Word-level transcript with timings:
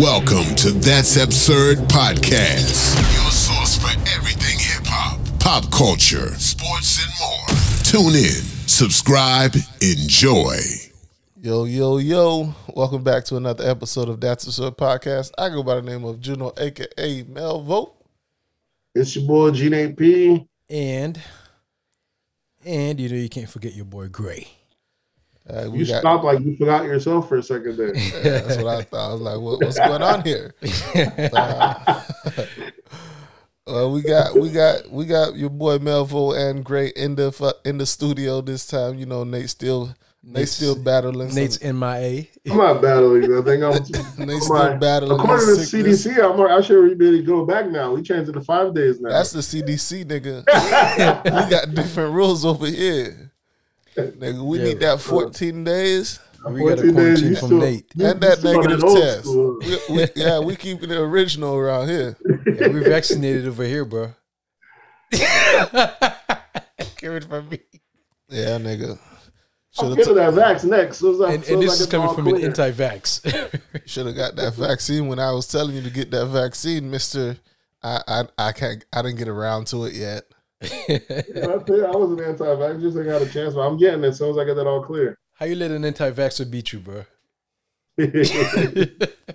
Welcome 0.00 0.54
to 0.54 0.70
That's 0.70 1.18
Absurd 1.18 1.76
Podcast, 1.80 2.96
your 3.12 3.30
source 3.30 3.76
for 3.76 3.90
everything 4.16 4.58
hip 4.58 4.86
hop, 4.86 5.20
pop 5.38 5.70
culture, 5.70 6.28
sports, 6.38 7.04
and 7.04 7.12
more. 7.20 7.46
Tune 7.84 8.18
in, 8.18 8.40
subscribe, 8.66 9.54
enjoy. 9.82 10.56
Yo, 11.42 11.64
yo, 11.64 11.98
yo. 11.98 12.54
Welcome 12.74 13.04
back 13.04 13.26
to 13.26 13.36
another 13.36 13.68
episode 13.68 14.08
of 14.08 14.22
That's 14.22 14.46
Absurd 14.46 14.78
Podcast. 14.78 15.32
I 15.36 15.50
go 15.50 15.62
by 15.62 15.74
the 15.74 15.82
name 15.82 16.06
of 16.06 16.18
Juno, 16.18 16.54
aka 16.56 17.24
Melvo. 17.24 17.92
It's 18.94 19.14
your 19.14 19.26
boy 19.26 19.50
G 19.50 19.92
P. 19.92 20.48
And 20.70 21.20
and 22.64 22.98
you 22.98 23.10
know 23.10 23.16
you 23.16 23.28
can't 23.28 23.50
forget 23.50 23.74
your 23.74 23.84
boy 23.84 24.08
Gray. 24.08 24.48
Uh, 25.48 25.70
You 25.72 25.86
got- 25.86 26.00
stopped 26.00 26.24
like 26.24 26.40
you 26.40 26.56
forgot 26.56 26.84
yourself 26.84 27.28
for 27.28 27.38
a 27.38 27.42
second 27.42 27.76
there. 27.76 27.94
Yeah, 27.96 28.40
that's 28.40 28.56
what 28.58 28.66
I 28.66 28.82
thought. 28.82 29.10
I 29.10 29.12
was 29.12 29.20
like, 29.22 29.40
what, 29.40 29.60
what's 29.62 29.78
going 29.78 30.02
on 30.02 30.22
here? 30.22 30.54
Uh, 31.32 32.02
uh, 33.84 33.88
we 33.88 34.02
got 34.02 34.34
we 34.38 34.50
got 34.50 34.90
we 34.90 35.06
got 35.06 35.36
your 35.36 35.50
boy 35.50 35.78
Melvo 35.78 36.36
and 36.36 36.64
Gray 36.64 36.88
in 36.96 37.14
the 37.14 37.56
in 37.64 37.78
the 37.78 37.86
studio 37.86 38.40
this 38.40 38.66
time. 38.66 38.98
You 38.98 39.06
know, 39.06 39.24
Nate 39.24 39.48
still 39.50 39.94
Nate 40.22 40.48
still 40.48 40.74
battling. 40.76 41.34
Nate's 41.34 41.60
some, 41.60 41.78
MIA. 41.78 42.26
I'm 42.50 42.56
not 42.56 42.82
battling. 42.82 43.24
I 43.24 43.42
think 43.42 43.62
I'm. 43.62 43.72
Nate's 44.26 44.34
I'm 44.34 44.40
still 44.40 44.56
not- 44.56 44.80
battling. 44.80 45.18
According 45.20 45.46
to 45.46 45.54
the 45.56 45.64
sickness. 45.66 46.06
CDC, 46.06 46.18
I'm. 46.22 46.40
I 46.40 46.60
should 46.60 46.98
really 46.98 47.22
go 47.22 47.46
back 47.46 47.70
now. 47.70 47.92
We 47.94 48.02
changed 48.02 48.28
it 48.28 48.32
to 48.32 48.40
five 48.42 48.74
days 48.74 49.00
now. 49.00 49.10
That's 49.10 49.32
the 49.32 49.40
CDC, 49.40 50.04
nigga. 50.04 50.44
we 51.24 51.50
got 51.50 51.74
different 51.74 52.12
rules 52.12 52.44
over 52.44 52.66
here. 52.66 53.29
Nigga, 53.96 54.44
we 54.44 54.58
Yeah. 54.58 54.64
need 54.64 54.80
that 54.80 55.00
14 55.00 55.64
days 55.64 56.20
We 56.48 56.60
got 56.60 56.78
a 56.78 56.82
14 56.82 56.94
quarantine 56.94 57.36
from 57.36 57.46
still- 57.48 57.58
Nate. 57.60 57.86
and 57.98 58.20
that 58.20 58.42
negative 58.42 58.80
test. 58.80 59.26
We, 59.26 59.94
we, 59.96 60.06
yeah, 60.16 60.38
we 60.38 60.56
keeping 60.56 60.90
it 60.90 60.96
original 60.96 61.54
around 61.56 61.88
here. 61.88 62.16
Yeah, 62.60 62.68
we 62.68 62.80
vaccinated 62.80 63.46
over 63.48 63.64
here, 63.64 63.84
bro. 63.84 64.12
Coming 67.00 67.20
from 67.22 67.48
me. 67.48 67.58
Yeah, 68.28 68.58
nigga. 68.58 68.98
I'm 69.78 69.88
Should 69.90 69.96
getting 69.98 70.16
have 70.18 70.34
that 70.34 70.56
vax 70.56 70.64
next. 70.64 70.98
So 70.98 71.10
it's 71.10 71.18
like- 71.20 71.34
And, 71.36 71.44
so 71.44 71.52
and 71.54 71.62
this 71.62 71.70
like 71.70 71.80
is 71.80 71.86
coming 71.86 72.14
from 72.14 72.28
all 72.28 72.34
an 72.36 72.44
anti-vax. 72.44 73.60
should 73.86 74.06
have 74.06 74.16
got 74.16 74.36
that 74.36 74.54
vaccine 74.54 75.06
when 75.08 75.18
I 75.18 75.32
was 75.32 75.46
telling 75.46 75.74
you 75.76 75.82
to 75.82 75.90
get 75.90 76.10
that 76.10 76.26
vaccine, 76.26 76.90
Mister. 76.90 77.36
I 77.82 78.02
I 78.06 78.24
I 78.36 78.52
can't. 78.52 78.84
I 78.92 79.00
didn't 79.02 79.16
get 79.18 79.28
around 79.28 79.66
to 79.68 79.84
it 79.86 79.94
yet. 79.94 80.24
Yeah, 80.62 80.68
I 80.68 81.58
think 81.64 81.84
I 81.84 81.96
was 81.96 82.12
an 82.12 82.20
anti-vax. 82.24 82.80
Just 82.80 82.96
ain't 82.96 83.06
got 83.06 83.22
a 83.22 83.28
chance, 83.28 83.54
but 83.54 83.60
I'm 83.60 83.78
getting 83.78 84.04
it. 84.04 84.08
as 84.08 84.18
soon 84.18 84.30
as 84.30 84.38
I 84.38 84.44
get 84.44 84.54
that 84.56 84.66
all 84.66 84.82
clear. 84.82 85.16
How 85.34 85.46
you 85.46 85.56
let 85.56 85.70
an 85.70 85.84
anti-vaxxer 85.84 86.50
beat 86.50 86.72
you, 86.72 86.80
bro? 86.80 87.04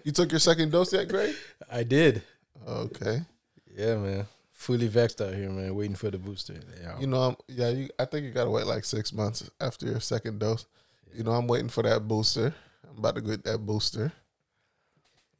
You 0.06 0.12
took 0.12 0.32
your 0.32 0.40
second 0.40 0.72
dose 0.72 0.94
yet, 0.94 1.08
Gray? 1.08 1.34
I 1.72 1.82
did. 1.82 2.22
Okay. 2.68 3.22
Yeah, 3.76 3.96
man. 3.96 4.28
Fully 4.52 4.88
vaxxed 4.88 5.28
out 5.28 5.34
here, 5.34 5.50
man. 5.50 5.74
Waiting 5.74 5.96
for 5.96 6.12
the 6.12 6.20
booster. 6.20 6.54
Yeah. 6.82 7.00
You 7.00 7.08
know, 7.08 7.22
I'm, 7.22 7.36
yeah. 7.48 7.70
You, 7.70 7.90
I 7.98 8.06
think 8.06 8.26
you 8.26 8.32
gotta 8.32 8.52
wait 8.52 8.68
like 8.68 8.86
six 8.86 9.12
months 9.12 9.50
after 9.60 9.88
your 9.88 10.00
second 10.00 10.40
dose. 10.40 10.68
You 11.12 11.24
know, 11.24 11.32
I'm 11.32 11.48
waiting 11.48 11.70
for 11.70 11.82
that 11.84 12.08
booster. 12.08 12.54
I'm 12.88 13.00
about 13.00 13.16
to 13.16 13.22
get 13.22 13.44
that 13.46 13.60
booster. 13.60 14.14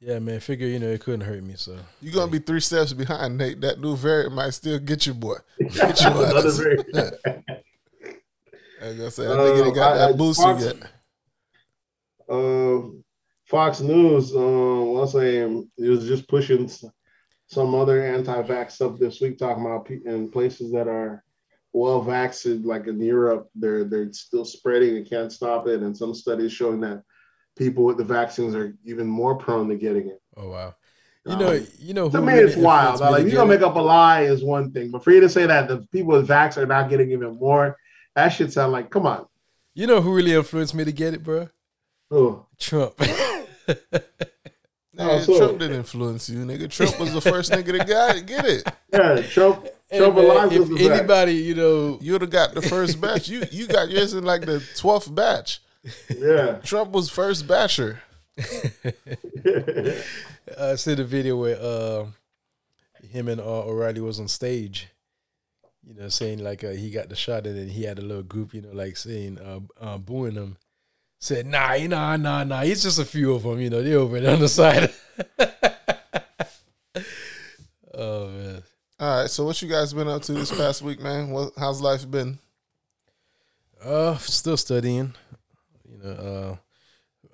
Yeah, 0.00 0.18
man. 0.18 0.40
Figure, 0.40 0.66
you 0.66 0.78
know, 0.78 0.88
it 0.88 1.00
couldn't 1.00 1.22
hurt 1.22 1.42
me, 1.42 1.54
so. 1.56 1.76
You're 2.00 2.12
gonna 2.14 2.30
be 2.30 2.38
three 2.38 2.60
steps 2.60 2.92
behind 2.92 3.38
Nate. 3.38 3.60
That 3.62 3.80
new 3.80 3.96
variant 3.96 4.34
might 4.34 4.50
still 4.50 4.78
get 4.78 5.06
you, 5.06 5.14
boy. 5.14 5.36
Get 5.58 6.00
your 6.02 6.10
Another 6.12 6.48
ass. 6.48 6.56
very- 6.58 6.84
I 8.82 8.88
was 8.88 8.96
gonna 8.98 9.10
say, 9.10 9.24
that 9.26 9.36
nigga 9.38 9.66
ain't 9.66 9.74
got 9.74 9.92
Uh, 9.92 9.98
that 9.98 10.08
I- 10.10 10.16
booster 10.16 10.42
Fox- 10.42 10.64
yet. 10.64 10.76
uh, 12.28 12.80
Fox 13.46 13.80
News 13.80 14.34
um, 14.34 14.88
was 14.92 15.12
saying 15.12 15.70
it 15.78 15.88
was 15.88 16.06
just 16.06 16.28
pushing 16.28 16.68
some 17.48 17.74
other 17.74 18.02
anti-vax 18.04 18.72
stuff 18.72 18.98
this 18.98 19.20
week, 19.20 19.38
talking 19.38 19.64
about 19.64 19.86
pe- 19.86 20.00
in 20.04 20.30
places 20.30 20.72
that 20.72 20.88
are 20.88 21.22
well 21.72 22.02
vaccinated, 22.02 22.64
like 22.66 22.86
in 22.86 23.00
Europe, 23.00 23.48
they're 23.54 23.84
they're 23.84 24.12
still 24.12 24.44
spreading 24.44 24.96
and 24.98 25.08
can't 25.08 25.32
stop 25.32 25.66
it, 25.68 25.80
and 25.82 25.96
some 25.96 26.14
studies 26.14 26.52
showing 26.52 26.80
that 26.80 27.02
people 27.56 27.84
with 27.84 27.96
the 27.96 28.04
vaccines 28.04 28.54
are 28.54 28.76
even 28.84 29.06
more 29.06 29.34
prone 29.34 29.68
to 29.68 29.76
getting 29.76 30.08
it. 30.08 30.20
Oh, 30.36 30.48
wow. 30.50 30.74
You 31.24 31.36
know, 31.36 31.56
Um, 31.56 31.66
you 31.80 31.92
know 31.94 32.08
to 32.08 32.20
me, 32.22 32.34
really 32.34 32.52
it's 32.52 32.56
wild. 32.56 33.00
Like 33.00 33.24
you 33.24 33.30
get 33.30 33.36
gonna 33.38 33.48
make 33.50 33.62
up 33.62 33.74
a 33.74 33.80
lie 33.80 34.22
is 34.22 34.44
one 34.44 34.70
thing, 34.70 34.90
but 34.92 35.02
for 35.02 35.10
you 35.10 35.20
to 35.22 35.28
say 35.28 35.44
that 35.46 35.66
the 35.66 35.78
people 35.90 36.12
with 36.12 36.28
vax 36.28 36.56
are 36.56 36.66
not 36.66 36.88
getting 36.88 37.10
even 37.10 37.36
more, 37.36 37.76
that 38.14 38.28
should 38.28 38.52
sound 38.52 38.70
like, 38.70 38.90
come 38.90 39.06
on, 39.06 39.26
You 39.74 39.88
know 39.88 40.00
who 40.00 40.14
really 40.14 40.34
influenced 40.34 40.74
me 40.74 40.84
to 40.84 40.92
get 40.92 41.14
it, 41.14 41.24
bro? 41.24 41.48
oh, 42.12 42.46
Trump. 42.58 42.94
Man, 43.00 43.44
Oh, 44.98 45.36
Trump 45.38 45.58
didn't 45.58 45.76
influence 45.76 46.28
you, 46.30 46.38
nigga. 46.38 46.70
Trump 46.70 46.98
was 46.98 47.12
the 47.12 47.20
first 47.20 47.52
nigga 47.52 47.76
that 47.76 47.86
got 47.86 48.16
it. 48.16 48.26
Get 48.26 48.44
it. 48.46 48.62
yeah, 48.92 49.20
Trump, 49.22 49.66
Hey, 49.90 49.98
Trump 49.98 50.16
man, 50.16 50.24
allies 50.30 50.52
if 50.52 50.58
with 50.60 50.78
the 50.78 50.84
vax. 50.88 50.98
anybody, 50.98 51.32
you 51.34 51.54
know, 51.54 51.98
You 52.00 52.12
would 52.12 52.22
have 52.22 52.30
got 52.30 52.54
the 52.54 52.62
first 52.62 52.98
batch. 53.00 53.28
You 53.28 53.42
you 53.50 53.66
got 53.66 53.90
yours 53.90 54.14
in 54.14 54.24
like 54.24 54.46
the 54.46 54.62
twelfth 54.76 55.12
batch. 55.14 55.60
Yeah. 56.08 56.52
Trump 56.64 56.92
was 56.92 57.10
first 57.10 57.46
basher. 57.46 58.02
I 60.58 60.74
see 60.76 60.94
the 60.94 61.04
video 61.04 61.36
where 61.36 61.58
uh, 61.60 62.06
him 63.06 63.28
and 63.28 63.40
uh, 63.40 63.64
O'Reilly 63.64 64.00
was 64.00 64.20
on 64.20 64.28
stage, 64.28 64.88
you 65.86 65.94
know, 65.94 66.08
saying 66.08 66.42
like 66.42 66.64
uh, 66.64 66.70
he 66.70 66.90
got 66.90 67.08
the 67.08 67.16
shot 67.16 67.46
and 67.46 67.56
then 67.56 67.68
he 67.68 67.84
had 67.84 67.98
a 67.98 68.02
little 68.02 68.22
group, 68.22 68.54
you 68.54 68.62
know, 68.62 68.72
like 68.72 68.96
saying, 68.96 69.38
uh, 69.38 69.60
uh, 69.80 69.98
booing 69.98 70.34
him. 70.34 70.56
Said, 71.18 71.46
nah, 71.46 71.76
nah, 71.76 72.16
nah, 72.16 72.44
nah. 72.44 72.60
It's 72.60 72.82
just 72.82 72.98
a 72.98 73.04
few 73.04 73.34
of 73.34 73.42
them, 73.42 73.58
you 73.58 73.70
know, 73.70 73.82
they 73.82 73.94
over 73.94 74.20
there 74.20 74.34
on 74.34 74.40
the 74.40 74.48
side. 74.48 74.92
oh, 77.94 78.28
man. 78.28 78.62
All 79.00 79.20
right. 79.20 79.30
So 79.30 79.44
what 79.44 79.60
you 79.62 79.68
guys 79.68 79.94
been 79.94 80.08
up 80.08 80.22
to 80.22 80.32
this 80.32 80.56
past 80.56 80.82
week, 80.82 81.00
man? 81.00 81.30
What, 81.30 81.52
how's 81.56 81.80
life 81.80 82.08
been? 82.10 82.38
Uh, 83.82 84.16
still 84.18 84.56
studying. 84.56 85.14
You 85.96 86.02
know, 86.10 86.58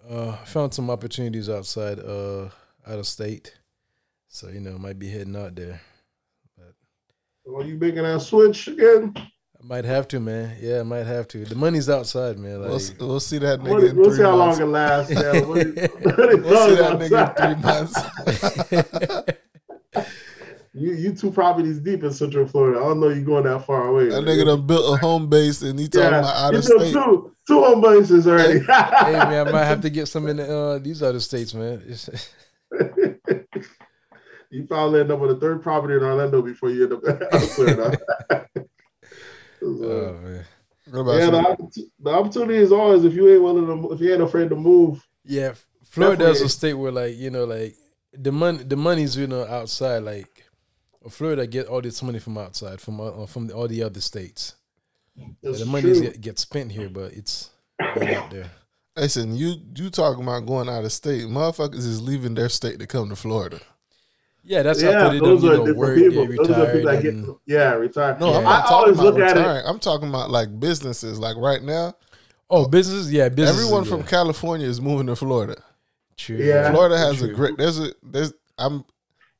uh, 0.08 0.12
uh, 0.12 0.36
found 0.44 0.74
some 0.74 0.90
opportunities 0.90 1.48
outside, 1.48 1.98
uh, 1.98 2.44
out 2.86 2.98
of 2.98 3.06
state. 3.06 3.54
So 4.28 4.48
you 4.48 4.60
know, 4.60 4.78
might 4.78 4.98
be 4.98 5.08
heading 5.08 5.36
out 5.36 5.54
there. 5.56 5.80
Are 7.54 7.64
you 7.64 7.76
making 7.76 8.02
that 8.04 8.22
switch 8.22 8.68
again? 8.68 9.12
I 9.16 9.64
might 9.66 9.84
have 9.84 10.06
to, 10.08 10.20
man. 10.20 10.56
Yeah, 10.60 10.80
I 10.80 10.82
might 10.84 11.06
have 11.06 11.26
to. 11.28 11.44
The 11.44 11.54
money's 11.56 11.88
outside, 11.90 12.38
man. 12.38 12.60
Like, 12.60 12.68
We'll, 12.68 12.76
s- 12.76 12.94
we'll 12.98 13.20
see 13.20 13.38
that 13.38 13.60
nigga 13.60 13.74
We'll, 13.74 13.86
in 13.86 13.96
we'll 13.96 14.04
three 14.06 14.16
see 14.16 14.22
how 14.22 14.36
long 14.36 14.60
it 14.60 14.64
lasts. 14.64 15.10
Yeah, 15.12 15.40
what 15.42 15.54
do 15.62 15.68
you- 15.76 15.88
We'll 16.42 16.68
see 16.68 16.74
that 16.76 16.98
nigga 17.00 17.28
in 17.28 17.54
three 17.54 17.62
months. 17.62 19.32
you 20.74 20.92
you 20.92 21.12
two 21.14 21.30
properties 21.30 21.78
deep 21.80 22.02
in 22.02 22.12
Central 22.12 22.46
Florida. 22.46 22.78
I 22.78 22.82
don't 22.84 23.00
know 23.00 23.08
you 23.08 23.22
going 23.24 23.44
that 23.44 23.66
far 23.66 23.88
away. 23.88 24.08
that 24.08 24.24
nigga 24.24 24.46
done 24.46 24.66
built 24.66 24.94
a 24.94 24.98
home 25.00 25.28
base 25.28 25.62
and 25.62 25.78
he 25.78 25.88
talking 25.88 26.10
yeah, 26.10 26.18
about 26.20 26.36
out 26.36 26.52
you 26.52 26.58
of 26.60 26.66
built 26.66 26.80
state. 26.82 26.92
two 26.94 27.34
two 27.46 27.62
home 27.62 27.80
bases 27.80 28.26
already. 28.26 28.60
hey, 28.60 28.66
man, 28.66 29.48
I 29.48 29.50
might 29.50 29.64
have 29.64 29.80
to 29.82 29.90
get 29.90 30.06
some 30.06 30.26
in 30.28 30.36
the, 30.38 30.56
uh, 30.58 30.78
these 30.78 31.02
other 31.02 31.20
states, 31.20 31.54
man. 31.54 31.82
You 34.50 34.66
probably 34.66 35.00
end 35.00 35.10
up 35.10 35.18
with 35.18 35.30
a 35.30 35.36
third 35.36 35.62
property 35.62 35.94
in 35.94 36.02
Orlando 36.02 36.42
before 36.42 36.68
you 36.68 36.84
end 36.84 36.92
up 36.92 37.22
elsewhere. 37.32 37.96
oh 39.62 39.76
So, 39.78 40.18
man. 40.22 40.44
Yeah, 40.86 41.30
the, 41.30 41.86
the 42.00 42.10
opportunity 42.10 42.58
is 42.58 42.70
always 42.70 43.04
if 43.04 43.14
you 43.14 43.32
ain't 43.32 43.42
willing 43.42 43.66
to, 43.66 43.92
if 43.94 44.00
you 44.00 44.12
ain't 44.12 44.20
afraid 44.22 44.50
to 44.50 44.56
move. 44.56 45.06
Yeah, 45.24 45.54
Florida 45.84 46.24
is 46.24 46.40
Definitely. 46.40 46.46
a 46.46 46.48
state 46.50 46.74
where, 46.74 46.92
like, 46.92 47.16
you 47.16 47.30
know, 47.30 47.44
like 47.44 47.76
the 48.12 48.30
money, 48.30 48.62
the 48.62 48.76
money's 48.76 49.16
you 49.16 49.26
know 49.26 49.46
outside. 49.46 50.02
Like, 50.02 50.44
Florida 51.08 51.46
get 51.46 51.66
all 51.68 51.80
this 51.80 52.02
money 52.02 52.18
from 52.18 52.36
outside, 52.36 52.78
from 52.80 53.00
uh, 53.00 53.24
from 53.24 53.50
all 53.54 53.68
the 53.68 53.82
other 53.82 54.02
states. 54.02 54.56
It's 55.42 55.60
the 55.60 55.66
money 55.66 55.92
true. 55.92 56.00
get, 56.00 56.20
get 56.20 56.38
spent 56.38 56.72
here, 56.72 56.88
but 56.88 57.12
it's 57.12 57.50
not 57.80 58.02
out 58.02 58.30
there. 58.30 58.50
Listen, 58.96 59.34
you 59.34 59.54
you 59.74 59.88
talking 59.90 60.22
about 60.22 60.46
going 60.46 60.68
out 60.68 60.84
of 60.84 60.92
state? 60.92 61.22
Motherfuckers 61.24 61.76
is 61.78 62.00
leaving 62.02 62.34
their 62.34 62.48
state 62.48 62.78
to 62.78 62.86
come 62.86 63.08
to 63.08 63.16
Florida. 63.16 63.60
Yeah, 64.44 64.62
that's 64.62 64.82
yeah, 64.82 64.90
after 64.90 65.14
they 65.14 65.20
done, 65.20 65.28
those 65.30 65.42
you 65.44 65.50
are 65.52 65.56
know, 65.56 65.66
different 65.66 65.78
work, 65.78 65.96
people. 65.96 66.26
Those 66.26 66.50
are 66.50 66.66
people 66.66 66.80
retired. 66.82 66.86
that 66.86 67.02
get 67.02 67.36
yeah 67.46 67.72
retired. 67.74 68.20
No, 68.20 68.28
I'm 68.28 68.34
Yeah. 68.34 68.40
not 68.42 68.64
I 68.64 68.68
talking 68.68 68.74
always 68.76 68.98
about 68.98 69.04
look 69.14 69.18
at 69.22 69.36
it. 69.36 69.40
retiring. 69.40 69.66
I'm 69.66 69.78
talking 69.78 70.08
about 70.08 70.30
like 70.30 70.60
businesses. 70.60 71.18
Like 71.18 71.36
right 71.36 71.62
now, 71.62 71.94
oh, 72.50 72.68
business, 72.68 73.10
yeah, 73.10 73.28
business. 73.28 73.50
everyone 73.56 73.84
from 73.84 74.02
California 74.02 74.66
is 74.66 74.80
moving 74.80 75.06
to 75.06 75.16
Florida. 75.16 75.62
True, 76.16 76.36
Yeah. 76.36 76.70
Florida 76.72 76.98
has 76.98 77.22
a 77.22 77.28
great. 77.28 77.56
There's 77.56 77.78
a 77.78 77.92
there's. 78.02 78.32
I'm 78.58 78.84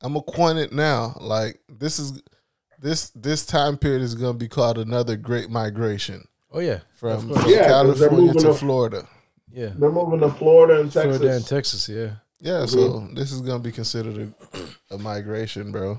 I'm 0.01 0.17
acquainted 0.17 0.73
now. 0.73 1.17
Like 1.21 1.61
this 1.69 1.99
is 1.99 2.23
this 2.83 3.11
this 3.11 3.47
time 3.47 3.77
period 3.79 4.03
is 4.03 4.15
gonna 4.15 4.35
be 4.39 4.49
called 4.49 4.79
another 4.79 5.17
great 5.17 5.49
migration 5.51 6.25
Oh 6.55 6.61
yeah, 6.61 6.81
from, 6.97 7.11
Of 7.13 7.29
course. 7.29 7.41
from 7.43 7.51
Yeah, 7.51 7.57
'cause 7.69 7.99
they're 7.99 8.09
California 8.11 8.27
moving 8.27 8.43
to 8.43 8.51
up- 8.51 8.57
Florida. 8.59 9.09
yeah. 9.51 9.71
They're 9.79 9.91
moving 9.91 10.21
to 10.21 10.29
Florida 10.31 10.81
and 10.81 10.93
Texas. 10.93 11.17
Florida 11.17 11.37
and 11.37 11.47
Texas, 11.47 11.89
yeah. 11.89 12.11
Yeah, 12.41 12.67
mm-hmm. 12.67 12.67
so 12.67 13.09
this 13.15 13.33
is 13.33 13.41
gonna 13.41 13.61
be 13.63 13.73
considered 13.73 14.35
a, 14.91 14.95
a 14.95 14.99
migration, 14.99 15.73
bro. 15.73 15.99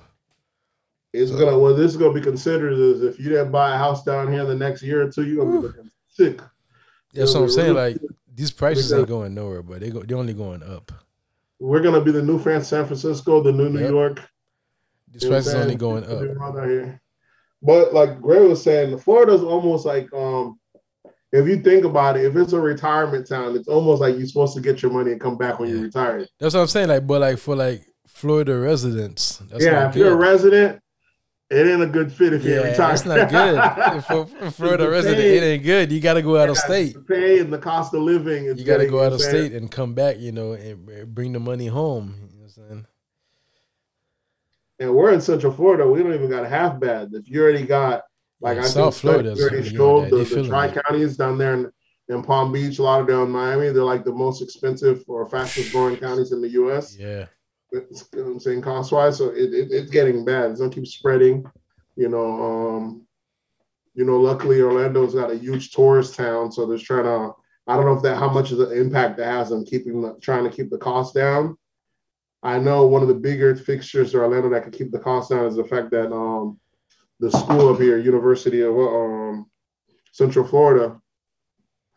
It's 1.14 1.32
gonna 1.32 1.58
well, 1.58 1.76
this 1.76 1.92
is 1.92 1.98
gonna 1.98 2.14
be 2.14 2.22
considered 2.22 2.74
as 2.74 3.02
if 3.02 3.20
you 3.20 3.30
didn't 3.30 3.52
buy 3.52 3.74
a 3.74 3.78
house 3.78 4.04
down 4.04 4.32
here 4.32 4.42
in 4.42 4.48
the 4.48 4.56
next 4.56 4.84
year 4.84 5.02
or 5.04 5.10
two, 5.12 5.26
you're 5.26 5.44
gonna 5.46 5.62
be 5.62 5.68
looking 5.68 5.92
sick. 6.10 6.40
That's 7.14 7.34
what 7.34 7.42
I'm 7.44 7.48
Yeah, 7.50 7.56
saying. 7.56 7.74
we- 7.74 7.80
Like 7.80 7.98
these 8.36 8.52
prices 8.52 8.86
we 8.92 8.96
got- 8.96 9.00
ain't 9.00 9.08
going 9.10 9.34
nowhere, 9.34 9.64
but 9.64 9.80
they 9.80 9.90
go, 9.90 10.02
they're 10.04 10.18
only 10.18 10.34
going 10.34 10.62
up. 10.64 10.92
we're 11.60 11.82
gonna 11.82 12.02
be 12.02 12.12
the 12.12 12.22
new 12.22 12.38
San 12.62 12.86
Francisco, 12.86 13.42
the 13.42 13.52
new 13.52 13.70
New 13.70 13.88
York. 13.88 14.20
This 15.14 15.24
You 15.24 15.30
price 15.30 15.48
is 15.48 15.54
only 15.56 15.76
going 15.76 16.04
up. 16.04 16.22
around 16.22 16.58
out 16.60 16.68
here. 16.68 17.00
But 17.62 17.94
like 17.94 18.20
Gray 18.20 18.46
was 18.46 18.62
saying, 18.62 18.98
Florida's 19.00 19.44
almost 19.44 19.86
like 19.86 20.12
um 20.14 20.60
if 21.32 21.48
you 21.48 21.58
think 21.62 21.86
about 21.86 22.18
it, 22.18 22.26
if 22.26 22.36
it's 22.36 22.54
a 22.54 22.60
retirement 22.60 23.28
town, 23.28 23.56
it's 23.56 23.68
almost 23.68 24.02
like 24.02 24.18
you're 24.18 24.28
supposed 24.28 24.54
to 24.56 24.62
get 24.62 24.82
your 24.82 24.92
money 24.92 25.12
and 25.14 25.22
come 25.22 25.38
back 25.38 25.60
when 25.60 25.70
Yeah. 25.70 25.76
you're 25.76 25.84
retired. 25.86 26.28
That's 26.40 26.54
what 26.56 26.62
I'm 26.62 26.68
saying. 26.68 26.90
Like, 26.90 27.08
but 27.08 27.22
like 27.22 27.38
for 27.38 27.56
like 27.56 27.82
Florida 28.08 28.58
residents, 28.58 29.38
that's 29.50 29.64
yeah, 29.64 29.90
if 29.90 29.96
you're 29.96 30.12
a 30.14 30.16
resident, 30.16 30.80
it 31.50 31.68
ain't 31.68 31.82
a 31.82 31.88
good 31.88 32.12
fit 32.12 32.34
if 32.34 32.44
yeah, 32.44 32.56
you're 32.56 32.64
retired. 32.66 32.98
that's 32.98 33.06
not 33.06 33.30
good. 33.30 34.04
For, 34.08 34.26
for 34.52 34.78
The 34.78 34.90
resident, 34.90 35.20
pay- 35.22 35.38
it 35.38 35.44
ain't 35.44 35.64
good. 35.64 35.92
You 35.92 36.00
got 36.00 36.16
to 36.16 36.22
go 36.24 36.38
out 36.38 36.50
of 36.50 36.58
state. 36.58 36.94
The 36.96 37.02
pay 37.02 37.40
and 37.40 37.54
the 37.54 37.58
cost 37.60 37.94
of 37.94 38.02
living. 38.02 38.46
You 38.46 38.64
got 38.64 38.78
to 38.78 38.88
go 38.88 39.04
out 39.04 39.14
of 39.14 39.20
you 39.20 39.26
know 39.26 39.32
what 39.32 39.34
I'm 39.34 39.40
saying? 39.40 39.46
state 39.50 39.54
and 39.54 39.72
come 39.72 39.94
back. 39.94 40.20
You 40.20 40.32
know, 40.32 40.54
and 40.54 41.14
bring 41.14 41.32
the 41.34 41.40
money 41.40 41.68
home. 41.68 42.16
You 42.32 42.40
know 42.40 42.46
what 42.46 42.58
I'm 42.58 42.70
saying? 42.70 42.86
And 44.84 44.94
we're 44.94 45.14
in 45.14 45.22
Central 45.22 45.54
Florida. 45.54 45.88
We 45.88 46.04
don't 46.04 46.14
even 46.14 46.30
got 46.30 46.46
half 46.46 46.78
bad. 46.78 47.12
If 47.14 47.30
you 47.30 47.42
already 47.42 47.66
got, 47.66 48.04
like 48.42 48.58
Yeah, 48.58 48.64
I 48.64 48.68
South 48.68 48.96
think 48.96 49.02
Florida's, 49.02 49.40
you 49.40 49.46
already 49.46 49.70
showed 49.70 50.10
the, 50.10 50.24
the 50.26 50.46
Tri 50.46 50.70
Counties 50.70 51.16
down 51.16 51.38
there 51.38 51.54
in, 51.54 51.72
in 52.10 52.22
Palm 52.22 52.52
Beach, 52.52 52.80
Lauderdale, 52.80 53.24
and 53.24 53.32
Miami. 53.32 53.70
They're 53.70 53.84
like 53.84 54.04
the 54.04 54.12
most 54.12 54.42
expensive 54.42 55.02
or 55.08 55.26
fastest 55.30 55.72
growing 55.72 55.96
counties 55.96 56.34
in 56.34 56.42
the 56.42 56.50
U.S. 56.50 56.98
Yeah, 56.98 57.28
It's, 57.72 58.10
you 58.14 58.26
know 58.26 58.32
I'm 58.32 58.40
saying 58.42 58.62
cost 58.62 58.92
wise, 58.92 59.18
so 59.18 59.30
it, 59.30 59.54
it, 59.54 59.72
it's 59.72 59.90
getting 59.90 60.26
bad. 60.26 60.52
It's 60.52 60.60
gonna 60.60 60.74
keep 60.74 60.86
spreading. 60.86 61.46
You 61.96 62.10
know, 62.10 62.76
um, 62.76 63.08
you 63.94 64.04
know. 64.04 64.20
Luckily, 64.20 64.60
Orlando's 64.60 65.14
got 65.14 65.32
a 65.32 65.38
huge 65.38 65.72
tourist 65.72 66.16
town, 66.16 66.52
so 66.52 66.66
they're 66.66 66.78
trying 66.78 67.06
to. 67.06 67.32
I 67.68 67.78
don't 67.78 67.86
know 67.86 67.94
if 67.96 68.04
that 68.04 68.18
how 68.18 68.30
much 68.30 68.52
of 68.52 68.58
the 68.58 68.72
impact 68.72 69.16
that 69.16 69.28
has 69.28 69.54
on 69.54 69.64
keeping 69.64 70.02
the, 70.02 70.20
trying 70.22 70.44
to 70.44 70.50
keep 70.50 70.70
the 70.70 70.78
cost 70.78 71.14
down. 71.14 71.58
I 72.44 72.60
know 72.60 72.86
one 72.86 73.02
of 73.02 73.08
the 73.08 73.14
bigger 73.14 73.56
fixtures 73.56 74.12
to 74.12 74.20
Orlando 74.20 74.50
that 74.50 74.64
could 74.64 74.74
keep 74.74 74.92
the 74.92 75.00
cost 75.00 75.30
down 75.30 75.46
is 75.46 75.56
the 75.56 75.64
fact 75.64 75.92
that 75.92 76.12
um, 76.14 76.60
the 77.20 77.32
school 77.32 77.74
up 77.74 77.80
here, 77.80 77.98
University 77.98 78.62
of 78.62 78.78
um, 78.78 79.50
Central 80.12 80.46
Florida, 80.46 81.00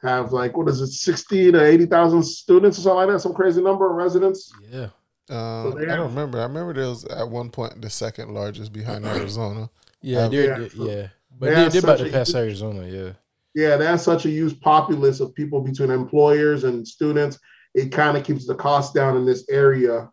have 0.03 0.33
like 0.33 0.57
what 0.57 0.69
is 0.69 0.81
it, 0.81 0.89
sixty 0.89 1.51
to 1.51 1.65
eighty 1.65 1.87
thousand 1.87 2.23
students 2.23 2.79
or 2.79 2.83
something 2.83 2.97
like 2.99 3.09
that, 3.09 3.21
some 3.21 3.35
crazy 3.35 3.61
number 3.63 3.89
of 3.91 3.97
residents. 3.97 4.53
yeah. 4.71 4.89
Um, 5.29 5.75
they 5.77 5.89
I 5.89 5.97
don't 5.97 6.11
remember. 6.15 6.39
I 6.39 6.43
remember 6.45 6.73
there 6.73 6.87
was 6.89 7.05
at 7.07 7.29
one 7.29 7.51
point 7.51 7.83
the 7.83 7.91
second 7.91 8.33
largest 8.33 8.73
behind 8.73 9.05
Arizona. 9.07 9.69
Yeah, 10.01 10.27
Um, 10.27 10.31
they're, 10.31 10.45
yeah, 10.63 10.69
they're- 10.77 10.87
yeah. 11.01 11.09
But 11.39 11.47
they 11.49 11.55
they, 11.55 11.61
have 11.65 11.73
they're 11.73 11.83
about 11.83 11.99
to 11.99 12.11
pass 12.11 12.29
huge- 12.29 12.37
Arizona. 12.37 12.87
Yeah, 12.87 13.13
Yeah, 13.55 13.77
that's 13.77 14.05
such 14.05 14.25
a 14.27 14.31
huge 14.31 14.61
populace 14.61 15.19
of 15.21 15.35
people 15.35 15.61
between 15.61 15.91
employers 15.91 16.63
and 16.65 16.87
students. 16.87 17.39
It 17.75 17.91
kind 17.91 18.17
of 18.17 18.23
keeps 18.23 18.47
the 18.47 18.55
cost 18.55 18.95
down 18.95 19.17
in 19.17 19.27
this 19.27 19.45
area. 19.51 20.09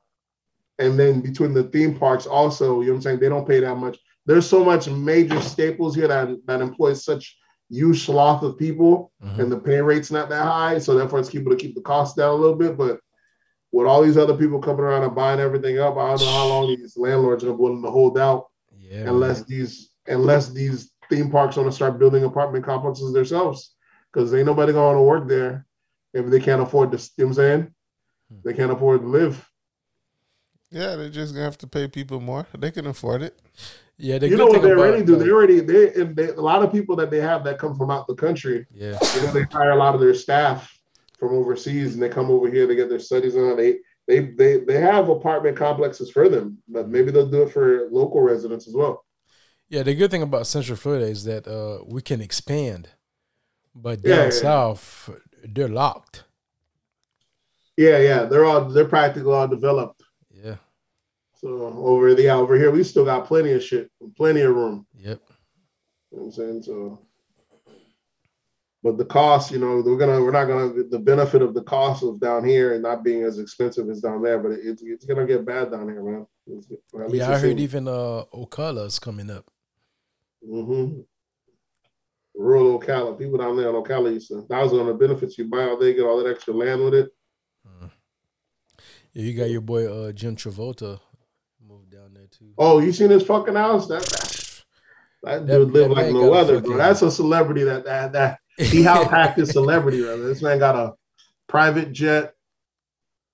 And 0.79 0.97
then 0.99 1.21
between 1.21 1.53
the 1.53 1.63
theme 1.65 1.97
parks, 1.97 2.25
also, 2.25 2.81
you 2.81 2.87
know 2.87 2.93
what 2.93 2.95
I'm 2.97 3.01
saying? 3.03 3.19
They 3.19 3.29
don't 3.29 3.47
pay 3.47 3.59
that 3.59 3.75
much. 3.75 3.97
There's 4.25 4.47
so 4.49 4.63
much 4.63 4.89
major 4.89 5.39
staples 5.41 5.95
here 5.95 6.07
that, 6.07 6.29
that 6.47 6.61
employs 6.61 7.03
such 7.03 7.37
huge 7.69 8.05
swath 8.05 8.41
of 8.43 8.57
people, 8.57 9.11
Mhm. 9.23 9.39
and 9.39 9.51
the 9.51 9.59
pay 9.59 9.81
rate's 9.81 10.11
not 10.11 10.29
that 10.29 10.43
high. 10.45 10.79
So 10.79 10.95
therefore, 10.95 11.19
it's 11.19 11.33
able 11.35 11.51
to 11.51 11.57
keep 11.57 11.75
the 11.75 11.81
cost 11.81 12.15
down 12.17 12.31
a 12.31 12.35
little 12.35 12.55
bit. 12.55 12.77
But 12.77 12.99
with 13.71 13.87
all 13.87 14.01
these 14.03 14.17
other 14.17 14.35
people 14.37 14.59
coming 14.59 14.81
around 14.85 15.03
and 15.03 15.15
buying 15.15 15.39
everything 15.39 15.79
up, 15.79 15.97
I 15.97 16.09
don't 16.09 16.19
know 16.21 16.25
how 16.27 16.47
long 16.47 16.67
these 16.67 16.95
landlords 16.97 17.43
are 17.43 17.53
willing 17.53 17.81
to 17.83 17.89
hold 17.91 18.17
out 18.17 18.47
yeah. 18.77 19.07
unless 19.09 19.39
man. 19.39 19.45
these 19.49 19.89
unless 20.07 20.49
these 20.49 20.91
theme 21.09 21.29
parks 21.31 21.55
want 21.55 21.67
to 21.69 21.75
start 21.75 21.97
building 21.99 22.23
apartment 22.23 22.65
complexes 22.65 23.13
themselves 23.13 23.73
because 24.11 24.33
ain't 24.33 24.45
nobody 24.45 24.73
going 24.73 24.95
to 24.97 25.01
work 25.01 25.27
there 25.27 25.65
if 26.13 26.25
they 26.27 26.39
can't 26.39 26.61
afford 26.61 26.91
to 26.91 26.97
you 26.97 27.03
know 27.23 27.27
what 27.27 27.29
I'm 27.29 27.33
saying 27.33 27.73
Hmm. 28.29 28.35
they 28.43 28.53
can't 28.53 28.71
afford 28.71 29.01
to 29.01 29.07
live 29.07 29.49
Yeah, 30.73 30.95
they're 30.95 31.09
just 31.09 31.33
gonna 31.33 31.45
have 31.45 31.57
to 31.59 31.67
pay 31.67 31.87
people 31.87 32.19
more. 32.19 32.47
They 32.57 32.71
can 32.71 32.87
afford 32.87 33.21
it. 33.21 33.39
yeah. 33.97 34.17
The 34.17 34.27
you 34.27 34.37
know 34.37 34.47
what 34.47 34.61
they 34.63 34.71
already 34.71 35.03
do 35.05 35.15
they 35.15 35.29
already 35.29 35.59
they, 35.59 35.93
and 35.93 36.15
they 36.15 36.29
a 36.29 36.41
lot 36.41 36.63
of 36.63 36.71
people 36.71 36.95
that 36.95 37.11
they 37.11 37.21
have 37.21 37.43
that 37.43 37.59
come 37.59 37.75
from 37.75 37.91
out 37.91 38.07
the 38.07 38.15
country 38.15 38.65
yeah, 38.73 38.97
you 39.15 39.21
know 39.21 39.31
they 39.31 39.43
hire 39.43 39.71
a 39.71 39.75
lot 39.75 39.93
of 39.93 40.01
their 40.01 40.15
staff 40.15 40.79
from 41.19 41.33
overseas 41.35 41.93
and 41.93 42.01
they 42.01 42.09
come 42.09 42.31
over 42.31 42.49
here 42.49 42.65
they 42.65 42.75
get 42.75 42.89
their 42.89 42.99
studies 42.99 43.35
on 43.37 43.55
they 43.55 43.77
they 44.07 44.19
they, 44.21 44.59
they 44.61 44.79
have 44.79 45.09
apartment 45.09 45.55
complexes 45.55 46.09
for 46.09 46.27
them 46.27 46.57
but 46.67 46.89
maybe 46.89 47.11
they'll 47.11 47.29
do 47.29 47.43
it 47.43 47.53
for 47.53 47.87
local 47.91 48.21
residents 48.21 48.67
as 48.67 48.73
well 48.73 49.05
yeah. 49.69 49.81
The 49.81 49.95
good 49.95 50.11
thing 50.11 50.21
about 50.21 50.45
Central 50.45 50.77
Florida 50.77 51.05
is 51.05 51.23
that 51.23 51.47
uh, 51.47 51.83
we 51.87 52.01
can 52.03 52.21
expand, 52.21 52.89
but 53.73 54.03
down 54.03 54.25
yeah. 54.25 54.29
south 54.29 55.09
they're 55.43 55.67
locked. 55.67 56.23
yeah 57.77 57.97
yeah 57.97 58.23
they're 58.25 58.45
all 58.45 58.65
they're 58.65 58.85
practically 58.85 59.33
all 59.33 59.47
developed 59.47 60.02
Yeah, 60.02 60.02
So 61.43 61.49
over 61.77 62.15
the 62.15 62.23
yeah, 62.23 62.35
over 62.35 62.55
here, 62.55 62.71
we 62.71 62.85
still 62.85 63.03
got 63.03 63.27
plenty 63.27 63.51
of 63.51 63.61
shit, 63.61 63.91
plenty 64.15 64.41
of 64.41 64.55
room. 64.55 64.87
yep. 64.97 65.21
You 66.11 66.17
know 66.17 66.23
what 66.23 66.25
I'm 66.25 66.31
saying? 66.31 66.63
So 66.63 66.99
but 68.83 68.97
the 68.97 69.05
cost, 69.05 69.51
you 69.51 69.59
know, 69.59 69.81
we're 69.85 69.97
gonna 69.97 70.21
we're 70.21 70.31
not 70.31 70.45
gonna 70.45 70.83
the 70.83 70.99
benefit 70.99 71.41
of 71.41 71.53
the 71.53 71.63
cost 71.63 72.03
of 72.03 72.19
down 72.19 72.45
here 72.45 72.73
and 72.73 72.83
not 72.83 73.03
being 73.03 73.23
as 73.23 73.39
expensive 73.39 73.89
as 73.89 74.01
down 74.01 74.21
there, 74.21 74.39
but 74.39 74.51
it's 74.51 74.83
it's 74.83 75.05
gonna 75.05 75.25
get 75.25 75.45
bad 75.45 75.71
down 75.71 75.87
here, 75.87 76.03
man. 76.03 76.27
It's, 76.47 76.67
at 76.69 77.09
least 77.09 77.25
Yeah, 77.25 77.31
I 77.31 77.39
heard 77.39 77.59
even 77.59 77.87
uh 77.87 78.23
Ocala's 78.33 78.99
coming 78.99 79.29
up. 79.31 79.45
Mm-hmm. 80.45 80.99
Rural 82.35 82.79
Ocala, 82.79 83.17
people 83.17 83.37
down 83.37 83.55
there 83.55 83.69
in 83.69 83.75
Ocala 83.75 84.13
used 84.13 84.27
to 84.29 84.45
that 84.49 84.53
on 84.53 84.87
the 84.87 84.93
benefits 84.93 85.37
you 85.37 85.45
buy 85.45 85.63
all 85.63 85.79
day, 85.79 85.93
get 85.93 86.03
all 86.03 86.21
that 86.21 86.29
extra 86.29 86.53
land 86.53 86.83
with 86.83 86.93
it. 86.93 87.09
Yeah, 89.13 89.23
you 89.23 89.33
got 89.33 89.49
your 89.49 89.61
boy 89.61 89.87
uh 89.87 90.11
Jim 90.11 90.35
Travolta 90.35 90.59
moved 90.81 90.91
down 90.91 90.99
there 90.99 91.12
too. 92.47 92.53
Oh, 92.57 92.79
you 92.79 92.91
seen 92.93 93.09
his 93.09 93.23
fucking 93.23 93.55
house? 93.55 93.87
That 93.87 94.01
that, 94.03 94.63
that 95.23 95.47
That- 95.47 95.57
dude 95.59 95.71
live 95.71 95.91
like 95.91 96.11
no 96.13 96.33
other, 96.33 96.59
bro. 96.61 96.77
That's 96.77 97.01
a 97.01 97.11
celebrity 97.11 97.63
that 97.63 97.85
that 97.85 98.11
that 98.13 98.39
he 98.57 98.83
house 98.91 99.07
hacked 99.07 99.37
his 99.39 99.49
celebrity. 99.51 100.01
Rather. 100.01 100.23
This 100.27 100.41
man 100.41 100.59
got 100.59 100.75
a 100.75 100.93
private 101.47 101.91
jet, 101.91 102.33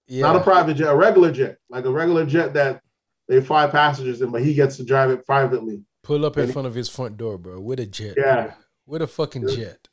yeah, 0.07 0.21
not 0.21 0.35
a 0.35 0.41
private 0.41 0.75
jet, 0.75 0.89
a 0.91 0.95
regular 0.95 1.31
jet, 1.31 1.57
like 1.69 1.85
a 1.85 1.91
regular 1.91 2.25
jet 2.25 2.53
that 2.53 2.81
they 3.27 3.41
fly 3.41 3.67
passengers 3.67 4.21
in, 4.21 4.31
but 4.31 4.41
he 4.41 4.53
gets 4.53 4.77
to 4.77 4.83
drive 4.83 5.09
it 5.11 5.25
privately. 5.25 5.83
pull 6.03 6.25
up 6.25 6.35
in 6.37 6.41
and 6.43 6.49
he- 6.49 6.53
front 6.53 6.67
of 6.67 6.73
his 6.75 6.89
front 6.89 7.17
door, 7.17 7.37
bro, 7.37 7.59
with 7.59 7.79
a 7.79 7.85
jet. 7.85 8.15
Yeah. 8.17 8.45
bro. 8.47 8.53
with 8.87 9.01
a 9.03 9.07
fucking 9.07 9.47
Yeah. 9.49 9.55
jet. 9.55 9.87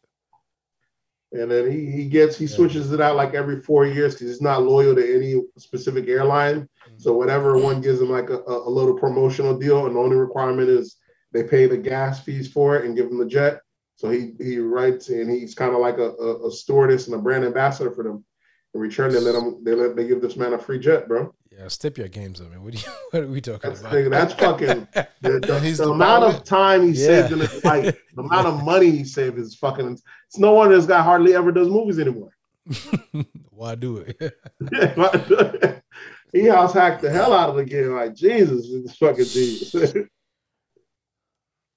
And 1.33 1.51
then 1.51 1.71
he 1.71 1.91
he 1.91 2.09
gets 2.09 2.39
he 2.39 2.45
Yeah. 2.47 2.55
switches 2.57 2.93
it 2.93 3.01
out 3.01 3.17
like 3.17 3.35
every 3.35 3.61
four 3.61 3.85
years 3.85 4.15
because 4.15 4.29
he's 4.29 4.41
not 4.41 4.63
loyal 4.63 4.95
to 4.95 5.15
any 5.17 5.43
specific 5.59 6.09
airline. 6.09 6.69
Mm-hmm. 6.97 7.03
So 7.03 7.13
whatever 7.13 7.59
one 7.59 7.81
gives 7.81 8.01
him 8.01 8.11
like 8.11 8.31
a, 8.31 8.39
a, 8.47 8.71
little 8.71 8.99
promotional 8.99 9.59
deal, 9.59 9.87
and 9.87 9.95
the 9.95 10.01
only 10.01 10.17
requirement 10.17 10.69
is 10.69 10.97
they 11.33 11.43
pay 11.45 11.67
the 11.67 11.77
gas 11.77 12.23
fees 12.23 12.51
for 12.51 12.77
it 12.77 12.85
and 12.85 12.97
give 12.97 13.07
him 13.07 13.19
the 13.19 13.27
jet. 13.27 13.61
So 13.97 14.11
he 14.11 14.33
he 14.39 14.59
writes 14.59 15.09
and 15.09 15.31
he's 15.31 15.55
kind 15.55 15.75
of 15.75 15.81
like 15.81 15.99
a, 15.99 16.11
a, 16.13 16.49
a 16.49 16.51
stewardess 16.53 17.07
and 17.07 17.15
a 17.17 17.19
brand 17.19 17.45
ambassador 17.45 17.91
for 17.91 18.05
them. 18.05 18.25
In 18.75 18.81
return, 18.81 19.13
they 19.13 19.21
let 19.21 19.33
them 19.33 19.63
they 19.63 19.75
let 19.75 19.97
they 19.97 20.07
give 20.07 20.21
this 20.21 20.37
man 20.37 20.53
a 20.53 20.59
free 20.59 20.79
jet, 20.79 21.09
bro. 21.09 21.35
Yeah, 21.51 21.69
step 21.69 21.97
your 21.97 22.09
games 22.09 22.41
up, 22.43 22.51
man. 22.51 22.63
What, 22.63 22.75
do 22.75 22.79
you, 22.79 22.85
what 23.13 23.23
are 23.23 23.27
we 23.29 23.41
talking 23.41 23.71
That's 23.71 23.81
about? 23.81 23.93
nigga, 23.95 24.11
that's 24.11 24.35
fucking 24.35 24.89
the, 24.95 25.09
the, 25.23 25.41
the 25.41 25.75
the 25.79 25.91
amount 25.91 26.25
pilot? 26.25 26.37
of 26.37 26.45
time 26.45 26.83
he 26.83 26.89
Yeah. 26.89 27.07
saved 27.07 27.33
in 27.33 27.41
his 27.41 27.65
life, 27.65 27.97
the 28.15 28.23
amount 28.23 28.47
of 28.47 28.63
money 28.63 28.91
he 28.91 29.05
saved 29.05 29.39
is 29.39 29.55
fucking. 29.55 29.93
It's 29.93 30.39
no 30.39 30.53
wonder 30.53 30.77
this 30.77 30.87
guy 30.87 31.03
hardly 31.03 31.35
ever 31.35 31.53
does 31.53 31.69
movies 31.69 31.99
anymore. 31.99 32.31
Why 33.51 33.75
do 33.75 33.99
it? 33.99 35.83
He 36.33 36.47
house 36.47 36.73
hacked 36.73 37.03
the 37.03 37.11
hell 37.11 37.33
out 37.33 37.51
of 37.51 37.57
the 37.57 37.65
game. 37.65 37.93
Like 37.93 38.15
Jesus, 38.15 38.71
this 38.71 38.97
fucking 38.97 39.25
Jesus. 39.25 39.95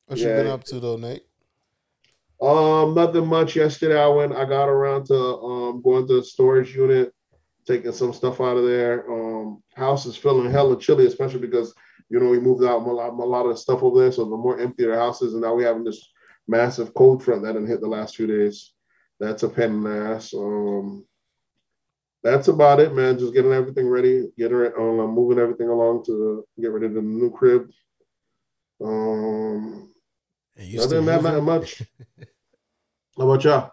What 0.07 0.17
you 0.17 0.25
been 0.25 0.47
up 0.47 0.63
to 0.63 0.79
though, 0.79 0.97
Nate? 0.97 1.21
um, 2.41 2.95
nothing 2.95 3.27
much. 3.27 3.55
Yesterday, 3.55 4.01
I 4.01 4.07
went. 4.07 4.33
I 4.33 4.45
got 4.45 4.67
around 4.67 5.05
to 5.05 5.15
um 5.15 5.81
going 5.83 6.07
to 6.07 6.15
the 6.15 6.23
storage 6.23 6.75
unit, 6.75 7.13
taking 7.67 7.91
some 7.91 8.11
stuff 8.11 8.41
out 8.41 8.57
of 8.57 8.65
there. 8.65 9.07
Um, 9.07 9.61
house 9.75 10.07
is 10.07 10.15
feeling 10.15 10.49
hella 10.49 10.79
chilly, 10.79 11.05
especially 11.05 11.41
because 11.41 11.75
you 12.09 12.19
know 12.19 12.27
we 12.27 12.39
moved 12.39 12.63
out 12.63 12.81
a 12.81 12.91
lot, 12.91 13.09
a 13.09 13.13
lot 13.13 13.45
of 13.45 13.59
stuff 13.59 13.83
over 13.83 13.99
there, 14.01 14.11
so 14.11 14.23
the 14.23 14.35
more 14.35 14.59
empty 14.59 14.85
the 14.85 14.95
house 14.95 15.21
is, 15.21 15.33
and 15.33 15.43
now 15.43 15.53
we 15.53 15.63
having 15.63 15.83
this 15.83 16.11
massive 16.47 16.91
cold 16.95 17.23
front 17.23 17.43
that 17.43 17.53
didn't 17.53 17.67
hit 17.67 17.81
the 17.81 17.87
last 17.87 18.15
few 18.15 18.25
days. 18.25 18.73
That's 19.19 19.43
a 19.43 19.49
pain 19.49 19.71
in 19.71 19.83
the 19.83 20.15
ass. 20.15 20.33
Um, 20.33 21.05
that's 22.23 22.47
about 22.47 22.79
it, 22.79 22.93
man. 22.93 23.17
Just 23.17 23.33
getting 23.33 23.53
everything 23.53 23.87
ready, 23.87 24.29
getting 24.37 24.59
it, 24.59 24.73
um, 24.77 24.97
moving 25.11 25.39
everything 25.39 25.69
along 25.69 26.03
to 26.05 26.45
get 26.59 26.71
ready 26.71 26.87
to 26.87 26.93
the 26.93 27.01
new 27.01 27.31
crib. 27.31 27.69
Um, 28.83 29.93
you 30.57 30.79
other 30.79 30.87
still 30.87 31.03
than 31.03 31.23
that, 31.23 31.33
not 31.33 31.43
much. 31.43 31.81
How 33.17 33.29
about 33.29 33.43
y'all? 33.43 33.71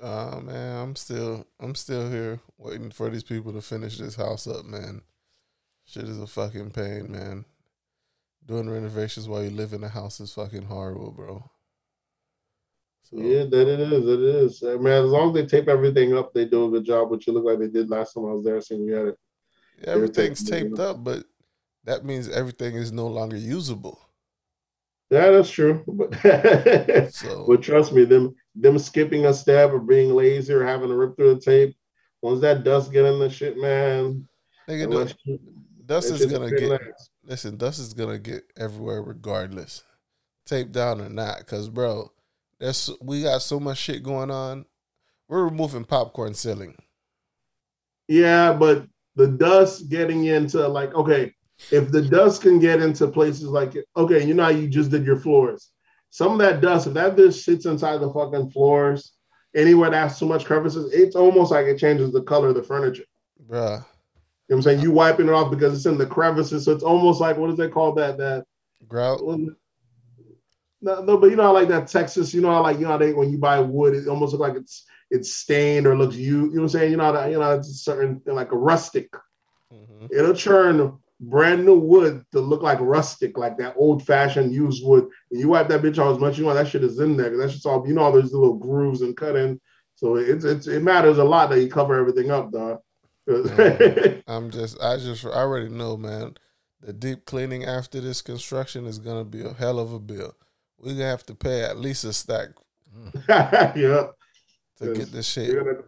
Oh 0.00 0.40
man, 0.40 0.76
I'm 0.82 0.96
still 0.96 1.46
I'm 1.60 1.74
still 1.74 2.10
here 2.10 2.40
waiting 2.58 2.90
for 2.90 3.08
these 3.10 3.22
people 3.22 3.52
to 3.52 3.62
finish 3.62 3.98
this 3.98 4.16
house 4.16 4.46
up, 4.46 4.64
man. 4.64 5.02
Shit 5.86 6.04
is 6.04 6.20
a 6.20 6.26
fucking 6.26 6.70
pain, 6.70 7.12
man. 7.12 7.44
Doing 8.46 8.68
renovations 8.68 9.28
while 9.28 9.42
you 9.42 9.50
live 9.50 9.72
in 9.72 9.84
a 9.84 9.88
house 9.88 10.20
is 10.20 10.32
fucking 10.32 10.64
horrible, 10.64 11.10
bro. 11.10 11.50
So, 13.04 13.18
Yeah, 13.18 13.44
that 13.44 13.68
it 13.68 13.80
is. 13.80 14.06
It 14.06 14.20
is. 14.20 14.62
Uh, 14.62 14.78
Man, 14.78 15.04
as 15.04 15.10
long 15.10 15.28
as 15.28 15.34
they 15.34 15.46
tape 15.46 15.68
everything 15.68 16.16
up, 16.16 16.32
they 16.32 16.46
do 16.46 16.66
a 16.66 16.70
good 16.70 16.84
job, 16.84 17.10
which 17.10 17.28
it 17.28 17.32
looked 17.32 17.46
like 17.46 17.58
they 17.58 17.68
did 17.68 17.90
last 17.90 18.14
time 18.14 18.24
I 18.24 18.32
was 18.32 18.44
there. 18.44 18.60
Seeing 18.60 18.86
we 18.86 18.92
had 18.92 19.08
it 19.08 19.18
Yeah, 19.80 19.90
Everything's 19.90 20.42
taped 20.42 20.78
up, 20.78 21.04
but 21.04 21.24
that 21.84 22.04
means 22.04 22.28
everything 22.28 22.76
is 22.76 22.92
no 22.92 23.06
longer 23.06 23.36
usable. 23.36 24.00
Yeah, 25.10 25.30
that's 25.30 25.50
true. 25.50 25.84
But 25.86 26.14
So 27.12 27.44
but 27.46 27.62
trust 27.62 27.92
me, 27.92 28.04
them 28.04 28.34
them 28.54 28.78
skipping 28.78 29.26
a 29.26 29.34
step 29.34 29.70
or 29.70 29.78
being 29.78 30.14
lazy 30.14 30.52
or 30.52 30.64
having 30.64 30.88
to 30.88 30.96
rip 30.96 31.16
through 31.16 31.34
the 31.34 31.40
tape. 31.40 31.76
Once 32.22 32.40
that 32.40 32.64
dust 32.64 32.90
get 32.90 33.04
in 33.04 33.18
the 33.18 33.28
shit, 33.28 33.58
man. 33.58 34.26
nigga, 34.66 34.90
the- 34.90 35.14
you- 35.24 35.38
dust 35.84 36.10
is 36.10 36.24
gonna 36.24 36.50
get 36.50 36.70
legs. 36.70 37.10
listen. 37.22 37.58
Dust 37.58 37.78
is 37.78 37.92
gonna 37.92 38.18
get 38.18 38.44
everywhere 38.56 39.02
regardless, 39.02 39.84
taped 40.46 40.72
down 40.72 41.02
or 41.02 41.10
not. 41.10 41.46
Cause 41.46 41.68
bro, 41.68 42.10
there's 42.58 42.90
we 43.00 43.22
got 43.22 43.42
so 43.42 43.60
much 43.60 43.78
shit 43.78 44.02
going 44.02 44.30
on. 44.30 44.66
We're 45.28 45.44
removing 45.44 45.84
popcorn 45.84 46.34
ceiling. 46.34 46.76
Yeah, 48.08 48.52
but 48.52 48.86
the 49.16 49.28
dust 49.28 49.88
getting 49.88 50.24
into 50.26 50.66
like 50.68 50.94
okay, 50.94 51.32
if 51.70 51.90
the 51.90 52.02
dust 52.02 52.42
can 52.42 52.58
get 52.58 52.82
into 52.82 53.08
places 53.08 53.44
like 53.44 53.74
okay, 53.96 54.24
you 54.24 54.34
know 54.34 54.44
how 54.44 54.50
you 54.50 54.68
just 54.68 54.90
did 54.90 55.06
your 55.06 55.18
floors. 55.18 55.70
Some 56.10 56.32
of 56.32 56.38
that 56.38 56.60
dust, 56.60 56.86
if 56.86 56.94
that 56.94 57.16
just 57.16 57.44
sits 57.44 57.66
inside 57.66 57.98
the 57.98 58.12
fucking 58.12 58.50
floors, 58.50 59.14
anywhere 59.54 59.90
that 59.90 60.10
has 60.10 60.18
too 60.18 60.26
much 60.26 60.44
crevices, 60.44 60.92
it's 60.92 61.16
almost 61.16 61.50
like 61.50 61.66
it 61.66 61.78
changes 61.78 62.12
the 62.12 62.22
color 62.22 62.48
of 62.48 62.54
the 62.54 62.62
furniture. 62.62 63.04
Bruh, 63.48 63.50
You 63.50 63.56
know 63.58 63.84
what 64.46 64.56
I'm 64.56 64.62
saying? 64.62 64.80
You 64.80 64.92
wiping 64.92 65.26
it 65.28 65.32
off 65.32 65.50
because 65.50 65.74
it's 65.74 65.86
in 65.86 65.98
the 65.98 66.06
crevices. 66.06 66.64
So 66.64 66.72
it's 66.72 66.84
almost 66.84 67.20
like 67.20 67.36
what 67.36 67.50
is 67.50 67.56
they 67.56 67.68
call 67.68 67.92
that? 67.94 68.18
That 68.18 68.44
grout. 68.86 69.20
What 70.84 70.92
is 70.92 70.98
it? 70.98 71.06
no, 71.06 71.12
no, 71.12 71.18
but 71.18 71.30
you 71.30 71.36
know 71.36 71.44
I 71.44 71.50
like 71.50 71.68
that 71.68 71.88
Texas, 71.88 72.34
you 72.34 72.40
know 72.40 72.50
how 72.50 72.62
like 72.62 72.78
you 72.78 72.86
know 72.86 72.98
they 72.98 73.12
when 73.12 73.30
you 73.30 73.38
buy 73.38 73.60
wood, 73.60 73.94
it 73.94 74.08
almost 74.08 74.32
looks 74.32 74.40
like 74.40 74.60
it's 74.60 74.86
it's 75.10 75.34
stained 75.34 75.86
or 75.86 75.96
looks 75.96 76.16
you, 76.16 76.24
you 76.24 76.42
know 76.42 76.50
what 76.50 76.62
I'm 76.62 76.68
saying? 76.68 76.90
You 76.90 76.96
know 76.96 77.04
how 77.04 77.12
that, 77.12 77.30
you 77.30 77.38
know 77.38 77.52
it's 77.52 77.68
a 77.68 77.74
certain 77.74 78.20
like 78.26 78.52
a 78.52 78.56
rustic. 78.56 79.12
Mhm. 79.72 80.08
It'll 80.10 80.34
turn 80.34 80.98
brand 81.20 81.64
new 81.64 81.78
wood 81.78 82.24
to 82.32 82.40
look 82.40 82.62
like 82.62 82.78
rustic, 82.80 83.38
like 83.38 83.56
that 83.58 83.74
old 83.76 84.04
fashioned 84.04 84.52
used 84.52 84.84
wood. 84.84 85.08
And 85.30 85.40
you 85.40 85.48
wipe 85.48 85.68
that 85.68 85.82
bitch 85.82 85.98
off 85.98 86.16
as 86.16 86.20
much 86.20 86.38
you 86.38 86.44
want, 86.44 86.58
that 86.58 86.68
shit 86.68 86.84
is 86.84 86.98
in 86.98 87.16
there. 87.16 87.36
That's 87.36 87.52
just 87.54 87.66
all 87.66 87.86
you 87.86 87.94
know. 87.94 88.02
all 88.02 88.12
those 88.12 88.32
little 88.32 88.54
grooves 88.54 89.02
and 89.02 89.16
cut 89.16 89.36
in, 89.36 89.60
so 89.94 90.16
it's 90.16 90.44
it's 90.44 90.66
it 90.66 90.82
matters 90.82 91.18
a 91.18 91.24
lot 91.24 91.50
that 91.50 91.60
you 91.60 91.68
cover 91.68 91.98
everything 91.98 92.30
up, 92.30 92.52
dog. 92.52 92.80
I'm 94.26 94.50
just, 94.50 94.78
I 94.82 94.98
just, 94.98 95.24
I 95.24 95.30
already 95.30 95.70
know, 95.70 95.96
man. 95.96 96.34
The 96.82 96.92
deep 96.92 97.24
cleaning 97.24 97.64
after 97.64 98.00
this 98.00 98.20
construction 98.20 98.86
is 98.86 98.98
gonna 98.98 99.24
be 99.24 99.42
a 99.42 99.54
hell 99.54 99.78
of 99.78 99.92
a 99.92 99.98
bill. 99.98 100.34
We 100.78 100.92
gonna 100.92 101.04
have 101.04 101.24
to 101.26 101.34
pay 101.34 101.62
at 101.62 101.78
least 101.78 102.04
a 102.04 102.12
stack 102.12 102.48
yeah, 103.28 103.72
to 104.78 104.94
get 104.94 105.10
this 105.12 105.26
shit. 105.26 105.48
you're 105.48 105.64
gonna, 105.64 105.82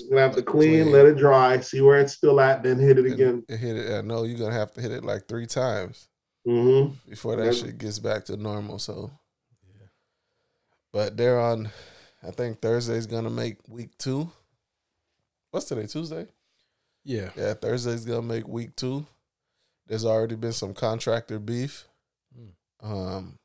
you're 0.00 0.10
gonna 0.10 0.20
have 0.22 0.36
to 0.36 0.42
clean, 0.42 0.90
let 0.90 1.06
it 1.06 1.16
dry, 1.16 1.60
see 1.60 1.80
where 1.80 2.00
it's 2.00 2.12
still 2.14 2.40
at, 2.40 2.62
then 2.62 2.78
hit 2.78 2.98
it 2.98 3.06
again. 3.06 3.44
And 3.48 3.58
hit 3.58 3.76
it. 3.76 3.92
I 3.96 4.00
know 4.00 4.24
you're 4.24 4.38
gonna 4.38 4.54
have 4.54 4.72
to 4.72 4.80
hit 4.80 4.90
it 4.92 5.04
like 5.04 5.28
three 5.28 5.46
times 5.46 6.08
hmm 6.44 6.86
before 7.08 7.36
that 7.36 7.46
Yeah. 7.46 7.52
shit 7.52 7.78
gets 7.78 7.98
back 7.98 8.24
to 8.26 8.36
normal. 8.36 8.78
So, 8.78 9.10
but 10.92 11.16
they're 11.16 11.40
on. 11.40 11.70
I 12.22 12.30
think 12.30 12.60
Thursday's 12.60 13.06
gonna 13.06 13.30
make 13.30 13.56
week 13.68 13.96
two. 13.98 14.30
What's 15.50 15.66
today? 15.66 15.86
Tuesday. 15.86 16.26
Yeah. 17.04 17.30
Yeah, 17.36 17.54
Thursday's 17.54 18.04
gonna 18.04 18.22
make 18.22 18.46
week 18.48 18.74
two. 18.76 19.06
There's 19.86 20.04
already 20.04 20.36
been 20.36 20.52
some 20.52 20.72
contractor 20.74 21.38
beef. 21.38 21.86
Mm. 22.36 22.52
Um, 22.82 23.38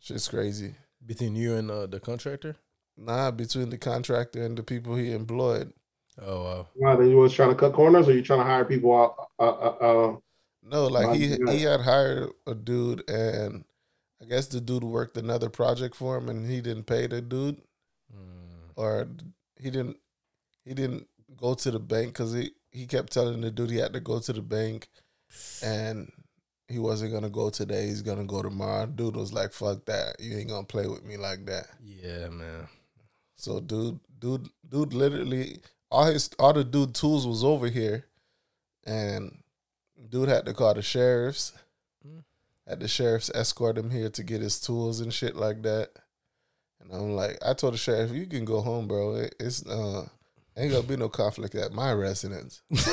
shit's 0.00 0.28
crazy. 0.28 0.74
Between 1.04 1.34
you 1.36 1.54
and 1.54 1.70
uh, 1.70 1.86
the 1.86 2.00
contractor? 2.00 2.56
Nah, 2.96 3.30
between 3.30 3.70
the 3.70 3.78
contractor 3.78 4.42
and 4.42 4.56
the 4.58 4.62
people 4.62 4.94
he 4.96 5.12
employed. 5.12 5.72
Oh, 6.20 6.42
wow. 6.44 6.66
Wow, 6.74 6.96
then 6.96 7.08
you 7.08 7.16
was 7.16 7.32
trying 7.32 7.48
to 7.50 7.54
cut 7.54 7.72
corners, 7.72 8.08
or 8.08 8.12
you 8.12 8.22
trying 8.22 8.40
to 8.40 8.44
hire 8.44 8.64
people 8.64 8.94
out? 8.94 9.28
Uh, 9.38 9.48
uh, 9.48 9.76
uh, 9.80 10.16
No, 10.62 10.86
like 10.88 11.16
he 11.16 11.26
you 11.26 11.36
do 11.36 11.46
that? 11.46 11.54
he 11.54 11.62
had 11.62 11.80
hired 11.80 12.30
a 12.46 12.54
dude, 12.54 13.08
and 13.08 13.64
I 14.20 14.26
guess 14.26 14.48
the 14.48 14.60
dude 14.60 14.84
worked 14.84 15.16
another 15.16 15.48
project 15.48 15.94
for 15.96 16.18
him, 16.18 16.28
and 16.28 16.46
he 16.50 16.60
didn't 16.60 16.84
pay 16.84 17.06
the 17.06 17.22
dude, 17.22 17.62
Mm. 18.14 18.72
or 18.76 19.08
he 19.56 19.70
didn't 19.70 19.96
he 20.64 20.74
didn't 20.74 21.06
go 21.36 21.54
to 21.54 21.70
the 21.70 21.78
bank 21.78 22.12
because 22.12 22.32
he 22.34 22.50
he 22.70 22.86
kept 22.86 23.12
telling 23.12 23.40
the 23.40 23.50
dude 23.50 23.70
he 23.70 23.78
had 23.78 23.92
to 23.94 24.00
go 24.00 24.18
to 24.20 24.32
the 24.32 24.42
bank, 24.42 24.88
and 25.62 26.12
he 26.70 26.78
wasn't 26.78 27.12
gonna 27.12 27.28
go 27.30 27.50
today. 27.50 27.86
He's 27.86 28.02
gonna 28.02 28.24
go 28.24 28.42
tomorrow. 28.42 28.86
Dude 28.86 29.16
was 29.16 29.32
like, 29.32 29.52
"Fuck 29.52 29.84
that! 29.86 30.16
You 30.20 30.38
ain't 30.38 30.48
gonna 30.48 30.66
play 30.66 30.86
with 30.86 31.04
me 31.04 31.16
like 31.16 31.46
that." 31.46 31.66
Yeah, 31.82 32.28
man. 32.28 32.68
So 33.36 33.60
dude, 33.60 33.98
dude, 34.18 34.48
dude, 34.68 34.92
literally 34.94 35.58
all 35.90 36.06
his 36.06 36.30
all 36.38 36.52
the 36.52 36.64
dude 36.64 36.94
tools 36.94 37.26
was 37.26 37.42
over 37.42 37.68
here, 37.68 38.06
and 38.84 39.38
dude 40.08 40.28
had 40.28 40.46
to 40.46 40.54
call 40.54 40.74
the 40.74 40.82
sheriffs. 40.82 41.52
Mm. 42.06 42.22
Had 42.66 42.80
the 42.80 42.88
sheriffs 42.88 43.30
escort 43.34 43.76
him 43.76 43.90
here 43.90 44.10
to 44.10 44.22
get 44.22 44.40
his 44.40 44.60
tools 44.60 45.00
and 45.00 45.12
shit 45.12 45.34
like 45.34 45.62
that. 45.62 45.90
And 46.80 46.92
I'm 46.92 47.16
like, 47.16 47.38
I 47.44 47.52
told 47.54 47.74
the 47.74 47.78
sheriff, 47.78 48.12
you 48.12 48.26
can 48.26 48.44
go 48.44 48.60
home, 48.60 48.88
bro. 48.88 49.16
It, 49.16 49.34
it's 49.38 49.66
uh, 49.66 50.06
ain't 50.56 50.72
gonna 50.72 50.86
be 50.86 50.96
no 50.96 51.08
conflict 51.08 51.54
at 51.54 51.72
my 51.72 51.92
residence. 51.92 52.62
Let 52.70 52.84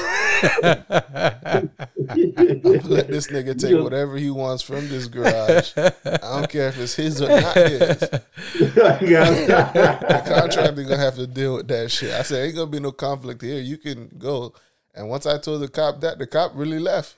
this 3.08 3.28
nigga 3.28 3.60
take 3.60 3.82
whatever 3.82 4.18
he 4.18 4.30
wants 4.30 4.64
from 4.64 4.88
this 4.90 5.08
garage. 5.08 5.74
I 5.78 6.18
don't 6.18 6.50
care 6.50 6.70
if 6.70 6.80
it's 6.80 6.96
his 6.96 7.22
or 7.22 7.30
not 7.30 7.56
his. 7.56 8.00
The 8.00 8.98
yeah. 9.02 10.22
contractor 10.28 10.84
gonna 10.84 10.98
have 10.98 11.16
to 11.16 11.28
deal 11.28 11.56
with 11.56 11.68
that 11.70 11.92
shit. 11.92 12.14
I 12.14 12.22
said, 12.22 12.46
ain't 12.46 12.56
gonna 12.56 12.68
be 12.68 12.80
no 12.80 12.92
conflict 12.92 13.42
here. 13.42 13.60
You 13.60 13.78
can 13.78 14.10
go. 14.18 14.54
And 14.96 15.10
once 15.10 15.26
I 15.26 15.38
told 15.38 15.62
the 15.62 15.68
cop 15.68 16.02
that, 16.02 16.18
the 16.18 16.28
cop 16.28 16.52
really 16.56 16.80
left. 16.80 17.16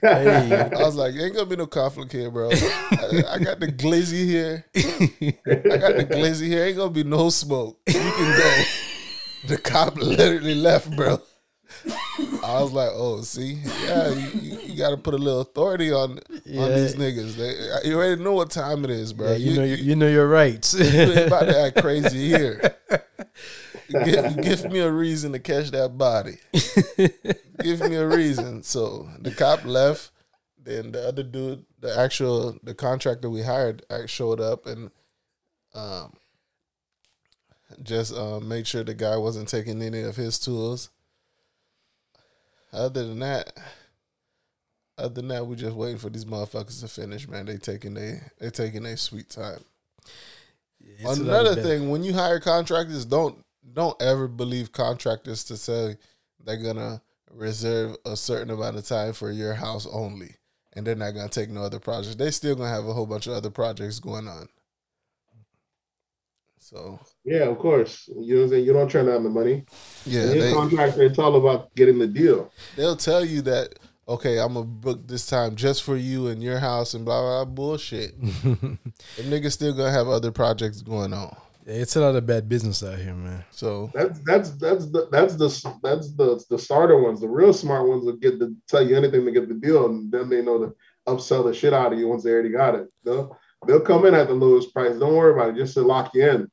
Hey. 0.00 0.70
I 0.74 0.82
was 0.82 0.94
like, 0.96 1.14
ain't 1.14 1.34
gonna 1.34 1.46
be 1.46 1.56
no 1.56 1.66
conflict 1.66 2.12
here, 2.12 2.30
bro. 2.30 2.50
I, 2.50 3.24
I 3.30 3.38
got 3.38 3.58
the 3.60 3.66
glizzy 3.66 4.24
here. 4.24 4.64
I 4.76 4.80
got 5.78 5.96
the 5.96 6.06
glizzy 6.08 6.46
here. 6.46 6.64
Ain't 6.64 6.76
gonna 6.76 6.90
be 6.90 7.04
no 7.04 7.30
smoke. 7.30 7.80
You 7.86 7.94
can 7.94 8.38
go. 8.38 8.64
The 9.48 9.58
cop 9.58 9.96
literally 9.96 10.54
left, 10.54 10.94
bro. 10.96 11.20
I 12.48 12.62
was 12.62 12.72
like, 12.72 12.90
oh, 12.92 13.20
see, 13.20 13.58
yeah, 13.84 14.08
you, 14.08 14.40
you, 14.40 14.58
you 14.60 14.78
got 14.78 14.90
to 14.90 14.96
put 14.96 15.12
a 15.12 15.18
little 15.18 15.42
authority 15.42 15.92
on 15.92 16.12
on 16.12 16.18
these 16.46 16.96
niggas. 16.96 17.34
They, 17.34 17.88
you 17.88 17.96
already 17.96 18.22
know 18.22 18.32
what 18.32 18.50
time 18.50 18.84
it 18.84 18.90
is, 18.90 19.12
bro. 19.12 19.32
Yeah, 19.32 19.36
you, 19.36 19.56
know 19.56 19.64
your, 19.64 19.76
you 19.76 19.96
know 19.96 20.08
your 20.08 20.26
rights. 20.26 20.72
you 20.72 21.26
about 21.26 21.44
to 21.44 21.60
act 21.60 21.76
crazy 21.82 22.28
here. 22.28 22.74
Give, 23.90 24.42
give 24.42 24.64
me 24.70 24.80
a 24.80 24.90
reason 24.90 25.32
to 25.32 25.38
catch 25.38 25.70
that 25.72 25.98
body. 25.98 26.38
give 27.62 27.80
me 27.80 27.96
a 27.96 28.06
reason. 28.06 28.62
So 28.62 29.08
the 29.18 29.30
cop 29.30 29.64
left. 29.66 30.10
Then 30.62 30.92
the 30.92 31.06
other 31.06 31.22
dude, 31.22 31.64
the 31.80 31.98
actual 31.98 32.58
the 32.62 32.74
contractor 32.74 33.28
we 33.28 33.42
hired, 33.42 33.82
showed 34.06 34.40
up 34.40 34.66
and 34.66 34.90
um 35.74 36.14
just 37.82 38.14
uh, 38.14 38.40
made 38.40 38.66
sure 38.66 38.82
the 38.82 38.94
guy 38.94 39.16
wasn't 39.16 39.48
taking 39.48 39.82
any 39.82 40.02
of 40.02 40.16
his 40.16 40.38
tools. 40.38 40.90
Other 42.72 43.04
than 43.06 43.18
that, 43.20 43.52
other 44.98 45.14
than 45.14 45.28
that, 45.28 45.46
we 45.46 45.56
just 45.56 45.76
waiting 45.76 45.98
for 45.98 46.10
these 46.10 46.24
motherfuckers 46.24 46.80
to 46.80 46.88
finish. 46.88 47.28
Man, 47.28 47.46
they 47.46 47.56
taking 47.56 47.94
they 47.94 48.20
they 48.38 48.50
taking 48.50 48.82
their 48.82 48.96
sweet 48.96 49.30
time. 49.30 49.60
It's 50.80 51.04
a 51.04 51.22
lot 51.22 51.46
of 51.46 51.52
Another 51.52 51.62
thing, 51.62 51.90
when 51.90 52.02
you 52.02 52.12
hire 52.12 52.40
contractors, 52.40 53.04
don't 53.04 53.44
don't 53.72 54.00
ever 54.00 54.28
believe 54.28 54.72
contractors 54.72 55.44
to 55.44 55.56
say 55.56 55.96
they're 56.44 56.56
gonna 56.56 57.00
reserve 57.30 57.96
a 58.04 58.16
certain 58.16 58.50
amount 58.50 58.76
of 58.76 58.86
time 58.86 59.12
for 59.12 59.30
your 59.30 59.54
house 59.54 59.86
only, 59.90 60.36
and 60.72 60.86
they're 60.86 60.94
not 60.94 61.12
gonna 61.12 61.28
take 61.28 61.50
no 61.50 61.62
other 61.62 61.78
projects. 61.78 62.16
They 62.16 62.30
still 62.30 62.54
gonna 62.56 62.70
have 62.70 62.86
a 62.86 62.92
whole 62.92 63.06
bunch 63.06 63.26
of 63.26 63.34
other 63.34 63.50
projects 63.50 64.00
going 64.00 64.28
on. 64.28 64.48
So 66.68 67.00
yeah, 67.24 67.44
of 67.44 67.58
course. 67.58 68.08
You 68.08 68.34
know 68.34 68.40
what 68.40 68.44
I'm 68.44 68.50
saying? 68.50 68.64
You 68.66 68.72
don't 68.74 68.90
turn 68.90 69.06
down 69.06 69.24
the 69.24 69.30
money. 69.30 69.64
yeah, 70.04 70.22
And 70.22 70.34
your 70.34 70.44
they, 70.44 70.52
contractor, 70.52 71.02
it's 71.02 71.18
all 71.18 71.36
about 71.36 71.74
getting 71.74 71.98
the 71.98 72.06
deal. 72.06 72.52
they'll 72.76 72.96
tell 72.96 73.24
you 73.24 73.40
that 73.42 73.78
okay, 74.06 74.38
I'm 74.38 74.52
gonna 74.52 74.66
book 74.66 75.06
this 75.06 75.26
time 75.26 75.56
just 75.56 75.82
for 75.82 75.96
you 75.96 76.28
and 76.28 76.42
your 76.42 76.58
house 76.58 76.92
and 76.92 77.06
blah 77.06 77.20
blah, 77.20 77.44
blah 77.44 77.54
bullshit. 77.54 78.20
the 78.20 78.78
niggas 79.22 79.52
still 79.52 79.72
gonna 79.72 79.90
have 79.90 80.08
other 80.08 80.30
projects 80.30 80.82
going 80.82 81.14
on. 81.14 81.34
it's 81.64 81.96
a 81.96 82.00
lot 82.00 82.16
of 82.16 82.26
bad 82.26 82.50
business 82.50 82.82
out 82.82 82.98
here, 82.98 83.14
man. 83.14 83.44
So 83.50 83.90
That's 83.94 84.20
that's 84.26 84.50
that's 84.58 84.90
the 84.90 85.08
that's 85.10 85.36
the 85.36 85.48
that's 85.82 86.14
the 86.16 86.44
the 86.50 86.58
starter 86.58 87.02
ones. 87.02 87.20
The 87.20 87.28
real 87.28 87.54
smart 87.54 87.88
ones 87.88 88.04
will 88.04 88.16
get 88.16 88.38
to 88.40 88.54
tell 88.68 88.86
you 88.86 88.94
anything 88.94 89.24
to 89.24 89.32
get 89.32 89.48
the 89.48 89.54
deal, 89.54 89.86
and 89.86 90.12
then 90.12 90.28
they 90.28 90.42
know 90.42 90.58
to 90.58 90.74
upsell 91.06 91.44
the 91.44 91.54
shit 91.54 91.72
out 91.72 91.94
of 91.94 91.98
you 91.98 92.08
once 92.08 92.24
they 92.24 92.30
already 92.30 92.50
got 92.50 92.74
it. 92.74 92.88
They'll 93.04 93.34
they'll 93.66 93.80
come 93.80 94.04
in 94.04 94.14
at 94.14 94.28
the 94.28 94.34
lowest 94.34 94.74
price. 94.74 94.96
Don't 94.98 95.14
worry 95.16 95.32
about 95.32 95.50
it, 95.50 95.56
just 95.56 95.74
to 95.74 95.82
lock 95.82 96.12
you 96.14 96.28
in. 96.28 96.50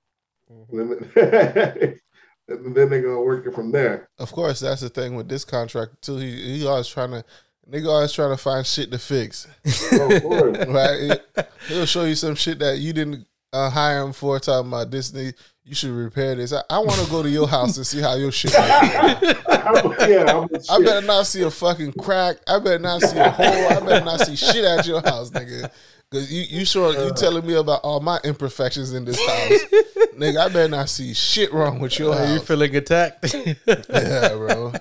And 0.50 1.12
then, 2.48 2.74
then 2.74 2.90
they're 2.90 3.02
gonna 3.02 3.22
work 3.22 3.46
it 3.46 3.56
from 3.56 3.72
there. 3.72 4.10
Of 4.20 4.32
course, 4.32 4.60
that's 4.60 4.82
the 4.82 4.90
thing 4.90 5.16
with 5.16 5.28
this 5.28 5.46
contract 5.46 6.02
too. 6.02 6.18
He, 6.18 6.60
he 6.60 6.68
always 6.68 6.88
trying 6.88 7.12
to, 7.12 7.24
nigga 7.70 7.88
always 7.88 8.12
trying 8.12 8.32
to 8.32 8.38
find 8.38 8.66
shit 8.66 8.92
to 8.92 9.00
fix. 9.00 9.48
Of. 9.92 10.24
Right? 10.68 11.20
He'll 11.68 11.86
show 11.86 12.06
you 12.06 12.16
some 12.16 12.36
shit 12.36 12.60
that 12.60 12.78
you 12.78 12.94
didn't 12.94 13.26
uh, 13.52 13.70
hire 13.70 14.04
him 14.04 14.14
for. 14.14 14.40
Talking 14.40 14.68
about 14.68 14.90
Disney, 14.92 15.34
you 15.64 15.74
should 15.74 15.92
repair 15.92 16.36
this. 16.36 16.54
I, 16.54 16.62
I 16.70 16.80
want 16.80 17.02
to 17.02 17.10
go 17.10 17.24
to 17.24 17.30
your 17.30 17.48
house 17.48 17.78
and 17.78 17.88
see 17.88 18.02
how 18.02 18.16
your 18.16 18.32
shit. 18.32 18.54
Works. 18.54 18.62
yeah, 20.08 20.46
I 20.70 20.80
better 20.80 21.06
not 21.06 21.26
see 21.26 21.42
a 21.42 21.50
fucking 21.50 21.94
crack. 21.94 22.38
I 22.48 22.60
better 22.60 22.80
not 22.80 23.02
see 23.02 23.18
a 23.18 23.30
hole. 23.30 23.68
I 23.70 23.80
better 23.80 24.06
not 24.06 24.20
see 24.22 24.36
shit 24.36 24.64
at 24.64 24.86
your 24.86 25.02
house, 25.02 25.32
nigga. 25.32 25.72
Cause 26.16 26.32
you 26.32 26.44
you 26.44 26.66
sure 26.66 26.94
you 26.94 27.00
uh-huh. 27.00 27.12
telling 27.12 27.46
me 27.46 27.56
about 27.56 27.82
all 27.84 28.00
my 28.00 28.22
imperfections 28.24 28.94
in 28.94 29.04
this 29.04 29.18
house, 29.18 29.50
nigga. 30.18 30.46
I 30.46 30.48
better 30.48 30.70
not 30.70 30.88
see 30.88 31.14
shit 31.14 31.52
wrong 31.52 31.80
with 31.80 32.00
your 32.00 32.16
Are 32.16 32.34
you 32.34 32.40
feeling 32.40 32.74
attacked? 32.74 33.36
Yeah, 33.68 34.30
bro. 34.30 34.72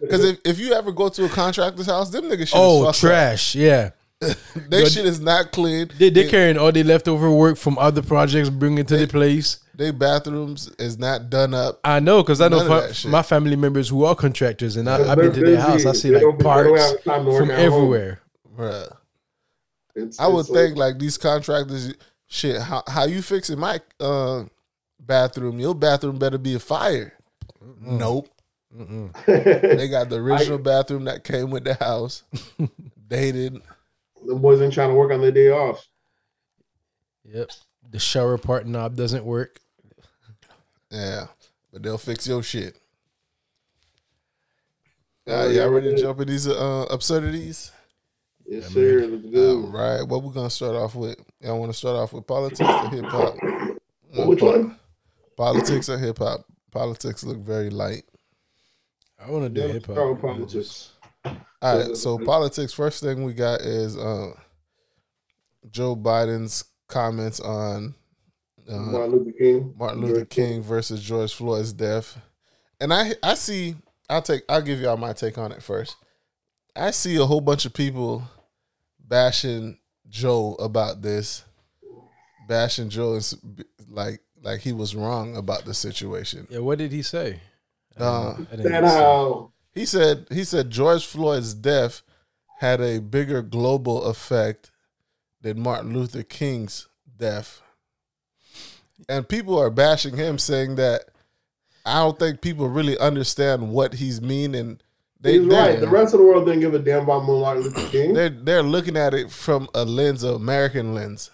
Because 0.00 0.24
if, 0.24 0.38
if 0.44 0.60
you 0.60 0.72
ever 0.72 0.92
go 0.92 1.08
to 1.08 1.24
a 1.24 1.28
contractor's 1.28 1.86
house, 1.86 2.10
them 2.10 2.26
niggas 2.26 2.46
shit 2.46 2.52
oh, 2.54 2.82
is 2.82 2.86
fucked 2.86 3.00
trash. 3.00 3.54
Yeah. 3.56 3.90
up. 4.22 4.36
They 4.68 4.84
shit 4.84 5.04
is 5.04 5.18
not 5.18 5.50
clean. 5.50 5.90
They, 5.98 6.10
they're 6.10 6.28
carrying 6.28 6.58
all 6.58 6.70
their 6.70 6.84
leftover 6.84 7.28
work 7.28 7.58
from 7.58 7.76
other 7.76 8.00
projects, 8.00 8.48
bring 8.48 8.78
it 8.78 8.86
to 8.88 8.96
the 8.96 9.08
place. 9.08 9.58
They 9.74 9.90
bathrooms 9.90 10.68
is 10.78 10.96
not 10.96 11.28
done 11.28 11.54
up. 11.54 11.80
I 11.82 11.98
know 11.98 12.22
because 12.22 12.40
I 12.40 12.46
know 12.46 12.64
fa- 12.68 13.08
my 13.08 13.22
family 13.22 13.56
members 13.56 13.88
who 13.88 14.04
are 14.04 14.14
contractors, 14.14 14.76
and 14.76 14.88
I, 14.88 15.00
Yeah, 15.00 15.10
I've 15.10 15.18
been 15.18 15.32
to 15.32 15.40
their 15.40 15.60
house. 15.60 15.86
I 15.86 15.92
see 15.92 16.12
like 16.12 16.22
don't 16.22 16.38
be- 16.38 16.44
they 16.44 16.50
don't 16.52 16.76
parts 16.76 16.92
have 16.92 17.02
time 17.02 17.24
to 17.24 17.30
work 17.32 17.40
from 17.40 17.50
at 17.50 17.58
home. 17.58 17.66
everywhere. 17.66 18.20
Bruh. 18.56 18.96
It's- 19.94 20.18
I 20.18 20.26
would 20.26 20.40
it's 20.40 20.50
think 20.50 20.76
like 20.76 20.98
these 20.98 21.16
contractors, 21.18 21.94
shit. 22.26 22.60
How 22.60 22.82
how 22.88 23.04
you 23.04 23.22
fixing 23.22 23.58
my 23.58 23.80
uh, 24.00 24.44
bathroom? 25.00 25.60
Your 25.60 25.74
bathroom 25.74 26.18
better 26.18 26.38
be 26.38 26.54
a 26.54 26.58
fire. 26.60 27.12
Nope. 27.80 28.28
They 29.26 29.86
got 29.88 30.08
the 30.08 30.16
original 30.16 30.58
bathroom 30.58 31.04
that 31.04 31.22
came 31.22 31.50
with 31.50 31.62
the 31.62 31.74
house, 31.74 32.24
dated. 33.08 33.62
the 34.26 34.34
boys 34.34 34.60
ain't 34.60 34.72
trying 34.72 34.88
to 34.88 34.94
work 34.96 35.12
on 35.12 35.20
their 35.20 35.30
day 35.30 35.50
off. 35.50 35.86
Yep. 37.24 37.50
The 37.92 38.00
shower 38.00 38.36
part 38.36 38.66
knob 38.66 38.96
doesn't 38.96 39.24
work. 39.24 39.60
Yeah, 40.90 41.26
but 41.72 41.84
they'll 41.84 41.98
fix 41.98 42.26
your 42.26 42.42
shit. 42.42 42.76
Uh, 45.28 45.46
y'all 45.48 45.68
ready 45.68 45.94
to 45.94 46.00
jump 46.00 46.20
in 46.20 46.28
these 46.28 46.46
uh, 46.48 46.86
absurdities? 46.90 47.70
Yes, 48.46 48.66
sir. 48.68 49.06
Let's 49.06 49.24
go. 49.26 49.66
right. 49.68 50.02
What 50.02 50.22
we're 50.22 50.32
gonna 50.32 50.50
start 50.50 50.74
off 50.76 50.94
with? 50.94 51.16
Y'all 51.40 51.58
want 51.58 51.72
to 51.72 51.76
start 51.78 51.96
off 51.96 52.12
with 52.12 52.26
politics 52.26 52.60
or 52.60 52.88
hip 52.90 53.04
hop? 53.06 53.34
Which 54.26 54.42
one? 54.42 54.78
Politics 55.36 55.88
or 55.88 55.98
hip 55.98 56.18
hop? 56.18 56.44
Politics 56.70 57.24
look 57.24 57.38
very 57.38 57.70
light. 57.70 58.04
I 59.18 59.30
want 59.30 59.44
to 59.44 59.48
do 59.48 59.66
Yeah, 59.66 59.72
hip 59.74 59.86
hop. 59.86 60.20
politics. 60.20 60.90
All 61.24 61.34
right, 61.62 61.96
so 61.96 62.18
politics. 62.18 62.72
First 62.74 63.02
thing 63.02 63.24
we 63.24 63.32
got 63.32 63.62
is 63.62 63.96
uh, 63.96 64.32
Joe 65.70 65.96
Biden's 65.96 66.64
comments 66.88 67.40
on 67.40 67.94
uh, 68.68 68.76
Martin 68.76 69.12
Luther 69.12 69.32
King. 69.38 69.74
Martin 69.78 70.00
Luther 70.02 70.14
George 70.16 70.28
King 70.28 70.62
versus 70.62 71.02
George 71.02 71.32
Floyd's 71.32 71.72
death, 71.72 72.18
and 72.80 72.92
I 72.92 73.14
I 73.22 73.34
see. 73.34 73.76
I'll 74.10 74.20
take. 74.20 74.42
I'll 74.50 74.60
give 74.60 74.80
y'all 74.80 74.98
my 74.98 75.14
take 75.14 75.38
on 75.38 75.50
it 75.52 75.62
first. 75.62 75.96
I 76.76 76.90
see 76.90 77.16
a 77.16 77.24
whole 77.24 77.40
bunch 77.40 77.64
of 77.64 77.72
people 77.72 78.22
bashing 79.14 79.78
Joe 80.08 80.54
about 80.56 81.00
this, 81.00 81.44
bashing 82.48 82.88
Joe 82.88 83.14
is 83.14 83.36
like 83.88 84.20
like 84.42 84.60
he 84.60 84.72
was 84.72 84.96
wrong 84.96 85.36
about 85.36 85.64
the 85.64 85.72
situation. 85.72 86.48
Yeah, 86.50 86.58
what 86.58 86.78
did 86.78 86.90
he 86.90 87.02
say? 87.02 87.40
Uh, 87.96 88.34
didn't- 88.34 88.48
I 88.52 88.56
didn't 88.56 88.72
Said 88.72 88.80
see. 88.88 88.94
how 88.96 89.52
He 89.72 89.86
said 89.86 90.26
he 90.30 90.42
said 90.44 90.70
George 90.70 91.06
Floyd's 91.06 91.54
death 91.54 92.02
had 92.58 92.80
a 92.80 92.98
bigger 93.00 93.40
global 93.40 94.02
effect 94.04 94.72
than 95.42 95.60
Martin 95.62 95.92
Luther 95.94 96.24
King's 96.24 96.88
death. 97.16 97.62
And 99.08 99.28
people 99.28 99.56
are 99.60 99.70
bashing 99.70 100.16
him 100.16 100.38
saying 100.38 100.74
that 100.76 101.02
I 101.86 102.00
don't 102.00 102.18
think 102.18 102.40
people 102.40 102.68
really 102.68 102.98
understand 102.98 103.70
what 103.70 103.94
he's 103.94 104.20
meaning. 104.20 104.80
They, 105.24 105.38
he's 105.38 105.46
right. 105.48 105.80
The 105.80 105.88
rest 105.88 106.14
of 106.14 106.20
the 106.20 106.26
world 106.26 106.44
didn't 106.46 106.60
give 106.60 106.74
a 106.74 106.78
damn 106.78 107.02
about 107.04 107.24
Martin 107.24 107.64
Luther 107.64 107.88
King. 107.88 108.12
they're 108.12 108.28
they're 108.28 108.62
looking 108.62 108.96
at 108.96 109.14
it 109.14 109.30
from 109.30 109.68
a 109.74 109.84
lens, 109.84 110.22
of 110.22 110.36
American 110.36 110.94
lens. 110.94 111.30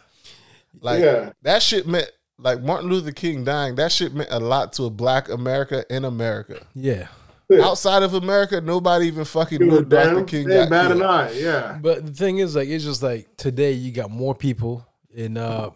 Like 0.80 1.02
Yeah. 1.02 1.32
that 1.42 1.62
shit 1.62 1.86
meant 1.86 2.10
like 2.38 2.62
Martin 2.62 2.88
Luther 2.88 3.12
King 3.12 3.44
dying, 3.44 3.74
that 3.74 3.92
shit 3.92 4.14
meant 4.14 4.30
a 4.32 4.40
lot 4.40 4.72
to 4.74 4.84
a 4.84 4.90
black 4.90 5.28
America 5.28 5.84
in 5.94 6.04
America. 6.04 6.66
Yeah. 6.74 7.08
Outside 7.52 8.04
of 8.04 8.14
America, 8.14 8.60
nobody 8.60 9.08
even 9.08 9.24
fucking 9.24 9.60
He 9.60 9.66
knew 9.66 9.78
was 9.78 9.86
Dr. 9.86 10.14
damn, 10.14 10.24
King 10.26 10.46
damn 10.48 10.68
got 10.68 10.70
bad 10.70 10.86
killed. 10.86 11.02
an 11.02 11.06
eye. 11.08 11.32
Yeah. 11.32 11.78
But 11.82 12.06
the 12.06 12.12
thing 12.12 12.38
is, 12.38 12.54
like, 12.54 12.68
it's 12.68 12.84
just 12.84 13.02
like 13.02 13.26
today 13.36 13.72
you 13.72 13.90
got 13.90 14.08
more 14.08 14.36
people, 14.36 14.86
and 15.16 15.36
uh 15.36 15.70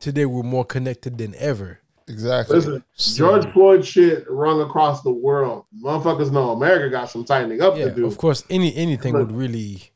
today 0.00 0.26
we're 0.26 0.42
more 0.42 0.64
connected 0.64 1.16
than 1.18 1.32
ever. 1.36 1.78
Exactly. 2.08 2.56
Listen, 2.56 2.84
George 3.16 3.50
Floyd 3.52 3.84
shit 3.84 4.24
rung 4.28 4.60
across 4.60 5.02
the 5.02 5.12
world. 5.12 5.64
Motherfuckers 5.82 6.30
know 6.32 6.50
America 6.50 6.90
got 6.90 7.10
some 7.10 7.24
tightening 7.24 7.60
up 7.62 7.76
Yeah, 7.76 7.86
to 7.86 7.90
do. 7.94 8.06
of 8.06 8.16
course, 8.18 8.44
any 8.50 8.74
anything 8.74 9.12
But- 9.12 9.20
would 9.28 9.32
really 9.32 9.90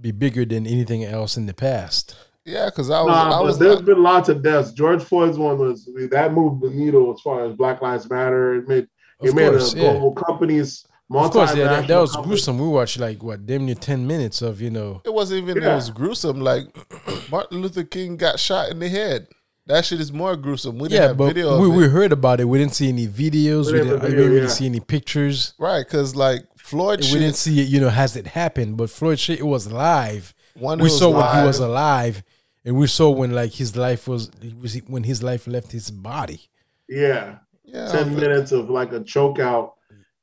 be 0.00 0.10
bigger 0.12 0.44
than 0.44 0.66
anything 0.66 1.04
else 1.04 1.36
in 1.36 1.46
the 1.46 1.54
past. 1.54 2.14
Yeah, 2.44 2.66
because 2.66 2.88
I 2.88 3.00
was, 3.02 3.08
Nah, 3.08 3.38
I 3.38 3.42
was, 3.42 3.58
there's 3.58 3.82
been 3.82 4.02
lots 4.02 4.28
of 4.30 4.42
deaths. 4.42 4.72
George 4.72 5.02
Floyd's 5.02 5.36
one 5.36 5.58
was 5.58 5.86
that 6.10 6.32
moved 6.32 6.62
the 6.62 6.70
needle 6.70 7.12
as 7.12 7.20
far 7.20 7.44
as 7.44 7.52
Black 7.54 7.82
Lives 7.82 8.08
Matter. 8.08 8.54
It 8.54 8.68
made 8.68 8.88
it 9.20 9.34
made 9.34 9.50
course, 9.50 9.74
a 9.74 9.76
yeah. 9.76 9.82
global 9.92 10.12
companies, 10.12 10.86
Of 11.10 11.30
course, 11.32 11.54
yeah, 11.56 11.64
that, 11.64 11.88
that 11.88 11.98
was 12.00 12.12
companies- 12.12 12.28
gruesome. 12.46 12.58
We 12.58 12.68
watched 12.68 12.98
like 13.00 13.22
what, 13.22 13.44
damn 13.44 13.66
near 13.66 13.74
ten 13.74 14.06
minutes 14.06 14.40
of 14.40 14.60
you 14.62 14.70
know. 14.70 15.02
it 15.04 15.12
wasn't 15.12 15.42
even, 15.42 15.62
Yeah. 15.62 15.72
it 15.72 15.74
was 15.74 15.90
gruesome. 15.90 16.40
Like 16.40 16.68
Martin 17.30 17.60
Luther 17.60 17.82
King 17.84 18.16
got 18.16 18.38
shot 18.38 18.70
in 18.70 18.78
the 18.78 18.88
head. 18.88 19.26
That 19.68 19.84
shit 19.84 20.00
is 20.00 20.10
more 20.12 20.34
gruesome. 20.36 20.78
We 20.78 20.88
didn't 20.88 21.00
Yeah, 21.02 21.08
have 21.08 21.16
but 21.18 21.26
video 21.28 21.50
of 21.54 21.60
we, 21.60 21.66
it. 21.68 21.76
we 21.76 21.88
heard 21.88 22.10
about 22.10 22.40
it. 22.40 22.46
We 22.46 22.58
didn't 22.58 22.74
see 22.74 22.88
any 22.88 23.06
videos. 23.06 23.66
We 23.66 23.72
We 23.74 23.78
didn't 23.78 23.88
didn't, 23.88 24.02
we 24.02 24.08
video, 24.08 24.16
didn't 24.16 24.30
really 24.32 24.40
yeah. 24.42 24.48
see 24.48 24.66
any 24.66 24.80
pictures. 24.80 25.54
right, 25.58 25.84
because 25.86 26.16
like 26.16 26.46
Floyd 26.56 27.00
We 27.00 27.18
didn't 27.20 27.36
see 27.36 27.60
it. 27.60 27.68
You 27.68 27.80
know, 27.80 27.90
has 27.90 28.16
it 28.16 28.26
happened? 28.28 28.76
But 28.76 28.90
Floyd 28.90 29.18
shit, 29.18 29.38
it 29.38 29.46
was 29.46 29.70
live. 29.70 30.34
one 30.54 30.78
we 30.78 30.84
was 30.84 30.98
saw 30.98 31.10
when 31.10 31.40
he 31.40 31.46
was 31.46 31.58
alive, 31.60 32.22
and 32.64 32.76
we 32.76 32.86
saw 32.86 33.10
when 33.10 33.32
like 33.32 33.52
his 33.52 33.76
life 33.76 34.08
was, 34.08 34.30
was 34.60 34.74
when 34.86 35.04
his 35.04 35.22
life 35.22 35.46
left 35.46 35.70
his 35.72 35.90
body. 35.90 36.48
Yeah, 36.88 37.38
yeah, 37.64 37.88
ten 37.92 38.16
minutes 38.16 38.52
of 38.52 38.70
like 38.70 38.92
a 38.92 39.00
choke 39.04 39.38
out, 39.38 39.74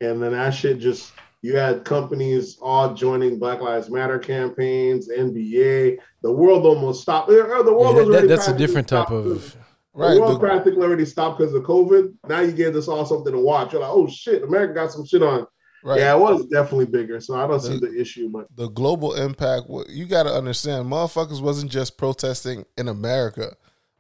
and 0.02 0.22
then 0.22 0.32
that 0.32 0.56
shit 0.56 0.80
just 0.80 1.14
you 1.46 1.56
had 1.56 1.84
companies 1.86 2.58
all 2.62 2.94
joining 2.94 3.38
Black 3.40 3.62
Lives 3.62 3.90
Matter 3.90 4.18
campaigns, 4.20 5.10
NBA. 5.10 5.98
The 6.24 6.32
world 6.32 6.66
almost 6.66 7.02
stopped. 7.04 7.30
uh, 7.30 7.34
The 7.34 7.38
Yeah, 7.38 7.48
world 7.48 7.64
that- 7.64 7.72
was 7.72 7.96
that- 7.96 8.06
already 8.14 8.28
that's 8.28 8.48
a 8.48 8.58
different 8.58 8.88
type 8.88 9.12
of. 9.12 9.56
right. 9.94 10.16
the 10.16 10.20
world 10.22 10.36
The, 10.36 10.40
practically 10.40 10.82
already 10.84 11.06
stopped 11.06 11.38
because 11.40 11.54
of 11.54 11.64
COVID. 11.64 12.14
Now 12.28 12.40
you 12.42 12.52
gave 12.52 12.76
us 12.76 12.88
all 12.88 13.06
something 13.06 13.32
to 13.34 13.40
watch. 13.40 13.72
You're 13.74 13.82
like, 13.82 13.92
oh 13.94 14.08
shit, 14.08 14.44
America 14.44 14.74
got 14.74 14.92
some 14.92 15.06
shit 15.06 15.22
on. 15.24 15.46
right. 15.84 16.00
Yeah, 16.00 16.16
it 16.16 16.20
was 16.20 16.46
definitely 16.48 16.88
bigger. 16.88 17.20
So 17.22 17.36
I 17.36 17.46
don't 17.48 17.60
see 17.62 17.78
The- 17.78 17.88
the 17.88 18.00
issue, 18.02 18.28
but 18.30 18.48
the 18.56 18.68
global 18.70 19.14
impact. 19.14 19.66
You 19.88 20.06
got 20.06 20.24
to 20.24 20.34
understand, 20.34 20.92
motherfuckers 20.92 21.42
wasn't 21.42 21.72
just 21.72 21.98
protesting 21.98 22.66
in 22.78 22.88
America. 22.88 23.56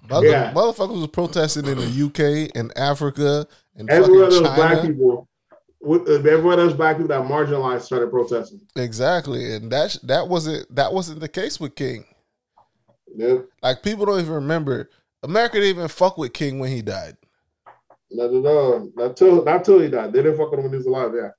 Mother, 0.09 0.27
Yeah. 0.27 0.51
Motherfuckers 0.53 0.97
was 0.99 1.07
protesting 1.07 1.65
in 1.67 1.77
the 1.77 1.85
UK 1.87 2.49
and 2.55 2.71
Africa 2.77 3.47
and 3.75 3.89
everywhere 3.89 4.29
fucking 4.31 4.43
there's 4.43 4.55
black 4.55 4.77
China. 4.79 4.87
people, 4.93 5.27
with- 5.85 6.07
uh, 6.09 6.13
everywhere 6.29 6.57
there's 6.57 6.73
black 6.73 6.97
people 6.97 7.07
that 7.09 7.21
marginalized 7.29 7.81
started 7.81 8.09
protesting. 8.09 8.61
Exactly, 8.75 9.53
and 9.53 9.71
that 9.71 9.97
that 10.03 10.27
wasn't 10.27 10.73
that 10.75 10.93
wasn't 10.93 11.19
the 11.19 11.27
case 11.29 11.59
with 11.59 11.75
King. 11.75 12.05
Yeah, 13.15 13.37
Like 13.63 13.81
people 13.81 14.05
don't 14.05 14.19
even 14.19 14.33
remember. 14.33 14.89
America 15.23 15.55
didn't 15.55 15.69
even 15.77 15.87
fuck 15.87 16.17
with 16.17 16.33
King 16.33 16.59
when 16.59 16.69
he 16.71 16.81
died. 16.81 17.15
No, 18.11 18.29
no, 18.29 18.49
all. 18.49 18.91
Not 18.95 19.17
till 19.17 19.43
not 19.43 19.63
till 19.63 19.79
he 19.79 19.89
died. 19.89 20.11
They 20.13 20.21
didn't 20.21 20.37
fuck 20.37 20.51
with 20.51 20.59
him 20.59 20.65
when 20.65 20.73
he 20.73 20.77
was 20.77 20.85
alive. 20.85 21.11
Yeah. 21.15 21.29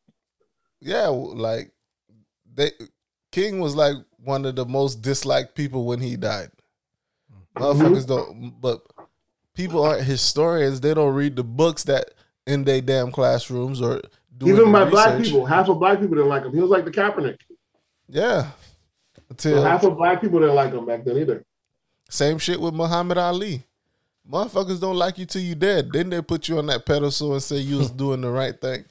Yeah, 0.81 1.07
like 1.09 1.73
they 2.55 2.73
King 3.33 3.61
was 3.61 3.75
like 3.75 3.97
one 4.19 4.45
of 4.47 4.57
the 4.57 4.65
most 4.65 5.03
disliked 5.03 5.55
people 5.55 5.85
when 5.87 6.01
he 6.01 6.17
died. 6.17 6.51
Motherfuckers 7.57 8.07
don't, 8.07 8.55
but 8.61 8.83
people 9.55 9.83
aren't 9.83 10.05
historians. 10.05 10.81
They 10.81 10.95
don't 10.95 11.15
read 11.15 11.37
the 11.37 11.45
books 11.45 11.85
that 11.85 12.11
in 12.47 12.65
their 12.65 12.81
damn 12.81 13.11
classrooms 13.11 13.81
or 13.81 14.01
doing 14.01 14.03
Even 14.43 14.73
by 14.73 14.89
black 14.89 15.23
people, 15.23 15.47
half 15.47 15.69
of 15.69 15.79
black 15.79 16.01
people 16.01 16.17
didn't 16.17 16.29
like 16.29 16.45
him. 16.45 16.53
He 16.53 16.61
was 16.61 16.71
like 16.71 16.85
the 16.85 16.91
Kaepernick. 16.91 17.39
Yeah, 18.09 18.51
So 19.39 19.63
half 19.63 19.83
of 19.85 19.97
black 19.97 20.21
people 20.21 20.41
didn't 20.41 20.55
like 20.55 20.73
him 20.73 20.87
back 20.87 21.05
then 21.05 21.17
either. 21.17 21.45
same 22.09 22.39
shit 22.39 22.61
with 22.61 22.75
Muhammad 22.75 23.19
Ali. 23.19 23.65
Motherfuckers 24.31 24.81
don't 24.81 24.97
like 24.97 25.19
you 25.19 25.27
till 25.27 25.43
you 25.43 25.55
dead. 25.55 25.91
Then 25.93 26.11
they 26.11 26.21
put 26.21 26.49
you 26.49 26.59
on 26.59 26.67
that 26.67 26.85
pedestal 26.85 27.33
and 27.33 27.43
say 27.43 27.59
you 27.59 27.79
was 27.79 27.91
doing 28.03 28.21
the 28.21 28.31
right 28.31 28.61
thing. 28.61 28.85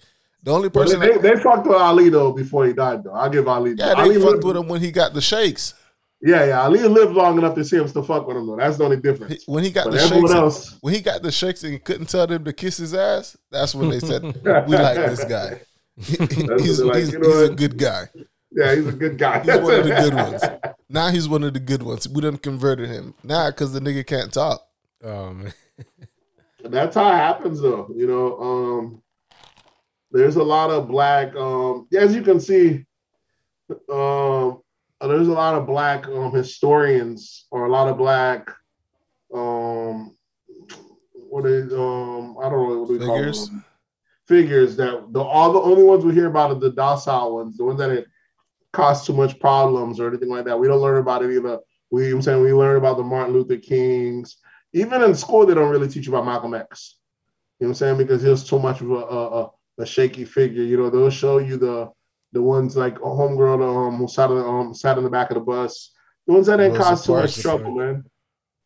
The 0.44 0.52
only 0.52 0.70
person, 0.70 1.00
they, 1.00 1.14
that, 1.14 1.22
they 1.24 1.36
fucked 1.38 1.66
with 1.66 1.76
Ali 1.78 2.10
though 2.10 2.32
before 2.32 2.66
he 2.68 2.74
died 2.74 3.04
though. 3.04 3.14
I'll 3.14 3.30
give 3.30 3.48
Ali. 3.48 3.74
yeah, 3.76 3.96
they 3.96 4.02
Ali 4.02 4.16
fucked 4.16 4.26
lived, 4.26 4.44
with 4.44 4.58
him 4.58 4.68
when 4.68 4.80
he 4.82 4.92
got 4.92 5.14
the 5.14 5.22
shakes. 5.22 5.74
Yeah, 6.28 6.44
yeah. 6.46 6.62
Ali 6.64 6.80
lived 6.80 7.14
long 7.14 7.38
enough 7.38 7.54
to 7.54 7.64
see 7.64 7.78
him 7.78 7.88
still 7.88 8.02
fuck 8.04 8.26
with 8.28 8.36
him 8.36 8.48
though. 8.48 8.56
That's 8.58 8.78
the 8.78 8.84
only 8.86 8.98
He- 8.98 9.02
difference. 9.04 9.44
when 9.48 9.64
he 9.64 9.70
got 9.70 9.86
But 9.86 9.94
the 9.94 10.00
everyone 10.02 10.28
shakes, 10.32 10.34
else, 10.36 10.78
when 10.82 10.94
he 10.96 11.02
got 11.02 11.22
the 11.22 11.32
shakes 11.32 11.64
and 11.64 11.72
he 11.74 11.78
couldn't 11.80 12.10
tell 12.10 12.26
them 12.26 12.44
to 12.46 12.52
kiss 12.54 12.78
his 12.78 12.94
ass, 12.96 13.38
that's 13.52 13.76
when 13.76 13.90
they 13.90 14.00
said 14.00 14.24
we 14.68 14.76
like 14.76 14.98
this 14.98 15.24
guy. 15.24 15.62
He- 15.98 16.18
he- 16.18 16.48
he's 16.64 16.82
like, 16.82 16.98
he's, 16.98 17.14
you 17.14 17.20
know 17.20 17.30
he's 17.42 17.50
a 17.50 17.54
good 17.56 17.78
guy. 17.78 18.10
yeah, 18.52 18.76
he's 18.76 18.88
a 18.88 18.92
good 18.92 19.18
guy. 19.18 19.40
He's 19.44 19.60
one 19.62 19.74
of 19.80 19.86
the 19.86 19.96
good 19.96 20.14
ones. 20.14 20.42
Now 20.90 21.10
he's 21.10 21.28
one 21.28 21.44
of 21.44 21.54
the 21.54 21.60
good 21.60 21.82
ones. 21.84 22.08
We 22.08 22.22
done 22.22 22.38
converted 22.38 22.90
him 22.90 23.14
now 23.24 23.50
because 23.50 23.74
the 23.74 23.80
nigga 23.80 24.06
can't 24.06 24.32
talk. 24.34 24.62
Um, 25.04 25.52
that's 26.64 26.96
how 26.96 27.10
it 27.10 27.16
happens, 27.18 27.60
though. 27.62 27.90
You 27.96 28.08
know, 28.08 28.40
um, 28.40 29.02
there's 30.12 30.36
a 30.36 30.44
lot 30.44 30.70
of 30.70 30.88
black. 30.88 31.36
Um, 31.36 31.88
as 31.98 32.14
you 32.16 32.22
can 32.22 32.40
see, 32.40 32.86
um, 33.92 34.62
there's 35.08 35.28
a 35.28 35.34
lot 35.34 35.56
of 35.56 35.66
black 35.66 36.08
um, 36.08 36.32
historians 36.32 37.46
or 37.52 37.66
a 37.66 37.72
lot 37.72 37.88
of 37.88 37.98
black. 37.98 38.50
Um, 39.34 40.16
what 41.30 41.46
is 41.46 41.74
um? 41.74 42.38
I 42.42 42.50
don't 42.50 42.70
know 42.70 42.80
what 42.80 42.90
we 42.90 43.00
Figures? 43.00 43.38
call 43.38 43.46
them. 43.48 43.66
Figures 44.28 44.76
that 44.78 45.08
the 45.12 45.22
all 45.22 45.54
the 45.54 45.60
only 45.60 45.84
ones 45.84 46.04
we 46.04 46.14
hear 46.14 46.28
about 46.28 46.52
are 46.52 46.60
the 46.60 46.72
docile 46.72 47.36
ones, 47.36 47.58
the 47.58 47.66
ones 47.66 47.80
that 47.80 47.92
it 47.92 48.08
cause 48.74 49.06
too 49.06 49.14
much 49.14 49.40
problems 49.40 50.00
or 50.00 50.08
anything 50.08 50.30
like 50.30 50.46
that. 50.46 50.60
We 50.60 50.68
don't 50.68 50.82
learn 50.82 50.98
about 50.98 51.24
it 51.24 51.32
either. 51.36 51.60
We, 51.92 52.04
you 52.06 52.10
know 52.10 52.16
what 52.16 52.20
I'm 52.20 52.22
saying 52.24 52.42
we 52.42 52.54
learn 52.54 52.78
about 52.78 52.98
the 52.98 53.04
Martin 53.04 53.34
Luther 53.34 53.58
Kings. 53.58 54.38
Even 54.74 55.02
in 55.02 55.16
school, 55.16 55.46
they 55.46 55.54
don't 55.54 55.70
really 55.70 55.88
teach 55.88 56.08
you 56.08 56.14
about 56.14 56.26
Malcolm 56.26 56.54
X. 56.54 56.98
You 57.60 57.66
know 57.66 57.70
what 57.70 57.72
I'm 57.72 57.76
saying? 57.76 57.98
Because 57.98 58.22
he 58.22 58.30
was 58.30 58.44
too 58.44 58.60
much 58.60 58.82
of 58.82 58.92
a, 58.92 58.96
a, 58.96 59.42
a, 59.44 59.52
a 59.80 59.86
shaky 59.86 60.26
figure. 60.26 60.64
You 60.64 60.78
know, 60.78 60.90
they'll 60.90 61.10
show 61.10 61.38
you 61.38 61.56
the 61.58 61.90
the 62.36 62.42
ones 62.42 62.76
like 62.76 62.98
a 62.98 63.04
homegirl 63.04 63.88
um, 63.88 63.96
who 63.96 64.10
sat, 64.10 64.30
on 64.30 64.36
the, 64.36 64.46
um, 64.46 64.74
sat 64.74 64.98
in 64.98 65.06
the 65.06 65.10
back 65.10 65.32
of 65.32 65.36
the 65.36 65.42
bus. 65.42 65.92
The 66.28 66.34
ones 66.34 66.48
that 66.48 66.58
didn't 66.58 66.74
Rosa 66.74 66.84
cause 66.84 67.06
too 67.06 67.14
much 67.14 67.42
trouble, 67.42 67.72
man. 67.72 68.04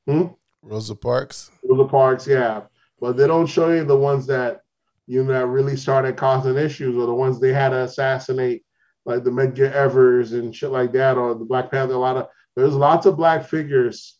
Hmm? 0.07 0.25
Rosa 0.63 0.95
Parks. 0.95 1.51
Rosa 1.63 1.87
Parks, 1.87 2.25
yeah. 2.25 2.61
But 2.99 3.15
they 3.15 3.27
don't 3.27 3.45
show 3.45 3.71
you 3.71 3.85
the 3.85 3.95
ones 3.95 4.25
that 4.25 4.61
you 5.05 5.23
know 5.23 5.33
that 5.33 5.45
really 5.45 5.77
started 5.77 6.17
causing 6.17 6.57
issues, 6.57 6.95
or 6.95 7.05
the 7.05 7.13
ones 7.13 7.39
they 7.39 7.53
had 7.53 7.69
to 7.69 7.83
assassinate, 7.83 8.63
like 9.05 9.23
the 9.23 9.29
Medgar 9.29 9.71
Evers 9.71 10.33
and 10.33 10.53
shit 10.53 10.71
like 10.71 10.91
that, 10.93 11.17
or 11.17 11.35
the 11.35 11.45
Black 11.45 11.69
Panther. 11.69 11.93
A 11.93 11.97
lot 11.97 12.17
of 12.17 12.27
there's 12.55 12.73
lots 12.73 13.05
of 13.05 13.17
black 13.17 13.47
figures 13.47 14.17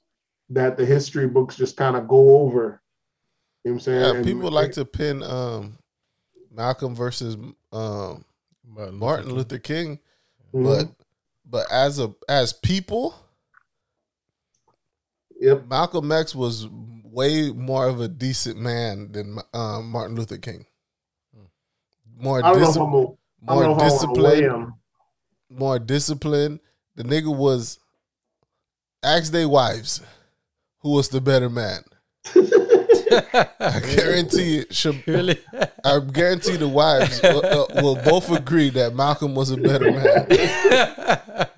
that 0.51 0.77
the 0.77 0.85
history 0.85 1.27
books 1.27 1.55
just 1.55 1.75
kind 1.75 1.95
of 1.95 2.07
go 2.07 2.41
over. 2.41 2.83
You 3.63 3.71
know 3.71 3.73
what 3.73 3.73
I'm 3.73 3.79
saying? 3.79 4.01
Yeah, 4.01 4.11
And- 4.11 4.25
people 4.25 4.51
like 4.51 4.73
to 4.73 4.85
pin 4.85 5.23
um, 5.23 5.79
Malcolm 6.51 6.93
versus 6.93 7.35
um, 7.71 8.23
Martin, 8.69 8.95
Martin 8.95 9.33
Luther 9.33 9.57
King, 9.59 9.99
Mhm. 10.53 10.63
but 10.63 10.87
but 11.45 11.71
as 11.71 11.99
a 11.99 12.13
as 12.27 12.53
people, 12.53 13.15
yep, 15.39 15.65
Malcolm 15.67 16.11
X 16.11 16.35
was 16.35 16.67
way 17.03 17.51
more 17.51 17.87
of 17.87 17.99
a 17.99 18.07
decent 18.07 18.57
man 18.59 19.11
than 19.11 19.39
um, 19.53 19.89
Martin 19.89 20.15
Luther 20.15 20.37
King. 20.37 20.65
More, 22.17 22.43
I 22.45 22.53
dis- 22.53 22.75
if 22.75 22.81
I'm 22.81 22.93
a, 22.93 23.01
I 23.01 23.05
don't 23.05 23.15
know 23.47 23.47
more 23.47 23.63
if 23.63 23.69
I 23.69 23.71
wanna 23.71 23.73
weigh 23.73 23.89
disciplined, 23.89 24.73
more 25.49 25.79
disciplined. 25.79 26.59
The 26.95 27.03
nigga 27.03 27.35
was 27.35 27.79
ask 29.01 29.31
their 29.31 29.47
wives 29.47 30.01
who 30.79 30.91
was 30.91 31.09
the 31.09 31.21
better 31.21 31.49
man. 31.49 31.83
I 33.11 33.79
guarantee 33.95 34.59
it. 34.59 34.73
Should, 34.73 35.07
really? 35.07 35.39
I 35.83 35.99
guarantee 35.99 36.57
the 36.57 36.67
wives 36.67 37.21
will, 37.21 37.45
uh, 37.45 37.81
will 37.81 37.95
both 37.95 38.31
agree 38.31 38.69
that 38.71 38.95
Malcolm 38.95 39.35
was 39.35 39.51
a 39.51 39.57
better 39.57 39.91
man. 39.91 40.27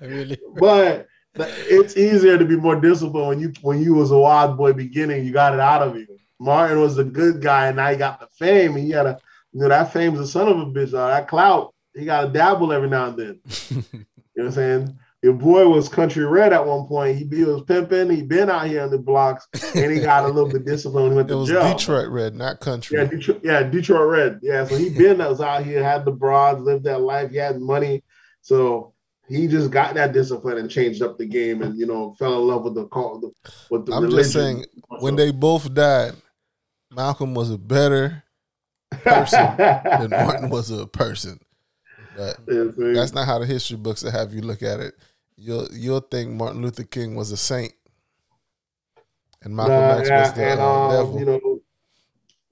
really? 0.00 0.38
But 0.56 1.08
it's 1.34 1.96
easier 1.96 2.38
to 2.38 2.44
be 2.44 2.56
more 2.56 2.80
disciplined 2.80 3.28
when 3.28 3.40
you 3.40 3.52
when 3.62 3.82
you 3.82 3.94
was 3.94 4.10
a 4.10 4.18
wild 4.18 4.56
boy 4.56 4.72
beginning. 4.72 5.24
You 5.24 5.32
got 5.32 5.54
it 5.54 5.60
out 5.60 5.82
of 5.82 5.96
you. 5.96 6.06
Martin 6.38 6.80
was 6.80 6.98
a 6.98 7.04
good 7.04 7.40
guy, 7.40 7.68
and 7.68 7.76
now 7.76 7.90
he 7.90 7.96
got 7.96 8.20
the 8.20 8.26
fame, 8.26 8.76
and 8.76 8.86
you 8.86 8.92
gotta, 8.94 9.18
you 9.52 9.60
know, 9.60 9.68
that 9.68 9.92
fame's 9.92 10.18
a 10.18 10.26
son 10.26 10.48
of 10.48 10.58
a 10.58 10.66
bitch. 10.66 10.92
Uh, 10.92 11.06
that 11.06 11.28
clout, 11.28 11.74
he 11.94 12.04
got 12.04 12.22
to 12.22 12.28
dabble 12.28 12.72
every 12.72 12.88
now 12.88 13.06
and 13.08 13.16
then. 13.16 13.40
you 13.70 13.76
know 13.80 14.04
what 14.34 14.46
I'm 14.46 14.52
saying? 14.52 14.98
Your 15.22 15.34
boy 15.34 15.68
was 15.68 15.88
country 15.88 16.24
red 16.24 16.52
at 16.52 16.66
one 16.66 16.86
point. 16.88 17.16
He, 17.16 17.24
he 17.36 17.44
was 17.44 17.62
pimping. 17.62 18.10
He 18.10 18.22
been 18.22 18.50
out 18.50 18.66
here 18.66 18.82
in 18.82 18.90
the 18.90 18.98
blocks, 18.98 19.46
and 19.74 19.92
he 19.92 20.00
got 20.00 20.24
a 20.24 20.28
little 20.28 20.50
bit 20.50 20.64
disciplined 20.64 21.04
when 21.04 21.12
he 21.12 21.16
went 21.16 21.30
It 21.30 21.34
to 21.34 21.38
was 21.38 21.48
jail. 21.48 21.76
Detroit 21.76 22.08
Red, 22.08 22.34
not 22.34 22.58
country. 22.58 22.98
Yeah, 22.98 23.04
Detroit, 23.04 23.40
yeah, 23.44 23.62
Detroit 23.62 24.08
Red. 24.10 24.40
Yeah, 24.42 24.64
so 24.66 24.76
he 24.76 24.90
been 24.90 25.18
was 25.18 25.40
out 25.40 25.64
here, 25.64 25.82
had 25.82 26.04
the 26.04 26.10
broads, 26.10 26.60
lived 26.62 26.84
that 26.84 27.00
life. 27.02 27.30
He 27.30 27.36
had 27.36 27.60
money, 27.60 28.02
so 28.40 28.94
he 29.28 29.46
just 29.46 29.70
got 29.70 29.94
that 29.94 30.12
discipline 30.12 30.58
and 30.58 30.68
changed 30.68 31.02
up 31.02 31.18
the 31.18 31.26
game, 31.26 31.62
and 31.62 31.78
you 31.78 31.86
know, 31.86 32.16
fell 32.18 32.40
in 32.40 32.48
love 32.48 32.64
with 32.64 32.74
the 32.74 32.86
call, 32.86 33.20
with 33.70 33.86
the 33.86 33.92
I'm 33.92 34.02
religion. 34.02 34.18
just 34.24 34.32
saying, 34.32 34.64
when 34.98 35.14
they 35.14 35.30
both 35.30 35.72
died, 35.72 36.14
Malcolm 36.90 37.32
was 37.32 37.48
a 37.50 37.58
better 37.58 38.24
person 38.90 39.56
than 39.56 40.10
Martin 40.10 40.50
was 40.50 40.72
a 40.72 40.84
person. 40.88 41.38
But 42.16 42.40
Yeah, 42.48 42.64
that's 42.92 43.14
not 43.14 43.26
how 43.26 43.38
the 43.38 43.46
history 43.46 43.76
books 43.76 44.02
will 44.02 44.10
have 44.10 44.34
you 44.34 44.42
look 44.42 44.62
at 44.62 44.80
it. 44.80 44.94
You'll 45.36 45.68
you'll 45.72 46.00
think 46.00 46.30
Martin 46.30 46.62
Luther 46.62 46.84
King 46.84 47.14
was 47.14 47.32
a 47.32 47.36
saint, 47.36 47.72
and 49.42 49.54
Malcolm 49.54 49.76
Nah, 49.76 49.96
X 49.98 50.10
was 50.10 50.32
the 50.34 50.44
and 50.44 50.60
uh, 50.60 50.84
um, 50.84 50.90
devil. 50.90 51.18
you 51.18 51.24
know, 51.24 51.60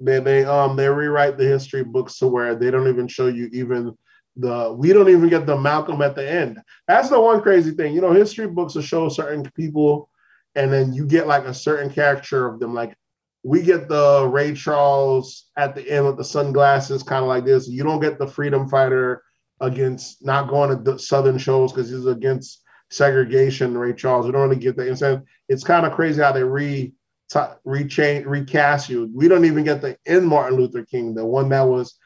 they 0.00 0.18
they 0.20 0.44
um 0.44 0.76
they 0.76 0.88
rewrite 0.88 1.36
the 1.36 1.44
history 1.44 1.84
books 1.84 2.18
to 2.18 2.26
where 2.26 2.54
they 2.54 2.70
don't 2.70 2.88
even 2.88 3.06
show 3.06 3.28
you 3.28 3.48
even 3.52 3.96
the 4.36 4.74
we 4.76 4.92
don't 4.92 5.08
even 5.08 5.28
get 5.28 5.46
the 5.46 5.58
Malcolm 5.58 6.02
at 6.02 6.14
the 6.14 6.28
end. 6.28 6.58
That's 6.88 7.10
the 7.10 7.20
one 7.20 7.42
crazy 7.42 7.72
thing. 7.72 7.94
You 7.94 8.00
know, 8.00 8.12
history 8.12 8.46
books 8.46 8.74
will 8.74 8.82
show 8.82 9.08
certain 9.08 9.48
people, 9.54 10.08
and 10.54 10.72
then 10.72 10.92
you 10.92 11.06
get 11.06 11.26
like 11.26 11.44
a 11.44 11.54
certain 11.54 11.90
caricature 11.90 12.46
of 12.46 12.60
them. 12.60 12.74
Like 12.74 12.96
we 13.42 13.62
get 13.62 13.88
the 13.88 14.26
Ray 14.26 14.54
Charles 14.54 15.50
at 15.56 15.74
the 15.74 15.88
end 15.90 16.06
with 16.06 16.16
the 16.16 16.24
sunglasses, 16.24 17.02
kind 17.02 17.22
of 17.22 17.28
like 17.28 17.44
this. 17.44 17.68
You 17.68 17.82
don't 17.82 18.00
get 18.00 18.18
the 18.18 18.26
freedom 18.26 18.68
fighter 18.68 19.22
against 19.60 20.24
not 20.24 20.48
going 20.48 20.70
to 20.70 20.92
the 20.92 20.98
Southern 20.98 21.38
shows 21.38 21.72
because 21.72 21.90
he's 21.90 22.06
against 22.06 22.62
segregation. 22.90 23.76
Ray 23.76 23.92
Charles, 23.94 24.26
we 24.26 24.33
don't 24.33 24.42
really 24.42 24.57
get 24.61 24.76
that. 24.76 24.83
You 24.83 24.88
know 24.88 24.92
I'm 24.92 24.96
saying? 24.96 25.26
It's 25.48 25.64
kind 25.64 25.87
of 25.87 25.92
crazy 25.92 26.20
how 26.22 26.33
they 26.33 26.42
re 26.44 26.92
rechange 27.33 28.26
recast 28.26 28.88
you. 28.88 29.11
We 29.14 29.29
don't 29.29 29.44
even 29.44 29.64
get 29.64 29.81
the 29.81 29.96
in 30.05 30.26
Martin 30.26 30.59
Luther 30.59 30.85
King, 30.85 31.14
the 31.14 31.24
one 31.24 31.48
that 31.50 31.62
was 31.62 31.96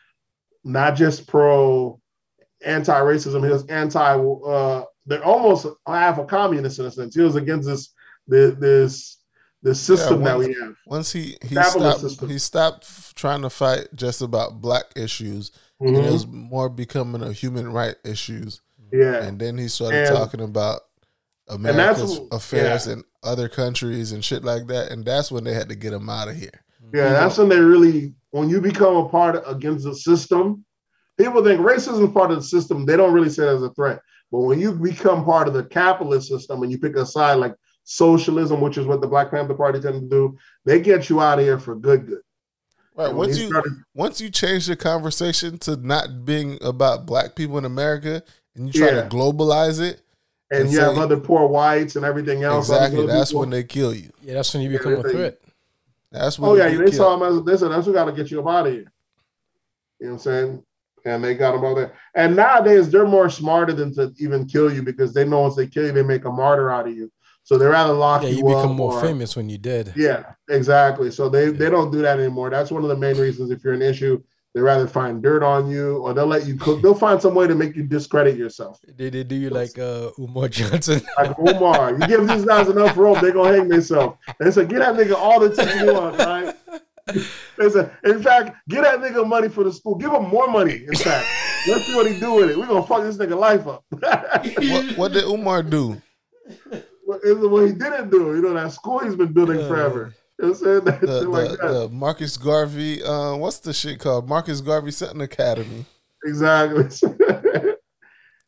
not 0.65 0.97
just 0.97 1.27
pro 1.27 2.01
anti-racism, 2.65 3.45
he 3.45 3.51
was 3.53 3.67
anti 3.67 4.17
uh 4.19 4.85
they're 5.07 5.25
almost 5.25 5.67
half 5.87 6.19
a 6.19 6.25
communist 6.25 6.79
in 6.79 6.87
a 6.87 6.91
sense. 6.91 7.15
He 7.15 7.21
was 7.21 7.37
against 7.37 7.69
this 7.69 7.93
this 8.27 8.55
this, 8.59 9.19
this 9.63 9.81
system 9.81 10.21
Yeah, 10.21 10.25
that 10.29 10.39
we 10.39 10.55
have. 10.55 10.75
Once 10.87 11.13
he 11.13 11.37
he 11.43 11.55
stopped 11.55 12.01
system. 12.01 12.29
he 12.31 12.39
stopped 12.39 13.17
trying 13.17 13.43
to 13.43 13.51
fight 13.51 13.89
just 13.95 14.23
about 14.23 14.61
black 14.63 14.85
issues, 14.97 15.53
and 15.81 15.97
Mhm. 15.97 16.07
it 16.07 16.13
was 16.13 16.27
more 16.27 16.69
becoming 16.71 17.23
a 17.23 17.33
human 17.33 17.71
right 17.71 17.97
issues. 18.05 18.61
Yeah. 18.95 19.25
And 19.25 19.39
then 19.39 19.59
he 19.59 19.69
started 19.69 20.07
And- 20.07 20.17
talking 20.17 20.41
about 20.41 20.81
America's 21.49 22.21
affairs 22.33 22.87
yeah. 22.87 22.95
in 22.95 23.05
other 23.23 23.49
countries 23.49 24.13
and 24.13 24.25
shit 24.25 24.45
like 24.45 24.67
that. 24.69 24.91
And 24.93 25.05
that's 25.05 25.31
when 25.31 25.45
they 25.45 25.53
had 25.55 25.69
to 25.69 25.75
get 25.75 25.93
him 25.93 26.09
out 26.09 26.29
of 26.29 26.37
here. 26.37 26.65
Yeah, 26.93 27.11
that's 27.13 27.39
when 27.39 27.49
they 27.49 27.59
really, 27.59 28.15
when 28.31 28.49
you 28.49 28.61
become 28.61 28.97
a 28.97 29.09
part 29.09 29.37
of, 29.37 29.57
against 29.57 29.85
the 29.85 29.95
system, 29.95 30.65
people 31.19 31.43
think 31.43 31.61
racism 31.61 32.07
is 32.07 32.13
part 32.15 32.31
of 32.31 32.37
the 32.39 32.43
system. 32.45 32.87
They 32.87 32.97
don't 32.97 33.13
really 33.13 33.31
see 33.31 33.43
it 33.43 33.49
as 33.49 33.63
a 33.63 33.71
threat. 33.71 34.01
But 34.31 34.41
when 34.41 34.61
you 34.61 34.73
become 34.73 35.25
part 35.25 35.49
of 35.49 35.55
the 35.55 35.65
capitalist 35.65 36.29
system 36.29 36.63
and 36.63 36.71
you 36.71 36.79
pick 36.79 36.97
a 36.97 37.05
side 37.05 37.35
like 37.35 37.55
socialism, 37.85 38.61
which 38.61 38.79
is 38.79 38.87
what 38.87 39.01
the 39.01 39.07
Black 39.09 39.31
Panther 39.31 39.55
Party 39.55 39.81
tend 39.81 40.01
to 40.03 40.09
do, 40.09 40.37
they 40.65 40.81
get 40.81 41.09
you 41.09 41.21
out 41.21 41.39
of 41.39 41.45
here 41.45 41.59
for 41.59 41.75
good, 41.75 42.07
good. 42.07 42.21
Right. 42.97 43.09
And 43.09 43.19
Once 43.19 43.39
you 43.39 43.49
started- 43.49 43.73
once 43.95 44.21
you 44.21 44.31
change 44.31 44.67
the 44.67 44.77
conversation 44.77 45.59
to 45.59 45.77
not 45.77 46.25
being 46.25 46.59
about 46.63 47.07
black 47.07 47.35
people 47.35 47.59
in 47.59 47.65
America 47.65 48.23
and 48.57 48.67
you 48.67 48.73
try 48.73 48.91
Yeah. 48.95 49.03
to 49.03 49.09
globalize 49.09 49.81
it, 49.81 50.01
and 50.51 50.63
And 50.65 50.73
you 50.73 50.81
have 50.81 50.99
other 50.99 51.17
poor 51.19 51.47
whites 51.49 51.97
and 51.97 52.05
everything 52.05 52.43
else. 52.45 52.69
exactly, 52.69 53.07
that's 53.07 53.31
people. 53.31 53.41
when 53.41 53.51
they 53.51 53.65
kill 53.65 53.95
you. 53.95 54.11
Yeah, 54.23 54.35
that's 54.35 54.53
when 54.55 54.63
you 54.63 54.71
become 54.71 54.95
a 54.95 55.03
threat. 55.03 55.39
That's 56.13 56.39
when 56.39 56.51
Oh 56.51 56.55
yeah, 56.55 56.69
they 56.69 56.91
saw 56.93 57.17
killed. 57.19 57.23
him 57.23 57.39
as 57.39 57.45
they 57.45 57.57
said 57.57 57.71
that's 57.73 57.87
what 57.87 57.93
got 57.95 58.05
to 58.05 58.13
get 58.13 58.31
you 58.31 58.41
up 58.41 58.47
out 58.47 58.67
of 58.69 58.73
here. 58.73 58.93
You 60.01 60.07
know 60.07 60.13
what 60.13 60.13
I'm 60.13 60.19
saying? 60.19 60.63
And 61.07 61.23
they 61.25 61.35
got 61.35 61.55
him 61.55 61.65
out 61.65 61.75
there. 61.75 61.93
And 62.15 62.35
nowadays 62.37 62.89
they're 62.91 63.07
more 63.07 63.29
smarter 63.29 63.73
than 63.73 63.93
to 63.95 64.13
even 64.19 64.47
kill 64.47 64.73
you 64.73 64.83
because 64.83 65.13
they 65.13 65.25
know 65.25 65.41
once 65.41 65.57
they 65.57 65.67
kill 65.67 65.85
you, 65.87 65.93
they 65.93 66.03
make 66.03 66.25
a 66.25 66.31
martyr 66.31 66.71
out 66.71 66.87
of 66.89 66.97
you. 66.97 67.11
So 67.43 67.59
they 67.59 67.67
rather 67.67 67.93
lock 67.93 68.23
Yeah, 68.23 68.29
you, 68.31 68.35
Yeah, 68.37 68.41
you 68.43 68.49
become 68.57 68.71
up 68.71 68.77
more 68.77 68.93
or- 68.95 69.01
famous 69.03 69.37
when 69.37 69.49
you're 69.51 69.59
dead. 69.59 69.93
Yeah, 69.97 70.25
exactly. 70.49 71.11
So 71.11 71.29
they 71.29 71.51
they 71.51 71.69
don't 71.69 71.91
do 71.91 72.01
that 72.03 72.19
anymore. 72.19 72.49
That's 72.49 72.71
one 72.71 72.83
of 72.85 72.89
the 72.89 72.97
main 72.97 73.19
reasons. 73.19 73.51
If 73.51 73.63
you're 73.65 73.75
an 73.75 73.83
issue, 73.83 74.23
they 74.55 74.61
rather 74.61 74.87
find 74.87 75.21
dirt 75.23 75.43
on 75.43 75.69
you 75.69 75.97
or 75.99 76.15
they'll 76.15 76.27
let 76.27 76.47
you 76.47 76.57
cook. 76.57 76.81
They'll 76.81 76.95
find 76.95 77.21
some 77.21 77.35
way 77.35 77.47
to 77.49 77.55
make 77.57 77.75
you 77.75 77.83
discredit 77.83 78.37
yourself. 78.37 78.81
They, 78.97 79.11
they 79.11 79.25
do 79.25 79.35
you 79.35 79.51
like 79.51 79.79
uh, 79.79 80.11
Umar 80.19 80.49
Johnson. 80.59 81.03
Like 81.19 81.37
Umar, 81.39 81.93
you 81.93 82.07
give 82.07 82.27
these 82.29 82.45
guys 82.45 82.69
enough 82.69 82.97
rope, 82.97 83.21
they're 83.21 83.33
gonna 83.33 83.57
hang 83.57 83.69
themselves. 83.69 84.17
They 84.39 84.51
say, 84.53 84.65
get 84.67 84.79
that 84.79 84.95
nigga 84.95 85.15
all 85.17 85.41
the 85.41 85.51
time 85.55 85.87
you 85.87 85.93
want, 85.93 86.19
right? 86.19 86.55
They 87.59 87.69
said, 87.69 87.91
in 88.05 88.23
fact, 88.23 88.57
get 88.69 88.83
that 88.85 89.01
nigga 89.01 89.27
money 89.27 89.49
for 89.49 89.63
the 89.65 89.73
school. 89.73 89.97
Give 89.97 90.11
him 90.13 90.29
more 90.29 90.49
money. 90.49 90.85
In 90.87 90.95
fact, 90.95 91.27
let's 91.69 91.85
see 91.85 91.95
what 91.95 92.11
he 92.11 92.19
do 92.19 92.33
with 92.35 92.51
it. 92.51 92.57
We're 92.57 92.67
gonna 92.67 92.87
fuck 92.87 93.03
this 93.03 93.17
nigga 93.19 93.37
life 93.39 93.67
up. 93.67 93.85
What, 94.71 94.97
what 94.97 95.13
did 95.13 95.25
Umar 95.25 95.63
do? 95.63 96.01
It's 96.47 97.41
what 97.41 97.67
he 97.67 97.73
didn't 97.73 98.11
do. 98.11 98.35
You 98.35 98.41
know 98.43 98.55
that 98.55 98.73
school 98.73 99.01
he's 99.01 99.17
been 99.17 99.33
building 99.33 99.61
Uh, 99.61 99.69
forever. 99.69 100.15
You 100.45 100.51
know 100.51 100.59
what 100.59 100.69
I'm 100.69 100.85
saying? 100.85 100.85
That 100.85 101.01
The, 101.07 101.21
shit 101.21 101.29
like 101.29 101.51
that. 101.51 101.73
the 101.73 101.89
Marcus 101.89 102.37
Garvey, 102.37 103.03
uh, 103.03 103.37
what's 103.37 103.59
the 103.61 103.73
shit 103.73 103.99
called? 103.99 104.29
Marcus 104.29 104.61
Garvey 104.61 104.91
Sutton 104.91 105.21
Academy. 105.23 105.87
Exactly. 106.25 106.89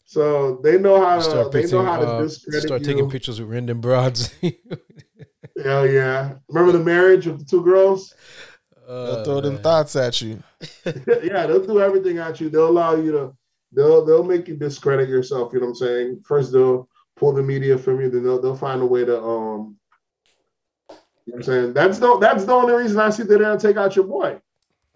so 0.05 0.61
they 0.63 0.79
know 0.79 1.03
how 1.03 1.17
to 1.17 1.23
start 1.23 1.53
they 1.53 1.67
know 1.67 1.85
how 1.85 1.99
to 1.99 2.07
uh, 2.07 2.23
discredit 2.23 2.63
start 2.63 2.81
you. 2.83 2.87
taking 2.87 3.11
pictures 3.11 3.41
with 3.41 3.49
random 3.49 3.81
broads. 3.81 4.35
Hell 5.63 5.87
yeah! 5.87 6.35
Remember 6.49 6.73
the 6.77 6.85
marriage 6.85 7.27
of 7.27 7.39
the 7.39 7.45
two 7.45 7.65
girls? 7.65 8.15
They'll 8.87 9.25
throw 9.25 9.41
them 9.41 9.55
man. 9.55 9.63
thoughts 9.63 9.97
at 9.97 10.21
you. 10.21 10.43
yeah, 10.85 11.47
they'll 11.47 11.67
do 11.67 11.81
everything 11.81 12.19
at 12.19 12.41
you. 12.41 12.51
They'll 12.51 12.69
allow 12.69 12.95
you 12.95 13.13
to. 13.13 13.37
They'll 13.73 14.05
they'll 14.05 14.23
make 14.23 14.49
you 14.49 14.57
discredit 14.57 15.09
yourself. 15.09 15.53
You 15.53 15.61
know 15.61 15.67
what 15.67 15.71
I'm 15.71 15.77
saying? 15.77 16.23
First 16.27 16.53
they'll 16.53 16.89
pull 17.17 17.33
the 17.33 17.43
media 17.43 17.77
from 17.79 18.01
you. 18.01 18.11
Then 18.11 18.23
they'll 18.23 18.41
they'll 18.41 18.57
find 18.57 18.83
a 18.83 18.87
way 18.87 19.05
to 19.05 19.23
um. 19.23 19.77
You 21.27 21.33
know 21.33 21.37
what 21.39 21.39
I'm 21.39 21.43
saying? 21.43 21.73
That's 21.73 21.99
the 21.99 22.19
that's 22.19 22.45
the 22.45 22.53
only 22.53 22.75
reason 22.75 23.01
I 23.01 23.11
see 23.11 23.25
they 23.25 23.39
didn't 23.39 23.59
take 23.59 23.77
out 23.77 23.97
your 23.97 24.07
boy. 24.07 24.41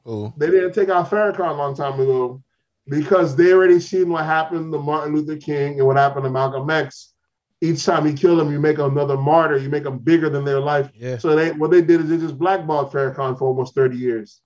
Oh, 0.06 0.32
They 0.36 0.46
didn't 0.46 0.72
take 0.72 0.88
out 0.88 1.10
Farrakhan 1.10 1.50
a 1.50 1.54
long 1.54 1.74
time 1.74 2.00
ago 2.00 2.42
because 2.88 3.36
they 3.36 3.52
already 3.52 3.80
seen 3.80 4.08
what 4.08 4.24
happened 4.24 4.72
to 4.72 4.78
Martin 4.78 5.14
Luther 5.14 5.36
King 5.36 5.78
and 5.78 5.86
what 5.86 5.96
happened 5.96 6.24
to 6.24 6.30
Malcolm 6.30 6.70
X. 6.70 7.14
Each 7.60 7.84
time 7.84 8.06
you 8.06 8.14
kill 8.14 8.36
them, 8.36 8.50
you 8.50 8.58
make 8.58 8.78
another 8.78 9.18
martyr. 9.18 9.58
You 9.58 9.68
make 9.68 9.82
them 9.82 9.98
bigger 9.98 10.30
than 10.30 10.44
their 10.44 10.60
life. 10.60 10.90
Yeah. 10.94 11.18
So 11.18 11.34
they 11.34 11.50
what 11.52 11.70
they 11.70 11.82
did 11.82 12.00
is 12.00 12.08
they 12.08 12.16
just 12.16 12.38
blackballed 12.38 12.92
Farrakhan 12.92 13.38
for 13.38 13.46
almost 13.46 13.74
30 13.74 13.96
years. 13.96 14.40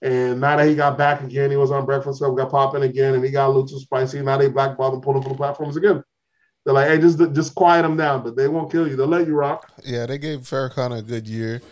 And 0.00 0.40
now 0.40 0.56
that 0.56 0.66
he 0.66 0.74
got 0.74 0.96
back 0.96 1.22
again, 1.22 1.50
he 1.50 1.56
was 1.56 1.70
on 1.70 1.84
Breakfast 1.84 2.20
Club, 2.20 2.36
got 2.36 2.50
popping 2.50 2.84
again, 2.84 3.14
and 3.14 3.24
he 3.24 3.30
got 3.30 3.46
a 3.46 3.48
little 3.48 3.66
too 3.66 3.80
spicy. 3.80 4.22
Now 4.22 4.38
they 4.38 4.48
blackballed 4.48 4.94
him, 4.94 5.00
pulled 5.00 5.16
him 5.16 5.22
from 5.22 5.32
the 5.32 5.38
platforms 5.38 5.76
again. 5.76 6.02
They're 6.64 6.74
like, 6.74 6.88
hey, 6.88 6.98
just 6.98 7.18
just 7.34 7.54
quiet 7.54 7.82
them 7.82 7.96
down, 7.96 8.22
but 8.22 8.36
they 8.36 8.48
won't 8.48 8.70
kill 8.70 8.86
you. 8.86 8.96
They'll 8.96 9.06
let 9.06 9.26
you 9.26 9.34
rock. 9.34 9.70
yeah, 9.84 10.06
they 10.06 10.18
gave 10.18 10.40
Farrakhan 10.40 10.98
a 10.98 11.02
good 11.02 11.26
year 11.26 11.62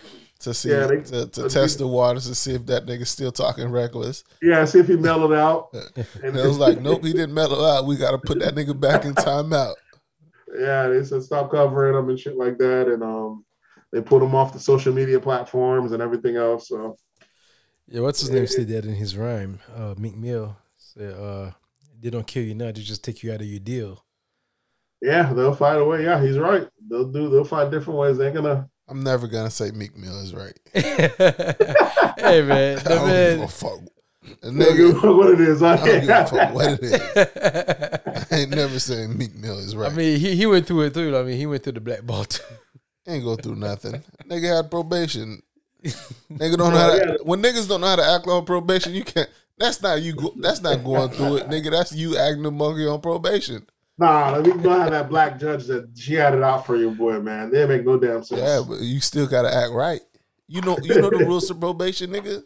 to 0.41 0.55
see 0.55 0.71
Yeah, 0.71 0.87
they- 0.87 1.01
to, 1.03 1.27
to 1.27 1.49
test 1.49 1.79
the 1.79 1.87
waters 1.87 2.27
to 2.29 2.35
see 2.35 2.55
if 2.55 2.67
that 2.67 2.87
nigga's 2.87 3.11
still 3.11 3.33
talking 3.33 3.69
reckless. 3.71 4.25
Yeah, 4.43 4.65
see 4.65 4.79
if 4.79 4.89
he 4.89 4.97
mellowed 4.97 5.33
out. 5.33 5.69
And 6.23 6.37
it 6.37 6.47
was 6.47 6.59
like, 6.59 6.81
nope, 6.81 7.05
he 7.05 7.13
didn't 7.13 7.35
mellow 7.35 7.65
out. 7.65 7.87
We 7.87 7.97
got 7.97 8.13
to 8.13 8.19
put 8.19 8.39
that 8.41 8.55
nigga 8.55 8.79
back 8.79 9.05
in 9.05 9.15
timeout. 9.15 9.75
Yeah, 10.59 10.89
they 10.89 11.03
said 11.05 11.23
stop 11.23 11.51
covering 11.51 11.95
them 11.95 12.09
and 12.09 12.19
shit 12.19 12.37
like 12.37 12.57
that, 12.59 12.89
and 12.89 13.03
um, 13.03 13.45
they 13.93 14.01
put 14.01 14.23
him 14.23 14.35
off 14.35 14.53
the 14.55 14.61
social 14.61 14.93
media 14.95 15.21
platforms 15.21 15.93
and 15.93 16.01
everything 16.03 16.37
else. 16.37 16.69
So 16.69 16.97
Yeah, 17.89 18.01
what's 18.01 18.21
his 18.21 18.31
name 18.31 18.47
said 18.47 18.69
that 18.69 18.87
in 18.87 18.95
his 18.95 19.17
rhyme? 19.17 19.59
Uh, 19.75 19.95
Meek 19.99 20.17
Mill 20.17 20.57
said, 20.79 21.13
uh, 21.15 21.51
"They 22.01 22.09
don't 22.11 22.27
kill 22.27 22.45
you 22.45 22.55
now; 22.55 22.67
they 22.67 22.81
just 22.81 23.05
take 23.05 23.23
you 23.23 23.33
out 23.33 23.41
of 23.41 23.47
your 23.47 23.61
deal." 23.61 24.03
Yeah, 25.07 25.33
they'll 25.33 25.55
find 25.55 25.79
a 25.79 25.85
way. 25.85 26.03
Yeah, 26.03 26.21
he's 26.21 26.37
right. 26.37 26.69
They'll 26.91 27.11
do. 27.11 27.31
They'll 27.31 27.45
find 27.45 27.71
different 27.71 28.01
ways. 28.01 28.19
They 28.19 28.27
ain't 28.27 28.35
gonna. 28.35 28.69
I'm 28.89 29.05
never 29.05 29.29
gonna 29.29 29.51
say 29.51 29.71
Meek 29.71 29.97
Mill 29.97 30.19
is 30.21 30.35
right. 30.35 30.59
hey 30.75 32.43
man, 32.43 32.79
I 32.79 32.83
the 32.83 32.89
don't 32.89 33.09
give 33.09 33.41
a 33.43 33.49
fuck. 33.49 33.81
The 34.41 34.51
They 34.51 34.65
don't 34.65 34.77
give 34.77 34.91
a 34.91 34.93
nigga, 35.01 35.17
what 35.17 35.31
it 35.31 35.41
is. 35.41 35.63
I 35.63 35.77
don't 35.77 36.01
give 36.01 36.09
a 36.09 36.17
I 36.17 36.25
fuck 36.25 36.55
what 36.55 36.73
it 36.73 36.83
is. 36.83 38.27
I 38.33 38.37
ain't 38.37 38.51
never 38.51 38.81
saying 38.81 39.17
Meek 39.17 39.37
Mill 39.37 39.59
is 39.59 39.77
right. 39.77 39.93
I 39.93 39.95
mean, 39.95 40.19
he, 40.19 40.35
he 40.35 40.47
went 40.47 40.67
through 40.67 40.83
it 40.83 40.95
too. 40.95 41.17
I 41.17 41.23
mean, 41.23 41.39
he 41.39 41.47
went 41.47 41.63
through 41.63 41.75
the 41.75 41.81
black 41.81 42.03
ball 42.03 42.25
too. 42.25 42.43
ain't 43.07 43.23
go 43.23 43.37
through 43.37 43.57
nothing. 43.57 44.03
Nigga 44.25 44.57
had 44.57 44.71
probation. 44.73 45.41
Nigga 45.85 46.57
don't 46.57 46.73
know 46.73 46.79
how 46.79 46.91
to, 46.91 47.19
when 47.23 47.41
niggas 47.41 47.69
don't 47.69 47.81
know 47.81 47.87
how 47.87 47.97
to 47.97 48.05
act 48.05 48.27
on 48.27 48.45
probation. 48.45 48.93
You 48.93 49.05
can't. 49.05 49.31
That's 49.57 49.81
not 49.81 50.03
you. 50.03 50.15
Go, 50.15 50.35
that's 50.37 50.61
not 50.61 50.83
going 50.83 51.11
through 51.11 51.37
it, 51.37 51.49
nigga. 51.49 51.71
That's 51.71 51.93
you 51.93 52.19
acting 52.19 52.45
a 52.45 52.51
monkey 52.51 52.87
on 52.87 53.01
probation. 53.01 53.67
Nah, 53.99 54.31
let 54.37 54.45
me 54.45 54.63
know 54.63 54.79
how 54.79 54.91
that 54.91 55.09
black 55.09 55.39
judge 55.41 55.65
that 55.67 55.89
she 55.97 56.15
had 56.15 56.35
it 56.35 56.43
out 56.43 56.67
for 56.67 56.77
your 56.77 56.91
boy, 56.91 57.19
man. 57.21 57.51
They 57.51 57.67
make 57.67 57.85
no 57.85 57.99
damn 57.99 58.23
sense. 58.23 58.41
Yeah, 58.41 58.63
but 58.67 58.81
you 58.81 59.01
still 59.01 59.27
gotta 59.27 59.55
act 59.55 59.73
right. 59.73 60.01
You 60.49 60.61
know, 60.61 60.77
you 60.83 61.01
know 61.01 61.09
the 61.11 61.19
rules 61.27 61.51
of 61.51 61.59
probation, 61.59 62.11
nigga. 62.11 62.43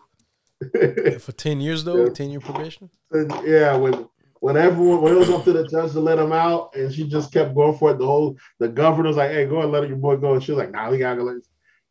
For 1.21 1.33
ten 1.33 1.61
years 1.61 1.85
though, 1.85 2.05
Yeah. 2.05 2.13
ten 2.13 2.31
year 2.31 2.41
probation. 2.41 2.91
And, 3.11 3.33
yeah, 3.45 3.75
when 3.77 4.07
when 4.41 4.57
everyone 4.57 5.03
when 5.03 5.15
it 5.15 5.19
was 5.19 5.31
up 5.31 5.45
to 5.45 5.53
the 5.53 5.67
judge 5.67 5.93
to 5.93 6.01
let 6.01 6.19
him 6.19 6.33
out, 6.33 6.75
and 6.77 6.93
she 6.93 7.09
just 7.09 7.33
kept 7.33 7.55
going 7.55 7.77
for 7.79 7.91
it. 7.91 7.99
The 7.99 8.07
whole 8.07 8.37
the 8.59 8.69
governor's 8.69 9.17
like, 9.17 9.31
"Hey, 9.31 9.47
go 9.47 9.63
and 9.63 9.73
let 9.73 9.89
your 9.89 9.97
boy 9.97 10.17
go," 10.17 10.35
and 10.35 10.43
she 10.43 10.53
was 10.53 10.59
like, 10.59 10.71
"Nah, 10.71 10.91
we 10.91 10.99
gotta 10.99 11.23
let." 11.23 11.37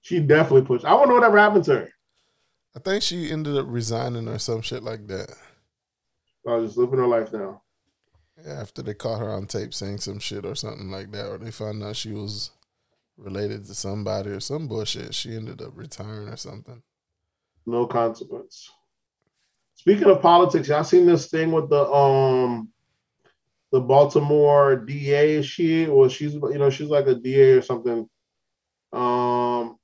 She 0.02 0.19
definitely 0.19 0.62
pushed. 0.65 0.86
I 0.86 0.93
wonder 0.93 1.13
whatever 1.15 1.38
happened 1.38 1.65
to 1.65 1.76
her. 1.76 1.89
I 2.76 2.80
think 2.80 3.04
she 3.04 3.32
ended 3.32 3.58
up 3.58 3.65
resigning 3.67 4.28
or 4.28 4.38
some 4.39 4.62
shit 4.62 4.84
like 4.84 5.08
that. 5.08 5.34
I 6.48 6.56
was 6.56 6.69
just 6.69 6.78
living 6.78 7.00
her 7.00 7.08
life 7.08 7.34
now. 7.34 7.63
After 8.47 8.82
they 8.82 8.93
caught 8.93 9.19
her 9.19 9.32
on 9.32 9.47
tape 9.47 9.73
saying 9.73 9.99
some 9.99 10.19
shit 10.19 10.45
or 10.45 10.56
something 10.56 10.89
like 10.89 11.12
that, 11.12 11.28
or 11.28 11.38
they 11.38 11.52
found 11.52 11.84
out 11.84 11.95
she 11.95 12.13
was 12.13 12.52
related 13.17 13.65
to 13.65 13.75
somebody 13.75 14.30
or 14.30 14.39
some 14.39 14.67
bullshit. 14.67 15.13
She 15.13 15.36
ended 15.36 15.62
up 15.62 15.71
retiring 15.75 16.30
or 16.30 16.38
something. 16.38 16.82
No 17.65 17.86
consequence. 17.86 18.71
Speaking 19.75 20.10
of 20.10 20.21
politics, 20.21 20.67
y'all 20.67 20.84
seen 20.84 21.06
this 21.06 21.28
thing 21.28 21.52
with 21.52 21.69
the 21.69 21.86
um 21.91 22.69
the 23.71 23.80
Baltimore 23.80 24.75
DA? 24.75 25.41
She 25.41 25.88
well, 25.88 26.10
she's 26.10 26.34
you 26.34 26.58
know 26.58 26.69
she's 26.69 26.89
like 26.89 27.08
a 27.08 27.15
DA 27.15 27.52
or 27.52 27.62
something. 27.62 28.08
Um, 28.91 29.78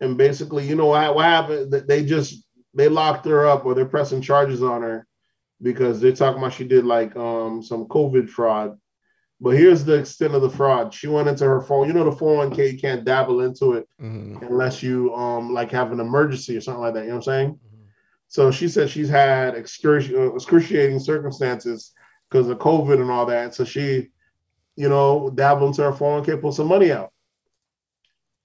and 0.00 0.16
basically, 0.16 0.66
you 0.66 0.74
know 0.74 0.86
what, 0.86 1.14
what 1.14 1.24
happened? 1.24 1.72
They 1.72 2.04
just 2.04 2.44
they 2.74 2.88
locked 2.88 3.26
her 3.26 3.46
up 3.46 3.64
or 3.64 3.74
they're 3.74 3.84
pressing 3.84 4.22
charges 4.22 4.62
on 4.62 4.82
her 4.82 5.06
because 5.62 6.00
they're 6.00 6.12
talking 6.12 6.38
about 6.38 6.52
she 6.52 6.64
did 6.64 6.84
like 6.84 7.14
um 7.16 7.62
some 7.62 7.86
COVID 7.86 8.28
fraud. 8.28 8.78
But 9.40 9.56
here's 9.56 9.84
the 9.84 9.94
extent 9.94 10.34
of 10.34 10.42
the 10.42 10.50
fraud. 10.50 10.92
She 10.92 11.06
went 11.06 11.28
into 11.28 11.44
her 11.44 11.62
phone. 11.62 11.86
You 11.86 11.94
know 11.94 12.04
the 12.04 12.16
401k, 12.16 12.72
you 12.72 12.78
can't 12.78 13.04
dabble 13.04 13.40
into 13.40 13.72
it 13.72 13.88
hmm 13.98 14.36
unless 14.42 14.82
you 14.82 15.14
um 15.14 15.52
like 15.52 15.70
have 15.70 15.92
an 15.92 16.00
emergency 16.00 16.56
or 16.56 16.60
something 16.60 16.82
like 16.82 16.94
that. 16.94 17.02
You 17.02 17.08
know 17.10 17.16
what 17.16 17.28
I'm 17.28 17.32
saying? 17.32 17.58
So 18.28 18.52
she 18.52 18.68
said 18.68 18.88
she's 18.88 19.08
had 19.08 19.54
excruci- 19.54 20.14
uh, 20.14 20.32
excruciating 20.34 21.00
circumstances 21.00 21.92
because 22.30 22.48
of 22.48 22.58
COVID 22.58 23.00
and 23.00 23.10
all 23.10 23.26
that. 23.26 23.56
So 23.56 23.64
she, 23.64 24.10
you 24.76 24.88
know, 24.88 25.30
dabbled 25.34 25.70
into 25.70 25.82
her 25.82 25.92
401k, 25.92 26.40
pulled 26.40 26.54
some 26.54 26.68
money 26.68 26.92
out. 26.92 27.12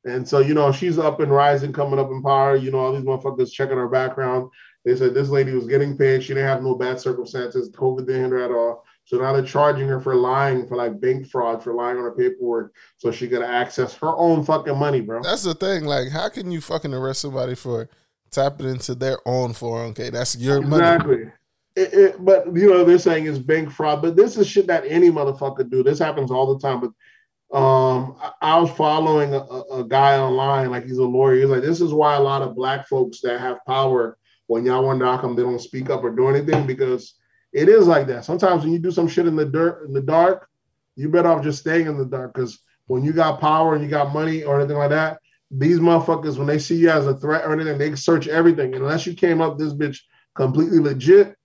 And 0.04 0.28
so, 0.28 0.39
you 0.39 0.56
know, 0.56 0.71
she's 0.71 0.97
up 0.97 1.19
and 1.19 1.32
rising, 1.32 1.71
coming 1.71 1.99
up 1.99 2.10
in 2.10 2.23
power. 2.23 2.56
You 2.56 2.71
know, 2.71 2.80
all 2.80 2.93
these 2.93 3.04
motherfuckers 3.04 3.51
checking 3.51 3.78
her 3.78 3.88
background. 3.88 4.49
They 4.86 4.95
said 4.95 5.13
this 5.13 5.30
lady 5.30 5.52
was 5.52 5.67
getting 5.67 5.98
paid. 5.98 6.21
She 6.21 6.36
didn't 6.36 6.48
have 6.48 6.63
no 6.63 6.76
bad 6.76 7.00
circumstances. 7.00 7.71
COVID 7.71 8.06
didn't 8.06 8.21
hinder 8.21 8.38
her 8.38 8.45
at 8.45 8.52
all. 8.52 8.86
So 9.06 9.17
now 9.17 9.34
they're 9.34 9.43
charging 9.43 9.88
her 9.88 10.00
for 10.00 10.15
lying, 10.15 10.67
for 10.67 10.78
like 10.78 11.00
bank 11.00 11.28
fraud, 11.28 11.63
for 11.63 11.74
lying 11.74 11.98
on 11.98 12.04
her 12.04 12.12
paperwork, 12.12 12.74
so 12.98 13.12
she 13.12 13.28
could 13.28 13.43
access 13.43 13.95
her 13.95 14.15
own 14.15 14.43
fucking 14.43 14.78
money, 14.78 15.02
bro. 15.02 15.21
That's 15.21 15.43
the 15.43 15.54
thing. 15.54 15.86
Like, 15.86 16.10
how 16.10 16.30
can 16.30 16.52
you 16.52 16.60
fucking 16.60 16.93
arrest 16.93 17.21
somebody 17.21 17.56
for 17.56 17.88
tapping 18.32 18.67
into 18.67 18.95
their 18.95 19.19
own 19.28 19.54
401k? 19.54 20.12
That's 20.12 20.36
your 20.38 20.62
money. 20.62 20.84
Exactly. 20.84 21.32
It, 21.76 21.93
it, 21.93 22.26
but 22.26 22.45
you 22.56 22.69
know 22.69 22.84
they're 22.84 22.98
saying 22.98 23.28
it's 23.28 23.38
bank 23.38 23.69
fraud, 23.69 24.02
but 24.02 24.15
this 24.15 24.38
is 24.38 24.48
shit 24.48 24.67
that 24.67 24.86
any 24.88 25.12
motherfucker 25.12 25.69
do. 25.69 25.84
This 25.84 26.00
happens 26.00 26.32
all 26.32 26.54
the 26.54 26.60
time. 26.60 26.80
But 26.80 27.58
um, 27.58 28.15
I, 28.21 28.32
I 28.41 28.60
was 28.60 28.71
following 28.71 29.34
a, 29.34 29.41
a 29.71 29.84
guy 29.84 30.17
online, 30.17 30.71
like 30.71 30.86
he's 30.86 30.98
a 30.98 31.04
lawyer. 31.04 31.36
He's 31.36 31.45
like, 31.45 31.62
this 31.62 31.82
is 31.82 31.93
why 31.93 32.15
a 32.15 32.21
lot 32.21 32.41
of 32.41 32.56
black 32.56 32.88
folks 32.88 33.19
that 33.21 33.39
have 33.39 33.58
power, 33.67 34.17
when 34.48 34.66
y'all 34.66 34.86
wonder 34.86 35.06
how 35.06 35.18
come 35.18 35.36
they 35.36 35.44
don't 35.44 35.60
speak 35.60 35.90
up 35.90 36.04
or 36.04 36.12
do 36.12 36.28
anything, 36.30 36.68
because 36.68 37.16
it 37.54 37.70
is 37.70 37.88
like 37.88 38.08
that. 38.08 38.26
Sometimes 38.26 38.64
when 38.64 38.74
you 38.74 38.80
do 38.80 38.92
some 38.92 39.08
shit 39.08 39.28
in 39.28 39.36
the 39.36 39.46
dirt, 39.46 39.88
in 39.88 39.94
the 39.94 40.02
dark, 40.02 40.48
you 40.96 41.10
better 41.10 41.30
off 41.30 41.44
just 41.44 41.60
staying 41.60 41.88
in 41.88 41.98
the 41.98 42.06
dark. 42.06 42.34
Because 42.34 42.60
when 42.88 43.04
you 43.04 43.14
got 43.14 43.40
power 43.40 43.76
and 43.76 43.84
you 43.84 43.90
got 43.90 44.14
money 44.14 44.44
or 44.44 44.60
anything 44.60 44.78
like 44.78 44.90
that, 44.92 45.20
these 45.52 45.80
motherfuckers, 45.80 46.38
when 46.38 46.48
they 46.48 46.60
see 46.60 46.76
you 46.76 46.90
as 46.90 47.08
a 47.08 47.16
threat 47.16 47.46
or 47.46 47.54
anything, 47.54 47.78
they 47.78 47.96
search 47.96 48.28
everything. 48.28 48.74
Unless 48.76 49.06
you 49.06 49.14
came 49.14 49.42
up 49.42 49.58
this 49.58 49.74
bitch 49.74 50.00
completely 50.36 50.80
legit, 50.80 51.36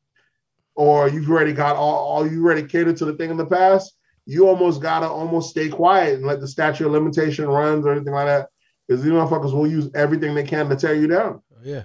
or 0.75 1.09
you've 1.09 1.29
already 1.31 1.53
got 1.53 1.77
all, 1.77 1.97
all 2.07 2.31
you 2.31 2.45
already 2.45 2.63
catered 2.63 2.97
to 2.97 3.05
the 3.05 3.15
thing 3.15 3.31
in 3.31 3.37
the 3.37 3.47
past, 3.47 3.97
you 4.27 4.49
almost 4.49 4.81
gotta 4.81 5.07
almost 5.07 5.51
stay 5.51 5.69
quiet 5.69 6.15
and 6.15 6.27
let 6.27 6.41
the 6.41 6.49
statute 6.49 6.87
of 6.87 6.93
limitation 6.93 7.47
runs 7.47 7.85
or 7.85 7.93
anything 7.93 8.15
like 8.15 8.27
that. 8.27 8.49
Because 8.87 9.03
these 9.03 9.13
motherfuckers 9.13 9.53
will 9.53 9.67
use 9.67 9.91
everything 9.95 10.35
they 10.35 10.43
can 10.43 10.69
to 10.69 10.77
tear 10.77 10.95
you 10.95 11.07
down. 11.07 11.43
Yeah. 11.63 11.83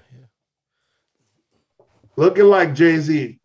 Looking 2.17 2.45
like 2.45 2.73
Jay 2.73 2.97
Z. 2.97 3.39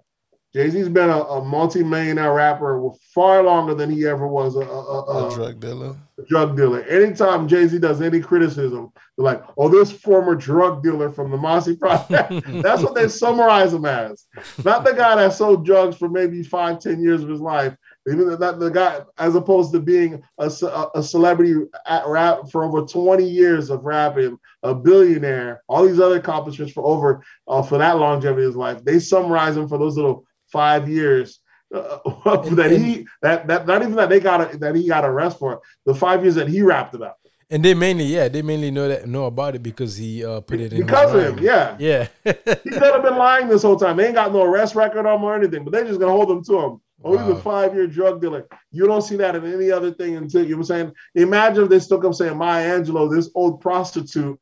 Jay 0.52 0.68
Z's 0.68 0.88
been 0.88 1.10
a, 1.10 1.20
a 1.20 1.44
multi-millionaire 1.44 2.32
rapper 2.34 2.90
far 3.14 3.40
longer 3.44 3.72
than 3.72 3.88
he 3.88 4.04
ever 4.06 4.26
was 4.26 4.56
a, 4.56 4.60
a, 4.60 4.64
a, 4.64 5.28
A 5.28 5.34
drug 5.34 5.60
dealer. 5.60 5.96
drug 6.28 6.56
dealer. 6.56 6.80
Anytime 6.82 7.46
Jay 7.46 7.68
Z 7.68 7.78
does 7.78 8.00
any 8.00 8.20
criticism, 8.20 8.90
they're 9.16 9.24
like, 9.24 9.44
"Oh, 9.56 9.68
this 9.68 9.92
former 9.92 10.34
drug 10.34 10.82
dealer 10.82 11.08
from 11.08 11.30
the 11.30 11.36
Marcy 11.36 11.76
Project." 11.76 12.32
That's 12.62 12.82
what 12.82 12.96
they 12.96 13.06
summarize 13.06 13.72
him 13.72 13.84
as. 13.84 14.26
Not 14.64 14.84
the 14.84 14.92
guy 14.92 15.14
that 15.16 15.34
sold 15.34 15.64
drugs 15.64 15.96
for 15.96 16.08
maybe 16.08 16.42
five, 16.42 16.80
ten 16.80 17.00
years 17.00 17.22
of 17.22 17.28
his 17.28 17.40
life. 17.40 17.76
Even 18.08 18.28
not 18.38 18.58
the 18.58 18.70
guy, 18.70 19.00
as 19.18 19.34
opposed 19.34 19.72
to 19.72 19.80
being 19.80 20.22
a, 20.38 20.50
a 20.94 21.02
celebrity 21.02 21.54
at 21.86 22.06
rap 22.06 22.50
for 22.50 22.64
over 22.64 22.82
20 22.82 23.22
years 23.24 23.68
of 23.68 23.84
rapping, 23.84 24.38
a 24.62 24.74
billionaire, 24.74 25.62
all 25.68 25.86
these 25.86 26.00
other 26.00 26.16
accomplishments 26.16 26.72
for 26.72 26.84
over 26.84 27.22
uh, 27.46 27.62
for 27.62 27.76
that 27.76 27.98
longevity 27.98 28.42
of 28.42 28.48
his 28.48 28.56
life. 28.56 28.82
They 28.84 29.00
summarize 29.00 29.56
him 29.56 29.68
for 29.68 29.76
those 29.76 29.96
little 29.96 30.24
five 30.50 30.88
years 30.88 31.40
uh, 31.74 31.98
that 32.54 32.70
he 32.70 33.06
that 33.22 33.46
that 33.46 33.66
not 33.66 33.82
even 33.82 33.96
that 33.96 34.08
they 34.08 34.20
got 34.20 34.54
a, 34.54 34.58
that 34.58 34.74
he 34.74 34.88
got 34.88 35.04
arrested 35.04 35.38
for 35.38 35.60
the 35.84 35.94
five 35.94 36.22
years 36.22 36.34
that 36.34 36.48
he 36.48 36.62
rapped 36.62 36.94
about 36.94 37.16
And 37.50 37.64
they 37.64 37.74
mainly, 37.74 38.04
yeah, 38.04 38.28
they 38.28 38.42
mainly 38.42 38.70
know 38.70 38.88
that 38.88 39.08
know 39.08 39.26
about 39.26 39.56
it 39.56 39.62
because 39.62 39.96
he 39.96 40.24
uh, 40.24 40.40
put 40.40 40.60
it 40.60 40.72
in 40.72 40.86
because 40.86 41.12
of 41.14 41.38
him. 41.38 41.44
Yeah, 41.44 41.76
Yeah. 41.78 42.08
he 42.24 42.70
could 42.70 42.82
have 42.82 43.02
been 43.02 43.16
lying 43.16 43.48
this 43.48 43.62
whole 43.62 43.76
time. 43.76 43.96
They 43.96 44.06
ain't 44.06 44.14
got 44.14 44.32
no 44.32 44.42
arrest 44.42 44.74
record 44.74 45.04
on 45.04 45.18
him 45.18 45.24
or 45.24 45.34
anything, 45.34 45.64
but 45.64 45.72
they're 45.72 45.84
just 45.84 46.00
gonna 46.00 46.12
hold 46.12 46.30
him 46.30 46.44
to 46.44 46.60
him. 46.60 46.80
Oh, 47.02 47.16
he's 47.16 47.38
a 47.38 47.40
five 47.40 47.74
year 47.74 47.86
drug 47.86 48.20
dealer. 48.20 48.46
You 48.70 48.86
don't 48.86 49.02
see 49.02 49.16
that 49.16 49.34
in 49.34 49.46
any 49.46 49.70
other 49.70 49.92
thing 49.92 50.16
until 50.16 50.42
you 50.42 50.50
know 50.50 50.58
what 50.58 50.70
I'm 50.70 50.76
saying. 50.76 50.92
Imagine 51.14 51.64
if 51.64 51.70
they 51.70 51.78
still 51.78 52.00
come 52.00 52.12
saying 52.12 52.36
Maya 52.36 52.78
Angelou, 52.78 53.14
this 53.14 53.30
old 53.34 53.60
prostitute, 53.60 54.38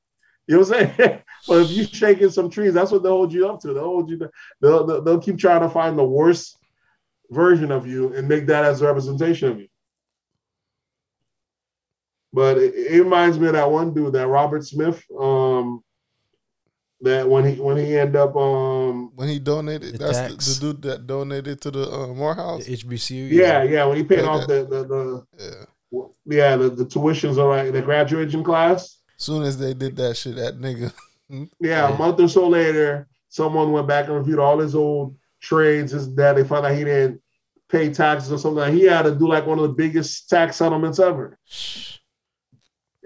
You 0.47 0.55
know 0.57 0.61
what 0.61 0.77
I'm 0.77 0.95
saying? 0.97 1.23
but 1.49 1.63
if 1.63 1.71
you 1.71 1.85
shaking 1.85 2.31
some 2.31 2.51
trees, 2.51 2.75
that's 2.75 2.91
what 2.91 3.03
they'll 3.03 3.13
hold 3.13 3.33
you 3.33 3.49
up 3.49 3.61
to. 3.61 3.73
They'll 3.73 3.85
hold 3.85 4.11
you. 4.11 4.19
They'll, 4.61 4.87
they'll, 4.87 5.03
they'll 5.03 5.21
keep 5.21 5.39
trying 5.39 5.61
to 5.61 5.69
find 5.69 5.97
the 5.97 6.05
worst 6.05 6.59
version 7.31 7.71
of 7.71 7.87
you 7.87 8.13
and 8.15 8.27
make 8.27 8.47
that 8.47 8.65
as 8.65 8.83
a 8.83 8.87
representation 8.87 9.51
of 9.51 9.61
you. 9.61 9.69
But 12.33 12.59
it, 12.59 12.75
it 12.75 13.03
reminds 13.03 13.39
me 13.39 13.47
of 13.47 13.53
that 13.55 13.71
one 13.71 13.95
dude, 13.95 14.15
that 14.15 14.27
Robert 14.27 14.65
Smith. 14.65 15.03
Um, 15.19 15.48
that 17.03 17.29
when 17.29 17.45
he 17.45 17.61
when 17.61 17.77
he 17.77 17.97
end 17.97 18.17
up 18.17 18.35
um 18.37 19.13
when 19.15 19.29
he 19.29 19.39
donated 19.39 19.95
The 19.95 19.99
that's 19.99 20.59
the, 20.59 20.67
the 20.67 20.73
dude 20.73 20.83
that 20.83 21.07
donated 21.07 21.61
to 21.63 21.71
the 21.71 21.91
uh, 21.91 22.07
Morehouse. 22.09 22.65
The 22.67 22.77
HBCU. 22.77 23.31
yeah 23.31 23.63
yeah 23.63 23.85
when 23.85 23.97
he 23.99 24.05
paid 24.05 24.21
Yeah, 24.21 24.27
off 24.29 24.47
the 24.49 24.65
the, 24.65 24.85
the 24.85 25.25
Yeah. 25.93 26.01
yeah 26.27 26.57
the, 26.57 26.71
the 26.71 26.85
tuitions 26.85 27.37
or 27.39 27.55
like 27.57 27.73
the 27.73 27.83
graduation 27.83 28.43
class 28.43 28.97
Soon 29.17 29.43
as 29.43 29.59
they 29.59 29.75
did 29.75 29.97
that 29.97 30.17
shit, 30.17 30.37
that 30.37 30.59
nigga. 30.61 30.93
Yeah, 31.29 31.45
Yeah. 31.61 31.95
a 31.95 31.99
month 31.99 32.21
or 32.21 32.29
so 32.29 32.47
later, 32.49 33.09
someone 33.31 33.73
went 33.73 33.89
back 33.89 34.07
and 34.07 34.15
reviewed 34.17 34.39
all 34.39 34.61
his 34.61 34.77
old 34.77 35.17
trades. 35.41 35.91
His 35.91 36.07
dad, 36.07 36.35
they 36.37 36.45
found 36.45 36.65
out 36.67 36.77
he 36.77 36.85
didn't 36.85 37.21
pay 37.69 37.93
taxes 37.93 38.31
or 38.33 38.39
something. 38.39 38.73
He 38.73 38.85
had 38.85 39.03
to 39.03 39.15
do 39.17 39.27
like 39.27 39.45
one 39.45 39.59
of 39.59 39.63
the 39.65 39.75
biggest 39.75 40.29
tax 40.31 40.55
settlements 40.57 41.01
ever. 41.01 41.37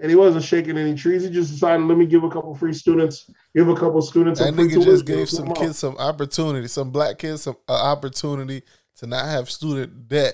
And 0.01 0.09
he 0.09 0.15
wasn't 0.15 0.43
shaking 0.43 0.77
any 0.77 0.95
trees. 0.95 1.23
He 1.23 1.29
just 1.29 1.51
decided, 1.51 1.85
let 1.85 1.97
me 1.97 2.05
give 2.05 2.23
a 2.23 2.29
couple 2.29 2.55
free 2.55 2.73
students, 2.73 3.29
give 3.55 3.69
a 3.69 3.75
couple 3.75 4.01
students. 4.01 4.39
That 4.39 4.47
some 4.47 4.55
free 4.55 4.69
nigga 4.69 4.83
just 4.83 5.05
gave 5.05 5.29
some 5.29 5.45
Come 5.45 5.53
on. 5.57 5.63
kids 5.63 5.77
some 5.77 5.97
opportunity, 5.97 6.67
some 6.67 6.89
black 6.89 7.19
kids 7.19 7.43
some 7.43 7.57
uh, 7.69 7.73
opportunity 7.73 8.63
to 8.97 9.07
not 9.07 9.25
have 9.25 9.49
student 9.51 10.07
debt, 10.07 10.33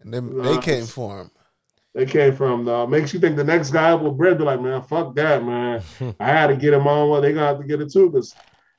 and 0.00 0.12
then 0.12 0.42
they 0.42 0.58
came 0.58 0.84
for 0.84 1.20
him. 1.20 1.30
They 1.94 2.04
came 2.06 2.36
from. 2.36 2.68
Uh, 2.68 2.86
makes 2.86 3.12
you 3.14 3.18
think 3.18 3.36
the 3.36 3.44
next 3.44 3.70
guy 3.70 3.90
up 3.90 4.02
with 4.02 4.16
bread, 4.16 4.38
be 4.38 4.44
like, 4.44 4.60
man, 4.60 4.82
fuck 4.82 5.14
that, 5.16 5.42
man. 5.42 5.82
I 6.20 6.26
had 6.26 6.48
to 6.48 6.56
get 6.56 6.74
him 6.74 6.86
on. 6.86 7.08
Well, 7.08 7.20
they 7.20 7.32
gonna 7.32 7.46
have 7.46 7.58
to 7.58 7.66
get 7.66 7.80
it 7.80 7.90
too, 7.90 8.10
because 8.10 8.34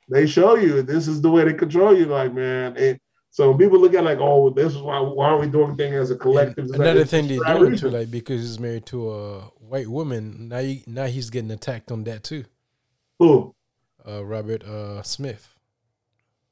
they 0.10 0.26
show 0.28 0.56
you 0.56 0.84
this 0.84 1.08
is 1.08 1.22
the 1.22 1.30
way 1.30 1.44
they 1.44 1.54
control 1.54 1.98
you. 1.98 2.06
Like, 2.06 2.34
man. 2.34 2.78
It, 2.78 3.02
so 3.32 3.54
people 3.54 3.80
look 3.80 3.94
at 3.94 4.00
it 4.04 4.06
like, 4.06 4.20
oh, 4.20 4.50
this 4.50 4.74
is 4.74 4.82
why 4.82 5.00
why 5.00 5.30
are 5.30 5.40
we 5.40 5.48
doing 5.48 5.76
things 5.76 5.96
as 5.96 6.12
a 6.12 6.16
collective? 6.16 6.68
Like, 6.68 6.80
Another 6.80 7.06
thing 7.06 7.28
just 7.28 7.42
they're 7.46 7.54
for 7.54 7.60
doing 7.60 7.72
reason. 7.72 7.92
too, 7.92 7.98
like 7.98 8.12
because 8.12 8.42
he's 8.42 8.60
married 8.60 8.86
to 8.88 9.12
a 9.12 9.50
white 9.70 9.88
woman, 9.88 10.50
now 10.50 10.60
he, 10.60 10.84
now 10.88 11.06
he's 11.06 11.30
getting 11.30 11.52
attacked 11.52 11.92
on 11.92 12.04
that 12.06 12.24
too. 12.24 12.46
Who? 13.20 13.54
Uh, 14.08 14.26
Robert 14.26 14.64
uh, 14.64 15.04
Smith. 15.04 15.56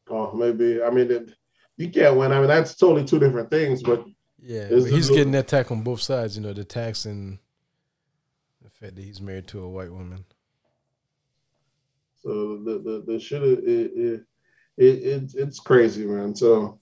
Oh, 0.10 0.32
maybe. 0.34 0.82
I 0.82 0.90
mean, 0.90 1.12
it, 1.12 1.34
you 1.78 1.90
can't 1.90 2.16
win. 2.16 2.32
I 2.32 2.40
mean, 2.40 2.48
that's 2.48 2.76
totally 2.76 3.06
two 3.06 3.20
different 3.20 3.50
things. 3.50 3.82
But 3.84 4.06
Yeah, 4.40 4.68
but 4.70 4.84
he's 4.84 5.10
little- 5.10 5.16
getting 5.18 5.36
attacked 5.36 5.72
on 5.72 5.82
both 5.82 6.02
sides. 6.02 6.38
You 6.38 6.44
know, 6.44 6.54
the 6.54 6.64
tax 6.64 7.06
and 7.06 7.40
the 8.62 8.70
fact 8.70 8.96
that 8.96 9.02
he's 9.04 9.22
married 9.22 9.48
to 9.48 9.64
a 9.64 9.70
white 9.70 9.92
woman. 9.92 10.26
so 12.22 12.58
the 12.58 12.80
the, 12.80 13.14
the 13.14 13.20
shit 13.20 13.42
it, 13.44 13.60
it, 13.64 14.22
it, 14.78 14.86
it 14.86 15.32
it's 15.36 15.60
crazy, 15.60 16.06
man. 16.06 16.36
So. 16.36 16.80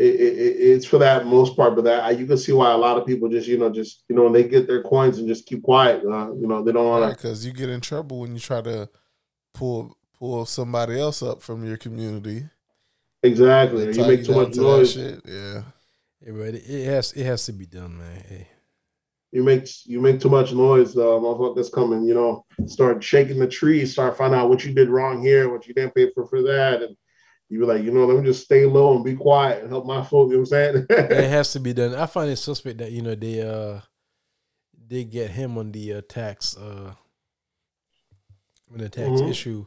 It, 0.00 0.14
it, 0.14 0.38
it- 0.38 0.56
it's 0.72 0.86
for 0.86 0.98
that 0.98 1.26
most 1.26 1.56
part, 1.56 1.74
but 1.74 1.84
that 1.84 2.18
you 2.18 2.26
can 2.26 2.38
see 2.38 2.52
why 2.52 2.70
a 2.72 2.76
lot 2.76 2.96
of 2.96 3.06
people 3.06 3.28
just 3.28 3.46
you 3.46 3.58
know 3.58 3.70
just 3.70 4.04
you 4.08 4.16
know 4.16 4.24
when 4.24 4.32
they 4.32 4.44
get 4.44 4.66
their 4.66 4.82
coins 4.82 5.18
and 5.18 5.28
just 5.28 5.46
keep 5.46 5.62
quiet. 5.62 6.02
Uh, 6.04 6.32
you 6.32 6.46
know 6.46 6.62
they 6.64 6.72
don't 6.72 6.86
want 6.88 7.10
to 7.10 7.16
Because 7.16 7.44
you 7.44 7.52
get 7.52 7.68
in 7.68 7.80
trouble 7.80 8.20
when 8.20 8.32
you 8.32 8.40
try 8.40 8.60
to 8.62 8.88
pull 9.54 9.96
pull 10.18 10.46
somebody 10.46 10.98
else 10.98 11.22
up 11.22 11.42
from 11.42 11.64
your 11.66 11.76
community. 11.76 12.44
exactly. 13.22 13.86
They 13.92 14.00
You 14.02 14.06
make 14.08 14.24
too 14.24 14.34
much 14.34 14.52
to 14.54 14.60
noise. 14.60 14.92
Shit. 14.92 15.20
Yeah. 15.26 15.62
Yeah, 16.26 16.32
but 16.32 16.54
it, 16.54 16.64
it 16.68 16.86
has 16.86 17.12
it 17.12 17.24
has 17.24 17.44
to 17.46 17.52
be 17.52 17.66
done, 17.66 17.96
man. 17.98 18.24
Hey. 18.28 18.46
you 19.32 19.42
make 19.42 19.66
you 19.86 20.00
make 20.00 20.20
too 20.20 20.28
much 20.28 20.52
noise, 20.52 20.96
uh, 20.96 21.00
motherfuckers 21.00 21.72
coming, 21.72 22.04
you 22.04 22.14
know, 22.14 22.44
start 22.66 23.02
shaking 23.02 23.38
the 23.38 23.46
trees, 23.48 23.92
start 23.92 24.16
finding 24.18 24.38
out 24.38 24.48
what 24.50 24.64
you 24.64 24.72
did 24.74 24.88
wrong 24.90 25.22
here, 25.22 25.50
what 25.50 25.66
you 25.66 25.74
didn't 25.74 25.94
pay 25.94 26.10
for 26.14 26.26
for 26.26 26.42
that, 26.42 26.82
and 26.82 26.96
you 27.50 27.58
be 27.58 27.66
like, 27.66 27.82
you 27.82 27.90
know, 27.90 28.06
let 28.06 28.16
me 28.16 28.24
just 28.24 28.44
stay 28.44 28.64
low 28.64 28.94
and 28.94 29.04
be 29.04 29.14
quiet 29.16 29.60
and 29.62 29.70
help 29.70 29.84
my 29.84 30.02
folk. 30.04 30.30
You 30.30 30.36
know 30.36 30.44
what 30.48 30.52
I'm 30.52 30.74
saying? 30.74 30.86
it 30.88 31.28
has 31.30 31.52
to 31.52 31.60
be 31.60 31.72
done. 31.74 31.94
I 31.94 32.06
find 32.06 32.30
it 32.30 32.36
suspect 32.36 32.78
that 32.78 32.92
you 32.92 33.02
know 33.02 33.14
they 33.14 33.42
uh 33.42 33.80
they 34.88 35.04
get 35.04 35.30
him 35.30 35.58
on 35.58 35.70
the 35.72 35.94
uh, 35.94 36.02
tax 36.08 36.56
uh 36.56 36.94
on 38.72 38.78
the 38.78 38.88
tax 38.88 39.20
Mhm. 39.20 39.30
issue 39.30 39.66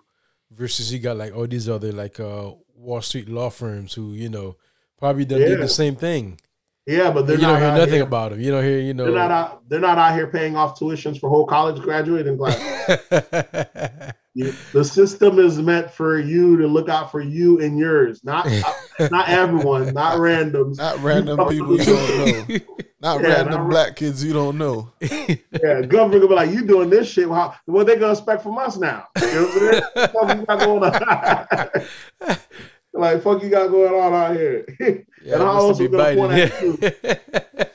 versus 0.52 0.91
you 0.93 1.00
got 1.00 1.17
like 1.17 1.36
all 1.36 1.46
these 1.48 1.67
other 1.69 1.91
like 1.91 2.19
uh 2.19 2.52
Wall 2.76 3.02
Street 3.02 3.30
law 3.30 3.50
firms 3.50 3.93
who 3.93 4.13
you 4.13 4.30
know 4.30 4.56
probably 4.98 5.26
done 5.26 5.39
did 5.39 5.60
the 5.60 5.67
same 5.67 5.96
thing. 5.96 6.39
yeah, 6.86 7.12
but 7.12 7.28
they're 7.28 7.36
you 7.38 7.41
not 7.41 7.60
don't 7.60 7.62
hear 7.62 7.78
nothing 7.78 7.93
here, 7.96 8.04
about 8.04 8.32
them. 8.32 8.41
You 8.41 8.52
don't 8.52 8.63
hear 8.63 8.80
you 8.80 8.93
know. 8.93 9.06
They're 9.06 9.13
not 9.13 9.32
out. 9.32 9.69
They're 9.69 9.80
not 9.80 9.98
out 9.98 10.15
here 10.15 10.28
paying 10.28 10.56
off 10.56 10.80
tuitions 10.80 11.19
for 11.19 11.30
whole 11.30 11.46
college 11.46 11.82
graduating 11.82 12.38
class. 12.38 12.60
You- 14.36 14.54
the 14.72 14.84
system 14.84 15.38
is 15.39 15.60
meant 15.60 15.91
for 15.91 16.19
you 16.19 16.58
to 16.58 16.67
look 16.67 16.89
out 16.89 17.12
for 17.12 17.22
you 17.22 17.60
and 17.62 17.78
yours, 17.78 18.24
not 18.24 18.48
not 19.12 19.30
everyone, 19.30 19.93
not 19.93 20.17
randoms. 20.17 20.78
Not 20.78 21.00
random 21.00 21.38
people 21.50 21.78
you 21.78 21.86
don't 21.86 22.50
know. 22.50 22.58
Not 23.04 23.22
Yeah, 23.22 23.34
random 23.34 23.62
not- 23.63 23.69
black 23.69 23.96
kids 23.98 24.24
you 24.24 24.32
don't 24.32 24.58
know. 24.58 24.89
Yeah, 25.02 25.82
government 25.82 26.22
gonna 26.22 26.28
be 26.30 26.34
like, 26.36 26.52
you 26.52 26.65
doing 26.65 26.89
this 26.89 27.10
shit. 27.12 27.28
How, 27.28 27.54
what 27.65 27.86
they 27.86 27.98
gonna 27.98 28.13
expect 28.13 28.41
from 28.43 28.58
us 28.58 28.78
now? 28.78 29.08
You 29.22 29.28
know 29.28 29.43
what 29.43 29.52
I'm 29.54 29.60
saying? 29.60 30.08
Fuck 30.13 30.38
you 30.38 30.46
got 30.46 30.60
going 30.60 30.84
on? 32.30 32.38
like, 32.93 33.22
fuck 33.22 33.43
you 33.43 33.50
got 33.50 33.67
going 33.72 33.93
on 33.93 34.13
out 34.13 34.36
here? 34.38 34.65
Yeah, 34.80 35.34
And 35.34 35.43
how 35.43 35.67
must 35.67 35.67
else 35.67 35.80
be 35.80 35.88
we 35.88 35.98
gonna 35.98 36.15
point 36.15 36.93
at 37.04 37.73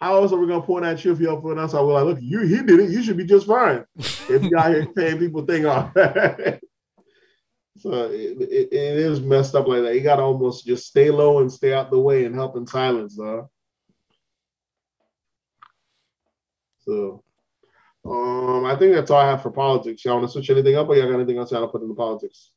How 0.00 0.16
else 0.16 0.32
are 0.32 0.38
we 0.38 0.46
gonna 0.46 0.62
point 0.62 0.84
at 0.84 1.04
you 1.04 1.12
if 1.12 1.20
you 1.20 1.32
up 1.32 1.44
us? 1.44 1.74
I 1.74 1.80
was 1.80 1.92
like, 1.92 2.04
look, 2.04 2.18
you 2.20 2.40
he 2.40 2.62
did 2.62 2.78
it. 2.78 2.90
You 2.90 3.02
should 3.02 3.16
be 3.16 3.24
just 3.24 3.46
fine 3.46 3.84
if 3.96 4.42
you 4.42 4.56
out 4.56 4.72
here 4.72 4.86
paying 4.96 5.18
people 5.18 5.44
thing 5.44 5.66
off. 5.66 5.92
so 5.94 7.92
it, 8.10 8.40
it, 8.40 8.72
it 8.72 8.96
is 8.96 9.20
messed 9.20 9.56
up 9.56 9.66
like 9.66 9.82
that. 9.82 9.94
You 9.96 10.02
gotta 10.02 10.22
almost 10.22 10.66
just 10.66 10.86
stay 10.86 11.10
low 11.10 11.40
and 11.40 11.52
stay 11.52 11.74
out 11.74 11.90
the 11.90 11.98
way 11.98 12.24
and 12.24 12.34
help 12.34 12.56
in 12.56 12.66
silence, 12.66 13.16
though. 13.16 13.50
So, 16.78 17.24
um, 18.06 18.64
I 18.64 18.76
think 18.76 18.94
that's 18.94 19.10
all 19.10 19.20
I 19.20 19.30
have 19.30 19.42
for 19.42 19.50
politics. 19.50 20.04
Y'all 20.04 20.14
want 20.14 20.28
to 20.28 20.32
switch 20.32 20.48
anything 20.48 20.76
up, 20.76 20.88
or 20.88 20.94
y'all 20.94 21.08
got 21.08 21.16
anything 21.16 21.38
else 21.38 21.50
y'all 21.50 21.60
want 21.60 21.72
to 21.72 21.78
put 21.78 21.82
into 21.82 21.94
politics? 21.94 22.52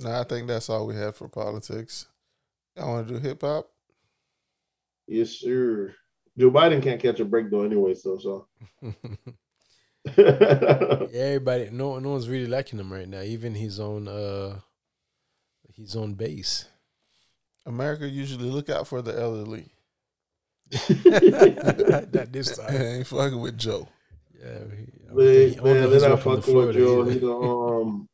Nah, 0.00 0.20
I 0.20 0.24
think 0.24 0.46
that's 0.46 0.68
all 0.68 0.86
we 0.86 0.94
have 0.96 1.16
for 1.16 1.28
politics. 1.28 2.06
I 2.76 2.84
want 2.84 3.08
to 3.08 3.14
do 3.14 3.20
hip 3.20 3.40
hop. 3.40 3.70
Yes, 5.08 5.30
sir. 5.30 5.94
Joe 6.38 6.50
Biden 6.50 6.82
can't 6.82 7.00
catch 7.00 7.20
a 7.20 7.24
break 7.24 7.50
though, 7.50 7.62
anyway. 7.62 7.94
So, 7.94 8.18
so. 8.18 8.46
Yeah, 10.16 11.02
everybody, 11.14 11.70
no, 11.72 11.98
no 11.98 12.10
one's 12.10 12.28
really 12.28 12.46
liking 12.46 12.78
him 12.78 12.92
right 12.92 13.08
now. 13.08 13.22
Even 13.22 13.54
his 13.54 13.80
own, 13.80 14.06
uh, 14.06 14.60
his 15.74 15.96
own 15.96 16.14
base. 16.14 16.66
America 17.66 18.08
usually 18.08 18.48
look 18.48 18.70
out 18.70 18.86
for 18.86 19.02
the 19.02 19.18
elderly. 19.20 19.66
Not 22.12 22.32
this 22.32 22.56
time. 22.58 22.72
ain't 22.74 23.06
fucking 23.08 23.40
with 23.40 23.58
Joe. 23.58 23.88
Yeah, 24.40 24.46
he, 24.48 24.52
I 24.52 25.08
don't 25.08 25.16
think- 25.18 25.62
Man, 25.64 25.74
man, 25.80 25.90
they're 25.90 26.08
not 26.08 26.22
fucking 26.22 26.54
with 26.54 26.76
Joe. 26.76 27.04
He 27.04 27.24
um, 27.24 28.08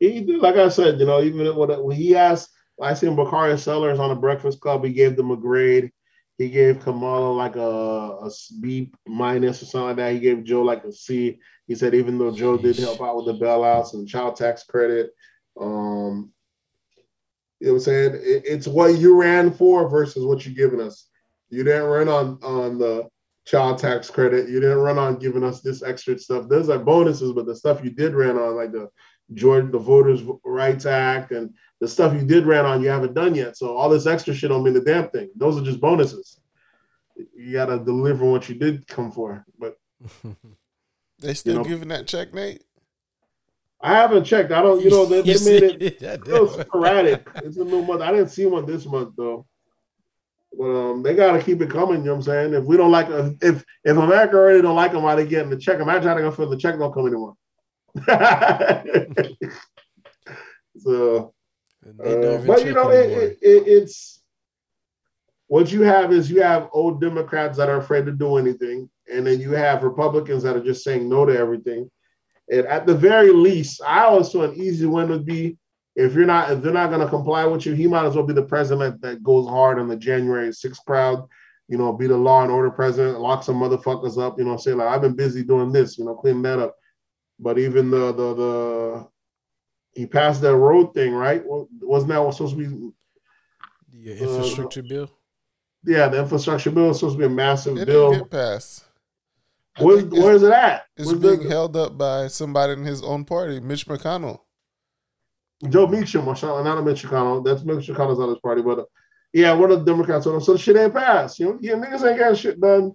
he 0.00 0.20
did, 0.22 0.40
like 0.40 0.56
I 0.56 0.68
said, 0.68 0.98
you 0.98 1.06
know, 1.06 1.22
even 1.22 1.54
when, 1.56 1.70
when 1.84 1.96
he 1.96 2.16
asked, 2.16 2.50
I 2.82 2.94
seen 2.94 3.14
Bakari 3.16 3.56
Sellers 3.58 3.98
on 4.00 4.08
the 4.10 4.16
Breakfast 4.16 4.60
Club. 4.60 4.84
He 4.84 4.92
gave 4.92 5.16
them 5.16 5.30
a 5.30 5.36
grade. 5.36 5.92
He 6.38 6.50
gave 6.50 6.80
Kamala 6.80 7.32
like 7.32 7.56
a, 7.56 7.60
a 7.60 8.30
B 8.60 8.92
minus 9.06 9.62
or 9.62 9.66
something 9.66 9.88
like 9.88 9.96
that. 9.96 10.12
He 10.12 10.20
gave 10.20 10.44
Joe 10.44 10.62
like 10.62 10.84
a 10.84 10.92
C. 10.92 11.38
He 11.66 11.74
said 11.74 11.94
even 11.94 12.18
though 12.18 12.30
Joe 12.30 12.58
did 12.58 12.78
help 12.78 13.00
out 13.00 13.16
with 13.16 13.26
the 13.26 13.44
bailouts 13.44 13.94
and 13.94 14.06
child 14.06 14.36
tax 14.36 14.62
credit, 14.64 15.10
um, 15.58 16.30
you 17.60 17.68
know 17.68 17.72
what 17.72 17.78
I'm 17.78 17.80
saying? 17.80 18.14
It, 18.16 18.42
it's 18.44 18.66
what 18.66 18.98
you 18.98 19.18
ran 19.18 19.52
for 19.52 19.88
versus 19.88 20.26
what 20.26 20.44
you're 20.44 20.54
giving 20.54 20.84
us. 20.84 21.08
You 21.48 21.64
didn't 21.64 21.84
run 21.84 22.08
on 22.08 22.38
on 22.42 22.78
the 22.78 23.08
child 23.46 23.78
tax 23.78 24.10
credit. 24.10 24.48
You 24.48 24.60
didn't 24.60 24.78
run 24.78 24.98
on 24.98 25.18
giving 25.18 25.44
us 25.44 25.62
this 25.62 25.82
extra 25.82 26.18
stuff. 26.18 26.48
Those 26.48 26.68
are 26.68 26.78
bonuses, 26.78 27.32
but 27.32 27.46
the 27.46 27.56
stuff 27.56 27.82
you 27.82 27.90
did 27.90 28.14
run 28.14 28.36
on, 28.36 28.56
like 28.56 28.72
the 28.72 28.90
Jordan, 29.32 29.70
the 29.70 29.78
Voters 29.78 30.22
Rights 30.44 30.84
Act, 30.84 31.32
and 31.32 31.54
the 31.80 31.88
stuff 31.88 32.14
you 32.14 32.26
did 32.26 32.46
ran 32.46 32.64
on, 32.64 32.82
you 32.82 32.88
haven't 32.88 33.14
done 33.14 33.34
yet. 33.34 33.56
So 33.56 33.76
all 33.76 33.88
this 33.88 34.06
extra 34.06 34.34
shit 34.34 34.50
don't 34.50 34.62
mean 34.64 34.74
the 34.74 34.80
damn 34.80 35.08
thing. 35.10 35.30
Those 35.36 35.58
are 35.60 35.64
just 35.64 35.80
bonuses. 35.80 36.40
You 37.34 37.52
gotta 37.52 37.78
deliver 37.78 38.24
what 38.24 38.48
you 38.48 38.54
did 38.54 38.86
come 38.86 39.10
for. 39.12 39.44
But 39.58 39.76
They 41.18 41.34
still 41.34 41.56
know- 41.56 41.64
giving 41.64 41.88
that 41.88 42.06
check, 42.06 42.34
Nate? 42.34 42.62
I 43.80 43.92
haven't 43.94 44.24
checked. 44.24 44.52
I 44.52 44.62
don't. 44.62 44.80
You 44.82 44.88
know 44.90 45.04
they, 45.04 45.20
they 45.34 45.44
made 45.44 45.62
it. 45.82 46.02
it- 46.02 46.26
real 46.26 46.48
sporadic. 46.48 47.26
It's 47.36 47.58
a 47.58 47.64
new 47.64 47.82
month. 47.82 48.00
I 48.00 48.10
didn't 48.10 48.28
see 48.30 48.46
one 48.46 48.64
this 48.66 48.86
month 48.86 49.14
though. 49.16 49.46
But 50.58 50.64
um, 50.64 51.02
they 51.02 51.14
gotta 51.14 51.42
keep 51.42 51.60
it 51.60 51.68
coming. 51.70 51.98
You 51.98 52.04
know 52.06 52.12
what 52.12 52.16
I'm 52.18 52.22
saying? 52.22 52.54
If 52.54 52.64
we 52.64 52.78
don't 52.78 52.90
like, 52.90 53.08
if 53.42 53.62
if 53.84 53.96
America 53.96 54.36
already 54.36 54.62
don't 54.62 54.76
like 54.76 54.92
them, 54.92 55.02
why 55.02 55.14
they 55.14 55.26
getting 55.26 55.50
the 55.50 55.58
check? 55.58 55.78
Imagine 55.80 56.08
how 56.08 56.14
they 56.14 56.22
gonna 56.22 56.34
feel 56.34 56.48
the 56.48 56.56
check 56.56 56.78
don't 56.78 56.92
come 56.94 57.06
anymore. 57.06 57.34
so, 60.78 61.34
uh, 61.86 62.46
but 62.46 62.64
you 62.64 62.72
know, 62.72 62.90
it, 62.90 63.10
it, 63.10 63.38
it, 63.40 63.64
it's 63.66 64.22
what 65.48 65.70
you 65.70 65.82
have 65.82 66.12
is 66.12 66.30
you 66.30 66.42
have 66.42 66.68
old 66.72 67.00
Democrats 67.00 67.56
that 67.58 67.68
are 67.68 67.78
afraid 67.78 68.06
to 68.06 68.12
do 68.12 68.36
anything, 68.36 68.90
and 69.12 69.26
then 69.26 69.40
you 69.40 69.52
have 69.52 69.82
Republicans 69.82 70.42
that 70.42 70.56
are 70.56 70.64
just 70.64 70.82
saying 70.84 71.08
no 71.08 71.24
to 71.24 71.36
everything. 71.36 71.90
And 72.50 72.66
at 72.66 72.86
the 72.86 72.94
very 72.94 73.30
least, 73.32 73.80
I 73.82 74.04
always 74.04 74.30
feel 74.30 74.44
an 74.44 74.54
easy 74.54 74.86
win 74.86 75.08
would 75.08 75.26
be 75.26 75.58
if 75.96 76.14
you're 76.14 76.26
not 76.26 76.50
if 76.50 76.62
they're 76.62 76.72
not 76.72 76.90
going 76.90 77.00
to 77.00 77.08
comply 77.08 77.44
with 77.46 77.64
you, 77.64 77.72
he 77.72 77.86
might 77.86 78.04
as 78.04 78.14
well 78.14 78.26
be 78.26 78.34
the 78.34 78.42
president 78.42 79.00
that 79.00 79.22
goes 79.22 79.48
hard 79.48 79.78
on 79.78 79.88
the 79.88 79.96
January 79.96 80.48
6th 80.48 80.84
crowd. 80.86 81.26
You 81.68 81.78
know, 81.78 81.92
be 81.92 82.06
the 82.06 82.16
law 82.16 82.42
and 82.42 82.52
order 82.52 82.70
president, 82.70 83.18
lock 83.18 83.42
some 83.42 83.56
motherfuckers 83.56 84.22
up. 84.22 84.38
You 84.38 84.44
know, 84.44 84.56
say 84.56 84.72
like 84.72 84.88
I've 84.88 85.00
been 85.00 85.16
busy 85.16 85.42
doing 85.42 85.72
this. 85.72 85.98
You 85.98 86.04
know, 86.04 86.14
cleaning 86.14 86.42
that 86.42 86.60
up. 86.60 86.76
But 87.40 87.58
even 87.58 87.90
the 87.90 88.12
the 88.12 88.34
the 88.34 89.08
he 89.96 90.06
passed 90.06 90.42
that 90.42 90.54
road 90.54 90.92
thing, 90.92 91.12
right? 91.12 91.42
Wasn't 91.44 92.08
that 92.10 92.32
supposed 92.34 92.56
to 92.56 92.68
be 92.68 92.92
the 94.04 94.18
infrastructure 94.18 94.80
uh, 94.80 94.88
bill? 94.88 95.10
Yeah, 95.84 96.08
the 96.08 96.20
infrastructure 96.20 96.70
bill 96.70 96.90
is 96.90 96.98
supposed 96.98 97.14
to 97.14 97.20
be 97.20 97.24
a 97.26 97.30
massive 97.30 97.74
bill. 97.76 97.82
it 97.82 97.86
bill. 97.86 98.10
Didn't 98.10 98.24
get 98.24 98.30
passed. 98.30 98.84
Where's, 99.78 100.04
where's 100.04 100.42
it 100.42 100.52
at? 100.52 100.84
It's 100.96 101.06
where's 101.06 101.18
being 101.18 101.42
the, 101.42 101.48
held 101.48 101.76
up 101.76 101.96
by 101.96 102.28
somebody 102.28 102.74
in 102.74 102.84
his 102.84 103.02
own 103.02 103.24
party, 103.24 103.60
Mitch 103.60 103.86
McConnell. 103.86 104.40
Joe 105.70 105.86
Meacham, 105.86 106.28
or 106.28 106.34
not 106.34 106.78
a 106.78 106.82
Mitch 106.82 107.02
McConnell. 107.02 107.44
That's 107.44 107.64
Mitch 107.64 107.88
McConnell's 107.88 108.20
on 108.20 108.28
his 108.28 108.38
party, 108.38 108.60
but 108.62 108.78
uh, 108.80 108.84
yeah, 109.32 109.52
one 109.54 109.70
of 109.70 109.78
the 109.78 109.90
Democrats 109.90 110.24
told 110.24 110.36
him, 110.36 110.42
so 110.42 110.52
the 110.52 110.58
shit 110.58 110.76
ain't 110.76 110.94
passed. 110.94 111.38
You 111.38 111.46
know, 111.46 111.58
yeah, 111.60 111.74
niggas 111.74 112.08
ain't 112.08 112.18
got 112.18 112.36
shit 112.36 112.60
done. 112.60 112.92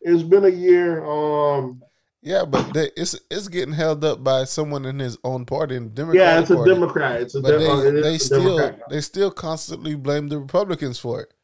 It's 0.00 0.22
been 0.22 0.44
a 0.44 0.48
year. 0.48 1.04
Um, 1.04 1.82
yeah, 2.24 2.46
but 2.46 2.72
they, 2.72 2.90
it's 2.96 3.14
it's 3.30 3.48
getting 3.48 3.74
held 3.74 4.02
up 4.02 4.24
by 4.24 4.44
someone 4.44 4.86
in 4.86 4.98
his 4.98 5.18
own 5.22 5.44
party, 5.44 5.76
in 5.76 5.90
Democrat. 5.90 6.22
Yeah, 6.22 6.40
it's 6.40 6.50
a 6.50 6.54
party. 6.54 6.70
Democrat. 6.72 7.20
It's 7.20 7.34
a 7.34 7.40
but 7.42 7.58
they, 7.58 8.00
they 8.00 8.18
still 8.18 8.56
Democrat. 8.56 8.88
they 8.88 9.00
still 9.02 9.30
constantly 9.30 9.94
blame 9.94 10.28
the 10.28 10.38
Republicans 10.38 10.98
for 10.98 11.20
it. 11.20 11.34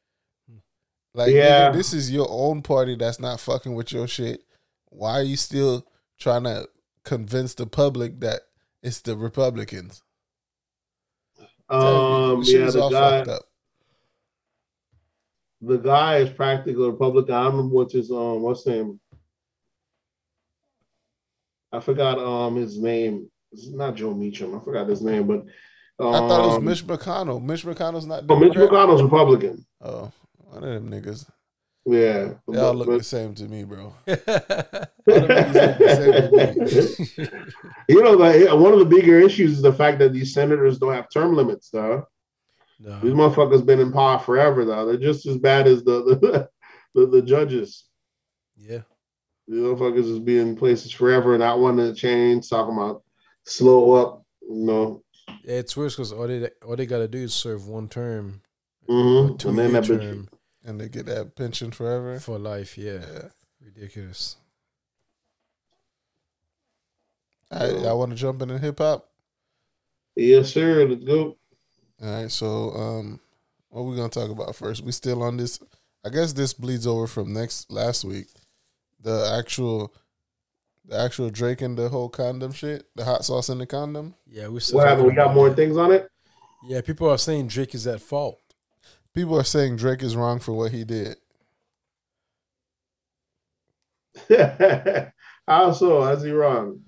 Like, 1.12 1.32
Yeah. 1.32 1.68
nigga, 1.68 1.74
this 1.74 1.92
is 1.92 2.10
your 2.10 2.28
own 2.30 2.62
party 2.62 2.94
that's 2.96 3.20
not 3.20 3.40
fucking 3.40 3.74
with 3.74 3.92
your 3.92 4.08
shit. 4.08 4.40
Why 4.88 5.20
are 5.20 5.22
you 5.22 5.36
still 5.36 5.86
trying 6.18 6.44
to 6.44 6.66
convince 7.04 7.52
the 7.54 7.66
public 7.66 8.20
that 8.20 8.40
it's 8.82 9.00
the 9.00 9.16
Republicans? 9.16 10.02
Um, 11.68 12.42
yeah, 12.44 12.70
the 12.70 12.80
all 12.80 12.90
guy, 12.90 13.18
fucked 13.18 13.28
up. 13.28 13.42
the 15.60 15.76
guy 15.76 16.16
is 16.18 16.30
practically 16.30 16.84
a 16.86 16.90
Republican. 16.90 17.34
I 17.34 17.46
remember 17.46 17.74
what's 17.74 17.92
his 17.92 18.10
um, 18.10 18.40
what's 18.40 18.64
his 18.64 18.74
name? 18.74 18.98
I 21.72 21.80
forgot 21.80 22.18
um 22.18 22.56
his 22.56 22.78
name. 22.78 23.30
It's 23.52 23.68
not 23.68 23.94
Joe 23.96 24.14
Meacham. 24.14 24.56
I 24.56 24.64
forgot 24.64 24.88
his 24.88 25.02
name, 25.02 25.26
but 25.26 25.44
um, 25.98 26.14
I 26.14 26.18
thought 26.18 26.44
it 26.44 26.48
was 26.48 26.60
Mitch 26.62 26.86
McConnell. 26.86 27.42
Mitch 27.42 27.64
McConnell's 27.64 28.06
not. 28.06 28.24
Oh, 28.28 28.36
Mitch 28.36 28.54
McConnell's 28.54 29.02
Republican. 29.02 29.64
Oh, 29.80 30.10
one 30.36 30.64
of 30.64 30.70
them 30.70 30.90
niggas. 30.90 31.26
Yeah, 31.86 32.34
They 32.46 32.58
all 32.58 32.74
look 32.74 32.88
but- 32.88 32.98
the 32.98 33.04
same 33.04 33.34
to 33.36 33.44
me, 33.48 33.64
bro. 33.64 33.94
yeah, 34.06 34.16
All 34.28 35.14
look 35.14 35.28
the 35.28 36.76
same 36.76 37.24
to 37.24 37.32
me. 37.32 37.48
you 37.88 38.02
know, 38.02 38.12
like 38.12 38.52
one 38.52 38.72
of 38.74 38.78
the 38.80 38.84
bigger 38.84 39.18
issues 39.18 39.52
is 39.52 39.62
the 39.62 39.72
fact 39.72 39.98
that 40.00 40.12
these 40.12 40.34
senators 40.34 40.78
don't 40.78 40.92
have 40.92 41.08
term 41.10 41.34
limits, 41.34 41.70
though. 41.70 42.06
These 42.78 43.12
motherfuckers 43.12 43.64
been 43.64 43.80
in 43.80 43.92
power 43.92 44.18
forever, 44.18 44.64
though. 44.64 44.86
They're 44.86 44.96
just 44.96 45.26
as 45.26 45.36
bad 45.38 45.66
as 45.66 45.82
the 45.84 46.02
the, 46.02 46.48
the, 46.94 47.06
the 47.06 47.22
judges. 47.22 47.84
Yeah. 49.50 49.54
These 49.56 49.62
motherfuckers 49.64 50.10
is 50.12 50.18
being 50.18 50.48
in 50.48 50.56
places 50.56 50.92
forever 50.92 51.34
and 51.34 51.40
not 51.40 51.58
wanting 51.58 51.86
to 51.92 51.94
change, 51.98 52.48
talking 52.48 52.74
about 52.76 53.02
slow 53.44 53.92
up, 53.92 54.24
you 54.42 54.64
know. 54.64 55.02
Yeah, 55.44 55.56
it's 55.56 55.76
worse 55.76 55.94
because 55.96 56.12
all 56.12 56.26
they 56.28 56.48
all 56.66 56.76
they 56.76 56.86
gotta 56.86 57.08
do 57.08 57.18
is 57.18 57.34
serve 57.34 57.66
one 57.66 57.88
term, 57.88 58.42
Mm-hmm. 58.88 59.36
two 59.36 59.48
And 59.50 59.58
then 59.58 59.72
that 59.72 59.84
term 59.84 60.28
And 60.64 60.80
they 60.80 60.88
get 60.88 61.06
that 61.06 61.34
pension 61.36 61.70
forever. 61.70 62.18
for 62.20 62.38
life. 62.38 62.76
Yeah, 62.76 63.00
Yeah. 63.12 63.28
ridiculous. 63.64 64.36
I 67.52 67.92
want 67.94 68.10
to 68.12 68.16
jump 68.16 68.42
into 68.42 68.58
hip 68.58 68.78
hop? 68.78 69.08
yes, 70.14 70.52
sir. 70.52 70.84
Let's 70.86 71.02
go. 71.04 71.36
All 72.02 72.08
right, 72.22 72.30
so 72.30 72.70
um, 72.70 73.20
what 73.70 73.82
we 73.82 73.96
gonna 73.96 74.08
talk 74.08 74.30
about 74.30 74.54
first? 74.54 74.82
We 74.84 74.92
still 74.92 75.22
on 75.22 75.36
this? 75.36 75.58
I 76.04 76.08
guess 76.10 76.32
this 76.32 76.54
bleeds 76.54 76.86
over 76.86 77.06
from 77.06 77.32
next 77.32 77.70
last 77.70 78.04
week. 78.04 78.28
The 79.02 79.34
actual, 79.38 79.94
the 80.84 80.98
actual 80.98 81.30
Drake 81.30 81.62
and 81.62 81.76
the 81.78 81.88
whole 81.88 82.08
condom 82.08 82.52
shit, 82.52 82.84
the 82.94 83.04
hot 83.04 83.24
sauce 83.24 83.48
in 83.48 83.58
the 83.58 83.66
condom. 83.66 84.14
Yeah, 84.26 84.48
we 84.48 84.60
still 84.60 84.78
What 84.78 84.88
happened? 84.88 85.06
We 85.06 85.14
got 85.14 85.34
more 85.34 85.48
that. 85.48 85.56
things 85.56 85.76
on 85.76 85.92
it. 85.92 86.10
Yeah, 86.62 86.80
people 86.82 87.08
are 87.08 87.18
saying 87.18 87.48
Drake 87.48 87.74
is 87.74 87.86
at 87.86 88.00
fault. 88.00 88.40
People 89.14 89.38
are 89.38 89.44
saying 89.44 89.76
Drake 89.76 90.02
is 90.02 90.14
wrong 90.16 90.38
for 90.38 90.52
what 90.52 90.72
he 90.72 90.84
did. 90.84 91.16
How 95.48 95.72
so? 95.72 96.02
How's 96.02 96.22
he 96.22 96.30
wrong? 96.30 96.80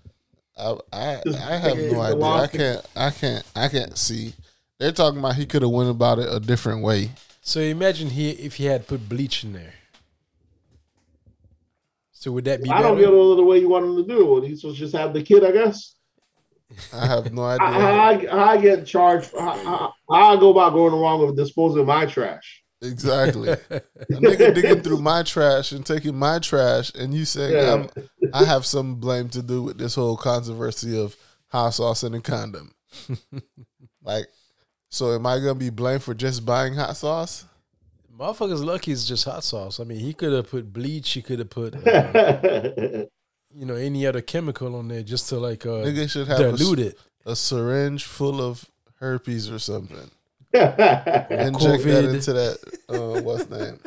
I 0.59 0.77
I, 0.93 1.23
I 1.27 1.57
have 1.57 1.77
no 1.79 2.01
idea. 2.01 2.25
I 2.25 2.47
can't 2.47 2.87
I 2.95 3.11
can't 3.11 3.45
I 3.57 3.69
can't 3.69 3.97
see. 3.99 4.35
They're 4.79 4.93
talking 4.93 5.19
about 5.19 5.37
he 5.37 5.47
could 5.47 5.63
have 5.63 5.71
went 5.71 5.91
about 5.91 6.19
it 6.19 6.33
a 6.33 6.41
different 6.41 6.83
way. 6.83 7.11
So 7.41 7.61
imagine 7.61 8.11
he 8.11 8.31
if 8.31 8.57
he 8.57 8.67
had 8.67 8.87
put 8.87 9.09
bleach 9.09 9.45
in 9.45 9.53
there. 9.53 9.75
So 12.23 12.31
would 12.31 12.45
that 12.45 12.63
be 12.63 12.71
I 12.71 12.81
don't 12.81 12.95
better? 12.95 13.09
get 13.09 13.15
all 13.15 13.35
the 13.35 13.43
way 13.43 13.59
you 13.59 13.69
want 13.69 13.85
him 13.85 13.97
to 13.97 14.05
do. 14.05 14.25
Well, 14.25 14.41
he's 14.43 14.61
supposed 14.61 14.79
to 14.79 14.85
just 14.85 14.95
have 14.95 15.13
the 15.13 15.25
kid, 15.25 15.43
I 15.43 15.51
guess. 15.51 15.97
I 16.93 17.05
have 17.05 17.33
no 17.33 17.43
idea. 17.43 17.67
how 17.67 18.01
I, 18.01 18.53
I 18.53 18.61
get 18.61 18.87
charged? 18.87 19.33
How, 19.37 19.51
how, 19.65 19.95
how 20.09 20.37
I 20.37 20.39
go 20.39 20.51
about 20.51 20.73
going 20.73 20.95
wrong 20.95 21.27
with 21.27 21.37
disposing 21.37 21.81
of 21.81 21.89
my 21.89 22.07
trash? 22.07 22.63
Exactly. 22.81 23.49
A 23.71 23.83
nigga 24.11 24.55
digging 24.55 24.83
through 24.83 24.99
my 25.01 25.25
trash 25.25 25.73
and 25.73 25.85
taking 25.85 26.15
my 26.15 26.39
trash, 26.39 26.93
and 26.95 27.13
you 27.13 27.25
saying 27.25 27.55
Yeah. 27.55 27.87
I'm, 27.97 28.31
I 28.33 28.45
have 28.45 28.65
some 28.67 28.95
blame 29.01 29.29
to 29.31 29.43
do 29.43 29.65
with 29.65 29.79
this 29.79 29.97
whole 29.97 30.17
controversy 30.17 30.97
of 30.97 31.17
hot 31.49 31.71
sauce 31.71 32.05
and 32.05 32.15
a 32.15 32.21
condom. 32.21 32.73
like, 34.05 34.27
so 34.91 35.13
am 35.13 35.27
I 35.27 35.39
gonna 35.41 35.57
be 35.57 35.71
blamed 35.71 36.05
for 36.05 36.15
just 36.15 36.47
buying 36.47 36.75
hot 36.75 36.97
sauce? 36.97 37.47
Motherfuckers 38.17 38.65
lucky 38.65 38.93
is 38.93 39.07
just 39.07 39.25
hot 39.25 39.43
sauce. 39.43 39.81
I 39.81 39.85
mean, 39.85 39.99
he 39.99 40.13
could 40.13 40.33
have 40.33 40.51
put 40.51 40.73
bleach. 40.73 41.11
He 41.13 41.23
could 41.23 41.39
have 41.39 41.51
put, 41.51 41.75
uh, 41.75 42.13
you 43.55 43.67
know, 43.67 43.75
any 43.75 44.07
other 44.07 44.21
chemical 44.21 44.77
on 44.77 44.89
there 44.89 45.03
just 45.03 45.29
to 45.31 45.39
like 45.39 45.65
uh, 45.65 45.81
Nigga 45.85 46.11
should 46.11 46.29
have 46.29 46.41
a, 46.41 46.73
it. 46.81 46.99
a 47.25 47.35
syringe 47.35 48.05
full 48.05 48.41
of 48.43 48.67
herpes 49.01 49.51
or 49.51 49.59
something. 49.59 50.11
yeah, 50.53 51.27
Inject 51.47 51.85
that 51.85 52.05
into 52.05 52.33
that. 52.35 52.59
Uh, 52.89 53.23
what's 53.23 53.49
name? 53.49 53.81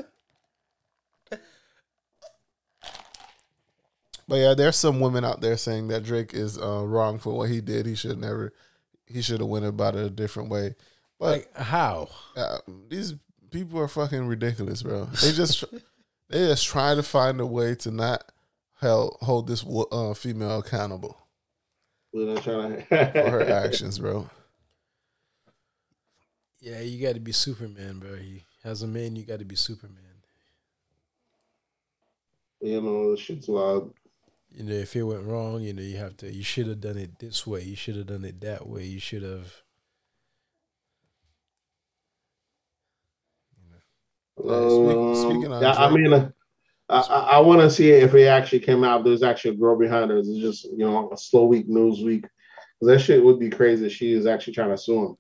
But 4.28 4.38
yeah, 4.38 4.54
there's 4.56 4.76
some 4.76 5.00
women 5.00 5.24
out 5.24 5.42
there 5.42 5.56
saying 5.56 5.90
that 5.90 6.04
Drake 6.04 6.34
is 6.34 6.58
uh, 6.58 6.84
wrong 6.84 7.20
for 7.20 7.38
what 7.38 7.50
he 7.52 7.62
did. 7.62 7.86
He 7.86 7.94
should 7.94 8.20
never. 8.20 8.54
He 9.06 9.22
should 9.22 9.40
have 9.40 9.50
went 9.50 9.66
about 9.66 9.96
it 9.96 10.04
a 10.04 10.10
different 10.10 10.50
way. 10.50 10.74
But 11.20 11.32
Like 11.32 11.56
how? 11.58 12.10
uh, 12.36 12.58
these 12.90 13.14
people 13.56 13.80
are 13.80 13.88
fucking 13.88 14.28
ridiculous, 14.28 14.84
bro. 14.84 15.06
They 15.06 15.32
just 15.32 15.64
they 16.30 16.48
just 16.48 16.66
try 16.66 16.96
to 16.96 17.04
find 17.04 17.40
a 17.40 17.46
way 17.46 17.76
to 17.76 17.92
not 17.92 18.32
held, 18.82 19.18
hold 19.22 19.48
this 19.48 19.66
uh, 19.92 20.14
female 20.14 20.60
accountable 20.60 21.18
We're 22.14 22.34
not 22.34 22.44
trying 22.44 22.84
for 22.84 22.96
her 22.96 23.50
actions, 23.66 24.00
bro. 24.00 24.30
Yeah, 26.60 26.82
you 26.82 27.06
got 27.06 27.14
to 27.14 27.20
be 27.20 27.32
Superman, 27.32 28.00
bro. 28.00 28.16
You, 28.16 28.42
as 28.64 28.82
a 28.82 28.88
man, 28.88 29.16
you 29.16 29.24
got 29.24 29.40
to 29.40 29.46
be 29.46 29.56
Superman. 29.56 30.02
you 32.60 32.82
know, 32.82 33.12
the 33.12 33.18
shit's 33.18 33.48
wild. 33.48 33.94
You 34.52 34.64
know, 34.64 34.74
if 34.74 34.96
it 34.96 35.04
went 35.04 35.24
wrong, 35.26 35.62
you 35.62 35.74
know, 35.74 35.82
you 35.84 35.98
have 35.98 36.18
to. 36.18 36.32
You 36.32 36.44
should 36.44 36.68
have 36.68 36.82
done 36.82 36.98
it 36.98 37.20
this 37.20 37.46
way. 37.46 37.62
You 37.62 37.76
should 37.76 37.98
have 37.98 38.08
done 38.08 38.26
it 38.26 38.42
that 38.42 38.68
way. 38.68 38.86
You 38.86 39.00
should 39.00 39.22
have. 39.22 39.62
Uh, 43.60 43.78
speak- 43.78 43.84
Um, 44.38 45.16
speaking 45.16 45.52
of 45.52 45.62
yeah, 45.62 45.74
I 45.74 45.90
mean, 45.92 46.14
uh, 46.14 46.30
I, 46.90 47.00
I, 47.00 47.20
I 47.38 47.40
want 47.40 47.62
to 47.62 47.70
see 47.70 47.92
if 47.92 48.14
it 48.14 48.28
actually 48.28 48.60
came 48.60 48.84
out. 48.84 49.04
There's 49.04 49.24
actually 49.24 49.56
a 49.56 49.58
girl 49.60 49.78
behind 49.78 50.12
her. 50.12 50.18
It's 50.18 50.30
just 50.38 50.66
you 50.66 50.80
know 50.80 51.12
a 51.12 51.18
slow 51.18 51.46
week, 51.46 51.68
news 51.68 52.02
week. 52.02 52.24
'Cause 52.80 52.88
that 52.90 53.00
shit 53.00 53.24
would 53.24 53.40
be 53.40 53.50
crazy. 53.50 53.86
if 53.86 53.94
She 53.94 54.12
is 54.12 54.26
actually 54.26 54.54
trying 54.54 54.72
to 54.72 54.78
sue 54.78 55.06
him. 55.06 55.18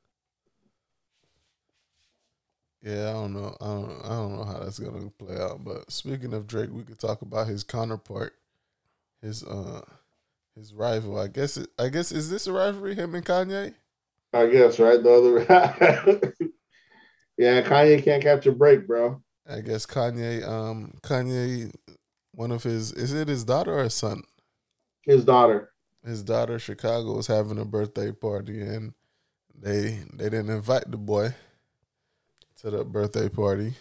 Yeah, 2.81 3.09
I 3.09 3.13
don't 3.13 3.33
know. 3.33 3.55
I 3.61 3.65
don't. 3.65 4.01
I 4.05 4.09
don't 4.09 4.35
know 4.37 4.43
how 4.43 4.59
that's 4.59 4.79
gonna 4.79 5.09
play 5.17 5.37
out. 5.37 5.63
But 5.63 5.91
speaking 5.91 6.33
of 6.33 6.47
Drake, 6.47 6.69
we 6.71 6.83
could 6.83 6.99
talk 6.99 7.21
about 7.21 7.47
his 7.47 7.63
counterpart, 7.63 8.35
his 9.21 9.43
uh, 9.43 9.81
his 10.55 10.73
rival. 10.73 11.17
I 11.17 11.27
guess. 11.27 11.57
It, 11.57 11.69
I 11.79 11.89
guess 11.89 12.11
is 12.11 12.29
this 12.29 12.45
a 12.47 12.53
rivalry? 12.53 12.93
Him 12.95 13.15
and 13.15 13.25
Kanye. 13.25 13.73
I 14.33 14.47
guess 14.47 14.79
right. 14.79 15.01
The 15.01 15.11
other, 15.11 16.33
yeah, 17.37 17.61
Kanye 17.61 18.03
can't 18.03 18.23
catch 18.23 18.45
a 18.45 18.51
break, 18.51 18.87
bro. 18.87 19.21
I 19.49 19.61
guess 19.61 19.85
Kanye. 19.85 20.47
Um, 20.47 20.93
Kanye. 21.01 21.73
One 22.33 22.51
of 22.51 22.63
his 22.63 22.91
is 22.91 23.13
it 23.13 23.27
his 23.29 23.45
daughter 23.45 23.77
or 23.77 23.83
his 23.83 23.93
son? 23.93 24.23
His 25.03 25.23
daughter. 25.23 25.71
His 26.05 26.21
daughter 26.21 26.59
Chicago 26.59 27.15
was 27.15 27.27
having 27.27 27.57
a 27.59 27.65
birthday 27.65 28.11
party 28.11 28.61
and 28.61 28.93
they 29.57 29.99
they 30.13 30.25
didn't 30.25 30.49
invite 30.49 30.91
the 30.91 30.97
boy 30.97 31.33
to 32.61 32.69
the 32.69 32.83
birthday 32.83 33.29
party. 33.29 33.73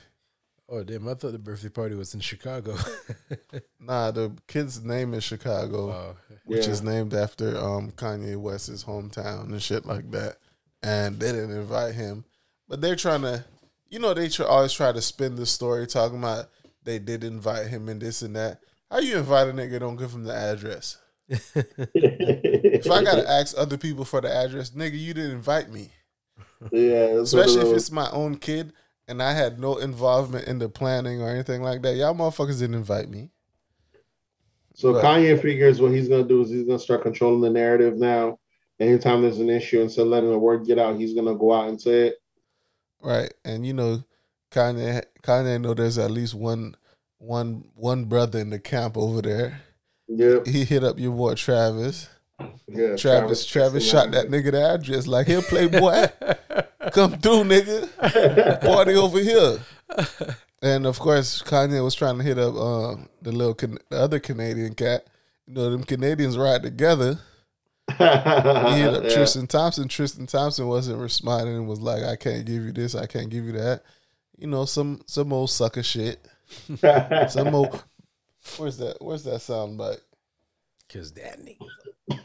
Oh 0.68 0.82
damn! 0.82 1.08
I 1.08 1.14
thought 1.14 1.32
the 1.32 1.38
birthday 1.38 1.68
party 1.68 1.94
was 1.94 2.14
in 2.14 2.20
Chicago. 2.20 2.76
Nah, 3.86 4.10
the 4.12 4.32
kid's 4.48 4.82
name 4.82 5.12
is 5.12 5.24
Chicago, 5.24 5.90
oh, 5.90 6.16
which 6.46 6.66
is 6.66 6.82
named 6.82 7.12
after 7.12 7.58
um 7.58 7.90
Kanye 7.90 8.34
West's 8.34 8.82
hometown 8.82 9.50
and 9.50 9.62
shit 9.62 9.84
like 9.84 10.10
that. 10.12 10.38
And 10.82 11.20
they 11.20 11.32
didn't 11.32 11.50
invite 11.50 11.94
him, 11.94 12.24
but 12.68 12.80
they're 12.80 12.96
trying 12.96 13.22
to, 13.22 13.44
you 13.88 13.98
know, 13.98 14.14
they 14.14 14.28
try, 14.28 14.46
always 14.46 14.72
try 14.72 14.92
to 14.92 15.02
spin 15.02 15.36
the 15.36 15.46
story 15.46 15.86
talking 15.86 16.18
about 16.18 16.46
they 16.84 16.98
did 16.98 17.24
invite 17.24 17.68
him 17.68 17.88
and 17.88 18.00
this 18.00 18.22
and 18.22 18.36
that. 18.36 18.60
How 18.90 18.98
you 18.98 19.16
invite 19.18 19.48
a 19.48 19.52
nigga 19.52 19.80
don't 19.80 19.96
give 19.96 20.12
him 20.12 20.24
the 20.24 20.34
address? 20.34 20.98
If 21.96 22.90
I 22.90 23.02
gotta 23.02 23.28
ask 23.28 23.56
other 23.56 23.78
people 23.78 24.04
for 24.04 24.20
the 24.20 24.30
address, 24.30 24.70
nigga, 24.70 24.98
you 24.98 25.14
didn't 25.14 25.30
invite 25.32 25.70
me. 25.70 25.90
yeah, 26.70 27.20
Especially 27.22 27.62
if 27.70 27.76
it's 27.76 27.90
my 27.90 28.10
own 28.10 28.36
kid 28.36 28.72
and 29.08 29.22
I 29.22 29.32
had 29.32 29.58
no 29.58 29.78
involvement 29.78 30.48
in 30.48 30.58
the 30.58 30.68
planning 30.68 31.22
or 31.22 31.30
anything 31.30 31.62
like 31.62 31.80
that. 31.82 31.96
Y'all 31.96 32.14
motherfuckers 32.14 32.58
didn't 32.58 32.74
invite 32.74 33.08
me. 33.08 33.30
So 34.74 34.92
But- 34.92 35.04
Kanye 35.04 35.40
figures 35.40 35.80
what 35.80 35.92
he's 35.92 36.08
gonna 36.08 36.24
do 36.24 36.42
is 36.42 36.50
he's 36.50 36.66
gonna 36.66 36.78
start 36.78 37.02
controlling 37.02 37.40
the 37.40 37.50
narrative 37.50 37.96
now. 37.96 38.38
Anytime 38.80 39.22
there's 39.22 39.38
an 39.38 39.48
issue, 39.50 39.80
instead 39.80 40.02
of 40.02 40.08
letting 40.08 40.30
the 40.30 40.38
word 40.38 40.66
get 40.66 40.78
out, 40.78 40.98
he's 40.98 41.14
gonna 41.14 41.36
go 41.36 41.52
out 41.52 41.68
and 41.68 41.80
say 41.80 42.08
it. 42.08 42.16
Right. 43.04 43.32
And 43.44 43.66
you 43.66 43.74
know, 43.74 44.02
Kanye 44.50 45.04
Kanye 45.22 45.60
know 45.60 45.74
there's 45.74 45.98
at 45.98 46.10
least 46.10 46.34
one 46.34 46.74
one 47.18 47.64
one 47.74 48.06
brother 48.06 48.38
in 48.38 48.50
the 48.50 48.58
camp 48.58 48.96
over 48.96 49.20
there. 49.20 49.60
Yep. 50.08 50.46
He 50.46 50.64
hit 50.64 50.82
up 50.82 50.98
your 50.98 51.12
boy 51.12 51.34
Travis. 51.34 52.08
Yeah. 52.66 52.96
Travis 52.96 53.46
Travis 53.46 53.88
shot 53.88 54.10
that 54.12 54.28
nigga 54.28 54.52
the 54.52 54.62
address 54.62 55.06
like 55.06 55.26
here, 55.26 55.42
playboy. 55.42 56.08
Come 56.92 57.18
through, 57.18 57.44
nigga. 57.44 58.60
Party 58.60 58.94
over 58.94 59.18
here. 59.18 59.58
And 60.62 60.86
of 60.86 60.98
course, 60.98 61.42
Kanye 61.42 61.84
was 61.84 61.94
trying 61.94 62.18
to 62.18 62.24
hit 62.24 62.38
up 62.38 62.54
uh, 62.54 62.96
the 63.20 63.32
little 63.32 63.54
Can- 63.54 63.78
the 63.90 63.98
other 63.98 64.18
Canadian 64.18 64.74
cat. 64.74 65.06
You 65.46 65.54
know, 65.54 65.70
them 65.70 65.84
Canadians 65.84 66.38
ride 66.38 66.62
together. 66.62 67.18
He 67.88 67.94
hit 67.96 68.94
up 68.94 69.04
Yeah. 69.04 69.14
Tristan 69.14 69.46
Thompson. 69.46 69.88
Tristan 69.88 70.26
Thompson 70.26 70.66
wasn't 70.66 71.00
responding 71.00 71.54
and 71.56 71.68
was 71.68 71.80
like, 71.80 72.02
"I 72.02 72.16
can't 72.16 72.44
give 72.46 72.64
you 72.64 72.72
this. 72.72 72.94
I 72.94 73.06
can't 73.06 73.28
give 73.30 73.44
you 73.44 73.52
that." 73.52 73.82
You 74.38 74.46
know, 74.48 74.64
some 74.64 75.02
some 75.06 75.32
old 75.32 75.50
sucker 75.50 75.82
shit. 75.82 76.26
Some 77.30 77.54
old. 77.54 77.82
Where's 78.58 78.76
that? 78.78 78.96
Where's 79.00 79.24
that 79.24 79.40
sound 79.40 79.78
bite? 79.78 80.00
Cause 80.92 81.12
that 81.12 81.38
nigga, 81.40 82.20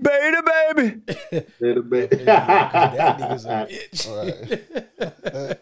Beta 0.00 0.42
baby. 0.74 1.44
Little 1.60 1.82
bit. 1.84 2.10
cause 2.10 2.24
that 2.24 3.18
nigga's 3.18 3.44
a 3.46 3.66
bitch. 3.70 4.08
All 4.08 5.46
right. 5.46 5.58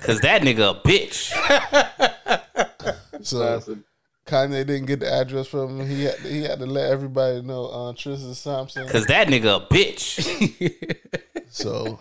Cause 0.02 0.20
that 0.20 0.42
nigga 0.42 0.70
a 0.76 0.80
bitch. 0.80 1.32
So 3.22 3.38
Classic. 3.38 3.78
Kanye 4.26 4.66
didn't 4.66 4.86
get 4.86 5.00
the 5.00 5.12
address 5.12 5.46
from 5.46 5.80
him. 5.80 5.86
He 5.88 6.04
had 6.04 6.18
he 6.18 6.42
had 6.42 6.58
to 6.58 6.66
let 6.66 6.90
everybody 6.90 7.42
know 7.42 7.66
uh, 7.66 7.92
Tristan 7.92 8.34
Thompson. 8.34 8.88
Cause 8.88 9.06
that 9.06 9.28
nigga 9.28 9.62
a 9.62 9.66
bitch. 9.74 10.96
So 11.48 11.98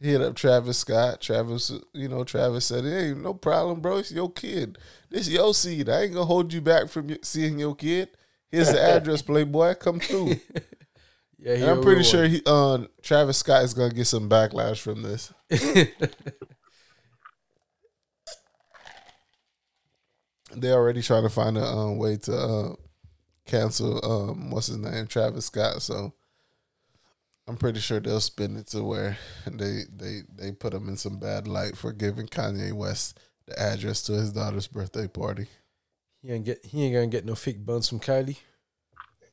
he 0.00 0.10
hit 0.10 0.22
up 0.22 0.34
Travis 0.34 0.78
Scott. 0.78 1.20
Travis, 1.20 1.70
you 1.92 2.08
know, 2.08 2.24
Travis 2.24 2.64
said, 2.66 2.84
"Hey, 2.84 3.14
no 3.14 3.34
problem, 3.34 3.80
bro. 3.80 3.98
It's 3.98 4.10
your 4.10 4.32
kid. 4.32 4.78
This 5.10 5.28
is 5.28 5.34
your 5.34 5.54
seed. 5.54 5.88
I 5.88 6.02
ain't 6.02 6.14
gonna 6.14 6.24
hold 6.24 6.52
you 6.52 6.60
back 6.60 6.88
from 6.88 7.14
seeing 7.22 7.58
your 7.58 7.76
kid. 7.76 8.08
Here's 8.50 8.72
the 8.72 8.82
address, 8.82 9.22
Playboy. 9.22 9.74
Come 9.76 10.00
through." 10.00 10.36
Yeah, 11.40 11.52
And 11.52 11.64
I'm 11.66 11.82
pretty 11.82 12.02
sure 12.02 12.24
he, 12.26 12.42
uh, 12.44 12.78
Travis 13.00 13.38
Scott 13.38 13.62
is 13.62 13.72
gonna 13.72 13.94
get 13.94 14.06
some 14.08 14.28
backlash 14.28 14.80
from 14.80 15.02
this. 15.02 15.32
They're 20.54 20.74
already 20.74 21.02
trying 21.02 21.24
to 21.24 21.28
find 21.28 21.58
a 21.58 21.64
um, 21.64 21.98
way 21.98 22.16
to 22.16 22.36
uh, 22.36 22.74
cancel 23.46 24.04
um, 24.04 24.50
what's 24.50 24.68
his 24.68 24.78
name, 24.78 25.06
Travis 25.06 25.46
Scott. 25.46 25.82
So 25.82 26.12
I'm 27.48 27.56
pretty 27.56 27.80
sure 27.80 27.98
they'll 27.98 28.20
spin 28.20 28.56
it 28.56 28.66
to 28.68 28.84
where 28.84 29.16
they 29.46 29.82
they 29.94 30.20
they 30.36 30.52
put 30.52 30.74
him 30.74 30.88
in 30.88 30.96
some 30.96 31.18
bad 31.18 31.48
light 31.48 31.76
for 31.76 31.92
giving 31.92 32.26
Kanye 32.26 32.72
West 32.72 33.18
the 33.46 33.58
address 33.58 34.02
to 34.02 34.12
his 34.12 34.32
daughter's 34.32 34.66
birthday 34.66 35.08
party. 35.08 35.46
He 36.22 36.32
ain't 36.32 36.44
get 36.44 36.64
he 36.64 36.84
ain't 36.84 36.94
gonna 36.94 37.06
get 37.06 37.24
no 37.24 37.34
fake 37.34 37.64
buns 37.64 37.88
from 37.88 38.00
Kylie. 38.00 38.38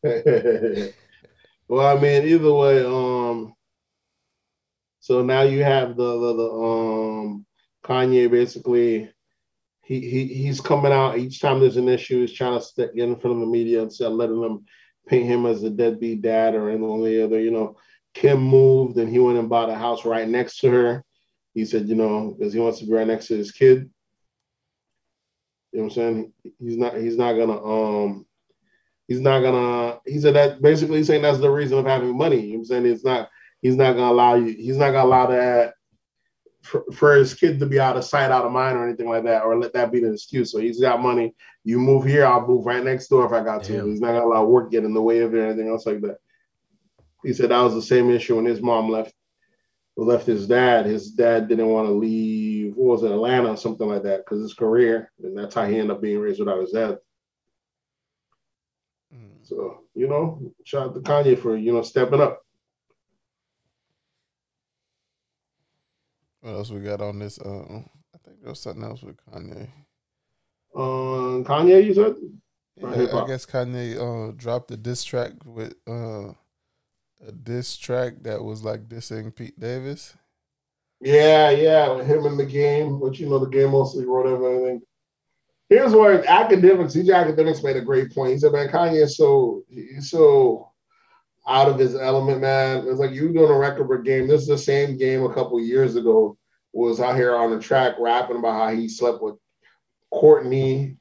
well, 1.68 1.97
I 1.97 1.99
mean, 1.99 2.24
either 2.24 2.53
way, 2.53 2.86
um, 2.86 3.53
so 5.01 5.24
now 5.24 5.41
you 5.41 5.63
have 5.63 5.97
the 5.97 6.20
the, 6.20 6.34
the 6.34 6.49
um 6.51 7.45
Kanye 7.84 8.32
basically. 8.32 9.11
He, 9.86 10.00
he 10.00 10.26
he's 10.26 10.62
coming 10.62 10.92
out 10.92 11.20
each 11.20 11.40
time 11.40 11.60
there's 11.60 11.78
an 11.78 11.88
issue. 11.88 12.22
He's 12.22 12.34
trying 12.34 12.60
to 12.60 12.90
get 12.96 13.08
in 13.08 13.16
front 13.18 13.36
of 13.36 13.40
the 13.42 13.46
media 13.46 13.84
instead 13.84 14.08
of 14.08 14.14
letting 14.14 14.42
them 14.42 14.66
paint 15.08 15.28
him 15.28 15.46
as 15.46 15.64
a 15.64 15.70
deadbeat 15.70 16.24
dad 16.24 16.56
or 16.56 16.72
any 16.72 16.84
only 16.84 17.22
other. 17.22 17.40
You 17.40 17.52
know, 17.52 17.78
Kim 18.16 18.42
moved 18.42 18.98
and 18.98 19.08
he 19.08 19.20
went 19.20 19.38
and 19.38 19.48
bought 19.48 19.70
a 19.70 19.76
house 19.76 20.04
right 20.04 20.28
next 20.28 20.60
to 20.62 20.72
her. 20.72 21.04
He 21.54 21.66
said, 21.66 21.88
you 21.88 21.94
know, 21.94 22.36
because 22.36 22.52
he 22.52 22.60
wants 22.60 22.80
to 22.80 22.86
be 22.88 22.94
right 22.94 23.06
next 23.06 23.28
to 23.28 23.38
his 23.38 23.52
kid. 23.52 23.90
You 25.72 25.82
know 25.82 25.84
what 25.84 25.84
I'm 25.84 25.90
saying? 25.92 26.34
He's 26.60 26.78
not 26.78 26.98
he's 26.98 27.18
not 27.18 27.34
gonna 27.34 27.64
um 27.64 28.26
he's 29.08 29.22
not 29.22 29.42
gonna 29.42 30.00
he 30.08 30.20
said 30.20 30.34
that 30.36 30.64
basically 30.64 31.04
saying 31.04 31.22
that's 31.22 31.38
the 31.38 31.52
reason 31.52 31.78
of 31.78 31.86
having 31.86 32.18
money. 32.18 32.40
You 32.40 32.54
know 32.54 32.60
what 32.60 32.60
I'm 32.62 32.66
saying? 32.66 32.86
It's 32.88 33.04
not 33.06 33.30
he's 33.62 33.76
not 33.76 33.94
gonna 33.94 34.12
allow 34.12 34.34
you 34.34 34.48
he's 34.48 34.78
not 34.78 34.92
gonna 34.92 35.08
allow 35.08 35.28
that 35.28 35.74
for, 36.66 36.84
for 36.91 37.16
his 37.16 37.34
kid 37.34 37.59
to 37.59 37.66
be 37.66 37.80
out 37.80 37.95
of 37.95 38.03
sight, 38.03 38.32
out 38.32 38.45
of 38.45 38.51
mind, 38.51 38.78
or 38.78 38.86
anything 38.86 39.07
like 39.07 39.24
that, 39.24 39.43
or 39.43 39.57
let 39.57 39.74
that 39.74 39.91
be 39.91 39.99
the 39.99 40.13
excuse. 40.13 40.51
So 40.51 40.59
he's 40.59 40.82
got 40.82 41.01
money. 41.01 41.36
You 41.63 41.80
move 41.80 42.05
here, 42.05 42.26
I'll 42.26 42.45
move 42.45 42.66
right 42.66 42.84
next 42.84 43.07
door 43.07 43.26
if 43.26 43.32
I 43.32 43.43
got 43.43 43.63
to. 43.66 43.86
He's 43.86 44.01
not 44.01 44.13
gonna 44.13 44.26
allow 44.26 44.45
work 44.45 44.72
get 44.72 44.84
in 44.84 44.93
the 44.93 45.01
way 45.01 45.20
of 45.20 45.34
it 45.34 45.38
or 45.38 45.45
anything 45.45 45.70
else 45.70 45.86
like 45.86 46.01
that. 46.01 46.18
He 47.24 47.34
said 47.34 47.49
that 47.49 47.61
was 47.61 47.74
the 47.74 47.82
same 47.82 48.09
issue 48.09 48.36
when 48.36 48.45
his 48.45 48.61
mom 48.61 48.89
left 48.89 49.13
left 49.95 50.26
his 50.26 50.47
dad. 50.47 50.86
His 50.86 51.11
dad 51.11 51.47
didn't 51.47 51.70
want 51.70 51.88
to 51.88 51.93
leave. 51.93 52.76
What 52.76 52.93
was 52.93 53.03
it, 53.03 53.11
Atlanta 53.11 53.51
or 53.51 53.57
something 53.57 53.88
like 53.88 54.03
that? 54.03 54.26
Because 54.26 54.41
his 54.41 54.53
career, 54.53 55.11
and 55.24 55.38
that's 55.38 55.55
how 55.55 55.66
he 55.66 55.76
ended 55.76 55.91
up 55.91 56.01
being 56.01 56.20
raised 56.20 56.39
without 56.39 56.61
his 56.61 56.72
dad. 56.72 56.97
Hmm. 59.13 59.43
So 59.43 59.82
you 59.93 60.07
know, 60.07 60.41
shout 60.63 60.89
out 60.89 60.93
to 60.95 61.01
Kanye 61.01 61.38
for 61.38 61.55
you 61.55 61.74
know 61.74 61.84
stepping 61.84 62.22
up. 62.22 62.45
What 66.46 66.58
else 66.58 66.70
we 66.70 66.82
got 66.82 67.02
on 67.02 67.18
this? 67.18 67.39
Uh, 67.39 67.64
I 68.14 68.18
think 68.24 68.39
there 68.41 68.52
was 68.52 68.60
something 68.60 68.84
else 68.84 69.02
with 69.02 69.18
Kanye. 69.26 69.68
Um, 70.76 71.43
Kanye, 71.43 71.84
you 71.84 71.96
said. 71.96 72.14
Yeah, 72.78 73.24
I 73.24 73.26
guess 73.26 73.48
Kanye 73.48 73.98
uh, 73.98 74.32
dropped 74.38 74.70
a 74.70 74.78
diss 74.78 75.04
track 75.04 75.32
with 75.43 75.74
uh, 75.88 76.34
a 77.28 77.32
diss 77.41 77.76
track 77.78 78.22
that 78.22 78.43
was 78.43 78.64
like 78.64 78.88
dissing 78.88 79.36
Pete 79.36 79.60
Davis. 79.60 80.14
Yeah, 81.02 81.50
yeah, 81.50 81.91
with 81.91 82.06
him 82.06 82.28
in 82.28 82.38
the 82.38 82.46
game, 82.46 83.00
which 83.00 83.20
you 83.20 83.28
know 83.28 83.39
the 83.39 83.50
game 83.50 83.72
mostly 83.72 84.06
wrote 84.06 84.28
of 84.28 84.43
anything. 84.43 84.84
Here's 85.68 85.96
where 85.96 86.22
Akademiks, 86.22 86.96
DJ 86.96 87.10
Akademiks 87.10 87.64
made 87.64 87.78
a 87.78 87.82
great 87.82 88.14
point. 88.14 88.34
He 88.34 88.38
said, 88.38 88.52
"Man, 88.52 88.70
Kanye 88.70 89.02
is 89.02 89.18
so 89.18 89.64
he's 89.68 90.12
so 90.12 90.70
out 91.48 91.70
of 91.70 91.78
his 91.78 91.96
element, 91.96 92.41
man. 92.41 92.88
It's 92.88 93.00
like 93.00 93.12
you 93.12 93.32
doing 93.32 93.52
a 93.52 93.58
record 93.58 94.06
game. 94.06 94.28
This 94.28 94.41
is 94.41 94.48
the 94.48 94.58
same 94.58 94.98
game 94.98 95.24
a 95.24 95.34
couple 95.34 95.60
years 95.60 95.96
ago. 95.96 96.38
Was 96.74 97.00
out 97.00 97.16
here 97.16 97.36
on 97.36 97.52
the 97.52 97.60
track 97.60 97.96
rapping 98.00 98.38
about 98.38 98.60
how 98.60 98.76
he 98.76 98.89
slept 98.89 99.22
with 99.22 99.36
Kourtney, 100.14 100.98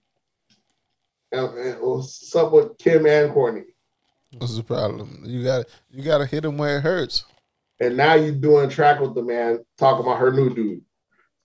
and, 1.32 1.59
and 1.59 2.05
slept 2.05 2.53
with 2.53 2.78
Kim 2.78 3.07
and 3.07 3.32
Kourtney. 3.32 3.64
What's 4.38 4.57
the 4.57 4.62
problem? 4.62 5.22
You 5.24 5.42
got 5.42 5.66
you 5.90 6.03
got 6.03 6.18
to 6.18 6.26
hit 6.26 6.45
him 6.45 6.59
where 6.59 6.78
it 6.78 6.82
hurts. 6.82 7.24
And 7.80 7.97
now 7.97 8.14
you 8.14 8.32
doing 8.32 8.66
a 8.66 8.70
track 8.70 9.01
with 9.01 9.14
the 9.14 9.22
man 9.22 9.64
talking 9.78 10.07
about 10.07 10.20
her 10.20 10.32
new 10.32 10.55
dude. 10.55 10.82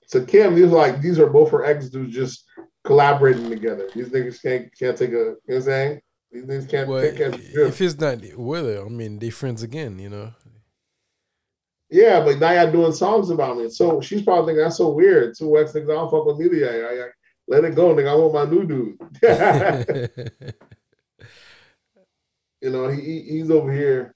So 0.08 0.24
Kim, 0.24 0.56
these 0.56 0.66
are 0.66 0.78
like 0.78 1.02
these 1.02 1.20
are 1.20 1.30
both 1.30 1.52
her 1.52 1.66
ex 1.66 1.90
dudes 1.90 2.14
just 2.14 2.46
collaborating 2.84 3.50
together. 3.50 3.90
These 3.94 4.10
niggas 4.10 4.42
can't 4.42 4.78
can't 4.78 4.98
take 4.98 5.10
a 5.10 5.14
you 5.14 5.18
know 5.18 5.36
what 5.46 5.56
I'm 5.56 5.62
saying? 5.62 6.02
These 6.32 6.44
niggas 6.44 6.70
can't 6.70 6.90
Well, 6.90 7.02
can't 7.16 7.36
if 7.36 7.82
it's 7.82 8.00
not 8.00 8.20
weather, 8.38 8.86
I 8.86 8.90
mean, 8.90 9.20
they 9.20 9.30
friends 9.30 9.64
again. 9.64 10.00
You 10.00 10.10
know. 10.10 10.34
Yeah, 11.90 12.24
but 12.24 12.40
now 12.40 12.52
y'all 12.52 12.72
doing 12.72 12.92
songs 12.92 13.32
about 13.32 13.58
me. 13.58 13.70
So 13.70 14.00
she's 14.00 14.22
probably 14.22 14.52
thinking 14.52 14.64
that's 14.64 14.78
so 14.78 14.90
weird. 14.90 15.36
Two 15.36 15.58
ex 15.58 15.72
niggas, 15.72 15.90
I 15.90 15.96
don't 15.96 16.12
fuck 16.12 16.26
with 16.26 16.38
media. 16.38 16.88
I, 16.88 17.06
I, 17.06 17.08
let 17.48 17.64
it 17.64 17.74
go, 17.74 17.96
nigga. 17.96 18.10
I 18.10 18.16
want 18.16 18.34
my 18.34 18.46
new 18.46 18.68
dude. 18.68 19.00
you 22.62 22.70
know, 22.70 22.90
he, 22.90 23.02
he 23.02 23.22
he's 23.22 23.50
over 23.50 23.74
here 23.74 24.14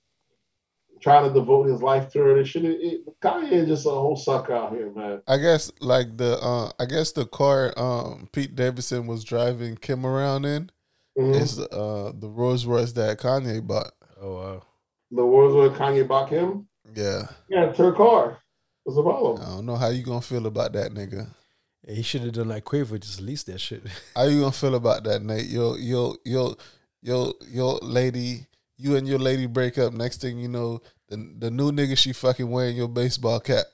trying 1.01 1.27
to 1.27 1.33
devote 1.33 1.67
his 1.67 1.81
life 1.81 2.11
to 2.11 2.19
her. 2.19 2.37
It 2.37 2.45
should 2.45 2.65
it, 2.65 3.01
Kanye 3.21 3.51
is 3.51 3.67
just 3.67 3.87
a 3.87 3.89
whole 3.89 4.15
sucker 4.15 4.53
out 4.53 4.71
here, 4.71 4.91
man. 4.91 5.23
I 5.27 5.37
guess 5.37 5.71
like 5.81 6.15
the 6.17 6.39
uh, 6.39 6.71
I 6.79 6.85
guess 6.85 7.11
the 7.11 7.25
car 7.25 7.73
um, 7.75 8.29
Pete 8.31 8.55
Davidson 8.55 9.07
was 9.07 9.23
driving 9.23 9.77
Kim 9.77 10.05
around 10.05 10.45
in 10.45 10.69
Mhm. 11.17 11.35
is 11.41 11.59
uh, 11.59 12.11
the 12.15 12.27
Rolls 12.29 12.65
Royce 12.65 12.91
that 12.93 13.19
Kanye 13.19 13.65
bought. 13.65 13.91
oh 14.21 14.35
wow. 14.35 14.63
The 15.11 15.23
wars 15.25 15.53
Royce 15.53 15.77
Kanye 15.77 16.07
bought 16.07 16.29
him. 16.29 16.67
Yeah, 16.95 17.27
Yeah, 17.49 17.65
it's 17.69 17.77
her 17.77 17.91
car. 17.93 18.39
What's 18.83 18.97
the 18.97 19.03
problem? 19.03 19.41
I 19.41 19.55
don't 19.55 19.65
know 19.65 19.75
how 19.75 19.89
you 19.89 20.03
gonna 20.03 20.21
feel 20.21 20.45
about 20.47 20.73
that 20.73 20.91
nigga. 20.91 21.27
He 21.87 22.01
should 22.01 22.21
have 22.21 22.31
done 22.33 22.47
like 22.49 22.63
Quavo, 22.65 22.99
just 22.99 23.21
lease 23.21 23.43
that 23.43 23.59
shit. 23.59 23.83
How 24.15 24.23
you 24.23 24.39
gonna 24.39 24.51
feel 24.53 24.75
about 24.75 25.03
that, 25.03 25.21
Nate? 25.21 25.47
Your 25.47 25.77
your 25.77 26.15
your 26.23 26.55
your 27.01 27.33
your 27.45 27.77
lady, 27.81 28.47
you 28.77 28.95
and 28.95 29.05
your 29.07 29.19
lady 29.19 29.47
break 29.47 29.77
up. 29.77 29.91
Next 29.93 30.21
thing 30.21 30.37
you 30.39 30.47
know, 30.47 30.81
the 31.09 31.17
the 31.39 31.51
new 31.51 31.71
nigga 31.73 31.97
she 31.97 32.13
fucking 32.13 32.49
wearing 32.49 32.77
your 32.77 32.87
baseball 32.87 33.39
cap. 33.41 33.65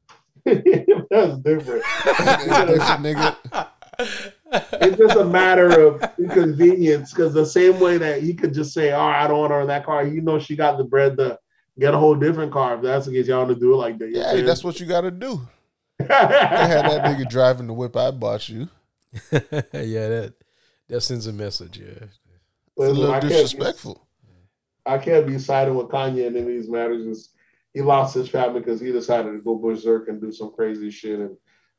That's 0.44 1.38
different. 1.38 1.82
Different 2.04 3.02
nigga. 3.02 3.36
It's 4.52 4.96
just 4.96 5.16
a 5.16 5.24
matter 5.24 5.86
of 5.86 6.02
inconvenience 6.18 7.12
because 7.12 7.34
the 7.34 7.44
same 7.46 7.80
way 7.80 7.98
that 7.98 8.22
he 8.22 8.32
could 8.34 8.54
just 8.54 8.72
say, 8.72 8.92
"Oh, 8.92 9.00
I 9.00 9.26
don't 9.26 9.38
want 9.40 9.52
her 9.52 9.60
in 9.62 9.66
that 9.68 9.84
car," 9.84 10.04
you 10.06 10.20
know, 10.20 10.38
she 10.38 10.54
got 10.56 10.78
the 10.78 10.84
bread 10.84 11.16
to 11.18 11.38
get 11.78 11.94
a 11.94 11.98
whole 11.98 12.14
different 12.14 12.52
car. 12.52 12.76
If 12.76 12.82
that's 12.82 13.06
the 13.06 13.12
case, 13.12 13.26
y'all 13.26 13.38
want 13.44 13.50
to 13.50 13.60
do 13.60 13.72
it 13.74 13.76
like 13.76 13.98
that. 13.98 14.10
Yeah, 14.10 14.26
what 14.32 14.38
I'm 14.38 14.46
that's 14.46 14.64
what 14.64 14.78
you 14.80 14.86
got 14.86 15.00
to 15.02 15.10
do. 15.10 15.40
I 16.00 16.04
had 16.04 16.84
that 16.84 17.04
nigga 17.04 17.28
driving 17.28 17.66
the 17.66 17.72
whip 17.72 17.96
I 17.96 18.10
bought 18.12 18.48
you. 18.48 18.68
yeah, 19.32 19.40
that 19.72 20.34
that 20.88 21.00
sends 21.00 21.26
a 21.26 21.32
message. 21.32 21.78
Yeah, 21.78 21.86
It's 22.04 22.10
a 22.78 22.82
little 22.82 23.12
I 23.12 23.20
can't- 23.20 23.32
disrespectful. 23.32 24.06
I 24.84 24.98
can't 24.98 25.26
be 25.26 25.36
siding 25.38 25.74
with 25.74 25.88
Kanye 25.88 26.26
in 26.28 26.36
any 26.36 26.40
of 26.40 26.46
these 26.46 26.68
matters. 26.68 27.30
He 27.74 27.82
lost 27.82 28.14
his 28.14 28.28
family 28.28 28.60
because 28.60 28.80
he 28.80 28.92
decided 28.92 29.32
to 29.32 29.38
go 29.38 29.56
berserk 29.56 30.06
and 30.08 30.20
do 30.20 30.30
some 30.30 30.52
crazy 30.52 30.90
shit 30.90 31.18
and 31.18 31.36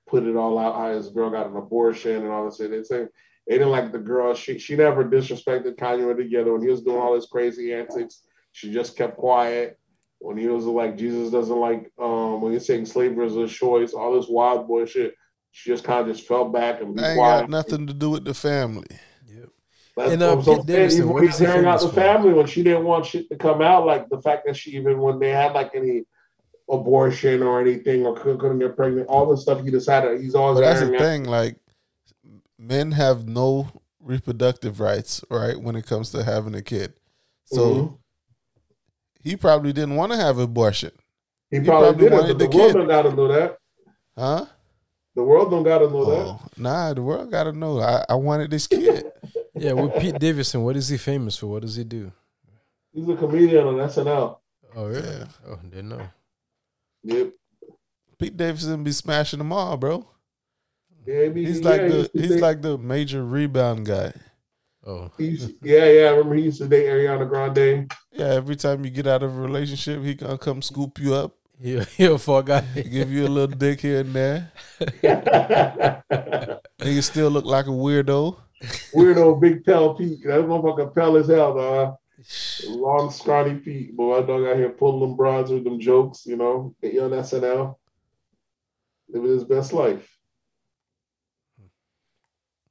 put 0.08 0.24
it 0.26 0.36
all 0.36 0.58
out. 0.58 0.76
How 0.76 0.92
his 0.94 1.10
girl 1.10 1.30
got 1.30 1.48
an 1.48 1.56
abortion 1.56 2.18
and 2.24 2.30
all 2.32 2.46
this 2.46 2.58
shit. 2.58 2.72
They 2.72 2.84
say 2.84 3.06
they 3.48 3.54
didn't 3.58 3.72
like 3.72 3.92
the 3.92 4.00
girl. 4.00 4.34
She 4.34 4.60
she 4.60 4.76
never 4.76 5.04
disrespected 5.06 5.76
Kanye 5.76 6.06
or 6.06 6.16
together 6.16 6.54
when 6.54 6.62
he 6.62 6.70
was 6.70 6.82
doing 6.82 6.98
all 7.00 7.16
his 7.16 7.28
crazy 7.28 7.74
antics. 7.74 8.24
She 8.52 8.72
just 8.74 8.98
kept 8.98 9.18
quiet. 9.18 9.80
When 10.20 10.38
he 10.38 10.48
was 10.48 10.66
like 10.66 10.98
Jesus 10.98 11.30
doesn't 11.32 11.60
like 11.60 11.92
um 12.00 12.42
when 12.42 12.54
he's 12.54 12.66
saying 12.66 12.86
slavery 12.88 13.28
is 13.28 13.36
a 13.36 13.48
choice, 13.48 13.94
all 13.94 14.16
this 14.20 14.30
wild 14.30 14.68
boy 14.68 14.86
shit. 14.86 15.14
She 15.52 15.70
just 15.70 15.84
kind 15.84 16.08
of 16.08 16.16
just 16.16 16.28
fell 16.28 16.50
back 16.50 16.82
and 16.82 16.96
be 16.96 17.02
I 17.02 17.10
ain't 17.12 17.18
quiet. 17.18 17.42
got 17.42 17.50
nothing 17.50 17.88
to 17.88 17.94
do 17.94 18.10
with 18.12 18.26
the 18.26 18.34
family. 18.34 18.88
yep. 19.28 19.50
That's 19.96 20.12
And, 20.12 20.22
uh, 20.22 20.36
what 20.36 20.38
I'm 20.38 20.44
Pete 20.44 20.46
saying. 20.46 20.66
Davidson, 20.68 21.00
Even 21.02 21.14
what 21.14 21.24
he's 21.24 21.40
he 21.40 21.46
hearing 21.46 21.66
out 21.66 21.80
the 21.82 21.90
family 21.90 22.34
when 22.34 22.46
she 22.46 22.64
didn't 22.64 22.84
want 22.84 23.06
shit 23.06 23.30
to 23.30 23.36
come 23.38 23.62
out, 23.62 23.86
like 23.86 24.10
the 24.10 24.22
fact 24.22 24.46
that 24.46 24.56
she 24.56 24.72
even 24.72 25.00
when 25.00 25.20
they 25.20 25.30
had 25.30 25.54
like 25.54 25.72
any 25.74 26.04
abortion 26.70 27.44
or 27.44 27.60
anything 27.62 28.06
or 28.06 28.16
couldn't, 28.16 28.40
couldn't 28.40 28.60
get 28.60 28.76
pregnant, 28.76 29.08
all 29.08 29.26
the 29.26 29.38
stuff 29.38 29.64
he 29.64 29.72
decided 29.72 30.20
he's 30.22 30.36
always 30.36 30.60
But 30.60 30.62
that's 30.66 30.80
the 30.82 30.86
airing 30.88 30.96
out. 30.96 31.02
thing, 31.02 31.24
like 31.26 31.56
men 32.58 32.92
have 32.92 33.28
no 33.28 33.68
reproductive 34.00 34.80
rights, 34.80 35.24
right, 35.30 35.60
when 35.60 35.76
it 35.76 35.86
comes 35.86 36.12
to 36.12 36.24
having 36.24 36.56
a 36.56 36.62
kid. 36.62 36.94
So 37.46 37.60
Mhm. 37.76 37.98
he 39.22 39.36
probably 39.36 39.74
didn't 39.74 39.96
want 39.96 40.12
to 40.12 40.18
have 40.18 40.38
abortion. 40.38 40.92
he 41.50 41.60
he 41.60 41.64
probably, 41.66 41.88
probably 41.88 42.04
did 42.04 42.12
it, 42.12 42.16
wanted 42.16 42.28
but 42.34 42.40
the 42.40 42.48
the 42.50 42.58
world 42.58 42.72
kid. 42.72 42.78
don't 42.78 42.88
gotta 42.88 43.14
know 43.16 43.28
that. 43.30 43.58
Huh? 44.18 44.46
The 45.16 45.24
world 45.24 45.50
don't 45.50 45.64
gotta 45.64 45.90
know 45.90 46.06
that. 46.06 46.26
Oh, 46.28 46.42
nah, 46.58 46.94
the 46.94 47.02
world 47.02 47.32
gotta 47.32 47.52
know. 47.54 47.80
I, 47.80 48.04
I 48.10 48.16
wanted 48.16 48.52
this 48.52 48.68
kid. 48.68 49.12
Yeah, 49.60 49.72
with 49.74 49.96
Pete 50.00 50.20
Davidson, 50.20 50.64
what 50.64 50.76
is 50.78 50.88
he 50.88 50.98
famous 50.98 51.36
for? 51.38 51.48
What 51.48 51.64
does 51.64 51.76
he 51.76 51.84
do? 51.84 52.12
He's 52.94 53.10
a 53.10 53.16
comedian 53.16 53.66
on 53.66 53.76
SNL. 53.80 54.38
Oh, 54.76 54.86
really? 54.88 55.02
Yeah. 55.08 55.26
Oh, 55.48 55.56
didn't 55.68 55.90
know. 55.90 56.08
Yep. 57.08 57.32
Pete 58.20 58.36
Davidson 58.36 58.84
be 58.84 58.92
smashing 58.92 59.40
them 59.40 59.54
all, 59.54 59.78
bro. 59.78 60.06
Yeah, 61.06 61.30
be- 61.30 61.46
He's 61.46 61.62
yeah, 61.62 61.70
like 61.70 61.82
he 61.84 61.88
the 61.88 61.98
used 61.98 62.12
to 62.14 62.20
he's 62.20 62.30
date- 62.32 62.42
like 62.42 62.62
the 62.62 62.78
major 62.78 63.24
rebound 63.26 63.86
guy. 63.86 64.12
Oh, 64.86 65.10
he 65.18 65.26
used- 65.30 65.54
yeah, 65.62 65.86
yeah. 65.86 66.08
I 66.08 66.10
remember 66.12 66.36
he 66.36 66.44
used 66.44 66.60
to 66.60 66.68
date 66.68 66.86
Ariana 66.88 67.28
Grande. 67.30 67.90
Yeah, 68.12 68.26
every 68.34 68.56
time 68.56 68.84
you 68.84 68.92
get 68.92 69.08
out 69.08 69.24
of 69.24 69.38
a 69.38 69.42
relationship, 69.42 70.04
he 70.04 70.16
gonna 70.16 70.38
come 70.38 70.62
scoop 70.62 71.00
you 71.00 71.14
up, 71.14 71.34
he 71.62 71.80
he'll 71.98 72.18
fall 72.18 72.42
guy. 72.42 72.62
give 72.76 73.12
you 73.12 73.26
a 73.26 73.30
little 73.30 73.56
dick 73.56 73.80
here 73.82 74.02
and 74.02 74.14
there. 74.14 74.52
Nigga 76.80 77.04
still 77.04 77.30
look 77.30 77.46
like 77.46 77.68
a 77.68 77.70
weirdo. 77.70 78.38
Weirdo 78.94 79.40
Big 79.40 79.64
Pell 79.64 79.94
Pete. 79.96 80.24
That 80.24 80.42
motherfucker 80.42 80.94
pell 80.94 81.16
as 81.18 81.28
hell, 81.28 81.54
dog. 81.56 81.96
Long, 82.68 83.12
scrawny 83.12 83.60
feet. 83.60 83.96
Boy, 83.96 84.18
that 84.18 84.28
dog 84.28 84.46
out 84.46 84.58
here 84.58 84.70
pulling 84.70 85.00
them 85.00 85.16
broads 85.16 85.52
with 85.52 85.64
them 85.64 85.80
jokes, 85.80 86.26
you 86.26 86.36
know. 86.36 86.76
Get 86.82 87.00
on 87.00 87.12
SNL. 87.12 87.76
Living 89.10 89.32
his 89.32 89.44
best 89.46 89.72
life. 89.74 90.18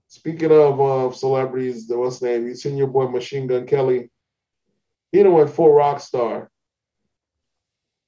Speaking 0.09 0.51
of 0.51 0.81
uh, 0.81 1.13
celebrities, 1.13 1.87
the 1.87 1.99
what's 1.99 2.21
name? 2.21 2.47
You 2.47 2.55
seen 2.55 2.77
your 2.77 2.89
boy 2.89 3.09
Machine 3.09 3.47
Gun 3.47 3.67
Kelly? 3.67 4.11
He 5.13 5.23
done 5.23 5.33
went 5.33 5.51
full 5.51 5.73
rock 5.73 6.01
star. 6.01 6.51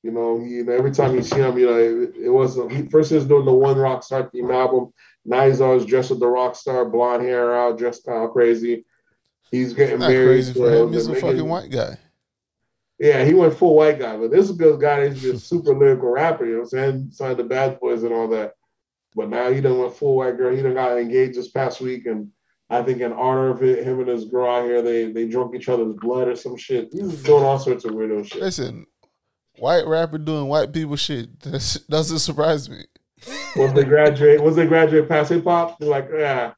You 0.03 0.13
know, 0.13 0.41
he, 0.41 0.61
every 0.61 0.91
time 0.91 1.15
you 1.15 1.23
see 1.23 1.37
him, 1.37 1.59
you 1.59 1.67
know, 1.67 1.77
it, 1.77 2.17
it 2.17 2.31
wasn't. 2.31 2.73
He 2.73 2.83
first 2.89 3.13
was 3.13 3.25
doing 3.25 3.45
the 3.45 3.53
one 3.53 3.77
rock 3.77 4.03
star 4.03 4.29
theme 4.31 4.51
album. 4.51 4.93
Now 5.25 5.47
he's 5.47 5.61
always 5.61 5.85
dressed 5.85 6.11
with 6.11 6.21
the 6.21 6.27
rock 6.27 6.57
star, 6.57 6.85
blonde 6.85 7.25
hair 7.25 7.55
out, 7.57 7.79
dressed 7.79 8.05
kind 8.05 8.25
of 8.25 8.33
crazy. 8.33 8.85
He's 9.51 9.73
getting 9.73 9.99
married. 10.01 10.27
crazy 10.27 10.53
for 10.53 10.71
him. 10.71 10.93
He's 10.93 11.07
a 11.07 11.13
nigga- 11.13 11.21
fucking 11.21 11.49
white 11.49 11.71
guy. 11.71 11.97
yeah, 12.99 13.25
he 13.25 13.33
went 13.35 13.57
full 13.57 13.75
white 13.77 13.99
guy, 13.99 14.17
but 14.17 14.31
this 14.31 14.45
is 14.45 14.51
a 14.51 14.59
good 14.59 14.81
guy. 14.81 15.09
He's 15.09 15.23
just 15.23 15.47
super 15.49 15.75
lyrical 15.75 16.11
rapper, 16.11 16.45
you 16.47 16.53
know 16.53 16.59
what 16.61 16.65
I'm 16.65 16.69
saying? 16.71 17.09
Signed 17.13 17.39
the 17.39 17.45
Bad 17.45 17.79
Boys 17.81 18.03
and 18.03 18.13
all 18.13 18.29
that. 18.29 18.55
But 19.15 19.31
now 19.31 19.51
he 19.51 19.61
done 19.61 19.79
went 19.79 19.97
full 19.97 20.17
white 20.17 20.37
girl. 20.37 20.55
He 20.55 20.63
done 20.63 20.75
got 20.75 20.99
engaged 20.99 21.39
this 21.39 21.49
past 21.51 21.81
week, 21.81 22.07
and 22.07 22.29
I 22.71 22.83
think 22.83 23.01
in 23.01 23.13
honor 23.13 23.49
of 23.49 23.63
it, 23.63 23.83
him 23.85 24.01
and 24.01 24.09
his 24.09 24.27
girl 24.27 24.51
out 24.55 24.65
here, 24.65 24.83
they 24.83 25.11
they 25.11 25.27
drunk 25.27 25.55
each 25.55 25.69
other's 25.69 25.95
blood 25.95 26.29
or 26.29 26.37
some 26.37 26.57
shit. 26.57 26.89
He's 26.93 27.23
doing 27.23 27.43
all 27.43 27.59
sorts 27.59 27.85
of 27.87 27.93
weirdo 27.93 28.27
shit. 28.27 28.43
Listen, 28.43 28.87
white 29.59 29.87
rapper 29.87 30.19
doing 30.19 30.47
white 30.47 30.73
people 30.73 30.97
shit 30.97 31.41
that 31.41 31.83
doesn't 31.89 32.19
surprise 32.19 32.69
me. 32.69 32.85
Once 33.57 33.73
they 33.73 33.85
graduate, 33.85 34.41
once 34.43 34.55
they 34.57 34.67
graduate 34.67 35.09
past 35.09 35.31
hip 35.31 35.45
hop, 35.45 35.79
they're 35.79 35.89
like, 35.89 36.09
yeah. 36.15 36.53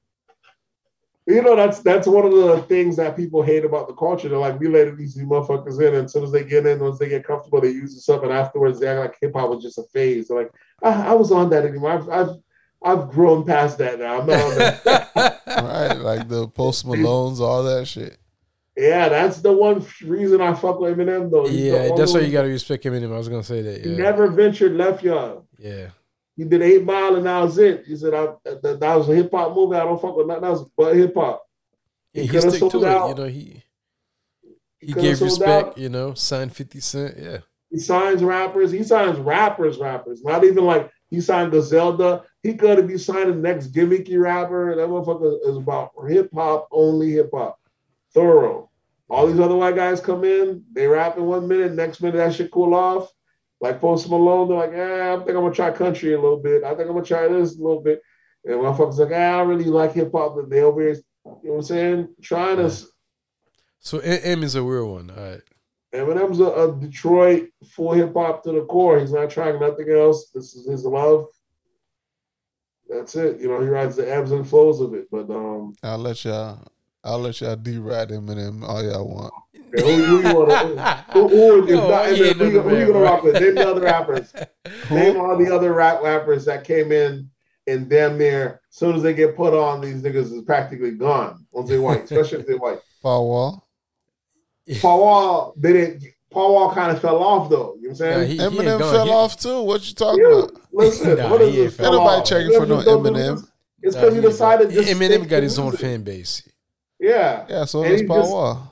You 1.30 1.42
know, 1.42 1.56
that's 1.56 1.80
that's 1.80 2.06
one 2.06 2.26
of 2.26 2.32
the 2.32 2.62
things 2.68 2.96
that 2.96 3.16
people 3.16 3.42
hate 3.42 3.64
about 3.64 3.88
the 3.88 3.94
culture. 3.94 4.28
They're 4.28 4.38
like, 4.38 4.58
we 4.58 4.68
let 4.68 4.96
these 4.96 5.16
motherfuckers 5.16 5.80
in, 5.80 5.94
and 5.94 6.04
as 6.06 6.12
soon 6.12 6.24
as 6.24 6.32
they 6.32 6.44
get 6.44 6.66
in, 6.66 6.80
once 6.80 6.98
they 6.98 7.08
get 7.08 7.26
comfortable, 7.26 7.60
they 7.60 7.70
use 7.70 7.94
this 7.94 8.08
up, 8.08 8.22
and 8.24 8.32
afterwards 8.32 8.80
they 8.80 8.88
act 8.88 9.00
like 9.00 9.16
hip 9.20 9.32
hop 9.34 9.50
was 9.50 9.62
just 9.62 9.78
a 9.78 9.84
phase. 9.92 10.28
They're 10.28 10.38
like, 10.38 10.52
I, 10.82 11.10
I 11.10 11.12
was 11.14 11.30
on 11.32 11.50
that 11.50 11.64
anymore. 11.64 11.92
I've, 11.92 12.08
I've 12.08 12.36
I've 12.82 13.10
grown 13.10 13.44
past 13.44 13.78
that 13.78 13.98
now. 13.98 14.20
I'm 14.20 14.26
not 14.26 14.40
on 14.42 14.58
that. 14.58 15.36
Right? 15.50 15.98
like 15.98 16.28
the 16.28 16.48
Post 16.48 16.86
Malones, 16.86 17.40
all 17.40 17.64
that 17.64 17.86
shit. 17.86 18.18
yeah, 18.76 19.08
that's 19.08 19.40
the 19.40 19.52
one 19.52 19.84
reason 20.02 20.40
I 20.40 20.54
fuck 20.54 20.78
with 20.80 20.96
Eminem 20.96 21.30
though. 21.30 21.46
He's 21.46 21.60
yeah, 21.60 21.90
that's 21.96 22.14
why 22.14 22.20
you 22.20 22.32
gotta 22.32 22.48
respect 22.48 22.84
Eminem. 22.84 23.12
I 23.12 23.18
was 23.18 23.28
gonna 23.28 23.42
say 23.44 23.60
that. 23.62 23.84
He 23.84 23.90
never 23.96 24.28
ventured 24.28 24.72
left 24.72 25.02
y'all. 25.02 25.46
yeah. 25.58 25.88
He 26.40 26.46
did 26.46 26.62
Eight 26.62 26.84
Mile, 26.86 27.16
and 27.16 27.26
that 27.26 27.40
was 27.42 27.58
it. 27.58 27.84
He 27.86 27.94
said, 27.96 28.14
I, 28.14 28.28
that, 28.44 28.80
that 28.80 28.94
was 28.94 29.10
a 29.10 29.14
hip 29.14 29.30
hop 29.30 29.54
movie. 29.54 29.76
I 29.76 29.80
don't 29.84 30.00
fuck 30.00 30.16
with 30.16 30.26
nothing 30.26 30.44
else 30.44 30.66
but 30.74 30.96
hip 30.96 31.12
hop. 31.14 31.42
Yeah, 32.14 32.22
He 32.22 32.28
he 32.28 32.40
stick 32.40 32.70
to 32.70 32.78
it. 32.78 32.84
out. 32.84 33.08
You 33.10 33.14
know, 33.14 33.28
he 33.28 33.62
he 34.78 34.92
coulda 34.94 35.08
gave 35.08 35.20
respect. 35.20 35.68
out. 35.68 35.78
You 35.78 35.90
know, 35.90 36.14
signed 36.14 36.56
Fifty 36.56 36.80
Cent. 36.80 37.18
Yeah, 37.18 37.38
He 37.70 37.78
signs 37.78 38.24
rappers. 38.24 38.70
He 38.70 38.82
signs 38.84 39.18
rappers, 39.18 39.76
rappers. 39.76 40.22
Not 40.24 40.42
even 40.44 40.64
like 40.64 40.90
he 41.10 41.20
signed 41.20 41.50
Griselda. 41.50 42.22
He 42.42 42.54
could 42.54 42.88
be 42.88 42.96
signing 42.96 43.42
the 43.42 43.48
next 43.48 43.72
gimmicky 43.72 44.18
rapper. 44.18 44.74
That 44.76 44.88
motherfucker 44.88 45.46
is 45.46 45.58
about 45.58 45.90
hip 46.08 46.30
hop, 46.32 46.68
only 46.72 47.10
hip 47.12 47.28
hop. 47.34 47.60
Thorough. 48.14 48.70
All 49.10 49.26
these 49.26 49.40
other 49.40 49.56
white 49.56 49.76
guys 49.76 50.00
come 50.00 50.24
in, 50.24 50.64
they 50.72 50.86
rap 50.86 51.18
in 51.18 51.24
one 51.26 51.46
minute, 51.46 51.74
next 51.74 52.00
minute 52.00 52.16
that 52.16 52.32
shit 52.34 52.50
cool 52.50 52.74
off. 52.74 53.12
Like 53.60 53.80
Post 53.80 54.08
Malone, 54.08 54.48
they're 54.48 54.56
like, 54.56 54.72
yeah, 54.72 55.14
I 55.14 55.16
think 55.18 55.36
I'm 55.36 55.42
gonna 55.42 55.54
try 55.54 55.70
country 55.70 56.14
a 56.14 56.20
little 56.20 56.40
bit. 56.40 56.64
I 56.64 56.70
think 56.70 56.88
I'm 56.88 56.94
gonna 56.94 57.04
try 57.04 57.28
this 57.28 57.58
a 57.58 57.62
little 57.62 57.82
bit. 57.82 58.00
And 58.44 58.62
my 58.62 58.70
motherfuckers 58.70 58.96
like, 58.96 59.10
ah, 59.12 59.34
I 59.34 59.38
don't 59.38 59.48
really 59.48 59.64
like 59.64 59.92
hip 59.92 60.12
hop, 60.14 60.36
but 60.36 60.48
they 60.48 60.62
over 60.62 60.80
here, 60.80 60.92
you 60.92 61.02
know 61.24 61.38
what 61.42 61.56
I'm 61.56 61.62
saying? 61.62 62.08
Trying 62.22 62.56
to 62.56 62.70
so 63.80 63.98
Eminem 64.00 64.44
is 64.44 64.54
a 64.54 64.62
real 64.62 64.92
one. 64.92 65.10
All 65.10 65.16
right. 65.16 65.42
Eminem's 65.94 66.38
a, 66.38 66.44
a 66.44 66.78
Detroit 66.78 67.48
full 67.66 67.92
hip 67.92 68.12
hop 68.14 68.44
to 68.44 68.52
the 68.52 68.64
core. 68.66 69.00
He's 69.00 69.12
not 69.12 69.30
trying 69.30 69.58
nothing 69.58 69.90
else. 69.90 70.30
This 70.32 70.54
is 70.54 70.68
his 70.68 70.84
love. 70.84 71.26
That's 72.88 73.16
it. 73.16 73.40
You 73.40 73.48
know, 73.48 73.60
he 73.60 73.68
rides 73.68 73.96
the 73.96 74.12
ebbs 74.12 74.32
and 74.32 74.48
flows 74.48 74.80
of 74.80 74.94
it. 74.94 75.08
But 75.10 75.30
um, 75.30 75.74
I'll 75.82 75.98
let 75.98 76.24
y'all. 76.24 76.62
I'll 77.02 77.18
let 77.18 77.40
y'all 77.40 77.56
d-ride 77.56 78.10
Eminem 78.10 78.62
all 78.62 78.82
y'all 78.84 79.08
want. 79.08 79.32
who, 79.54 79.82
who 79.82 80.28
you 80.28 80.34
want 80.34 80.50
to? 80.50 81.04
Who, 81.12 81.28
who, 81.28 81.62
if 81.64 81.70
Yo, 81.70 81.88
not 81.88 82.08
he 82.12 82.20
Eminem, 82.20 82.26
ain't 82.28 82.36
who, 82.36 82.50
you- 82.50 82.60
who 82.60 82.70
you 82.76 82.80
gonna 82.86 82.92
bro. 82.92 83.02
rock 83.02 83.22
with? 83.22 83.34
Name 83.40 83.54
the 83.54 83.68
other 83.70 83.80
rappers. 83.80 84.32
Name 84.90 85.16
all 85.16 85.36
the 85.36 85.54
other 85.54 85.72
rap 85.72 86.02
rappers 86.02 86.44
that 86.44 86.64
came 86.64 86.92
in 86.92 87.30
and 87.66 87.88
damn 87.88 88.18
near. 88.18 88.60
As 88.70 88.76
soon 88.76 88.96
as 88.96 89.02
they 89.02 89.14
get 89.14 89.36
put 89.36 89.54
on, 89.54 89.80
these 89.80 90.02
niggas 90.02 90.32
is 90.32 90.42
practically 90.42 90.90
gone 90.92 91.46
once 91.52 91.68
they 91.70 91.78
white, 91.78 92.04
especially 92.04 92.40
if 92.40 92.46
they 92.46 92.54
white. 92.54 92.80
Paul 93.02 93.28
Wall. 93.28 93.68
Paul 94.80 95.00
Wall 95.00 95.54
didn't. 95.58 96.04
Paul 96.30 96.52
Wall 96.54 96.72
kind 96.74 96.92
of 96.94 97.00
fell 97.00 97.22
off 97.22 97.48
though. 97.50 97.76
You 97.80 97.88
know 97.88 97.88
what 97.88 97.90
I'm 97.90 97.94
saying? 97.96 98.38
Nah, 98.38 98.44
he- 98.50 98.56
Eminem 98.58 98.78
gone. 98.78 98.92
fell 98.92 99.06
He- 99.06 99.10
off 99.12 99.36
too. 99.40 99.62
What 99.62 99.88
you 99.88 99.94
talking 99.94 100.20
Yeah, 100.22 100.38
about? 100.38 100.52
listen, 100.72 101.16
Nah, 101.16 101.30
what 101.30 101.40
is 101.40 101.54
he 101.54 101.60
ain't 101.60 101.66
this? 101.70 101.76
fell 101.76 101.86
Ain't 101.86 101.94
nobody 101.94 102.20
off? 102.20 102.26
checking 102.28 102.52
for 102.52 102.66
no 102.66 102.76
Eminem 102.76 102.84
don't 102.84 103.02
do 103.02 103.10
Eminem. 103.10 103.34
this. 103.40 103.50
It's 103.82 103.94
Nah, 103.96 104.00
because 104.02 104.14
he 104.14 104.20
he- 104.20 104.26
decided 104.26 104.70
just 104.70 104.88
Eminem 104.90 105.28
got 105.28 105.36
to 105.36 105.42
his 105.42 105.58
own 105.58 105.72
fan 105.72 106.02
base. 106.02 106.42
Yeah. 107.00 107.46
Yeah, 107.48 107.64
so 107.64 107.82
And 107.82 107.92
does 107.92 108.00
he 108.02 108.06
Paul 108.06 108.18
just- 108.20 108.32
Wall. 108.32 108.66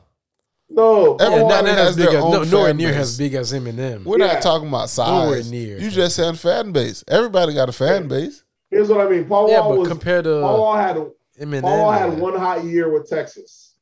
No. 0.70 1.16
Everyone 1.16 1.18
Yeah, 1.18 1.38
Paul 1.40 1.48
not, 1.48 1.64
not 1.64 1.78
has 1.78 1.88
as 1.88 1.96
big 1.96 2.06
their 2.08 2.18
as 2.18 2.24
own 2.24 2.30
no, 2.32 2.44
nowhere 2.44 2.74
near 2.74 2.88
base. 2.90 3.00
as 3.00 3.18
big 3.18 3.34
as 3.34 3.52
Eminem. 3.54 4.04
We're 4.04 4.18
Yeah. 4.18 4.26
not 4.34 4.42
talking 4.42 4.68
about 4.68 4.90
size. 4.90 5.08
Nowhere 5.24 5.42
near. 5.44 5.78
You 5.78 5.90
just 5.90 6.14
saying 6.16 6.34
fan 6.34 6.72
base. 6.72 7.02
Everybody 7.08 7.54
got 7.54 7.68
a 7.68 7.72
fan 7.72 8.06
base. 8.06 8.44
here's 8.70 8.90
what 8.90 9.00
I 9.00 9.08
mean. 9.08 9.24
Paul 9.24 9.48
Yeah, 9.48 9.60
Wall 9.60 9.70
but 9.70 9.78
was 9.78 9.88
compared 9.88 10.24
to 10.24 10.40
Paul 10.42 10.58
Wall 10.60 10.76
had 10.76 10.96
Eminem, 11.40 11.62
Paul 11.62 11.78
Wall 11.84 11.92
had 11.92 12.18
one 12.20 12.36
hot 12.36 12.64
year 12.64 12.92
with 12.92 13.08
Texas. 13.08 13.72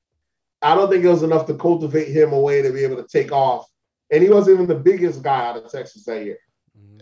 I 0.62 0.76
don't 0.76 0.88
think 0.88 1.04
it 1.04 1.08
was 1.08 1.24
enough 1.24 1.46
to 1.46 1.54
cultivate 1.54 2.08
him 2.08 2.32
a 2.32 2.38
way 2.38 2.62
to 2.62 2.70
be 2.70 2.84
able 2.84 2.96
to 3.02 3.08
take 3.08 3.32
off. 3.32 3.68
And 4.12 4.22
he 4.22 4.28
wasn't 4.30 4.54
even 4.54 4.68
the 4.68 4.76
biggest 4.76 5.22
guy 5.22 5.46
out 5.48 5.56
of 5.56 5.68
Texas 5.72 6.04
that 6.04 6.24
year. 6.24 6.38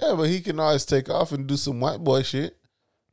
Yeah, 0.01 0.15
but 0.17 0.29
he 0.31 0.41
can 0.41 0.59
always 0.59 0.87
take 0.87 1.11
off 1.11 1.33
and 1.33 1.47
do 1.47 1.59
some 1.59 1.79
white 1.79 2.03
boy 2.03 2.23
shit. 2.23 2.57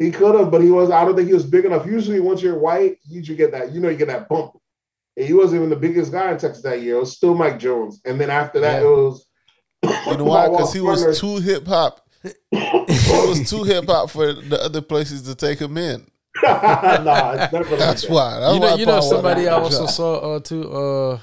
He 0.02 0.10
could 0.10 0.34
have, 0.34 0.50
but 0.50 0.62
he 0.62 0.72
was. 0.72 0.90
I 0.90 1.06
don't 1.06 1.16
think 1.16 1.28
he 1.28 1.34
was 1.36 1.46
big 1.46 1.64
enough. 1.64 1.86
Usually, 1.86 2.20
once 2.20 2.42
you're 2.42 2.58
white, 2.58 2.98
you 3.08 3.20
usually 3.20 3.38
get 3.38 3.52
that. 3.52 3.72
You 3.72 3.80
know, 3.80 3.90
you 3.90 3.98
get 3.98 4.08
that 4.08 4.28
bump. 4.28 4.54
And 5.16 5.28
he 5.28 5.34
wasn't 5.34 5.58
even 5.60 5.70
the 5.70 5.76
biggest 5.76 6.12
guy 6.12 6.32
in 6.32 6.40
Texas 6.40 6.64
that 6.64 6.82
year. 6.82 6.96
It 6.96 7.02
was 7.02 7.16
still 7.16 7.36
Mike 7.36 7.60
Jones. 7.60 8.02
And 8.04 8.20
then 8.20 8.32
after 8.32 8.60
that, 8.62 8.82
Yeah. 8.82 8.88
it 8.88 8.92
was. 8.92 9.26
You 9.84 10.18
know 10.18 10.24
why? 10.34 10.50
Because 10.50 10.74
he 10.74 10.82
was 10.82 11.20
too 11.20 11.38
hip 11.38 11.68
hop. 11.68 12.02
he 12.24 12.32
was 12.50 13.48
too 13.48 13.64
hip 13.64 13.86
hop 13.86 14.10
for 14.10 14.34
the 14.34 14.60
other 14.64 14.82
places 14.82 15.22
to 15.24 15.36
take 15.36 15.60
him 15.60 15.78
in. 15.78 16.08
nah, 16.44 17.34
it's 17.34 17.54
never 17.54 17.76
That's 17.78 18.02
that. 18.02 18.12
why. 18.12 18.40
That's 18.40 18.54
you 18.56 18.60
know, 18.60 18.68
why 18.68 18.76
you 18.76 18.86
know 18.88 19.02
somebody 19.02 19.48
I 19.48 19.54
also 19.54 19.86
saw 19.86 20.36
uh 20.36 20.40
too 20.40 20.64
uh 20.72 21.20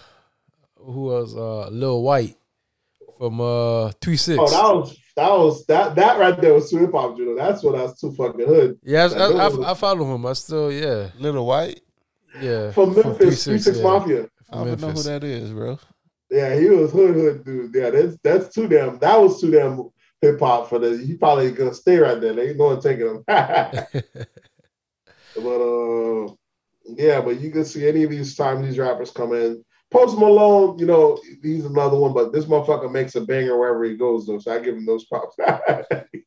who 0.77 1.01
was 1.03 1.35
uh 1.35 1.69
Lil 1.71 2.03
Wyte 2.03 2.37
from 3.17 3.41
uh 3.41 3.91
Three 4.01 4.17
Six. 4.17 4.39
Oh, 4.39 4.47
that 4.51 4.75
was 4.77 4.97
that 5.19 5.31
was 5.31 5.67
that 5.67 5.97
that 5.97 6.19
right 6.19 6.41
there 6.41 6.55
was 6.55 6.71
too 6.71 6.79
hip 6.79 6.93
hop, 6.93 7.17
Juno. 7.17 7.35
That's 7.35 7.63
what 7.65 7.75
I 7.75 7.83
was 7.83 7.99
too 7.99 8.13
fucking 8.13 8.47
hood. 8.47 8.79
yeah, 8.85 9.07
I, 9.07 9.09
that 9.09 9.21
I, 9.33 9.49
I, 9.49 9.71
I 9.73 9.75
follow 9.75 10.15
him. 10.15 10.25
I 10.25 10.33
still 10.35 10.71
yeah 10.71 11.09
Little 11.19 11.45
White. 11.45 11.81
yeah 12.41 12.71
From 12.71 12.95
Memphis, 12.95 13.45
3-6, 13.45 13.45
Three 13.45 13.59
Six 13.59 13.79
yeah. 13.79 13.83
Mafia. 13.83 14.29
I 14.51 14.57
don't 14.57 14.69
even 14.69 14.81
know 14.81 14.91
who 14.91 15.03
that 15.03 15.25
is, 15.25 15.51
bro. 15.51 15.79
Yeah, 16.31 16.55
he 16.55 16.69
was 16.69 16.93
hood 16.93 17.17
hood 17.17 17.45
dude. 17.45 17.75
Yeah, 17.75 17.91
that's 17.91 18.17
that's 18.23 18.55
too 18.55 18.69
damn. 18.69 18.99
That 19.01 19.21
was 19.21 19.41
too 19.41 19.51
damn 19.51 19.91
hip 20.21 20.39
hop 20.39 20.69
for 20.69 20.79
the. 20.79 20.97
He 20.97 21.15
probably 21.17 21.51
gonna 21.51 21.75
stay 21.75 21.99
right 21.99 22.21
there. 22.21 22.35
They 22.35 22.51
ain't 22.51 22.59
no 22.59 22.67
one 22.67 22.81
taking 22.81 23.07
him. 23.07 23.25
but 23.27 23.79
uh, 25.37 26.33
yeah, 26.85 27.21
but 27.21 27.41
you 27.41 27.51
can 27.51 27.65
see 27.65 27.89
any 27.89 28.05
of 28.05 28.11
these 28.11 28.37
times 28.37 28.65
these 28.65 28.79
rappers 28.79 29.11
come 29.11 29.33
in. 29.33 29.65
Post 29.91 30.19
Malone, 30.19 30.79
you 30.79 30.85
know, 30.85 31.19
he's 31.43 31.65
another 31.65 31.99
one, 31.99 32.13
but 32.13 32.33
this 32.33 32.45
motherfucker 32.45 32.93
makes 32.93 33.15
a 33.15 33.23
banger 33.23 33.59
wherever 33.59 33.85
he 33.85 33.97
goes, 33.97 34.27
though. 34.27 34.39
So 34.39 34.53
I 34.53 34.59
give 34.59 34.77
him 34.77 34.87
those 34.87 35.05
props. 35.05 35.37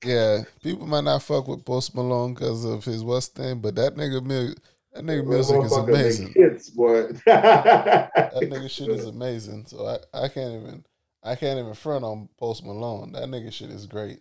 Yeah, 0.04 0.42
people 0.64 0.88
might 0.88 1.04
not 1.04 1.22
fuck 1.22 1.48
with 1.48 1.64
Post 1.64 1.94
Malone 1.94 2.34
because 2.34 2.66
of 2.66 2.84
his 2.84 3.04
West 3.04 3.36
thing, 3.36 3.60
but 3.60 3.76
that 3.76 3.96
nigga, 3.96 4.56
that 4.94 5.06
nigga 5.06 5.28
music 5.28 5.64
is 5.64 5.78
amazing. 5.78 6.34
Hits, 6.36 6.72
boy. 6.72 7.04
That 7.26 8.34
nigga 8.34 8.68
shit 8.68 8.90
is 8.90 9.06
amazing. 9.06 9.66
So 9.68 9.86
I, 9.86 10.24
I 10.24 10.28
can't 10.28 10.60
even 10.60 10.84
I 11.24 11.36
can't 11.36 11.60
even 11.60 11.74
front 11.76 12.04
on 12.04 12.30
Post 12.40 12.66
Malone. 12.66 13.12
That 13.12 13.24
nigga 13.24 13.54
shit 13.54 13.70
is 13.70 13.86
great. 13.86 14.20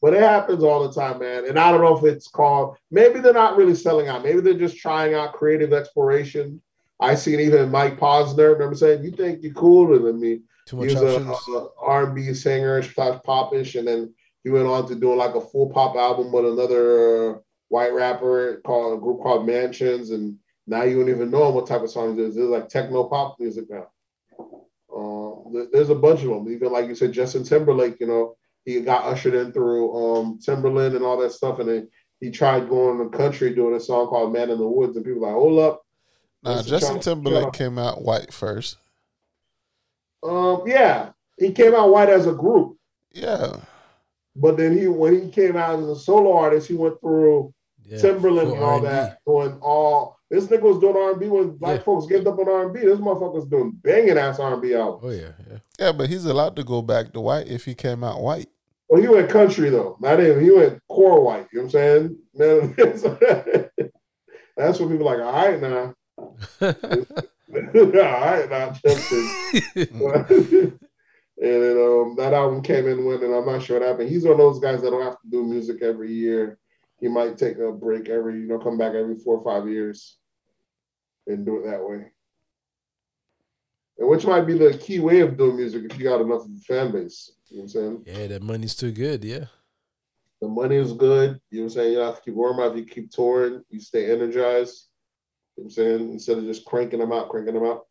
But 0.00 0.14
it 0.14 0.20
happens 0.20 0.62
all 0.62 0.86
the 0.86 0.94
time, 0.94 1.18
man. 1.18 1.48
And 1.48 1.58
I 1.58 1.72
don't 1.72 1.80
know 1.80 1.96
if 1.96 2.04
it's 2.04 2.28
called, 2.28 2.76
maybe 2.90 3.18
they're 3.18 3.32
not 3.32 3.56
really 3.56 3.74
selling 3.74 4.08
out. 4.08 4.22
Maybe 4.22 4.40
they're 4.40 4.54
just 4.54 4.76
trying 4.76 5.14
out 5.14 5.32
creative 5.32 5.72
exploration. 5.72 6.60
I 7.00 7.14
seen 7.14 7.40
even 7.40 7.70
Mike 7.70 7.98
Posner, 7.98 8.52
remember 8.52 8.74
saying, 8.74 9.04
you 9.04 9.10
think 9.10 9.42
you're 9.42 9.52
cooler 9.52 9.98
than 9.98 10.20
me. 10.20 10.40
too 10.66 10.80
He 10.80 10.94
was 10.94 10.96
options. 10.96 11.48
a, 11.48 11.52
a 11.52 11.68
R&B 11.80 12.32
singer 12.34 12.82
slash 12.82 13.20
popish. 13.22 13.74
And 13.74 13.86
then 13.86 14.14
he 14.44 14.50
went 14.50 14.66
on 14.66 14.88
to 14.88 14.94
doing 14.94 15.18
like 15.18 15.34
a 15.34 15.40
full 15.40 15.70
pop 15.70 15.96
album 15.96 16.32
with 16.32 16.46
another 16.46 17.42
white 17.68 17.92
rapper 17.92 18.60
called 18.64 18.96
a 18.96 19.00
group 19.00 19.22
called 19.22 19.46
Mansionz. 19.46 20.12
And 20.12 20.38
now 20.66 20.84
you 20.84 20.98
don't 20.98 21.10
even 21.10 21.30
know 21.30 21.50
what 21.50 21.66
type 21.66 21.82
of 21.82 21.90
songs 21.90 22.18
it 22.18 22.22
is. 22.22 22.36
It's 22.36 22.46
like 22.46 22.68
techno 22.68 23.04
pop 23.04 23.36
music 23.38 23.66
now. 23.68 23.88
Uh, 24.94 25.64
there's 25.72 25.90
a 25.90 25.94
bunch 25.94 26.22
of 26.22 26.28
them. 26.28 26.50
Even 26.50 26.72
like 26.72 26.88
you 26.88 26.94
said, 26.94 27.12
Justin 27.12 27.44
Timberlake, 27.44 28.00
you 28.00 28.06
know, 28.06 28.36
he 28.64 28.80
got 28.80 29.04
ushered 29.04 29.34
in 29.34 29.52
through 29.52 29.94
um, 29.94 30.38
Timberland 30.42 30.96
and 30.96 31.04
all 31.04 31.18
that 31.18 31.32
stuff. 31.32 31.58
And 31.58 31.68
then 31.68 31.88
he 32.20 32.30
tried 32.30 32.68
going 32.68 32.98
to 32.98 33.04
the 33.04 33.16
country 33.16 33.54
doing 33.54 33.74
a 33.76 33.80
song 33.80 34.06
called 34.06 34.32
Man 34.32 34.50
in 34.50 34.58
the 34.58 34.66
Woods. 34.66 34.96
And 34.96 35.04
people 35.04 35.20
were 35.20 35.28
like, 35.28 35.36
hold 35.36 35.58
up. 35.60 35.82
Nah, 36.42 36.62
Justin 36.62 37.00
Timberlake 37.00 37.52
came 37.52 37.78
out 37.78 38.02
white 38.02 38.32
first. 38.32 38.76
Um, 40.22 40.62
yeah, 40.66 41.10
he 41.38 41.52
came 41.52 41.74
out 41.74 41.90
white 41.90 42.08
as 42.08 42.26
a 42.26 42.32
group. 42.32 42.76
Yeah. 43.12 43.56
But 44.34 44.56
then 44.56 44.76
he, 44.76 44.86
when 44.86 45.22
he 45.22 45.30
came 45.30 45.56
out 45.56 45.78
as 45.78 45.86
a 45.88 45.96
solo 45.96 46.36
artist, 46.36 46.68
he 46.68 46.74
went 46.74 47.00
through 47.00 47.52
Yeah, 47.84 47.98
Timberland 47.98 48.50
and 48.52 48.58
all 48.62 48.70
R&B. 48.74 48.86
that, 48.86 49.18
doing 49.26 49.58
all. 49.62 50.16
This 50.30 50.46
nigga 50.46 50.62
was 50.62 50.80
doing 50.80 50.96
R 50.96 51.12
and 51.12 51.20
B 51.20 51.28
when 51.28 51.56
black 51.56 51.78
Yeah. 51.78 51.84
folks 51.84 52.06
gave 52.06 52.26
up 52.26 52.38
on 52.38 52.48
R 52.48 52.64
and 52.64 52.74
B. 52.74 52.80
This 52.80 52.98
motherfucker's 52.98 53.46
doing 53.48 53.70
banging 53.82 54.18
ass 54.18 54.38
R 54.40 54.52
and 54.54 54.62
B 54.62 54.74
albums. 54.74 55.02
Oh 55.04 55.10
yeah, 55.10 55.32
yeah. 55.50 55.58
Yeah, 55.78 55.92
but 55.92 56.08
he's 56.10 56.24
allowed 56.24 56.56
to 56.56 56.64
go 56.64 56.82
back 56.82 57.12
to 57.12 57.20
white 57.20 57.46
if 57.48 57.64
he 57.64 57.74
came 57.74 58.02
out 58.04 58.20
white. 58.20 58.48
Well, 58.88 59.00
he 59.00 59.08
went 59.08 59.30
country 59.30 59.70
though. 59.70 59.96
Not 60.00 60.20
even 60.20 60.42
he 60.42 60.50
went 60.50 60.80
core 60.88 61.22
white. 61.22 61.46
You 61.52 61.60
know 61.60 61.66
what 61.66 61.74
I'm 61.76 62.14
saying? 62.14 62.18
Man, 62.34 62.74
that's 64.56 64.78
what 64.80 64.90
people 64.90 65.08
are 65.08 65.16
like. 65.16 65.24
All 65.26 65.32
right 65.48 65.60
now, 65.60 65.94
all 66.18 66.32
right 66.60 68.50
now, 68.50 68.70
Justin. 68.70 69.30
and 71.38 71.62
then 71.62 71.76
um, 71.78 72.14
that 72.16 72.32
album 72.32 72.62
came 72.62 72.86
in 72.86 73.04
when, 73.04 73.22
and 73.22 73.34
I'm 73.34 73.46
not 73.46 73.62
sure 73.62 73.78
what 73.78 73.88
happened. 73.88 74.08
He's 74.08 74.24
one 74.24 74.32
of 74.32 74.38
those 74.38 74.58
guys 74.58 74.82
that 74.82 74.90
don't 74.90 75.02
have 75.02 75.20
to 75.20 75.30
do 75.30 75.44
music 75.44 75.82
every 75.82 76.12
year. 76.12 76.58
He 77.00 77.08
might 77.08 77.36
take 77.36 77.58
a 77.58 77.72
break 77.72 78.08
every, 78.08 78.40
you 78.40 78.46
know, 78.46 78.58
come 78.58 78.78
back 78.78 78.94
every 78.94 79.16
four 79.16 79.38
or 79.38 79.44
five 79.44 79.68
years 79.68 80.16
and 81.26 81.44
do 81.44 81.58
it 81.58 81.70
that 81.70 81.86
way. 81.86 82.06
And 83.98 84.08
which 84.08 84.26
might 84.26 84.42
be 84.46 84.56
the 84.56 84.76
key 84.78 84.98
way 84.98 85.20
of 85.20 85.36
doing 85.36 85.56
music 85.56 85.84
if 85.90 85.98
you 85.98 86.04
got 86.04 86.20
enough 86.20 86.44
of 86.44 86.50
a 86.50 86.60
fan 86.60 86.92
base. 86.92 87.32
You 87.48 87.58
know 87.58 87.62
what 87.62 87.64
I'm 87.64 87.68
saying? 87.68 88.04
yeah, 88.06 88.26
that 88.28 88.42
money's 88.42 88.74
too 88.74 88.92
good. 88.92 89.24
Yeah, 89.24 89.44
The 90.40 90.48
money 90.48 90.76
is 90.76 90.92
good. 90.92 91.40
You 91.50 91.60
know 91.60 91.64
what 91.64 91.72
I'm 91.72 91.74
saying? 91.74 91.92
You 91.92 91.98
have 91.98 92.16
to 92.16 92.22
keep 92.22 92.34
warm 92.34 92.60
if 92.60 92.76
you 92.76 92.84
keep 92.84 93.10
touring, 93.10 93.62
you 93.70 93.80
stay 93.80 94.10
energized. 94.10 94.85
You 95.56 95.64
know 95.64 95.66
I'm 95.66 95.70
saying? 95.70 96.12
Instead 96.12 96.38
of 96.38 96.44
just 96.44 96.64
cranking 96.64 97.00
them 97.00 97.12
out, 97.12 97.28
cranking 97.28 97.54
them 97.54 97.64
out. 97.64 97.86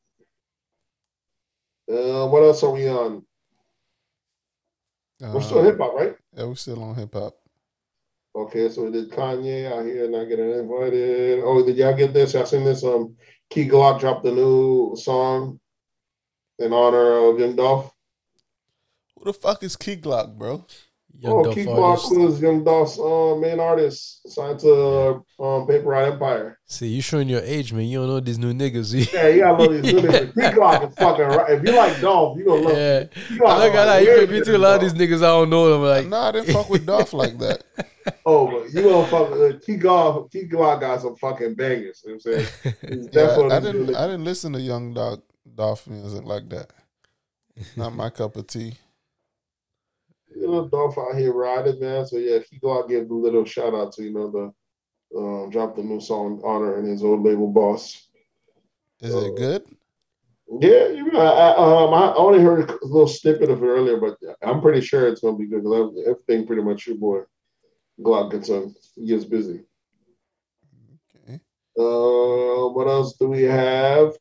Uh, 1.91 2.27
what 2.27 2.43
else 2.43 2.63
are 2.63 2.71
we 2.71 2.87
on? 2.87 3.25
We're 5.21 5.41
still 5.41 5.59
Uh, 5.59 5.63
hip 5.63 5.77
hop, 5.77 5.93
right? 5.93 6.15
Yeah, 6.33 6.45
we're 6.45 6.55
still 6.55 6.83
on 6.83 6.95
hip 6.95 7.13
hop. 7.13 7.35
Okay, 8.35 8.69
so 8.69 8.83
we 8.83 8.91
did 8.91 9.11
Kanye 9.11 9.71
out 9.71 9.85
here 9.85 10.09
not 10.09 10.25
getting 10.25 10.51
invited. 10.51 11.41
Oh, 11.43 11.65
did 11.65 11.77
y'all 11.77 11.95
get 11.95 12.13
this? 12.13 12.33
Y'all 12.33 12.45
seen 12.45 12.65
this? 12.65 12.83
Um, 12.83 13.15
Key 13.49 13.67
Glock 13.67 13.99
dropped 13.99 14.25
a 14.25 14.31
new 14.31 14.95
song 14.97 15.59
in 16.59 16.73
honor 16.73 17.29
of 17.29 17.39
Young 17.39 17.55
Dolph. 17.55 17.91
Who 19.17 19.25
the 19.25 19.33
fuck 19.33 19.63
is 19.63 19.75
Key 19.77 19.97
Glock, 19.97 20.37
bro? 20.37 20.65
Young 21.19 21.33
oh, 21.33 21.43
Dolph 21.43 21.55
Key 21.55 21.67
artist. 21.67 22.11
Glock 22.11 22.17
was 22.25 22.41
Young 22.41 22.63
Dolph's 22.63 22.99
uh, 22.99 23.35
main 23.39 23.59
artist, 23.59 24.27
signed 24.31 24.59
to 24.59 25.23
um, 25.39 25.67
Paper 25.67 25.89
Route 25.89 26.13
Empire. 26.13 26.59
See, 26.67 26.87
you 26.87 27.01
showing 27.01 27.29
your 27.29 27.41
age, 27.41 27.73
man. 27.73 27.85
You 27.85 27.99
don't 27.99 28.07
know 28.07 28.19
these 28.19 28.39
new 28.39 28.53
niggas. 28.53 29.13
Yeah, 29.13 29.27
you 29.27 29.41
gotta 29.41 29.63
love 29.63 29.81
these 29.83 29.93
new 29.93 30.01
niggas. 30.07 30.33
Key 30.33 30.57
Glock 30.57 30.89
is 30.89 30.95
fucking 30.95 31.25
right. 31.25 31.49
If 31.51 31.63
you 31.63 31.75
like 31.75 31.99
Dolph, 32.01 32.37
you 32.37 32.45
gonna 32.45 32.61
love. 32.61 32.77
yeah. 32.77 33.03
Key 33.05 33.37
Glock 33.37 33.47
I 33.47 33.57
look 33.57 33.73
is 33.73 33.75
at 33.79 33.85
that. 33.85 33.85
like 33.85 34.03
You 34.03 34.09
way 34.09 34.19
could 34.19 34.29
be 34.29 34.39
better 34.39 34.45
too. 34.51 34.55
A 34.55 34.57
lot 34.57 34.75
of 34.75 34.81
these 34.81 34.93
niggas 34.93 35.17
I 35.17 35.27
don't 35.27 35.49
know 35.49 35.69
them. 35.71 35.81
Like, 35.83 36.07
no, 36.07 36.17
I 36.19 36.31
didn't 36.31 36.53
fuck 36.53 36.69
with 36.69 36.85
Dolph 36.85 37.13
like 37.13 37.37
that. 37.39 37.63
Oh, 38.23 38.45
but 38.45 38.71
you 38.71 38.83
gonna 38.83 39.07
fuck 39.07 39.31
uh, 39.31 39.57
Key 39.65 39.77
Glock. 39.77 40.31
Key 40.31 40.47
Glock 40.47 40.79
got 40.79 41.01
some 41.01 41.15
fucking 41.15 41.55
bangers. 41.55 42.03
You 42.05 42.11
know 42.11 42.19
what 42.23 42.37
I'm 42.37 42.45
saying? 42.45 42.75
Yeah, 43.11 43.11
definitely 43.11 43.51
I 43.51 43.59
didn't. 43.59 43.95
I 43.95 44.05
didn't 44.05 44.23
listen 44.25 44.53
to 44.53 44.59
Young 44.61 44.93
Dog 44.93 45.23
Dolph 45.55 45.87
music 45.87 46.23
like 46.23 46.47
that. 46.49 46.69
Not 47.75 47.95
my 47.95 48.11
cup 48.11 48.35
of 48.35 48.45
tea. 48.45 48.77
You 50.35 50.47
know, 50.47 50.67
Dolph 50.67 50.97
out 50.97 51.15
here 51.17 51.33
riding, 51.33 51.79
man. 51.79 52.05
So 52.05 52.17
yeah, 52.17 52.39
he 52.49 52.59
go 52.59 52.77
out 52.77 52.89
give 52.89 53.09
a 53.09 53.13
little 53.13 53.45
shout 53.45 53.73
out 53.73 53.93
to 53.93 54.03
you 54.03 54.11
know 54.11 54.29
the 54.31 55.17
um, 55.17 55.49
drop 55.49 55.75
the 55.75 55.83
new 55.83 56.01
song 56.01 56.41
honor 56.43 56.77
and 56.77 56.87
his 56.87 57.03
old 57.03 57.23
label 57.23 57.47
boss. 57.47 58.09
Is 59.01 59.15
Uh, 59.15 59.19
it 59.19 59.35
good? 59.37 59.63
Yeah, 60.61 60.89
you 60.89 61.11
know, 61.11 61.19
I, 61.19 61.55
um, 61.55 61.93
I 61.93 62.13
only 62.15 62.39
heard 62.41 62.69
a 62.69 62.85
little 62.85 63.07
snippet 63.07 63.49
of 63.49 63.63
it 63.63 63.65
earlier, 63.65 63.97
but 63.97 64.17
I'm 64.43 64.61
pretty 64.61 64.81
sure 64.81 65.07
it's 65.07 65.21
gonna 65.21 65.37
be 65.37 65.47
good 65.47 65.65
everything 66.05 66.45
pretty 66.45 66.61
much 66.61 66.85
your 66.85 66.97
boy 66.97 67.21
Glock 67.99 68.31
gets 68.31 68.49
on. 68.49 68.75
He 68.95 69.07
gets 69.07 69.25
busy. 69.25 69.63
Okay. 71.27 71.39
Uh, 71.77 72.69
what 72.69 72.87
else 72.87 73.15
do 73.17 73.29
we 73.29 73.43
have? 73.43 74.13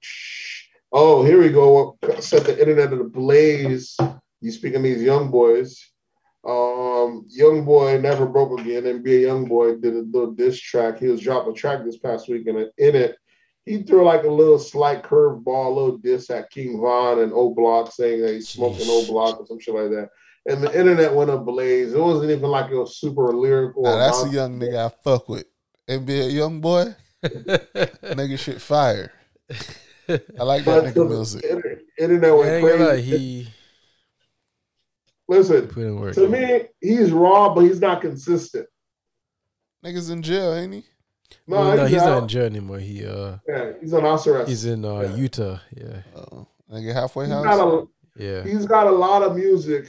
Oh, 0.92 1.24
here 1.24 1.40
we 1.40 1.50
go. 1.50 1.98
Set 2.20 2.44
the 2.44 2.58
internet 2.58 2.92
in 2.92 3.00
a 3.00 3.04
blaze? 3.04 3.96
You 4.40 4.52
speaking 4.52 4.82
these 4.82 5.02
young 5.02 5.30
boys? 5.30 5.90
Um, 6.47 7.24
young 7.28 7.64
boy 7.64 7.99
never 8.01 8.26
broke 8.26 8.59
again. 8.61 8.82
NBA 8.84 9.22
young 9.22 9.47
boy 9.47 9.76
did 9.76 9.95
a 9.95 10.01
little 10.01 10.32
diss 10.32 10.61
track. 10.61 10.99
He 10.99 11.07
was 11.09 11.20
dropped 11.20 11.49
a 11.49 11.53
track 11.53 11.84
this 11.84 11.99
past 11.99 12.28
week, 12.28 12.47
and 12.47 12.59
in 12.59 12.70
it, 12.97 13.16
he 13.64 13.82
threw 13.82 14.05
like 14.05 14.24
a 14.24 14.30
little 14.30 14.59
slight 14.59 15.03
curveball, 15.03 15.66
a 15.66 15.74
little 15.74 15.97
diss 15.99 16.28
at 16.28 16.51
King 16.51 16.80
Von 16.80 17.20
and 17.20 17.32
O 17.32 17.55
Block, 17.55 17.92
saying 17.92 18.20
that 18.20 18.34
he's 18.34 18.49
smoking 18.51 18.86
O 18.88 19.07
Block 19.07 19.40
or 19.40 19.47
some 19.47 19.59
shit 19.59 19.74
like 19.74 19.90
that. 19.90 20.11
And 20.47 20.62
the 20.62 20.78
internet 20.78 21.14
went 21.14 21.30
ablaze. 21.30 21.95
It 21.95 21.99
wasn't 21.99 22.30
even 22.30 22.51
like 22.51 22.70
it 22.70 22.76
was 22.76 22.99
super 22.99 23.32
lyrical. 23.32 23.84
Now, 23.84 23.97
that's 23.97 24.24
a 24.24 24.28
young 24.28 24.61
nigga 24.61 24.86
I 24.86 24.88
fuck 25.03 25.26
with. 25.30 25.47
NBA 25.88 26.32
young 26.34 26.61
boy, 26.61 26.95
nigga 27.24 28.38
shit 28.38 28.61
fire. 28.61 29.12
I 29.51 30.42
like 30.42 30.64
that 30.64 30.82
But 30.82 30.84
nigga 30.84 30.95
the 30.95 31.05
music. 31.07 31.45
inter- 31.45 31.80
internet 31.99 32.36
went 32.36 32.51
ain't 32.51 32.66
gonna 32.68 32.84
crazy. 32.90 33.18
he 33.18 33.49
Listen, 35.28 35.68
put 35.68 35.82
in 35.84 35.98
work. 36.00 36.14
to 36.14 36.28
me, 36.28 36.62
he's 36.80 37.10
raw, 37.12 37.54
but 37.54 37.62
he's 37.62 37.80
not 37.80 38.00
consistent. 38.02 38.66
Niggas 39.84 40.10
in 40.10 40.22
jail, 40.22 40.52
ain't 40.54 40.74
he? 40.74 40.84
No, 41.46 41.56
Well, 41.56 41.76
no, 41.76 41.82
he's, 41.84 41.92
he's 41.94 42.02
not 42.02 42.22
in 42.22 42.28
jail 42.28 42.44
anymore. 42.44 42.78
He 42.78 43.04
uh, 43.06 43.36
Yeah, 43.48 43.72
he's 43.80 43.92
on 43.94 44.02
house 44.02 44.26
arrest. 44.26 44.48
he's 44.48 44.64
in 44.66 44.84
uh, 44.84 45.00
Yeah. 45.00 45.14
Utah. 45.16 45.58
Yeah, 45.76 46.02
Oh, 46.16 46.46
nigga 46.72 46.92
halfway 46.92 47.24
He's 47.26 47.34
house. 47.34 47.44
got 47.44 47.60
a 47.60 47.86
yeah. 48.16 48.42
he's 48.44 48.66
got 48.66 48.86
a 48.86 48.90
lot 48.90 49.22
of 49.22 49.34
music. 49.36 49.86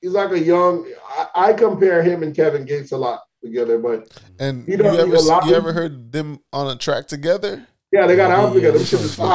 He's 0.00 0.12
like 0.12 0.30
a 0.32 0.38
young. 0.38 0.86
I, 1.08 1.26
I 1.48 1.52
compare 1.52 2.02
him 2.02 2.22
and 2.22 2.34
Kevin 2.34 2.64
Gates 2.64 2.92
a 2.92 2.96
lot 2.96 3.20
together, 3.42 3.78
but 3.78 4.08
and 4.40 4.64
he 4.66 4.72
you 4.72 4.82
ever 4.84 5.14
a 5.14 5.20
lot 5.20 5.44
you 5.44 5.52
of- 5.52 5.56
ever 5.58 5.72
heard 5.72 6.10
them 6.12 6.40
on 6.52 6.68
a 6.68 6.76
track 6.76 7.06
together? 7.06 7.66
yeah, 7.92 8.06
they 8.06 8.16
got 8.16 8.28
Yeah, 8.30 8.36
album 8.36 8.54
together. 8.54 8.78
yeah, 8.78 8.78
Them 8.78 8.86
shit 8.86 9.00
this 9.00 9.10
is 9.10 9.14
fire. 9.14 9.28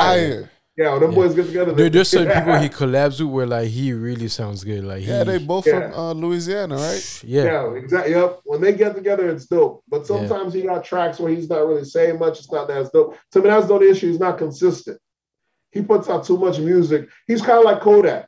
Fire. 0.44 0.52
Yeah, 0.76 0.92
when 0.94 1.02
them 1.02 1.12
Yeah. 1.12 1.16
boys 1.16 1.36
get 1.36 1.46
together. 1.46 1.72
There, 1.72 1.90
there's 1.90 2.10
certain 2.10 2.30
yeah. 2.30 2.40
people 2.40 2.60
he 2.60 2.70
collabs 2.86 3.20
with 3.22 3.30
where 3.30 3.46
like 3.46 3.68
he 3.68 3.94
really 3.94 4.28
sounds 4.28 4.64
good. 4.64 4.84
Like 4.84 5.02
he, 5.02 5.08
Yeah, 5.10 5.24
they 5.24 5.38
both 5.38 5.68
Yeah. 5.68 5.92
from 5.92 6.00
uh, 6.00 6.14
Louisiana, 6.14 6.76
right? 6.78 7.22
yeah, 7.24 7.44
Yeah, 7.44 7.74
exactly. 7.76 8.14
Yep. 8.14 8.40
When 8.46 8.62
they 8.62 8.74
get 8.74 8.96
together, 8.96 9.30
it's 9.30 9.46
dope. 9.46 9.84
But 9.88 10.08
sometimes 10.08 10.54
he 10.54 10.64
got 10.64 10.84
tracks 10.84 11.20
where 11.20 11.32
he's 11.32 11.48
not 11.50 11.68
really 11.68 11.86
saying 11.86 12.18
much. 12.18 12.40
It's 12.40 12.52
not 12.52 12.68
that 12.70 12.78
as 12.78 12.90
dope. 12.90 13.18
To 13.34 13.40
me, 13.40 13.50
that's 13.50 13.68
the 13.68 13.74
only 13.76 13.90
issue. 13.90 14.08
He's 14.10 14.20
not 14.20 14.38
consistent. 14.40 15.00
He 15.72 15.82
puts 15.82 16.10
out 16.10 16.24
too 16.26 16.38
much 16.38 16.58
music. 16.60 17.08
He's 17.28 17.42
kind 17.42 17.60
of 17.60 17.66
like 17.66 17.80
Kodak, 17.82 18.28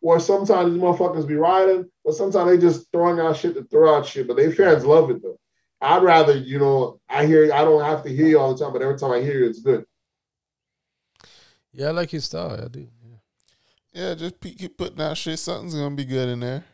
where 0.00 0.20
sometimes 0.20 0.72
these 0.72 0.82
motherfuckers 0.82 1.26
be 1.26 1.34
riding, 1.36 1.86
but 2.04 2.14
sometimes 2.14 2.50
they 2.50 2.58
just 2.58 2.90
throwing 2.92 3.18
out 3.18 3.36
shit 3.36 3.54
to 3.54 3.64
throw 3.64 3.94
out 3.96 4.06
shit. 4.06 4.26
But 4.28 4.36
they 4.36 4.50
fans 4.52 4.84
love 4.84 5.10
it 5.10 5.22
though. 5.22 5.38
I'd 5.80 6.02
rather, 6.02 6.36
you 6.36 6.58
know, 6.58 7.00
I 7.08 7.26
hear. 7.26 7.52
I 7.52 7.64
don't 7.64 7.82
have 7.84 8.02
to 8.04 8.08
hear 8.10 8.26
you 8.28 8.38
all 8.38 8.54
the 8.54 8.62
time, 8.64 8.72
but 8.72 8.80
every 8.82 8.98
time 8.98 9.10
I 9.10 9.20
hear 9.20 9.40
you, 9.40 9.46
it's 9.50 9.60
good. 9.60 9.84
Yeah. 11.76 11.88
I 11.88 11.90
like 11.90 12.10
his 12.10 12.24
style. 12.24 12.58
I 12.62 12.68
do. 12.68 12.80
Yeah. 12.80 13.16
Yeah, 13.92 14.14
just 14.14 14.40
keep 14.40 14.76
putting 14.76 15.00
out 15.00 15.16
shit. 15.16 15.38
Something's 15.38 15.74
gonna 15.74 15.94
be 15.94 16.04
good 16.04 16.28
in 16.28 16.40
there. 16.40 16.64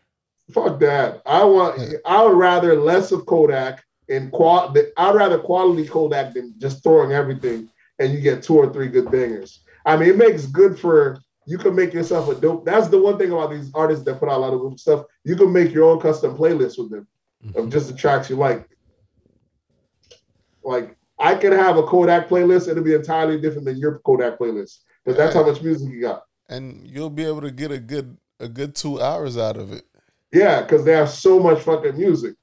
Fuck 0.52 0.80
that. 0.80 1.22
I 1.24 1.44
want. 1.44 1.80
I 2.04 2.24
would 2.24 2.36
rather 2.36 2.74
less 2.80 3.12
of 3.12 3.26
Kodak 3.26 3.84
and 4.08 4.32
qual. 4.32 4.74
I'd 4.96 5.14
rather 5.14 5.38
quality 5.38 5.86
Kodak 5.86 6.34
than 6.34 6.54
just 6.58 6.82
throwing 6.82 7.12
everything 7.12 7.68
and 7.98 8.12
you 8.12 8.20
get 8.20 8.42
two 8.42 8.56
or 8.56 8.72
three 8.72 8.88
good 8.88 9.10
bangers. 9.10 9.60
I 9.86 9.96
mean, 9.96 10.08
it 10.08 10.16
makes 10.16 10.46
good 10.46 10.78
for 10.78 11.18
you 11.46 11.58
can 11.58 11.74
make 11.74 11.92
yourself 11.92 12.28
a 12.28 12.40
dope. 12.40 12.64
That's 12.64 12.88
the 12.88 13.00
one 13.00 13.18
thing 13.18 13.32
about 13.32 13.50
these 13.50 13.70
artists 13.74 14.04
that 14.04 14.20
put 14.20 14.28
out 14.28 14.36
a 14.36 14.38
lot 14.38 14.54
of 14.54 14.60
good 14.60 14.78
stuff. 14.78 15.06
You 15.24 15.36
can 15.36 15.52
make 15.52 15.72
your 15.72 15.90
own 15.90 16.00
custom 16.00 16.36
playlist 16.36 16.78
with 16.78 16.90
them 16.90 17.06
of 17.42 17.50
mm-hmm. 17.54 17.70
just 17.70 17.88
the 17.88 17.94
tracks 17.94 18.30
you 18.30 18.36
like. 18.36 18.68
Like 20.62 20.96
I 21.18 21.34
can 21.34 21.52
have 21.52 21.76
a 21.76 21.82
Kodak 21.82 22.28
playlist, 22.28 22.68
it'll 22.68 22.84
be 22.84 22.94
entirely 22.94 23.40
different 23.40 23.64
than 23.64 23.76
your 23.76 23.98
Kodak 24.00 24.38
playlist. 24.38 24.78
Because 25.04 25.18
that's 25.18 25.34
how 25.34 25.44
much 25.44 25.62
music 25.62 25.90
you 25.90 26.00
got. 26.00 26.24
And 26.48 26.86
you'll 26.86 27.10
be 27.10 27.24
able 27.24 27.40
to 27.42 27.50
get 27.50 27.70
a 27.70 27.78
good 27.78 28.16
a 28.40 28.48
good 28.48 28.74
two 28.74 29.00
hours 29.00 29.36
out 29.36 29.56
of 29.56 29.72
it. 29.72 29.84
Yeah, 30.32 30.62
because 30.62 30.84
they 30.84 30.92
have 30.92 31.10
so 31.10 31.38
much 31.38 31.60
fucking 31.60 31.96
music. 31.96 32.34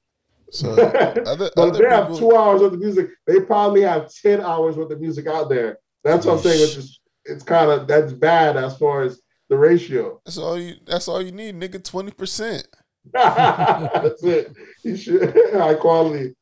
So 0.52 0.76
but 0.94 1.28
other, 1.28 1.46
if 1.46 1.58
other 1.58 1.80
they 1.80 1.90
have 1.90 2.18
two 2.18 2.36
hours 2.36 2.62
worth 2.62 2.74
of 2.74 2.80
music, 2.80 3.10
they 3.28 3.40
probably 3.42 3.82
have 3.82 4.12
10 4.12 4.42
hours 4.42 4.76
worth 4.76 4.92
of 4.92 5.00
music 5.00 5.28
out 5.28 5.50
there. 5.50 5.78
That's 6.04 6.26
what 6.26 6.38
I'm 6.38 6.40
saying, 6.40 6.62
which 6.62 6.78
is 6.78 7.00
it's 7.26 7.44
kind 7.44 7.70
of 7.70 7.88
that's 7.88 8.14
bad 8.14 8.58
as 8.58 8.78
far 8.78 9.02
as 9.02 9.22
the 9.50 9.58
ratio. 9.58 10.22
that's 10.26 10.38
all 10.38 10.58
you 10.58 10.76
that's 10.86 11.08
all 11.08 11.22
you 11.22 11.32
need, 11.32 11.60
nigga. 11.60 11.84
Twenty 11.84 12.12
percent. 12.12 12.68
that's 13.14 14.24
it. 14.24 14.56
You 14.84 14.96
should 14.96 15.36
high 15.54 15.76
quality. 15.76 16.36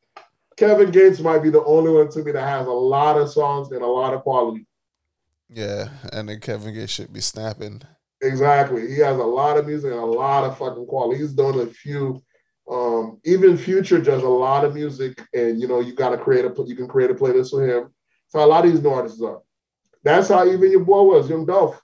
Kevin 0.56 0.90
Gates 0.90 1.20
might 1.20 1.42
be 1.42 1.50
the 1.50 1.64
only 1.64 1.92
one 1.92 2.10
to 2.10 2.22
me 2.22 2.32
that 2.32 2.48
has 2.48 2.66
a 2.66 2.70
lot 2.70 3.16
of 3.16 3.30
songs 3.30 3.70
and 3.70 3.82
a 3.82 3.86
lot 3.86 4.12
of 4.14 4.22
quality. 4.22 4.66
Yeah, 5.48 5.88
and 6.12 6.28
then 6.28 6.40
Kevin 6.40 6.74
Gates 6.74 6.92
should 6.92 7.12
be 7.12 7.20
snapping. 7.20 7.82
Exactly. 8.20 8.88
He 8.88 8.98
has 8.98 9.16
a 9.16 9.22
lot 9.22 9.56
of 9.56 9.66
music 9.66 9.92
and 9.92 10.00
a 10.00 10.06
lot 10.06 10.44
of 10.44 10.58
fucking 10.58 10.86
quality. 10.86 11.20
He's 11.20 11.32
done 11.32 11.58
a 11.60 11.66
few. 11.66 12.22
Um, 12.70 13.20
even 13.24 13.56
Future 13.56 14.00
does 14.00 14.22
a 14.22 14.28
lot 14.28 14.64
of 14.64 14.74
music, 14.74 15.22
and 15.32 15.60
you 15.60 15.68
know 15.68 15.80
you 15.80 15.94
got 15.94 16.10
to 16.10 16.18
create 16.18 16.44
a 16.44 16.52
you 16.66 16.76
can 16.76 16.88
create 16.88 17.10
a 17.10 17.14
playlist 17.14 17.56
with 17.56 17.68
him. 17.68 17.94
So 18.28 18.44
a 18.44 18.46
lot 18.46 18.66
of 18.66 18.72
these 18.72 18.82
new 18.82 18.90
artists 18.90 19.22
are. 19.22 19.40
That's 20.04 20.28
how 20.28 20.46
even 20.46 20.70
your 20.70 20.84
boy 20.84 21.02
was, 21.02 21.30
Young 21.30 21.46
Dolph. 21.46 21.80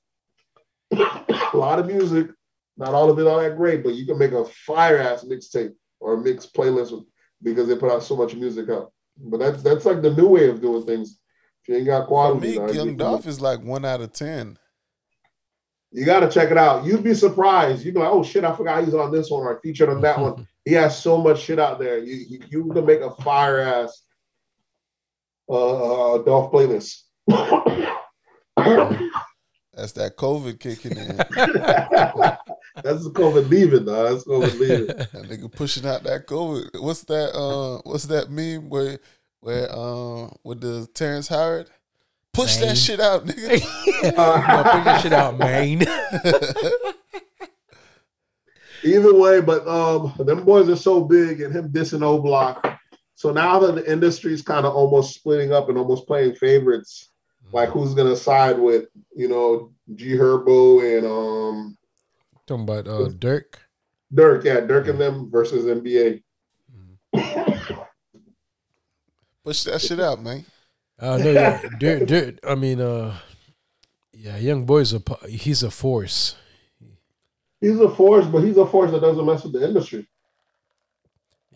a 0.93 1.51
lot 1.55 1.79
of 1.79 1.87
music, 1.87 2.29
not 2.77 2.95
all 2.95 3.11
of 3.11 3.19
it 3.19 3.27
all 3.27 3.41
that 3.41 3.57
great, 3.57 3.83
but 3.83 3.95
you 3.95 4.05
can 4.05 4.19
make 4.19 4.33
a 4.33 4.45
fire 4.45 4.99
ass 4.99 5.25
mixtape 5.25 5.73
or 6.01 6.15
a 6.15 6.19
mixed 6.19 6.55
playlist 6.55 6.93
with, 6.93 7.05
because 7.43 7.67
they 7.67 7.77
put 7.77 7.91
out 7.91 8.03
so 8.03 8.17
much 8.17 8.35
music 8.35 8.69
out. 8.69 8.93
But 9.17 9.39
that's 9.39 9.63
that's 9.63 9.85
like 9.87 10.03
the 10.03 10.13
new 10.13 10.29
way 10.29 10.51
of 10.51 10.61
doing 10.61 10.85
things. 10.85 11.19
You 11.67 11.77
ain't 11.77 11.87
got 11.87 12.03
For 12.03 12.07
quality, 12.09 12.49
me, 12.49 12.55
dog, 12.57 12.71
you 12.71 12.77
Young 12.77 12.97
Dolph 12.97 13.27
is 13.27 13.41
like 13.41 13.63
one 13.63 13.85
out 13.85 14.01
of 14.01 14.13
ten. 14.13 14.59
you 15.91 16.05
got 16.05 16.21
to 16.21 16.31
check 16.31 16.51
it 16.51 16.59
out. 16.59 16.85
You'd 16.85 17.05
be 17.05 17.15
surprised. 17.15 17.85
You'd 17.85 17.95
be 17.95 18.01
like, 18.01 18.13
"Oh 18.13 18.23
shit, 18.23 18.45
I 18.45 18.55
forgot 18.55 18.85
he's 18.85 18.95
on 18.95 19.11
this 19.13 19.31
one 19.31 19.43
or 19.43 19.61
featured 19.63 19.89
on 19.89 20.01
that 20.03 20.19
one." 20.19 20.47
He 20.67 20.73
has 20.73 20.99
so 20.99 21.19
much 21.19 21.43
shit 21.43 21.59
out 21.59 21.79
there. 21.79 21.99
You 21.99 22.15
you, 22.15 22.41
you 22.49 22.73
can 22.73 22.87
make 22.87 23.03
a 23.03 23.11
fire 23.17 23.61
ass 23.61 24.01
uh, 25.47 26.15
uh 26.15 26.23
Dolph 26.23 26.53
playlist. 26.53 27.03
That's 29.77 29.93
that 29.93 30.17
COVID 30.17 30.61
kicking 30.61 30.97
in. 30.97 31.17
That's 32.83 33.05
the 33.05 33.11
COVID 33.11 33.49
leaving, 33.49 33.85
though. 33.85 34.11
That's 34.11 34.25
COVID 34.25 34.59
leaving. 34.59 34.87
that 34.87 35.13
nigga 35.13 35.51
pushing 35.51 35.87
out 35.87 36.03
that 36.05 36.27
COVID. 36.27 36.81
What's 36.81 37.03
that? 37.05 37.35
Uh, 37.35 37.81
what's 37.85 38.05
that 38.05 38.31
meme 38.31 38.69
where 38.69 38.99
where 39.45 39.71
uh 39.71 40.29
with 40.43 40.63
the 40.63 40.89
Terrence 40.95 41.29
Howard? 41.29 41.69
Push 42.33 42.59
Man. 42.59 42.69
that 42.69 42.77
shit 42.77 42.99
out, 42.99 43.27
nigga. 43.27 43.61
yeah, 44.03 44.73
bring 44.73 44.85
that 44.85 45.03
shit 45.03 45.13
out, 45.13 45.39
man. 45.39 45.83
Either 48.83 49.15
way, 49.15 49.41
but 49.41 49.67
um, 49.69 50.13
them 50.19 50.45
boys 50.45 50.69
are 50.69 50.77
so 50.77 51.05
big, 51.05 51.41
and 51.41 51.55
him 51.55 51.69
dissing 51.71 52.03
O 52.03 52.19
Block. 52.19 52.79
So 53.15 53.33
now 53.33 53.59
that 53.61 53.77
the 53.77 53.91
industry's 53.91 54.43
kind 54.43 54.67
of 54.67 54.75
almost 54.75 55.15
splitting 55.15 55.53
up 55.53 55.69
and 55.69 55.79
almost 55.79 56.07
playing 56.07 56.35
favorites, 56.35 57.11
like 57.53 57.69
who's 57.69 57.95
gonna 57.95 58.17
side 58.17 58.59
with 58.59 58.87
you 59.15 59.29
know 59.29 59.73
G 59.95 60.17
Herbo 60.17 60.99
and 60.99 61.07
um 61.07 61.79
Talking 62.47 62.65
about 62.65 62.89
uh, 62.89 63.09
Durk. 63.11 63.55
Durk, 64.13 64.45
yeah, 64.45 64.61
Durk 64.61 64.89
and 64.89 65.01
them 65.01 65.31
versus 65.31 65.65
NBA. 65.65 66.23
Push 69.45 69.65
that 69.65 69.81
shit 69.81 70.01
out, 70.01 70.23
man. 70.23 70.45
Uh, 70.99 71.19
no, 71.19 71.31
yeah, 71.31 71.61
Durk, 71.79 72.07
Durk. 72.07 72.39
I 72.49 72.55
mean, 72.55 72.81
uh, 72.81 73.15
yeah, 74.13 74.37
young 74.39 74.65
boy's 74.65 74.95
a 74.95 75.03
he's 75.29 75.63
a 75.63 75.71
force. 75.71 76.37
He's 77.61 77.79
a 77.81 77.89
force, 77.89 78.27
but 78.27 78.43
he's 78.43 78.57
a 78.57 78.67
force 78.67 78.91
that 78.91 79.01
doesn't 79.01 79.25
mess 79.25 79.43
with 79.45 79.53
the 79.53 79.65
industry. 79.65 80.07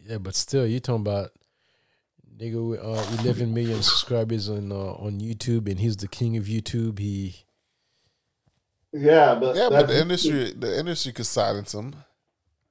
Yeah, 0.04 0.18
but 0.18 0.34
still, 0.34 0.66
you 0.66 0.80
talking 0.80 1.02
about 1.02 1.30
nigga 2.38 2.70
with 2.70 2.80
uh, 2.80 3.22
11 3.22 3.52
million 3.52 3.82
subscribers 3.82 4.48
on 4.48 4.70
uh, 4.72 4.74
on 4.74 5.20
YouTube, 5.20 5.68
and 5.68 5.78
he's 5.80 5.96
the 5.96 6.08
king 6.08 6.36
of 6.36 6.44
YouTube. 6.44 6.98
He 6.98 7.36
Yeah, 8.92 9.38
but 9.40 9.56
Yeah, 9.56 9.68
but 9.70 9.88
the 9.88 10.00
industry 10.00 10.52
the 10.52 10.78
industry 10.78 11.12
could 11.12 11.26
silence 11.26 11.74
him. 11.74 11.94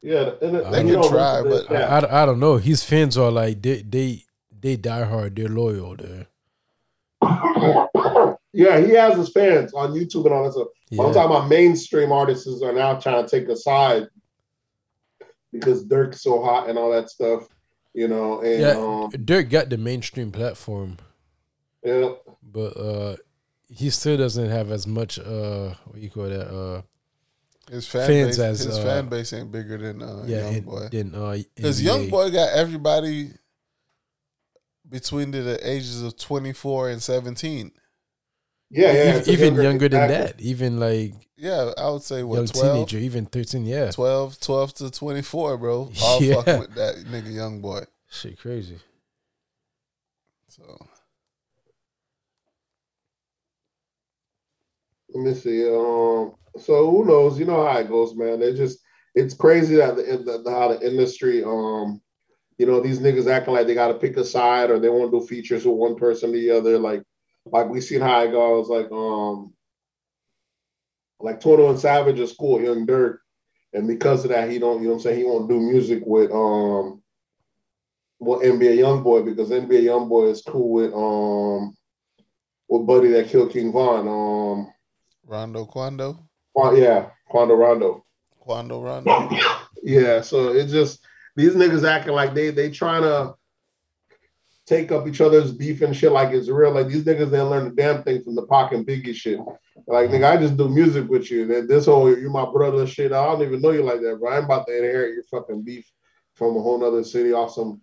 Yeah, 0.01 0.31
and, 0.41 0.55
They 0.55 0.63
and 0.63 0.75
can 0.75 0.91
know, 0.93 1.09
try, 1.09 1.41
but- 1.41 1.71
I, 1.71 1.73
yeah. 1.73 1.87
I, 1.87 2.23
I 2.23 2.25
don't 2.25 2.39
know. 2.39 2.57
His 2.57 2.83
fans 2.83 3.17
are 3.17 3.31
like 3.31 3.61
they 3.61 3.81
they 3.81 4.23
they 4.61 4.75
die 4.75 5.03
hard. 5.03 5.35
They're 5.35 5.47
loyal. 5.47 5.95
There. 5.95 6.27
yeah, 8.53 8.79
he 8.79 8.91
has 8.91 9.17
his 9.17 9.29
fans 9.29 9.73
on 9.73 9.93
YouTube 9.93 10.25
and 10.25 10.33
all 10.33 10.43
that 10.43 10.53
stuff. 10.53 10.67
But 10.91 11.07
I'm 11.07 11.13
talking 11.13 11.35
about 11.35 11.49
mainstream 11.49 12.11
artists 12.11 12.61
are 12.61 12.73
now 12.73 12.99
trying 12.99 13.25
to 13.25 13.29
take 13.29 13.49
a 13.49 13.55
side 13.55 14.07
because 15.51 15.83
Durk's 15.83 16.21
so 16.21 16.43
hot 16.43 16.69
and 16.69 16.77
all 16.77 16.91
that 16.91 17.09
stuff, 17.09 17.47
you 17.93 18.07
know. 18.07 18.41
And 18.41 18.61
Yeah, 18.61 18.77
um, 18.77 19.11
Durk 19.11 19.49
got 19.49 19.69
the 19.69 19.77
mainstream 19.77 20.31
platform, 20.31 20.97
yeah, 21.83 22.11
but 22.41 22.77
uh, 22.77 23.15
he 23.69 23.89
still 23.89 24.17
doesn't 24.17 24.49
have 24.49 24.71
as 24.71 24.87
much 24.87 25.19
uh, 25.19 25.73
what 25.85 26.01
you 26.01 26.09
call 26.09 26.29
that 26.29 26.47
uh, 26.47 26.81
His 27.69 27.87
fan 27.87 28.07
Fans 28.07 28.37
base, 28.37 28.39
as, 28.39 28.59
his 28.59 28.77
uh, 28.77 28.83
fan 28.83 29.09
base 29.09 29.33
ain't 29.33 29.51
bigger 29.51 29.77
than 29.77 30.01
uh, 30.01 30.23
yeah, 30.25 30.45
Young 30.45 30.55
and 30.55 30.65
Boy. 30.65 30.87
then 30.91 31.15
uh, 31.15 31.37
Because 31.55 31.81
Young 31.81 32.09
Boy 32.09 32.31
got 32.31 32.49
everybody 32.53 33.31
between 34.89 35.31
the, 35.31 35.39
the 35.41 35.69
ages 35.69 36.01
of 36.03 36.17
twenty 36.17 36.53
four 36.53 36.89
and 36.89 37.01
seventeen. 37.01 37.71
yeah, 38.69 38.91
yeah. 38.91 39.17
even, 39.19 39.33
even 39.33 39.55
younger 39.63 39.89
than 39.89 40.03
exactly. 40.03 40.41
that, 40.41 40.41
even 40.41 40.79
like 40.79 41.13
Yeah, 41.35 41.71
I 41.77 41.89
would 41.89 42.03
say 42.03 42.23
what 42.23 42.37
young 42.37 42.47
12, 42.47 42.73
teenager, 42.73 42.97
even 42.97 43.25
thirteen. 43.25 43.65
Yeah, 43.65 43.91
12, 43.91 44.39
12 44.39 44.73
to 44.75 44.91
twenty 44.91 45.21
four, 45.21 45.57
bro. 45.57 45.91
All 46.03 46.21
Yeah. 46.21 46.35
fucking 46.35 46.59
with 46.59 46.75
that 46.75 46.95
nigga 47.07 47.33
Young 47.33 47.61
Boy. 47.61 47.83
shit, 48.09 48.39
crazy. 48.39 48.79
So 50.49 50.87
Let 55.13 55.23
me 55.23 55.33
see. 55.33 55.63
Um, 55.67 56.33
so 56.57 56.89
who 56.91 57.05
knows? 57.05 57.39
You 57.39 57.45
know 57.45 57.65
how 57.65 57.77
it 57.77 57.87
goes, 57.87 58.15
man. 58.15 58.39
They 58.39 58.53
just 58.53 58.79
it's 59.15 59.33
crazy 59.33 59.75
that 59.75 59.95
the, 59.95 60.03
the 60.43 60.51
how 60.51 60.67
the 60.69 60.87
industry, 60.87 61.43
um, 61.43 62.01
you 62.57 62.65
know, 62.65 62.81
these 62.81 62.99
niggas 62.99 63.31
acting 63.31 63.53
like 63.53 63.67
they 63.67 63.75
got 63.75 63.89
to 63.89 63.93
pick 63.95 64.17
a 64.17 64.25
side 64.25 64.71
or 64.71 64.79
they 64.79 64.89
want 64.89 65.11
to 65.11 65.19
do 65.19 65.25
features 65.25 65.65
with 65.65 65.75
one 65.75 65.95
person 65.95 66.29
or 66.29 66.33
the 66.33 66.51
other. 66.51 66.79
Like, 66.79 67.03
like 67.45 67.69
we 67.69 67.81
seen 67.81 68.01
how 68.01 68.21
it 68.23 68.31
goes. 68.31 68.67
Like, 68.67 68.91
um, 68.91 69.53
like 71.19 71.39
Toro 71.39 71.69
and 71.69 71.79
Savage 71.79 72.19
is 72.19 72.33
cool, 72.33 72.61
Young 72.61 72.85
Durk, 72.85 73.17
and 73.73 73.87
because 73.87 74.23
of 74.23 74.31
that, 74.31 74.49
he 74.49 74.59
don't, 74.59 74.81
you 74.81 74.87
know, 74.87 74.93
what 74.93 74.97
I'm 74.97 75.01
saying 75.01 75.19
he 75.19 75.25
won't 75.25 75.49
do 75.49 75.59
music 75.59 76.03
with 76.05 76.31
um 76.31 77.01
well 78.19 78.39
NBA 78.39 78.77
YoungBoy 78.77 79.25
because 79.25 79.49
NBA 79.49 79.83
YoungBoy 79.83 80.31
is 80.31 80.41
cool 80.41 80.71
with 80.71 80.93
um 80.93 81.75
with 82.67 82.87
Buddy 82.87 83.09
that 83.09 83.29
killed 83.29 83.51
King 83.51 83.71
Von. 83.71 84.07
Um, 84.07 84.73
Rondo 85.25 85.65
Quando. 85.65 86.19
Quan- 86.55 86.77
yeah, 86.77 87.09
Quando 87.29 87.55
Rondo. 87.55 88.05
Quando 88.39 88.81
Rondo. 88.81 89.29
Yeah, 89.83 90.21
so 90.21 90.49
it 90.53 90.67
just 90.67 91.06
these 91.37 91.53
niggas 91.53 91.87
acting 91.87 92.13
like 92.13 92.33
they 92.33 92.49
they 92.49 92.69
trying 92.71 93.03
to 93.03 93.35
take 94.65 94.91
up 94.91 95.07
each 95.07 95.21
other's 95.21 95.53
beef 95.53 95.81
and 95.81 95.95
shit 95.95 96.11
like 96.11 96.33
it's 96.33 96.49
real. 96.49 96.71
Like 96.71 96.87
these 96.87 97.03
niggas 97.05 97.31
didn't 97.31 97.49
learn 97.49 97.67
a 97.67 97.69
damn 97.69 98.03
thing 98.03 98.21
from 98.23 98.35
the 98.35 98.45
Pac 98.47 98.73
and 98.73 98.85
Biggie 98.85 99.15
shit. 99.15 99.39
Like 99.85 100.09
nigga, 100.09 100.29
I 100.29 100.37
just 100.37 100.57
do 100.57 100.67
music 100.67 101.07
with 101.07 101.31
you. 101.31 101.45
That 101.45 101.67
this 101.69 101.85
whole 101.85 102.09
you 102.09 102.29
my 102.29 102.51
brother 102.51 102.85
shit. 102.85 103.13
I 103.13 103.23
don't 103.23 103.43
even 103.43 103.61
know 103.61 103.71
you 103.71 103.83
like 103.83 104.01
that, 104.01 104.17
bro. 104.19 104.31
I'm 104.31 104.45
about 104.45 104.67
to 104.67 104.75
inherit 104.75 105.13
your 105.13 105.23
fucking 105.23 105.61
beef 105.61 105.89
from 106.33 106.57
a 106.57 106.61
whole 106.61 106.83
other 106.83 107.03
city 107.03 107.31
off 107.31 107.53
some 107.53 107.81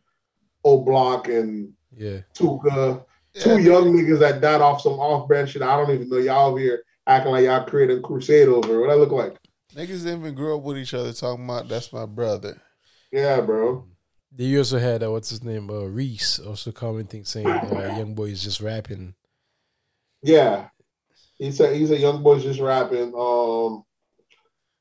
old 0.64 0.84
block 0.84 1.28
and 1.28 1.72
Yeah. 1.96 2.18
Tooka. 2.34 3.04
Yeah, 3.34 3.42
Two 3.42 3.62
young 3.62 3.92
niggas 3.92 4.18
that 4.20 4.40
died 4.40 4.60
off 4.60 4.80
some 4.80 4.92
off 4.94 5.26
brand 5.26 5.48
shit. 5.48 5.62
I 5.62 5.76
don't 5.76 5.92
even 5.92 6.08
know 6.08 6.18
y'all 6.18 6.50
over 6.50 6.58
here 6.58 6.84
acting 7.06 7.32
like 7.32 7.44
y'all 7.44 7.64
created 7.64 7.98
a 7.98 8.00
crusade 8.00 8.48
over. 8.48 8.80
What 8.80 8.90
I 8.90 8.94
look 8.94 9.10
like? 9.10 9.36
Niggas 9.74 10.04
didn't 10.04 10.20
even 10.20 10.34
grow 10.34 10.56
up 10.56 10.62
with 10.62 10.78
each 10.78 10.94
other 10.94 11.12
talking 11.12 11.44
about 11.44 11.68
that's 11.68 11.92
my 11.92 12.06
brother. 12.06 12.60
Yeah, 13.14 13.42
bro. 13.42 13.86
They 14.32 14.58
also 14.58 14.80
had 14.80 15.04
uh, 15.04 15.12
what's 15.12 15.30
his 15.30 15.44
name, 15.44 15.70
uh, 15.70 15.84
Reese, 15.84 16.40
also 16.40 16.72
commenting 16.72 17.24
saying 17.24 17.46
uh, 17.46 17.94
young 17.96 18.12
boy 18.12 18.24
is 18.24 18.42
just 18.42 18.60
rapping. 18.60 19.14
Yeah, 20.20 20.70
he 21.38 21.52
said 21.52 21.76
he's 21.76 21.92
a 21.92 21.96
young 21.96 22.24
boy 22.24 22.40
just 22.40 22.58
rapping. 22.58 23.14
Um, 23.14 23.84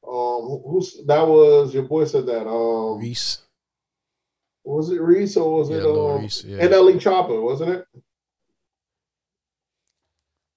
um, 0.10 0.62
who's 0.66 1.00
that? 1.06 1.28
Was 1.28 1.76
your 1.76 1.84
boy 1.84 2.06
said 2.06 2.26
that? 2.26 2.48
Um, 2.48 2.98
Reese, 2.98 3.44
was 4.64 4.90
it 4.90 5.00
Reese 5.00 5.38
or 5.38 5.60
was 5.60 5.70
yeah, 5.70 5.78
it 5.78 5.86
um, 5.86 6.22
Reese, 6.24 6.44
yeah. 6.44 6.58
NLE 6.68 7.00
Chopper? 7.00 7.40
Wasn't 7.40 7.70
it? 7.70 7.86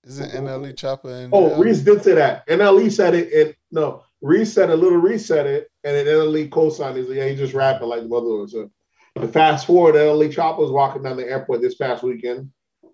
Is 0.04 0.18
it 0.18 0.30
NLE 0.30 0.74
Chopper 0.74 1.10
in 1.10 1.30
Oh, 1.30 1.50
jail? 1.50 1.58
Reese 1.58 1.80
did 1.80 2.02
say 2.02 2.14
that. 2.14 2.46
NLE 2.46 2.90
said 2.90 3.14
it. 3.14 3.32
And 3.34 3.54
no, 3.70 4.05
Reese 4.26 4.56
a. 4.56 4.66
Little 4.66 4.98
reset 4.98 5.46
it, 5.46 5.68
and 5.84 5.94
then 5.96 6.06
NLE 6.06 6.50
co-signed. 6.50 6.96
He's 6.96 7.08
like, 7.08 7.16
yeah, 7.18 7.28
he 7.28 7.36
just 7.36 7.54
rapping 7.54 7.88
like 7.88 8.02
the 8.02 8.08
mother 8.08 8.26
was. 8.26 8.52
So, 8.52 8.70
and 9.14 9.32
fast 9.32 9.66
forward, 9.66 9.94
NLE 9.94 10.32
Chopper 10.32 10.62
was 10.62 10.70
walking 10.72 11.02
down 11.02 11.16
the 11.16 11.28
airport 11.28 11.60
this 11.62 11.76
past 11.76 12.02
weekend. 12.02 12.50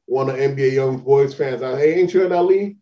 One 0.06 0.28
of 0.28 0.36
NBA 0.36 0.72
YoungBoy's 0.72 1.34
fans, 1.34 1.62
I 1.62 1.78
hey, 1.78 2.00
ain't 2.00 2.12
you 2.12 2.20
NLE? 2.20 2.76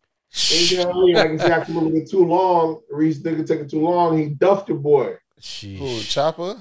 Ain't 0.53 0.70
you 0.70 0.78
NLE? 0.78 1.14
Like 1.14 1.30
he's 1.32 1.40
acting 1.42 1.76
a 1.76 1.78
little 1.78 1.92
bit 1.98 2.11
too 2.11 2.24
long. 2.24 2.80
Reese 2.90 3.20
nigga 3.20 3.46
taking 3.46 3.68
too 3.68 3.82
long. 3.82 4.18
He 4.18 4.26
duffed 4.30 4.68
your 4.68 4.78
boy. 4.78 5.16
Who, 5.36 5.40
Sheesh. 5.40 6.11
Chopper? 6.11 6.57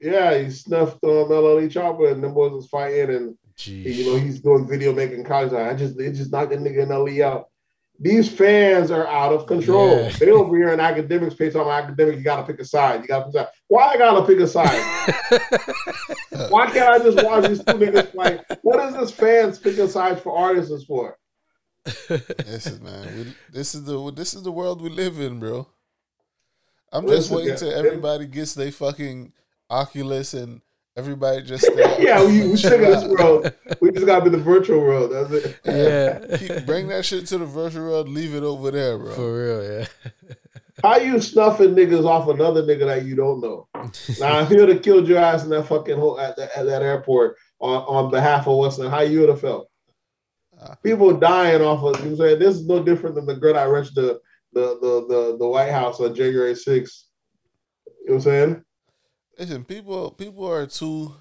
Yeah, 0.00 0.36
he 0.38 0.50
snuffed 0.50 1.02
um, 1.04 1.10
NLE 1.10 1.70
Chopper, 1.70 2.08
and 2.08 2.22
them 2.22 2.34
boys 2.34 2.52
was 2.52 2.66
fighting, 2.66 3.10
and 3.16 3.38
he- 3.56 4.02
you 4.02 4.10
know 4.10 4.16
he's 4.18 4.40
doing 4.40 4.66
video 4.66 4.92
making 4.92 5.24
content. 5.24 5.62
I 5.70 5.74
just 5.74 5.98
it 6.00 6.12
just 6.12 6.32
knocked 6.32 6.50
the 6.50 6.56
nigga 6.56 6.86
NLE 6.86 7.22
out. 7.22 7.48
These 8.00 8.28
fans 8.28 8.90
are 8.90 9.06
out 9.06 9.32
of 9.32 9.46
control. 9.46 9.88
Yeah. 9.88 10.08
They 10.10 10.30
over 10.30 10.56
here 10.56 10.72
in 10.72 10.80
Akademiks 10.80 11.38
page 11.38 11.52
talking 11.52 11.68
about 11.68 11.84
academic. 11.84 12.16
You 12.16 12.24
got 12.24 12.44
to 12.44 12.52
pick 12.52 12.60
a 12.60 12.64
side. 12.64 13.02
You 13.02 13.08
got 13.08 13.20
to 13.20 13.26
pick 13.26 13.34
a 13.34 13.38
side. 13.38 13.48
Why 13.68 13.86
I 13.86 13.96
got 13.96 14.18
to 14.18 14.26
pick 14.26 14.40
a 14.40 14.48
side? 14.48 16.48
Why 16.50 16.66
can't 16.70 16.88
I 16.88 16.98
just 16.98 17.24
watch 17.24 17.46
these 17.46 17.62
two 17.62 17.74
niggas 17.74 18.14
fight? 18.14 18.40
What 18.62 18.84
is 18.88 18.94
this 18.94 19.12
fans 19.12 19.58
picking 19.58 19.88
sides 19.88 20.20
for 20.20 20.36
artists 20.36 20.84
for? 20.84 21.16
Listen, 22.08 22.82
man. 22.82 23.16
We, 23.16 23.34
this 23.52 23.74
is 23.74 23.84
the 23.84 24.10
this 24.10 24.34
is 24.34 24.42
the 24.42 24.52
world 24.52 24.80
we 24.80 24.88
live 24.88 25.20
in, 25.20 25.38
bro. 25.38 25.68
I'm 26.92 27.04
Listen, 27.04 27.20
just 27.20 27.30
waiting 27.30 27.50
yeah. 27.50 27.56
till 27.56 27.72
everybody 27.72 28.26
gets 28.26 28.54
their 28.54 28.72
fucking 28.72 29.32
Oculus 29.68 30.34
and 30.34 30.62
everybody 30.96 31.42
just 31.42 31.64
stay- 31.64 31.96
yeah, 32.04 32.24
we, 32.24 32.48
we 32.48 32.56
should 32.56 32.72
in 32.74 32.80
this 32.82 33.04
world. 33.04 33.52
We 33.80 33.90
just 33.90 34.06
got 34.06 34.20
to 34.20 34.30
be 34.30 34.36
the 34.36 34.42
virtual 34.42 34.80
world. 34.80 35.12
That's 35.12 35.30
it. 35.32 35.60
yeah. 35.64 36.36
Keep, 36.36 36.66
bring 36.66 36.88
that 36.88 37.04
shit 37.04 37.26
to 37.28 37.38
the 37.38 37.46
virtual 37.46 37.84
world. 37.84 38.08
Leave 38.08 38.34
it 38.34 38.42
over 38.42 38.70
there, 38.70 38.98
bro. 38.98 39.14
For 39.14 39.44
real, 39.44 39.80
yeah. 39.80 39.86
How 40.82 40.96
you 40.96 41.20
snuffing 41.20 41.74
niggas 41.74 42.04
off 42.04 42.28
another 42.28 42.62
nigga 42.62 42.86
that 42.86 43.04
you 43.04 43.14
don't 43.14 43.40
know? 43.40 43.68
Now, 44.18 44.40
if 44.40 44.48
he 44.48 44.56
would 44.56 44.68
have 44.68 44.82
killed 44.82 45.06
your 45.08 45.18
ass 45.18 45.44
in 45.44 45.50
that 45.50 45.66
fucking 45.66 45.96
hole 45.96 46.18
at, 46.20 46.36
the, 46.36 46.44
at 46.56 46.66
that 46.66 46.82
airport 46.82 47.36
on, 47.60 47.82
on 47.82 48.10
behalf 48.10 48.46
of 48.46 48.58
Western, 48.58 48.90
how 48.90 49.00
you 49.00 49.20
would 49.20 49.28
have 49.28 49.40
felt? 49.40 49.68
Uh. 50.60 50.74
People 50.82 51.16
dying 51.16 51.62
off 51.62 51.82
of 51.82 52.04
you 52.04 52.10
know 52.10 52.16
what 52.16 52.24
I'm 52.24 52.28
saying 52.28 52.38
this 52.38 52.56
is 52.56 52.66
no 52.66 52.82
different 52.82 53.14
than 53.14 53.26
the 53.26 53.34
girl 53.34 53.54
that 53.54 53.64
rushed 53.64 53.94
the 53.94 54.20
the, 54.52 54.78
the 54.80 55.06
the 55.08 55.36
the 55.38 55.48
White 55.48 55.70
House 55.72 56.00
on 56.00 56.14
January 56.14 56.52
6th. 56.54 56.66
You 56.66 56.76
know 56.76 56.86
what 58.06 58.14
I'm 58.14 58.20
saying? 58.20 58.64
Listen, 59.38 59.64
people 59.64 60.10
people 60.12 60.48
are 60.50 60.66
too 60.66 61.14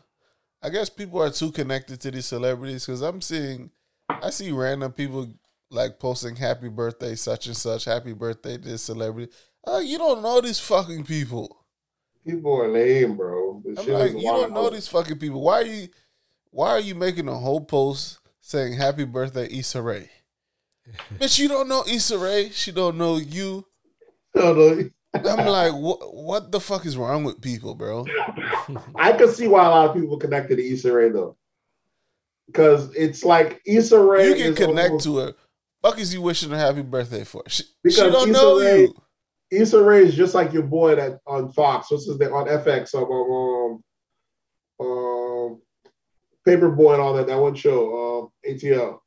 I 0.62 0.70
guess 0.70 0.90
people 0.90 1.22
are 1.22 1.30
too 1.30 1.52
connected 1.52 2.00
to 2.02 2.12
these 2.12 2.26
celebrities 2.26 2.86
because 2.86 3.02
I'm 3.02 3.22
seeing 3.22 3.72
I 4.10 4.30
see 4.30 4.52
random 4.52 4.92
people 4.92 5.34
like 5.70 6.00
posting 6.00 6.36
happy 6.36 6.70
birthday 6.70 7.16
such 7.16 7.48
and 7.48 7.58
such, 7.58 7.86
happy 7.86 8.14
birthday 8.14 8.58
to 8.58 8.64
this 8.64 8.84
celebrity. 8.84 9.32
Uh, 9.66 9.80
you 9.80 9.98
don't 9.98 10.22
know 10.22 10.40
these 10.40 10.60
fucking 10.60 11.04
people. 11.04 11.66
People 12.26 12.62
are 12.62 12.70
lame, 12.70 13.18
bro. 13.18 13.62
I'm 13.78 13.88
like, 13.88 14.14
you 14.14 14.22
don't 14.22 14.54
know 14.54 14.70
these 14.70 14.88
fucking 14.88 15.20
people. 15.20 15.42
Why 15.42 15.62
are 15.62 15.66
you 15.66 15.88
why 16.52 16.70
are 16.70 16.80
you 16.80 16.96
making 16.96 17.28
a 17.28 17.36
whole 17.36 17.62
post 17.62 18.20
saying 18.42 18.74
happy 18.74 19.04
birthday 19.06 19.48
Issa 19.52 19.82
Rae? 19.82 20.10
Bitch, 21.16 21.40
you 21.40 21.48
don't 21.48 21.68
know 21.68 21.84
Issa 21.88 22.18
Rae. 22.18 22.50
She 22.52 22.72
don't 22.72 22.98
know 22.98 23.18
you. 23.18 23.66
No, 24.36 24.54
no. 24.54 24.90
I'm 25.14 25.46
like, 25.48 25.74
what 25.74 26.14
what 26.16 26.52
the 26.52 26.60
fuck 26.60 26.86
is 26.86 26.98
wrong 26.98 27.24
with 27.24 27.40
people, 27.42 27.76
bro? 27.76 28.06
I 28.96 29.12
can 29.14 29.30
see 29.30 29.48
why 29.48 29.66
a 29.66 29.70
lot 29.70 29.90
of 29.90 29.96
people 29.96 30.18
connected 30.18 30.56
to 30.58 30.64
Issa 30.68 30.92
Rae 30.92 31.10
though, 31.10 31.38
because 32.48 32.94
it's 32.96 33.24
like 33.24 33.62
Issa 33.66 34.00
Rae. 34.00 34.28
You 34.30 34.34
can 34.36 34.54
is 34.54 34.58
connect 34.58 34.88
almost- 34.90 35.06
to 35.06 35.18
her. 35.18 35.34
Fuck 35.84 36.00
is 36.00 36.14
you 36.14 36.22
wishing 36.22 36.50
her 36.50 36.58
happy 36.58 36.82
birthday 36.82 37.26
for? 37.26 37.44
She, 37.50 37.64
she 37.64 37.70
Because 37.84 37.98
don't 38.14 38.30
Issa 38.30 38.42
know 38.42 38.60
Rae- 38.60 38.82
you. 38.84 38.96
Issa 39.52 39.84
Rae 39.84 40.04
is 40.04 40.16
just 40.16 40.34
like 40.34 40.54
your 40.54 40.64
boy 40.64 40.96
that 40.96 41.20
on 41.28 41.52
Fox. 41.52 41.92
What's 41.92 42.08
his 42.08 42.18
name 42.18 42.32
on 42.34 42.48
FX? 42.48 42.96
Um, 42.96 43.84
um, 44.80 44.88
um, 44.88 45.62
Paper 46.46 46.70
Boi 46.72 46.94
and 46.94 47.02
all 47.02 47.14
that. 47.16 47.28
That 47.28 47.38
one 47.38 47.54
show, 47.54 48.22
um, 48.24 48.30
ATL. 48.50 49.00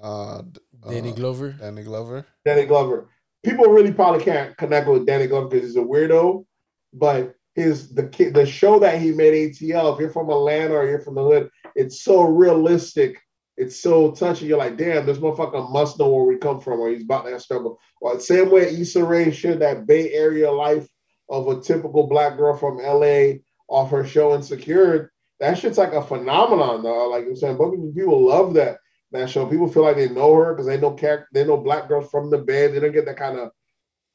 Uh, 0.00 0.42
Danny 0.88 1.10
uh, 1.10 1.14
Glover. 1.14 1.50
Danny 1.58 1.82
Glover. 1.82 2.24
Danny 2.44 2.64
Glover. 2.66 3.08
People 3.42 3.66
really 3.66 3.92
probably 3.92 4.22
can't 4.22 4.56
connect 4.56 4.88
with 4.88 5.06
Danny 5.06 5.26
Glover 5.26 5.48
because 5.48 5.68
he's 5.68 5.76
a 5.76 5.80
weirdo, 5.80 6.44
but 6.92 7.34
his 7.54 7.92
the 7.94 8.02
the 8.34 8.46
show 8.46 8.78
that 8.78 9.00
he 9.00 9.12
made 9.12 9.52
ATL. 9.52 9.94
If 9.94 10.00
you're 10.00 10.10
from 10.10 10.30
Atlanta 10.30 10.74
or 10.74 10.86
you're 10.86 11.00
from 11.00 11.14
the 11.14 11.24
hood, 11.24 11.50
it's 11.74 12.02
so 12.02 12.22
realistic. 12.22 13.18
It's 13.56 13.80
so 13.80 14.12
touching. 14.12 14.48
You're 14.48 14.58
like, 14.58 14.76
damn, 14.76 15.04
this 15.04 15.18
motherfucker 15.18 15.70
must 15.70 15.98
know 15.98 16.08
where 16.08 16.24
we 16.24 16.36
come 16.36 16.60
from, 16.60 16.80
or 16.80 16.90
he's 16.90 17.04
about 17.04 17.24
that 17.26 17.42
struggle. 17.42 17.78
Well, 18.00 18.18
same 18.20 18.50
way 18.50 18.68
Issa 18.68 19.04
Rae 19.04 19.30
shared 19.30 19.60
that 19.60 19.86
Bay 19.86 20.12
Area 20.12 20.50
life 20.50 20.88
of 21.28 21.48
a 21.48 21.60
typical 21.60 22.06
black 22.06 22.36
girl 22.36 22.56
from 22.56 22.78
LA 22.78 23.40
off 23.68 23.90
her 23.90 24.06
show 24.06 24.34
Insecure. 24.34 25.12
That 25.38 25.58
shit's 25.58 25.78
like 25.78 25.92
a 25.92 26.02
phenomenon, 26.02 26.82
though. 26.82 27.08
Like 27.08 27.24
I'm 27.24 27.36
saying, 27.36 27.56
people 27.94 28.26
love 28.26 28.54
that 28.54 28.78
that 29.12 29.28
show. 29.30 29.46
People 29.46 29.68
feel 29.68 29.82
like 29.82 29.96
they 29.96 30.08
know 30.08 30.34
her 30.34 30.52
because 30.54 30.66
they 30.66 30.78
know 30.80 30.92
character, 30.92 31.28
they 31.32 31.44
know 31.44 31.56
black 31.56 31.88
girls 31.88 32.10
from 32.10 32.30
the 32.30 32.38
bed. 32.38 32.72
They 32.72 32.80
don't 32.80 32.92
get 32.92 33.06
that 33.06 33.16
kind 33.16 33.38
of 33.38 33.50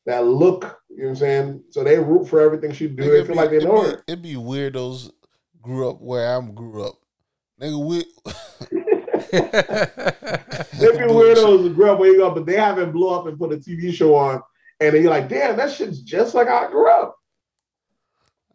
that 0.06 0.26
look. 0.26 0.80
You 0.90 0.98
know 0.98 1.04
what 1.04 1.10
I'm 1.10 1.16
saying? 1.18 1.64
So 1.72 1.84
they 1.84 1.98
root 2.00 2.28
for 2.30 2.40
everything 2.42 2.72
she 2.72 2.88
do. 2.88 3.04
They 3.04 3.16
It'd 3.20 3.28
feel 3.28 3.36
be- 3.36 3.42
like 3.42 3.50
they 3.52 3.60
know 3.66 3.82
be- 3.84 3.90
her. 3.90 4.04
It'd 4.08 4.22
be 4.22 4.36
weirdos 4.36 5.12
grew 5.62 5.90
up 5.90 6.00
where 6.02 6.36
I'm 6.36 6.54
grew 6.54 6.84
up. 6.84 6.96
Nigga, 7.62 7.86
we 7.86 8.06
They 9.32 10.92
be 10.92 11.04
weirdos 11.12 11.62
who 11.62 11.74
grew 11.74 11.92
up 11.92 12.00
where 12.00 12.12
you 12.12 12.18
go, 12.18 12.32
but 12.32 12.46
they 12.46 12.56
haven't 12.58 12.92
blew 12.92 13.10
up 13.10 13.28
and 13.28 13.38
put 13.38 13.54
a 13.54 13.58
TV 13.58 13.94
show 13.94 14.16
on, 14.16 14.42
and 14.80 14.94
then 14.94 15.02
you're 15.02 15.12
like, 15.12 15.30
damn, 15.30 15.58
that 15.58 15.72
shit's 15.72 16.00
just 16.02 16.36
like 16.36 16.48
I 16.48 16.70
grew 16.70 16.90
up. 16.90 17.18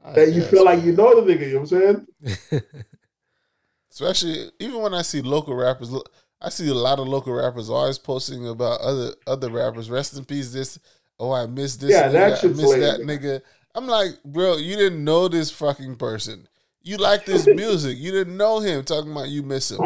I 0.05 0.13
That 0.13 0.29
you 0.33 0.41
guess, 0.41 0.51
feel 0.51 0.65
like 0.65 0.83
you 0.83 0.93
know 0.93 1.21
the 1.21 1.33
nigga. 1.33 1.47
You 1.49 1.55
know 1.55 1.61
what 1.61 1.73
I'm 1.73 2.07
saying? 2.23 2.63
Especially 3.91 4.51
even 4.61 4.81
when 4.81 4.95
I 4.95 5.03
see 5.03 5.21
local 5.21 5.55
rappers, 5.55 5.91
look, 5.91 6.11
I 6.43 6.49
see 6.49 6.69
a 6.69 6.75
lot 6.75 6.99
of 6.99 7.07
local 7.09 7.35
rappers 7.35 7.69
always 7.69 7.99
posting 7.99 8.47
about 8.49 8.81
other 8.81 9.13
other 9.27 9.51
rappers. 9.51 9.91
Rest 9.91 10.17
in 10.17 10.25
peace. 10.25 10.53
This 10.53 10.79
oh 11.19 11.33
I 11.33 11.47
missed 11.47 11.81
this. 11.81 11.91
Yeah, 11.91 12.09
nigga, 12.09 12.13
that 12.13 12.33
I 12.33 12.37
shit's 12.37 12.57
missed 12.57 12.69
lame. 12.71 12.81
that 12.81 13.01
nigga. 13.01 13.43
I'm 13.75 13.87
like, 13.87 14.23
bro, 14.25 14.57
you 14.57 14.77
didn't 14.77 15.05
know 15.05 15.29
this 15.29 15.51
fucking 15.51 15.97
person. 15.97 16.49
You 16.83 16.97
like 16.97 17.25
this 17.27 17.47
music. 17.55 17.99
You 17.99 18.11
didn't 18.13 18.37
know 18.37 18.61
him. 18.61 18.85
Talking 18.85 19.13
about 19.13 19.29
you 19.29 19.43
miss 19.43 19.71
him. 19.71 19.81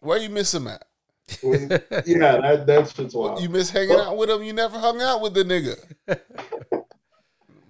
Where 0.00 0.18
you 0.18 0.28
miss 0.30 0.52
him 0.52 0.66
at? 0.66 0.84
yeah, 1.42 1.66
that 2.40 2.64
that 2.66 2.92
shit's 2.94 3.14
wild. 3.14 3.40
You 3.40 3.48
miss 3.48 3.70
hanging 3.70 3.98
out 3.98 4.16
with 4.16 4.30
him. 4.30 4.42
You 4.42 4.52
never 4.52 4.78
hung 4.78 5.00
out 5.00 5.20
with 5.22 5.34
the 5.34 5.44
nigga. 5.44 5.76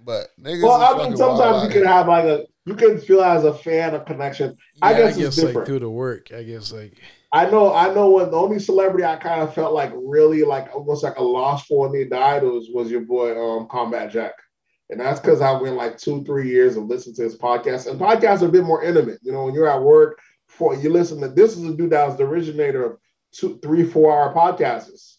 But 0.03 0.27
niggas. 0.39 0.63
well, 0.63 0.81
I 0.81 1.07
mean, 1.07 1.17
sometimes 1.17 1.63
you 1.63 1.69
can 1.69 1.79
here. 1.79 1.87
have 1.87 2.07
like 2.07 2.23
a 2.25 2.45
you 2.65 2.75
can 2.75 2.99
feel 2.99 3.21
as 3.21 3.43
a 3.43 3.53
fan 3.53 3.93
a 3.95 3.99
connection. 4.03 4.55
I 4.81 4.91
Yeah, 4.91 4.97
guess 4.97 5.17
it's 5.17 5.37
like 5.37 5.47
different. 5.47 5.67
through 5.67 5.79
the 5.79 5.89
work. 5.89 6.31
I 6.33 6.43
guess 6.43 6.71
like 6.71 6.93
I 7.31 7.49
know, 7.49 7.73
I 7.73 7.93
know. 7.93 8.11
When 8.11 8.31
the 8.31 8.37
only 8.37 8.59
celebrity 8.59 9.03
I 9.03 9.17
kind 9.17 9.41
of 9.41 9.53
felt 9.53 9.73
like 9.73 9.91
really 9.95 10.43
like 10.43 10.73
almost 10.73 11.03
like 11.03 11.17
a 11.17 11.23
loss 11.23 11.65
for 11.65 11.89
when 11.89 11.99
he 11.99 12.05
died 12.07 12.43
was 12.43 12.69
was 12.73 12.89
your 12.89 13.01
boy 13.01 13.37
um 13.37 13.67
Combat 13.67 14.11
Jack. 14.11 14.33
And 14.89 14.99
that's 14.99 15.19
because 15.19 15.41
I 15.41 15.51
went 15.51 15.75
like 15.75 15.97
two, 15.97 16.23
three 16.23 16.49
years 16.49 16.77
of 16.77 16.85
listening 16.85 17.15
to 17.17 17.23
his 17.23 17.37
podcast. 17.37 17.89
And 17.89 17.99
podcasts 17.99 18.41
are 18.41 18.45
a 18.45 18.51
bit 18.51 18.63
more 18.63 18.83
intimate. 18.83 19.19
You 19.21 19.33
know, 19.33 19.43
when 19.43 19.53
you're 19.53 19.67
at 19.67 19.81
work, 19.81 20.19
for 20.47 20.75
you 20.75 20.89
listen 20.89 21.19
to 21.19 21.27
this 21.27 21.57
is 21.57 21.65
a 21.65 21.75
dude 21.75 21.89
that 21.89 22.07
was 22.07 22.17
the 22.17 22.23
originator 22.23 22.85
of 22.85 22.97
two, 23.33 23.59
three, 23.61 23.83
four 23.83 24.13
hour 24.13 24.33
podcasts. 24.33 25.15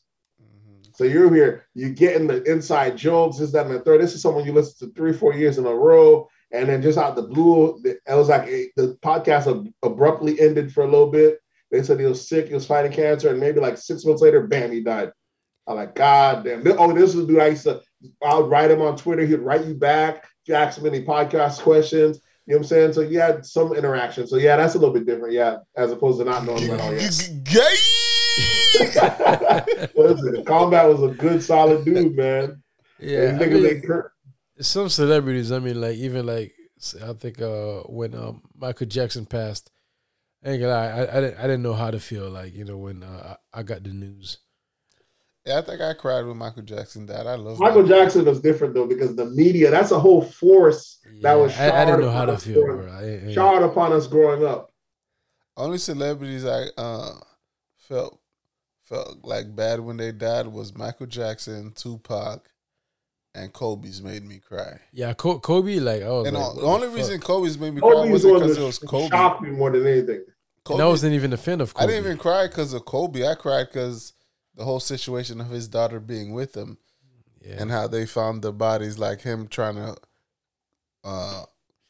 So 0.95 1.05
you're 1.05 1.33
here, 1.33 1.67
you're 1.75 1.91
getting 1.91 2.27
the 2.27 2.43
inside 2.51 2.97
jokes, 2.97 3.39
this, 3.39 3.53
that, 3.53 3.67
and 3.67 3.75
the 3.75 3.81
third. 3.81 4.01
This 4.01 4.15
is 4.15 4.23
someone 4.23 4.45
you 4.45 4.53
listen 4.53 4.89
to 4.89 4.95
three, 4.95 5.13
four 5.13 5.33
years 5.33 5.59
in 5.59 5.67
a 5.67 5.73
row. 5.73 6.29
And 6.51 6.69
then 6.69 6.83
just 6.83 6.99
out 6.99 7.15
the 7.15 7.23
blue, 7.23 7.81
it 7.85 8.01
was 8.09 8.31
like 8.31 8.49
a, 8.49 8.69
the 8.75 8.99
podcast 9.01 9.47
ab- 9.49 9.73
abruptly 9.85 10.41
ended 10.41 10.73
for 10.73 10.83
a 10.83 10.91
little 10.91 11.11
bit. 11.11 11.39
They 11.71 11.83
said 11.83 12.01
he 12.01 12.07
was 12.07 12.29
sick, 12.29 12.49
he 12.49 12.55
was 12.55 12.67
fighting 12.67 12.93
cancer, 12.93 13.31
and 13.31 13.41
maybe 13.41 13.61
like 13.61 13.77
six 13.77 14.05
months 14.05 14.23
later, 14.23 14.47
bam, 14.47 14.73
he 14.73 14.83
died. 14.83 15.13
I'm 15.67 15.77
like, 15.77 15.95
God 15.95 16.45
damn. 16.45 16.67
Oh, 16.79 16.93
this 16.95 17.15
is 17.15 17.27
dude 17.27 17.41
I 17.41 17.49
used 17.49 17.65
to, 17.65 17.83
I 18.25 18.39
would 18.39 18.51
write 18.51 18.71
him 18.71 18.81
on 18.81 18.97
Twitter. 18.97 19.27
He'd 19.27 19.41
write 19.41 19.67
you 19.67 19.75
back 19.75 20.25
if 20.25 20.49
you 20.49 20.55
ask 20.55 20.79
him 20.79 20.87
any 20.87 21.05
podcast 21.05 21.61
questions. 21.61 22.21
You 22.47 22.55
know 22.55 22.61
what 22.61 22.65
I'm 22.65 22.69
saying? 22.69 22.93
So 22.95 23.03
you 23.03 23.21
had 23.21 23.45
some 23.45 23.75
interaction. 23.75 24.27
So 24.27 24.37
yeah, 24.37 24.57
that's 24.57 24.75
a 24.75 24.79
little 24.79 24.95
bit 24.95 25.05
different. 25.05 25.35
Yeah, 25.35 25.59
as 25.77 25.93
opposed 25.93 26.19
to 26.21 26.25
not 26.25 26.47
knowing 26.47 26.63
him 26.63 26.75
at 26.77 26.81
all. 26.81 26.95
Yeah. 26.95 27.11
Gay. 27.45 27.77
Listen, 29.95 30.45
Combat 30.47 30.89
was 30.89 31.03
a 31.03 31.15
good, 31.15 31.43
solid 31.43 31.85
dude, 31.85 32.17
man. 32.17 32.63
Yeah, 32.99 33.39
I 33.39 33.47
mean, 33.47 33.83
some 34.61 34.89
celebrities. 34.89 35.53
I 35.53 35.59
mean, 35.59 35.81
like 35.81 35.97
even 35.97 36.25
like 36.25 36.55
I 37.05 37.13
think 37.13 37.43
uh 37.43 37.81
when 37.83 38.15
um, 38.15 38.43
Michael 38.57 38.87
Jackson 38.87 39.27
passed, 39.27 39.71
I 40.45 40.51
ain't 40.51 40.61
gonna 40.61 40.73
lie, 40.73 40.87
I, 40.87 41.19
I 41.19 41.21
didn't 41.21 41.39
I 41.39 41.43
didn't 41.43 41.63
know 41.63 41.75
how 41.75 41.91
to 41.91 41.99
feel 41.99 42.31
like 42.31 42.55
you 42.55 42.65
know 42.65 42.79
when 42.79 43.03
uh, 43.03 43.37
I 43.53 43.61
I 43.61 43.63
got 43.63 43.83
the 43.83 43.91
news. 43.91 44.39
Yeah, 45.45 45.59
I 45.59 45.63
think 45.63 45.81
I 45.81 45.95
cried 45.95 46.27
when 46.27 46.37
Michael 46.37 46.63
Jackson 46.63 47.07
died. 47.07 47.27
I 47.27 47.35
love 47.35 47.59
Michael 47.59 47.87
Jackson 47.87 48.25
was 48.25 48.41
different 48.41 48.75
though 48.75 48.87
because 48.87 49.17
the 49.17 49.25
media, 49.25 49.71
that's 49.71 49.91
a 49.91 49.99
whole 49.99 50.23
force 50.23 50.99
that 51.23 51.35
was 51.35 51.59
I, 51.59 51.83
I 51.83 51.85
didn't 51.87 52.03
know 52.03 52.11
how 52.11 52.27
to 52.27 52.33
upon 52.33 52.37
us 52.37 52.45
feel, 52.45 52.65
growing- 52.65 52.89
I, 52.91 53.31
I, 53.31 53.33
showered 53.33 53.63
upon 53.63 53.93
us 53.93 54.07
growing 54.07 54.45
up. 54.45 54.73
Only 55.57 55.79
celebrities 55.79 56.45
I 56.47 56.67
uh, 56.77 57.15
felt 57.77 58.21
felt 58.85 59.19
like 59.25 59.57
bad 59.57 59.81
when 59.81 59.97
they 59.97 60.13
died 60.13 60.47
was 60.47 60.77
Michael 60.77 61.07
Jackson, 61.07 61.73
Tupac, 61.73 62.49
and 63.39 63.53
Kobe's 63.53 64.03
made 64.03 64.25
me 64.25 64.39
cry. 64.39 64.79
yeah, 64.93 65.13
Co- 65.15 65.39
Kobe, 65.39 65.79
like 65.79 66.03
oh, 66.03 66.19
was 66.21 66.29
And 66.29 66.37
like, 66.37 66.55
the 66.57 66.61
only 66.63 66.87
fuck? 66.89 66.97
reason 66.97 67.21
Kobe's 67.21 67.59
made 67.59 67.75
me 67.75 67.81
cry 67.81 67.91
was 68.11 68.23
because 68.25 68.57
it 68.57 68.63
was 68.63 68.79
Kobe. 68.79 69.09
shocked 69.09 69.43
me 69.43 69.51
more 69.51 69.71
than 69.71 69.87
anything. 69.87 70.25
Kobe 70.65 70.75
and 70.77 70.83
I 70.83 70.87
wasn't 70.89 71.15
even 71.15 71.33
a 71.33 71.37
fan 71.37 71.61
of 71.61 71.73
Kobe. 71.75 71.85
I 71.85 71.87
didn't 71.87 72.05
even 72.05 72.19
cry 72.19 72.47
because 72.47 72.73
of 72.75 72.85
Kobe. 72.85 73.27
I 73.27 73.35
cried 73.35 73.69
because 73.69 74.13
the 74.55 74.65
whole 74.65 74.81
situation 74.81 75.41
of 75.41 75.49
his 75.51 75.69
daughter 75.69 76.01
being 76.01 76.33
with 76.33 76.55
him 76.57 76.79
yeah. 77.41 77.57
and 77.59 77.71
how 77.71 77.87
they 77.87 78.05
found 78.07 78.43
the 78.43 78.53
bodies, 78.53 78.99
like 78.99 79.23
him 79.23 79.49
trying 79.49 79.77
to 79.77 79.97
uh, 81.05 81.43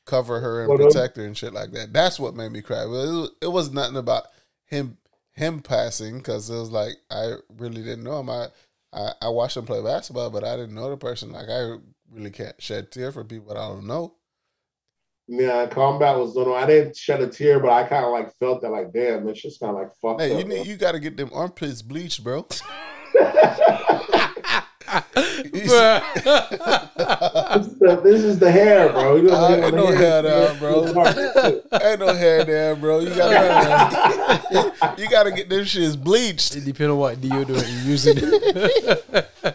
cover 0.04 0.40
her 0.40 0.60
and 0.60 0.68
Well, 0.68 0.78
those- 0.78 0.94
protect 0.94 1.16
her 1.16 1.24
and 1.24 1.36
shit 1.36 1.52
like 1.52 1.72
that. 1.72 1.92
That's 1.92 2.20
what 2.20 2.34
made 2.36 2.52
me 2.52 2.62
cry. 2.62 2.84
But 2.84 2.92
it 3.08 3.12
was, 3.12 3.30
it 3.42 3.48
was 3.52 3.72
nothing 3.72 3.96
about 3.96 4.24
him 4.66 4.98
him 5.32 5.60
passing 5.60 6.18
because 6.18 6.50
it 6.50 6.54
was 6.58 6.70
like 6.70 6.94
I 7.10 7.34
really 7.58 7.82
didn't 7.82 8.02
know 8.04 8.18
him. 8.20 8.28
I, 8.30 8.48
I 8.92 9.12
I 9.22 9.28
watched 9.28 9.56
him 9.56 9.66
play 9.66 9.82
basketball, 9.82 10.30
but 10.30 10.44
I 10.44 10.56
didn't 10.56 10.74
know 10.74 10.90
the 10.90 10.96
person. 10.96 11.32
Like 11.32 11.48
I 11.48 11.76
really 12.10 12.30
can't 12.30 12.60
shed 12.60 12.90
tear 12.90 13.12
for 13.12 13.24
people 13.24 13.52
I 13.52 13.68
don't 13.68 13.86
know. 13.86 14.14
Yeah, 15.30 15.66
combat 15.66 16.16
was 16.16 16.34
no, 16.34 16.54
I 16.54 16.64
didn't 16.66 16.96
shed 16.96 17.20
a 17.20 17.28
tear, 17.28 17.60
but 17.60 17.70
I 17.70 17.84
kind 17.86 18.04
of 18.04 18.12
like 18.12 18.34
felt 18.38 18.62
that 18.62 18.70
like, 18.70 18.92
damn, 18.94 19.28
it's 19.28 19.42
just 19.42 19.60
kind 19.60 19.76
of 19.76 19.82
like 19.82 19.92
fucked 20.00 20.20
Hey, 20.22 20.32
up. 20.32 20.38
you 20.38 20.44
need, 20.44 20.66
you 20.66 20.76
got 20.76 20.92
to 20.92 21.00
get 21.00 21.16
them 21.18 21.30
armpits 21.34 21.82
bleached, 21.82 22.24
bro. 22.24 22.46
this, 25.52 25.62
is 25.64 25.70
the, 27.78 28.00
this 28.02 28.22
is 28.24 28.38
the 28.38 28.50
hair, 28.50 28.90
bro. 28.92 29.16
You 29.16 29.22
know, 29.22 29.34
I 29.34 29.56
the 29.56 29.64
ain't 29.66 29.74
no 29.74 29.86
hair 29.86 30.22
down, 30.22 30.58
bro. 30.58 30.92
bro. 30.92 31.04
Ain't 31.82 32.00
no 32.00 32.14
hair 32.14 32.44
there, 32.44 32.76
bro. 32.76 33.00
You 33.00 33.10
gotta, 33.14 34.72
you 34.98 35.08
gotta 35.10 35.32
get 35.32 35.48
them 35.48 35.60
shits 35.64 36.02
bleached. 36.02 36.56
It 36.56 36.64
depends 36.64 36.90
on 36.90 36.98
what 36.98 37.20
deodorant 37.20 37.68
you're 37.84 37.90
using. 37.90 38.18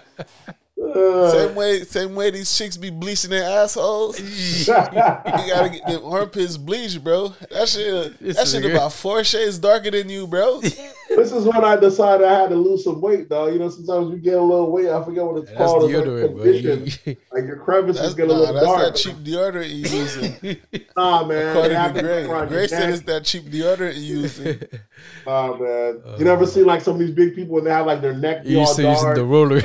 Uh, 0.95 1.31
Same 1.31 1.55
way, 1.55 1.79
same 1.85 2.13
way 2.13 2.29
these 2.29 2.55
chicks 2.55 2.77
be 2.77 2.91
bleaching 2.91 3.31
their 3.31 3.43
assholes. 3.63 4.19
You 4.67 4.67
gotta 4.67 5.69
get 5.71 5.87
them 5.87 6.01
armpits 6.05 6.55
bleached, 6.55 7.03
bro. 7.03 7.29
That 7.49 7.67
shit, 7.67 8.13
It's 8.21 8.37
that 8.37 8.47
shit 8.47 8.61
weird. 8.63 8.75
about 8.75 8.93
four 8.93 9.23
shades 9.23 9.57
darker 9.57 9.89
than 9.89 10.07
you, 10.09 10.27
bro. 10.27 10.61
This 11.09 11.31
is 11.31 11.45
when 11.45 11.63
I 11.63 11.75
decided 11.75 12.25
I 12.25 12.41
had 12.41 12.49
to 12.49 12.55
lose 12.55 12.83
some 12.83 13.01
weight, 13.01 13.29
dog. 13.29 13.53
You 13.53 13.59
know, 13.59 13.69
sometimes 13.69 14.11
we 14.11 14.19
get 14.19 14.35
a 14.35 14.41
little 14.41 14.71
weight. 14.71 14.89
I 14.89 15.03
forget 15.03 15.23
what 15.23 15.37
it's 15.37 15.49
That's 15.49 15.57
called. 15.57 15.83
Like 15.83 16.03
deodorant, 16.03 16.35
condition. 16.35 16.85
You- 17.05 17.17
Like 17.31 17.45
your 17.45 17.57
crevices 17.57 18.01
That's, 18.01 18.13
get 18.13 18.25
a 18.25 18.27
nah, 18.27 18.33
little 18.39 18.53
that's 18.53 18.65
dark. 18.65 18.93
that 18.93 18.95
cheap 18.95 19.15
deodorant 19.17 19.69
you 19.69 19.99
using. 19.99 20.57
Nah, 20.97 21.25
man. 21.25 21.49
According 21.49 21.71
to 21.71 21.79
happens 21.79 22.01
Gray, 22.01 22.47
Gray 22.47 22.67
said 22.67 22.89
it's 22.89 23.01
that 23.03 23.23
cheap 23.25 23.45
deodorant 23.45 23.95
you 23.95 24.01
using. 24.01 24.61
Nah, 25.25 25.57
man. 25.57 25.59
you 25.59 26.01
oh. 26.05 26.17
never 26.19 26.45
see 26.45 26.63
like 26.63 26.81
some 26.81 26.93
of 26.95 26.99
these 26.99 27.11
big 27.11 27.35
people 27.35 27.55
when 27.55 27.63
they 27.63 27.71
have 27.71 27.85
like 27.85 28.01
their 28.01 28.13
neck 28.13 28.41
You 28.45 28.59
all 28.59 28.61
used 28.65 28.75
to 28.77 28.83
using 28.83 29.13
the 29.15 29.25
roller. 29.25 29.57
You 29.57 29.63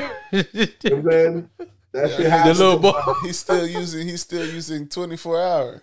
know 0.91 0.97
what 0.97 0.97
I'm 0.97 1.11
saying? 1.11 1.51
That 1.93 2.11
shit 2.11 2.19
the 2.19 2.55
little 2.55 2.79
boy. 2.79 3.01
He's 3.23 3.39
still 3.39 3.67
using. 3.67 4.07
He's 4.07 4.21
still 4.23 4.47
using 4.47 4.89
twenty 4.89 5.17
four 5.17 5.41
hour. 5.41 5.83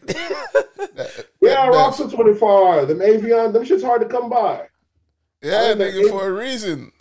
That- 0.96 1.26
Yeah, 1.42 1.66
that- 1.66 1.74
rocks 1.74 2.00
are 2.00 2.10
24 2.10 2.50
hour. 2.50 2.86
Them 2.86 3.00
Avion, 3.00 3.54
them 3.54 3.66
shit's 3.66 3.84
hard 3.84 4.02
to 4.02 4.08
come 4.08 4.30
by. 4.30 4.68
Yeah, 5.46 5.60
I 5.62 5.66
think 5.76 5.80
nigga, 5.80 6.04
that- 6.04 6.10
for 6.12 6.28
a 6.28 6.32
reason. 6.34 6.92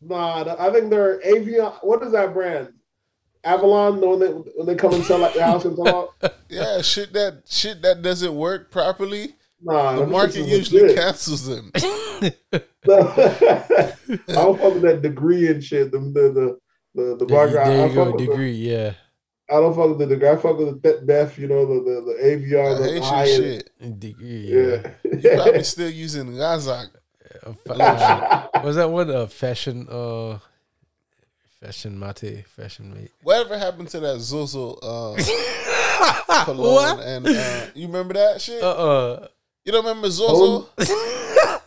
Nah, 0.00 0.54
I 0.58 0.70
think 0.70 0.90
they're 0.90 1.18
Avion. 1.20 1.72
What 1.82 2.02
is 2.02 2.12
that 2.12 2.34
brand? 2.34 2.68
Avalon, 3.42 4.00
the 4.00 4.06
one 4.08 4.18
that 4.20 4.52
when 4.56 4.66
they 4.66 4.74
come 4.74 4.92
and 4.94 5.04
sell 5.04 5.18
like 5.18 5.34
the 5.34 5.44
house 5.44 5.64
and 5.64 5.76
sell 5.76 6.14
out? 6.22 6.34
Yeah, 6.48 6.82
shit 6.82 7.12
that 7.14 7.42
shit 7.48 7.80
that 7.82 8.02
doesn't 8.02 8.34
work 8.34 8.70
properly. 8.70 9.34
Nah, 9.62 9.96
The 9.96 10.06
market 10.06 10.46
usually 10.46 10.82
legit. 10.82 10.96
cancels 10.98 11.46
them. 11.46 11.70
I 11.74 12.32
don't 14.28 14.58
fuck 14.60 14.74
with 14.74 14.82
that 14.82 15.00
degree 15.02 15.48
and 15.48 15.62
shit. 15.62 15.90
The 15.90 15.98
the 15.98 16.04
the 16.32 16.58
the, 16.94 17.16
the 17.16 17.26
bar 17.26 17.48
there, 17.48 17.56
guy. 17.56 17.62
I 17.62 17.76
there 17.76 17.88
you 17.88 17.94
go, 17.94 18.04
fuck 18.04 18.14
with 18.14 18.20
the- 18.24 18.30
degree. 18.32 18.52
Yeah, 18.52 18.92
I 19.50 19.54
don't 19.54 19.74
fuck 19.74 19.88
with 19.90 19.98
the 19.98 20.06
degree. 20.06 20.28
I 20.28 20.36
fuck 20.36 20.58
with 20.58 20.82
the 20.82 20.88
Thet 20.92 21.06
Beth, 21.06 21.38
you 21.38 21.48
know, 21.48 21.66
the 21.66 21.80
the, 21.82 22.00
the 22.02 22.14
I 22.20 22.36
Avion, 22.36 22.78
the 22.78 22.92
hate 22.92 23.02
high 23.02 23.24
your 23.24 23.34
end. 23.44 23.64
shit. 23.80 24.00
degree. 24.00 24.28
Yeah. 24.48 24.92
Yeah. 25.04 25.30
You 25.36 25.42
probably 25.42 25.64
still 25.64 25.90
using 25.90 26.26
Gazak. 26.32 26.88
Uh, 27.44 27.52
fa- 27.52 28.50
was 28.64 28.76
that 28.76 28.90
one 28.90 29.10
uh, 29.10 29.26
fashion? 29.26 29.86
Uh, 29.90 30.38
fashion 31.60 31.98
mate, 31.98 32.46
fashion 32.46 32.92
mate. 32.94 33.10
Whatever 33.22 33.58
happened 33.58 33.88
to 33.88 34.00
that 34.00 34.20
Zozo 34.20 34.74
uh, 34.74 36.44
cologne? 36.44 37.00
And 37.00 37.26
uh, 37.26 37.66
you 37.74 37.86
remember 37.86 38.14
that 38.14 38.40
shit? 38.40 38.62
Uh, 38.62 38.70
uh 38.70 39.28
you 39.64 39.72
don't 39.72 39.84
remember 39.84 40.10
Zozo? 40.10 40.68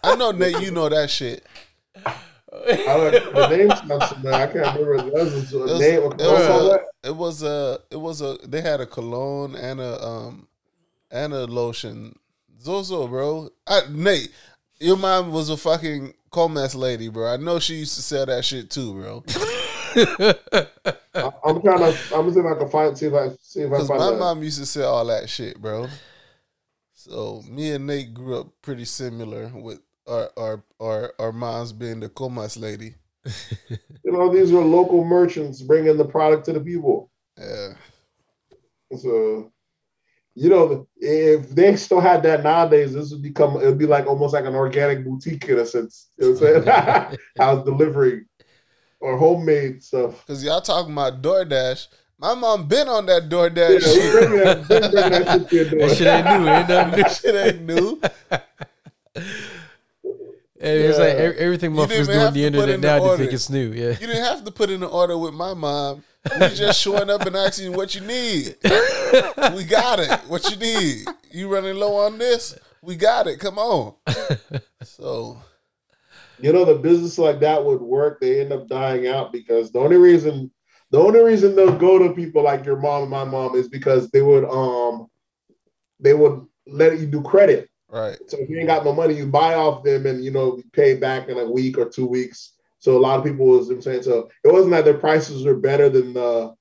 I 0.03 0.15
know 0.15 0.31
Nate. 0.31 0.61
You 0.61 0.71
know 0.71 0.87
that 0.89 1.09
shit. 1.09 1.43
I 2.05 2.85
don't, 2.85 3.33
the 3.33 3.57
name 3.57 3.69
sounds 3.69 4.05
familiar. 4.13 4.37
I 4.37 4.47
can't 4.47 4.79
remember. 4.79 5.11
That 5.11 5.25
was 5.25 5.53
It 5.53 5.59
was, 5.59 5.79
name. 5.79 5.99
it 6.03 6.03
was 6.03 6.21
was 6.21 6.47
a, 6.47 7.07
it 7.07 7.15
was 7.15 7.43
a, 7.43 7.79
it 7.91 7.97
was 7.97 8.21
a. 8.21 8.37
They 8.47 8.61
had 8.61 8.81
a 8.81 8.85
cologne 8.85 9.55
and 9.55 9.79
a 9.79 10.03
um 10.03 10.47
and 11.11 11.33
a 11.33 11.45
lotion. 11.45 12.17
Zozo, 12.61 13.07
bro. 13.07 13.49
I, 13.67 13.81
Nate, 13.89 14.31
your 14.79 14.97
mom 14.97 15.31
was 15.31 15.49
a 15.49 15.57
fucking 15.57 16.13
Comas 16.29 16.75
lady, 16.75 17.09
bro. 17.09 17.33
I 17.33 17.37
know 17.37 17.59
she 17.59 17.75
used 17.75 17.95
to 17.95 18.01
sell 18.01 18.25
that 18.25 18.43
shit 18.45 18.69
too, 18.69 18.93
bro. 18.93 19.23
I- 21.15 21.31
I'm 21.45 21.61
trying 21.61 21.79
to. 21.79 21.97
I'm 22.15 22.27
if 22.29 22.45
I 22.45 22.55
can 22.59 22.69
find. 22.69 22.97
See 22.97 23.07
if 23.07 23.13
I 23.13 23.29
see 23.41 23.61
if 23.61 23.67
I 23.67 23.69
Because 23.71 23.87
find. 23.87 23.99
my 23.99 24.11
that. 24.11 24.17
mom 24.19 24.43
used 24.43 24.59
to 24.59 24.65
sell 24.65 24.93
all 24.95 25.05
that 25.07 25.29
shit, 25.29 25.59
bro. 25.61 25.87
So 26.93 27.41
me 27.49 27.71
and 27.71 27.87
Nate 27.87 28.13
grew 28.13 28.39
up 28.39 28.47
pretty 28.61 28.85
similar 28.85 29.47
with 29.53 29.79
our 30.07 30.29
our 30.37 30.63
our, 30.79 31.13
our 31.19 31.31
moms 31.31 31.73
being 31.73 31.99
the 31.99 32.09
Comas 32.09 32.57
lady. 32.57 32.95
You 34.03 34.13
know, 34.13 34.33
these 34.33 34.53
were 34.53 34.61
local 34.61 35.03
merchants 35.03 35.61
bringing 35.61 35.97
the 35.97 36.05
product 36.05 36.45
to 36.45 36.53
the 36.53 36.61
people. 36.61 37.11
Yeah. 37.37 37.73
So, 38.95 39.51
you 40.37 40.51
know, 40.51 40.87
if 40.97 41.49
they 41.49 41.75
still 41.75 41.99
had 41.99 42.21
that 42.21 42.43
nowadays, 42.43 42.93
this 42.93 43.11
would 43.11 43.23
become. 43.23 43.55
It 43.55 43.65
would 43.65 43.79
be 43.79 43.87
like 43.87 44.05
almost 44.05 44.35
like 44.35 44.45
an 44.45 44.53
organic 44.53 45.03
boutique 45.03 45.49
in 45.49 45.57
a 45.57 45.65
sense. 45.65 46.09
You 46.19 46.35
know 46.35 46.39
what 46.39 46.57
I'm 46.57 47.07
saying? 47.07 47.17
House 47.39 47.65
delivery 47.65 48.25
or 48.99 49.17
homemade 49.17 49.81
stuff. 49.81 50.23
Cause 50.27 50.43
y'all 50.43 50.61
talking 50.61 50.93
about 50.93 51.23
DoorDash. 51.23 51.87
My 52.19 52.35
mom 52.35 52.67
been 52.67 52.87
on 52.87 53.07
that 53.07 53.29
DoorDash 53.29 53.73
we 53.73 53.79
shit. 53.81 54.11
bring 54.13 54.43
that, 54.43 54.67
bring 54.67 54.81
that 54.91 55.49
shit 55.49 55.71
door. 55.71 55.79
that 55.79 55.97
shit 55.97 56.07
ain't 56.07 56.25
new. 56.27 56.49
Ain't 56.49 56.69
nothing 56.69 56.91
new. 56.91 57.03
That 57.03 57.11
shit 57.11 57.35
ain't 57.35 57.61
new. 57.65 58.01
And 60.59 60.81
it's 60.81 60.99
like 60.99 61.15
everything 61.15 61.75
You 61.75 61.87
didn't 61.87 62.07
motherfuckers 62.07 62.33
even 62.33 62.33
do 62.33 62.41
the 62.41 62.51
to 62.51 62.57
put 62.57 62.69
internet 62.69 62.69
in 62.69 62.81
now. 62.81 62.99
They 62.99 63.17
think 63.17 63.33
it's 63.33 63.49
new. 63.49 63.71
Yeah. 63.71 63.89
You 63.89 64.07
didn't 64.07 64.23
have 64.23 64.45
to 64.45 64.51
put 64.51 64.69
in 64.69 64.83
an 64.83 64.89
order 64.89 65.17
with 65.17 65.33
my 65.33 65.55
mom. 65.55 66.03
We 66.39 66.55
just 66.55 66.81
showing 66.81 67.09
up 67.09 67.25
and 67.25 67.35
asking 67.35 67.73
what 67.73 67.95
you 67.95 68.01
need. 68.01 68.55
We 69.55 69.63
got 69.63 69.99
it. 69.99 70.11
What 70.27 70.49
you 70.49 70.57
need? 70.57 71.05
You 71.31 71.47
running 71.53 71.75
low 71.75 71.95
on 71.95 72.17
this? 72.17 72.57
We 72.81 72.95
got 72.95 73.27
it. 73.27 73.39
Come 73.39 73.57
on. 73.59 73.93
So 74.83 75.41
You 76.39 76.53
know, 76.53 76.65
the 76.65 76.75
business 76.75 77.17
like 77.17 77.39
that 77.39 77.63
would 77.63 77.81
work. 77.81 78.19
They 78.19 78.41
end 78.41 78.51
up 78.51 78.67
dying 78.67 79.07
out 79.07 79.31
because 79.31 79.71
the 79.71 79.79
only 79.79 79.97
reason 79.97 80.51
The 80.91 80.99
only 80.99 81.21
reason 81.21 81.55
they'll 81.55 81.77
go 81.77 81.99
to 81.99 82.13
people 82.13 82.43
like 82.43 82.65
your 82.65 82.77
mom 82.77 83.01
and 83.03 83.11
my 83.11 83.25
mom 83.25 83.55
is 83.55 83.67
because 83.67 84.09
they 84.11 84.21
would 84.21 84.45
um 84.45 85.07
they 85.99 86.13
would 86.13 86.45
let 86.65 86.99
you 86.99 87.07
do 87.07 87.21
credit. 87.21 87.69
Right. 87.89 88.17
So 88.27 88.37
if 88.39 88.49
you 88.49 88.57
ain't 88.57 88.67
got 88.67 88.85
no 88.85 88.93
money, 88.93 89.15
you 89.15 89.25
buy 89.27 89.55
off 89.55 89.83
them 89.83 90.05
and 90.05 90.23
you 90.23 90.31
know 90.31 90.61
pay 90.73 90.95
back 90.95 91.27
in 91.29 91.37
a 91.37 91.49
week 91.49 91.77
or 91.77 91.89
two 91.89 92.05
weeks. 92.05 92.53
So 92.79 92.97
a 92.97 92.99
lot 92.99 93.17
of 93.17 93.25
people 93.25 93.45
was 93.45 93.69
I'm 93.69 93.81
saying 93.81 94.03
so 94.03 94.29
it 94.43 94.51
wasn't 94.51 94.71
that 94.71 94.85
their 94.85 94.97
prices 94.97 95.45
were 95.45 95.55
better 95.55 95.89
than 95.89 96.13
the 96.13 96.55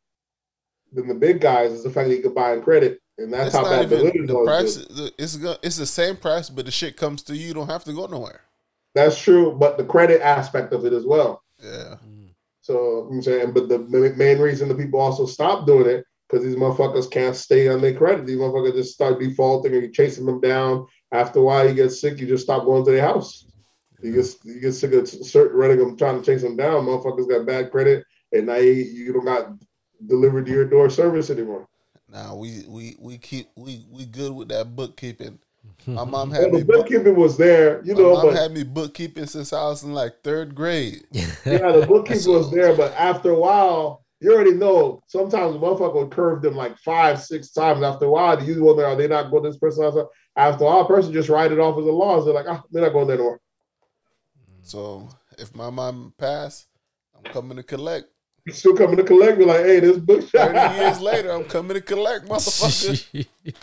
than 0.92 1.08
the 1.08 1.14
big 1.14 1.40
guys. 1.40 1.72
It's 1.72 1.84
the 1.84 1.90
fact 1.90 2.08
that 2.08 2.16
you 2.16 2.22
could 2.22 2.34
buy 2.34 2.54
in 2.54 2.62
credit, 2.62 3.00
and 3.18 3.32
that's 3.32 3.48
It's 3.48 3.56
how 3.56 3.64
bad 3.64 3.88
the 3.88 4.02
living 4.02 4.26
the 4.26 4.44
price. 4.44 4.76
It's 5.18 5.38
it's 5.62 5.76
the 5.76 5.86
same 5.86 6.16
price, 6.16 6.48
but 6.48 6.64
the 6.64 6.70
shit 6.70 6.96
comes 6.96 7.22
to 7.24 7.36
you. 7.36 7.48
You 7.48 7.54
don't 7.54 7.68
have 7.68 7.84
to 7.84 7.92
go 7.92 8.06
nowhere. 8.06 8.40
That's 8.94 9.20
true, 9.20 9.52
but 9.52 9.76
the 9.76 9.84
credit 9.84 10.22
aspect 10.22 10.72
of 10.72 10.86
it 10.86 10.94
as 10.94 11.04
well. 11.04 11.42
Yeah. 11.62 11.96
So 12.62 13.08
I'm 13.10 13.22
saying, 13.22 13.52
but 13.52 13.68
the 13.68 13.78
main 13.78 14.38
reason 14.38 14.68
the 14.68 14.74
people 14.74 14.98
also 14.98 15.26
stop 15.26 15.66
doing 15.66 15.86
it 15.86 16.04
because 16.28 16.44
these 16.44 16.56
motherfuckers 16.56 17.10
can't 17.10 17.36
stay 17.36 17.68
on 17.68 17.80
their 17.80 17.94
credit. 17.94 18.26
These 18.26 18.38
motherfuckers 18.38 18.74
just 18.74 18.94
start 18.94 19.20
defaulting 19.20 19.72
and 19.72 19.82
you're 19.82 19.92
chasing 19.92 20.26
them 20.26 20.40
down. 20.40 20.86
After 21.12 21.38
a 21.38 21.42
while, 21.42 21.68
you 21.68 21.74
get 21.74 21.90
sick. 21.90 22.18
You 22.18 22.26
just 22.26 22.42
stop 22.42 22.64
going 22.64 22.84
to 22.84 22.90
their 22.90 23.06
house. 23.06 23.46
You 24.06 24.14
get 24.14 24.26
you 24.44 24.60
get 24.60 24.72
sick 24.72 24.92
of 24.92 25.08
certain 25.08 25.56
running 25.58 25.78
them 25.78 25.96
trying 25.96 26.20
to 26.20 26.24
chase 26.24 26.42
them 26.42 26.56
down. 26.56 26.86
Motherfuckers 26.86 27.28
got 27.28 27.46
bad 27.46 27.70
credit, 27.70 28.04
and 28.32 28.46
now 28.46 28.56
you, 28.56 28.72
you 28.72 29.12
don't 29.12 29.24
got 29.24 29.52
delivered 30.06 30.46
to 30.46 30.52
your 30.52 30.66
door 30.66 30.90
service 30.90 31.30
anymore. 31.30 31.66
Now 32.08 32.36
we 32.36 32.64
we 32.68 32.96
we 32.98 33.18
keep 33.18 33.50
we 33.56 33.86
we 33.90 34.06
good 34.06 34.32
with 34.34 34.48
that 34.48 34.74
bookkeeping. 34.76 35.38
My 35.86 36.04
mom 36.04 36.30
Well, 36.36 36.50
had 36.50 36.52
me 36.52 36.62
the 36.62 36.64
book, 36.64 36.88
bookkeeping 36.88 37.16
was 37.16 37.36
there, 37.36 37.84
you 37.84 37.94
my 37.94 38.00
know, 38.00 38.16
mom 38.16 38.20
but 38.20 38.34
had 38.34 38.52
me 38.52 38.62
bookkeeping 38.64 39.26
since 39.26 39.52
I 39.52 39.64
was 39.64 39.82
in 39.82 39.92
like 39.94 40.22
third 40.22 40.54
grade. 40.54 41.04
yeah, 41.44 41.72
the 41.72 41.82
bookkeeping 41.82 42.32
was 42.32 42.50
there. 42.50 42.74
But 42.76 42.92
after 42.94 43.30
a 43.30 43.38
while, 43.38 44.04
you 44.20 44.32
already 44.34 44.52
know. 44.54 45.00
Sometimes 45.08 45.52
the 45.54 45.58
motherfucker 45.60 45.94
would 45.94 46.10
curve 46.10 46.42
them 46.42 46.56
like 46.56 46.76
five, 46.78 47.20
six 47.22 47.50
times. 47.52 47.82
After 47.82 48.06
a 48.06 48.10
while, 48.10 48.42
you 48.42 48.62
wonder 48.64 48.84
are 48.84 48.96
they 48.96 49.08
not 49.08 49.30
going 49.30 49.44
to 49.44 49.50
this 49.50 49.58
person? 49.58 49.84
After 49.84 50.06
after 50.36 50.64
a 50.64 50.66
while, 50.66 50.80
a 50.80 50.86
person 50.88 51.12
just 51.12 51.28
write 51.28 51.52
it 51.52 51.58
off 51.58 51.78
as 51.78 51.86
a 51.86 51.90
loss. 51.92 52.24
They're 52.24 52.34
like, 52.34 52.46
ah, 52.48 52.62
they're 52.70 52.82
not 52.82 52.92
going 52.92 53.06
there 53.06 53.16
anymore. 53.16 53.40
So 54.66 55.08
if 55.38 55.54
my 55.54 55.70
mom 55.70 56.12
passed, 56.18 56.66
I'm 57.14 57.22
coming 57.32 57.56
to 57.56 57.62
collect. 57.62 58.06
You 58.44 58.52
still 58.52 58.76
coming 58.76 58.96
to 58.96 59.04
collect 59.04 59.38
me 59.38 59.44
like, 59.44 59.60
hey, 59.60 59.78
this 59.78 59.96
book. 59.96 60.24
Thirty 60.24 60.76
years 60.76 61.00
later, 61.10 61.30
I'm 61.30 61.44
coming 61.44 61.74
to 61.74 61.80
collect, 61.80 62.26
motherfucker. 62.26 63.26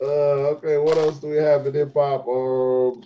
Uh, 0.00 0.54
okay, 0.54 0.78
what 0.78 0.96
else 0.96 1.18
do 1.18 1.26
we 1.26 1.38
have 1.38 1.66
in 1.66 1.74
hip 1.74 1.92
hop? 1.92 2.24
Um, 2.28 3.02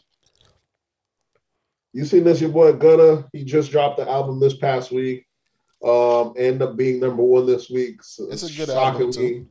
you 1.94 2.04
seen 2.04 2.22
this? 2.22 2.38
Your 2.38 2.50
boy 2.50 2.74
Gunna, 2.74 3.26
he 3.32 3.44
just 3.44 3.70
dropped 3.70 3.96
the 3.96 4.06
album 4.06 4.38
this 4.38 4.58
past 4.58 4.92
week. 4.92 5.24
Um, 5.82 6.34
ended 6.36 6.60
up 6.60 6.76
being 6.76 7.00
number 7.00 7.22
one 7.22 7.46
this 7.46 7.70
week. 7.70 8.02
So 8.02 8.28
It's 8.30 8.42
a 8.42 8.52
good 8.52 8.68
album, 8.68 9.10
too. 9.10 9.48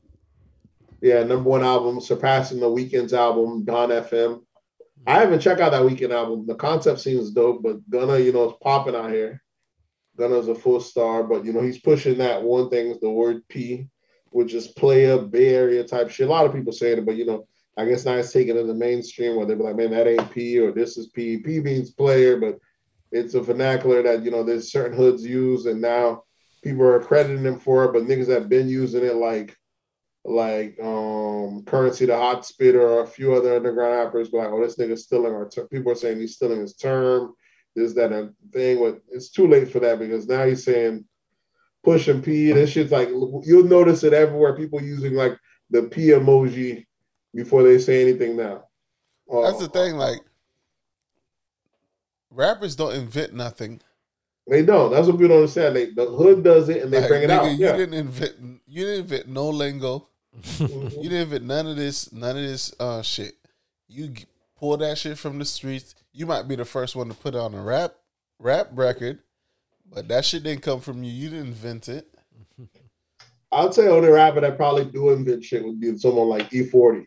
Yeah, 1.02 1.24
number 1.24 1.50
one 1.50 1.64
album, 1.64 2.00
surpassing 2.00 2.60
the 2.60 2.68
Weeknd's 2.68 3.12
album, 3.14 3.64
Dawn 3.66 3.90
FM. 3.90 4.44
I 5.08 5.20
haven't 5.20 5.40
checked 5.40 5.62
out 5.62 5.72
that 5.72 5.82
Weeknd 5.82 6.12
album. 6.12 6.46
The 6.46 6.56
concept 6.56 7.00
seems 7.00 7.32
dope, 7.32 7.64
but 7.64 7.90
Gunna, 7.90 8.20
you 8.20 8.32
know, 8.32 8.50
is 8.50 8.56
popping 8.62 8.96
out 8.96 9.10
here. 9.10 9.42
Gunna's 10.18 10.48
a 10.48 10.56
full 10.56 10.80
star, 10.80 11.24
but 11.24 11.46
you 11.46 11.54
know, 11.54 11.62
he's 11.62 11.80
pushing 11.80 12.18
that 12.20 12.44
one 12.44 12.70
thing, 12.70 12.96
the 13.02 13.10
word 13.10 13.48
P, 13.48 13.88
which 14.30 14.54
is 14.54 14.68
player 14.68 15.18
Bay 15.18 15.56
Area 15.56 15.84
type 15.84 16.10
shit. 16.10 16.28
A 16.28 16.32
lot 16.32 16.46
of 16.46 16.54
people 16.54 16.74
saying 16.74 17.00
it, 17.00 17.06
but 17.06 17.16
you 17.16 17.26
know, 17.26 17.48
I 17.78 17.86
guess 17.86 18.06
now 18.06 18.16
it's 18.16 18.34
taken 18.34 18.58
in 18.58 18.68
the 18.68 18.74
mainstream 18.74 19.36
where 19.36 19.46
they 19.46 19.56
be 19.56 19.64
like, 19.64 19.78
man, 19.78 19.92
that 19.92 20.08
ain't 20.08 20.32
P 20.32 20.60
or 20.60 20.72
this 20.72 20.98
is 20.98 21.08
P. 21.08 21.38
P 21.38 21.60
means 21.62 21.92
player, 21.92 22.38
but 22.38 22.60
it's 23.12 23.34
a 23.34 23.42
vernacular 23.42 24.04
that 24.04 24.24
you 24.24 24.32
know 24.32 24.44
there's 24.44 24.72
certain 24.72 24.96
hoods 24.96 25.26
use, 25.26 25.66
and 25.66 25.82
now 25.82 26.24
people 26.64 26.84
are 26.84 27.00
crediting 27.00 27.44
them 27.44 27.60
for 27.60 27.86
it, 27.86 27.94
but 27.94 28.04
niggas 28.04 28.30
have 28.30 28.50
been 28.50 28.70
using 28.70 29.04
it 29.04 29.16
like 29.16 29.58
like 30.24 30.78
um 30.82 31.64
Curren$y 31.66 32.06
the 32.06 32.16
Hot 32.16 32.46
Spitta 32.46 32.80
or 32.80 33.02
a 33.02 33.08
few 33.08 33.34
other 33.34 33.56
underground 33.56 34.06
rappers 34.06 34.32
like, 34.32 34.50
oh, 34.50 34.62
this 34.62 34.78
nigga's 34.78 35.04
stealing 35.04 35.34
our 35.34 35.50
ter-. 35.50 35.68
people 35.68 35.92
are 35.92 35.96
saying 35.96 36.20
he's 36.20 36.36
stealing 36.36 36.62
his 36.62 36.76
term. 36.76 37.34
This, 37.76 37.94
that, 37.94 38.12
a 38.12 38.32
thing. 38.52 38.82
With 38.82 39.00
it's 39.10 39.30
too 39.32 39.48
late 39.48 39.72
for 39.72 39.80
that 39.80 39.98
because 39.98 40.28
now 40.28 40.46
he's 40.46 40.64
saying 40.64 41.06
push 41.84 42.08
and 42.08 42.24
P. 42.24 42.52
This 42.52 42.72
shit's 42.72 42.92
like 42.92 43.10
you'll 43.10 43.64
notice 43.64 44.04
it 44.04 44.14
everywhere. 44.14 44.56
People 44.56 44.82
using 44.82 45.14
like 45.14 45.38
the 45.70 45.84
P 45.84 46.08
emoji 46.08 46.86
before 47.34 47.64
they 47.64 47.80
say 47.80 48.02
anything 48.02 48.36
now. 48.36 48.66
Uh, 49.32 49.42
That's 49.44 49.60
the 49.60 49.70
thing. 49.70 49.96
Like 49.96 50.20
rappers 52.30 52.76
don't 52.76 52.94
invent 52.94 53.34
nothing. 53.34 53.82
They 54.48 54.66
don't. 54.66 54.92
That's 54.92 55.08
what 55.08 55.14
people 55.14 55.30
don't 55.30 55.38
understand. 55.38 55.76
They, 55.76 55.92
the 55.92 56.06
hood 56.06 56.44
does 56.44 56.68
it 56.68 56.84
and 56.84 56.92
they 56.92 57.00
Like, 57.00 57.08
bring 57.10 57.24
it 57.24 57.30
nigga, 57.30 57.38
out. 57.38 57.46
You 57.46 57.66
Yeah. 57.66 57.78
didn't 57.78 57.94
invent. 57.94 58.62
You 58.68 58.86
didn't 58.86 59.02
invent 59.02 59.28
no 59.30 59.50
lingo. 59.50 60.10
You 60.60 61.04
didn't 61.04 61.14
invent 61.14 61.44
none 61.46 61.68
of 61.68 61.76
this. 61.76 62.12
None 62.12 62.38
of 62.38 62.44
this 62.44 62.74
uh 62.80 63.02
shit. 63.02 63.34
You 63.88 64.08
g- 64.08 64.26
pull 64.58 64.78
that 64.78 64.98
shit 64.98 65.18
from 65.18 65.40
the 65.40 65.46
streets. 65.46 65.96
You 66.14 66.26
might 66.26 66.48
be 66.48 66.56
the 66.56 66.66
first 66.66 66.96
one 66.96 67.10
to 67.10 67.14
put 67.14 67.36
it 67.36 67.40
on 67.40 67.54
a 67.54 67.62
rap 67.62 67.96
rap 68.40 68.70
record, 68.72 69.20
but 69.90 70.08
that 70.08 70.26
shit 70.26 70.44
didn't 70.44 70.64
come 70.64 70.80
from 70.80 71.04
you. 71.04 71.12
You 71.12 71.30
didn't 71.30 71.48
invent 71.48 71.90
it. 71.90 72.08
I'd 73.52 73.74
say 73.74 73.88
only 73.88 74.08
rapper 74.10 74.40
that 74.42 74.56
probably 74.56 74.86
do 74.86 75.10
invent 75.10 75.44
shit 75.44 75.64
would 75.64 75.80
be 75.80 75.98
someone 75.98 76.30
like 76.30 76.50
E40. 76.52 77.06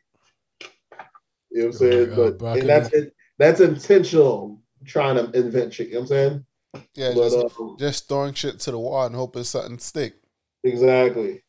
You 1.50 1.60
know 1.60 1.66
what 1.66 1.66
I'm 1.66 1.72
saying? 1.72 2.12
uh, 2.12 2.30
but 2.32 2.58
and 2.58 2.68
that's 2.68 2.92
it, 2.92 3.14
that's 3.38 3.60
intentional 3.60 4.60
trying 4.84 5.16
to 5.16 5.38
invent 5.38 5.72
shit. 5.72 5.88
You 5.88 5.94
know 5.94 6.00
what 6.00 6.02
I'm 6.02 6.08
saying? 6.08 6.46
Yeah, 6.94 7.12
But, 7.14 7.30
just, 7.30 7.60
um, 7.60 7.76
just 7.78 8.08
throwing 8.08 8.34
shit 8.34 8.58
to 8.60 8.70
the 8.72 8.78
wall 8.78 9.06
and 9.06 9.14
hoping 9.14 9.44
something 9.44 9.78
stick. 9.78 10.14
Exactly. 10.64 11.42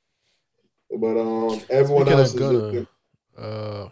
But 0.97 1.17
um, 1.19 1.61
everyone 1.69 2.05
Speaking 2.05 2.19
else 2.19 2.33
of 2.33 2.35
is 2.35 2.47
Gunna, 2.47 2.71
just- 2.71 2.87
uh, 3.37 3.89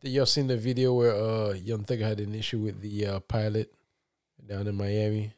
did 0.00 0.10
y'all 0.10 0.26
seen 0.26 0.46
the 0.46 0.56
video 0.56 0.94
where 0.94 1.14
uh 1.14 1.52
Young 1.52 1.84
Thug 1.84 1.98
had 2.00 2.20
an 2.20 2.34
issue 2.34 2.58
with 2.58 2.80
the 2.80 3.06
uh, 3.06 3.20
pilot 3.20 3.72
down 4.46 4.66
in 4.66 4.74
Miami, 4.74 5.32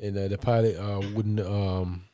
and 0.00 0.16
uh, 0.16 0.28
the 0.28 0.38
pilot 0.38 0.76
uh 0.78 1.00
wouldn't 1.14 1.40
um 1.40 2.04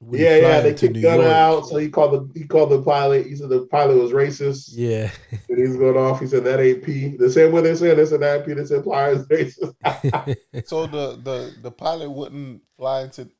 wouldn't 0.00 0.28
yeah, 0.28 0.36
yeah. 0.36 0.60
They 0.60 0.74
to 0.74 0.78
kicked 0.80 0.94
New 0.96 1.00
Gunna 1.00 1.22
York. 1.22 1.34
out, 1.34 1.66
so 1.66 1.78
he 1.78 1.88
called 1.88 2.12
the 2.34 2.38
he 2.38 2.46
called 2.46 2.70
the 2.70 2.82
pilot. 2.82 3.26
He 3.26 3.36
said 3.36 3.48
the 3.48 3.66
pilot 3.66 3.96
was 3.96 4.12
racist. 4.12 4.70
Yeah, 4.72 5.10
And 5.48 5.58
he's 5.58 5.76
going 5.76 5.96
off. 5.96 6.20
He 6.20 6.26
said 6.26 6.44
that 6.44 6.60
ain't 6.60 6.82
P. 6.84 7.16
The 7.16 7.30
same 7.30 7.52
way 7.52 7.62
they're 7.62 7.76
saying 7.76 7.96
this 7.96 8.12
and 8.12 8.22
that 8.22 8.44
P. 8.44 8.52
This 8.52 8.70
implies 8.70 9.24
racist. 9.28 9.74
So 10.66 10.86
the 10.86 11.18
the 11.22 11.54
the 11.62 11.70
pilot 11.70 12.10
wouldn't 12.10 12.60
fly 12.76 13.02
into. 13.04 13.30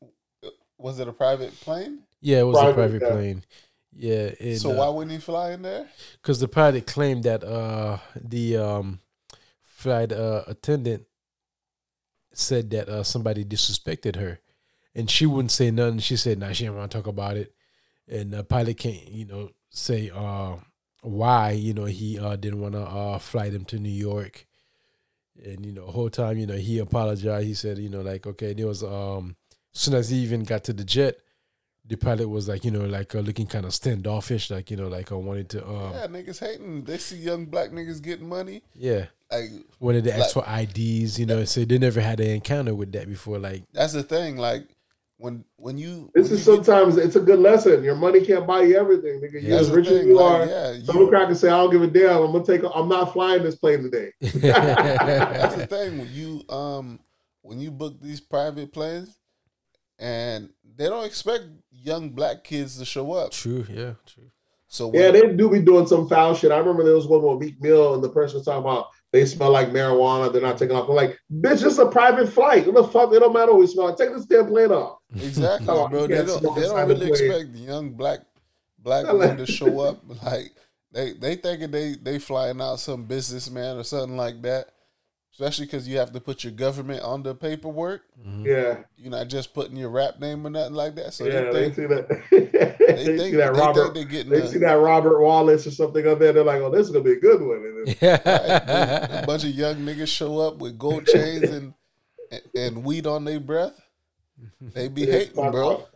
Was 0.79 0.99
it 0.99 1.07
a 1.09 1.13
private 1.13 1.53
plane? 1.61 2.01
Yeah, 2.23 2.39
it 2.39 2.45
was 2.45 2.57
a 2.59 2.73
Private, 2.73 2.75
private 2.75 3.03
yeah. 3.03 3.11
plane. 3.11 3.45
Yeah, 3.95 4.57
so 4.57 4.71
uh, 4.71 4.75
why 4.77 4.89
wouldn't 4.89 5.13
he 5.13 5.19
fly 5.19 5.51
in 5.53 5.61
there? 5.63 5.87
because 6.23 6.41
the 6.41 6.49
pilot 6.49 6.87
claimed 6.87 7.25
that 7.25 7.45
uh 7.45 7.99
the 8.19 8.57
um 8.57 9.01
flight 9.63 10.13
uh, 10.13 10.45
attendant 10.47 11.05
said 12.33 12.71
that 12.71 12.89
uh 12.89 13.03
somebody 13.03 13.45
disrespected 13.45 14.17
her 14.17 14.41
and 14.95 15.11
she 15.11 15.27
wouldn't 15.27 15.51
say 15.51 15.71
nothing 15.71 15.99
she 15.99 16.17
said 16.17 16.39
nah 16.39 16.53
she 16.53 16.65
didn't 16.65 16.79
want 16.79 16.91
to 16.91 16.97
talk 16.99 17.07
about 17.07 17.37
it 17.37 17.53
and 18.09 18.31
the 18.31 18.43
pilot 18.43 18.79
can't 18.79 19.09
you 19.09 19.27
know 19.27 19.51
say 19.69 20.11
uh 20.15 20.57
why 21.03 21.51
you 21.51 21.75
know 21.75 21.85
he 21.85 22.19
uh 22.19 22.37
didn't 22.37 22.61
want 22.61 22.73
to 22.75 22.81
uh 22.81 23.19
fly 23.19 23.51
them 23.51 23.65
to 23.67 23.79
new 23.79 23.91
york 23.91 24.47
and 25.45 25.67
you 25.67 25.73
know 25.73 25.85
the 25.87 25.93
whole 25.93 26.11
time 26.11 26.39
you 26.39 26.47
know 26.47 26.57
he 26.57 26.79
apologized 26.79 27.47
he 27.47 27.55
said 27.55 27.77
you 27.79 27.91
know 27.91 28.01
like 28.01 28.27
okay 28.27 28.55
there 28.55 28.67
was 28.67 28.83
um 28.83 29.37
as 29.75 29.81
soon 29.81 29.95
as 29.95 30.09
he 30.09 30.19
even 30.19 30.45
got 30.45 30.65
to 30.65 30.73
the 30.73 30.85
jet 30.85 31.17
the 31.93 31.97
pilot 31.99 32.29
was 32.29 32.49
like 32.49 32.65
you 32.65 32.71
know 32.71 32.85
like 32.87 33.15
uh, 33.15 33.19
looking 33.21 33.47
kind 33.47 33.65
of 33.67 33.73
standoffish 33.75 34.51
like 34.51 34.71
you 34.71 34.77
know 34.77 34.89
like 34.89 35.13
i 35.13 35.15
wanted 35.15 35.49
to 35.51 35.65
um 35.67 35.93
Yeah, 35.93 36.07
niggas 36.09 36.41
hating. 36.41 36.85
They 36.85 36.99
see 36.99 37.17
young 37.17 37.45
black 37.47 37.71
niggas 37.71 38.01
getting 38.03 38.29
money. 38.29 38.63
yeah 38.75 39.07
Like 39.31 39.51
wanted 39.79 40.05
to 40.05 40.13
ask 40.17 40.35
Like- 40.35 40.45
for 40.47 40.61
IDs, 40.61 41.19
you 41.21 41.27
know, 41.27 41.45
so 41.45 41.65
they 41.65 41.79
never 41.79 42.01
had 42.01 42.19
an 42.21 42.31
encounter 42.31 42.75
with 42.75 42.93
that 42.93 43.09
before. 43.09 43.39
Like, 43.39 43.65
that's 43.73 43.93
the 43.93 44.03
thing. 44.03 44.37
Like 44.39 44.65
when 45.19 45.45
when 45.57 45.77
you 45.79 46.11
This 46.15 46.31
when 46.31 46.39
is 46.39 46.47
you 46.47 46.57
get- 46.57 46.65
sometimes 46.67 46.97
it's 46.97 47.17
a 47.17 47.21
good 47.21 47.39
lesson. 47.39 47.85
Your 47.85 47.95
money 47.95 48.25
can't 48.25 48.47
buy 48.47 48.63
you 48.63 48.77
everything, 48.77 49.21
nigga. 49.21 49.41
You 49.43 49.51
That's 49.51 49.63
as 49.63 49.69
the 49.71 49.77
rich 49.77 49.89
as 49.89 50.05
you 50.07 50.17
like, 50.17 50.41
are. 50.41 50.47
yeah, 50.47 50.79
Some 50.85 50.97
you- 50.99 51.09
crackers 51.09 51.41
say, 51.41 51.49
"I 51.49 51.59
don't 51.59 51.71
give 51.71 51.83
a 51.83 51.87
damn. 51.87 52.23
I'm 52.25 52.33
gonna 52.33 52.45
take. 52.45 52.63
A, 52.65 52.71
I'm 52.71 52.89
not 52.89 53.13
flying 53.13 53.43
this 53.43 53.55
plane 53.57 53.83
today." 53.83 54.09
That's 54.21 55.55
the 55.57 55.67
thing 55.67 55.99
when 55.99 56.11
you 56.13 56.43
um 56.49 56.99
when 57.43 57.61
you 57.61 57.71
book 57.71 58.01
these 58.01 58.21
private 58.21 58.73
planes, 58.73 59.17
and 59.99 60.49
they 60.77 60.89
don't 60.89 61.05
expect 61.07 61.45
young 61.83 62.11
black 62.11 62.45
kids 62.45 62.79
to 62.79 62.85
show 62.85 63.13
up. 63.13 63.33
true, 63.33 63.67
yeah, 63.69 63.95
true. 64.07 64.31
So 64.69 64.89
when, 64.89 65.01
Yeah, 65.03 65.11
they 65.11 65.35
do 65.35 65.51
be 65.51 65.61
doing 65.61 65.87
some 65.87 66.09
foul 66.09 66.35
shit. 66.35 66.51
I 66.51 66.57
remember 66.59 66.83
there 66.85 66.95
was 66.95 67.07
one 67.07 67.23
with 67.23 67.39
Meek 67.41 67.61
Mill, 67.61 67.95
and 67.95 68.03
the 68.03 68.09
person 68.09 68.39
was 68.39 68.47
talking 68.47 68.61
about 68.65 68.87
they 69.13 69.27
smell 69.27 69.51
like 69.51 69.69
marijuana. 69.69 70.33
They're 70.33 70.41
not 70.41 70.57
taking 70.57 70.75
off. 70.75 70.89
I'm 70.89 70.95
like, 70.95 71.19
bitch, 71.31 71.63
it's 71.65 71.77
a 71.79 71.87
private 71.87 72.33
flight. 72.33 72.65
What 72.67 72.75
the 72.77 72.85
fuck? 72.85 73.13
It 73.13 73.21
don't 73.21 73.35
matter 73.35 73.53
what 73.53 73.61
we 73.61 73.67
smell. 73.67 73.95
Take 73.95 74.15
this 74.15 74.25
damn 74.25 74.47
plane 74.47 74.71
off. 74.73 75.01
exactly, 75.15 75.67
Oh, 75.69 75.89
bro. 75.89 76.07
They 76.07 76.25
don't 76.25 76.41
smoke 76.41 76.57
they 76.57 76.63
don't 76.63 76.89
really 76.89 77.11
plane. 77.11 77.31
expect 77.31 77.57
young 77.57 77.91
black 77.91 78.21
black 78.79 79.05
I 79.07 79.13
men 79.13 79.37
to 79.37 79.47
show 79.47 79.81
up. 79.81 80.03
Like 80.25 80.53
they 80.91 81.13
they 81.13 81.37
thinking 81.37 81.71
they 81.71 81.95
they 82.03 82.19
flying 82.19 82.61
out 82.63 82.81
some 82.81 83.05
businessman 83.05 83.77
or 83.77 83.85
something 83.85 84.17
like 84.17 84.41
that. 84.43 84.72
Especially 85.33 85.67
because 85.67 85.89
you 85.89 85.99
have 85.99 86.13
to 86.13 86.21
put 86.21 86.45
your 86.45 86.53
government 86.53 87.03
on 87.03 87.23
the 87.23 87.35
paperwork. 87.35 88.03
Mm-hmm. 88.21 88.47
Yeah, 88.47 88.79
You're 88.97 89.11
not 89.11 89.29
just 89.29 89.53
putting 89.55 89.77
your 89.77 89.89
rap 89.91 90.21
name 90.21 90.47
or 90.47 90.51
nothing 90.51 90.75
like 90.75 90.95
that. 90.97 91.15
So 91.15 91.25
yeah, 91.25 91.51
they 91.53 91.69
they 91.69 91.71
think 91.71 91.75
see 91.75 91.87
that. 91.87 92.09
they, 92.31 92.39
they, 92.41 93.05
think, 93.19 93.21
see 93.21 93.37
that 93.37 93.55
they 93.55 93.61
Robert. 93.61 93.95
they're 93.95 94.05
getting 94.05 94.33
They 94.33 94.41
a, 94.41 94.49
see 94.49 94.59
that 94.59 94.75
Robert 94.75 95.21
Wallace 95.21 95.67
or 95.67 95.71
something 95.71 96.07
up 96.07 96.19
there. 96.19 96.33
They're 96.33 96.45
like, 96.45 96.61
"Oh, 96.61 96.71
this 96.71 96.87
is 96.87 96.93
gonna 96.93 97.05
be 97.05 97.13
a 97.13 97.21
good 97.21 97.41
one." 97.41 97.57
And 97.59 97.97
then- 98.01 98.21
a 99.23 99.25
bunch 99.27 99.45
of 99.45 99.51
young 99.51 99.77
niggas 99.77 100.09
show 100.09 100.39
up 100.39 100.59
with 100.59 100.79
gold 100.79 101.07
chains 101.07 101.45
and 101.51 101.75
and, 102.31 102.43
and 102.55 102.85
weed 102.85 103.07
on 103.07 103.25
their 103.25 103.41
breath. 103.41 103.81
They 104.61 104.89
be 104.89 105.07
hating, 105.07 105.35
bro. 105.51 105.87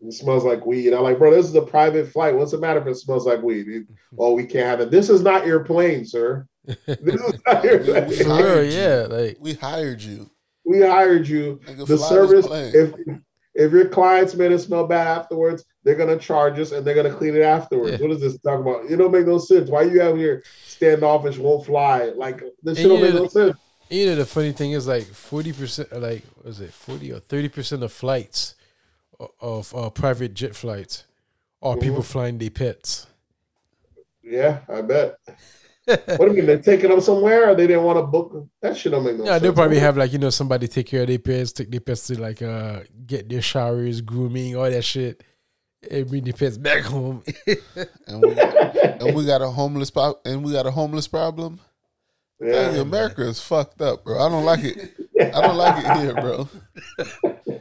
It 0.00 0.12
smells 0.12 0.44
like 0.44 0.64
weed. 0.64 0.92
I'm 0.92 1.02
like, 1.02 1.18
bro, 1.18 1.30
this 1.32 1.46
is 1.46 1.54
a 1.56 1.62
private 1.62 2.08
flight. 2.12 2.34
What's 2.34 2.52
the 2.52 2.58
matter 2.58 2.80
if 2.80 2.86
it 2.86 2.94
smells 2.96 3.26
like 3.26 3.42
weed? 3.42 3.66
It- 3.68 3.86
oh, 4.18 4.32
we 4.32 4.44
can't 4.44 4.66
have 4.66 4.80
it. 4.80 4.90
This 4.90 5.10
is 5.10 5.22
not 5.22 5.46
your 5.46 5.60
plane, 5.64 6.04
sir. 6.04 6.46
This 6.86 7.20
is 7.20 7.40
not 7.46 7.64
your 7.64 7.78
We- 7.78 7.84
we 7.84 7.92
plane. 7.92 8.12
For 8.14 8.28
hired 8.28 8.66
you. 8.66 8.72
yeah. 8.78 9.06
Like 9.10 9.36
We 9.40 9.54
hired 9.54 10.02
you. 10.02 10.30
We 10.64 10.82
hired 10.82 11.26
you. 11.26 11.60
Nigga, 11.66 11.86
The 11.86 11.98
service. 11.98 12.46
If 12.50 12.94
if 13.54 13.72
your 13.72 13.88
clients 13.88 14.34
made 14.36 14.52
it 14.52 14.60
smell 14.60 14.86
bad 14.86 15.08
afterwards, 15.08 15.64
they're 15.82 15.96
gonna 15.96 16.18
charge 16.18 16.60
us 16.60 16.70
and 16.70 16.86
they're 16.86 16.94
gonna 16.94 17.12
clean 17.14 17.34
it 17.34 17.42
afterwards. 17.42 17.92
Yeah. 17.98 18.06
What 18.06 18.12
is 18.16 18.20
this 18.20 18.38
talking 18.38 18.60
about? 18.60 18.88
It 18.88 18.96
don't 18.98 19.10
make 19.10 19.26
no 19.26 19.38
sense. 19.38 19.68
Why 19.68 19.82
you 19.82 20.00
out 20.00 20.16
here 20.16 20.44
standoffish, 20.64 21.38
won't 21.38 21.66
fly? 21.66 22.10
Like 22.14 22.40
this 22.62 22.78
shit 22.78 22.86
don't 22.88 23.02
make 23.02 23.14
no 23.14 23.26
sense. 23.26 23.56
you 23.90 24.06
know 24.06 24.14
the 24.14 24.26
funny 24.26 24.52
thing 24.52 24.72
is 24.72 24.86
like 24.86 25.04
forty 25.06 25.52
percent 25.52 25.90
like 26.00 26.22
was 26.44 26.60
it 26.60 26.72
forty 26.72 27.10
or 27.12 27.18
thirty 27.18 27.48
percent 27.48 27.82
of 27.82 27.90
flights 27.90 28.54
o- 28.54 28.57
of 29.40 29.74
uh, 29.74 29.90
private 29.90 30.34
jet 30.34 30.54
flights 30.54 31.04
are 31.62 31.76
Mhm. 31.76 31.82
people 31.82 32.02
flying 32.02 32.38
their 32.38 32.50
pets. 32.50 33.06
Yeah, 34.22 34.60
I 34.68 34.82
bet. 34.82 35.16
what 35.86 36.18
do 36.18 36.26
you 36.26 36.32
mean? 36.34 36.46
They're 36.46 36.58
taking 36.62 36.90
them 36.90 37.00
somewhere, 37.00 37.48
or 37.50 37.54
they 37.54 37.66
didn't 37.66 37.84
want 37.84 37.98
to 37.98 38.02
book 38.06 38.32
them? 38.32 38.50
That 38.60 38.76
shit 38.76 38.92
don't 38.92 39.04
make 39.04 39.16
no 39.16 39.24
Yeah, 39.24 39.32
sense. 39.32 39.42
they'll 39.42 39.52
probably 39.54 39.78
have 39.78 39.96
like 39.96 40.12
you 40.12 40.18
know 40.18 40.30
somebody 40.30 40.68
take 40.68 40.86
care 40.86 41.02
of 41.02 41.08
their 41.08 41.18
pets, 41.18 41.52
take 41.52 41.70
their 41.70 41.80
pets 41.80 42.06
to 42.08 42.20
like 42.20 42.42
uh 42.42 42.80
get 43.06 43.28
their 43.28 43.40
showers, 43.42 44.00
grooming, 44.02 44.54
all 44.54 44.70
that 44.70 44.82
shit, 44.84 45.22
and 45.90 46.06
bring 46.08 46.24
the 46.24 46.32
pets 46.32 46.58
back 46.58 46.82
home. 46.84 47.22
and 48.06 48.22
we, 48.22 48.38
and 48.38 49.14
we 49.16 49.24
got 49.24 49.40
a 49.40 49.48
homeless 49.48 49.90
pop, 49.90 50.20
and 50.26 50.44
we 50.44 50.52
got 50.52 50.66
a 50.66 50.70
homeless 50.70 51.08
problem. 51.08 51.58
Yeah. 52.40 52.70
Dang, 52.70 52.80
America 52.80 53.22
is 53.22 53.40
fucked 53.40 53.80
up, 53.80 54.04
bro. 54.04 54.18
I 54.24 54.28
don't 54.28 54.44
like 54.44 54.62
it. 54.62 54.90
I 55.20 55.40
don't 55.40 55.56
like 55.56 55.84
it 55.84 55.96
here, 55.98 56.14
bro. 56.14 56.48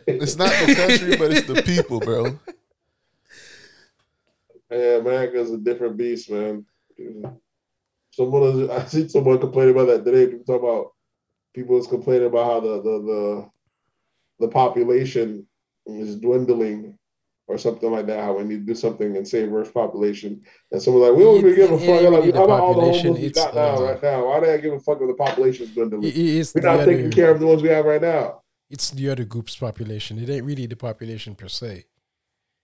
It's 0.08 0.36
not 0.36 0.50
the 0.50 0.76
country, 0.76 1.18
but 1.18 1.32
it's 1.32 1.48
the 1.48 1.62
people, 1.64 2.00
bro. 2.00 2.40
Yeah, 4.70 4.98
America's 4.98 5.52
a 5.52 5.58
different 5.58 5.98
beast, 5.98 6.30
man. 6.30 6.66
Someone 8.12 8.70
I 8.70 8.86
see 8.86 9.08
someone 9.08 9.40
complaining 9.40 9.76
about 9.76 9.88
that 9.88 10.06
today. 10.06 10.28
People 10.28 10.46
talk 10.46 10.64
about 10.64 10.94
people 11.54 11.76
was 11.76 11.88
complaining 11.88 12.28
about 12.28 12.46
how 12.46 12.60
the 12.60 12.82
the 12.82 13.00
the, 13.00 13.50
the 14.40 14.48
population 14.50 15.48
is 15.86 16.18
dwindling 16.18 16.98
or 17.48 17.58
something 17.58 17.92
like 17.92 18.06
that. 18.08 18.24
How 18.24 18.34
we 18.34 18.44
need 18.44 18.68
to 18.68 18.74
do 18.74 18.76
something 18.76 19.16
and 19.16 19.28
save 19.28 19.54
Earth's 19.54 19.72
population. 19.72 20.42
And 20.72 20.82
someone's 20.82 21.10
like, 21.10 21.18
we 21.18 21.24
don't 21.24 21.38
even 21.38 21.56
give 21.56 21.72
a 21.72 21.80
fuck. 21.80 22.12
like, 22.12 22.36
how 22.36 22.44
about 22.44 22.60
all 22.60 22.74
the 22.74 22.82
homeless 22.82 23.20
we 23.20 23.30
got 23.30 23.56
now, 23.56 23.78
uh, 23.78 23.82
right 23.82 24.04
now? 24.04 24.28
Why 24.28 24.40
do 24.42 24.52
I 24.52 24.58
give 24.58 24.74
a 24.74 24.80
fuck 24.80 25.00
if 25.02 25.08
the 25.08 25.14
population 25.14 25.66
is 25.66 25.72
dwindling? 25.72 26.02
We're 26.02 26.62
not 26.62 26.86
taking 26.86 27.06
other, 27.08 27.12
care 27.12 27.32
of 27.32 27.40
the 27.40 27.48
ones 27.48 27.64
we 27.64 27.70
have 27.70 27.86
right 27.86 28.02
now. 28.02 28.42
it's 28.70 28.92
the 28.92 29.10
other 29.10 29.24
group's 29.24 29.56
population. 29.56 30.20
It 30.20 30.30
ain't 30.30 30.46
really 30.46 30.66
the 30.66 30.76
population 30.76 31.36
per 31.36 31.48
se, 31.48 31.86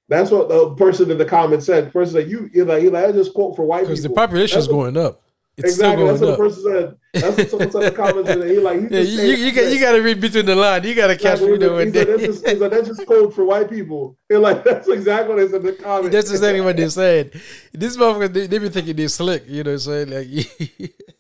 That's 0.10 0.32
what 0.32 0.50
the 0.50 0.76
person 0.76 1.10
in 1.10 1.18
the 1.18 1.26
comments 1.26 1.66
said. 1.66 1.88
The 1.88 1.92
person 1.92 2.16
like 2.16 2.28
you, 2.28 2.50
you're 2.54 2.66
like, 2.66 2.84
you're 2.84 2.92
like, 2.92 3.06
I 3.06 3.12
just 3.14 3.34
quote 3.34 3.56
for 3.56 3.64
white 3.64 3.82
people. 3.82 3.92
because 3.92 4.04
the 4.04 4.10
population 4.10 4.60
is 4.60 4.68
going 4.68 4.98
up. 4.98 5.23
It's 5.58 5.70
exactly. 5.70 6.06
That's 6.06 6.20
what 6.22 6.28
going 6.28 6.32
the 6.32 6.38
person 6.38 6.64
said. 6.64 6.96
That's 7.20 7.38
what 7.38 7.50
someone 7.50 7.72
said 7.72 7.80
in 7.82 7.86
the 7.86 7.92
comments. 7.94 8.30
And 8.30 8.44
he 8.44 8.60
like, 8.60 8.80
he 8.82 8.90
Yeah, 8.90 9.02
just 9.02 9.12
you, 9.12 9.20
you, 9.20 9.36
you 9.46 9.52
got 9.54 9.70
you 9.72 9.80
got 9.80 9.92
to 9.94 10.02
read 10.02 10.22
between 10.22 10.46
the 10.46 10.56
lines. 10.56 10.86
You 10.86 10.96
got 10.96 11.08
to 11.08 11.18
catch 11.18 11.40
Exactly. 11.40 11.48
me 11.48 11.58
know 11.58 11.74
He 11.80 11.90
what 11.90 11.92
said, 11.92 12.08
that's 12.08 12.24
they. 12.24 12.28
just, 12.28 12.46
he's 12.48 12.60
like, 12.60 12.72
that's 12.72 12.88
just 12.88 13.06
code 13.08 13.34
for 13.34 13.46
white 13.46 13.70
people. 13.70 14.18
You're 14.30 14.40
like, 14.40 14.64
that's 14.66 14.88
exactly 14.90 15.36
what 15.36 15.42
they 15.42 15.48
said 15.50 15.62
in 15.62 15.68
the 15.68 15.74
comments. 15.74 16.14
That's 16.14 16.32
exactly 16.32 16.62
what 16.62 16.78
they 16.78 16.90
said. 16.90 17.40
This 17.72 17.98
motherfucker, 17.98 18.34
they, 18.34 18.48
they 18.48 18.60
be 18.60 18.70
thinking 18.70 18.96
they're 18.96 19.08
slick. 19.10 19.44
You 19.48 19.64
know 19.64 19.72
what 19.72 19.88
I'm 19.88 20.08
saying? 20.08 20.10
Like, 20.10 20.92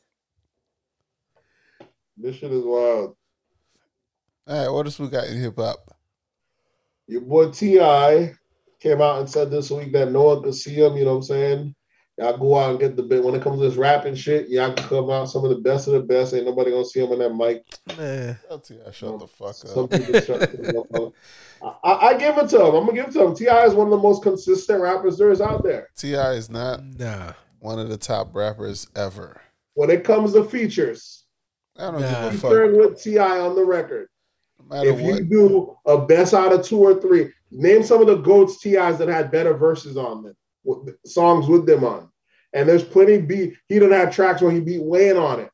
This 2.18 2.38
shit 2.38 2.52
is 2.52 2.64
wild. 2.64 3.16
All 4.48 4.58
right, 4.66 4.70
what 4.70 4.86
else 4.86 5.00
we 5.00 5.08
got 5.10 5.28
in 5.28 5.40
hip 5.40 5.56
hop? 5.58 5.98
Your 7.08 7.22
boy 7.22 7.52
T.I. 7.52 8.34
came 8.80 9.02
out 9.02 9.20
and 9.20 9.30
said 9.30 9.52
this 9.52 9.72
week 9.72 9.92
that 9.94 10.12
no 10.12 10.24
one 10.24 10.44
could 10.44 10.56
see 10.56 10.74
him. 10.74 10.96
You 10.98 11.06
know 11.06 11.12
what 11.12 11.18
I'm 11.18 11.24
saying? 11.24 11.76
Y'all 12.19 12.38
go 12.38 12.56
out 12.57 12.69
and 12.72 12.80
get 12.80 12.95
the 12.95 13.02
bit. 13.02 13.23
When 13.23 13.34
it 13.34 13.41
comes 13.41 13.60
to 13.60 13.68
this 13.68 13.76
rapping 13.77 14.14
shit, 14.14 14.48
y'all 14.48 14.72
can 14.73 14.88
come 14.88 15.10
out 15.10 15.30
some 15.30 15.44
of 15.44 15.49
the 15.49 15.56
best 15.57 15.88
of 15.88 15.94
the 15.94 15.99
best. 16.02 16.34
Ain't 16.35 16.45
nobody 16.45 16.69
gonna 16.69 16.85
see 16.85 16.99
him 17.03 17.11
on 17.11 17.18
that 17.19 17.34
mic. 17.34 17.65
man, 17.98 18.38
Tell 18.48 18.60
T.I. 18.60 18.91
shut 18.91 19.19
the 19.19 19.27
fuck 19.27 19.49
up. 19.49 20.23
shut 20.23 20.40
the 20.40 20.85
fuck 20.91 21.02
up. 21.02 21.14
I, 21.84 21.90
I, 21.90 22.07
I 22.10 22.18
give 22.18 22.38
it 22.38 22.49
to 22.49 22.60
him. 22.60 22.76
I'm 22.76 22.85
gonna 22.85 22.94
give 22.94 23.07
it 23.07 23.14
to 23.14 23.23
him. 23.26 23.35
T.I. 23.35 23.65
is 23.65 23.73
one 23.73 23.88
of 23.88 23.91
the 23.91 23.98
most 23.98 24.22
consistent 24.22 24.80
rappers 24.81 25.18
there 25.18 25.31
is 25.31 25.41
out 25.41 25.64
there. 25.64 25.90
T.I. 25.98 26.34
is 26.34 26.52
not 26.52 26.84
nah. 26.99 27.34
one 27.60 27.80
of 27.80 27.90
the 27.90 27.98
top 27.98 28.35
rappers 28.35 28.88
ever. 28.95 29.41
When 29.73 29.90
it 29.90 30.03
comes 30.03 30.34
to 30.34 30.44
features, 30.44 31.23
I 31.80 31.90
don't 31.90 32.02
Nah. 32.02 32.30
give 32.30 32.34
a 32.35 32.38
featuring 32.38 32.80
fuck. 32.80 32.91
with 32.91 33.02
T.I. 33.02 33.40
on 33.40 33.56
the 33.56 33.65
record. 33.65 34.07
No 34.60 34.65
matter 34.76 34.90
if 34.90 34.99
what. 35.02 35.15
you 35.19 35.23
do 35.26 35.76
a 35.88 35.98
best 36.06 36.35
out 36.35 36.53
of 36.53 36.64
two 36.64 36.77
or 36.80 37.02
three, 37.02 37.30
name 37.49 37.81
some 37.81 38.02
of 38.02 38.07
the 38.07 38.18
goats 38.18 38.60
TIs 38.61 38.99
that 38.99 39.07
had 39.07 39.31
better 39.31 39.56
verses 39.56 39.98
on 39.98 40.18
them, 40.18 40.23
with- 40.26 40.38
songs 41.06 41.48
with 41.48 41.65
them 41.65 41.84
on. 41.84 42.10
And 42.53 42.68
there's 42.69 42.84
plenty 42.84 43.19
beat. 43.19 43.56
He 43.68 43.76
didn't 43.80 43.94
have 43.98 44.14
tracks 44.14 44.41
where 44.41 44.52
he 44.52 44.60
beat 44.60 44.84
Wayne 44.84 45.18
on 45.18 45.40
it. 45.40 45.49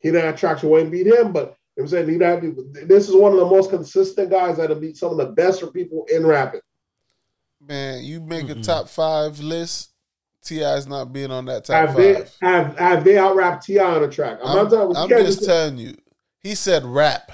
He 0.00 0.10
didn't 0.10 0.26
have 0.26 0.36
tracks 0.36 0.62
where 0.62 0.72
Wayne 0.82 0.90
beat 0.90 1.06
him, 1.06 1.32
but 1.32 1.56
I'm 1.78 1.86
saying 1.86 2.08
he 2.08 2.18
have, 2.18 2.42
this 2.86 3.08
is 3.08 3.14
one 3.14 3.32
of 3.32 3.38
the 3.38 3.46
most 3.46 3.70
consistent 3.70 4.30
guys 4.30 4.56
that 4.56 4.70
have 4.70 4.80
beat 4.80 4.96
some 4.96 5.10
of 5.12 5.16
the 5.16 5.26
best 5.32 5.60
for 5.60 5.68
people 5.68 6.04
in 6.12 6.26
rapping. 6.26 6.60
Man, 7.60 8.02
you 8.04 8.20
make 8.20 8.50
a 8.50 8.54
Mm-mm. 8.54 8.64
top 8.64 8.88
five 8.88 9.38
list. 9.40 9.90
T.I.'s 10.44 10.88
not 10.88 11.12
being 11.12 11.30
on 11.30 11.44
that 11.44 11.64
top 11.64 11.88
Have 11.88 11.96
they 11.96 12.14
five. 12.14 12.32
have 12.40 12.76
have 12.78 13.04
they 13.04 13.16
out 13.16 13.36
rapped 13.36 13.64
T.I. 13.64 13.84
on 13.84 14.02
a 14.02 14.08
track? 14.10 14.40
I'm, 14.42 14.48
I'm, 14.58 14.64
not 14.64 14.70
talking. 14.70 14.96
I'm 14.96 15.08
you 15.08 15.14
can't 15.14 15.26
just 15.26 15.38
just- 15.38 15.48
telling 15.48 15.78
you. 15.78 15.96
He 16.40 16.56
said 16.56 16.84
rap. 16.84 17.30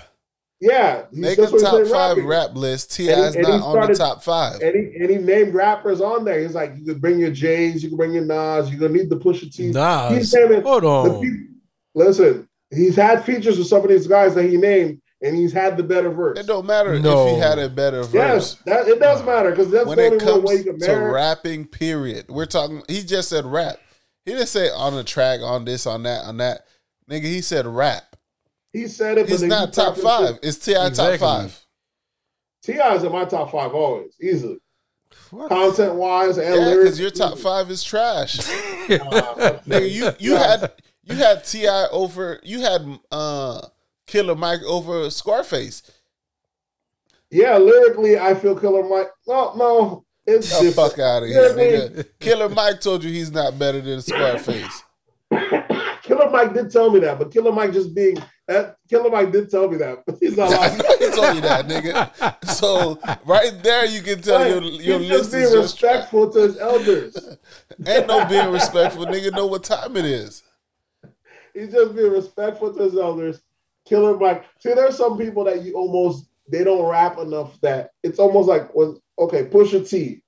Yeah, 0.60 1.05
he- 1.12 1.20
Make 1.20 1.39
a 1.39 1.43
that's 1.43 1.52
what 1.52 1.60
top 1.60 1.74
said, 1.74 1.86
five 1.89 2.16
rapping. 2.16 2.26
rap 2.26 2.51
list. 2.56 2.93
T.I.'s 2.94 3.35
And 3.35 3.35
he- 3.35 3.39
and 3.39 3.47
he 3.47 3.59
not 3.59 3.76
on 3.78 3.89
the 3.89 3.94
top 3.94 4.22
five. 4.24 4.60
And 4.60 4.74
he, 4.74 4.97
and 5.01 5.10
he 5.10 5.16
named 5.16 5.55
rappers 5.55 6.01
on 6.01 6.24
there. 6.24 6.40
He's 6.40 6.55
like, 6.55 6.74
you 6.76 6.85
could 6.85 7.01
bring 7.01 7.18
your 7.18 7.30
J's, 7.30 7.82
you 7.82 7.89
can 7.90 7.97
bring 7.98 8.12
your 8.12 8.24
Nas, 8.24 8.70
you're 8.70 8.80
gonna 8.80 8.93
need 8.94 9.09
the 9.10 9.16
Pusha 9.18 9.55
T. 9.55 9.70
Nah. 9.70 10.10
He's 10.10 10.32
naming 10.35 10.62
Hold 10.62 10.82
the 10.82 10.89
on. 10.89 11.20
peop- 11.22 11.48
Listen, 11.94 12.48
he's 12.70 12.94
had 12.97 13.24
features 13.24 13.59
with 13.59 13.66
some 13.66 13.82
of 13.82 13.89
these 13.89 14.06
guys 14.06 14.35
that 14.35 14.44
he 14.44 14.56
named, 14.56 15.01
and 15.22 15.36
he's 15.36 15.52
had 15.52 15.76
the 15.76 15.82
better 15.82 16.10
verse. 16.10 16.39
It 16.39 16.47
don't 16.47 16.66
matter 16.66 16.93
if 16.94 17.02
he 17.02 17.39
had 17.40 17.59
a 17.59 17.68
better 17.68 18.02
verse. 18.02 18.12
Yes, 18.14 18.55
that 18.66 18.86
it 18.86 19.01
does 19.01 19.24
matter 19.24 19.51
because 19.51 19.70
that's 19.70 19.86
when 19.86 19.97
the 19.98 20.05
it 20.06 20.22
only 20.22 20.32
one 20.32 20.43
way 20.44 20.55
you 20.56 20.64
comes 20.64 20.85
can 20.85 20.94
to 20.94 21.01
marry. 21.01 21.12
rapping, 21.12 21.66
period. 21.66 22.26
We're 22.28 22.47
talking. 22.47 22.82
He 22.89 23.02
just 23.02 23.28
said 23.30 23.44
rap. 23.47 23.78
He 24.24 24.32
didn't 24.32 24.47
say 24.48 24.70
on 24.70 24.94
the 24.94 25.02
track, 25.02 25.40
on 25.43 25.64
this, 25.64 25.86
on 25.86 26.02
that, 26.05 26.24
on 26.24 26.36
that. 26.36 26.60
Nigga, 27.10 27.22
he 27.24 27.40
said 27.40 27.66
rap. 27.66 28.14
He 28.72 28.86
said 28.86 29.18
it, 29.18 29.22
but 29.22 29.30
He's 29.30 29.42
not 29.42 29.72
top 29.72 29.94
talking 29.96 30.02
five. 30.02 30.38
It's 30.42 30.58
T.I. 30.58 30.86
Exactly. 30.88 31.18
top 31.18 31.40
five. 31.40 31.50
shit. 32.64 32.76
T.I.'s 32.76 33.04
in 33.04 33.12
my 33.12 33.24
top 33.24 33.50
five 33.50 33.72
always, 33.72 34.12
easily, 34.20 34.58
What? 35.30 35.48
content 35.48 35.94
wise 35.94 36.36
and 36.38 36.54
Yeah, 36.54 36.60
lyrics. 36.60 36.82
because 36.84 37.00
your 37.00 37.10
top 37.10 37.38
five 37.38 37.70
is 37.70 37.82
trash. 37.82 38.38
Uh, 38.88 39.58
Nigga, 39.68 39.90
you 39.90 40.10
you 40.18 40.34
had 40.36 40.72
you 41.04 41.14
had 41.14 41.44
T.I. 41.44 41.88
over. 41.92 42.40
You 42.42 42.60
had 42.60 42.98
uh 43.10 43.60
Killer 44.06 44.34
Mike 44.34 44.62
over 44.66 45.10
Scarface. 45.10 45.82
yeah, 47.30 47.58
lyrically, 47.58 48.18
I 48.18 48.34
feel 48.34 48.58
Killer 48.58 48.88
Mike. 48.88 49.08
No, 49.26 49.52
no, 49.56 50.04
it's 50.26 50.48
The 50.58 50.64
different. 50.70 50.90
fuck 50.92 50.98
out 50.98 51.22
of 51.24 51.28
here, 51.28 51.52
Lyrically- 51.54 52.04
Killer 52.18 52.48
Mike 52.48 52.80
told 52.80 53.04
you 53.04 53.10
he's 53.10 53.30
not 53.30 53.58
better 53.58 53.80
than 53.82 54.00
Scarface. 54.00 54.82
Killer 56.18 56.30
Mike 56.30 56.54
did 56.54 56.70
tell 56.70 56.90
me 56.90 57.00
that, 57.00 57.18
but 57.18 57.32
Killer 57.32 57.52
Mike 57.52 57.72
just 57.72 57.94
being 57.94 58.16
that 58.46 58.76
Killer 58.88 59.10
Mike 59.10 59.30
did 59.30 59.50
tell 59.50 59.68
me 59.68 59.76
that, 59.78 60.04
but 60.06 60.16
he's 60.20 60.36
not 60.36 60.50
lying. 60.50 60.72
he 60.98 61.10
told 61.10 61.36
you 61.36 61.40
that, 61.42 61.66
nigga. 61.68 62.44
So 62.46 62.98
right 63.24 63.52
there, 63.62 63.86
you 63.86 64.02
can 64.02 64.20
tell 64.20 64.46
your 64.46 64.62
your 64.62 64.98
he's 64.98 65.10
list 65.10 65.22
just 65.22 65.34
is 65.34 65.50
being 65.50 65.62
just 65.62 65.74
respectful 65.82 66.32
to 66.32 66.40
his 66.40 66.58
elders. 66.58 67.36
Ain't 67.86 68.06
no 68.06 68.24
being 68.26 68.50
respectful, 68.50 69.06
nigga. 69.06 69.32
Know 69.32 69.46
what 69.46 69.64
time 69.64 69.96
it 69.96 70.04
is. 70.04 70.42
He's 71.54 71.72
just 71.72 71.94
being 71.94 72.12
respectful 72.12 72.74
to 72.74 72.82
his 72.82 72.96
elders. 72.96 73.40
Killer 73.86 74.16
Mike. 74.16 74.44
See, 74.58 74.74
there's 74.74 74.96
some 74.96 75.16
people 75.18 75.44
that 75.44 75.62
you 75.62 75.74
almost 75.74 76.26
they 76.50 76.64
don't 76.64 76.84
rap 76.86 77.18
enough 77.18 77.60
that 77.60 77.90
it's 78.02 78.18
almost 78.18 78.48
like 78.48 78.74
when 78.74 78.96
okay, 79.18 79.44
Pusha 79.44 79.88
T. 79.88 80.22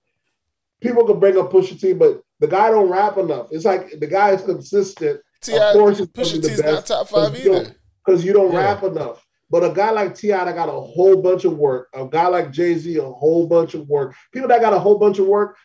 People 0.81 1.05
can 1.05 1.19
bring 1.19 1.37
up 1.37 1.53
Pusha 1.53 1.79
T, 1.79 1.93
but 1.95 2.23
the 2.39 2.47
guy 2.47 2.71
don't 2.71 2.89
rap 2.89 3.19
enough. 3.19 3.49
It's 3.51 3.65
like 3.65 3.99
the 3.99 4.07
guy 4.07 4.31
is 4.31 4.43
consistent 4.43 5.21
T.I. 5.43 5.57
Of 5.71 5.73
course 5.75 6.01
it's 6.01 6.13
Pusha 6.13 6.31
gonna 6.33 6.43
the 6.43 6.49
T's 6.49 6.59
not 6.59 6.65
best, 6.67 6.87
top 6.89 7.09
five 7.09 7.33
but 7.33 7.45
you 7.45 7.55
either. 7.57 7.77
because 8.05 8.25
you 8.25 8.33
don't 8.33 8.53
Yeah. 8.53 8.59
rap 8.59 8.83
enough. 8.83 9.27
But 9.51 9.65
a 9.65 9.71
guy 9.75 9.91
like 9.91 10.15
T.I. 10.15 10.45
that 10.45 10.55
got 10.55 10.69
a 10.69 10.81
whole 10.81 11.17
bunch 11.21 11.45
of 11.45 11.57
work, 11.59 11.89
a 11.95 12.07
guy 12.07 12.29
like 12.29 12.53
Jay 12.53 12.75
Z, 12.79 12.97
a 12.99 13.03
whole 13.03 13.47
bunch 13.49 13.75
of 13.75 13.89
work. 13.89 14.15
People 14.33 14.49
that 14.49 14.61
got 14.61 14.73
a 14.73 14.79
whole 14.79 14.99
bunch 14.99 15.19
of 15.19 15.27
work, 15.27 15.57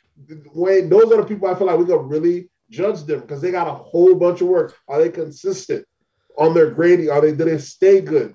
Wayne, 0.53 0.89
those 0.89 1.11
are 1.11 1.18
the 1.18 1.23
people 1.26 1.47
I 1.47 1.56
feel 1.56 1.68
like 1.68 1.77
we 1.77 1.85
could 1.85 1.99
really 2.10 2.49
judge 2.72 3.03
them 3.03 3.19
because 3.19 3.41
they 3.41 3.52
got 3.52 3.68
a 3.68 3.73
whole 3.73 4.15
bunch 4.15 4.41
of 4.41 4.47
work. 4.47 4.76
Are 4.88 4.99
they 5.02 5.10
consistent? 5.10 5.85
on 6.38 6.53
their 6.53 6.69
grading? 6.72 7.10
Are 7.10 7.22
they 7.22 7.31
do 7.31 7.45
they 7.45 7.57
stay 7.57 8.02
good? 8.02 8.34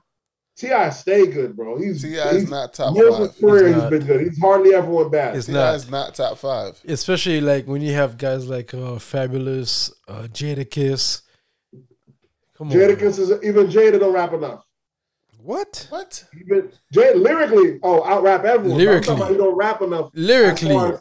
T.I. 0.56 0.88
stay 0.88 1.26
good, 1.26 1.54
bro. 1.56 1.76
He's 1.78 2.02
T.I. 2.02 2.30
is 2.30 2.48
not 2.50 2.72
top 2.72 2.94
years 2.96 3.12
five. 3.14 3.22
of 3.22 3.38
career. 3.38 3.66
He's 3.66 3.74
He's 3.74 3.82
not. 3.82 3.90
been 3.90 4.06
good. 4.06 4.20
He's 4.22 4.38
hardly 4.40 4.74
ever 4.74 4.90
went 4.90 5.12
bad. 5.12 5.36
It's 5.36 5.46
T.I. 5.46 5.54
not. 5.54 5.74
is 5.74 5.90
not 5.90 6.14
top 6.14 6.38
five. 6.38 6.80
Especially 6.88 7.40
like 7.42 7.66
when 7.66 7.82
you 7.82 7.92
have 7.92 8.16
guys 8.16 8.46
like 8.48 8.72
uh, 8.72 8.96
Fabolous, 8.98 9.92
uh, 10.08 10.28
Jadakiss. 10.32 11.22
Come 12.60 12.70
on. 12.70 12.76
Is 12.76 13.32
even 13.42 13.68
Jada 13.68 13.98
don't 13.98 14.12
rap 14.12 14.34
enough. 14.34 14.64
What? 15.42 15.86
What? 15.88 16.22
Even 16.38 16.70
Jada 16.94 17.14
lyrically, 17.14 17.80
oh, 17.82 18.04
out 18.04 18.22
rap 18.22 18.44
everyone. 18.44 18.62
But 18.62 18.72
I'm 18.72 18.76
Lyrically. 18.86 19.06
talking 19.06 19.22
about 19.22 19.30
he 19.30 19.36
don't 19.38 19.56
rap 19.56 19.80
enough. 19.80 20.10
Lyrically. 20.12 20.76
as- 20.76 21.00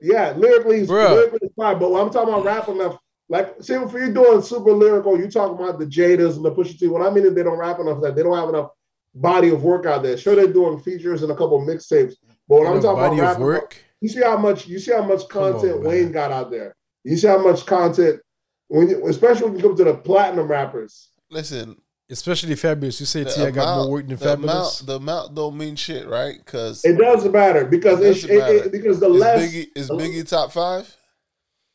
yeah, 0.00 0.32
lyrically, 0.36 0.78
he's, 0.80 0.88
Bruh. 0.88 1.10
lyrically 1.10 1.40
he's 1.42 1.50
fine. 1.56 1.80
But 1.80 1.90
when 1.90 2.00
I'm 2.00 2.10
talking 2.10 2.32
about 2.32 2.44
rap 2.44 2.68
enough, 2.68 2.96
like, 3.28 3.56
see, 3.60 3.74
if 3.74 3.92
you're 3.92 4.12
doing 4.12 4.40
super 4.40 4.72
lyrical, 4.72 5.18
you 5.18 5.28
talking 5.28 5.62
about 5.62 5.80
the 5.80 5.84
Jadas 5.86 6.36
and 6.36 6.44
the 6.44 6.52
Pusha 6.52 6.78
T. 6.78 6.86
What 6.86 7.02
I 7.04 7.10
mean 7.12 7.24
is 7.26 7.34
they 7.34 7.42
don't 7.42 7.58
rap 7.58 7.80
enough. 7.80 8.00
That 8.02 8.14
they 8.14 8.22
don't 8.22 8.36
have 8.36 8.48
enough 8.48 8.70
body 9.16 9.48
of 9.50 9.64
work 9.64 9.86
out 9.86 10.04
there. 10.04 10.16
Sure, 10.16 10.36
they're 10.36 10.46
doing 10.52 10.78
features 10.78 11.22
and 11.24 11.32
a 11.32 11.34
couple 11.36 11.60
mixtapes. 11.60 12.14
But 12.48 12.58
when 12.60 12.66
I'm 12.68 12.72
Enough 12.74 12.82
talking 12.84 13.02
body 13.10 13.18
about 13.18 13.36
of 13.36 13.42
rap, 13.42 13.62
work. 13.62 13.84
you 14.00 14.08
see 14.08 14.20
how 14.22 14.36
much 14.36 14.68
you 14.68 14.78
see 14.78 14.92
how 14.92 15.02
much 15.02 15.28
Come 15.28 15.42
on, 15.42 15.52
content 15.54 15.82
man. 15.82 15.88
Wayne 15.90 16.12
got 16.12 16.30
out 16.30 16.50
there. 16.52 16.74
You 17.02 17.16
see 17.16 17.26
how 17.26 17.38
much 17.42 17.66
content 17.66 18.20
when 18.70 18.88
you, 18.88 19.06
especially 19.08 19.46
when 19.50 19.56
you 19.56 19.62
come 19.62 19.76
to 19.76 19.84
the 19.84 19.94
platinum 19.94 20.48
rappers. 20.48 21.08
Listen, 21.30 21.76
Especially 22.12 22.54
Fabolous. 22.56 22.98
You 22.98 23.06
say 23.06 23.22
the 23.22 23.30
T, 23.30 23.40
I 23.44 23.52
got 23.52 23.76
more 23.82 23.90
work 23.92 24.08
than 24.08 24.16
the 24.16 24.24
Fabolous. 24.24 24.42
amount, 24.42 24.82
the 24.86 24.96
amount 24.96 25.34
don't 25.36 25.56
mean 25.56 25.76
shit, 25.76 26.08
right? 26.08 26.34
Because 26.44 26.84
It 26.84 26.98
doesn't 26.98 27.30
matter 27.30 27.64
because 27.64 28.00
It 28.00 28.04
it, 28.04 28.08
doesn't 28.14 28.30
it- 28.30 28.38
matter. 28.38 28.54
it- 28.64 28.72
because 28.72 28.98
the 28.98 29.06
is 29.12 29.20
less 29.20 29.40
Biggie 29.52 29.66
is 29.76 29.90
Biggie 29.90 30.28
top 30.28 30.50
five? 30.50 30.96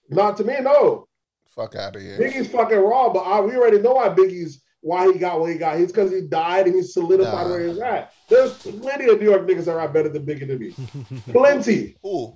not 0.09 0.35
to 0.37 0.43
me 0.43 0.55
no 0.61 1.07
Fuck 1.51 1.75
out 1.75 1.95
of 1.95 2.01
here. 2.01 2.17
Biggie's 2.19 2.49
fucking 2.49 2.77
raw, 2.77 3.13
but 3.13 3.19
I, 3.21 3.39
we 3.39 3.55
already 3.55 3.79
know 3.79 3.93
why 3.93 4.09
Biggie's 4.09 4.61
why 4.81 5.09
he 5.11 5.17
got 5.17 5.39
what 5.39 5.51
he 5.51 5.57
got. 5.57 5.79
It's 5.79 5.91
because 5.93 6.11
he 6.11 6.19
died 6.21 6.65
and 6.67 6.75
he 6.75 6.81
solidified 6.83 7.47
Nah. 7.47 7.49
where 7.53 7.67
he's 7.69 7.79
at. 7.79 8.11
There's 8.29 8.51
plenty 8.55 9.05
of 9.09 9.19
New 9.21 9.29
York 9.29 9.47
niggas 9.47 9.65
that 9.65 9.75
rap 9.77 9.93
better 9.93 10.09
than 10.09 10.25
Biggie 10.25 10.47
to 10.47 10.59
me. 10.59 10.75
plenty, 11.31 11.95
Who? 12.03 12.35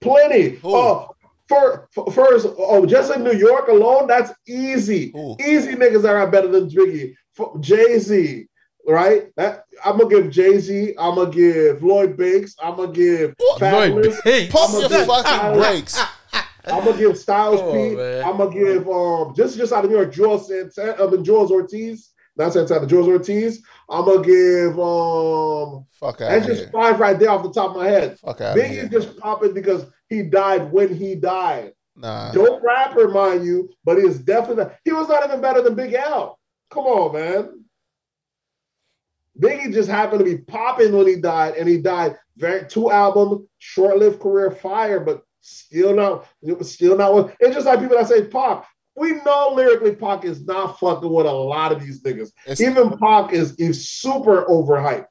plenty. 0.00 0.50
Who? 0.50 0.74
Oh, 0.76 1.13
for, 1.48 1.88
for- 1.92 2.10
first, 2.10 2.46
oh, 2.58 2.86
just 2.86 3.12
in 3.14 3.22
New 3.24 3.32
York 3.34 3.68
alone, 3.68 4.06
that's 4.06 4.32
easy. 4.46 5.10
Who? 5.12 5.36
Easy 5.40 5.72
niggas 5.74 6.02
that 6.02 6.12
rap 6.12 6.30
better 6.32 6.48
than 6.48 6.68
Biggie. 6.70 7.14
Jay 7.60 7.98
Z, 7.98 8.46
right? 8.86 9.24
That 9.36 9.64
I'm 9.84 9.98
gonna 9.98 10.08
give 10.22 10.30
Jay 10.30 10.58
Z. 10.58 10.94
I'm 10.98 11.16
gonna 11.16 11.30
give 11.30 11.82
Lloyd 11.82 12.16
Banks. 12.16 12.54
I'm 12.62 12.76
gonna 12.76 12.92
give 12.92 13.34
Fabolous. 13.94 14.22
Pump 14.50 14.72
your 14.80 14.88
fucking 15.06 15.58
brakes. 15.58 16.00
I'm 16.66 16.82
gonna 16.84 16.96
give 16.96 17.18
Styles 17.18 17.60
P. 17.72 17.94
I'm 18.22 18.36
gonna 18.38 18.50
give 18.54 18.88
um 18.88 19.34
just 19.36 19.56
just 19.58 19.72
out 19.72 19.84
of 19.84 19.90
New 19.90 19.96
York, 19.96 20.12
Joel 20.12 20.38
Santana, 20.38 20.96
I 21.04 21.10
mean 21.10 21.22
Jules 21.24 21.50
Ortiz. 21.50 22.10
That's 22.36 22.54
Santana, 22.54 22.86
Jules 22.86 23.06
Ortiz. 23.08 23.62
I'm 23.88 24.04
gonna 24.04 24.22
give 24.24 24.78
um 24.78 25.86
Fuck 25.92 26.20
out 26.20 26.30
that's 26.30 26.42
of 26.46 26.50
just 26.50 26.60
here. 26.62 26.70
five 26.72 26.98
right 26.98 27.18
there 27.18 27.30
off 27.30 27.42
the 27.44 27.52
top 27.52 27.70
of 27.70 27.76
my 27.76 27.86
head. 27.88 28.18
Fuck 28.18 28.40
out 28.40 28.56
of 28.58 28.62
Biggie's 28.64 28.90
just 28.90 29.16
popping 29.18 29.54
because 29.54 29.86
he 30.08 30.22
died 30.22 30.72
when 30.72 30.92
he 30.94 31.14
died. 31.14 31.72
Nah. 31.96 32.32
Dope 32.32 32.60
rapper, 32.62 33.08
mind 33.08 33.44
you, 33.44 33.70
but 33.84 33.98
he 33.98 34.04
is 34.04 34.18
definitely 34.18 34.74
he 34.84 34.92
was 34.92 35.08
not 35.08 35.24
even 35.24 35.40
better 35.40 35.62
than 35.62 35.74
Big 35.76 35.94
L. 35.94 36.40
Come 36.70 36.84
on, 36.86 37.12
man. 37.14 37.64
Biggie 39.40 39.72
just 39.72 39.88
happened 39.88 40.20
to 40.20 40.24
be 40.24 40.38
popping 40.38 40.92
when 40.96 41.06
he 41.06 41.16
died, 41.16 41.54
and 41.56 41.68
he 41.68 41.78
died 41.78 42.16
very 42.36 42.66
two 42.68 42.90
album, 42.90 43.48
short-lived 43.58 44.20
career, 44.20 44.50
fire, 44.50 45.00
but 45.00 45.22
still 45.40 45.94
not, 45.94 46.26
still 46.62 46.96
not. 46.96 47.12
one- 47.12 47.32
It's 47.40 47.54
just 47.54 47.66
like 47.66 47.80
people 47.80 47.96
that 47.96 48.08
say 48.08 48.26
Pac. 48.26 48.64
We 48.96 49.12
know 49.24 49.52
lyrically 49.54 49.94
Pac 49.94 50.24
is 50.24 50.44
not 50.46 50.78
fucking 50.78 51.12
with 51.12 51.26
a 51.26 51.32
lot 51.32 51.72
of 51.72 51.80
these 51.80 52.00
niggas. 52.02 52.30
It's- 52.46 52.60
Even 52.60 52.96
Pac 52.98 53.32
is 53.32 53.54
is 53.56 53.88
super 53.88 54.44
overhyped, 54.48 55.06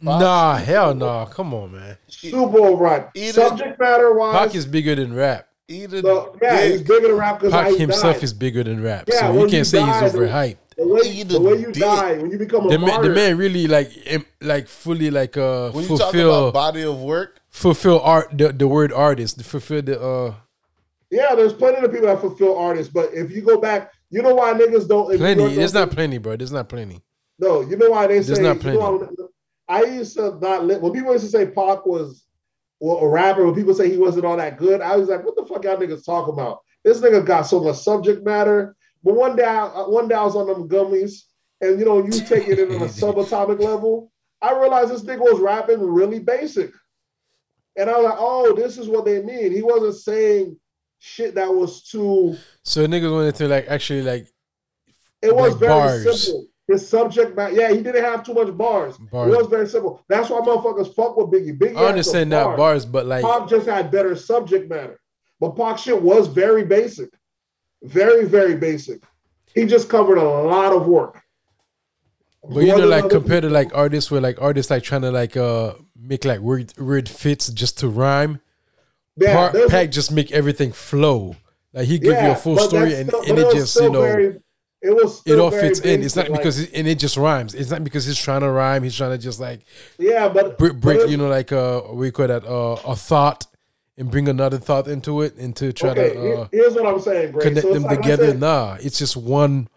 Nah, 0.00 0.56
hell 0.56 0.94
no. 0.94 1.26
Come 1.30 1.54
on, 1.54 1.72
man. 1.72 1.96
super 2.08 2.58
overhyped. 2.58 3.10
Either- 3.14 3.32
Subject 3.48 3.78
matter 3.80 4.12
wise, 4.14 4.36
Pac 4.48 4.54
is 4.54 4.66
bigger 4.66 4.94
than 4.94 5.14
rap. 5.14 5.48
Either 5.66 6.02
so, 6.02 6.36
yeah, 6.42 6.62
he's 6.66 6.82
bigger 6.82 7.08
than 7.08 7.16
rap 7.16 7.40
because 7.40 7.52
Pac 7.54 7.74
himself 7.74 8.16
died. 8.16 8.22
is 8.24 8.32
bigger 8.34 8.62
than 8.62 8.82
rap. 8.82 9.08
Yeah, 9.10 9.20
so 9.20 9.32
you 9.32 9.40
you 9.40 9.48
can't 9.48 9.66
say 9.66 9.78
he's 9.80 10.12
overhyped. 10.12 10.56
The 10.76 10.86
way, 10.88 11.22
the 11.22 11.24
the 11.24 11.40
way 11.40 11.54
you 11.56 11.66
dick. 11.72 11.82
die, 11.82 12.18
when 12.18 12.30
you 12.30 12.36
become 12.38 12.66
a 12.66 12.68
The 12.68 12.78
man, 12.78 13.00
the 13.02 13.08
man 13.10 13.38
really 13.38 13.66
like 13.66 13.90
like 14.42 14.68
fully 14.68 15.10
like 15.10 15.36
uh 15.36 15.70
when 15.70 15.84
you 15.84 15.88
talk 15.96 16.10
fulfill 16.12 16.48
about 16.48 16.52
body 16.54 16.82
of 16.82 17.00
work, 17.00 17.40
fulfill 17.48 18.00
art 18.00 18.36
the, 18.36 18.52
the 18.52 18.66
word 18.68 18.92
artist 18.92 19.42
fulfill 19.42 19.80
the 19.82 19.98
uh 20.00 20.34
yeah, 21.14 21.34
there's 21.34 21.52
plenty 21.52 21.84
of 21.84 21.92
people 21.92 22.08
that 22.08 22.20
fulfill 22.20 22.58
artists, 22.58 22.92
but 22.92 23.14
if 23.14 23.30
you 23.30 23.42
go 23.42 23.60
back, 23.60 23.92
you 24.10 24.20
know 24.22 24.34
why 24.34 24.52
niggas 24.52 24.88
don't. 24.88 25.16
plenty. 25.16 25.54
There's 25.54 25.72
don't- 25.72 25.90
plenty, 25.90 26.18
bro. 26.18 26.36
There's 26.36 26.52
not 26.52 26.68
plenty. 26.68 27.00
No, 27.38 27.60
you 27.62 27.76
know 27.76 27.90
why 27.90 28.06
they 28.06 28.20
There's 28.20 28.36
say. 28.38 28.42
not 28.42 28.62
you 28.62 28.72
know 28.74 29.28
I 29.68 29.82
used 29.84 30.16
to 30.16 30.38
not 30.40 30.64
li- 30.64 30.76
when 30.76 30.92
people 30.92 31.12
used 31.12 31.24
to 31.24 31.30
say 31.30 31.46
Pac 31.46 31.86
was 31.86 32.24
well, 32.80 32.98
a 32.98 33.08
rapper. 33.08 33.44
When 33.44 33.54
people 33.54 33.74
say 33.74 33.90
he 33.90 33.96
wasn't 33.96 34.24
all 34.24 34.36
that 34.36 34.58
good, 34.58 34.80
I 34.80 34.96
was 34.96 35.08
like, 35.08 35.24
"What 35.24 35.36
the 35.36 35.46
fuck 35.46 35.64
y'all 35.64 35.76
niggas 35.76 36.04
talking 36.04 36.34
about?" 36.34 36.60
This 36.84 37.00
nigga 37.00 37.24
got 37.24 37.42
so 37.42 37.60
much 37.60 37.76
subject 37.76 38.24
matter. 38.24 38.76
But 39.02 39.14
one 39.14 39.36
day, 39.36 39.44
I, 39.44 39.64
uh, 39.66 39.88
one 39.88 40.06
day 40.08 40.14
I 40.14 40.24
was 40.24 40.36
on 40.36 40.46
them 40.46 40.68
gummies, 40.68 41.22
and 41.60 41.78
you 41.78 41.84
know, 41.84 42.04
you 42.04 42.10
take 42.10 42.46
it 42.48 42.58
in 42.58 42.70
a 42.72 42.78
subatomic 42.86 43.60
level. 43.60 44.12
I 44.42 44.52
realized 44.52 44.90
this 44.90 45.02
nigga 45.04 45.20
was 45.20 45.40
rapping 45.40 45.80
really 45.80 46.18
basic, 46.20 46.72
and 47.76 47.88
I 47.90 47.96
was 47.96 48.04
like, 48.04 48.18
"Oh, 48.18 48.54
this 48.54 48.78
is 48.78 48.88
what 48.88 49.04
they 49.06 49.22
mean." 49.22 49.50
He 49.50 49.62
wasn't 49.62 49.96
saying 49.96 50.56
shit 51.04 51.34
that 51.34 51.52
was 51.52 51.82
too. 51.82 52.36
So 52.62 52.86
niggas 52.86 53.12
wanted 53.12 53.34
to 53.36 53.48
like 53.48 53.66
actually 53.68 54.02
like 54.02 54.26
It 55.20 55.34
was 55.34 55.52
Like 55.52 55.60
very 55.60 55.72
bars. 55.72 56.22
simple. 56.22 56.46
His 56.66 56.88
subject 56.88 57.36
matter, 57.36 57.54
yeah, 57.54 57.70
he 57.72 57.82
didn't 57.82 58.02
have 58.02 58.24
too 58.24 58.32
much 58.32 58.56
bars. 58.56 58.96
Bars. 58.96 59.30
It 59.30 59.36
was 59.36 59.48
very 59.48 59.68
simple. 59.68 60.02
That's 60.08 60.30
why 60.30 60.40
motherfuckers 60.40 60.94
fuck 60.94 61.14
with 61.18 61.26
Biggie. 61.26 61.58
Biggie, 61.58 61.76
I 61.76 61.88
understand 61.88 62.32
some 62.32 62.50
that 62.52 62.56
bars, 62.56 62.86
but 62.86 63.04
like 63.04 63.22
Pac 63.22 63.48
just 63.50 63.66
had 63.66 63.90
better 63.90 64.16
subject 64.16 64.70
matter. 64.70 64.98
But 65.40 65.56
Pac 65.56 65.76
shit 65.76 66.00
was 66.00 66.26
very 66.26 66.64
basic, 66.64 67.10
very 67.82 68.24
very 68.24 68.56
basic. 68.56 69.02
He 69.54 69.66
just 69.66 69.90
covered 69.90 70.16
a 70.16 70.22
lot 70.24 70.72
of 70.72 70.86
work. 70.86 71.20
But 72.42 72.60
you 72.60 72.76
know, 72.76 72.86
like 72.86 73.10
compared 73.10 73.42
to 73.42 73.50
like 73.50 73.70
artists 73.74 74.10
where 74.10 74.22
like 74.22 74.40
artists 74.40 74.70
like 74.70 74.82
trying 74.82 75.02
to 75.02 75.10
like 75.10 75.36
uh 75.36 75.74
make 75.94 76.24
like 76.24 76.40
word 76.40 76.72
word 76.78 77.10
fits 77.10 77.50
just 77.50 77.78
to 77.80 77.88
rhyme. 77.88 78.40
Yeah, 79.16 79.32
Par- 79.34 79.52
there's- 79.52 79.70
Pac 79.70 79.90
just 79.90 80.10
make 80.12 80.32
everything 80.32 80.72
flow. 80.72 81.36
Like 81.72 81.86
he 81.86 81.98
give 81.98 82.22
you 82.22 82.30
a 82.30 82.36
full 82.36 82.56
story 82.58 82.94
and, 82.94 83.08
still- 83.08 83.22
and 83.22 83.36
but 83.36 83.38
it 83.38 83.54
just 83.54 83.76
you 83.80 83.90
know 83.90 84.00
very- 84.02 84.40
it 84.80 84.94
was 84.94 85.22
it 85.24 85.38
all 85.38 85.50
fits 85.50 85.80
in. 85.80 86.02
It's 86.02 86.14
not 86.14 86.26
basic, 86.26 86.36
because 86.38 86.60
it, 86.60 86.70
and 86.74 86.86
it 86.86 86.98
just 86.98 87.16
rhymes. 87.16 87.54
It's 87.54 87.70
not 87.70 87.82
because 87.84 88.04
he's 88.04 88.18
trying 88.18 88.42
to 88.42 88.50
rhyme. 88.50 88.82
He's 88.82 88.94
trying 88.96 89.12
to 89.12 89.18
just 89.18 89.40
like 89.40 89.60
yeah, 89.98 90.28
but 90.28 90.58
break, 90.58 90.78
but 90.80 90.96
it- 90.96 91.10
you 91.10 91.16
know 91.16 91.28
like 91.28 91.52
uh 91.52 91.82
we 91.92 92.10
call 92.10 92.28
that 92.28 92.44
uh 92.44 92.76
a 92.86 92.94
thought 92.94 93.46
and 93.96 94.10
bring 94.10 94.28
another 94.28 94.58
thought 94.58 94.86
into 94.88 95.22
it 95.22 95.36
and 95.36 95.54
to 95.56 95.72
try 95.72 95.90
okay, 95.90 96.12
to 96.14 96.32
uh, 96.42 96.48
here's 96.52 96.74
what 96.74 96.84
I'm 96.86 97.00
saying, 97.00 97.32
Greg. 97.32 97.46
connect 97.46 97.66
So 97.66 97.72
them 97.74 97.84
like 97.84 98.02
together. 98.02 98.26
said, 98.28 98.40
Nah, 98.40 98.76
it's 98.80 98.98
just 98.98 99.16
one 99.16 99.68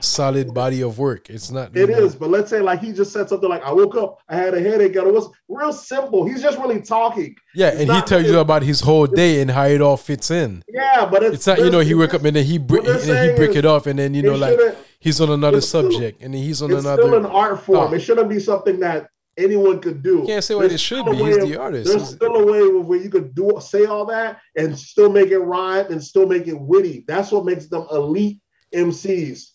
solid 0.00 0.52
body 0.54 0.82
of 0.82 0.98
work. 0.98 1.30
It's 1.30 1.50
not. 1.50 1.76
It 1.76 1.90
is, 1.90 2.14
but 2.14 2.30
let's 2.30 2.50
say 2.50 2.60
like 2.60 2.80
he 2.80 2.92
just 2.92 3.12
said 3.12 3.28
something 3.28 3.48
like, 3.48 3.62
"I 3.62 3.72
woke 3.72 3.96
up, 3.96 4.18
I 4.28 4.36
had 4.36 4.54
a 4.54 4.60
headache," 4.60 4.96
and 4.96 5.06
it 5.06 5.12
was 5.14 5.28
real 5.48 5.72
simple. 5.72 6.26
He's 6.26 6.42
just 6.42 6.58
really 6.58 6.80
talking. 6.80 7.34
Yeah, 7.54 7.68
It's 7.68 7.80
and 7.82 7.92
he 7.92 8.00
tells 8.02 8.24
you 8.26 8.38
about 8.38 8.62
his 8.62 8.80
whole 8.80 9.06
day 9.06 9.40
and 9.40 9.50
how 9.50 9.64
it 9.64 9.80
all 9.80 9.96
fits 9.96 10.30
in. 10.30 10.62
Yeah, 10.68 11.06
but 11.10 11.22
it's, 11.22 11.34
It's 11.36 11.46
not 11.46 11.58
you 11.58 11.70
know 11.70 11.80
he 11.80 11.94
wake 11.94 12.14
up 12.14 12.24
and 12.24 12.34
then 12.36 12.44
he 12.44 12.58
break 12.58 12.84
and 12.86 13.00
then 13.00 13.30
he 13.30 13.36
break 13.36 13.50
is 13.50 13.56
it 13.56 13.64
off 13.64 13.86
and 13.86 13.98
then 13.98 14.14
you 14.14 14.22
know 14.22 14.34
like 14.34 14.58
he's 15.00 15.20
on 15.20 15.30
another 15.30 15.58
it's 15.58 15.68
still- 15.68 15.90
subject 15.90 16.22
and 16.22 16.34
then 16.34 16.42
he's 16.42 16.60
on 16.62 16.70
It's 16.72 16.84
another. 16.84 17.02
still 17.02 17.14
an 17.16 17.26
art 17.26 17.62
form. 17.62 17.92
Oh. 17.92 17.94
It 17.94 18.00
shouldn't 18.00 18.28
be 18.28 18.40
something 18.40 18.80
that 18.80 19.08
anyone 19.36 19.80
could 19.80 20.02
do. 20.02 20.18
You 20.18 20.26
can't 20.26 20.44
say 20.44 20.54
what 20.54 20.70
it 20.70 20.78
should 20.78 21.04
be. 21.06 21.16
He's 21.16 21.38
way 21.38 21.50
the 21.50 21.56
artist. 21.60 21.90
There's 21.90 22.08
still 22.10 22.36
a 22.36 22.44
way 22.46 22.68
where 22.80 22.98
you 23.00 23.10
could 23.10 23.34
do 23.34 23.58
say 23.60 23.84
all 23.84 24.06
that 24.06 24.38
and 24.56 24.78
still 24.78 25.10
make 25.10 25.30
it 25.30 25.38
rhyme 25.38 25.86
and 25.90 26.02
still 26.02 26.26
make 26.26 26.46
it 26.46 26.58
witty. 26.58 27.04
That's 27.08 27.30
what 27.32 27.44
makes 27.44 27.66
them 27.68 27.84
elite 27.90 28.40
MCs. 28.74 29.50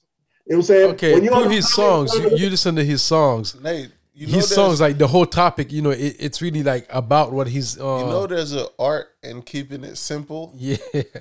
You 0.50 0.56
know 0.56 0.58
what 0.58 0.64
I'm 0.64 0.64
saying? 0.64 0.92
Okay, 0.94 1.14
When 1.14 1.24
you 1.24 1.30
through 1.30 1.50
his 1.50 1.72
songs, 1.72 2.12
you, 2.16 2.36
you 2.36 2.50
listen 2.50 2.76
to 2.76 2.84
his 2.84 3.04
songs. 3.04 3.54
Nate, 3.62 3.92
you 4.16 4.26
know 4.26 4.34
his 4.34 4.50
songs, 4.50 4.82
like 4.82 4.98
the 4.98 5.06
whole 5.06 5.28
topic, 5.28 5.72
you 5.72 5.84
know, 5.84 5.92
it, 5.92 6.16
it's 6.20 6.42
really 6.42 6.64
like 6.64 6.88
about 6.90 7.32
what 7.32 7.48
he's. 7.48 7.80
Uh, 7.80 8.00
you 8.00 8.06
know 8.06 8.26
there's 8.26 8.54
an 8.54 8.66
art 8.80 9.10
in 9.22 9.44
keeping 9.44 9.84
it 9.84 9.96
simple. 9.96 10.52
yeah, 10.58 10.78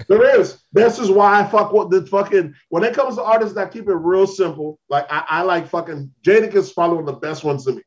There 0.09 0.41
is. 0.41 0.63
This 0.73 0.99
is 0.99 1.11
why 1.11 1.41
I 1.41 1.47
fuck 1.47 1.75
with 1.75 1.91
the 1.91 2.07
fucking. 2.07 2.55
When 2.71 2.83
it 2.85 2.95
comes 2.95 3.17
to 3.17 3.23
artists 3.23 3.55
that 3.57 3.71
keep 3.71 3.87
it 3.87 3.95
real 3.95 4.27
simple, 4.27 4.79
like 4.89 5.07
I, 5.11 5.25
I 5.29 5.43
like 5.43 5.69
fucking 5.69 6.11
Jadakiss 6.25 6.55
is 6.55 6.73
probably 6.73 6.97
one 6.97 7.09
of 7.09 7.15
the 7.15 7.21
best 7.21 7.45
ones 7.45 7.67
to 7.67 7.73
me. 7.73 7.83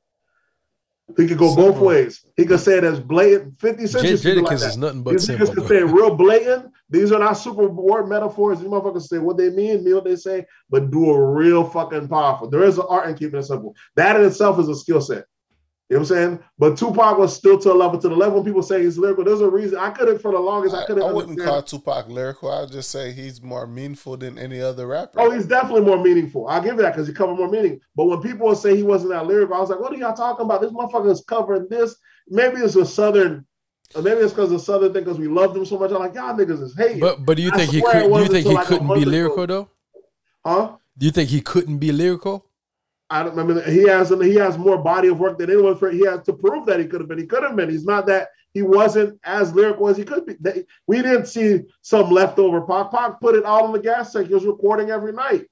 He 1.18 1.28
could 1.28 1.38
go 1.38 1.56
both 1.56 1.78
ways. 1.78 2.26
He 2.38 2.46
could 2.46 2.60
say 2.60 2.78
it 2.78 2.84
as 2.84 3.00
blatant. 3.00 3.60
Fifty 3.60 3.88
Cent 3.88 4.06
J- 4.22 4.36
like 4.36 4.54
is 4.54 4.78
nothing 4.78 5.04
but 5.04 5.12
These 5.12 5.26
simple. 5.26 5.48
niggas 5.48 5.54
could 5.56 5.68
say 5.68 5.84
real 5.84 6.16
blatant. 6.16 6.72
These 6.90 7.12
are 7.12 7.20
not 7.20 7.34
super 7.34 7.68
word 7.68 8.08
metaphors. 8.08 8.60
These 8.60 8.68
motherfuckers 8.68 9.04
say 9.04 9.18
what 9.18 9.38
they 9.38 9.50
mean, 9.50 9.84
mean 9.84 9.96
what 9.96 10.04
they 10.04 10.16
say, 10.16 10.46
but 10.70 10.92
do 10.92 11.10
a 11.10 11.32
real 11.32 11.64
fucking 11.64 12.08
powerful. 12.08 12.50
There 12.50 12.64
is 12.64 12.78
an 12.78 12.86
art 12.90 13.10
in 13.10 13.16
keeping 13.16 13.40
it 13.40 13.44
simple. 13.44 13.76
That 13.96 14.18
in 14.20 14.26
itself 14.26 14.60
is 14.60 14.68
a 14.68 14.76
skill 14.76 15.02
set. 15.02 15.26
You 15.92 15.98
know 15.98 16.04
what 16.04 16.12
I'm 16.12 16.16
saying? 16.16 16.40
But 16.58 16.78
Tupac 16.78 17.18
was 17.18 17.36
still 17.36 17.60
to 17.60 17.74
a 17.74 17.74
level 17.74 18.00
to 18.00 18.08
the 18.08 18.16
level 18.16 18.36
when 18.36 18.46
people 18.46 18.64
say 18.64 18.82
he's 18.82 18.98
lyrical. 18.98 19.26
There's 19.26 19.42
a 19.42 19.50
reason 19.50 19.78
I 19.78 19.90
couldn't 19.90 20.20
for 20.20 20.32
the 20.32 20.40
longest. 20.40 20.74
I 20.74 20.84
I, 20.84 20.86
couldn't. 20.86 21.04
I 21.04 21.12
wouldn't 21.12 21.32
understand. 21.32 21.50
call 21.50 21.64
Tupac 21.64 22.08
lyrical. 22.08 22.50
I'd 22.50 22.72
just 22.72 22.92
say 22.92 23.12
he's 23.12 23.42
more 23.42 23.68
meaningful 23.68 24.16
than 24.16 24.40
any 24.40 24.62
other 24.62 24.88
rapper. 24.88 25.20
Oh, 25.20 25.32
he's 25.32 25.46
definitely 25.46 25.82
more 25.82 26.02
meaningful. 26.02 26.48
I'll 26.48 26.62
give 26.62 26.76
you 26.76 26.82
that 26.84 26.94
because 26.94 27.08
he 27.10 27.14
covered 27.14 27.36
more 27.36 27.50
meaning. 27.50 27.82
But 27.94 28.06
when 28.06 28.22
people 28.22 28.48
would 28.48 28.58
say 28.58 28.74
he 28.74 28.84
wasn't 28.84 29.12
that 29.12 29.26
lyrical, 29.26 29.54
I 29.54 29.60
was 29.60 29.70
like, 29.70 29.82
what 29.82 29.92
are 29.92 29.98
y'all 29.98 30.14
talking 30.16 30.46
about? 30.46 30.62
This 30.62 30.72
motherfucker 30.72 31.12
is 31.12 31.26
covering 31.28 31.68
this. 31.70 31.94
Maybe 32.30 32.62
it's 32.62 32.78
a 32.78 32.86
southern, 32.86 33.46
or 33.94 34.02
maybe 34.02 34.22
it's 34.22 34.32
because 34.32 34.50
the 34.50 34.60
southern 34.60 34.94
thing 34.94 35.04
because 35.04 35.20
we 35.20 35.28
loved 35.28 35.58
him 35.58 35.66
so 35.66 35.78
much. 35.78 35.92
I'm 35.92 36.00
like, 36.00 36.16
y'all 36.16 36.34
niggas 36.34 36.62
is 36.64 36.74
hating. 36.78 37.02
But 37.02 37.26
but 37.26 37.36
do 37.36 37.44
you 37.44 37.52
I 37.52 37.58
think 37.58 37.72
he 37.72 37.82
could? 37.82 37.92
Do 37.92 38.00
you 38.00 38.10
wasn't 38.10 38.32
think 38.32 38.48
he 38.48 38.54
like 38.54 38.68
couldn't 38.68 38.88
month 38.88 39.00
be 39.00 39.02
ago. 39.04 39.12
lyrical 39.12 39.46
though? 39.48 39.70
huh? 40.46 40.78
Do 40.98 41.06
you 41.06 41.12
think 41.12 41.30
he 41.32 41.42
couldn't 41.42 41.80
be 41.80 41.92
lyrical? 41.92 42.46
I 43.12 43.24
don't. 43.24 43.38
I 43.38 43.44
mean, 43.44 43.62
he 43.66 43.84
has 43.90 44.10
he 44.10 44.36
has 44.36 44.58
more 44.58 44.78
body 44.78 45.10
of 45.10 45.20
work 45.20 45.38
than 45.38 45.50
anyone. 45.52 45.78
For 45.78 45.92
he 45.92 46.06
has 46.06 46.22
to 46.24 46.34
prove 46.34 46.66
that 46.66 46.80
he 46.80 46.86
could 46.88 47.02
have 47.02 47.10
been. 47.10 47.20
He 47.20 47.26
could 47.28 47.44
have 47.44 47.56
been. 47.56 47.70
He's 47.70 47.86
not 47.86 48.06
that. 48.08 48.30
He 48.54 48.62
wasn't 48.62 49.20
as 49.24 49.54
lyrical 49.54 49.88
as 49.90 49.98
he 49.98 50.04
could 50.04 50.26
be. 50.26 50.36
They- 50.40 50.66
we 50.88 51.02
didn't 51.02 51.26
see 51.28 51.62
some 51.82 52.10
leftover. 52.12 52.62
Pac 52.62 52.92
Pac 52.92 53.20
put 53.22 53.36
it 53.36 53.44
all 53.46 53.66
in 53.68 53.72
the 53.74 53.80
gas 53.80 54.12
tank. 54.14 54.28
He 54.28 54.34
was 54.34 54.46
recording 54.46 54.90
every 54.90 55.14
night. 55.14 55.46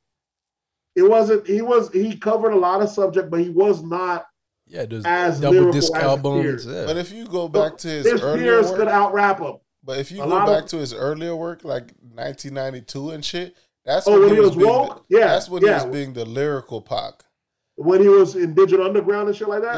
It 0.95 1.03
wasn't. 1.03 1.45
He 1.47 1.61
was. 1.61 1.91
He 1.91 2.15
covered 2.17 2.51
a 2.51 2.57
lot 2.57 2.81
of 2.81 2.89
subject, 2.89 3.29
but 3.29 3.41
he 3.41 3.49
was 3.49 3.83
not 3.83 4.25
Yeah, 4.67 4.85
those 4.85 5.03
as 5.05 5.39
double 5.39 5.53
lyrical 5.53 5.73
disc 5.73 5.95
as 5.95 6.03
albums. 6.03 6.65
Yeah. 6.65 6.85
But 6.85 6.97
if 6.97 7.11
you 7.11 7.25
go 7.27 7.47
back 7.49 7.77
to 7.79 7.87
his, 7.87 8.09
his 8.09 8.21
earlier 8.21 8.43
peers 8.53 8.67
work, 8.69 8.77
could 8.79 8.87
out 8.87 9.13
rap 9.13 9.39
him. 9.39 9.55
but 9.83 9.99
if 9.99 10.11
you 10.11 10.21
a 10.23 10.27
go 10.27 10.45
back 10.45 10.63
of- 10.63 10.69
to 10.69 10.77
his 10.77 10.93
earlier 10.93 11.35
work, 11.35 11.63
like 11.63 11.93
1992 12.15 13.11
and 13.11 13.23
shit, 13.23 13.55
that's 13.85 14.07
Oh, 14.07 14.19
when 14.19 14.33
he 14.33 14.39
was 14.39 14.55
being 14.55 14.67
woke? 14.69 15.07
the, 15.09 15.17
Yeah, 15.19 15.27
that's 15.27 15.49
when 15.49 15.61
yeah. 15.63 15.79
he 15.79 15.85
was 15.85 15.93
being 15.95 16.13
the 16.13 16.25
lyrical 16.25 16.81
Pac. 16.81 17.23
When 17.79 18.01
he 18.01 18.09
was 18.09 18.35
in 18.35 18.53
Digital 18.53 18.85
Underground 18.85 19.29
and 19.29 19.37
shit 19.37 19.47
like 19.47 19.61
that. 19.61 19.77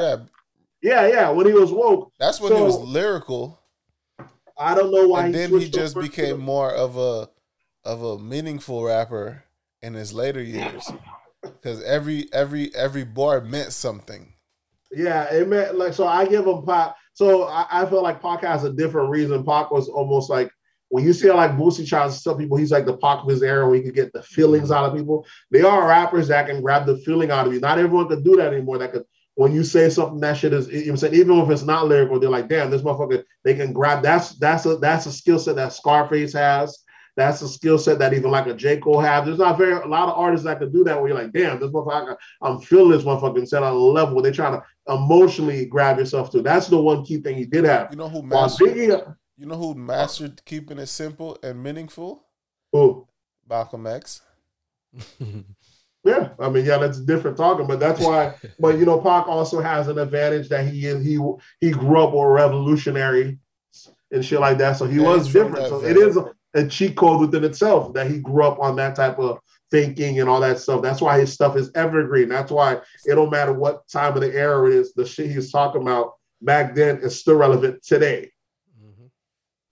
Yeah, 0.82 1.07
Yeah, 1.07 1.07
yeah. 1.07 1.30
When 1.30 1.45
he 1.45 1.53
was 1.53 1.72
woke, 1.72 2.11
that's 2.19 2.41
when 2.41 2.56
he 2.56 2.61
was 2.61 2.78
lyrical, 2.80 3.60
I 4.57 4.76
don't 4.76 4.91
know 4.91 5.07
why. 5.07 5.26
and 5.26 5.36
then 5.36 5.52
he 5.52 5.69
just 5.69 5.95
to 5.95 6.02
became 6.02 6.40
more 6.40 6.72
of 6.72 6.98
a 6.98 7.30
of 7.84 8.03
a 8.03 8.19
meaningful 8.19 8.84
rapper 8.84 9.44
in 9.82 9.94
his 9.94 10.14
later 10.14 10.41
years. 10.41 10.91
Because 11.44 11.82
every 11.84 12.28
every 12.34 12.73
every 12.76 13.03
bar 13.03 13.41
meant 13.41 13.72
something. 13.73 14.34
Yeah, 14.91 15.32
it 15.34 15.48
meant 15.48 15.78
like 15.78 15.94
so. 15.94 16.07
I 16.07 16.26
give 16.26 16.45
him 16.45 16.64
pop. 16.64 16.95
So 17.14 17.44
I, 17.44 17.65
I 17.69 17.86
feel 17.86 18.02
like 18.02 18.22
Pac 18.22 18.41
has 18.41 18.64
a 18.64 18.73
different 18.73 19.10
reason. 19.10 19.44
Pac 19.44 19.72
was 19.72 19.90
almost 19.90 20.30
like 20.30 20.52
when 20.91 21.05
you 21.05 21.13
see 21.13 21.31
like 21.31 21.51
Boosie 21.51 21.88
tries 21.88 22.18
to 22.18 22.23
tell 22.23 22.35
people 22.35 22.57
he's 22.57 22.72
like 22.72 22.85
the 22.85 22.97
Pac 22.97 23.23
of 23.23 23.30
his 23.30 23.41
era, 23.41 23.65
where 23.65 23.77
he 23.77 23.81
could 23.81 23.95
get 23.95 24.11
the 24.11 24.22
feelings 24.22 24.65
mm-hmm. 24.65 24.73
out 24.73 24.89
of 24.89 24.95
people. 24.95 25.26
They 25.49 25.61
are 25.61 25.88
rappers 25.88 26.27
that 26.27 26.47
can 26.47 26.61
grab 26.61 26.85
the 26.85 26.97
feeling 26.97 27.31
out 27.31 27.47
of 27.47 27.53
you. 27.53 27.61
Not 27.61 27.80
everyone 27.80 28.09
could 28.09 28.26
do 28.26 28.35
that 28.35 28.53
anymore. 28.53 28.77
That 28.77 28.91
could 28.91 29.05
when 29.35 29.53
you 29.53 29.63
say 29.63 29.89
something 29.89 30.19
that 30.19 30.35
shit 30.35 30.51
is. 30.51 30.68
You 30.68 30.88
know 30.88 30.95
saying 30.97 31.13
even 31.13 31.38
if 31.39 31.49
it's 31.49 31.63
not 31.63 31.88
lyrical, 31.88 32.19
they're 32.19 32.30
like, 32.30 32.49
damn, 32.49 32.69
this 32.69 32.81
motherfucker. 32.81 33.23
They 33.45 33.53
can 33.53 33.72
grab. 33.72 34.03
That's 34.03 34.38
that's 34.38 34.65
a 34.65 34.77
that's 34.77 35.05
a 35.05 35.13
skill 35.13 35.39
set 35.39 35.55
that 35.55 35.72
Scarface 35.72 36.34
has. 36.34 36.84
That's 37.15 37.41
a 37.41 37.47
skill 37.47 37.77
set 37.77 37.99
that 37.99 38.13
even 38.13 38.31
like 38.31 38.47
a 38.47 38.53
J. 38.53 38.77
Cole 38.77 38.99
have. 38.99 39.26
There's 39.26 39.38
not 39.38 39.57
very 39.57 39.73
a 39.73 39.85
lot 39.85 40.09
of 40.09 40.18
artists 40.18 40.45
that 40.45 40.59
could 40.59 40.73
do 40.73 40.84
that 40.85 40.97
where 40.97 41.09
you're 41.09 41.18
like, 41.18 41.31
damn, 41.31 41.59
this 41.59 41.69
motherfucker, 41.69 42.15
I'm 42.41 42.59
feeling 42.59 42.91
this 42.91 43.03
motherfucker 43.03 43.47
set 43.47 43.63
on 43.63 43.73
a 43.73 43.77
level 43.77 44.15
where 44.15 44.23
they're 44.23 44.31
trying 44.31 44.59
to 44.59 44.93
emotionally 44.93 45.65
grab 45.65 45.97
yourself 45.97 46.31
to. 46.31 46.41
That's 46.41 46.68
the 46.68 46.81
one 46.81 47.05
key 47.05 47.22
thing 47.22 47.35
he 47.35 47.45
did 47.45 47.65
have. 47.65 47.89
You 47.91 47.97
know 47.97 48.09
who 48.09 48.23
Biggie, 48.23 49.15
you 49.41 49.47
know 49.47 49.57
who 49.57 49.73
mastered 49.73 50.45
keeping 50.45 50.77
it 50.77 50.85
simple 50.85 51.35
and 51.41 51.63
meaningful? 51.63 52.23
oh, 52.73 53.07
Malcolm 53.49 53.88
X. 53.88 54.22
yeah, 56.03 56.30
I 56.39 56.49
mean, 56.49 56.65
yeah, 56.65 56.77
that's 56.77 56.99
different 56.99 57.38
talking, 57.38 57.65
but 57.68 57.80
that's 57.80 57.99
why. 57.99 58.35
but 58.59 58.77
you 58.77 58.85
know, 58.85 58.99
Pac 58.99 59.27
also 59.27 59.59
has 59.61 59.88
an 59.88 59.97
advantage 59.97 60.49
that 60.49 60.68
he 60.68 60.85
is 60.85 61.03
he 61.03 61.19
he 61.59 61.72
grew 61.72 62.03
up 62.03 62.13
with 62.13 62.26
revolutionary 62.26 63.39
and 64.11 64.23
shit 64.23 64.39
like 64.39 64.59
that, 64.59 64.73
so 64.77 64.85
he 64.85 64.99
Yeah, 64.99 65.05
was 65.05 65.31
different. 65.31 65.68
So 65.68 65.84
it 65.84 65.97
is 65.97 66.18
a, 66.18 66.31
a 66.53 66.68
cheat 66.68 66.95
code 66.95 67.22
within 67.22 67.43
itself 67.43 67.93
that 67.93 68.11
he 68.11 68.19
grew 68.19 68.43
up 68.43 68.59
on 68.59 68.76
that 68.76 68.95
type 68.95 69.18
of 69.18 69.39
thinking 69.72 70.19
and 70.19 70.30
all 70.30 70.41
that 70.41 70.59
stuff. 70.59 70.81
That's 70.81 71.01
why 71.01 71.19
his 71.19 71.34
stuff 71.34 71.55
is 71.55 71.72
evergreen. 71.76 72.30
That's 72.30 72.51
why 72.51 72.73
it 73.05 73.15
don't 73.15 73.31
matter 73.31 73.53
what 73.53 73.88
time 73.88 74.15
of 74.15 74.22
the 74.22 74.35
era 74.35 74.68
it 74.69 74.73
is. 74.76 74.93
The 74.93 75.05
shit 75.05 75.31
he's 75.31 75.51
talking 75.51 75.81
about 75.81 76.13
back 76.41 76.76
then 76.76 76.97
is 76.97 77.19
still 77.19 77.38
relevant 77.38 77.84
today. 77.84 78.31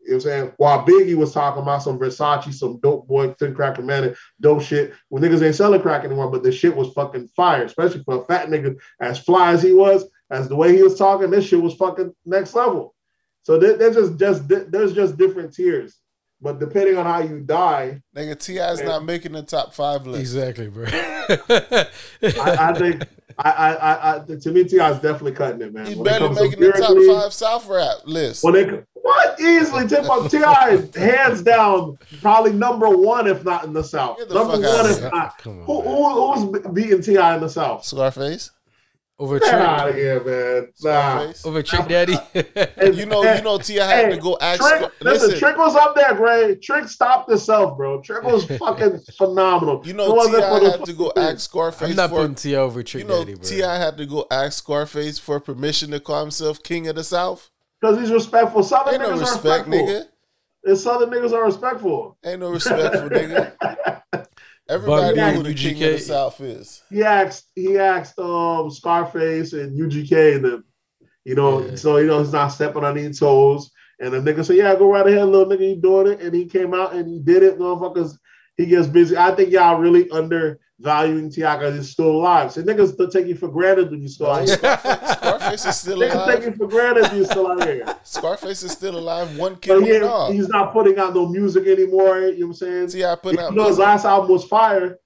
You 0.10 0.16
know 0.16 0.24
what 0.24 0.26
I'm 0.26 0.32
saying? 0.42 0.54
While 0.58 0.86
Biggie 0.88 1.14
was 1.16 1.34
talking 1.34 1.62
about 1.62 1.84
some 1.84 2.00
Versace, 2.00 2.52
some 2.56 2.80
dope 2.80 3.08
boy, 3.08 3.32
tin 3.34 3.54
cracker 3.54 3.84
man, 3.84 4.06
and 4.06 4.16
dope 4.42 4.64
shit. 4.64 4.94
When 5.10 5.22
niggas 5.22 5.46
ain't 5.46 5.54
selling 5.54 5.82
crack 5.82 6.04
anymore, 6.04 6.32
but 6.32 6.42
the 6.42 6.52
shit 6.52 6.76
was 6.76 6.92
fucking 6.94 7.28
fire, 7.36 7.64
especially 7.64 8.02
for 8.04 8.22
a 8.24 8.26
fat 8.26 8.48
nigga 8.48 8.76
as 9.00 9.20
fly 9.20 9.52
as 9.54 9.62
he 9.62 9.72
was, 9.72 10.06
as 10.32 10.50
the 10.50 10.56
way 10.56 10.76
he 10.76 10.82
was 10.82 10.98
talking, 10.98 11.30
this 11.30 11.46
shit 11.46 11.62
was 11.62 11.76
fucking 11.76 12.12
next 12.26 12.56
level. 12.56 12.96
So 13.44 13.60
there- 13.60 13.78
there's 13.78 13.96
just 13.96 14.18
just 14.18 14.72
there's 14.72 14.94
just 14.94 15.16
different 15.18 15.54
tiers. 15.54 15.96
But 16.42 16.60
depending 16.60 16.98
on 16.98 17.06
how 17.06 17.20
you 17.20 17.42
die, 17.42 18.02
Nigga, 18.16 18.40
T.I. 18.40 18.72
is 18.72 18.82
not 18.82 19.04
making 19.06 19.34
the 19.34 19.44
top 19.44 19.74
five 19.74 20.08
list. 20.08 20.22
Exactly, 20.22 20.70
bro. 20.70 20.86
I, 20.90 21.88
I 22.24 22.74
think 22.80 23.04
I, 23.38 23.52
I, 23.52 23.74
I, 23.74 24.16
I 24.16 24.20
to 24.36 24.52
me 24.52 24.64
T.I. 24.64 24.90
is 24.92 25.00
definitely 25.00 25.34
cutting 25.34 25.62
it, 25.62 25.74
man. 25.74 25.86
He's 25.86 25.98
When 25.98 26.08
it 26.08 26.12
barely 26.20 26.36
to 26.36 26.42
making 26.42 26.60
the 26.62 26.72
top 26.72 26.98
five 27.24 27.34
South 27.34 27.68
rap 27.68 27.98
list. 28.06 28.44
When 28.44 28.56
it 28.56 28.86
what 29.10 29.40
easily 29.42 29.88
tip 29.88 30.10
up 30.10 30.30
T.I. 30.32 30.88
hands 30.98 31.42
down 31.42 31.98
probably 32.22 32.54
number 32.54 32.90
one 32.90 33.28
if 33.28 33.44
not 33.44 33.66
in 33.66 33.74
the 33.74 33.84
South. 33.84 34.18
The 34.28 34.34
Number 34.34 34.54
one 34.54 34.66
outta 34.66 34.90
if 34.92 35.00
here. 35.00 35.10
not. 35.12 35.46
On, 35.48 35.64
Who, 35.64 35.82
who 35.82 36.34
who's 36.62 36.72
beating 36.74 37.02
T.I. 37.02 37.36
in 37.36 37.42
the 37.42 37.50
South? 37.50 37.84
Scarface. 37.86 38.52
over 39.18 39.38
Get 39.40 39.54
out 39.54 39.90
of 39.90 39.96
here, 39.96 40.24
man. 40.24 40.72
Nah. 40.82 41.34
Over 41.44 41.62
Trick 41.62 41.88
Daddy. 41.90 42.16
And- 42.34 42.96
You 43.00 43.06
know, 43.06 43.22
you 43.36 43.42
know, 43.42 43.58
T.I. 43.58 43.86
had 43.86 44.06
hey, 44.06 44.16
to 44.16 44.22
go 44.22 44.38
ask. 44.40 44.62
Trick, 44.62 44.80
Scar- 44.80 44.92
listen, 45.02 45.28
listen, 45.30 45.40
Trick 45.40 45.58
was 45.58 45.76
up 45.76 45.96
there, 45.96 46.16
Gray. 46.16 46.56
Trick 46.56 46.88
stopped 46.88 47.30
himself, 47.30 47.78
bro. 47.78 48.02
Trick 48.02 48.24
was 48.24 48.46
fucking 48.58 49.00
phenomenal. 49.18 49.82
you 49.86 49.94
know, 49.94 50.12
wasn't 50.14 50.38
T.I. 50.38 50.60
for 50.60 50.72
had 50.78 50.86
to 50.86 50.94
go 50.94 51.12
ask 51.18 51.40
Scarface 51.42 51.90
I'm 51.90 51.96
not 51.98 52.10
for. 52.10 52.16
putting 52.22 52.36
T 52.36 52.56
over 52.56 52.82
Trick 52.84 53.04
You 53.04 53.10
know, 53.10 53.20
Daddy, 53.20 53.36
bro. 53.36 53.44
T.I. 53.44 53.78
had 53.78 53.98
to 53.98 54.06
go 54.06 54.26
ask 54.32 54.58
Scarface 54.64 55.20
for 55.20 55.40
permission 55.42 55.92
to 55.92 56.00
call 56.00 56.22
himself 56.22 56.64
King 56.64 56.88
of 56.88 56.96
the 56.96 57.04
South. 57.04 57.50
Because 57.82 57.98
he's 58.00 58.12
respectful. 58.12 58.64
Southern 58.64 58.96
Ain't 58.96 59.04
no 59.04 59.10
niggas 59.16 59.20
respect, 59.22 59.46
are 59.46 59.50
respectful. 59.72 59.78
nigga. 59.88 60.04
And 60.66 60.78
Southern 60.78 61.10
niggas 61.10 61.32
are 61.34 61.46
respectful. 61.46 62.18
Ain't 62.26 62.40
no 62.42 62.50
respectful, 62.52 63.10
nigga. 63.10 63.54
Everybody 64.70 65.16
Bun 65.16 65.36
who 65.36 65.44
B, 65.44 65.54
the 65.54 65.56
King 65.56 65.84
of 65.84 65.90
UGK. 65.90 65.92
the 65.94 66.00
South 66.00 66.42
is. 66.42 66.84
he 66.92 67.04
asked 67.04 67.46
he 67.56 67.78
asked 67.80 68.20
um 68.20 68.70
Scarface 68.70 69.54
and 69.54 69.76
UGK 69.80 70.36
and 70.36 70.46
them, 70.46 70.66
you 71.26 71.34
know, 71.36 71.66
Yeah. 71.66 71.76
so 71.76 71.98
you 71.98 72.06
know 72.08 72.20
he's 72.20 72.34
not 72.34 72.50
stepping 72.50 72.84
on 72.84 72.98
any 72.98 73.12
toes. 73.14 73.72
And 74.00 74.14
the 74.14 74.18
nigga 74.20 74.46
said, 74.46 74.58
Yeah, 74.58 74.76
go 74.76 74.92
right 74.92 75.08
ahead, 75.08 75.28
little 75.28 75.48
nigga, 75.52 75.70
you 75.76 75.82
doing 75.82 76.08
it. 76.14 76.22
And 76.22 76.36
he 76.36 76.46
came 76.46 76.74
out 76.76 76.94
and 76.94 77.10
he 77.10 77.20
did 77.20 77.42
it, 77.44 77.58
motherfuckers. 77.58 78.16
He 78.58 78.66
gets 78.68 78.88
busy. 78.88 79.18
I 79.18 79.34
think 79.34 79.50
y'all 79.52 79.80
really 79.80 80.08
undervaluing 80.12 80.58
T.I. 80.82 81.30
because 81.30 81.76
he's 81.76 81.90
still 81.90 82.12
alive. 82.12 82.52
So 82.52 82.64
niggas 82.64 82.94
still 82.94 83.10
take 83.10 83.28
you 83.28 83.36
for 83.36 83.50
granted 83.50 83.92
when 83.92 84.02
you 84.02 84.08
still 84.08 84.32
out 84.32 84.46
here. 84.48 84.56
Scarface, 84.58 85.12
Scarface 85.12 85.66
is 85.66 85.78
still 85.78 85.98
Niggas 86.00 86.28
take 86.28 86.46
you 86.46 86.52
for 86.54 86.68
granted 86.68 87.04
when 87.04 87.18
you 87.18 87.26
still 87.26 87.52
out 87.52 87.64
here. 87.66 87.96
Scarface 88.04 88.64
is 88.64 88.72
still 88.72 88.98
alive. 88.98 89.38
One 89.38 89.58
kid 89.58 89.84
he 89.84 90.36
he's 90.36 90.48
not 90.48 90.72
putting 90.72 90.98
out 90.98 91.14
no 91.14 91.28
music 91.28 91.68
anymore. 91.68 92.20
You 92.20 92.32
know 92.32 92.38
what 92.40 92.46
I'm 92.46 92.54
saying? 92.54 92.88
T.I. 92.90 93.16
putting 93.16 93.40
out 93.40 93.46
Even 93.48 93.58
though 93.58 93.68
his 93.68 93.78
last 93.78 94.06
album 94.06 94.32
was 94.32 94.46
fire. 94.46 94.98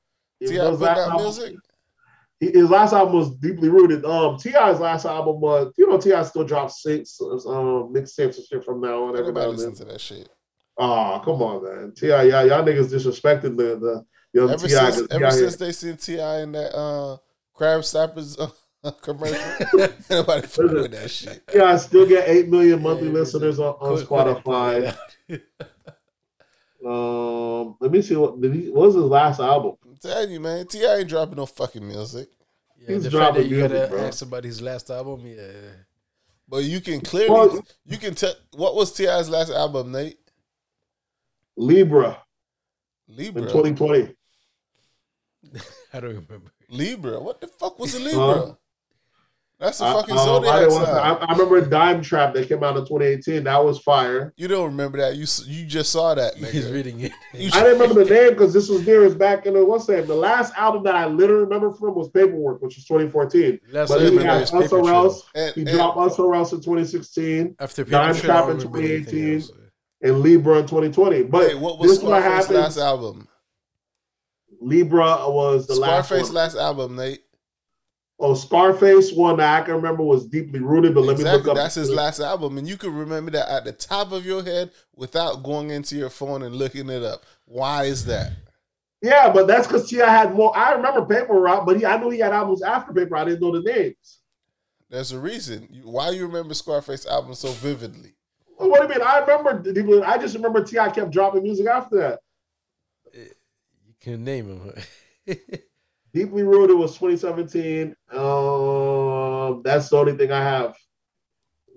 T.I. 0.45 0.70
putting 0.70 0.88
out 0.88 0.98
album- 0.98 1.22
music. 1.24 1.56
his 2.40 2.70
last 2.70 2.94
album 2.94 3.16
was 3.16 3.36
deeply 3.38 3.70
rooted. 3.70 4.06
Um, 4.06 4.38
T.I.'s 4.38 4.80
last 4.80 5.06
album 5.06 5.41
was, 5.41 5.74
you 5.78 5.90
know, 5.90 5.98
T.I. 5.98 6.22
still 6.24 6.44
drops 6.44 6.84
six 6.84 7.20
um 7.22 7.91
mixtapes 7.94 8.38
and 8.38 8.45
shit 8.45 8.64
from 8.64 8.80
now 8.80 9.06
on. 9.06 9.18
Everybody 9.18 9.48
listen 9.48 9.74
to 9.76 9.86
that 9.86 10.02
shit. 10.02 10.30
Oh, 10.78 11.22
come 11.24 11.41
on, 11.41 11.64
man. 11.64 11.94
T.I., 11.95 12.24
y'all, 12.24 12.48
y'all 12.48 12.64
niggas 12.64 12.91
disrespected 12.91 13.58
the 13.58 13.78
the 13.80 14.06
young 14.34 14.49
Ever 14.49 14.68
Ti. 14.68 14.69
since, 14.73 14.95
'cause 14.95 15.07
ever 15.11 15.19
T.I. 15.19 15.30
since 15.31 15.55
they 15.57 15.72
seen 15.72 15.97
T.I. 15.97 16.41
in 16.41 16.51
that 16.53 16.76
uh, 16.77 17.18
Crab 17.53 17.84
Stoppers 17.84 18.38
uh, 18.39 18.91
commercial, 19.01 19.38
nobody 20.10 20.47
fucking 20.47 20.73
with 20.73 20.91
that 20.91 21.10
shit. 21.11 21.47
T.I. 21.47 21.77
still 21.77 22.07
get 22.07 22.27
eight 22.27 22.49
million 22.49 22.81
monthly 22.81 23.07
Yeah, 23.07 23.14
listeners 23.14 23.60
on, 23.60 23.76
on 23.80 23.95
Quit- 23.95 24.07
quit 24.07 24.27
it, 24.27 24.43
Spotify. 24.43 24.97
Um, 26.85 27.77
let 27.80 27.91
me 27.91 28.01
see 28.01 28.15
what 28.15 28.41
did 28.41 28.53
he, 28.53 28.69
what 28.69 28.88
was 28.88 28.95
his 28.95 29.03
last 29.05 29.39
album? 29.39 29.77
I'm 29.85 29.95
telling 29.97 30.31
you, 30.31 30.39
man, 30.41 30.68
T.I. 30.68 30.97
ain't 30.97 31.07
dropping 31.10 31.38
no 31.38 31.45
fucking 31.45 31.88
music. 31.88 32.27
Yeah, 32.77 32.95
He's 32.95 33.03
the 33.05 33.11
fact 33.11 33.35
that 33.35 33.47
dropping 33.47 33.49
you 33.51 33.60
gotta 33.61 33.88
bro. 33.89 34.05
ask 34.05 34.22
about 34.26 34.43
his 34.43 34.61
last 34.61 34.89
album, 34.89 35.26
yeah. 35.26 35.43
But 36.49 36.65
you 36.65 36.81
can 36.81 36.99
clearly, 36.99 37.30
Well- 37.30 37.65
you 37.85 37.97
can 37.97 38.15
tell. 38.15 38.34
What 38.55 38.76
was 38.76 38.91
T.I.'s 38.91 39.30
last 39.30 39.49
album, 39.51 39.93
Nate? 39.93 40.18
Libra 41.55 42.18
Libra. 43.07 43.43
in 43.43 43.47
2020. 43.47 44.15
I 45.94 46.00
don't 46.00 46.10
remember. 46.10 46.52
Libra. 46.70 47.20
What 47.20 47.42
the 47.42 47.48
fuck 47.48 47.80
was 47.80 47.94
a 47.96 48.00
Libra? 48.00 48.20
Huh? 48.48 48.54
That's 49.60 49.80
a 49.80 49.86
fucking 49.94 50.14
um, 50.16 50.20
I, 50.20 50.26
Zodiac 50.26 50.56
didn't 50.60 50.74
want- 50.74 50.86
song. 50.88 50.98
I, 50.98 51.12
I 51.26 51.32
remember 51.32 51.62
Dime 51.62 52.02
Trap 52.02 52.34
that 52.34 52.50
came 52.50 52.64
out 52.64 52.76
in 52.76 52.84
2018. 52.84 53.44
That 53.46 53.64
was 53.64 53.80
fire. 53.80 54.34
You 54.36 54.50
don't 54.50 54.66
remember 54.66 54.98
that? 54.98 55.16
You 55.16 55.26
you 55.46 55.66
just 55.66 55.92
saw 55.92 56.16
that, 56.16 56.36
He's 56.38 56.70
reading 56.70 57.00
it. 57.00 57.14
You 57.34 57.50
I 57.54 57.64
didn't 57.64 57.80
remember 57.80 58.04
the 58.04 58.14
name 58.14 58.30
because 58.32 58.52
this 58.54 58.68
was 58.68 58.86
near 58.86 59.06
as 59.06 59.16
back 59.16 59.46
in 59.46 59.54
the 59.54 59.64
what's 59.64 59.86
that? 59.86 60.08
The 60.08 60.16
last 60.16 60.54
album 60.56 60.84
that 60.84 60.96
I 60.96 61.06
literally 61.06 61.44
remember 61.44 61.72
from 61.72 61.96
was 61.96 62.10
Paperwork, 62.10 62.62
which 62.62 62.76
was 62.76 62.86
2014. 62.86 63.60
Last 63.72 63.90
But 63.90 64.00
then 64.00 64.14
he 64.14 64.24
had 64.24 64.42
is 64.42 64.54
Us 64.54 64.72
or 64.74 64.90
Else. 64.90 65.24
and, 65.34 65.54
He 65.56 65.62
and- 65.62 65.70
dropped 65.70 65.98
Us 65.98 66.20
or 66.20 66.36
Else 66.36 66.52
in 66.52 66.58
2016 66.60 67.56
After 67.60 67.84
Dime 67.86 68.16
Paper 68.16 68.26
Trail, 68.28 68.32
I 68.36 68.40
Trap 68.42 68.50
in 68.50 68.58
don't 68.58 68.74
remember 68.74 68.78
anything 68.80 69.06
2018. 69.06 69.36
else. 69.36 69.52
and 70.02 70.20
Libra 70.20 70.58
in 70.58 70.64
2020. 70.68 71.24
But 71.24 71.40
wait, 71.48 71.60
what 71.60 71.80
was 71.80 71.90
this 71.92 71.98
is 72.00 72.04
what 72.04 72.20
Scarface's 72.22 72.50
last 72.52 72.78
album? 72.80 73.28
Libra 74.64 75.30
was 75.30 75.68
the 75.68 75.76
last 75.76 76.07
Scarface 76.07 76.27
one. 76.27 76.35
last 76.35 76.56
album, 76.56 76.95
Nate. 76.95 77.22
Oh, 78.19 78.35
Scarface 78.35 79.11
one 79.11 79.38
that 79.38 79.61
I 79.61 79.65
can 79.65 79.76
remember 79.76 80.03
was 80.03 80.26
Deeply 80.27 80.60
Rooted, 80.60 80.94
but 80.94 81.02
let 81.02 81.18
me 81.18 81.23
look 81.23 81.48
up. 81.48 81.56
that's 81.56 81.76
his 81.76 81.90
last 81.90 82.19
album, 82.19 82.57
and 82.57 82.68
you 82.68 82.77
can 82.77 82.94
remember 82.94 83.31
that 83.31 83.49
at 83.49 83.65
the 83.65 83.73
top 83.73 84.11
of 84.11 84.26
your 84.26 84.44
head 84.44 84.72
without 84.95 85.44
going 85.44 85.72
into 85.72 85.95
your 85.95 86.10
phone 86.10 86.44
and 86.44 86.56
looking 86.56 86.90
it 86.90 87.03
up. 87.03 87.23
Why 87.45 87.84
is 87.84 88.06
that? 88.06 88.31
Yeah, 89.02 89.30
but 89.34 89.48
that's 89.48 89.68
because 89.68 89.90
T.I. 89.90 90.10
had 90.10 90.34
more. 90.34 90.56
I 90.56 90.72
remember 90.72 91.03
Paper 91.06 91.34
Route, 91.34 91.65
but 91.65 91.76
he 91.77 91.85
I 91.85 91.98
knew 91.98 92.10
he 92.10 92.19
had 92.19 92.31
albums 92.31 92.61
after 92.61 92.94
Paper. 92.94 93.18
I 93.18 93.26
didn't 93.26 93.41
know 93.41 93.60
the 93.60 93.69
names. 93.69 94.19
There's 94.90 95.11
a 95.11 95.19
reason. 95.19 95.81
Why 95.84 96.11
you 96.11 96.26
remember 96.26 96.53
Scarface 96.53 97.06
album 97.06 97.34
so 97.34 97.49
vividly? 97.49 98.14
Well, 98.57 98.69
what 98.69 98.81
do 98.81 98.94
you 98.94 98.99
mean? 98.99 99.06
I 99.06 99.19
remember. 99.19 100.06
I 100.06 100.18
just 100.18 100.35
remember 100.35 100.64
T.I. 100.64 100.90
kept 100.91 101.11
dropping 101.11 101.44
music 101.44 101.68
after 101.68 101.98
that. 101.98 102.19
You 104.04 104.14
can 104.14 104.24
name 104.24 104.48
him. 104.48 104.74
Deeply 106.14 106.44
Rooted 106.44 106.78
was 106.78 106.98
2017. 106.98 107.96
Um, 108.12 109.62
that's 109.64 109.90
the 109.90 109.98
only 109.98 110.18
thing 110.18 110.32
I 110.32 110.44
have. 110.44 110.76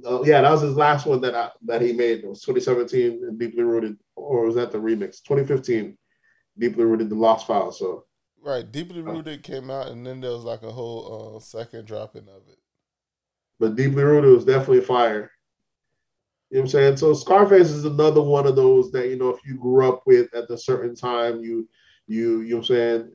Uh, 0.05 0.23
yeah, 0.25 0.43
that 0.43 0.51
was 0.51 0.61
his 0.61 0.75
last 0.77 1.07
one 1.07 1.21
that 1.23 1.35
I, 1.35 1.51
that 1.65 1.81
he 1.81 1.93
made. 1.93 2.25
It 2.25 2.29
was 2.29 2.43
2017 2.43 3.25
and 3.25 3.39
Deeply 3.39 3.63
Rooted, 3.63 3.97
or 4.15 4.45
was 4.45 4.57
that 4.57 4.73
the 4.73 4.79
remix? 4.79 5.23
2015, 5.23 5.97
Deeply 6.59 6.85
Rooted, 6.85 7.09
The 7.09 7.15
Lost 7.15 7.47
Files. 7.47 7.79
So 7.79 8.05
Right, 8.43 8.71
Deeply 8.71 9.01
Rooted 9.01 9.43
came 9.43 9.71
out, 9.71 9.89
and 9.89 10.07
then 10.07 10.21
there 10.21 10.33
was 10.33 10.45
like 10.45 10.63
a 10.63 10.71
whole 10.71 11.37
uh, 11.37 11.41
second 11.41 11.87
dropping 11.87 12.29
of 12.29 12.43
it. 12.49 12.59
but 13.59 13.77
Deeply 13.77 14.03
Rooted 14.03 14.35
was 14.35 14.45
definitely 14.45 14.83
fire. 14.83 15.31
You 16.51 16.59
know 16.59 16.61
what 16.61 16.65
I'm 16.65 16.69
saying? 16.69 16.97
So 16.99 17.15
Scarface 17.15 17.71
is 17.71 17.85
another 17.85 18.21
one 18.23 18.47
of 18.47 18.55
those 18.55 18.91
that 18.93 19.09
you 19.09 19.17
know 19.17 19.31
if 19.31 19.41
you 19.47 19.57
grew 19.57 19.89
up 19.89 20.03
with 20.07 20.33
at 20.35 20.51
a 20.51 20.59
certain 20.59 20.95
time, 20.95 21.41
you 21.43 21.69
you 22.07 22.41
you 22.41 22.51
know 22.51 22.57
what 22.57 22.71
I'm 22.71 22.77
saying. 22.77 23.13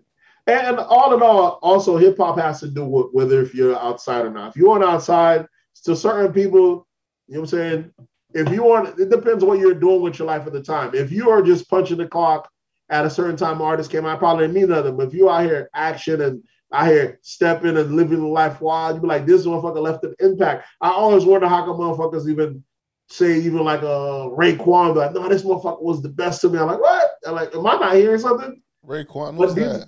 And 0.47 0.79
all 0.79 1.13
in 1.13 1.21
all, 1.21 1.59
also 1.61 1.97
hip 1.97 2.17
hop 2.17 2.37
has 2.39 2.59
to 2.61 2.67
do 2.67 2.83
with 2.83 3.07
whether 3.11 3.41
if 3.41 3.53
you're 3.53 3.77
outside 3.77 4.25
or 4.25 4.31
not. 4.31 4.49
If 4.49 4.55
you 4.55 4.71
aren't 4.71 4.83
outside, 4.83 5.45
to 5.85 5.95
certain 5.95 6.33
people, 6.33 6.87
you 7.27 7.35
know 7.35 7.41
what 7.41 7.53
I'm 7.53 7.59
saying. 7.59 7.93
If 8.33 8.49
you 8.49 8.63
want, 8.63 8.99
it 8.99 9.09
depends 9.09 9.43
what 9.43 9.59
you're 9.59 9.73
doing 9.73 10.01
with 10.01 10.17
your 10.17 10.27
life 10.27 10.47
at 10.47 10.53
the 10.53 10.61
time. 10.61 10.95
If 10.95 11.11
you 11.11 11.29
are 11.29 11.41
just 11.41 11.69
punching 11.69 11.97
the 11.97 12.07
clock 12.07 12.49
at 12.89 13.05
a 13.05 13.09
certain 13.09 13.35
time, 13.35 13.61
artist 13.61 13.91
came 13.91 14.05
out, 14.05 14.19
probably 14.19 14.45
didn't 14.47 14.55
mean 14.55 14.69
nothing. 14.69 14.97
But 14.97 15.07
if 15.07 15.13
you 15.13 15.29
out 15.29 15.45
here 15.45 15.69
action 15.73 16.21
and 16.21 16.43
I 16.71 16.87
hear 16.87 17.19
stepping 17.21 17.77
and 17.77 17.95
living 17.95 18.23
life 18.31 18.61
wild. 18.61 18.95
You 18.95 19.01
be 19.01 19.07
like, 19.07 19.25
this 19.25 19.45
motherfucker 19.45 19.81
left 19.81 20.05
an 20.05 20.15
impact. 20.19 20.67
I 20.79 20.89
always 20.89 21.25
wonder 21.25 21.47
how 21.47 21.65
come 21.65 21.77
motherfuckers 21.77 22.29
even 22.29 22.63
say 23.09 23.39
even 23.39 23.63
like 23.65 23.81
a 23.81 23.89
uh, 23.89 24.25
Raekwon, 24.29 24.93
be 24.93 24.99
like, 24.99 25.13
no, 25.13 25.27
this 25.27 25.43
motherfucker 25.43 25.81
was 25.81 26.01
the 26.01 26.09
best 26.09 26.39
to 26.41 26.49
me. 26.49 26.59
I'm 26.59 26.67
like, 26.67 26.79
what? 26.79 27.11
I'm 27.27 27.35
like, 27.35 27.53
am 27.53 27.67
I 27.67 27.75
not 27.75 27.95
hearing 27.95 28.19
something? 28.19 28.61
Raekwon, 28.85 29.35
what's 29.35 29.53
that? 29.55 29.87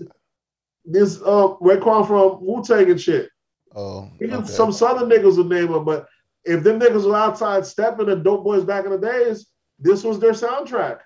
this 0.85 1.21
uh 1.21 1.55
Raekwon 1.61 2.07
from 2.07 2.45
Wu 2.45 2.63
Tang 2.63 2.89
and 2.91 2.99
shit. 2.99 3.29
Oh, 3.75 4.09
Even 4.21 4.39
okay. 4.39 4.47
some 4.47 4.71
southern 4.71 5.09
niggas 5.09 5.37
would 5.37 5.49
name 5.49 5.73
him, 5.73 5.83
but 5.83 6.07
if 6.45 6.63
them 6.63 6.79
niggas 6.79 7.05
were 7.07 7.15
outside 7.15 7.65
stepping 7.65 8.09
and 8.09 8.23
dope 8.23 8.43
boys 8.43 8.63
back 8.63 8.85
in 8.85 8.91
the 8.91 8.97
days, 8.97 9.47
this 9.79 10.03
was 10.03 10.19
their 10.19 10.33
soundtrack. 10.33 10.99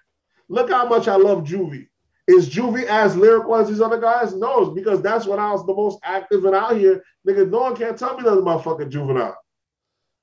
Look 0.49 0.69
how 0.69 0.87
much 0.87 1.07
I 1.07 1.15
love 1.15 1.43
Juvie. 1.43 1.87
Is 2.27 2.49
Juvie 2.49 2.85
as 2.85 3.15
lyrical 3.15 3.55
as 3.55 3.69
these 3.69 3.79
other 3.79 3.99
guys? 3.99 4.33
No, 4.33 4.71
because 4.71 5.01
that's 5.01 5.25
when 5.25 5.39
I 5.39 5.51
was 5.53 5.65
the 5.65 5.73
most 5.73 5.99
active 6.03 6.43
and 6.43 6.55
out 6.55 6.75
here. 6.75 7.01
Nigga, 7.25 7.49
no 7.49 7.59
one 7.59 7.75
can't 7.75 7.97
tell 7.97 8.17
me 8.17 8.23
nothing 8.23 8.41
about 8.41 8.63
fucking 8.65 8.89
juvenile. 8.89 9.37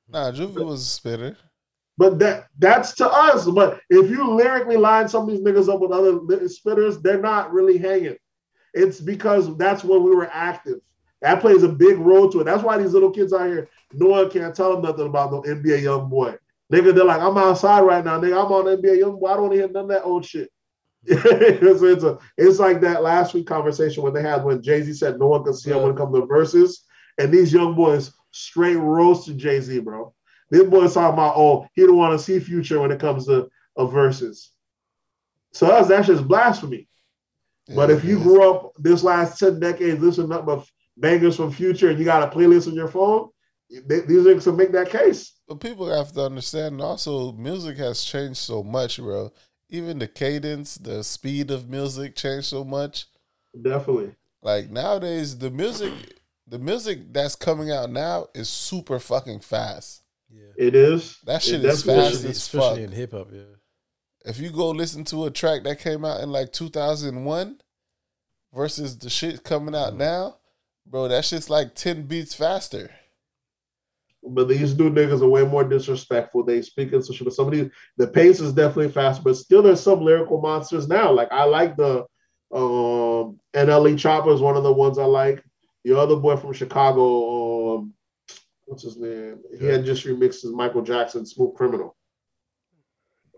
Nah, 0.09 0.31
Juvie 0.33 0.65
was 0.65 0.83
a 0.83 0.85
spitter. 0.85 1.37
But 1.97 2.19
that 2.19 2.47
that's 2.59 2.95
to 2.97 3.09
us. 3.09 3.49
But 3.49 3.81
if 3.89 4.11
you 4.11 4.35
lyrically 4.35 4.77
line 4.77 5.09
some 5.09 5.23
of 5.23 5.29
these 5.29 5.41
niggas 5.41 5.73
up 5.73 5.81
with 5.81 5.93
other 5.93 6.13
spitters, 6.49 7.01
they're 7.03 7.21
not 7.21 7.53
really 7.53 7.79
hanging. 7.79 8.17
It's 8.73 9.01
because 9.01 9.57
that's 9.57 9.85
when 9.85 10.03
we 10.03 10.15
were 10.15 10.29
active. 10.33 10.81
That 11.23 11.41
plays 11.41 11.63
a 11.63 11.69
big 11.69 11.99
role 11.99 12.29
to 12.31 12.41
it. 12.41 12.45
That's 12.45 12.63
why 12.63 12.77
these 12.77 12.93
little 12.93 13.11
kids 13.11 13.33
out 13.33 13.47
here, 13.47 13.69
no 13.93 14.09
one 14.09 14.31
can't 14.31 14.55
tell 14.55 14.73
them 14.73 14.83
nothing 14.83 15.07
about 15.07 15.33
no 15.33 15.43
NBA 15.43 15.83
YoungBoy. 15.83 16.37
Nigga, 16.73 16.95
they're 16.95 17.05
like, 17.05 17.21
I'm 17.21 17.39
outside 17.39 17.81
right 17.83 18.05
now, 18.05 18.21
nigga. 18.21 18.45
I'm 18.45 18.53
on 18.53 18.65
NBA 18.65 19.01
YoungBoy. 19.01 19.31
I 19.31 19.35
don't 19.35 19.43
want 19.43 19.53
to 19.53 19.59
hear 19.59 19.69
none 19.69 19.85
of 19.85 19.89
that 19.91 20.03
old 20.03 20.25
shit. 20.25 20.51
it's, 21.07 21.83
it's, 21.83 22.05
a, 22.05 22.19
it's 22.37 22.59
like 22.59 22.81
that 22.81 23.03
last 23.03 23.35
week 23.35 23.47
conversation 23.47 24.03
when 24.03 24.15
they 24.15 24.23
had 24.23 24.43
when 24.43 24.63
Jay 24.63 24.83
Z 24.83 24.95
said 24.95 25.19
no 25.19 25.29
one 25.29 25.45
could 25.45 25.55
see 25.55 25.71
him 25.71 25.83
when 25.83 25.93
it 25.93 25.97
comes 25.97 26.15
to 26.15 26.27
verses, 26.27 26.85
and 27.19 27.33
these 27.33 27.53
young 27.53 27.75
boys 27.75 28.13
straight 28.31 28.77
roasted 28.77 29.39
Jay 29.39 29.61
Z, 29.61 29.81
bro. 29.81 30.15
These 30.51 30.65
boys 30.65 30.95
talking 30.95 31.15
about, 31.15 31.37
oh, 31.37 31.67
he 31.75 31.83
don't 31.83 31.97
want 31.97 32.19
to 32.19 32.25
see 32.25 32.39
future 32.39 32.81
when 32.81 32.93
it 32.93 33.01
comes 33.01 33.27
to 33.27 33.49
uh, 33.77 33.87
verses. 33.87 34.51
So 35.53 35.69
us, 35.69 35.89
that's 35.89 36.09
just 36.09 36.27
blasphemy. 36.27 36.89
but 37.75 37.91
if 37.91 38.05
you 38.05 38.19
grew 38.19 38.51
up 38.51 38.73
this 38.79 39.03
last 39.03 39.39
10 39.39 39.61
decades 39.61 40.01
listening 40.03 40.29
to 40.29 40.35
nothing 40.35 40.47
but 40.47 40.67
bangers 40.97 41.37
from 41.37 41.53
future 41.53 41.91
and 41.91 41.99
you 41.99 42.05
got 42.05 42.23
a 42.23 42.37
playlist 42.37 42.69
on 42.69 42.75
your 42.75 42.89
phone, 42.89 43.31
they, 43.71 44.01
these 44.01 44.25
niggas 44.25 44.47
will 44.47 44.57
make 44.57 44.73
that 44.73 44.91
case. 44.91 45.33
But 45.49 45.61
people 45.61 45.89
have 45.89 46.13
to 46.13 46.25
understand 46.25 46.81
also 46.81 47.33
music 47.33 47.79
has 47.79 48.03
changed 48.05 48.39
so 48.39 48.63
much, 48.63 48.99
bro. 48.99 49.33
Even 49.71 49.99
the 49.99 50.07
cadence, 50.07 50.77
the 50.77 51.03
speed 51.03 51.51
of 51.51 51.69
music 51.69 52.15
changed 52.15 52.47
so 52.47 52.65
much. 52.65 53.07
Definitely. 53.61 54.15
Like 54.43 54.71
nowadays, 54.71 55.39
the 55.39 55.51
music, 55.51 55.93
the 56.47 56.59
music 56.59 57.13
that's 57.13 57.35
coming 57.35 57.71
out 57.71 57.91
now 57.91 58.27
is 58.35 58.49
super 58.49 58.99
fucking 58.99 59.41
fast. 59.41 60.04
Yeah. 60.35 60.67
It 60.67 60.75
is. 60.75 61.19
That 61.25 61.43
shit 61.43 61.65
It 61.65 61.67
is 61.67 61.83
fast 61.85 62.15
Especially, 62.15 62.31
as 62.31 62.37
especially 62.37 62.83
fuck. 62.83 62.91
in 62.91 62.93
hip 62.93 63.13
hop, 63.13 63.29
yeah. 63.33 63.43
If 64.25 64.41
you 64.41 64.51
go 64.51 64.71
listen 64.71 65.05
to 65.05 65.27
a 65.27 65.31
track 65.31 65.65
that 65.65 65.79
came 65.81 66.05
out 66.05 66.21
in 66.21 66.31
like 66.31 66.53
2001 66.53 67.61
versus 68.55 68.99
the 68.99 69.11
shit 69.11 69.45
coming 69.45 69.75
out 69.75 69.97
now, 69.97 70.39
bro, 70.87 71.09
that 71.09 71.25
shit's 71.25 71.51
like 71.51 71.75
10 71.75 72.05
beats 72.07 72.35
faster. 72.35 72.91
But 74.27 74.49
these 74.49 74.77
new 74.79 74.91
niggas 74.91 75.21
are 75.21 75.29
way 75.29 75.45
more 75.45 75.65
disrespectful. 75.65 76.45
They 76.45 76.63
speak 76.63 76.93
in 76.93 77.03
such 77.03 77.23
but 77.23 77.35
some 77.35 77.47
of 77.47 77.53
these 77.53 77.71
the 77.99 78.07
pace 78.07 78.41
is 78.41 78.55
definitely 78.55 78.91
fast, 78.91 79.23
but 79.23 79.37
still 79.37 79.63
there's 79.63 79.81
some 79.83 80.01
lyrical 80.01 80.41
monsters 80.41 80.89
now. 80.89 81.13
Like 81.13 81.29
I 81.31 81.45
like 81.45 81.77
the 81.77 82.07
um 82.51 83.39
NLE 83.55 83.99
Chopper 83.99 84.33
is 84.33 84.41
one 84.41 84.57
of 84.57 84.63
the 84.63 84.73
ones 84.73 84.99
I 84.99 85.05
like. 85.05 85.45
The 85.85 85.99
other 85.99 86.17
boy 86.17 86.37
from 86.37 86.55
Chicago, 86.55 87.03
what's 88.67 88.83
his 88.83 88.97
name? 88.97 89.39
He 89.59 89.67
had 89.67 89.85
just 89.85 90.05
remixed 90.07 90.43
his 90.43 90.53
Michael 90.53 90.83
Jackson 90.83 91.25
Smooth 91.27 91.55
Criminal. 91.55 91.97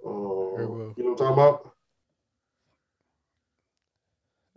Um. 0.05 0.95
You 0.97 1.05
know 1.05 1.11
what 1.11 1.11
I'm 1.11 1.17
talking 1.17 1.33
about? 1.33 1.73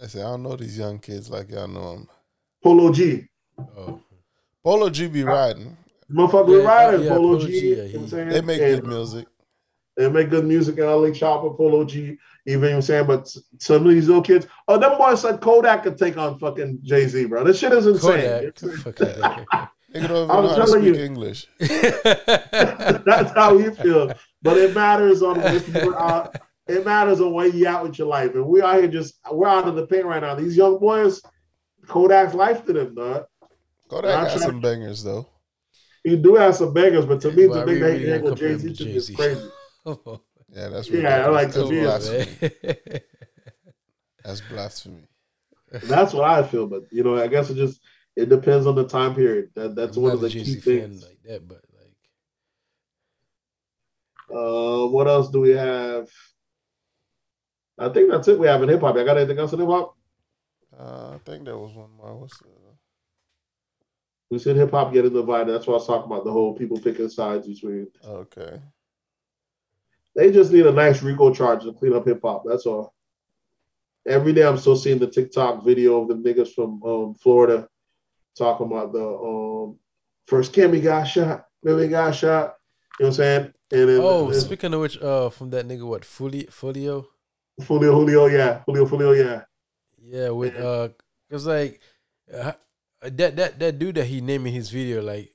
I 0.01 0.07
say, 0.07 0.21
I 0.21 0.25
don't 0.25 0.43
know 0.43 0.55
these 0.55 0.77
young 0.77 0.99
kids 0.99 1.29
like 1.29 1.49
y'all 1.51 1.67
know 1.67 1.91
them. 1.95 2.07
Polo 2.63 2.91
G. 2.93 3.27
Oh. 3.77 3.99
Polo 4.63 4.89
G 4.89 5.07
be 5.07 5.23
riding. 5.23 5.75
Motherfucker 6.09 6.61
Yeah, 6.61 6.67
riding 6.67 7.03
yeah, 7.03 7.09
Polo 7.09 7.35
Polo 7.37 7.39
G. 7.45 7.59
G, 7.59 7.69
yeah, 7.75 7.75
you 7.75 7.75
know 7.75 7.83
what 7.83 7.95
I'm 7.97 8.03
he- 8.03 8.09
saying? 8.09 8.29
They 8.29 8.41
make 8.41 8.61
And- 8.61 8.81
good 8.81 8.87
music. 8.89 9.27
They 9.97 10.09
make 10.09 10.29
good 10.29 10.45
music 10.45 10.77
and 10.77 10.85
NLE 10.87 11.13
Chopper, 11.13 11.49
Polo 11.49 11.83
G, 11.83 11.99
even 11.99 12.17
you 12.45 12.55
know 12.57 12.67
what 12.69 12.75
I'm 12.75 12.81
saying, 12.83 13.05
but 13.07 13.27
some 13.57 13.85
of 13.85 13.91
these 13.91 14.07
little 14.07 14.23
kids, 14.23 14.47
oh, 14.69 14.77
them 14.79 14.97
boys 14.97 15.19
said 15.21 15.41
Kodak 15.41 15.83
could 15.83 15.97
take 15.97 16.15
on 16.15 16.39
fucking 16.39 16.79
Jay 16.83 17.05
Z, 17.05 17.25
bro. 17.25 17.43
This 17.43 17.59
shit 17.59 17.73
is 17.73 17.85
insane. 17.85 18.49
Kodak. 18.55 19.71
It's- 19.93 20.03
Nigga 20.03 20.07
don't 20.07 20.17
even 20.25 20.31
I'm 20.31 20.43
know 20.43 20.49
how 20.49 20.55
to 20.55 20.65
telling 20.65 20.81
speak 20.83 20.95
you. 20.95 21.01
English. 21.03 21.47
That's 23.05 23.31
how 23.33 23.55
we 23.57 23.69
feel. 23.71 24.13
But 24.41 24.57
it 24.57 24.73
matters 24.75 25.21
on 25.23 25.39
if 25.41 25.67
it 26.67 26.85
matters 26.85 27.19
on 27.21 27.33
where 27.33 27.47
you 27.47 27.67
out 27.67 27.83
with 27.83 27.97
your 27.97 28.07
life. 28.07 28.35
And 28.35 28.45
we 28.45 28.61
out 28.61 28.75
here 28.79 28.87
just 28.87 29.15
we're 29.31 29.47
out 29.47 29.67
of 29.67 29.75
the 29.75 29.87
paint 29.87 30.05
right 30.05 30.21
now. 30.21 30.35
These 30.35 30.55
young 30.55 30.79
boys, 30.79 31.21
Kodak's 31.87 32.33
life 32.35 32.65
to 32.65 32.73
them, 32.73 32.95
dog. 32.95 33.25
Kodak 33.89 34.15
I'm 34.15 34.23
got 34.25 34.29
trying- 34.37 34.39
some 34.49 34.61
bangers 34.61 35.03
though. 35.03 35.27
He 36.03 36.15
do 36.15 36.35
have 36.35 36.55
some 36.55 36.73
bangers, 36.73 37.05
but 37.05 37.19
to 37.21 37.31
me, 37.31 37.47
Well, 37.47 37.57
to 37.57 37.63
I 37.63 37.65
think 37.65 37.79
that 37.81 37.99
he 37.99 38.05
gotta 38.05 38.23
with 38.23 38.39
Jay 38.39 38.57
Z 38.57 38.69
to 38.69 38.75
to 38.75 38.85
me 38.85 38.91
is 38.95 39.07
Jay-Z. 39.07 39.15
crazy. 39.15 39.49
Yeah, 40.51 40.69
that's 40.69 40.89
Yeah, 40.89 41.25
I 41.25 41.29
like 41.29 41.51
to 41.51 41.59
that's 41.59 41.69
be- 41.69 41.81
blasphemy. 41.81 42.51
That's 44.23 44.41
blasphemy. 44.41 45.07
That's 45.83 46.13
what 46.13 46.23
I 46.29 46.43
feel. 46.43 46.65
But 46.67 46.83
you 46.91 47.03
know, 47.03 47.17
I 47.17 47.27
guess 47.27 47.49
it 47.49 47.55
just 47.55 47.79
it 48.19 48.29
depends 48.29 48.67
on 48.67 48.75
the 48.75 48.87
time 48.87 49.15
period. 49.15 49.49
That 49.55 49.75
that's 49.75 49.97
I'm 49.97 50.03
one 50.03 50.11
of 50.11 50.21
the 50.21 50.29
key 50.29 50.55
things. 50.55 51.03
like 51.03 51.19
that, 51.23 51.47
but 51.47 51.61
like 51.79 51.95
Uh, 54.37 54.87
what 54.87 55.07
else 55.07 55.29
do 55.29 55.39
we 55.39 55.51
have? 55.51 56.09
I 57.77 57.89
think 57.89 58.11
that's 58.11 58.27
it. 58.27 58.37
We 58.39 58.47
have 58.47 58.61
in 58.61 58.69
hip 58.69 58.81
hop. 58.81 58.97
I 58.97 59.03
got 59.05 59.17
anything 59.17 59.39
else 59.39 59.53
in 59.53 59.59
hip 59.59 59.69
hop? 59.69 59.95
Uh, 60.77 61.11
I 61.15 61.17
think 61.25 61.45
there 61.45 61.57
was 61.57 61.73
one 61.73 61.91
more. 61.95 62.15
What's 62.17 62.37
the 62.39 62.47
We 64.29 64.39
said 64.39 64.57
hip 64.57 64.71
hop 64.71 64.91
getting 64.93 65.13
divided. 65.13 65.53
That's 65.53 65.65
why 65.65 65.73
I 65.73 65.77
was 65.77 65.87
talking 65.87 66.11
about 66.11 66.25
the 66.25 66.31
whole 66.31 66.53
people 66.53 66.77
picking 66.79 67.09
sides 67.09 67.47
between. 67.47 67.87
Okay. 68.05 68.61
They 70.15 70.31
just 70.31 70.51
need 70.51 70.65
a 70.65 70.71
nice 70.71 71.01
RICO 71.01 71.33
charge 71.33 71.63
to 71.63 71.73
clean 71.73 71.93
up 71.93 72.05
hip 72.05 72.19
hop. 72.21 72.43
That's 72.45 72.65
all. 72.65 72.93
Every 74.07 74.33
day 74.33 74.43
I'm 74.45 74.57
still 74.57 74.75
seeing 74.75 74.99
the 74.99 75.07
TikTok 75.07 75.63
video 75.63 76.01
of 76.01 76.07
the 76.09 76.15
niggas 76.15 76.53
from 76.53 76.81
um, 76.83 77.13
Florida 77.15 77.67
talking 78.37 78.67
about 78.67 78.93
the 78.93 79.05
um, 79.05 79.77
first 80.27 80.53
Kimmy 80.53 80.81
got 80.81 81.03
shot, 81.03 81.45
Kimmy 81.65 81.89
got 81.89 82.15
shot. 82.15 82.55
You 82.99 83.05
know 83.05 83.07
what 83.07 83.07
I'm 83.07 83.13
saying? 83.13 83.53
And 83.71 83.89
then 83.89 84.01
Oh, 84.01 84.31
speaking 84.31 84.73
of 84.73 84.81
which, 84.81 84.97
uh, 84.97 85.29
from 85.29 85.51
that 85.51 85.67
nigga, 85.67 85.87
what 85.87 86.03
Fully 86.03 86.47
Folio? 86.49 87.07
Julio, 87.67 87.93
Julio, 87.93 88.25
yeah, 88.27 88.61
Julio, 88.65 88.85
Julio, 88.85 89.11
yeah. 89.11 89.41
Yeah, 90.01 90.29
with 90.29 90.55
uh, 90.57 90.89
cause 91.29 91.45
like 91.45 91.79
uh, 92.33 92.53
that 93.01 93.35
that 93.35 93.59
that 93.59 93.79
dude 93.79 93.95
that 93.95 94.05
he 94.05 94.21
named 94.21 94.47
in 94.47 94.53
his 94.53 94.69
video, 94.69 95.01
like, 95.01 95.29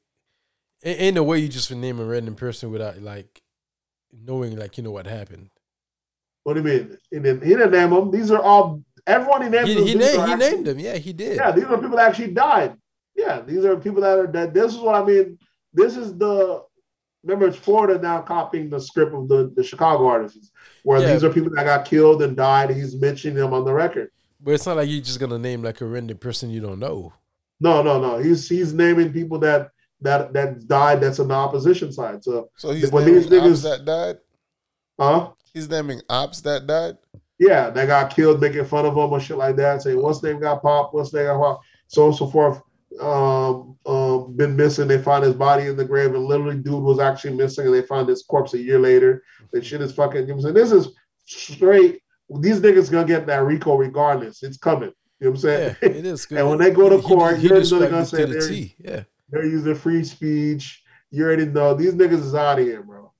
ain't 0.82 1.14
no 1.14 1.22
way 1.22 1.38
you 1.38 1.48
just 1.48 1.70
name 1.70 2.00
a 2.00 2.04
random 2.04 2.34
person 2.34 2.70
without 2.70 3.00
like 3.00 3.42
knowing 4.12 4.56
like 4.56 4.76
you 4.76 4.84
know 4.84 4.90
what 4.90 5.06
happened. 5.06 5.50
What 6.44 6.54
do 6.54 6.60
you 6.60 6.66
mean? 6.66 6.98
He 7.10 7.20
didn't, 7.20 7.42
he 7.42 7.50
didn't 7.50 7.72
name 7.72 7.90
them. 7.90 8.10
These 8.10 8.30
are 8.30 8.42
all 8.42 8.82
everyone 9.06 9.42
he 9.42 9.48
named. 9.48 9.68
He, 9.68 9.74
he 9.74 9.94
named 9.94 10.28
he 10.28 10.34
named 10.34 10.66
them. 10.66 10.78
Yeah, 10.78 10.96
he 10.96 11.12
did. 11.12 11.36
Yeah, 11.36 11.52
these 11.52 11.64
are 11.64 11.78
people 11.78 11.96
that 11.96 12.08
actually 12.08 12.32
died. 12.32 12.76
Yeah, 13.16 13.40
these 13.40 13.64
are 13.64 13.76
people 13.76 14.02
that 14.02 14.18
are 14.18 14.26
that. 14.28 14.54
This 14.54 14.72
is 14.72 14.78
what 14.80 14.94
I 14.94 15.04
mean. 15.04 15.38
This 15.72 15.96
is 15.96 16.16
the 16.16 16.62
remember 17.22 17.46
it's 17.46 17.56
Florida 17.56 17.98
now 18.00 18.20
copying 18.20 18.68
the 18.70 18.80
script 18.80 19.14
of 19.14 19.28
the, 19.28 19.52
the 19.56 19.62
Chicago 19.62 20.06
artists, 20.06 20.50
where 20.82 21.00
Yeah. 21.00 21.12
these 21.12 21.24
are 21.24 21.30
people 21.32 21.50
that 21.54 21.64
got 21.64 21.84
killed 21.84 22.22
and 22.22 22.36
died. 22.36 22.70
And 22.70 22.78
he's 22.80 22.96
mentioning 22.96 23.36
them 23.36 23.54
on 23.54 23.64
the 23.64 23.72
record. 23.72 24.10
But 24.40 24.54
it's 24.54 24.66
not 24.66 24.76
like 24.76 24.88
you're 24.88 25.00
just 25.02 25.20
gonna 25.20 25.38
name 25.38 25.62
like 25.62 25.80
a 25.80 25.86
random 25.86 26.18
person 26.18 26.50
you 26.50 26.60
don't 26.60 26.78
know. 26.80 27.12
No, 27.60 27.82
no, 27.82 28.00
no. 28.00 28.18
He's 28.18 28.48
he's 28.48 28.72
naming 28.74 29.12
people 29.12 29.38
that 29.40 29.70
that 30.00 30.32
that 30.32 30.66
died. 30.66 31.00
That's 31.00 31.18
on 31.20 31.28
the 31.28 31.34
opposition 31.34 31.92
side. 31.92 32.22
So, 32.24 32.50
So 32.56 32.72
he's 32.72 32.90
When 32.90 33.04
naming 33.06 33.20
these 33.22 33.30
niggas- 33.30 33.50
ops 33.52 33.62
that 33.62 33.84
died. 33.84 34.18
huh? 34.98 35.30
He's 35.54 35.68
naming 35.68 36.02
ops 36.10 36.40
that 36.42 36.66
died. 36.66 36.98
Yeah, 37.38 37.70
that 37.70 37.86
got 37.86 38.14
killed, 38.14 38.40
making 38.40 38.64
fun 38.66 38.86
of 38.86 38.94
them 38.96 39.12
or 39.12 39.20
shit 39.20 39.36
like 39.38 39.56
that. 39.56 39.82
Saying 39.82 40.00
what's 40.00 40.22
name 40.22 40.40
got 40.40 40.62
popped, 40.62 40.94
what's 40.94 41.12
name 41.12 41.26
got 41.26 41.38
popped, 41.40 41.64
so 41.88 42.02
on 42.02 42.08
and 42.08 42.16
so 42.16 42.26
forth. 42.28 42.60
Um, 43.00 43.76
um, 43.86 44.36
been 44.36 44.54
missing. 44.56 44.86
They 44.86 45.02
find 45.02 45.24
his 45.24 45.34
body 45.34 45.66
in 45.66 45.76
the 45.76 45.84
grave, 45.84 46.14
and 46.14 46.24
literally, 46.26 46.56
dude 46.56 46.82
was 46.82 47.00
actually 47.00 47.34
missing, 47.34 47.66
and 47.66 47.74
they 47.74 47.82
found 47.82 48.08
his 48.08 48.22
corpse 48.22 48.54
a 48.54 48.58
year 48.58 48.78
later. 48.78 49.22
That 49.52 49.64
shit 49.66 49.80
is 49.80 49.92
fucking. 49.92 50.22
You 50.22 50.26
know 50.28 50.34
what 50.36 50.46
I'm 50.46 50.54
saying? 50.54 50.54
This 50.54 50.72
is 50.86 50.94
straight. 51.26 52.00
These 52.40 52.60
niggas 52.60 52.90
gonna 52.90 53.06
get 53.06 53.26
that 53.26 53.44
Rico 53.44 53.76
regardless. 53.76 54.42
It's 54.42 54.56
coming. 54.58 54.92
You 55.20 55.26
know 55.26 55.30
what 55.30 55.36
I'm 55.36 55.36
saying? 55.40 55.76
Yeah, 55.82 55.88
it 55.90 56.06
is 56.06 56.24
good. 56.26 56.38
And 56.38 56.48
when 56.48 56.58
they 56.58 56.70
go 56.70 56.88
to 56.88 56.98
He- 56.98 57.02
court, 57.02 57.36
he 57.38 57.48
you're 57.48 57.50
gonna 57.50 57.62
it 57.62 58.06
say 58.06 58.18
to 58.20 58.26
the 58.26 58.38
they're-. 58.38 58.48
Yeah, 58.78 59.02
They're 59.28 59.44
using 59.46 59.74
free 59.74 60.04
speech. 60.04 60.82
You 61.10 61.24
already 61.24 61.46
know 61.46 61.74
these 61.74 61.94
niggas 61.94 62.20
is 62.24 62.34
out 62.34 62.58
of 62.60 62.64
here, 62.66 62.82
bro. 62.82 63.12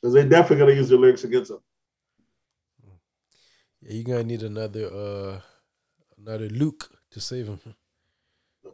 Because 0.00 0.14
they 0.14 0.24
definitely 0.26 0.64
gonna 0.64 0.76
use 0.78 0.88
the 0.88 0.96
lyrics 0.96 1.24
against 1.24 1.50
them. 1.50 1.60
yeah. 3.82 3.92
You're 3.92 4.04
gonna 4.04 4.24
need 4.24 4.42
another 4.42 4.86
uh 4.86 5.40
another 6.18 6.48
Luke 6.48 6.88
to 7.12 7.20
save 7.20 7.48
him. 7.48 7.60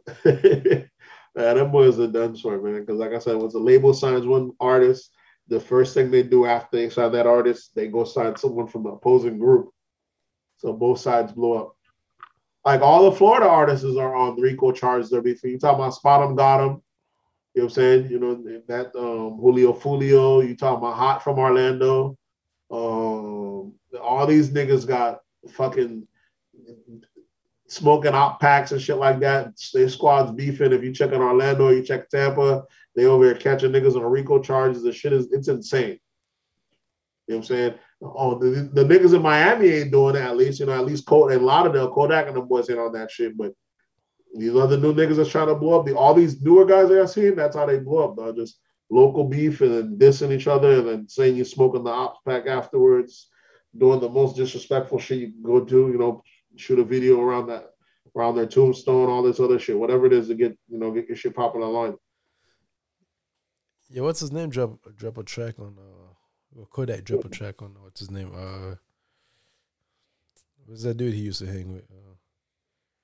yeah, 0.25 1.53
them 1.53 1.71
boys 1.71 1.99
are 1.99 2.07
done 2.07 2.35
for, 2.35 2.61
man. 2.61 2.81
Because 2.81 2.99
like 2.99 3.13
I 3.13 3.19
said, 3.19 3.37
once 3.37 3.53
a 3.53 3.59
label 3.59 3.93
signs 3.93 4.25
one 4.25 4.51
artist, 4.59 5.11
the 5.47 5.59
first 5.59 5.93
thing 5.93 6.11
they 6.11 6.23
do 6.23 6.45
after 6.45 6.77
they 6.77 6.89
sign 6.89 7.11
that 7.13 7.27
artist, 7.27 7.71
they 7.75 7.87
go 7.87 8.03
sign 8.03 8.35
someone 8.35 8.67
from 8.67 8.83
the 8.83 8.89
opposing 8.89 9.37
group. 9.37 9.69
So 10.57 10.73
both 10.73 10.99
sides 10.99 11.31
blow 11.31 11.53
up. 11.53 11.73
Like 12.65 12.81
all 12.81 13.09
the 13.09 13.15
Florida 13.15 13.47
artists 13.47 13.85
are 13.85 14.15
on 14.15 14.35
the 14.35 14.41
RICO 14.41 14.71
charges. 14.71 15.09
Beefing. 15.09 15.51
You 15.51 15.59
talking 15.59 15.79
about 15.79 15.93
Spot 15.93 16.21
'em, 16.27 16.35
got 16.35 16.59
'em. 16.59 16.81
You 17.53 17.61
know 17.61 17.63
what 17.63 17.63
I'm 17.63 17.69
saying? 17.69 18.11
You 18.11 18.19
know 18.19 18.61
that 18.67 18.95
um, 18.95 19.39
Julio 19.39 19.73
Foolio. 19.73 20.45
You 20.47 20.55
talking 20.55 20.79
about 20.79 20.97
Hot 20.97 21.23
from 21.23 21.39
Orlando. 21.39 22.17
Um, 22.69 23.73
all 24.01 24.25
these 24.27 24.49
niggas 24.49 24.85
got 24.85 25.19
fucking 25.51 26.05
smoking 27.67 28.13
out 28.13 28.39
packs 28.39 28.71
and 28.71 28.81
shit 28.81 28.97
like 28.97 29.19
that. 29.19 29.53
Their 29.73 29.89
squads 29.89 30.31
beefing. 30.31 30.73
If 30.73 30.83
you 30.83 30.93
check 30.93 31.11
in 31.11 31.21
Orlando, 31.21 31.69
you 31.69 31.83
check 31.83 32.09
Tampa, 32.09 32.63
they 32.95 33.05
over 33.05 33.25
here 33.25 33.35
catching 33.35 33.71
niggas 33.71 33.95
on 33.95 34.03
RICO 34.03 34.41
charges. 34.41 34.83
The 34.83 34.91
shit 34.91 35.13
is 35.13 35.31
it's 35.31 35.47
insane. 35.47 35.99
You 37.27 37.35
know 37.35 37.37
what 37.37 37.37
I'm 37.37 37.43
saying? 37.43 37.73
Oh, 38.01 38.39
the, 38.39 38.69
the 38.73 38.83
niggas 38.83 39.13
in 39.13 39.21
Miami 39.21 39.67
ain't 39.67 39.91
doing 39.91 40.15
it 40.15 40.21
at 40.21 40.37
least. 40.37 40.59
You 40.59 40.65
know, 40.65 40.73
at 40.73 40.85
least 40.85 41.05
Kodak 41.05 41.37
and 41.37 41.45
Lauderdale, 41.45 41.91
Kodak 41.91 42.27
and 42.27 42.37
the 42.37 42.41
boys 42.41 42.69
ain't 42.69 42.79
on 42.79 42.93
that 42.93 43.11
shit. 43.11 43.37
But 43.37 43.53
these 44.33 44.55
other 44.55 44.77
new 44.77 44.93
niggas 44.93 45.17
that's 45.17 45.29
trying 45.29 45.47
to 45.47 45.55
blow 45.55 45.79
up, 45.79 45.85
the, 45.85 45.95
all 45.95 46.13
these 46.13 46.41
newer 46.41 46.65
guys 46.65 46.89
that 46.89 47.01
I 47.01 47.05
seen, 47.05 47.35
that's 47.35 47.55
how 47.55 47.65
they 47.65 47.79
blow 47.79 48.09
up, 48.09 48.17
dog. 48.17 48.37
Just 48.37 48.59
local 48.89 49.25
beef 49.25 49.61
and 49.61 49.73
then 49.73 49.97
dissing 49.97 50.31
each 50.31 50.47
other 50.47 50.79
and 50.79 50.87
then 50.87 51.09
saying 51.09 51.35
you 51.35 51.43
smoking 51.43 51.83
the 51.83 51.89
ops 51.89 52.19
pack 52.25 52.47
afterwards, 52.47 53.29
doing 53.77 53.99
the 53.99 54.09
most 54.09 54.35
disrespectful 54.35 54.99
shit 54.99 55.19
you 55.19 55.31
can 55.31 55.43
go 55.43 55.59
do, 55.63 55.89
you 55.89 55.97
know, 55.97 56.23
shoot 56.57 56.79
a 56.79 56.83
video 56.83 57.21
around 57.21 57.47
that 57.47 57.71
around 58.15 58.35
their 58.35 58.47
tombstone, 58.47 59.09
all 59.09 59.21
this 59.21 59.39
other 59.39 59.59
shit, 59.59 59.77
whatever 59.77 60.05
it 60.07 60.13
is 60.13 60.27
to 60.27 60.35
get, 60.35 60.57
you 60.69 60.79
know, 60.79 60.91
get 60.91 61.07
your 61.07 61.15
shit 61.17 61.35
popping 61.35 61.61
online. 61.61 61.95
Yeah, 63.89 64.01
what's 64.01 64.19
his 64.19 64.31
name? 64.31 64.49
Drop 64.49 64.77
drop 64.95 65.17
a 65.17 65.23
track 65.23 65.55
on 65.59 65.75
uh 65.77 66.13
well, 66.53 66.67
Kodak 66.71 67.03
drop 67.03 67.25
a 67.25 67.29
track 67.29 67.61
on 67.61 67.75
what's 67.81 67.99
his 67.99 68.11
name? 68.11 68.31
Uh 68.35 68.75
what's 70.65 70.83
that 70.83 70.97
dude 70.97 71.13
he 71.13 71.21
used 71.21 71.39
to 71.39 71.47
hang 71.47 71.73
with? 71.73 71.83
Uh, 71.83 72.15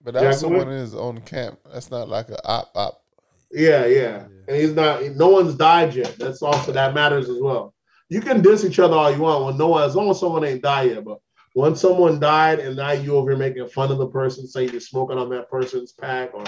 But 0.01 0.15
that's 0.15 0.41
Jacqueline? 0.41 0.59
someone 0.59 0.73
in 0.73 0.81
his 0.81 0.95
own 0.95 1.21
camp. 1.21 1.59
That's 1.71 1.89
not 1.91 2.09
like 2.09 2.30
a 2.30 2.45
op 2.47 2.71
op. 2.75 3.03
Yeah, 3.51 3.85
yeah. 3.85 4.25
And 4.47 4.57
he's 4.57 4.73
not 4.73 5.03
no 5.15 5.30
one's 5.30 5.55
died 5.55 5.93
yet. 5.95 6.15
That's 6.17 6.41
also 6.41 6.71
that 6.71 6.93
matters 6.93 7.30
as 7.30 7.39
well. 7.39 7.73
You 8.09 8.19
can 8.19 8.41
diss 8.41 8.65
each 8.65 8.80
other 8.80 8.95
all 8.95 9.11
you 9.11 9.21
want 9.21 9.45
when 9.45 9.57
no 9.57 9.69
one 9.69 9.84
as 9.84 9.95
long 9.95 10.09
as 10.09 10.19
someone 10.19 10.43
ain't 10.43 10.61
died 10.61 10.91
yet, 10.91 11.05
but 11.05 11.19
once 11.53 11.80
someone 11.81 12.19
died 12.19 12.59
and 12.59 12.75
now 12.75 12.91
you 12.91 13.15
over 13.15 13.31
here 13.31 13.38
making 13.38 13.67
fun 13.67 13.91
of 13.91 13.97
the 13.97 14.07
person, 14.07 14.47
saying 14.47 14.71
you're 14.71 14.80
smoking 14.80 15.17
on 15.17 15.30
that 15.30 15.49
person's 15.49 15.91
pack 15.91 16.34
or 16.34 16.43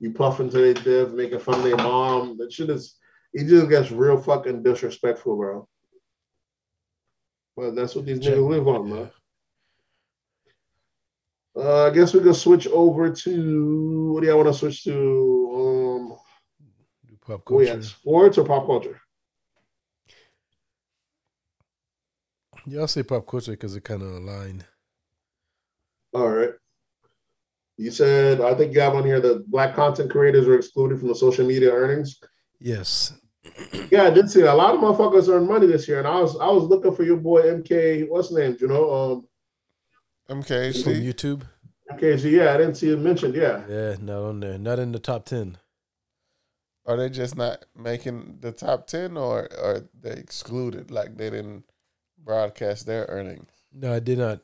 you 0.00 0.12
puffing 0.12 0.50
to 0.50 0.58
their 0.58 0.74
div, 0.74 1.14
making 1.14 1.38
fun 1.38 1.56
of 1.56 1.62
their 1.62 1.76
mom, 1.76 2.36
that 2.38 2.52
shit 2.52 2.70
is 2.70 2.96
it 3.32 3.46
just 3.46 3.68
gets 3.68 3.90
real 3.90 4.20
fucking 4.20 4.62
disrespectful, 4.62 5.36
bro. 5.36 5.68
But 7.56 7.74
that's 7.74 7.94
what 7.94 8.06
these 8.06 8.20
niggas 8.20 8.48
live 8.48 8.68
on, 8.68 8.90
man. 8.90 9.10
Uh, 11.56 11.86
I 11.86 11.90
guess 11.90 12.14
we 12.14 12.20
could 12.20 12.36
switch 12.36 12.68
over 12.68 13.10
to 13.10 14.12
what 14.12 14.20
do 14.20 14.28
y'all 14.28 14.36
want 14.36 14.48
to 14.48 14.54
switch 14.54 14.84
to? 14.84 16.08
Um, 16.10 16.16
pop 17.20 17.42
oh 17.50 17.60
yeah, 17.60 17.72
culture. 17.72 17.82
sports 17.82 18.38
or 18.38 18.44
pop 18.44 18.66
culture? 18.66 19.00
Yeah, 22.70 22.80
I'll 22.80 22.88
say 22.88 23.02
pop 23.02 23.26
culture 23.26 23.52
because 23.52 23.74
it 23.76 23.84
kind 23.84 24.02
of 24.02 24.08
aligned. 24.08 24.64
All 26.14 26.28
right. 26.28 26.50
You 27.76 27.90
said 27.90 28.40
I 28.40 28.54
think 28.54 28.74
you 28.74 28.80
have 28.80 28.94
on 28.94 29.04
here 29.04 29.20
that 29.20 29.48
black 29.50 29.74
content 29.74 30.10
creators 30.10 30.48
are 30.48 30.56
excluded 30.56 30.98
from 30.98 31.08
the 31.08 31.14
social 31.14 31.46
media 31.46 31.72
earnings. 31.72 32.18
Yes. 32.60 33.12
Yeah, 33.90 34.02
I 34.04 34.10
did 34.10 34.30
see 34.30 34.42
that. 34.42 34.52
A 34.52 34.54
lot 34.54 34.74
of 34.74 34.80
motherfuckers 34.80 35.28
earned 35.28 35.48
money 35.48 35.66
this 35.66 35.88
year, 35.88 35.98
and 35.98 36.06
I 36.06 36.20
was 36.20 36.36
I 36.38 36.46
was 36.48 36.64
looking 36.64 36.94
for 36.94 37.02
your 37.02 37.16
boy 37.16 37.42
MK. 37.42 38.06
What's 38.08 38.28
his 38.28 38.36
name? 38.36 38.56
You 38.60 38.68
know, 38.68 38.92
um, 38.92 39.28
From 40.26 40.42
MKC. 40.42 41.02
YouTube. 41.02 41.42
MKG. 41.92 42.30
Yeah, 42.30 42.52
I 42.54 42.58
didn't 42.58 42.74
see 42.74 42.90
it 42.90 42.98
mentioned. 42.98 43.34
Yeah, 43.34 43.62
Yeah, 43.66 43.96
not 44.00 44.22
on 44.22 44.40
there. 44.40 44.58
Not 44.58 44.78
in 44.78 44.92
the 44.92 44.98
top 44.98 45.24
ten. 45.24 45.56
Are 46.84 46.96
they 46.98 47.08
just 47.08 47.36
not 47.36 47.64
making 47.74 48.38
the 48.40 48.52
top 48.52 48.86
ten, 48.86 49.16
or 49.16 49.48
are 49.58 49.88
they 49.98 50.12
excluded? 50.12 50.90
Like 50.90 51.16
they 51.16 51.30
didn't 51.30 51.64
broadcast 52.24 52.86
their 52.86 53.06
earnings. 53.08 53.48
No, 53.72 53.94
I 53.94 54.00
did 54.00 54.18
not. 54.18 54.40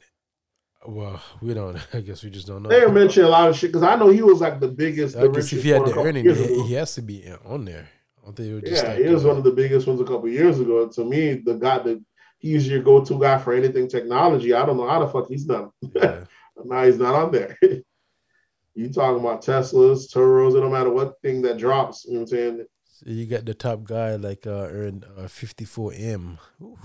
Well, 0.87 1.21
we 1.41 1.55
don't. 1.55 1.79
I 1.95 2.01
guess 2.01 2.23
we 2.23 2.31
just 2.31 2.47
don't 2.47 2.63
know. 2.63 2.69
they 2.69 2.85
were 2.85 2.93
mentioning 2.93 3.27
a 3.27 3.31
lot 3.31 3.49
of 3.49 3.57
shit 3.57 3.73
because 3.73 3.83
I 3.83 3.97
know 3.97 4.09
he 4.09 4.23
was 4.23 4.41
like 4.41 4.61
the 4.61 4.69
biggest. 4.69 5.17
I 5.17 5.23
the 5.23 5.29
guess 5.29 5.53
if 5.53 5.63
he 5.63 5.71
had 5.71 5.83
the 5.83 5.87
couple 5.87 6.07
earning, 6.07 6.29
he, 6.29 6.63
he 6.63 6.75
has 6.75 6.95
to 6.95 7.03
be 7.03 7.25
on 7.45 7.65
there. 7.65 7.89
I 8.21 8.27
don't 8.27 8.37
think 8.37 8.49
it 8.49 8.55
would 8.55 8.67
just 8.67 8.83
Yeah, 8.83 8.91
like, 8.91 9.05
he 9.05 9.09
was 9.09 9.25
uh, 9.25 9.29
one 9.29 9.37
of 9.37 9.45
the 9.45 9.53
biggest 9.53 9.87
ones 9.87 10.01
a 10.01 10.05
couple 10.05 10.29
years 10.29 10.61
ago. 10.61 10.89
To 10.89 11.05
me, 11.05 11.35
the 11.35 11.55
guy 11.55 11.79
that 11.79 12.03
he's 12.39 12.69
your 12.69 12.83
go-to 12.83 13.19
guy 13.19 13.39
for 13.39 13.55
anything 13.55 13.89
technology. 13.89 14.53
I 14.53 14.67
don't 14.67 14.77
know 14.77 14.89
how 14.89 15.01
the 15.01 15.09
fuck 15.09 15.29
he's 15.29 15.45
done. 15.45 15.71
yeah. 15.95 16.25
now 16.65 16.85
he's 16.85 16.99
not 16.99 17.15
on 17.15 17.33
there. 17.33 17.59
you 18.75 18.93
talking 18.93 19.21
about 19.21 19.43
Teslas, 19.43 20.13
Turos, 20.13 20.57
it 20.57 20.61
don't 20.61 20.73
matter 20.73 20.91
what 20.91 21.21
thing 21.23 21.43
that 21.43 21.59
drops. 21.59 22.05
You 22.05 22.15
know 22.15 22.21
what 22.21 22.33
I'm 22.33 22.37
saying? 22.37 22.67
So 22.85 23.11
you 23.11 23.27
got 23.27 23.45
the 23.45 23.55
top 23.55 23.85
guy 23.85 24.17
like 24.17 24.47
uh 24.47 24.69
earned 24.71 25.05
uh, 25.17 25.23
54m 25.23 26.39
Ooh 26.63 26.79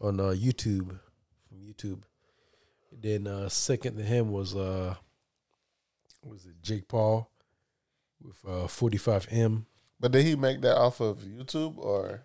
on 0.00 0.20
uh, 0.20 0.34
YouTube 0.34 0.98
from 1.48 1.58
YouTube. 1.60 2.02
Then 2.92 3.26
uh, 3.26 3.48
second 3.48 3.96
to 3.96 4.02
him 4.02 4.30
was 4.30 4.54
uh, 4.54 4.94
was 6.22 6.46
it 6.46 6.62
Jake 6.62 6.88
Paul 6.88 7.30
with 8.22 8.38
uh, 8.46 8.66
45M. 8.66 9.64
But 9.98 10.12
did 10.12 10.24
he 10.24 10.36
make 10.36 10.60
that 10.62 10.76
off 10.76 11.00
of 11.00 11.18
YouTube 11.18 11.78
or 11.78 12.22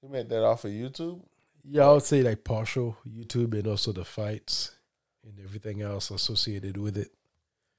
he 0.00 0.08
made 0.08 0.28
that 0.28 0.44
off 0.44 0.64
of 0.64 0.70
YouTube? 0.70 1.22
Yeah, 1.64 1.88
I 1.88 1.92
would 1.92 2.02
say 2.02 2.22
like 2.22 2.44
partial 2.44 2.96
YouTube 3.06 3.54
and 3.54 3.66
also 3.66 3.92
the 3.92 4.04
fights 4.04 4.76
and 5.24 5.38
everything 5.40 5.82
else 5.82 6.10
associated 6.10 6.76
with 6.76 6.96
it. 6.96 7.10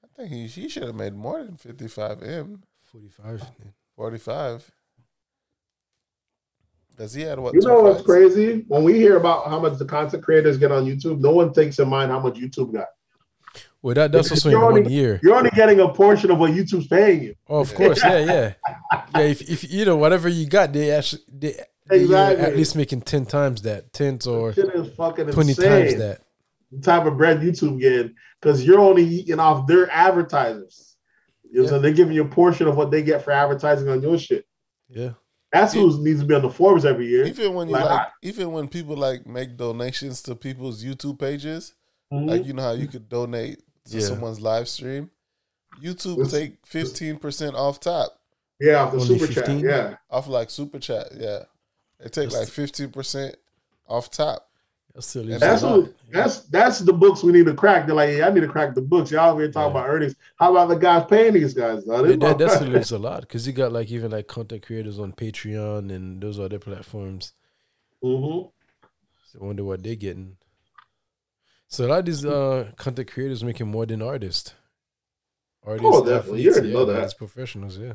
I 0.04 0.08
think 0.16 0.32
he, 0.32 0.48
he 0.48 0.70
should 0.70 0.84
have 0.84 0.96
made 0.96 1.16
more 1.16 1.44
than 1.44 1.56
55M. 1.56 2.62
45. 2.84 3.44
45. 3.96 4.72
Does 7.02 7.16
he 7.16 7.24
have 7.24 7.40
what? 7.40 7.56
You 7.56 7.62
know 7.62 7.82
what's 7.82 7.96
fights? 7.96 8.06
crazy? 8.06 8.64
When 8.68 8.84
we 8.84 8.94
hear 8.94 9.18
about 9.18 9.48
how 9.48 9.60
much 9.60 9.80
the 9.80 9.86
content 9.86 10.24
creators 10.24 10.60
get 10.60 10.72
on 10.72 10.86
YouTube, 10.86 11.20
no 11.20 11.32
one 11.32 11.52
takes 11.52 11.80
in 11.80 11.90
mind 11.90 12.12
how 12.12 12.20
much 12.20 12.36
YouTube 12.36 12.72
got. 12.72 12.90
Well, 13.82 13.96
that 13.96 14.12
does 14.12 14.40
swing 14.40 14.56
only, 14.56 14.84
one 14.84 14.92
year. 14.92 15.20
You're 15.24 15.34
only 15.34 15.50
getting 15.50 15.80
a 15.80 15.88
portion 15.88 16.30
of 16.30 16.38
what 16.38 16.52
YouTube's 16.52 16.86
paying 16.86 17.24
you. 17.24 17.36
Oh, 17.50 17.62
of 17.62 17.74
course, 17.74 18.04
yeah, 18.04 18.20
yeah, 18.20 18.54
yeah. 19.16 19.22
If, 19.22 19.42
if 19.50 19.74
you 19.74 19.84
know 19.84 19.98
whatever 19.98 20.30
you 20.30 20.46
got, 20.46 20.74
they 20.74 20.92
actually 20.92 21.24
they, 21.28 21.60
exactly. 21.90 22.46
at 22.46 22.56
least 22.56 22.76
making 22.76 23.02
ten 23.02 23.26
times 23.26 23.64
that, 23.64 23.92
tens 23.94 24.28
or 24.28 24.54
twenty 24.54 25.56
times 25.56 25.96
that. 25.96 26.20
The 26.72 26.82
type 26.84 27.08
of 27.08 27.18
bread 27.18 27.40
YouTube 27.40 27.80
getting 27.80 28.14
because 28.40 28.64
you're 28.64 28.80
only 28.80 29.06
eating 29.06 29.40
off 29.40 29.66
their 29.66 29.90
advertisers. 29.90 30.96
You 31.50 31.58
know, 31.58 31.64
yeah. 31.64 31.70
so 31.70 31.80
they're 31.80 31.94
giving 31.94 32.14
you 32.14 32.26
a 32.26 32.30
portion 32.30 32.68
of 32.68 32.78
what 32.78 32.92
they 32.92 33.02
get 33.02 33.24
for 33.24 33.32
advertising 33.32 33.90
on 33.90 34.04
your 34.04 34.20
shit. 34.20 34.46
Yeah. 34.88 35.14
That's 35.52 35.74
who 35.74 36.02
needs 36.04 36.22
to 36.22 36.26
be 36.26 36.34
on 36.36 36.42
the 36.42 36.50
Forbes 36.50 36.86
every 36.86 37.08
year. 37.08 37.26
Even 37.26 37.54
when 37.54 37.68
you 37.68 37.74
Like, 37.74 37.86
like, 37.86 38.00
I- 38.08 38.08
even 38.22 38.52
when 38.54 38.68
people 38.68 38.96
like 38.96 39.26
make 39.28 39.58
donations 39.58 40.22
to 40.24 40.36
people's 40.36 40.84
YouTube 40.84 41.20
pages, 41.20 41.74
Mhm. 42.12 42.28
like 42.30 42.46
you 42.46 42.54
know 42.54 42.62
how 42.64 42.72
you 42.72 42.88
could 42.88 43.10
donate 43.10 43.62
to 43.90 43.98
Yeah. 44.00 44.06
someone's 44.08 44.40
live 44.40 44.70
stream. 44.70 45.12
YouTube 45.82 46.14
It's- 46.20 46.32
take 46.32 46.66
fifteen 46.66 47.18
percent 47.18 47.56
off 47.56 47.80
top, 47.80 48.18
yeah, 48.60 48.84
off 48.84 48.92
the 48.94 49.00
Only 49.00 49.20
super 49.20 49.34
15? 49.34 49.62
chat. 49.62 49.70
Yeah. 49.70 49.98
off 50.10 50.28
like 50.28 50.50
super 50.50 50.80
chat. 50.80 51.10
Yeah, 51.18 51.44
they 52.00 52.10
take 52.10 52.32
like 52.32 52.48
fifteen 52.48 52.90
percent 52.92 53.36
off 53.88 54.10
top. 54.12 54.48
That 54.94 55.38
That's 55.40 55.62
a 55.64 55.68
lot. 55.68 55.76
who, 55.86 55.94
that's 56.12 56.40
that's 56.50 56.80
the 56.80 56.92
books 56.94 57.24
we 57.24 57.32
need 57.32 57.46
to 57.46 57.54
crack. 57.54 57.86
They're 57.86 57.96
like, 57.96 58.16
yeah, 58.18 58.28
I 58.28 58.32
need 58.32 58.42
to 58.42 58.48
crack 58.48 58.76
the 58.76 58.82
books. 58.82 59.12
Y'all 59.12 59.32
over 59.32 59.42
here 59.42 59.52
talking 59.52 59.74
Yeah. 59.74 59.82
about 59.82 59.90
earnings. 59.90 60.16
How 60.36 60.52
about 60.52 60.68
the 60.70 60.76
guys 60.76 61.06
paying 61.10 61.34
these 61.34 61.54
guys? 61.54 61.86
though? 61.86 62.04
Yeah, 62.04 62.16
that, 62.18 62.38
that 62.38 62.52
still 62.52 62.68
leaves 62.68 62.92
a 62.92 62.98
lot 63.10 63.22
because 63.22 63.48
you 63.48 63.54
got 63.54 63.72
like 63.72 63.90
even 63.90 64.12
like 64.12 64.28
content 64.28 64.64
creators 64.66 65.00
on 65.00 65.14
Patreon 65.14 65.92
and 65.94 66.22
those 66.22 66.40
other 66.40 66.60
platforms. 66.60 67.34
hmm 68.02 68.42
So 69.28 69.40
I 69.42 69.46
wonder 69.46 69.64
what 69.64 69.82
they're 69.82 69.96
getting. 69.96 70.38
So 71.68 71.86
a 71.86 71.88
lot 71.88 72.00
of 72.00 72.06
these 72.06 72.26
uh, 72.26 72.72
content 72.76 73.10
creators 73.10 73.44
making 73.46 73.68
more 73.68 73.86
than 73.86 74.02
artists. 74.02 74.54
Artists, 75.64 75.88
Oh, 75.90 76.04
definitely. 76.04 76.42
You 76.42 76.52
already 76.52 76.74
know 76.74 76.86
that. 76.86 76.96
artists, 76.98 77.18
professionals, 77.18 77.78
yeah. 77.78 77.94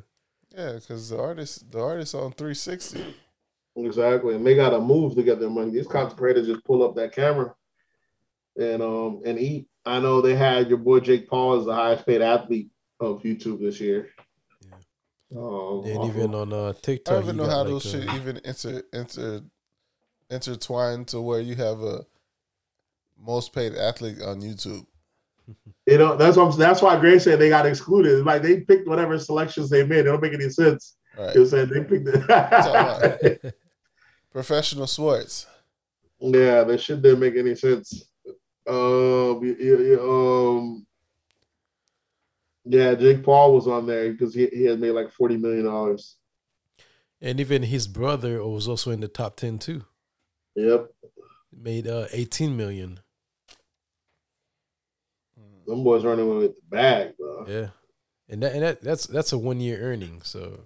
Yeah, 0.57 0.73
because 0.75 1.11
the 1.11 1.19
artists, 1.21 1.59
the 1.69 1.81
artists 1.81 2.15
on 2.15 2.33
three 2.33 2.55
sixty. 2.55 3.05
Exactly, 3.77 4.35
and 4.35 4.47
they 4.47 4.55
got 4.55 4.71
to 4.71 4.81
move 4.81 5.15
to 5.17 5.23
get 5.23 5.39
their 5.39 5.51
money. 5.51 5.71
These 5.71 5.87
content 5.87 6.19
creators 6.19 6.47
just 6.47 6.65
pull 6.65 6.83
up 6.83 6.95
that 6.97 7.13
camera 7.13 7.55
and 8.59 8.83
um 8.83 9.21
and 9.27 9.39
eat. 9.39 9.69
I 9.85 10.01
know 10.01 10.21
they 10.21 10.35
had 10.35 10.69
your 10.69 10.79
boy 10.79 11.01
Jake 11.01 11.29
Paul 11.29 11.59
as 11.59 11.67
the 11.67 11.75
highest 11.75 12.07
paid 12.07 12.23
athlete 12.23 12.71
of 13.01 13.23
YouTube 13.23 13.61
this 13.61 13.79
year. 13.79 14.09
Yeah. 14.63 15.39
Um, 15.39 15.83
And 15.85 15.99
off 15.99 16.09
even 16.09 16.35
of- 16.35 16.41
on 16.41 16.53
uh, 16.55 16.73
I 16.87 16.97
don't 17.05 17.23
even 17.25 17.37
know 17.37 17.47
how 17.49 17.59
like, 17.59 17.67
those 17.67 17.95
uh, 17.95 18.01
shit 18.01 18.15
even 18.15 18.41
inter 18.45 18.83
inter 18.93 19.43
intertwined 20.31 21.09
to 21.09 21.21
where 21.21 21.41
you 21.41 21.55
have 21.57 21.83
a 21.83 22.05
most 23.19 23.53
paid 23.53 23.75
athlete 23.75 24.23
on 24.23 24.41
YouTube. 24.41 24.87
you 25.87 25.99
know 25.99 26.17
that's 26.17 26.37
what 26.39 26.53
I'm, 26.53 26.59
that's 26.59 26.81
why 26.81 26.99
Gray 26.99 27.19
said 27.19 27.39
they 27.39 27.51
got 27.51 27.67
excluded. 27.67 28.25
Like 28.25 28.43
they 28.43 28.61
picked 28.61 28.89
whatever 28.89 29.19
selections 29.19 29.69
they 29.69 29.85
made. 29.85 30.01
It 30.01 30.05
don't 30.05 30.23
make 30.23 30.33
any 30.33 30.49
sense. 30.49 30.97
Right, 31.19 31.35
You 31.35 31.43
know 31.43 31.47
saying 31.47 31.69
they 31.69 31.85
picked 31.85 32.09
it. 32.09 33.55
professional 34.37 34.87
sports. 34.87 35.47
yeah, 36.21 36.63
that 36.63 36.79
shit 36.79 37.01
didn't 37.01 37.21
make 37.21 37.37
any 37.37 37.55
sense. 37.55 38.05
Um, 38.69 39.41
um, 39.99 40.87
yeah, 42.67 42.95
Jake 42.97 43.23
Paul 43.25 43.55
was 43.55 43.67
on 43.67 43.87
there 43.87 44.13
because 44.13 44.35
he, 44.35 44.47
he 44.49 44.65
had 44.65 44.79
made 44.79 44.91
like 44.91 45.11
forty 45.11 45.39
million 45.39 45.65
dollars. 45.65 46.17
and 47.23 47.41
even 47.41 47.63
his 47.63 47.89
brother 47.89 48.45
was 48.45 48.69
also 48.69 48.91
in 48.91 49.01
the 49.01 49.09
top 49.09 49.37
ten 49.37 49.59
too. 49.59 49.87
Yep, 50.55 50.91
Made 51.51 51.87
uh, 51.87 52.09
eighteen 52.13 52.59
million. 52.59 53.01
them 55.67 55.83
boys 55.83 56.05
running 56.05 56.29
with 56.29 56.55
the 56.57 56.63
bag, 56.69 57.17
bro. 57.17 57.47
Yeah, 57.49 57.69
and 58.29 58.43
that 58.43 58.53
and 58.53 58.63
that 58.63 58.83
that's 58.83 59.07
that's 59.07 59.33
a 59.33 59.39
one 59.39 59.61
year 59.61 59.81
earning. 59.81 60.21
So 60.25 60.61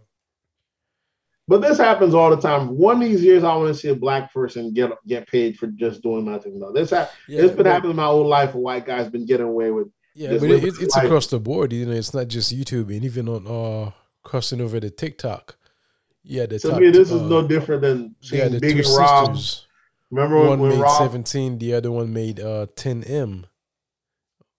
But 1.51 1.63
this 1.63 1.79
happens 1.79 2.15
all 2.15 2.31
the 2.31 2.41
time. 2.41 2.79
One 2.79 3.03
of 3.03 3.09
these 3.09 3.25
years, 3.25 3.43
I 3.43 3.57
want 3.57 3.75
to 3.75 3.75
see 3.75 3.89
a 3.89 3.95
black 3.97 4.33
person 4.33 4.73
get 4.73 4.93
get 5.09 5.27
paid 5.27 5.59
for 5.59 5.67
just 5.67 6.01
doing 6.01 6.25
nothing. 6.25 6.61
Though 6.61 6.71
this 6.73 6.91
ha- 6.91 7.11
yeah, 7.27 7.41
it's 7.43 7.49
been 7.57 7.65
but- 7.65 7.73
happening 7.73 7.97
my 7.97 8.05
whole 8.05 8.25
life. 8.29 8.55
A 8.55 8.59
white 8.59 8.87
guy's 8.87 9.09
been 9.11 9.27
getting 9.27 9.47
away 9.47 9.73
with. 9.73 9.89
Yeah, 10.15 10.39
but 10.39 10.49
it, 10.49 10.63
it's 10.81 10.97
across 10.97 11.27
the 11.27 11.41
board. 11.41 11.73
You 11.73 11.87
know, 11.87 11.93
it's 11.93 12.15
not 12.15 12.29
just 12.29 12.57
YouTube, 12.57 12.95
and 12.95 13.05
even 13.05 13.29
on 13.29 13.47
uh 13.49 13.91
crossing 14.23 14.61
over 14.61 14.79
to 14.79 14.91
TikTok. 14.91 15.57
Yeah, 16.23 16.47
the 16.47 16.61
To 16.61 16.69
top, 16.69 16.81
me, 16.81 16.91
this 16.91 17.11
is 17.11 17.21
uh, 17.21 17.27
no 17.27 17.45
different 17.49 17.83
than 17.83 18.15
Yeah, 18.21 18.29
seeing 18.49 18.53
the 18.53 18.61
Big 18.61 18.85
two 18.85 18.97
Rob. 18.97 19.37
sisters. 19.37 19.67
Remember 20.13 20.39
when, 20.39 20.49
One 20.51 20.61
when 20.61 20.71
made 20.73 20.81
Rob? 20.83 20.99
seventeen, 21.03 21.59
the 21.59 21.75
other 21.75 21.91
one 21.91 22.13
made 22.13 22.39
uh 22.39 22.67
ten 22.77 23.03
m 23.03 23.47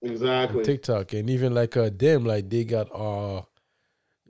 Exactly. 0.02 0.64
TikTok, 0.66 1.14
and 1.14 1.30
even 1.30 1.54
like 1.54 1.78
uh 1.78 1.90
them, 1.96 2.26
like 2.26 2.50
they 2.50 2.66
got 2.66 2.90
uh 2.94 3.44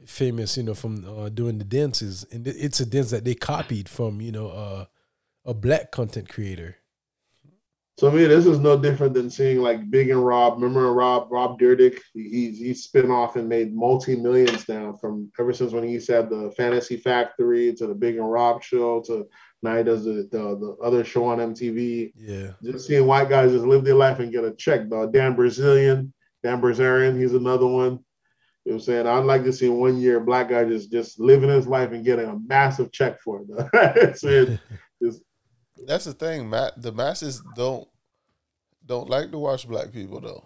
famous, 0.06 0.58
you 0.58 0.64
know, 0.64 0.74
from 0.74 1.06
uh, 1.06 1.30
doing 1.30 1.58
the 1.58 1.64
dances, 1.64 2.26
and 2.32 2.48
it's 2.48 2.80
a 2.80 2.86
dance 2.86 3.12
that 3.12 3.26
they 3.26 3.36
copied 3.36 3.90
from, 3.90 4.22
you 4.22 4.32
know, 4.32 4.50
uh 4.50 4.86
a 5.46 5.54
black 5.54 5.92
content 5.92 6.30
creator. 6.30 6.78
To 7.98 8.12
me, 8.12 8.26
this 8.26 8.46
is 8.46 8.60
no 8.60 8.80
different 8.80 9.14
than 9.14 9.30
seeing 9.30 9.60
like 9.60 9.92
Big 9.92 10.10
and 10.10 10.26
Rob. 10.26 10.54
Remember 10.56 10.92
Rob 10.92 11.28
Rob 11.32 11.60
Dyrdek? 11.60 12.00
He 12.14 12.30
he's 12.30 12.58
he's 12.58 12.84
spin 12.84 13.12
off 13.12 13.36
and 13.36 13.48
made 13.48 13.76
multi 13.76 14.16
millions 14.16 14.68
now 14.68 14.94
from 14.94 15.32
ever 15.40 15.54
since 15.54 15.72
when 15.72 15.84
he 15.84 16.00
said 16.00 16.30
the 16.30 16.52
Fantasy 16.58 16.98
Factory 16.98 17.74
to 17.76 17.86
the 17.86 17.94
Big 17.94 18.18
and 18.18 18.32
Rob 18.32 18.64
show 18.64 19.02
to 19.02 19.28
now 19.62 19.78
he 19.78 19.84
does 19.84 20.04
the 20.04 20.28
the, 20.32 20.58
the 20.58 20.78
other 20.84 21.04
show 21.04 21.26
on 21.26 21.38
MTV. 21.38 22.14
Yeah, 22.16 22.54
Just 22.64 22.88
seeing 22.88 23.06
white 23.06 23.30
guys 23.30 23.52
just 23.52 23.66
live 23.66 23.84
their 23.84 23.96
life 23.96 24.20
and 24.20 24.32
get 24.32 24.46
a 24.46 24.56
check, 24.56 24.90
dog. 24.90 25.14
Dan 25.14 25.36
Brazilian, 25.36 26.12
Dan 26.44 26.60
Brazarian, 26.60 27.20
he's 27.20 27.34
another 27.34 27.68
one. 27.68 28.00
You 28.66 28.72
know 28.74 28.76
what 28.76 28.82
I'm 28.82 28.86
saying? 28.86 29.08
I'd 29.08 29.26
like 29.26 29.44
to 29.46 29.54
see 29.54 29.70
one 29.70 29.98
year 30.00 30.18
a 30.18 30.22
black 30.22 30.50
guy 30.50 30.64
just 30.66 30.92
just 30.92 31.20
living 31.20 31.50
his 31.50 31.66
life 31.68 31.92
and 31.92 32.06
getting 32.06 32.28
a 32.28 32.38
massive 32.48 32.92
check 32.92 33.20
for 33.22 33.42
it. 33.42 33.48
It's- 33.98 34.24
it's- 34.24 34.60
That's 35.88 36.06
the 36.06 36.14
thing, 36.14 36.48
Matt. 36.48 36.80
The 36.80 36.92
masses 36.92 37.42
don't 37.56 37.88
don't 38.86 39.10
like 39.10 39.32
to 39.32 39.40
watch 39.40 39.68
black 39.68 39.92
people 39.92 40.20
though. 40.22 40.46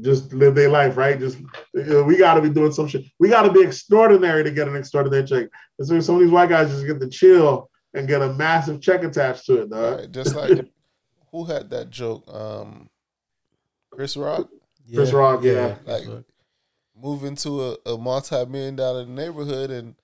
just 0.00 0.32
live 0.32 0.54
their 0.54 0.68
life, 0.68 0.96
right? 0.96 1.18
Just 1.18 1.38
you 1.74 1.82
know, 1.84 2.02
we 2.04 2.16
got 2.16 2.34
to 2.34 2.40
be 2.42 2.50
doing 2.50 2.70
some 2.70 2.86
shit. 2.86 3.04
We 3.18 3.28
got 3.28 3.42
to 3.42 3.52
be 3.52 3.62
extraordinary 3.62 4.44
to 4.44 4.50
get 4.52 4.68
an 4.68 4.76
extraordinary 4.76 5.24
check. 5.24 5.48
And 5.80 5.88
so 5.88 5.98
some 6.00 6.14
of 6.16 6.20
these 6.20 6.30
white 6.30 6.50
guys 6.50 6.70
just 6.70 6.86
get 6.86 7.00
to 7.00 7.08
chill 7.08 7.68
and 7.94 8.06
get 8.06 8.22
a 8.22 8.32
massive 8.34 8.80
check 8.80 9.02
attached 9.02 9.46
to 9.46 9.62
it, 9.62 9.70
dog. 9.70 9.98
Right? 9.98 10.12
Just 10.12 10.36
like 10.36 10.64
who 11.32 11.44
had 11.46 11.68
that 11.70 11.90
joke? 11.90 12.22
Um, 12.32 12.88
Chris 13.90 14.16
Rock 14.16 14.48
yeah, 14.86 14.96
Chris 14.96 15.12
Rock, 15.12 15.42
yeah. 15.42 15.74
Chris 15.84 15.86
Like- 16.06 16.14
Rock. 16.14 16.24
Move 17.00 17.24
into 17.24 17.62
a, 17.62 17.76
a 17.86 17.98
multi-million 17.98 18.76
dollar 18.76 19.04
neighborhood 19.06 19.70
and 19.70 19.94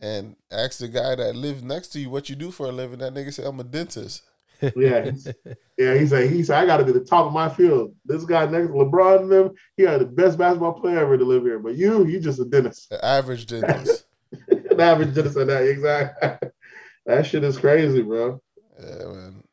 and 0.00 0.36
ask 0.50 0.78
the 0.78 0.88
guy 0.88 1.14
that 1.14 1.34
lives 1.34 1.62
next 1.62 1.88
to 1.88 2.00
you 2.00 2.10
what 2.10 2.28
you 2.28 2.36
do 2.36 2.50
for 2.50 2.66
a 2.66 2.72
living. 2.72 2.98
That 2.98 3.14
nigga 3.14 3.32
said, 3.32 3.46
"I'm 3.46 3.60
a 3.60 3.64
dentist." 3.64 4.22
Yeah, 4.76 5.10
yeah. 5.76 5.94
He 5.94 6.06
said, 6.06 6.30
he 6.30 6.42
said, 6.42 6.56
I 6.56 6.64
got 6.64 6.78
to 6.78 6.84
be 6.84 6.92
the 6.92 7.04
top 7.04 7.26
of 7.26 7.32
my 7.32 7.48
field. 7.50 7.94
This 8.06 8.24
guy 8.24 8.46
next, 8.46 8.70
LeBron 8.70 9.22
and 9.22 9.32
them, 9.32 9.54
he 9.76 9.82
had 9.82 10.00
the 10.00 10.06
best 10.06 10.38
basketball 10.38 10.80
player 10.80 11.00
ever 11.00 11.18
to 11.18 11.24
live 11.24 11.42
here. 11.42 11.58
But 11.58 11.74
you, 11.74 12.06
you 12.06 12.18
just 12.20 12.40
a 12.40 12.46
dentist, 12.46 12.88
The 12.88 13.04
average 13.04 13.46
dentist. 13.46 14.06
an 14.48 14.80
average 14.80 15.14
dentist. 15.14 15.36
At 15.36 15.48
that 15.48 15.68
exactly. 15.68 16.48
that 17.06 17.26
shit 17.26 17.44
is 17.44 17.58
crazy, 17.58 18.00
bro. 18.00 18.40
yeah, 18.78 19.04
man. 19.06 19.44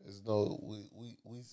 There's 0.00 0.22
no 0.24 0.58
we 0.62 0.84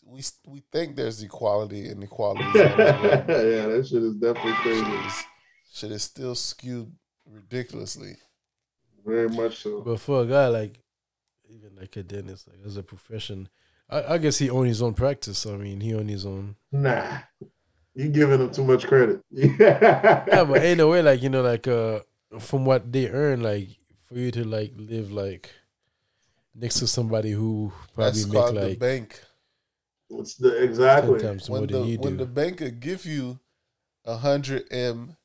we 0.09 0.15
we 0.15 0.23
we, 0.45 0.53
we 0.53 0.63
think 0.71 0.95
there's 0.95 1.21
equality 1.23 1.87
and 1.89 2.03
equality. 2.03 2.43
yeah, 2.55 3.21
that 3.25 3.87
shit 3.89 4.03
is 4.03 4.15
definitely 4.15 4.53
crazy. 4.53 5.25
Shit 5.71 5.91
is 5.91 6.03
still 6.03 6.35
skewed 6.35 6.91
ridiculously. 7.25 8.15
Very 9.05 9.29
much 9.29 9.63
so. 9.63 9.81
But 9.81 9.99
for 9.99 10.23
a 10.23 10.25
guy 10.25 10.47
like 10.47 10.79
even 11.49 11.75
like 11.79 11.95
a 11.97 12.03
dentist, 12.03 12.47
like 12.47 12.59
as 12.65 12.77
a 12.77 12.83
profession, 12.83 13.49
I, 13.89 14.13
I 14.13 14.17
guess 14.17 14.37
he 14.37 14.49
owned 14.49 14.67
his 14.67 14.81
own 14.81 14.93
practice. 14.93 15.45
I 15.45 15.55
mean, 15.55 15.81
he 15.81 15.93
owned 15.93 16.09
his 16.09 16.25
own. 16.25 16.55
Nah, 16.71 17.19
you 17.95 18.09
giving 18.09 18.39
him 18.39 18.51
too 18.51 18.63
much 18.63 18.87
credit. 18.87 19.21
Yeah, 19.31 19.49
Yeah, 20.27 20.43
but 20.43 20.63
ain't 20.63 20.77
no 20.77 20.89
way, 20.89 21.01
like 21.01 21.21
you 21.21 21.29
know, 21.29 21.41
like 21.41 21.67
uh, 21.67 22.01
from 22.39 22.65
what 22.65 22.91
they 22.91 23.09
earn, 23.09 23.41
like 23.41 23.69
for 24.07 24.15
you 24.15 24.31
to 24.31 24.43
like 24.43 24.73
live 24.77 25.11
like 25.11 25.53
next 26.55 26.79
to 26.79 26.87
somebody 26.87 27.31
who 27.31 27.71
probably 27.95 28.21
That's 28.21 28.25
make 28.25 28.41
called 28.41 28.55
the 28.55 28.67
like 28.69 28.79
bank. 28.79 29.21
It's 30.11 30.35
the 30.35 30.51
ten 30.51 30.63
exactly. 30.63 31.19
times 31.19 31.49
more 31.49 31.59
When 31.59 31.69
than 31.69 31.81
the 31.83 31.87
you 31.87 31.97
when 31.99 32.17
the 32.17 32.25
bank 32.25 32.57
could 32.57 32.79
give 32.79 33.05
you 33.05 33.39
a 34.05 34.17
hundred 34.17 34.63
m 34.71 35.17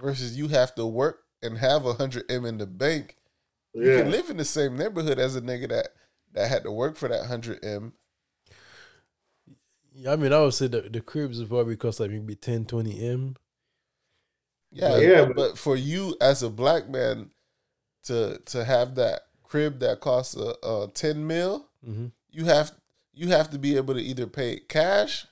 versus 0.00 0.36
you 0.36 0.48
have 0.48 0.74
to 0.76 0.86
work 0.86 1.20
and 1.42 1.58
have 1.58 1.86
a 1.86 1.94
hundred 1.94 2.24
m 2.30 2.44
in 2.44 2.58
the 2.58 2.66
bank. 2.66 3.16
You 3.74 3.82
can 3.84 4.10
live 4.10 4.28
in 4.30 4.38
the 4.38 4.44
same 4.44 4.76
neighborhood 4.76 5.18
as 5.18 5.36
a 5.36 5.40
nigga 5.40 5.68
that 5.68 5.88
that 6.32 6.48
had 6.48 6.64
to 6.64 6.72
work 6.72 6.96
for 6.96 7.08
that 7.08 7.26
hundred 7.26 7.64
m. 7.64 7.92
Yeah, 9.92 10.12
I 10.12 10.16
mean, 10.16 10.32
I 10.32 10.40
would 10.40 10.54
say 10.54 10.66
the 10.68 10.82
the 10.82 11.00
cribs 11.00 11.38
would 11.38 11.48
probably 11.48 11.76
cost 11.76 12.00
like 12.00 12.10
maybe 12.10 12.34
10, 12.34 12.66
20 12.66 13.08
m. 13.08 13.36
Yeah, 14.70 14.98
Yeah, 14.98 15.24
but, 15.26 15.36
but- 15.36 15.58
for 15.58 15.76
you 15.76 16.16
as 16.20 16.42
a 16.42 16.50
black 16.50 16.88
man 16.88 17.30
to 18.04 18.38
to 18.46 18.64
have 18.64 18.94
that 18.96 19.22
crib 19.42 19.80
that 19.80 20.00
costs 20.00 20.36
a, 20.36 20.54
a 20.66 20.88
ten 20.92 21.26
mil, 21.26 21.66
Mm-hmm. 21.88 22.06
you 22.30 22.44
have 22.46 22.72
you 23.18 23.28
have 23.28 23.50
to 23.50 23.58
be 23.58 23.76
able 23.76 23.94
to 23.94 24.00
either 24.00 24.26
pay 24.26 24.60
cash 24.68 25.26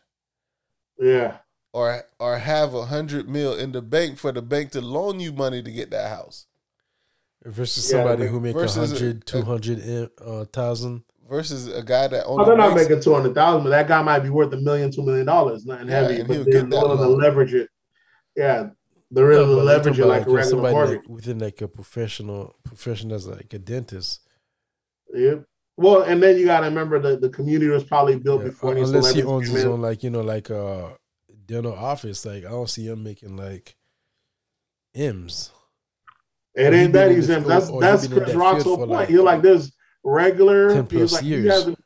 Yeah. 0.99 1.39
or 1.73 2.05
or 2.19 2.39
have 2.39 2.75
a 2.75 2.87
hundred 2.87 3.29
mil 3.29 3.55
in 3.55 3.73
the 3.73 3.83
bank 3.83 4.19
for 4.19 4.33
the 4.33 4.43
bank 4.43 4.73
to 4.73 4.81
loan 4.81 5.21
you 5.21 5.33
money 5.33 5.63
to 5.63 5.71
get 5.71 5.91
that 5.91 6.09
house. 6.11 6.47
Versus 7.45 7.85
Yeah, 7.91 7.99
somebody 7.99 8.25
but 8.25 8.31
who 8.31 8.41
make 8.41 8.55
a 8.57 8.59
versus 8.59 8.91
a- 8.91 8.95
hundred, 8.97 9.27
two 9.27 9.43
hundred 9.43 9.81
m- 9.81 10.11
uh, 10.25 10.45
thousand. 10.47 11.03
Versus 11.29 11.67
a 11.67 11.83
guy 11.83 12.07
that 12.07 12.25
Oh, 12.25 12.35
only 12.35 12.45
they're 12.45 12.57
not 12.57 12.75
makes, 12.77 12.89
making 12.89 13.03
two 13.03 13.13
hundred 13.15 13.35
thousand, 13.35 13.65
but 13.65 13.71
that 13.71 13.89
guy 13.89 14.01
might 14.03 14.21
be 14.21 14.31
worth 14.31 14.53
a 14.53 14.57
million, 14.59 14.91
two 14.93 15.03
million 15.03 15.27
dollars, 15.27 15.65
nothing 15.67 15.89
Yeah, 15.89 16.01
heavy. 16.03 16.21
and 16.21 16.29
But 16.29 16.35
they're 16.35 16.45
get 16.63 16.71
that 16.71 16.83
willing 16.83 16.99
to 16.99 17.09
leverage 17.09 17.53
it. 17.55 17.69
Yeah, 18.37 18.71
they're 19.11 19.27
willing 19.27 19.57
to 19.57 19.63
leverage 19.65 19.99
it 19.99 20.07
like 20.07 20.27
a 20.27 20.31
regular 20.31 20.45
somebody 20.45 20.75
mortgage. 20.75 20.99
like 21.01 21.09
within 21.09 21.39
like 21.41 21.61
a 21.63 21.69
professional 21.69 22.55
profession 22.63 23.11
as 23.13 23.27
like 23.27 23.53
a 23.55 23.59
dentist. 23.59 24.21
Yeah. 25.13 25.37
Well, 25.77 26.03
and 26.03 26.23
then 26.23 26.39
you 26.39 26.47
got 26.47 26.61
to 26.61 26.66
remember 26.66 26.98
that 27.01 27.20
the 27.20 27.28
community 27.28 27.69
was 27.70 27.85
probably 27.85 28.19
built 28.19 28.43
Yeah, 28.43 28.48
before 28.48 28.74
unless 28.77 29.12
he 29.12 29.23
owns 29.23 29.48
his 29.48 29.65
own 29.65 29.82
like 29.82 30.03
you 30.03 30.11
know 30.11 30.23
like 30.23 30.51
uh 30.51 30.89
dental 31.47 31.74
office. 31.74 32.24
Like 32.24 32.44
I 32.44 32.51
don't 32.51 32.70
see 32.70 32.86
him 32.86 33.03
making 33.03 33.36
like 33.36 33.77
M's. 34.94 35.51
It 36.55 36.73
ain't 36.73 36.93
that 36.94 37.12
easy. 37.12 37.35
the- 37.35 37.40
That's 37.40 37.70
that's 37.78 38.09
Chris 38.09 38.32
that 38.32 38.36
Rock's 38.36 38.65
whole 38.65 38.78
point. 38.78 38.90
like, 38.90 39.11
You're 39.11 39.23
like 39.23 39.43
there's 39.43 39.73
regular. 40.03 40.73
10 40.73 40.86
He's 40.89 41.12
like 41.12 41.24
years. 41.24 41.43
he 41.43 41.48
has 41.51 41.77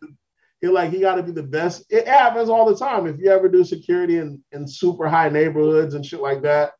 You're 0.62 0.72
like 0.72 0.90
he 0.92 1.00
got 1.00 1.16
to 1.16 1.22
be 1.24 1.32
the 1.32 1.42
best. 1.42 1.84
It 1.90 2.06
happens 2.06 2.48
all 2.48 2.66
the 2.66 2.76
time. 2.76 3.06
If 3.06 3.18
you 3.18 3.30
ever 3.30 3.48
do 3.48 3.64
security 3.64 4.18
in 4.18 4.42
in 4.52 4.68
super 4.68 5.08
high 5.08 5.28
neighborhoods 5.28 5.94
and 5.94 6.06
shit 6.06 6.20
like 6.20 6.42
that, 6.42 6.72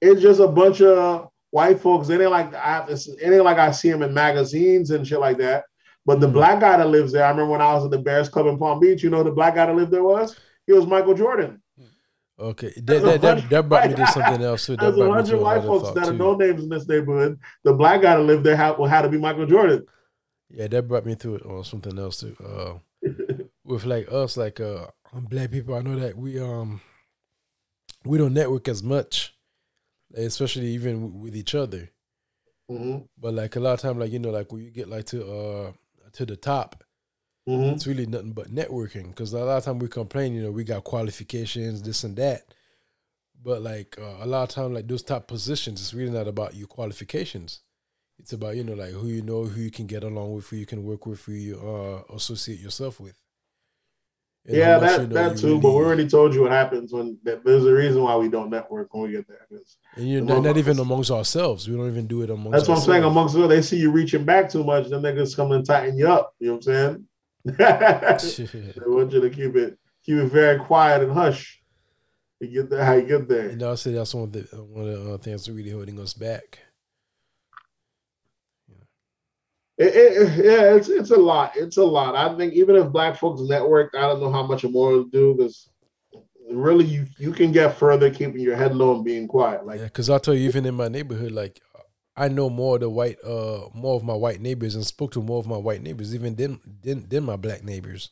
it's 0.00 0.22
just 0.22 0.38
a 0.40 0.46
bunch 0.46 0.80
of 0.82 1.28
white 1.50 1.80
folks. 1.80 2.08
It 2.08 2.20
ain't 2.20 2.30
like 2.30 2.54
I, 2.54 2.86
it 2.88 3.08
ain't 3.20 3.42
like 3.44 3.58
I 3.58 3.72
see 3.72 3.90
them 3.90 4.02
in 4.02 4.14
magazines 4.14 4.90
and 4.90 5.04
shit 5.06 5.18
like 5.18 5.38
that. 5.38 5.64
But 6.06 6.20
the 6.20 6.28
black 6.28 6.60
guy 6.60 6.76
that 6.76 6.88
lives 6.88 7.12
there, 7.12 7.24
I 7.24 7.30
remember 7.30 7.50
when 7.50 7.60
I 7.60 7.74
was 7.74 7.84
at 7.84 7.90
the 7.90 7.98
Bears 7.98 8.28
Club 8.28 8.46
in 8.46 8.58
Palm 8.58 8.78
Beach. 8.78 9.02
You 9.02 9.10
know 9.10 9.24
the 9.24 9.32
black 9.32 9.56
guy 9.56 9.66
that 9.66 9.74
lived 9.74 9.90
there 9.90 10.04
was? 10.04 10.36
He 10.66 10.72
was 10.72 10.86
Michael 10.86 11.14
Jordan. 11.14 11.60
Okay, 12.38 12.72
that 12.84 13.02
that, 13.02 13.20
that, 13.22 13.50
that 13.50 13.68
brought 13.68 13.88
me 13.88 13.94
to 13.96 14.06
something 14.12 14.42
else 14.42 14.66
too. 14.66 14.76
That 14.76 14.94
There's 14.94 14.98
a 14.98 15.04
me 15.04 15.10
hundred 15.10 15.40
white 15.40 15.62
folks 15.62 15.90
that 15.90 16.08
are 16.08 16.12
no 16.12 16.34
names 16.34 16.62
in 16.62 16.68
this 16.68 16.86
neighborhood. 16.86 17.40
The 17.64 17.72
black 17.72 18.02
guy 18.02 18.14
that 18.14 18.22
lived 18.22 18.44
there 18.44 18.56
had, 18.56 18.78
had 18.88 19.02
to 19.02 19.08
be 19.08 19.18
Michael 19.18 19.46
Jordan. 19.46 19.86
Yeah, 20.50 20.68
that 20.68 20.86
brought 20.86 21.06
me 21.06 21.16
to 21.16 21.36
it 21.36 21.46
on 21.46 21.64
something 21.64 21.98
else 21.98 22.20
too. 22.20 22.36
Uh, 22.44 23.08
with 23.64 23.84
like 23.84 24.12
us, 24.12 24.36
like 24.36 24.60
uh, 24.60 24.86
black 25.12 25.50
people, 25.50 25.74
I 25.74 25.80
know 25.80 25.98
that 25.98 26.16
we 26.16 26.38
um 26.38 26.82
we 28.04 28.18
don't 28.18 28.34
network 28.34 28.68
as 28.68 28.82
much, 28.82 29.34
especially 30.14 30.66
even 30.68 31.00
w- 31.06 31.18
with 31.22 31.34
each 31.34 31.54
other. 31.54 31.90
hmm 32.68 32.98
But 33.18 33.34
like 33.34 33.56
a 33.56 33.60
lot 33.60 33.74
of 33.74 33.80
time, 33.80 33.98
like 33.98 34.12
you 34.12 34.18
know, 34.18 34.30
like 34.30 34.52
when 34.52 34.62
you 34.62 34.70
get 34.70 34.88
like 34.88 35.06
to 35.06 35.26
uh 35.26 35.72
to 36.16 36.26
the 36.26 36.36
top, 36.36 36.84
hmm 37.46 37.72
it's 37.74 37.86
really 37.86 38.06
nothing 38.06 38.32
but 38.32 38.54
networking. 38.54 39.08
Because 39.08 39.32
a 39.32 39.38
lot 39.38 39.58
of 39.58 39.64
time 39.64 39.78
we 39.78 39.88
complain, 39.88 40.34
you 40.34 40.42
know, 40.42 40.50
we 40.50 40.64
got 40.64 40.84
qualifications, 40.84 41.82
this 41.82 42.04
and 42.04 42.16
that. 42.16 42.54
But 43.42 43.62
like 43.62 43.96
uh, 43.98 44.16
a 44.20 44.26
lot 44.26 44.48
of 44.48 44.54
time, 44.54 44.74
like 44.74 44.88
those 44.88 45.02
top 45.02 45.28
positions, 45.28 45.80
it's 45.80 45.94
really 45.94 46.10
not 46.10 46.28
about 46.28 46.54
your 46.54 46.66
qualifications. 46.68 47.60
It's 48.18 48.32
about 48.32 48.56
you 48.56 48.64
know 48.64 48.74
like 48.74 48.90
who 48.92 49.08
you 49.08 49.22
know, 49.22 49.44
who 49.44 49.60
you 49.60 49.70
can 49.70 49.86
get 49.86 50.04
along 50.04 50.34
with, 50.34 50.48
who 50.48 50.56
you 50.56 50.66
can 50.66 50.84
work 50.84 51.06
with, 51.06 51.24
who 51.24 51.32
you 51.32 51.56
uh, 51.58 52.14
associate 52.14 52.60
yourself 52.60 53.00
with. 53.00 53.20
And 54.46 54.56
Yeah, 54.56 54.78
that, 54.78 55.10
that 55.10 55.36
too. 55.36 55.60
But 55.60 55.70
we 55.70 55.76
already 55.76 56.08
told 56.08 56.34
you 56.34 56.42
what 56.42 56.52
happens 56.52 56.92
when 56.92 57.18
that, 57.24 57.44
there's 57.44 57.64
a 57.64 57.72
reason 57.72 58.02
why 58.02 58.16
we 58.16 58.28
don't 58.28 58.50
network 58.50 58.94
when 58.94 59.04
we 59.04 59.12
get 59.12 59.26
there. 59.26 59.46
and 59.96 60.08
you're 60.08 60.22
not, 60.22 60.42
not 60.42 60.56
even 60.56 60.78
amongst 60.78 61.10
ourselves. 61.10 61.68
We 61.68 61.76
don't 61.76 61.88
even 61.88 62.06
do 62.06 62.22
it 62.22 62.30
amongst. 62.30 62.52
That's 62.52 62.68
what 62.68 62.78
I'm 62.78 62.84
saying. 62.84 63.04
ourselves. 63.04 63.34
Amongst 63.34 63.48
they 63.48 63.62
see 63.62 63.78
you 63.78 63.90
reaching 63.90 64.24
back 64.24 64.50
too 64.50 64.62
much, 64.62 64.88
then 64.88 65.02
niggas 65.02 65.34
come 65.34 65.52
and 65.52 65.66
tighten 65.66 65.98
you 65.98 66.08
up. 66.08 66.34
You 66.38 66.48
know 66.48 66.52
what 66.54 66.68
I'm 66.68 66.72
saying? 66.72 67.06
they 67.46 68.82
want 68.86 69.12
you 69.12 69.20
to 69.20 69.30
keep 69.30 69.54
it 69.54 69.78
keep 70.04 70.16
it 70.16 70.26
very 70.26 70.58
quiet 70.58 71.02
and 71.02 71.12
hush. 71.12 71.60
You 72.40 72.48
get 72.48 72.70
there 72.70 72.84
how 72.84 72.94
you 72.94 73.06
get 73.06 73.28
there. 73.28 73.48
and 73.48 73.62
I'll 73.62 73.76
say 73.76 73.92
that's 73.92 74.14
one 74.14 74.24
of 74.24 74.32
the 74.32 74.40
one 74.62 74.88
of 74.88 75.04
the 75.04 75.14
uh, 75.14 75.18
things 75.18 75.46
that's 75.46 75.56
really 75.56 75.70
holding 75.70 75.98
us 76.00 76.12
back. 76.12 76.58
It, 79.78 79.94
it, 79.94 80.44
yeah, 80.44 80.74
it's 80.74 80.88
it's 80.88 81.10
a 81.10 81.16
lot. 81.16 81.52
It's 81.54 81.76
a 81.76 81.84
lot. 81.84 82.16
I 82.16 82.34
think 82.36 82.54
even 82.54 82.76
if 82.76 82.90
black 82.90 83.16
folks 83.16 83.42
networked, 83.42 83.94
I 83.94 84.02
don't 84.02 84.20
know 84.20 84.32
how 84.32 84.46
much 84.46 84.64
more 84.64 84.92
to 84.92 85.10
do 85.10 85.34
because 85.34 85.68
really 86.50 86.84
you 86.84 87.06
you 87.18 87.32
can 87.32 87.52
get 87.52 87.76
further 87.76 88.10
keeping 88.10 88.40
your 88.40 88.56
head 88.56 88.74
low 88.74 88.94
and 88.94 89.04
being 89.04 89.28
quiet. 89.28 89.66
Like 89.66 89.78
Yeah, 89.80 89.84
because 89.84 90.08
I'll 90.08 90.20
tell 90.20 90.34
you, 90.34 90.48
even 90.48 90.64
in 90.64 90.74
my 90.74 90.88
neighborhood, 90.88 91.32
like 91.32 91.60
I 92.16 92.28
know 92.28 92.48
more 92.48 92.76
of 92.76 92.80
the 92.80 92.88
white, 92.88 93.22
uh, 93.22 93.68
more 93.74 93.96
of 93.96 94.04
my 94.04 94.14
white 94.14 94.40
neighbors, 94.40 94.74
and 94.74 94.86
spoke 94.86 95.12
to 95.12 95.22
more 95.22 95.38
of 95.38 95.46
my 95.46 95.58
white 95.58 95.82
neighbors, 95.82 96.14
even 96.14 96.34
than 96.36 96.60
than, 96.82 97.06
than 97.08 97.24
my 97.24 97.36
black 97.36 97.62
neighbors. 97.62 98.10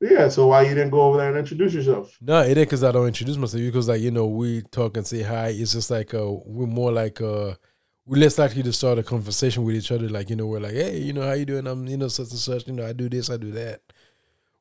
yeah, 0.00 0.28
so 0.28 0.46
why 0.46 0.62
you 0.62 0.74
didn't 0.74 0.90
go 0.90 1.00
over 1.00 1.18
there 1.18 1.28
and 1.30 1.38
introduce 1.38 1.74
yourself? 1.74 2.16
No, 2.20 2.40
it 2.42 2.56
ain't 2.56 2.68
because 2.68 2.84
I 2.84 2.92
don't 2.92 3.08
introduce 3.08 3.36
myself. 3.36 3.62
Because 3.62 3.88
like 3.88 4.00
you 4.00 4.12
know, 4.12 4.26
we 4.26 4.62
talk 4.62 4.96
and 4.96 5.06
say 5.06 5.22
hi. 5.22 5.48
It's 5.48 5.72
just 5.72 5.90
like 5.90 6.14
uh, 6.14 6.30
we're 6.46 6.66
more 6.66 6.92
like 6.92 7.20
uh, 7.20 7.54
we're 8.08 8.18
less 8.20 8.38
likely 8.38 8.62
to 8.62 8.72
start 8.72 8.98
a 8.98 9.02
conversation 9.02 9.64
with 9.64 9.76
each 9.76 9.92
other. 9.92 10.08
Like 10.08 10.30
you 10.30 10.36
know, 10.36 10.46
we're 10.46 10.60
like, 10.60 10.72
hey, 10.72 10.98
you 10.98 11.12
know, 11.12 11.22
how 11.22 11.32
you 11.34 11.44
doing? 11.44 11.66
I'm 11.66 11.86
you 11.86 11.96
know 11.98 12.08
such 12.08 12.30
and 12.30 12.38
such. 12.38 12.66
You 12.66 12.72
know, 12.72 12.86
I 12.86 12.92
do 12.94 13.08
this, 13.08 13.28
I 13.30 13.36
do 13.36 13.52
that. 13.52 13.82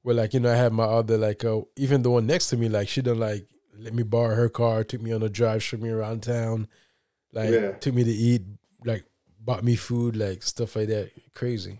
Where 0.03 0.15
like 0.15 0.33
you 0.33 0.41
know, 0.41 0.51
I 0.51 0.55
have 0.55 0.73
my 0.73 0.83
other 0.83 1.17
like 1.17 1.43
uh, 1.45 1.61
even 1.77 2.01
the 2.01 2.11
one 2.11 2.27
next 2.27 2.49
to 2.49 2.57
me, 2.57 2.67
like 2.69 2.89
she 2.89 3.01
done 3.01 3.19
like 3.19 3.47
let 3.79 3.93
me 3.93 4.03
borrow 4.03 4.35
her 4.35 4.49
car, 4.49 4.83
took 4.83 5.01
me 5.01 5.13
on 5.13 5.23
a 5.23 5.29
drive, 5.29 5.63
showed 5.63 5.81
me 5.81 5.89
around 5.89 6.23
town, 6.23 6.67
like 7.31 7.49
Yeah. 7.49 7.71
took 7.73 7.93
me 7.93 8.03
to 8.03 8.11
eat, 8.11 8.41
like 8.83 9.05
bought 9.39 9.63
me 9.63 9.75
food, 9.75 10.17
like 10.17 10.43
stuff 10.43 10.75
like 10.75 10.89
that. 10.89 11.11
Crazy. 11.33 11.79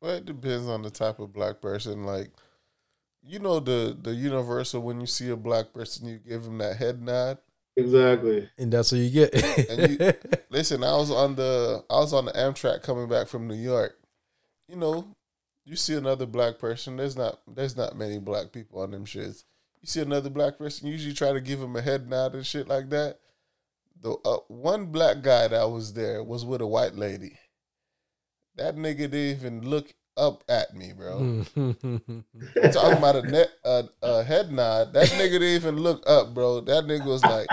Well, 0.00 0.16
it 0.16 0.24
depends 0.24 0.66
on 0.66 0.82
the 0.82 0.90
type 0.90 1.20
of 1.20 1.32
black 1.32 1.60
person. 1.60 2.04
Like, 2.04 2.30
you 3.22 3.38
know, 3.38 3.60
the 3.60 3.96
the 4.00 4.14
universal 4.14 4.82
when 4.82 5.00
you 5.00 5.06
see 5.06 5.30
a 5.30 5.36
black 5.36 5.72
person, 5.72 6.08
you 6.08 6.18
give 6.18 6.44
him 6.44 6.58
that 6.58 6.76
head 6.76 7.00
nod. 7.02 7.38
Exactly. 7.80 8.48
And 8.58 8.72
that's 8.72 8.92
what 8.92 8.98
you 9.00 9.10
get. 9.10 9.34
And 9.70 9.90
you- 10.00 10.12
Listen, 10.50 10.82
I 10.84 10.96
was 10.96 11.10
on 11.10 11.36
the 11.36 11.84
I 11.90 11.94
was 11.98 12.12
on 12.12 12.24
the 12.26 12.32
Amtrak 12.32 12.82
coming 12.82 13.08
back 13.08 13.28
from 13.28 13.46
New 13.48 13.54
York. 13.54 13.98
You 14.68 14.76
know, 14.76 15.16
you 15.64 15.76
see 15.76 15.94
another 15.94 16.26
black 16.26 16.58
person. 16.58 16.96
There's 16.96 17.16
not 17.16 17.40
there's 17.46 17.76
not 17.76 17.96
many 17.96 18.18
black 18.18 18.52
people 18.52 18.80
on 18.80 18.90
them 18.90 19.04
shits. 19.04 19.44
You 19.80 19.86
see 19.86 20.00
another 20.00 20.28
black 20.30 20.58
person, 20.58 20.86
you 20.86 20.92
usually 20.92 21.14
try 21.14 21.32
to 21.32 21.40
give 21.40 21.60
him 21.60 21.74
a 21.74 21.80
head 21.80 22.08
nod 22.08 22.34
and 22.34 22.44
shit 22.46 22.68
like 22.68 22.90
that. 22.90 23.18
The 24.02 24.12
uh, 24.24 24.38
one 24.48 24.86
black 24.86 25.22
guy 25.22 25.48
that 25.48 25.70
was 25.70 25.92
there 25.94 26.22
was 26.22 26.44
with 26.44 26.60
a 26.60 26.66
white 26.66 26.94
lady. 26.96 27.38
That 28.56 28.76
nigga 28.76 29.10
didn't 29.10 29.14
even 29.14 29.68
look 29.68 29.94
up 30.20 30.44
at 30.48 30.74
me, 30.76 30.92
bro. 30.92 31.44
Talking 31.54 32.98
about 32.98 33.16
a, 33.16 33.22
net, 33.22 33.48
a, 33.64 33.84
a 34.02 34.22
head 34.22 34.52
nod. 34.52 34.92
That 34.92 35.08
nigga 35.08 35.32
didn't 35.32 35.54
even 35.56 35.76
look 35.76 36.02
up, 36.08 36.34
bro. 36.34 36.60
That 36.60 36.84
nigga 36.84 37.06
was 37.06 37.24
like, 37.24 37.48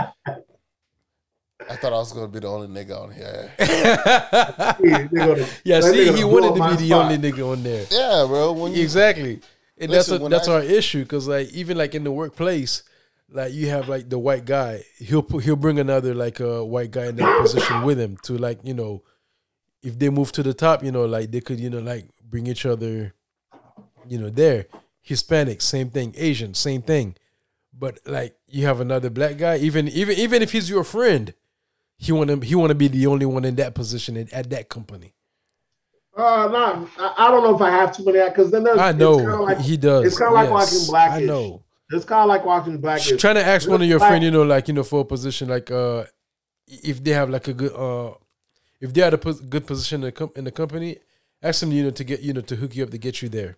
I 1.69 1.76
thought 1.76 1.94
I 1.94 1.98
was 1.98 2.14
gonna 2.14 2.27
be 2.27 2.39
the 2.39 2.48
only 2.48 2.68
nigga 2.68 3.02
on 3.02 3.11
here. 3.11 3.52
Yeah, 5.64 5.81
see, 5.81 6.11
he 6.14 6.23
wanted 6.23 6.53
to 6.53 6.60
my 6.60 6.76
be 6.76 6.88
the 6.88 6.94
only 6.94 7.18
nigga 7.18 7.52
on 7.52 7.64
there. 7.64 7.85
Yeah, 7.89 8.26
bro. 8.27 8.52
When 8.53 8.73
you 8.73 8.84
Exactly. 8.84 9.39
And 9.80 9.91
that's 9.91 10.10
a, 10.10 10.18
that's 10.18 10.48
I- 10.48 10.53
our 10.56 10.64
issue 10.64 11.03
because 11.03 11.27
like 11.27 11.49
even 11.52 11.77
like 11.77 11.94
in 11.95 12.03
the 12.03 12.11
workplace, 12.11 12.84
like 13.30 13.53
you 13.53 13.69
have 13.69 13.89
like 13.89 14.10
the 14.10 14.18
white 14.19 14.45
guy, 14.45 14.84
he'll 14.98 15.22
put, 15.23 15.44
he'll 15.44 15.56
bring 15.56 15.80
another 15.80 16.14
like 16.15 16.39
a 16.39 16.64
white 16.64 16.91
guy 16.91 17.07
in 17.07 17.15
that 17.18 17.41
position 17.41 17.84
with 17.84 17.99
him 17.99 18.18
to 18.23 18.38
like 18.38 18.60
you 18.64 18.73
know, 18.73 19.03
if 19.84 19.98
they 19.99 20.10
move 20.10 20.31
to 20.34 20.44
the 20.44 20.53
top, 20.53 20.84
you 20.84 20.91
know, 20.91 21.06
like 21.06 21.31
they 21.31 21.41
could 21.41 21.60
you 21.60 21.69
know 21.69 21.80
like 21.80 22.06
bring 22.30 22.48
each 22.48 22.66
other, 22.66 23.14
you 24.08 24.20
know, 24.20 24.30
there. 24.30 24.68
Hispanic, 25.02 25.62
same 25.62 25.90
thing. 25.90 26.14
Asian, 26.18 26.54
same 26.54 26.82
thing. 26.82 27.16
But 27.74 27.99
like 28.06 28.36
you 28.48 28.66
have 28.66 28.82
another 28.82 29.10
black 29.10 29.38
guy, 29.38 29.58
even 29.58 29.88
even 29.90 30.18
even 30.18 30.41
if 30.41 30.52
he's 30.52 30.70
your 30.70 30.84
friend, 30.84 31.34
he 31.98 32.12
want 32.12 32.30
to 32.30 32.40
he 32.40 32.56
want 32.56 32.70
to 32.70 32.76
be 32.76 32.88
the 32.88 33.08
only 33.08 33.26
one 33.26 33.45
in 33.45 33.56
that 33.56 33.76
position 33.76 34.18
at, 34.18 34.32
at 34.34 34.49
that 34.49 34.70
company. 34.70 35.14
Uh, 36.16 36.49
not. 36.52 36.90
I, 36.98 37.28
I 37.28 37.32
don't 37.32 37.44
know 37.44 37.56
if 37.56 37.62
I 37.62 37.70
have 37.70 37.95
too 37.95 38.04
many 38.04 38.28
because 38.28 38.49
then 38.49 38.64
there's. 38.64 38.80
I 38.80 38.91
know 38.91 39.16
like, 39.16 39.60
he 39.60 39.78
does. 39.78 40.06
it's 40.06 40.18
kinda 40.18 40.34
like 40.34 40.49
yes, 40.49 40.52
watching 40.52 40.91
Blackish. 40.91 41.24
I 41.24 41.26
know. 41.26 41.64
It's 41.91 42.06
kind 42.06 42.22
of 42.22 42.28
like 42.28 42.44
watching 42.44 42.80
Blackish. 42.80 43.22
trying 43.22 43.36
to 43.36 43.45
ask 43.45 43.70
one 43.70 43.82
of 43.82 43.88
your 43.88 43.99
Black- 43.99 44.10
friend, 44.10 44.24
you 44.24 44.32
know, 44.32 44.44
like 44.44 44.68
you 44.68 44.74
know, 44.74 44.84
for 44.84 45.02
a 45.02 45.06
position, 45.06 45.48
like 45.48 45.70
uh, 45.70 46.06
if 46.68 47.04
they 47.04 47.12
have 47.12 47.30
like 47.30 47.48
a 47.48 47.54
good 47.54 47.74
uh, 47.74 48.14
if 48.82 48.94
they 48.94 49.02
had 49.02 49.14
a 49.14 49.18
good 49.18 49.68
position 49.68 50.02
in 50.02 50.08
the, 50.08 50.12
com- 50.12 50.32
in 50.36 50.44
the 50.44 50.52
company, 50.52 50.98
ask 51.42 51.60
them, 51.62 51.72
you 51.72 51.84
know, 51.84 51.92
to 51.92 52.04
get 52.04 52.22
you 52.22 52.34
know 52.34 52.42
to 52.42 52.56
hook 52.56 52.76
you 52.76 52.84
up 52.84 52.90
to 52.92 52.98
get 52.98 53.22
you 53.22 53.30
there. 53.30 53.58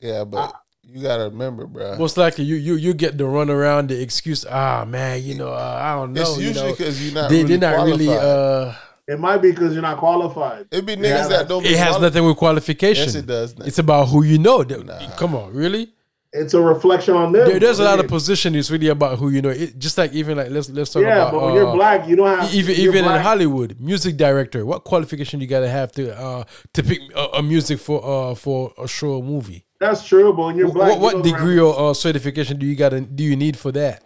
Yeah, 0.00 0.24
but 0.24 0.54
you 0.82 1.02
gotta 1.02 1.24
remember, 1.24 1.66
bro. 1.66 1.96
Most 1.98 2.16
likely, 2.16 2.44
you 2.44 2.56
you 2.56 2.74
you 2.74 2.94
get 2.94 3.18
the 3.18 3.26
run 3.26 3.50
around 3.50 3.88
the 3.90 4.00
excuse. 4.00 4.44
Ah, 4.48 4.84
man, 4.86 5.22
you 5.22 5.34
know, 5.34 5.52
uh, 5.52 5.78
I 5.82 5.94
don't 5.94 6.12
know. 6.12 6.20
it's 6.22 6.38
usually 6.38 6.70
because 6.72 7.04
you're 7.04 7.14
not 7.14 7.30
they 7.30 7.42
really 7.42 7.56
they're 7.56 7.70
not 7.70 7.76
qualified. 7.76 8.00
really. 8.00 8.16
Uh, 8.16 8.74
it 9.08 9.18
might 9.18 9.38
be 9.38 9.50
because 9.50 9.72
you're 9.72 9.82
not 9.82 9.98
qualified. 9.98 10.66
It'd 10.70 10.84
be 10.86 10.94
niggas 10.96 11.00
that 11.00 11.28
that- 11.30 11.48
don't. 11.48 11.62
be 11.62 11.70
it 11.70 11.78
has 11.78 11.90
quali- 11.90 12.02
nothing 12.02 12.24
with 12.26 12.36
qualification. 12.36 13.04
Yes, 13.06 13.14
it 13.14 13.26
does. 13.26 13.54
It's 13.64 13.78
about 13.78 14.06
who 14.08 14.22
you 14.22 14.38
know. 14.38 14.62
Nah. 14.62 15.10
Come 15.16 15.34
on, 15.34 15.52
really? 15.52 15.92
It's 16.32 16.54
a 16.54 16.60
reflection 16.60 17.14
on 17.14 17.32
them. 17.32 17.48
There, 17.48 17.58
there's 17.58 17.78
a 17.78 17.84
lot 17.84 18.00
of 18.00 18.08
position. 18.08 18.54
It's 18.54 18.70
really 18.70 18.88
about 18.88 19.18
who 19.18 19.30
you 19.30 19.40
know. 19.40 19.48
It, 19.48 19.78
just 19.78 19.96
like 19.96 20.12
even 20.12 20.36
like 20.36 20.50
let's 20.50 20.68
let's 20.68 20.92
talk 20.92 21.02
yeah, 21.02 21.14
about 21.14 21.24
Yeah, 21.26 21.30
but 21.30 21.42
when 21.42 21.52
uh, 21.52 21.54
you're 21.56 21.74
black, 21.74 22.06
you 22.06 22.16
don't 22.16 22.38
have 22.38 22.54
even 22.54 22.74
even 22.76 23.04
in. 23.04 23.20
Hollywood, 23.20 23.80
music 23.80 24.16
director. 24.16 24.66
What 24.66 24.84
qualification 24.84 25.40
you 25.40 25.46
gotta 25.46 25.68
have 25.68 25.92
to 25.92 26.16
uh 26.16 26.44
to 26.74 26.82
pick 26.82 27.00
a, 27.14 27.24
a 27.38 27.42
music 27.42 27.78
for 27.78 28.04
uh 28.04 28.34
for 28.34 28.72
a 28.78 28.86
show 28.86 29.14
or 29.16 29.22
movie? 29.22 29.64
That's 29.80 30.06
true, 30.06 30.32
but 30.32 30.46
when 30.46 30.56
you're 30.56 30.72
black, 30.72 30.90
What, 30.90 31.00
what 31.00 31.12
don't 31.12 31.22
degree 31.22 31.56
have- 31.56 31.66
or 31.66 31.90
uh, 31.90 31.94
certification 31.94 32.58
do 32.58 32.66
you 32.66 32.76
gotta 32.76 33.00
do 33.00 33.24
you 33.24 33.36
need 33.36 33.56
for 33.56 33.72
that? 33.72 34.04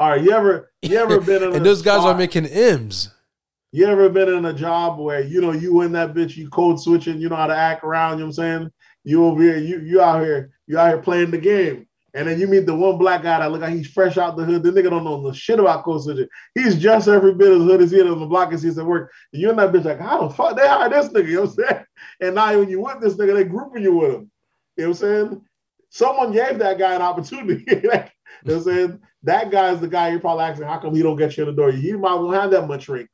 All 0.00 0.10
right, 0.10 0.22
you 0.22 0.32
ever 0.32 0.72
you 0.82 0.96
ever 0.96 1.20
been 1.20 1.42
in 1.42 1.54
And 1.54 1.66
those 1.66 1.82
guys 1.82 2.00
are 2.04 2.16
making 2.16 2.46
M's. 2.46 3.10
You 3.70 3.86
ever 3.86 4.08
been 4.08 4.30
in 4.30 4.46
a 4.46 4.52
job 4.52 4.98
where 4.98 5.20
you 5.20 5.40
know 5.40 5.52
you 5.52 5.82
in 5.82 5.92
that 5.92 6.14
bitch, 6.14 6.36
you 6.36 6.48
code 6.48 6.80
switching, 6.80 7.20
you 7.20 7.28
know 7.28 7.36
how 7.36 7.46
to 7.46 7.56
act 7.56 7.84
around, 7.84 8.14
you 8.14 8.18
know 8.20 8.26
what 8.26 8.28
I'm 8.28 8.32
saying? 8.32 8.70
You 9.04 9.26
over 9.26 9.42
here, 9.42 9.58
you 9.58 9.80
you 9.80 10.00
out 10.00 10.22
here, 10.22 10.50
you 10.68 10.78
out 10.78 10.88
here 10.88 10.98
playing 10.98 11.30
the 11.30 11.38
game. 11.38 11.86
And 12.14 12.26
then 12.26 12.40
you 12.40 12.46
meet 12.46 12.66
the 12.66 12.74
one 12.74 12.98
black 12.98 13.22
guy 13.22 13.38
that 13.38 13.52
look 13.52 13.60
like 13.60 13.74
he's 13.74 13.86
fresh 13.86 14.16
out 14.16 14.36
the 14.36 14.44
hood. 14.44 14.62
The 14.62 14.70
nigga 14.70 14.90
don't 14.90 15.04
know 15.04 15.20
the 15.22 15.34
shit 15.34 15.58
about 15.58 15.84
switching. 15.84 16.26
He's 16.54 16.76
just 16.76 17.06
every 17.06 17.34
bit 17.34 17.52
as 17.52 17.58
hood 17.58 17.82
as 17.82 17.90
he 17.90 17.98
is 17.98 18.10
on 18.10 18.18
the 18.18 18.26
block 18.26 18.52
as 18.52 18.62
he's 18.62 18.78
at 18.78 18.86
work. 18.86 19.12
And 19.32 19.42
you 19.42 19.50
in 19.50 19.56
that 19.56 19.72
bitch 19.72 19.84
like, 19.84 20.00
how 20.00 20.26
the 20.26 20.34
fuck 20.34 20.56
they 20.56 20.66
hired 20.66 20.92
this 20.92 21.08
nigga? 21.08 21.28
You 21.28 21.34
know 21.34 21.40
what 21.42 21.50
I'm 21.50 21.54
saying? 21.56 21.84
And 22.20 22.34
now 22.34 22.58
when 22.58 22.68
you 22.68 22.80
with 22.80 23.00
this 23.00 23.14
nigga, 23.14 23.34
they 23.34 23.44
grouping 23.44 23.82
you 23.82 23.94
with 23.94 24.14
him. 24.14 24.30
You 24.76 24.84
know 24.84 24.90
what 24.90 25.02
I'm 25.02 25.28
saying? 25.28 25.44
Someone 25.90 26.32
gave 26.32 26.58
that 26.58 26.78
guy 26.78 26.94
an 26.94 27.02
opportunity. 27.02 27.64
you 27.68 27.82
know 27.82 28.00
what 28.42 28.54
I'm 28.54 28.62
saying? 28.62 29.00
That 29.24 29.50
guy 29.50 29.72
is 29.72 29.80
the 29.80 29.88
guy 29.88 30.10
you're 30.10 30.20
probably 30.20 30.44
asking, 30.44 30.66
how 30.66 30.78
come 30.78 30.94
he 30.94 31.02
don't 31.02 31.16
get 31.16 31.36
you 31.36 31.44
in 31.44 31.50
the 31.50 31.60
door? 31.60 31.70
You 31.70 31.98
might 31.98 32.20
not 32.20 32.34
have 32.34 32.50
that 32.52 32.68
much 32.68 32.88
rank. 32.88 33.10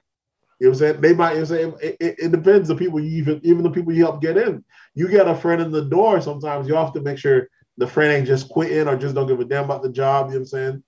You 0.60 0.66
know 0.66 0.70
what 0.70 0.74
I'm 0.74 0.78
saying? 0.78 1.00
They 1.00 1.14
might, 1.14 1.32
you 1.32 1.38
know 1.40 1.44
saying? 1.44 1.74
It, 1.82 1.96
it, 2.00 2.14
it 2.18 2.32
depends 2.32 2.68
the 2.68 2.76
people 2.76 3.00
you 3.00 3.18
even, 3.18 3.40
even 3.42 3.62
the 3.62 3.70
people 3.70 3.92
you 3.92 4.04
help 4.04 4.20
get 4.20 4.36
in. 4.36 4.64
You 4.94 5.08
get 5.08 5.28
a 5.28 5.34
friend 5.34 5.60
in 5.60 5.70
the 5.70 5.84
door, 5.84 6.20
sometimes 6.20 6.68
you 6.68 6.74
have 6.74 6.92
to 6.92 7.00
make 7.00 7.18
sure 7.18 7.48
the 7.76 7.86
friend 7.86 8.12
ain't 8.12 8.26
just 8.26 8.48
quitting 8.48 8.86
or 8.86 8.96
just 8.96 9.14
don't 9.14 9.26
give 9.26 9.40
a 9.40 9.44
damn 9.44 9.64
about 9.64 9.82
the 9.82 9.90
job. 9.90 10.26
You 10.26 10.34
know 10.34 10.38
what 10.38 10.40
I'm 10.40 10.46
saying? 10.46 10.82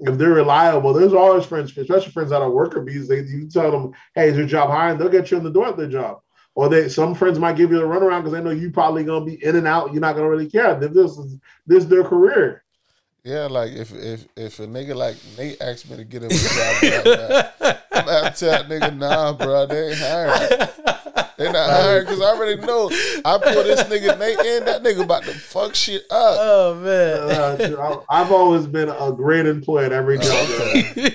If 0.00 0.18
they're 0.18 0.30
reliable, 0.30 0.92
there's 0.92 1.12
always 1.12 1.44
friends, 1.44 1.76
especially 1.76 2.12
friends 2.12 2.30
that 2.30 2.42
are 2.42 2.50
worker 2.50 2.80
bees. 2.80 3.08
They 3.08 3.20
you 3.20 3.48
tell 3.48 3.70
them, 3.70 3.92
hey, 4.14 4.28
is 4.28 4.36
your 4.36 4.46
job 4.46 4.70
hiring? 4.70 4.98
They'll 4.98 5.08
get 5.08 5.30
you 5.30 5.38
in 5.38 5.44
the 5.44 5.50
door 5.50 5.66
at 5.66 5.76
their 5.76 5.88
job. 5.88 6.18
Or 6.54 6.68
they 6.68 6.88
some 6.88 7.14
friends 7.14 7.38
might 7.38 7.56
give 7.56 7.70
you 7.70 7.80
a 7.80 7.86
runaround 7.86 8.20
because 8.20 8.32
they 8.32 8.42
know 8.42 8.50
you 8.50 8.70
probably 8.70 9.04
gonna 9.04 9.24
be 9.24 9.42
in 9.44 9.56
and 9.56 9.66
out. 9.66 9.92
You're 9.92 10.00
not 10.00 10.16
gonna 10.16 10.28
really 10.28 10.50
care. 10.50 10.78
This 10.78 11.16
is 11.16 11.38
this 11.66 11.84
is 11.84 11.88
their 11.88 12.04
career. 12.04 12.64
Yeah, 13.28 13.46
like 13.46 13.72
if 13.72 13.92
if 13.94 14.24
if 14.36 14.58
a 14.60 14.66
nigga 14.66 14.94
like 14.94 15.16
Nate 15.36 15.60
asked 15.60 15.90
me 15.90 15.98
to 15.98 16.04
get 16.04 16.22
him 16.22 16.30
a 16.30 16.34
job 16.34 16.82
like 16.82 17.04
that, 17.04 17.82
I'm 17.92 18.06
gonna 18.06 18.30
tell 18.34 18.62
that 18.62 18.68
nigga, 18.70 18.96
nah, 18.96 19.32
bro, 19.34 19.66
they 19.66 19.88
ain't 19.90 19.98
hiring. 19.98 20.68
They 21.36 21.52
not 21.52 21.68
hiring 21.70 22.04
because 22.06 22.20
I 22.22 22.24
already 22.34 22.60
know 22.62 22.88
I 23.26 23.36
put 23.36 23.64
this 23.64 23.82
nigga 23.82 24.18
Nate 24.18 24.38
in. 24.46 24.64
That 24.64 24.82
nigga 24.82 25.02
about 25.02 25.24
to 25.24 25.32
fuck 25.32 25.74
shit 25.74 26.02
up. 26.10 26.36
Oh 26.40 26.74
man. 26.82 27.70
Uh, 27.78 28.02
I- 28.08 28.20
I've 28.22 28.32
always 28.32 28.66
been 28.66 28.88
a 28.88 29.12
great 29.12 29.44
employee 29.46 29.84
at 29.84 29.92
every 29.92 30.18
job. 30.18 31.12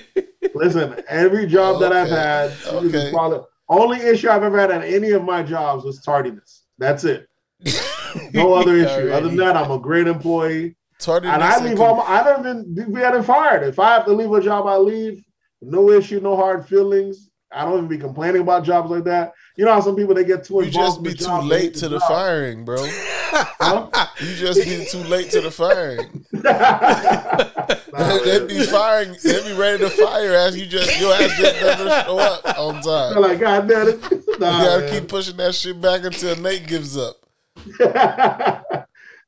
Listen, 0.53 1.01
every 1.09 1.47
job 1.47 1.79
that 1.81 1.91
I've 1.91 2.09
had, 2.09 2.51
Okay. 2.67 3.09
probably, 3.11 3.39
only 3.69 3.97
issue 4.01 4.29
I've 4.29 4.43
ever 4.43 4.59
had 4.59 4.69
at 4.69 4.83
any 4.83 5.11
of 5.11 5.23
my 5.23 5.41
jobs 5.41 5.83
was 5.83 5.99
tardiness. 6.01 6.61
That's 6.77 7.05
it. 7.05 7.27
No 8.33 8.53
other 8.53 8.75
issue. 8.85 9.09
Other 9.11 9.27
than 9.29 9.37
that, 9.37 9.57
I'm 9.57 9.71
a 9.71 9.79
great 9.79 10.05
employee. 10.07 10.75
Tardiness 11.03 11.33
And 11.35 11.43
I 11.43 11.63
leave 11.63 11.79
all 11.79 11.97
my, 11.97 12.03
I 12.03 12.23
don't 12.23 12.39
even 12.75 12.93
be 12.93 12.99
getting 12.99 13.23
fired. 13.23 13.63
If 13.63 13.79
I 13.79 13.93
have 13.95 14.05
to 14.05 14.13
leave 14.13 14.31
a 14.31 14.41
job, 14.41 14.65
I 14.67 14.77
leave. 14.77 15.23
No 15.61 15.89
issue, 15.91 16.19
no 16.19 16.35
hard 16.35 16.67
feelings. 16.67 17.29
I 17.55 17.65
don't 17.65 17.77
even 17.77 17.87
be 17.87 17.97
complaining 17.99 18.41
about 18.41 18.63
jobs 18.63 18.89
like 18.89 19.03
that. 19.03 19.31
You 19.55 19.63
know 19.65 19.73
how 19.73 19.79
some 19.81 19.95
people 19.95 20.15
they 20.15 20.23
get 20.25 20.43
too 20.43 20.55
You 20.55 20.61
involved. 20.63 20.73
just 20.73 20.97
in 20.97 21.03
be 21.03 21.13
too 21.13 21.47
late 21.47 21.73
to 21.75 21.87
the 21.87 21.99
job. 21.99 22.07
firing, 22.09 22.65
bro. 22.65 22.77
Huh? 23.31 23.89
You 24.19 24.35
just 24.35 24.63
be 24.63 24.85
too 24.89 25.03
late 25.07 25.29
to 25.31 25.41
the 25.41 25.51
firing. 25.51 26.25
Nah, 27.93 28.17
they 28.23 28.45
be 28.47 28.65
firing. 28.65 29.15
They'd 29.23 29.45
be 29.45 29.53
ready 29.53 29.77
to 29.83 29.89
fire 29.91 30.33
as 30.33 30.57
you 30.57 30.65
just 30.65 30.99
your 30.99 31.13
ass 31.13 31.37
just 31.39 31.59
doesn't 31.59 31.87
show 32.07 32.17
up 32.17 32.57
on 32.59 32.75
I'm 32.77 32.81
time. 32.81 33.21
like, 33.21 33.39
God 33.39 33.67
damn 33.67 33.87
it. 33.89 34.01
Nah, 34.39 34.57
You 34.59 34.65
gotta 34.65 34.81
man. 34.81 34.91
keep 34.99 35.07
pushing 35.09 35.37
that 35.37 35.53
shit 35.53 35.79
back 35.79 36.03
until 36.03 36.35
Nate 36.37 36.65
gives 36.65 36.97
up. 36.97 37.17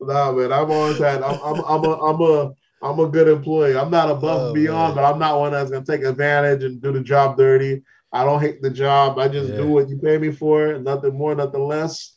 Nah, 0.01 0.31
man. 0.31 0.51
I've 0.51 0.69
always 0.69 0.99
had. 0.99 1.21
I'm. 1.21 1.39
I'm. 1.41 1.59
I'm 1.61 1.83
a. 1.83 1.91
I'm 2.01 2.21
a. 2.21 2.53
I'm 2.81 2.99
a 2.99 3.07
good 3.07 3.27
employee. 3.27 3.75
I'm 3.77 3.89
not 3.89 4.09
above 4.09 4.41
Oh, 4.41 4.45
and 4.47 4.53
beyond, 4.53 4.95
man. 4.95 5.03
but 5.03 5.11
I'm 5.13 5.19
not 5.19 5.39
one 5.39 5.51
that's 5.53 5.71
gonna 5.71 5.85
take 5.85 6.03
advantage 6.03 6.63
and 6.63 6.81
do 6.81 6.91
the 6.91 7.01
job 7.01 7.37
dirty. 7.37 7.83
I 8.11 8.23
don't 8.23 8.39
hate 8.41 8.61
the 8.61 8.69
job. 8.69 9.17
I 9.17 9.27
just 9.27 9.49
Yeah. 9.49 9.57
do 9.57 9.67
what 9.67 9.89
you 9.89 9.97
pay 9.97 10.17
me 10.17 10.31
for, 10.31 10.77
nothing 10.77 11.17
more, 11.17 11.33
nothing 11.35 11.65
less. 11.65 12.15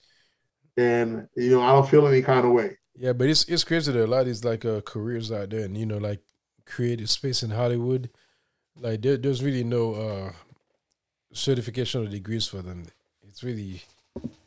And 0.76 1.26
you 1.36 1.50
know, 1.50 1.62
I 1.62 1.72
don't 1.72 1.88
feel 1.88 2.06
any 2.06 2.22
kind 2.22 2.46
of 2.46 2.52
way. 2.52 2.76
Yeah, 2.98 3.12
but 3.12 3.28
it's 3.28 3.44
it's 3.44 3.64
crazy 3.64 3.92
that 3.92 4.04
a 4.04 4.06
lot 4.06 4.20
of 4.20 4.26
these 4.26 4.44
like 4.44 4.64
uh, 4.64 4.80
careers 4.82 5.32
out 5.32 5.50
there, 5.50 5.64
and 5.64 5.76
you 5.76 5.86
know, 5.86 5.98
like 5.98 6.20
creative 6.66 7.08
space 7.10 7.42
in 7.42 7.50
Hollywood, 7.50 8.10
like 8.76 9.02
there, 9.02 9.16
there's 9.16 9.42
really 9.42 9.64
no 9.64 9.94
uh, 9.94 10.32
certification 11.32 12.06
or 12.06 12.08
degrees 12.10 12.46
for 12.46 12.62
them. 12.62 12.86
It's 13.28 13.42
really 13.42 13.82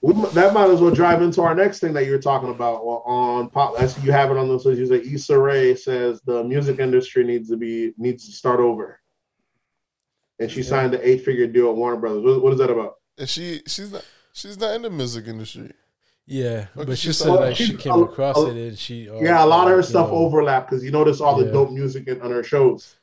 We, 0.01 0.13
that 0.31 0.53
might 0.53 0.69
as 0.71 0.81
well 0.81 0.93
drive 0.93 1.21
into 1.21 1.41
our 1.43 1.53
next 1.53 1.79
thing 1.79 1.93
that 1.93 2.05
you're 2.05 2.19
talking 2.19 2.49
about 2.49 2.85
well, 2.85 3.03
on 3.05 3.49
pop. 3.49 3.77
That's 3.77 4.01
you 4.03 4.11
have 4.11 4.31
it 4.31 4.38
on 4.38 4.47
those. 4.47 4.65
You 4.65 4.88
say 4.88 5.01
Issa 5.01 5.38
Rae 5.38 5.75
says 5.75 6.21
the 6.25 6.43
music 6.43 6.79
industry 6.79 7.23
needs 7.23 7.49
to 7.49 7.57
be 7.57 7.93
needs 7.97 8.25
to 8.25 8.31
start 8.31 8.59
over, 8.59 8.99
and 10.39 10.49
she 10.51 10.63
signed 10.63 10.93
the 10.93 11.07
eight 11.07 11.23
figure 11.23 11.45
deal 11.47 11.69
at 11.69 11.75
Warner 11.75 11.97
Brothers. 11.97 12.23
What, 12.23 12.41
what 12.43 12.53
is 12.53 12.59
that 12.59 12.71
about? 12.71 12.95
And 13.19 13.29
she 13.29 13.61
she's 13.67 13.91
not 13.91 14.03
she's 14.33 14.59
not 14.59 14.73
in 14.75 14.81
the 14.81 14.89
music 14.89 15.27
industry. 15.27 15.71
yeah. 16.25 16.65
Okay, 16.75 16.85
but 16.88 16.97
she 16.97 17.09
she's 17.09 17.17
said 17.19 17.29
like- 17.29 17.39
like 17.39 17.55
she 17.55 17.65
she's 17.65 17.77
came 17.77 18.01
across 18.01 18.38
a- 18.38 18.47
it 18.47 18.57
and 18.69 18.77
she 18.79 19.07
uh, 19.07 19.19
yeah, 19.19 19.43
a 19.43 19.45
lot 19.45 19.67
of 19.67 19.75
her 19.75 19.83
stuff 19.83 20.07
uh, 20.09 20.13
overlap 20.13 20.67
because 20.67 20.83
you 20.83 20.89
notice 20.89 21.21
all 21.21 21.38
the 21.38 21.51
dope 21.51 21.71
music 21.71 22.07
in, 22.07 22.19
on 22.21 22.31
her 22.31 22.43
shows. 22.43 22.95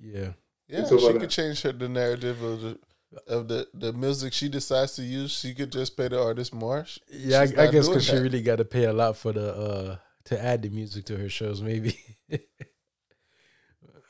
Yeah, 0.00 0.32
Yeah, 0.68 0.84
So 0.84 0.98
she 0.98 1.12
could 1.12 1.22
that- 1.22 1.30
change 1.30 1.62
her 1.62 1.72
the 1.72 1.88
narrative 1.88 2.40
of 2.42 2.60
the 2.60 2.78
of 3.26 3.48
the, 3.48 3.68
the 3.74 3.92
music 3.92 4.32
she 4.32 4.48
decides 4.48 4.96
to 4.96 5.02
use. 5.02 5.32
She 5.32 5.54
could 5.54 5.72
just 5.72 5.96
pay 5.96 6.08
the 6.08 6.22
artist 6.22 6.54
more. 6.54 6.84
Sh- 6.84 6.98
yeah. 7.10 7.40
I, 7.40 7.42
I 7.42 7.66
guess 7.70 7.88
because 7.88 8.04
she 8.04 8.16
really 8.16 8.42
got 8.42 8.56
to 8.56 8.64
pay 8.64 8.84
a 8.84 8.92
lot 8.92 9.16
for 9.16 9.32
the 9.32 9.54
uh 9.54 9.96
to 10.24 10.42
add 10.42 10.62
the 10.62 10.68
music 10.68 11.04
to 11.06 11.16
her 11.16 11.28
shows, 11.28 11.60
maybe. 11.60 11.98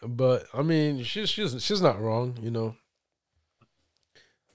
but 0.07 0.45
I 0.55 0.63
mean, 0.63 1.03
she's 1.05 1.31
she's 1.31 1.63
she's 1.63 1.83
not 1.83 2.01
wrong, 2.01 2.37
you 2.41 2.51
know. 2.51 2.77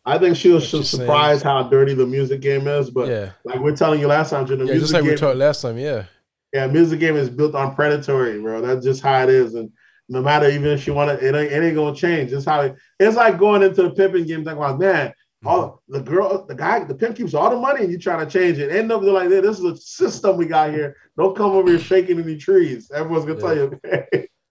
I 0.06 0.18
think 0.18 0.38
she 0.38 0.50
was 0.50 0.72
just 0.72 0.92
surprised 0.92 1.44
how 1.44 1.64
dirty 1.64 1.94
the 1.94 2.06
music 2.06 2.40
game 2.40 2.68
is. 2.68 2.90
But 2.90 3.10
yeah, 3.10 3.32
like 3.44 3.60
we're 3.60 3.76
telling 3.76 4.00
you 4.00 4.08
last 4.08 4.30
time, 4.30 4.46
Jim, 4.46 4.60
the 4.60 4.66
yeah. 4.66 4.72
music 4.72 4.84
Just 4.84 4.94
like 4.94 5.04
game, 5.04 5.12
we 5.12 5.18
talked 5.18 5.38
last 5.38 5.62
time. 5.62 5.78
Yeah, 5.78 6.06
yeah, 6.54 6.68
music 6.68 7.00
game 7.00 7.18
is 7.18 7.30
built 7.30 7.56
on 7.56 7.76
predatory, 7.76 8.42
bro. 8.42 8.62
That's 8.62 8.86
just 8.86 9.02
how 9.02 9.24
it 9.24 9.30
is, 9.30 9.56
and 9.56 9.70
no 10.10 10.22
matter 10.22 10.50
even 10.50 10.68
if 10.68 10.84
she 10.84 10.92
want 10.92 11.10
to, 11.10 11.26
it 11.26 11.36
ain't, 11.36 11.52
it 11.52 11.64
ain't 11.64 11.76
gonna 11.76 11.96
change. 11.96 12.32
It's 12.32 12.46
how 12.46 12.62
it, 12.62 12.76
it's 13.00 13.18
like 13.18 13.38
going 13.38 13.64
into 13.64 13.84
the 13.84 13.92
pimping 13.92 14.26
game. 14.26 14.44
Like, 14.44 14.58
well, 14.58 14.78
man, 14.78 15.14
all 15.46 15.82
the 15.88 16.02
girl, 16.02 16.46
the 16.46 16.56
guy, 16.56 16.84
the 16.84 16.96
pimp 16.96 17.18
keeps 17.18 17.34
all 17.34 17.50
the 17.50 17.58
money, 17.58 17.84
and 17.84 17.92
you 17.92 17.98
trying 18.00 18.26
to 18.26 18.32
change 18.32 18.58
it. 18.58 18.72
End 18.72 18.92
up 18.92 19.02
they're 19.02 19.12
like, 19.12 19.30
this 19.30 19.60
is 19.60 19.66
a 19.66 19.78
system 19.78 20.38
we 20.38 20.46
got 20.46 20.72
here. 20.72 20.96
Don't 21.18 21.36
come 21.36 21.52
over 21.52 21.70
here 21.70 21.80
shaking 21.80 22.20
any 22.20 22.38
trees. 22.38 22.90
Everyone's 22.94 23.26
gonna 23.26 23.40
tell 23.40 23.56
you. 23.56 23.80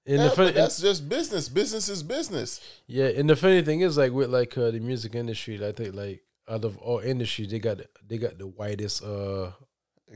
And 0.08 0.18
yeah, 0.18 0.28
the 0.28 0.30
funny, 0.30 0.48
but 0.48 0.54
that's 0.54 0.80
just 0.80 1.08
business. 1.08 1.48
Business 1.48 1.88
is 1.88 2.04
business. 2.04 2.60
yeah, 2.86 3.06
and 3.06 3.28
the 3.28 3.34
funny 3.34 3.62
thing 3.62 3.80
is, 3.80 3.98
like 3.98 4.12
with 4.12 4.30
like 4.30 4.56
uh, 4.56 4.70
the 4.70 4.78
music 4.78 5.16
industry, 5.16 5.64
I 5.66 5.72
think 5.72 5.96
like 5.96 6.22
out 6.48 6.64
of 6.64 6.78
all 6.78 7.00
industries, 7.00 7.50
they 7.50 7.58
got 7.58 7.80
they 8.06 8.18
got 8.18 8.38
the 8.38 8.46
widest 8.46 9.02
uh 9.02 9.50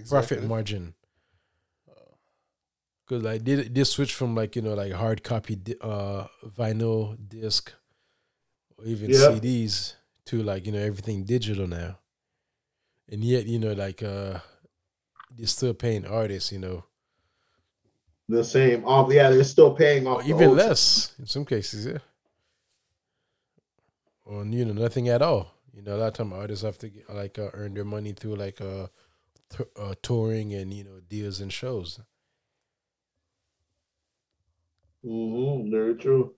profit 0.08 0.38
Exactly. 0.38 0.46
margin. 0.46 0.94
Cause 3.10 3.24
like 3.24 3.42
they 3.44 3.56
they 3.56 3.82
switch 3.82 4.14
from 4.14 4.36
like 4.36 4.54
you 4.54 4.62
know 4.62 4.74
like 4.74 4.92
hard 4.92 5.24
copy 5.24 5.58
uh 5.80 6.28
vinyl 6.56 7.16
disc 7.28 7.72
or 8.78 8.84
even 8.84 9.10
Yeah. 9.10 9.32
CDs 9.32 9.94
to 10.26 10.44
like 10.44 10.64
you 10.64 10.70
know 10.70 10.78
everything 10.78 11.24
digital 11.24 11.66
now, 11.66 11.98
and 13.08 13.24
yet 13.24 13.46
you 13.46 13.58
know 13.58 13.72
like 13.72 14.00
uh 14.04 14.38
they're 15.36 15.48
still 15.48 15.74
paying 15.74 16.06
artists 16.06 16.52
you 16.52 16.60
know 16.60 16.84
the 18.28 18.44
same. 18.44 18.84
Off, 18.84 19.12
yeah, 19.12 19.28
they're 19.28 19.42
still 19.42 19.74
paying 19.74 20.06
off. 20.06 20.24
even 20.24 20.54
less 20.54 21.12
in 21.18 21.26
some 21.26 21.44
cases 21.44 21.86
yeah, 21.86 21.98
or 24.24 24.44
you 24.44 24.64
know 24.64 24.72
nothing 24.72 25.08
at 25.08 25.20
all. 25.20 25.52
You 25.74 25.82
know 25.82 25.96
a 25.96 25.98
lot 25.98 26.06
of 26.06 26.14
time 26.14 26.32
artists 26.32 26.64
have 26.64 26.78
to 26.78 26.88
get, 26.88 27.12
like 27.12 27.40
uh, 27.40 27.50
earn 27.54 27.74
their 27.74 27.84
money 27.84 28.12
through 28.12 28.36
like 28.36 28.60
uh, 28.60 28.86
t- 29.48 29.64
uh 29.76 29.96
touring 30.00 30.54
and 30.54 30.72
you 30.72 30.84
know 30.84 31.00
deals 31.08 31.40
and 31.40 31.52
shows. 31.52 31.98
Mhm, 35.04 35.70
very 35.70 35.94
true. 35.96 36.34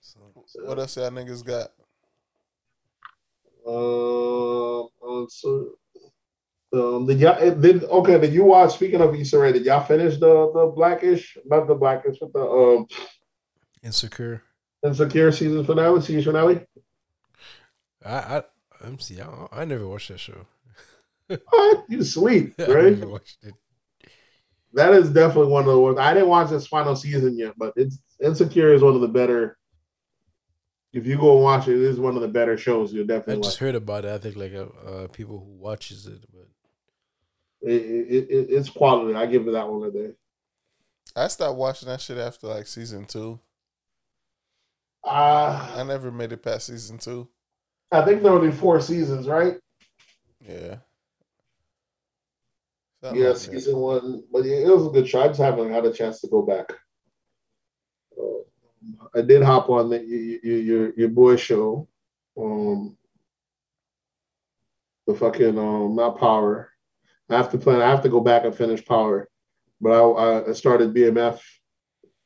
So, 0.00 0.34
what 0.64 0.78
else 0.78 0.96
y'all 0.96 1.10
niggas 1.10 1.44
got? 1.44 1.70
Um, 3.66 4.88
uh, 5.06 5.26
so, 5.28 5.78
um, 6.72 7.06
did 7.06 7.20
y'all 7.20 7.54
did 7.60 7.84
okay? 7.84 8.20
Did 8.20 8.32
you 8.34 8.44
watch? 8.44 8.74
Speaking 8.74 9.00
of 9.00 9.14
Issa 9.14 9.38
Rae, 9.38 9.52
did 9.52 9.64
y'all 9.64 9.84
finish 9.84 10.18
the 10.18 10.52
the 10.54 10.72
Blackish? 10.74 11.36
Not 11.46 11.66
the 11.66 11.74
Blackish, 11.74 12.18
but 12.20 12.32
the 12.32 12.40
um 12.42 12.86
Insecure. 13.82 14.42
Insecure 14.84 15.30
season 15.32 15.64
finale. 15.64 16.00
Season 16.00 16.24
finale. 16.32 16.66
I 18.04 18.38
I 18.38 18.44
I'm 18.84 18.98
see. 18.98 19.20
I, 19.20 19.46
I 19.52 19.64
never 19.64 19.86
watched 19.88 20.08
that 20.08 20.18
show. 20.18 20.46
What? 21.50 21.84
You 21.88 22.02
sleep, 22.04 22.54
I 22.58 22.64
right? 22.66 22.98
never 22.98 23.06
watched 23.08 23.38
it. 23.44 23.54
That 24.74 24.92
is 24.92 25.10
definitely 25.10 25.50
one 25.50 25.64
of 25.64 25.72
the 25.72 25.80
ones. 25.80 25.98
I 25.98 26.12
didn't 26.14 26.28
watch 26.28 26.50
this 26.50 26.66
final 26.66 26.94
season 26.94 27.38
yet, 27.38 27.54
but 27.56 27.72
it's 27.76 27.98
Insecure 28.22 28.74
is 28.74 28.82
one 28.82 28.94
of 28.94 29.00
the 29.00 29.08
better. 29.08 29.56
If 30.92 31.06
you 31.06 31.16
go 31.16 31.34
and 31.34 31.42
watch 31.42 31.68
it, 31.68 31.76
it 31.76 31.82
is 31.82 32.00
one 32.00 32.16
of 32.16 32.22
the 32.22 32.28
better 32.28 32.56
shows. 32.56 32.92
You'll 32.92 33.06
definitely. 33.06 33.34
I 33.34 33.36
definitely 33.36 33.48
just 33.48 33.60
like. 33.60 33.66
heard 33.66 33.74
about 33.74 34.04
it. 34.04 34.12
I 34.12 34.18
think 34.18 34.36
like 34.36 34.54
uh, 34.54 34.88
uh, 34.88 35.08
people 35.08 35.38
who 35.38 35.62
watches 35.62 36.06
it, 36.06 36.24
but 36.32 36.48
It, 37.60 37.72
it, 37.72 38.30
it, 38.30 38.46
it's 38.50 38.70
quality. 38.70 39.14
I 39.14 39.26
give 39.26 39.46
it 39.46 39.52
that 39.52 39.68
one 39.68 39.88
a 39.88 39.92
day. 39.92 40.12
I 41.16 41.28
stopped 41.28 41.58
watching 41.58 41.88
that 41.88 42.00
shit 42.00 42.18
after 42.18 42.46
like 42.46 42.66
season 42.66 43.04
two. 43.04 43.40
Uh, 45.04 45.74
I 45.76 45.82
never 45.84 46.10
made 46.10 46.32
it 46.32 46.42
past 46.42 46.66
season 46.66 46.98
two. 46.98 47.28
I 47.90 48.02
think 48.02 48.22
there 48.22 48.32
were 48.32 48.38
only 48.38 48.52
four 48.52 48.80
seasons, 48.80 49.26
right? 49.26 49.56
Yeah. 50.40 50.76
Something 53.02 53.20
Yeah, 53.22 53.28
like 53.28 53.34
that. 53.38 53.40
season 53.40 53.76
one, 53.76 54.24
but 54.32 54.44
yeah, 54.44 54.56
it 54.56 54.74
was 54.76 54.86
a 54.86 54.90
good 54.90 55.08
show. 55.08 55.20
I 55.22 55.28
just 55.28 55.40
haven't 55.40 55.70
had 55.72 55.84
a 55.84 55.92
chance 55.92 56.20
to 56.20 56.28
go 56.28 56.42
back. 56.42 56.72
Uh, 58.18 58.42
I 59.14 59.22
did 59.22 59.42
hop 59.42 59.68
on 59.70 59.90
the, 59.90 59.98
your, 60.04 60.58
your 60.58 60.92
your 60.94 61.08
boy 61.08 61.36
show, 61.36 61.88
um, 62.36 62.96
the 65.06 65.14
fucking 65.14 65.56
um, 65.58 65.94
not 65.94 66.18
Power. 66.18 66.70
I 67.30 67.36
have 67.36 67.50
to 67.52 67.58
plan. 67.58 67.80
I 67.80 67.88
have 67.90 68.02
to 68.02 68.08
go 68.08 68.20
back 68.20 68.44
and 68.44 68.54
finish 68.54 68.84
Power, 68.84 69.28
but 69.80 69.90
I, 69.90 70.50
I 70.50 70.52
started 70.52 70.92
BMF. 70.94 71.40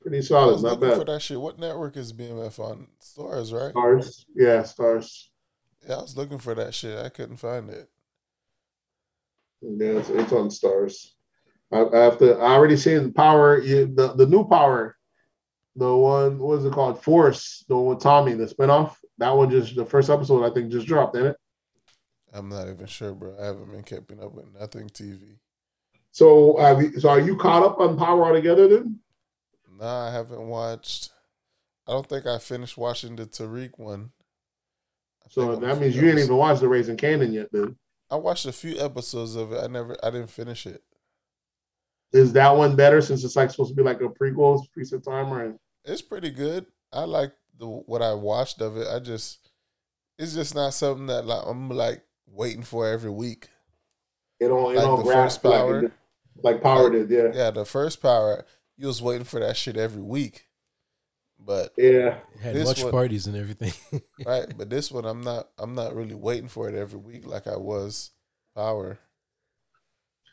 Pretty 0.00 0.18
I 0.18 0.20
solid, 0.22 0.52
was 0.54 0.62
not 0.62 0.80
looking 0.80 0.98
for 0.98 1.04
bad. 1.04 1.14
that 1.16 1.22
shit. 1.22 1.40
What 1.40 1.58
network 1.58 1.96
is 1.98 2.12
BMF 2.14 2.58
on? 2.58 2.88
Starz, 3.00 3.52
right? 3.52 3.74
Starz, 3.74 4.24
yeah, 4.34 4.62
Starz. 4.62 5.26
Yeah, 5.86 5.96
I 5.96 6.00
was 6.02 6.16
looking 6.16 6.38
for 6.38 6.54
that 6.54 6.72
shit. 6.74 6.98
I 6.98 7.08
couldn't 7.08 7.36
find 7.36 7.68
it. 7.68 7.88
Yeah, 9.62 9.98
it's, 9.98 10.10
it's 10.10 10.32
on 10.32 10.48
Starz. 10.48 11.06
I, 11.72 11.84
I 11.84 11.98
have 12.00 12.18
to. 12.18 12.34
I 12.34 12.52
already 12.52 12.76
seen 12.76 13.12
Power. 13.12 13.58
You, 13.60 13.86
the 13.86 14.12
the 14.14 14.26
new 14.26 14.46
Power, 14.46 14.96
the 15.76 15.94
one 15.96 16.38
what 16.38 16.58
is 16.58 16.64
it 16.64 16.72
called? 16.72 17.02
Force. 17.02 17.64
The 17.68 17.76
one 17.76 17.86
with 17.86 18.02
Tommy, 18.02 18.34
the 18.34 18.46
spinoff. 18.46 18.96
That 19.18 19.36
one 19.36 19.50
just 19.50 19.76
the 19.76 19.86
first 19.86 20.10
episode 20.10 20.44
I 20.44 20.52
think 20.52 20.70
just 20.70 20.86
dropped, 20.86 21.14
didn't 21.14 21.30
it? 21.30 21.36
I'm 22.32 22.48
not 22.48 22.68
even 22.68 22.86
sure, 22.86 23.14
bro. 23.14 23.36
I 23.40 23.46
haven't 23.46 23.70
been 23.70 23.82
keeping 23.82 24.22
up 24.22 24.32
with 24.32 24.46
nothing 24.58 24.88
TV. 24.88 25.38
So 26.10 26.56
have 26.58 26.82
you, 26.82 26.98
so 26.98 27.08
are 27.10 27.20
you 27.20 27.36
caught 27.36 27.62
up 27.62 27.78
on 27.80 27.96
Power 27.96 28.24
altogether 28.24 28.68
then? 28.68 28.98
Nah, 29.78 30.08
I 30.08 30.12
haven't 30.12 30.46
watched. 30.46 31.10
I 31.86 31.92
don't 31.92 32.08
think 32.08 32.26
I 32.26 32.38
finished 32.38 32.78
watching 32.78 33.16
the 33.16 33.26
Tariq 33.26 33.78
one. 33.78 34.12
I 35.24 35.28
So 35.30 35.56
that 35.56 35.80
means 35.80 35.96
you 35.96 36.08
ain't 36.08 36.18
even 36.18 36.36
watched 36.36 36.60
the 36.60 36.68
Raising 36.68 36.96
Kanan 36.96 37.32
yet. 37.32 37.48
Then 37.50 37.76
I 38.12 38.16
watched 38.16 38.44
a 38.46 38.52
few 38.52 38.78
episodes 38.78 39.34
of 39.36 39.52
it. 39.52 39.64
I 39.64 39.66
never. 39.68 39.96
I 40.02 40.10
didn't 40.10 40.30
finish 40.30 40.66
it. 40.66 40.82
is 42.12 42.32
that 42.34 42.50
one 42.54 42.76
better 42.76 43.00
since 43.00 43.24
it's 43.24 43.36
like 43.36 43.50
supposed 43.50 43.70
to 43.70 43.74
be 43.76 43.82
like 43.82 44.00
a 44.02 44.08
prequel, 44.08 44.62
preset 44.76 45.02
timer? 45.02 45.44
And 45.44 45.58
It's 45.84 46.02
pretty 46.02 46.30
good. 46.30 46.66
I 46.92 47.04
like 47.04 47.32
the 47.58 47.66
what 47.66 48.02
I 48.02 48.12
watched 48.14 48.60
of 48.60 48.76
it. 48.76 48.86
I 48.86 48.98
just. 48.98 49.38
It's 50.18 50.34
just 50.34 50.54
not 50.54 50.74
something 50.74 51.06
that 51.06 51.24
like 51.26 51.42
I'm 51.46 51.70
like 51.70 52.02
waiting 52.26 52.62
for 52.62 52.86
every 52.86 53.10
week. 53.10 53.48
it 54.38 54.48
don't 54.48 54.72
it 54.72 54.76
Like 54.76 54.84
don't 54.84 55.02
grasp 55.02 55.42
first 55.42 55.44
like, 55.44 55.54
Power? 55.58 55.84
it 55.84 55.92
like 56.42 56.62
Power 56.62 56.82
Like- 56.90 57.08
did. 57.08 57.10
Yeah, 57.10 57.44
Yeah, 57.44 57.50
the 57.50 57.64
first 57.64 58.02
power, 58.02 58.44
you 58.76 58.86
was 58.88 59.00
waiting 59.00 59.24
for 59.24 59.40
that 59.40 59.56
shit 59.56 59.76
every 59.78 60.02
week. 60.02 60.46
But 61.44 61.72
yeah. 61.76 62.18
had 62.40 62.54
This 62.54 62.66
watch 62.66 62.82
one- 62.82 62.92
parties 62.92 63.26
and 63.26 63.36
everything. 63.36 63.72
right, 64.26 64.46
but 64.56 64.70
this 64.70 64.90
one 64.90 65.04
I'm 65.04 65.22
not 65.22 65.48
I'm 65.58 65.74
not 65.74 65.94
really 65.94 66.14
waiting 66.14 66.48
for 66.48 66.68
it 66.68 66.74
every 66.74 66.98
week 66.98 67.26
like 67.26 67.46
I 67.46 67.56
was 67.56 68.10
power. 68.54 68.98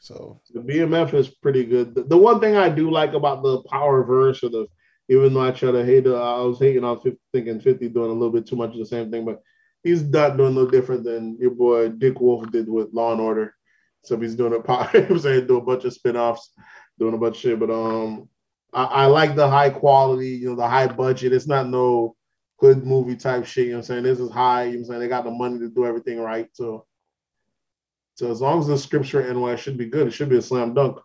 So 0.02 0.40
The 0.54 0.62
BMF 0.62 1.14
is 1.14 1.28
pretty 1.30 1.66
good. 1.66 1.94
The, 1.94 2.04
the 2.04 2.18
one 2.18 2.40
thing 2.40 2.56
I 2.56 2.70
do 2.70 2.90
like 2.90 3.14
about 3.14 3.44
the 3.44 3.62
Power 3.64 4.04
verse, 4.04 4.44
or 4.44 4.50
the 4.50 4.68
even 5.10 5.34
though 5.34 5.42
I 5.42 5.52
try 5.52 5.72
to 5.72 5.84
hate, 5.84 6.06
uh, 6.06 6.14
I 6.14 6.42
was 6.42 6.60
hating 6.60 6.84
on 6.84 7.00
50, 7.00 7.20
thinking 7.34 7.60
Fifty 7.60 7.90
doing 7.90 8.12
a 8.12 8.14
little 8.14 8.32
bit 8.32 8.46
too 8.46 8.56
much 8.56 8.72
of 8.74 8.78
the 8.78 8.86
same 8.86 9.12
thing, 9.12 9.26
but 9.26 9.42
he's 9.84 10.04
not 10.04 10.38
doing 10.38 10.54
no 10.56 10.70
different 10.70 11.04
than 11.04 11.38
your 11.40 11.52
boy 11.52 11.90
Dick 11.90 12.22
Wolf 12.22 12.50
did 12.52 12.70
with 12.70 12.94
Law 12.94 13.12
and 13.12 13.22
Order. 13.22 13.56
So 14.04 14.18
he's 14.18 14.36
doing 14.36 14.54
a 14.54 14.62
power. 14.62 14.88
He 15.08 15.12
was 15.12 15.24
saying 15.24 15.48
do 15.48 15.58
a 15.58 15.62
bunch 15.62 15.84
of 15.84 15.94
spin-offs, 15.94 16.52
doing 17.00 17.16
a 17.16 17.18
bunch 17.18 17.38
of 17.38 17.42
shit. 17.42 17.60
But 17.60 17.72
um, 17.72 18.30
I, 18.74 18.84
I 18.84 19.06
like 19.06 19.36
the 19.36 19.50
high 19.50 19.70
quality, 19.70 20.30
you 20.30 20.50
know, 20.50 20.56
the 20.56 20.68
high 20.68 20.88
budget. 20.88 21.34
It's 21.34 21.48
not 21.48 21.68
no 21.68 22.16
hood 22.60 22.86
movie 22.86 23.16
type 23.16 23.46
shit. 23.46 23.66
You 23.66 23.72
know 23.72 23.78
what 23.78 23.80
I'm 23.82 23.86
saying? 23.86 24.04
This 24.04 24.20
is 24.20 24.32
high. 24.32 24.66
You 24.66 24.72
know 24.72 24.72
what 24.72 24.80
I'm 24.80 24.86
saying? 24.86 25.00
They 25.02 25.08
got 25.08 25.24
the 25.24 25.32
money 25.32 25.60
to 25.60 25.70
do 25.70 25.86
everything 25.86 26.20
right. 26.20 26.48
So 26.54 26.86
so 28.20 28.30
as 28.30 28.42
long 28.42 28.60
as 28.60 28.68
the 28.68 28.78
scripts 28.78 29.14
are 29.14 29.34
NY, 29.34 29.54
it 29.54 29.60
should 29.60 29.78
be 29.78 29.86
good. 29.86 30.08
It 30.08 30.12
should 30.12 30.28
be 30.28 30.38
a 30.38 30.42
slam 30.42 30.74
dunk. 30.74 30.98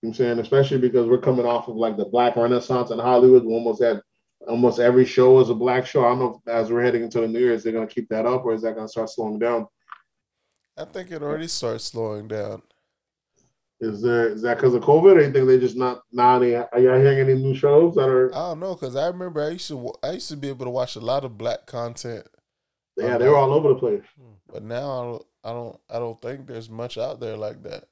You 0.00 0.08
know 0.08 0.08
I'm 0.08 0.14
saying, 0.14 0.38
especially 0.38 0.78
because 0.78 1.06
we're 1.06 1.18
coming 1.18 1.44
off 1.44 1.68
of 1.68 1.76
like 1.76 1.98
the 1.98 2.06
Black 2.06 2.36
Renaissance 2.36 2.90
in 2.90 2.98
Hollywood. 2.98 3.44
We 3.44 3.52
almost 3.52 3.82
had 3.82 4.00
almost 4.48 4.80
every 4.80 5.04
show 5.04 5.38
is 5.40 5.50
a 5.50 5.54
black 5.54 5.84
show. 5.84 6.06
I 6.06 6.08
don't 6.08 6.18
know 6.20 6.40
if 6.42 6.50
as 6.50 6.72
we're 6.72 6.82
heading 6.82 7.02
into 7.02 7.20
the 7.20 7.28
new 7.28 7.38
year, 7.38 7.52
is 7.52 7.64
they 7.64 7.70
gonna 7.70 7.86
keep 7.86 8.08
that 8.08 8.24
up 8.24 8.46
or 8.46 8.54
is 8.54 8.62
that 8.62 8.76
gonna 8.76 8.88
start 8.88 9.10
slowing 9.10 9.38
down? 9.38 9.66
I 10.78 10.86
think 10.86 11.10
it 11.10 11.22
already 11.22 11.48
starts 11.48 11.84
slowing 11.84 12.28
down. 12.28 12.62
Is 13.82 14.00
there 14.00 14.28
is 14.28 14.42
that 14.42 14.58
because 14.58 14.74
of 14.74 14.82
COVID 14.84 15.16
or 15.16 15.20
you 15.22 15.32
think 15.32 15.48
they 15.48 15.58
just 15.58 15.76
not 15.76 16.02
now 16.12 16.38
they 16.38 16.54
are 16.54 16.68
y'all 16.74 17.00
hearing 17.00 17.18
any 17.18 17.34
new 17.34 17.52
shows 17.52 17.96
that 17.96 18.08
are 18.08 18.32
I 18.32 18.38
don't 18.38 18.60
know 18.60 18.76
because 18.76 18.94
I 18.94 19.08
remember 19.08 19.42
I 19.42 19.48
used 19.48 19.66
to 19.68 19.92
I 20.04 20.12
used 20.12 20.28
to 20.28 20.36
be 20.36 20.48
able 20.48 20.66
to 20.66 20.70
watch 20.70 20.94
a 20.94 21.00
lot 21.00 21.24
of 21.24 21.36
black 21.36 21.66
content, 21.66 22.28
yeah, 22.96 23.18
they 23.18 23.28
were 23.28 23.36
all 23.36 23.52
over 23.52 23.70
the 23.70 23.74
place. 23.74 24.04
but 24.46 24.62
now 24.62 24.76
I 24.88 25.04
don't 25.04 25.26
I 25.42 25.50
don't 25.50 25.80
I 25.90 25.98
don't 25.98 26.22
think 26.22 26.46
there's 26.46 26.70
much 26.70 26.96
out 26.96 27.18
there 27.18 27.36
like 27.36 27.64
that. 27.64 27.86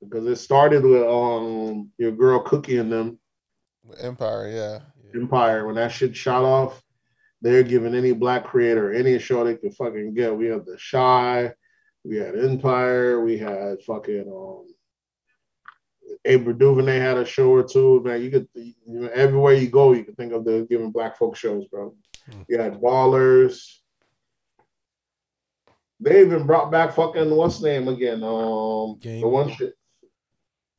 Because 0.00 0.24
it 0.26 0.36
started 0.36 0.82
with 0.82 1.02
um 1.02 1.90
your 1.98 2.12
girl 2.12 2.40
Cookie 2.40 2.78
and 2.78 2.90
them 2.90 3.18
Empire, 4.00 4.48
yeah. 4.48 4.78
Empire, 5.14 5.66
when 5.66 5.74
that 5.74 5.92
shit 5.92 6.16
shot 6.16 6.44
off, 6.44 6.82
they're 7.42 7.62
giving 7.62 7.94
any 7.94 8.12
black 8.12 8.44
creator 8.44 8.90
any 8.90 9.18
show 9.18 9.44
they 9.44 9.56
could 9.56 9.74
fucking 9.74 10.14
get. 10.14 10.34
We 10.34 10.46
had 10.46 10.64
the 10.64 10.78
Chi, 10.90 11.52
we 12.04 12.16
had 12.16 12.38
Empire, 12.38 13.20
we 13.22 13.36
had 13.36 13.82
fucking 13.82 14.32
um 14.34 14.73
Ava 16.24 16.52
DuVernay 16.52 16.98
had 16.98 17.18
a 17.18 17.24
show 17.24 17.50
or 17.50 17.62
two. 17.62 18.02
Man, 18.02 18.22
you 18.22 18.30
could 18.30 18.48
you 18.54 18.74
know, 18.86 19.08
everywhere 19.08 19.54
you 19.54 19.68
go, 19.68 19.92
you 19.92 20.04
can 20.04 20.14
think 20.14 20.32
of 20.32 20.44
the 20.44 20.66
giving 20.68 20.90
black 20.90 21.16
folk 21.18 21.36
shows, 21.36 21.66
bro. 21.66 21.94
Hmm. 22.30 22.42
You 22.48 22.58
had 22.58 22.80
ballers. 22.80 23.78
They 26.00 26.20
even 26.22 26.46
brought 26.46 26.70
back 26.70 26.94
fucking 26.94 27.30
what's 27.34 27.60
name 27.62 27.88
again? 27.88 28.22
Um 28.22 28.98
Game. 28.98 29.20
the 29.20 29.28
one 29.28 29.50
shit. 29.52 29.74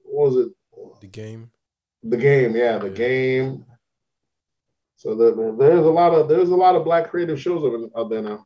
What 0.04 0.32
was 0.32 0.46
it? 0.48 0.52
the 1.02 1.08
game. 1.08 1.50
The 2.04 2.18
game, 2.18 2.56
yeah, 2.56 2.78
the 2.78 2.88
Yeah. 2.90 2.94
game. 2.94 3.66
So 4.98 5.14
the, 5.16 5.56
there's 5.60 5.86
a 5.86 5.90
lot 5.90 6.14
of 6.14 6.28
there's 6.30 6.50
a 6.50 6.56
lot 6.56 6.76
of 6.76 6.84
black 6.84 7.10
creative 7.10 7.40
shows 7.40 7.90
out 7.96 8.10
there 8.10 8.22
now, 8.22 8.46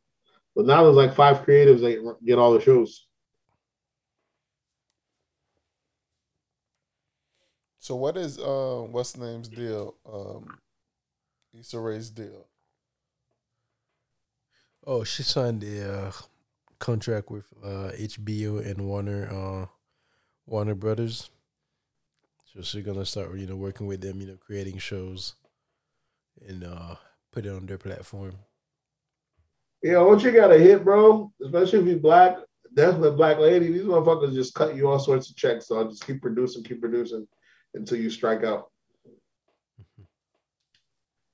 but 0.54 0.66
now 0.66 0.82
there's 0.84 0.96
like 0.96 1.14
five 1.14 1.44
creatives 1.44 1.80
that 1.80 2.16
get 2.24 2.38
all 2.38 2.52
the 2.52 2.60
shows. 2.60 3.06
So 7.80 7.96
what 7.96 8.16
is 8.16 8.38
uh 8.38 8.86
what's 8.90 9.12
the 9.12 9.26
name's 9.26 9.48
deal? 9.48 9.96
Um 10.10 10.58
Issa 11.58 11.80
Rae's 11.80 12.10
deal. 12.10 12.46
Oh, 14.86 15.02
she 15.02 15.22
signed 15.22 15.64
a 15.64 16.06
uh, 16.06 16.12
contract 16.78 17.30
with 17.30 17.44
uh, 17.62 17.90
HBO 17.98 18.64
and 18.64 18.86
Warner 18.86 19.28
uh, 19.30 19.66
Warner 20.46 20.74
Brothers. 20.74 21.30
So 22.44 22.62
she's 22.62 22.84
gonna 22.84 23.04
start, 23.04 23.36
you 23.36 23.46
know, 23.46 23.56
working 23.56 23.86
with 23.86 24.00
them, 24.00 24.20
you 24.20 24.28
know, 24.28 24.36
creating 24.36 24.78
shows 24.78 25.34
and 26.46 26.64
uh, 26.64 26.96
put 27.32 27.46
it 27.46 27.50
on 27.50 27.66
their 27.66 27.78
platform. 27.78 28.34
Yeah, 29.82 30.02
once 30.02 30.22
you 30.22 30.30
got 30.32 30.52
a 30.52 30.58
hit, 30.58 30.84
bro, 30.84 31.32
especially 31.42 31.80
if 31.80 31.86
you're 31.86 31.98
black, 31.98 32.36
definitely 32.74 33.16
black 33.16 33.38
lady, 33.38 33.72
these 33.72 33.82
motherfuckers 33.82 34.34
just 34.34 34.54
cut 34.54 34.76
you 34.76 34.88
all 34.88 34.98
sorts 34.98 35.30
of 35.30 35.36
checks. 35.36 35.66
So 35.66 35.78
I'll 35.78 35.88
just 35.88 36.06
keep 36.06 36.20
producing, 36.20 36.62
keep 36.62 36.80
producing 36.80 37.26
until 37.74 37.98
you 37.98 38.10
strike 38.10 38.44
out. 38.44 38.70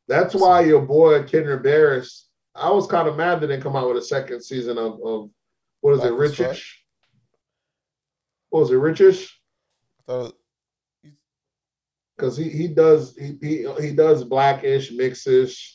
That's 0.08 0.34
why 0.34 0.60
your 0.60 0.82
boy 0.82 1.24
Kenya 1.24 1.56
Barris, 1.56 2.28
I 2.54 2.70
was 2.70 2.86
kind 2.86 3.08
of 3.08 3.16
mad 3.16 3.40
they 3.40 3.48
didn't 3.48 3.62
come 3.62 3.74
out 3.76 3.88
with 3.88 3.96
a 3.98 4.02
second 4.06 4.42
season 4.42 4.78
of, 4.78 5.00
of 5.04 5.30
what 5.80 5.92
is 5.94 6.00
Black 6.00 6.12
it, 6.12 6.20
as 6.22 6.34
fuck? 6.36 6.46
Richish? 6.48 6.72
What 8.50 8.60
was 8.60 8.70
it, 8.70 8.74
Richish? 8.74 9.28
Because 12.16 12.36
he, 12.36 12.48
he 12.48 12.68
does 12.68 13.16
he, 13.16 13.36
he 13.42 13.66
he 13.80 13.92
does 13.92 14.24
blackish 14.24 14.90
mixish 14.92 15.72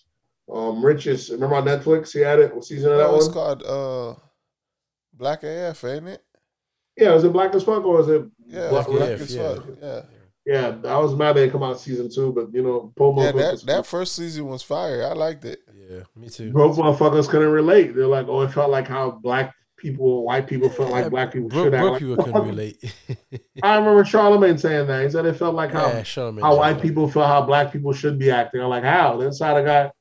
um 0.52 0.82
richish 0.82 1.30
remember 1.30 1.56
on 1.56 1.66
netflix 1.66 2.12
he 2.14 2.20
had 2.22 2.40
it 2.40 2.56
what 2.56 2.64
season 2.66 2.92
of 2.94 2.98
that 2.98 3.04
that 3.08 3.14
was 3.14 3.26
one 3.28 3.34
called 3.34 3.64
uh 3.64 4.16
Black 5.14 5.44
AF, 5.44 5.84
ain't 5.84 6.08
it? 6.08 6.24
yeah 6.98 7.14
was 7.14 7.24
it 7.26 7.32
black 7.34 7.54
as 7.54 7.64
fuck 7.64 7.84
or 7.86 7.98
was 7.98 8.08
it 8.08 8.24
Yeah, 8.48 8.70
Black- 8.70 8.88
Black, 8.88 9.10
AF, 9.12 9.22
as 9.22 9.36
yeah. 9.36 9.54
fuck. 9.56 9.66
Yeah. 9.82 9.88
Yeah, 9.96 10.02
I 10.60 10.98
was 10.98 11.16
mad 11.16 11.34
they 11.34 11.50
come 11.50 11.64
out 11.64 11.80
season 11.80 12.10
two, 12.14 12.32
but 12.34 12.54
you 12.54 12.62
know, 12.64 12.92
Paul 12.96 13.16
Yeah, 13.24 13.32
that 13.32 13.62
that 13.66 13.86
first 13.86 14.16
season 14.16 14.48
was 14.48 14.64
fire. 14.64 15.06
I 15.06 15.14
liked 15.14 15.46
it. 15.46 15.60
Yeah, 15.90 16.02
me 16.16 16.30
too. 16.30 16.52
broke 16.52 16.76
motherfuckers 16.78 17.28
couldn't 17.30 17.52
relate. 17.52 17.96
They're 17.96 18.08
like, 18.08 18.28
oh, 18.28 18.42
it 18.42 18.52
felt 18.52 18.70
like 18.72 18.88
how 18.88 19.12
black 19.12 19.54
people, 19.78 20.24
white 20.24 20.48
people 20.48 20.70
felt 20.70 20.90
Yeah, 20.90 21.02
like 21.02 21.10
black 21.10 21.34
people 21.34 21.50
Broke, 21.50 21.66
should 21.66 21.74
act. 21.74 21.82
broke 21.82 21.92
Like, 21.94 22.00
people 22.02 22.16
couldn't 22.24 22.34
the- 22.42 22.48
relate. 22.50 22.96
I 23.64 23.76
remember 23.78 24.06
Charlemagne 24.06 24.58
saying 24.58 24.88
that. 24.88 25.04
He 25.04 25.10
said 25.10 25.26
it 25.26 25.34
felt 25.38 25.56
like 25.56 25.72
how 25.72 25.88
yeah, 25.88 26.04
Charlemagne 26.04 26.46
how 26.46 26.56
white 26.58 26.74
that. 26.74 26.82
people 26.82 27.10
feel 27.10 27.24
how 27.26 27.42
black 27.42 27.72
people 27.74 27.92
should 27.94 28.18
be 28.20 28.30
acting. 28.32 28.62
I'm 28.62 28.70
like, 28.70 28.84
how? 28.84 29.18
The 29.18 29.26
inside 29.28 29.58
of 29.58 29.66
guy 29.66 29.92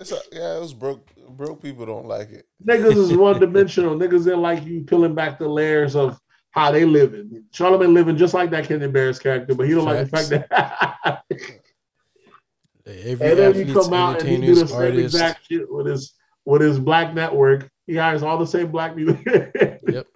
It's 0.00 0.10
a, 0.12 0.18
yeah, 0.32 0.56
it 0.56 0.60
was 0.60 0.74
broke. 0.74 1.10
Broke 1.28 1.62
people 1.62 1.86
don't 1.86 2.06
like 2.06 2.30
it. 2.30 2.46
niggas 2.66 2.96
is 2.96 3.12
one 3.16 3.40
dimensional. 3.40 3.96
niggas 3.96 4.24
didn't 4.24 4.42
like 4.42 4.64
you 4.64 4.82
peeling 4.84 5.14
back 5.14 5.38
the 5.38 5.48
layers 5.48 5.96
of 5.96 6.18
how 6.54 6.70
they 6.70 6.84
living. 6.84 7.44
Charlemagne 7.50 7.92
living 7.92 8.16
just 8.16 8.32
like 8.32 8.50
that 8.50 8.66
Kenya 8.68 8.88
Barris 8.88 9.18
character, 9.18 9.56
but 9.56 9.66
he 9.66 9.74
don't 9.74 9.84
like 9.84 10.08
the 10.08 10.16
fact 10.16 10.28
that 10.30 11.24
Every 12.86 13.30
and 13.30 13.38
then 13.38 13.68
you 13.68 13.74
come 13.74 13.92
out 13.94 14.20
and 14.20 14.28
he 14.28 14.36
do 14.36 14.54
the 14.54 14.68
same 14.68 14.98
exact 14.98 15.46
shit 15.48 15.72
with 15.72 15.86
his 15.86 16.12
with 16.44 16.60
his 16.62 16.78
black 16.78 17.12
network. 17.12 17.68
He 17.86 17.96
hires 17.96 18.22
all 18.22 18.38
the 18.38 18.46
same 18.46 18.70
black 18.70 18.94
people. 18.94 19.18
Yep. 19.86 20.06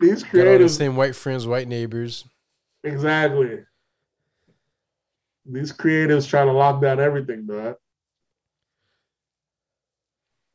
These 0.00 0.24
all 0.24 0.58
the 0.58 0.68
same 0.68 0.96
white 0.96 1.16
friends, 1.16 1.46
white 1.46 1.68
neighbors. 1.68 2.24
Exactly. 2.82 3.60
These 5.46 5.72
creatives 5.72 6.28
trying 6.28 6.46
to 6.46 6.52
lock 6.52 6.82
down 6.82 7.00
everything, 7.00 7.46
dog. 7.46 7.76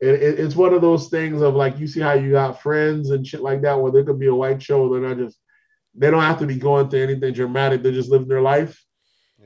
It, 0.00 0.22
it, 0.22 0.40
it's 0.40 0.56
one 0.56 0.72
of 0.72 0.80
those 0.80 1.08
things 1.08 1.42
of 1.42 1.54
like 1.54 1.78
you 1.78 1.86
see 1.86 2.00
how 2.00 2.14
you 2.14 2.32
got 2.32 2.62
friends 2.62 3.10
and 3.10 3.26
shit 3.26 3.42
like 3.42 3.60
that 3.62 3.78
where 3.78 3.92
there 3.92 4.04
could 4.04 4.18
be 4.18 4.28
a 4.28 4.34
white 4.34 4.62
show. 4.62 4.88
They're 4.92 5.06
not 5.06 5.18
just 5.18 5.38
they 5.94 6.10
don't 6.10 6.22
have 6.22 6.38
to 6.38 6.46
be 6.46 6.56
going 6.56 6.88
through 6.88 7.02
anything 7.02 7.34
dramatic. 7.34 7.82
They're 7.82 7.92
just 7.92 8.10
living 8.10 8.28
their 8.28 8.40
life. 8.40 8.82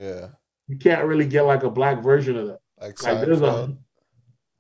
Yeah, 0.01 0.29
You 0.69 0.77
can't 0.79 1.05
really 1.07 1.27
get 1.27 1.43
like 1.43 1.63
a 1.63 1.71
black 1.71 2.03
version 2.03 2.37
of 2.37 2.47
that. 2.49 2.59
like 2.81 3.03
Like 3.03 3.21
there's 3.25 3.41
Seinfeld. 3.41 3.79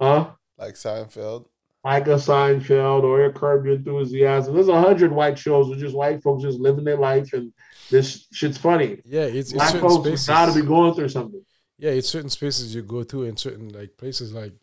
a 0.00 0.04
huh? 0.04 0.30
Like 0.58 0.74
Seinfeld. 0.74 1.46
Like 1.84 2.06
a 2.06 2.10
Seinfeld 2.16 3.02
or 3.02 3.26
a 3.26 3.32
Curb 3.32 3.66
Your 3.66 3.74
Enthusiasm. 3.74 4.54
There's 4.54 4.68
a 4.68 4.80
hundred 4.80 5.12
white 5.12 5.38
shows 5.38 5.68
with 5.68 5.78
just 5.80 5.94
white 5.94 6.22
folks 6.22 6.42
just 6.42 6.58
living 6.58 6.84
their 6.84 6.96
life 6.96 7.32
and 7.34 7.52
this 7.90 8.26
shit's 8.32 8.56
funny. 8.58 9.00
Yeah, 9.04 9.22
it's, 9.22 9.50
it's 9.50 9.52
Black 9.52 9.72
certain 9.72 9.88
folks 9.88 10.04
spaces. 10.06 10.26
got 10.26 10.46
to 10.54 10.60
be 10.60 10.66
going 10.66 10.94
through 10.94 11.10
something. 11.10 11.44
yeah, 11.78 11.90
it's 11.90 12.08
certain 12.08 12.30
spaces 12.30 12.74
you 12.74 12.82
go 12.82 13.04
to 13.04 13.24
and 13.24 13.38
certain 13.38 13.68
like 13.68 13.96
places 13.98 14.32
like 14.32 14.54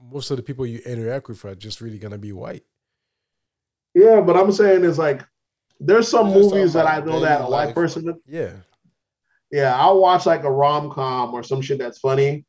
most 0.00 0.30
of 0.30 0.36
the 0.36 0.42
people 0.42 0.66
you 0.66 0.80
interact 0.86 1.28
with 1.28 1.44
are 1.44 1.54
just 1.54 1.80
really 1.80 1.98
gonna 1.98 2.18
be 2.18 2.32
white. 2.32 2.64
Yeah, 3.94 4.20
but 4.20 4.36
I'm 4.36 4.52
saying 4.52 4.84
is 4.84 4.98
like 4.98 5.22
there's 5.80 6.08
some 6.08 6.30
There's 6.30 6.46
movies 6.46 6.72
that 6.74 6.86
I 6.86 7.00
know 7.00 7.20
that 7.20 7.36
a 7.36 7.38
daily 7.40 7.50
white 7.50 7.66
life. 7.66 7.74
person. 7.74 8.20
Yeah. 8.26 8.52
Yeah, 9.50 9.76
I'll 9.76 10.00
watch 10.00 10.26
like 10.26 10.44
a 10.44 10.50
rom 10.50 10.90
com 10.90 11.32
or 11.32 11.42
some 11.42 11.60
shit 11.60 11.78
that's 11.78 11.98
funny, 11.98 12.44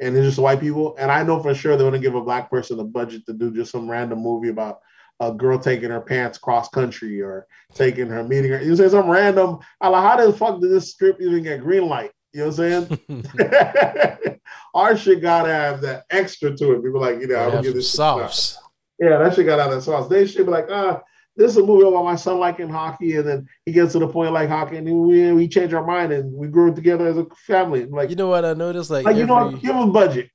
and 0.00 0.16
it's 0.16 0.26
just 0.26 0.38
white 0.38 0.60
people, 0.60 0.94
and 0.98 1.10
I 1.10 1.22
know 1.24 1.42
for 1.42 1.54
sure 1.54 1.76
they're 1.76 1.86
gonna 1.86 1.98
give 1.98 2.14
a 2.14 2.20
black 2.22 2.50
person 2.50 2.78
a 2.78 2.84
budget 2.84 3.26
to 3.26 3.32
do 3.32 3.52
just 3.52 3.72
some 3.72 3.90
random 3.90 4.20
movie 4.20 4.50
about 4.50 4.80
a 5.20 5.32
girl 5.32 5.58
taking 5.58 5.90
her 5.90 6.00
pants 6.00 6.38
cross 6.38 6.68
country 6.68 7.20
or 7.20 7.46
taking 7.74 8.08
her 8.08 8.22
meeting 8.24 8.50
her. 8.52 8.62
You 8.62 8.76
say 8.76 8.88
some 8.88 9.08
random. 9.10 9.58
I 9.80 9.88
like 9.88 10.02
how 10.02 10.26
the 10.26 10.32
fuck 10.32 10.60
did 10.60 10.70
this 10.70 10.90
script 10.92 11.20
even 11.20 11.42
get 11.42 11.60
green 11.60 11.86
light? 11.88 12.12
You 12.34 12.40
know 12.40 12.46
what 12.48 12.58
I'm 12.58 12.98
saying? 13.08 14.40
Our 14.74 14.96
shit 14.96 15.22
gotta 15.22 15.52
have 15.52 15.80
that 15.82 16.04
extra 16.10 16.54
to 16.56 16.72
it. 16.72 16.82
People 16.82 17.00
like, 17.00 17.20
you 17.20 17.28
know, 17.28 17.36
Have 17.36 17.52
gonna 17.52 17.62
give 17.62 17.74
this 17.74 17.92
sauce. 17.92 18.58
Yeah, 18.98 19.18
that 19.18 19.34
shit 19.34 19.46
got 19.46 19.60
out 19.60 19.72
of 19.72 19.84
sauce. 19.84 20.08
They 20.08 20.26
should 20.26 20.46
be 20.46 20.50
like, 20.52 20.66
ah, 20.68 21.00
this 21.36 21.52
is 21.52 21.58
a 21.58 21.62
movie 21.62 21.86
about 21.86 22.04
my 22.04 22.16
son 22.16 22.40
liking 22.40 22.68
hockey, 22.68 23.16
and 23.16 23.26
then 23.26 23.48
he 23.64 23.72
gets 23.72 23.92
to 23.92 24.00
the 24.00 24.08
point 24.08 24.32
like 24.32 24.48
hockey, 24.48 24.78
and 24.78 25.06
we 25.06 25.32
we 25.32 25.46
change 25.46 25.72
our 25.72 25.86
mind 25.86 26.12
and 26.12 26.32
we 26.32 26.48
grew 26.48 26.74
together 26.74 27.06
as 27.06 27.16
a 27.16 27.26
family. 27.46 27.86
Like, 27.86 28.10
You 28.10 28.16
know 28.16 28.28
what 28.28 28.44
I 28.44 28.54
noticed? 28.54 28.90
Like, 28.90 29.04
like 29.04 29.16
you 29.16 29.26
know, 29.26 29.46
what? 29.46 29.62
give 29.62 29.74
them 29.74 29.92
budget. 29.92 30.28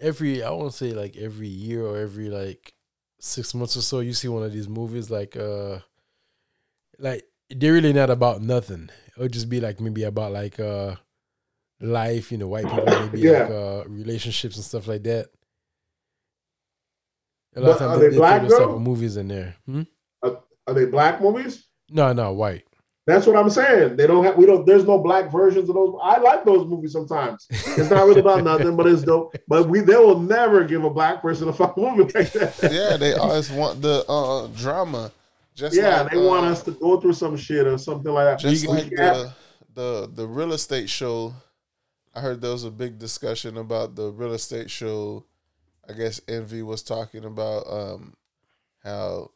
every 0.00 0.42
I 0.42 0.50
won't 0.50 0.74
say 0.74 0.90
like 0.90 1.16
every 1.16 1.48
year 1.48 1.86
or 1.86 1.98
every 1.98 2.30
like 2.30 2.72
six 3.20 3.54
months 3.54 3.76
or 3.76 3.82
so, 3.82 4.00
you 4.00 4.12
see 4.12 4.28
one 4.28 4.42
of 4.42 4.52
these 4.52 4.68
movies 4.68 5.08
like 5.08 5.36
uh 5.36 5.78
like 6.98 7.24
they're 7.48 7.72
really 7.72 7.92
not 7.92 8.10
about 8.10 8.42
nothing. 8.42 8.90
It'll 9.16 9.28
just 9.28 9.48
be 9.48 9.60
like 9.60 9.80
maybe 9.80 10.02
about 10.02 10.32
like 10.32 10.58
uh 10.58 10.96
life, 11.84 12.32
you 12.32 12.38
know, 12.38 12.48
white 12.48 12.64
people, 12.64 12.84
maybe 12.86 13.20
Yeah. 13.20 13.42
like 13.42 13.50
uh 13.50 13.84
relationships 13.88 14.56
and 14.56 14.64
stuff 14.64 14.86
like 14.88 15.02
that. 15.04 15.28
A 17.56 17.60
lot 17.60 17.66
But 17.66 17.70
of 17.72 17.78
times 17.78 18.00
they, 18.00 18.06
they 18.06 18.10
they 18.12 18.16
black, 18.16 18.40
throw 18.40 18.48
those 18.48 18.58
type 18.58 18.68
of 18.68 18.80
movies 18.82 19.16
in 19.16 19.28
there. 19.28 19.54
Hmm? 19.66 19.82
Are 20.66 20.72
they 20.72 20.86
black 20.86 21.20
movies? 21.20 21.66
No, 21.90 22.12
no, 22.12 22.32
white. 22.32 22.64
That's 23.06 23.26
what 23.26 23.36
I'm 23.36 23.50
saying. 23.50 23.96
They 23.96 24.06
don't 24.06 24.24
have. 24.24 24.38
We 24.38 24.46
don't. 24.46 24.64
There's 24.66 24.86
no 24.86 24.98
black 24.98 25.30
versions 25.30 25.68
of 25.68 25.74
those. 25.74 25.94
I 26.02 26.18
like 26.20 26.46
those 26.46 26.66
movies 26.66 26.92
sometimes. 26.92 27.46
It's 27.50 27.90
not 27.90 28.06
really 28.06 28.20
about 28.20 28.42
nothing, 28.44 28.74
but 28.76 28.86
it's 28.86 29.02
dope. 29.02 29.36
But 29.46 29.68
we 29.68 29.80
they 29.80 29.96
will 29.96 30.18
never 30.18 30.64
give 30.64 30.84
a 30.84 30.90
black 30.90 31.20
person 31.20 31.48
a 31.48 31.52
fucking 31.52 31.84
movie 31.96 32.10
like 32.14 32.32
that. 32.32 32.56
Yeah, 32.72 32.96
they 32.96 33.12
always 33.12 33.50
want 33.50 33.82
the 33.82 34.06
uh, 34.08 34.46
drama. 34.56 35.12
Just 35.54 35.76
yeah, 35.76 36.00
like, 36.00 36.12
they 36.12 36.18
want 36.18 36.46
uh, 36.46 36.50
us 36.52 36.62
to 36.62 36.70
go 36.70 36.98
through 36.98 37.12
some 37.12 37.36
shit 37.36 37.66
or 37.66 37.76
something 37.76 38.10
like 38.10 38.24
that. 38.24 38.38
Just 38.38 38.66
We- 38.66 38.72
like 38.72 38.84
we 38.90 38.96
the 38.96 39.32
the 39.74 40.10
the 40.14 40.26
real 40.26 40.54
estate 40.54 40.88
show, 40.88 41.34
I 42.14 42.20
heard 42.20 42.40
there 42.40 42.52
was 42.52 42.64
a 42.64 42.70
big 42.70 42.98
discussion 42.98 43.56
about 43.56 43.96
the 43.96 44.10
real 44.10 44.32
estate 44.34 44.70
show. 44.70 45.24
I 45.88 45.92
guess 45.92 46.20
Envy 46.28 46.62
was 46.62 46.82
talking 46.82 47.24
about 47.24 47.64
um 47.68 48.14
how 48.82 49.30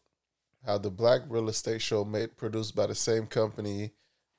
how 0.66 0.78
the 0.78 0.90
black 0.90 1.22
real 1.28 1.48
estate 1.48 1.80
show 1.82 2.04
made 2.04 2.36
produced 2.36 2.74
by 2.76 2.86
the 2.86 2.94
same 2.94 3.26
company 3.26 3.92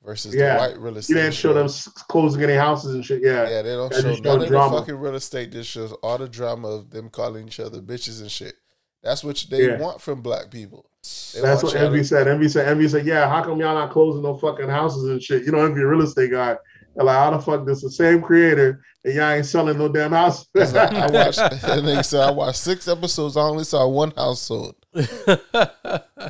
versus 0.04 0.34
Yeah. 0.34 0.54
the 0.54 0.58
white 0.60 0.78
real 0.80 0.96
estate. 0.96 1.14
you 1.14 1.20
didn't 1.22 1.34
show 1.34 1.52
them 1.52 1.68
closing 2.08 2.42
any 2.42 2.54
houses 2.54 2.94
and 2.94 3.04
shit. 3.04 3.22
Yeah, 3.22 3.48
Yeah, 3.48 3.62
they 3.62 3.70
don't 3.72 3.92
That 3.92 4.02
show 4.02 4.14
none 4.36 4.46
drama. 4.48 4.76
the 4.76 4.80
fucking 4.80 4.96
real 4.96 5.14
estate. 5.14 5.52
Just 5.52 5.70
shows 5.70 5.92
all 6.02 6.18
the 6.18 6.28
drama 6.28 6.68
of 6.68 6.90
them 6.90 7.10
calling 7.10 7.46
each 7.48 7.60
other 7.60 7.80
bitches 7.80 8.20
and 8.20 8.30
shit. 8.30 8.54
That's 9.02 9.24
what 9.24 9.44
they 9.50 9.66
Yeah. 9.68 9.78
want 9.78 10.00
from 10.00 10.20
black 10.22 10.50
people. 10.50 10.86
They 11.34 11.40
That's 11.40 11.62
what 11.62 11.74
Envy 11.74 11.98
to- 12.00 12.04
said. 12.04 12.28
Envy 12.28 12.48
said, 12.48 12.68
Envy 12.68 12.86
said, 12.88 13.06
yeah, 13.06 13.28
how 13.28 13.42
come 13.42 13.58
y'all 13.60 13.74
not 13.74 13.90
closing 13.90 14.22
no 14.22 14.36
fucking 14.36 14.68
houses 14.68 15.04
and 15.04 15.22
shit? 15.22 15.44
You 15.44 15.52
know, 15.52 15.64
Envy 15.64 15.80
a 15.80 15.86
real 15.86 16.02
estate 16.02 16.30
guy. 16.30 16.56
And 16.96 17.06
like, 17.06 17.16
how 17.16 17.30
the 17.30 17.38
fuck 17.38 17.66
this 17.66 17.82
the 17.82 17.90
same 17.90 18.20
creator 18.20 18.82
and 19.04 19.14
y'all 19.14 19.30
ain't 19.30 19.46
selling 19.46 19.78
no 19.78 19.88
damn 19.88 20.12
house? 20.12 20.46
Like, 20.54 20.74
I 20.74 21.10
watched. 21.10 21.38
And 21.64 21.86
they 21.86 22.02
said 22.02 22.20
I 22.20 22.30
watched 22.30 22.58
six 22.58 22.88
episodes. 22.88 23.36
I 23.36 23.42
only 23.42 23.64
saw 23.64 23.86
one 23.86 24.12
house 24.12 24.42
sold. 24.42 24.74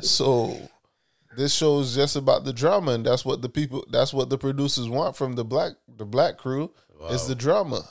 So 0.01 0.57
this 1.35 1.53
show 1.53 1.79
is 1.79 1.93
just 1.93 2.15
about 2.15 2.45
the 2.45 2.53
drama, 2.53 2.93
and 2.93 3.05
that's 3.05 3.25
what 3.25 3.41
the 3.41 3.49
people, 3.49 3.85
that's 3.91 4.13
what 4.13 4.29
the 4.29 4.37
producers 4.37 4.87
want 4.87 5.17
from 5.17 5.33
the 5.33 5.43
black, 5.43 5.73
the 5.87 6.05
black 6.05 6.37
crew 6.37 6.71
is 7.09 7.27
the 7.27 7.35
drama. 7.35 7.83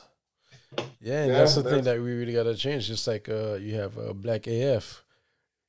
Yeah, 1.00 1.22
and 1.22 1.32
Yeah, 1.32 1.38
that's 1.38 1.56
the 1.56 1.62
thing 1.62 1.84
that 1.84 2.00
we 2.00 2.12
really 2.12 2.32
gotta 2.32 2.54
change. 2.54 2.86
Just 2.86 3.06
like 3.06 3.28
uh, 3.28 3.54
you 3.54 3.74
have 3.74 3.98
uh, 3.98 4.12
Black 4.12 4.46
AF, 4.46 5.04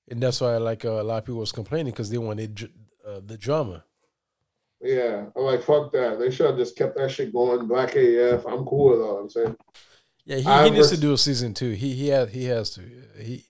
and 0.09 0.21
that's 0.21 0.41
why 0.41 0.57
like 0.57 0.85
uh, 0.85 1.01
a 1.01 1.03
lot 1.03 1.17
of 1.17 1.25
people 1.25 1.39
was 1.39 1.51
complaining 1.51 1.91
because 1.91 2.09
they 2.09 2.17
wanted 2.17 2.69
uh, 3.07 3.21
the 3.25 3.37
drama. 3.37 3.83
Yeah, 4.83 5.25
I'm 5.35 5.43
like, 5.43 5.63
fuck 5.63 5.91
that. 5.93 6.19
They 6.19 6.31
should 6.31 6.47
have 6.47 6.57
just 6.57 6.75
kept 6.77 6.97
that 6.97 7.11
shit 7.11 7.33
going. 7.33 7.67
Black 7.67 7.95
AF. 7.95 8.45
I'm 8.45 8.65
cool 8.65 8.91
with 8.91 9.01
all 9.01 9.19
I'm 9.19 9.29
saying. 9.29 9.55
Yeah, 10.25 10.37
he, 10.37 10.43
I 10.49 10.65
he 10.65 10.71
needs 10.71 10.89
to 10.89 10.97
do 10.97 11.13
a 11.13 11.17
season 11.17 11.53
two. 11.53 11.71
He 11.71 11.93
he 11.93 12.07
has 12.09 12.31
he 12.31 12.45
has 12.45 12.69
to 12.71 12.81
he 13.19 13.45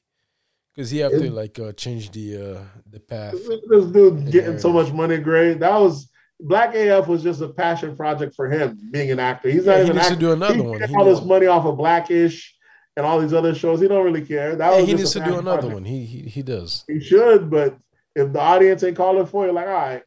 because 0.73 0.89
he 0.89 0.99
have 0.99 1.11
to 1.17 1.31
like 1.31 1.59
uh, 1.59 1.73
change 1.73 2.11
the 2.11 2.37
uh, 2.37 2.63
the 2.89 2.99
path. 2.99 3.35
This 3.69 3.85
dude 3.85 4.31
getting 4.31 4.57
so 4.57 4.71
much 4.71 4.91
money, 4.93 5.17
great. 5.17 5.59
That 5.59 5.79
was 5.79 6.09
Black 6.39 6.75
AF 6.75 7.07
was 7.07 7.23
just 7.23 7.41
a 7.41 7.49
passion 7.49 7.95
project 7.95 8.35
for 8.35 8.49
him 8.49 8.77
being 8.91 9.11
an 9.11 9.19
actor. 9.19 9.49
He's 9.49 9.65
Yeah, 9.65 9.73
not 9.73 9.79
he 9.79 9.83
even 9.83 9.95
needs 9.95 10.07
to 10.07 10.15
do 10.15 10.31
another 10.31 10.63
he 10.63 10.69
one. 10.69 10.81
He 10.83 10.95
all 10.95 11.05
this 11.05 11.23
money 11.23 11.47
off 11.47 11.65
of 11.65 11.77
Blackish 11.77 12.55
and 12.97 13.05
all 13.05 13.19
these 13.19 13.33
other 13.33 13.53
shows. 13.53 13.79
He 13.81 13.87
don't 13.87 14.03
really 14.05 14.25
care. 14.25 14.55
That 14.55 14.69
Yeah, 14.71 14.81
was 14.81 14.87
he 14.87 14.93
needs 14.93 15.11
a 15.11 15.13
to 15.13 15.19
do 15.19 15.37
another 15.37 15.67
project. 15.67 15.75
one. 15.75 15.85
He 15.85 16.05
he 16.05 16.21
he 16.29 16.41
does. 16.41 16.83
He 16.87 16.99
should, 16.99 17.49
but 17.49 17.77
if 18.15 18.33
the 18.33 18.39
audience 18.39 18.83
ain't 18.83 18.97
calling 18.97 19.25
for 19.25 19.45
you, 19.45 19.51
like, 19.51 19.67
all 19.67 19.73
right, 19.73 20.03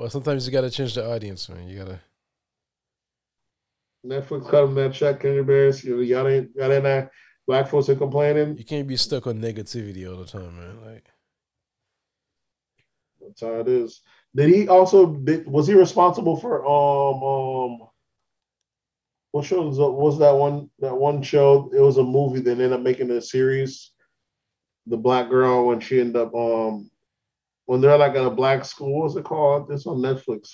Well, 0.00 0.08
sometimes 0.08 0.46
you 0.46 0.52
gotta 0.52 0.70
change 0.70 0.94
the 0.94 1.06
audience, 1.06 1.46
man. 1.50 1.68
You 1.68 1.78
gotta. 1.78 2.00
Netflix 4.06 4.48
cut 4.48 4.64
him 4.64 4.74
that 4.76 4.94
check, 4.94 5.20
Kenya 5.20 5.44
Barris. 5.44 5.84
Y'all 5.84 6.26
ain't 6.26 6.48
y'all 6.54 6.72
ain't 6.72 6.84
that 6.84 7.10
black 7.46 7.68
folks 7.68 7.90
are 7.90 7.96
complaining. 7.96 8.56
You 8.56 8.64
can't 8.64 8.88
be 8.88 8.96
stuck 8.96 9.26
on 9.26 9.38
negativity 9.38 10.10
all 10.10 10.16
the 10.16 10.24
time, 10.24 10.56
man. 10.56 10.80
Like 10.82 11.04
That's 13.20 13.42
how 13.42 13.60
it 13.60 13.68
is. 13.68 14.00
Did 14.34 14.48
he 14.48 14.68
also 14.68 15.16
did, 15.16 15.46
was 15.46 15.66
he 15.66 15.74
responsible 15.74 16.38
for 16.38 16.64
um 16.64 17.22
um 17.22 17.88
what 19.32 19.44
show 19.44 19.60
was, 19.60 19.78
was 19.78 20.18
that 20.20 20.34
one 20.34 20.70
that 20.78 20.96
one 20.96 21.20
show? 21.20 21.70
It 21.76 21.80
was 21.80 21.98
a 21.98 22.02
movie 22.02 22.40
that 22.40 22.52
ended 22.52 22.72
up 22.72 22.80
making 22.80 23.10
a 23.10 23.20
series. 23.20 23.90
The 24.86 24.96
black 24.96 25.28
girl 25.28 25.66
when 25.66 25.80
she 25.80 26.00
ended 26.00 26.16
up 26.16 26.34
um 26.34 26.90
when 27.70 27.80
they're 27.80 27.96
like 27.96 28.16
at 28.16 28.26
a 28.26 28.30
black 28.30 28.64
school, 28.64 29.02
what's 29.02 29.14
it 29.14 29.22
called? 29.22 29.68
This 29.68 29.86
on 29.86 29.98
Netflix. 29.98 30.50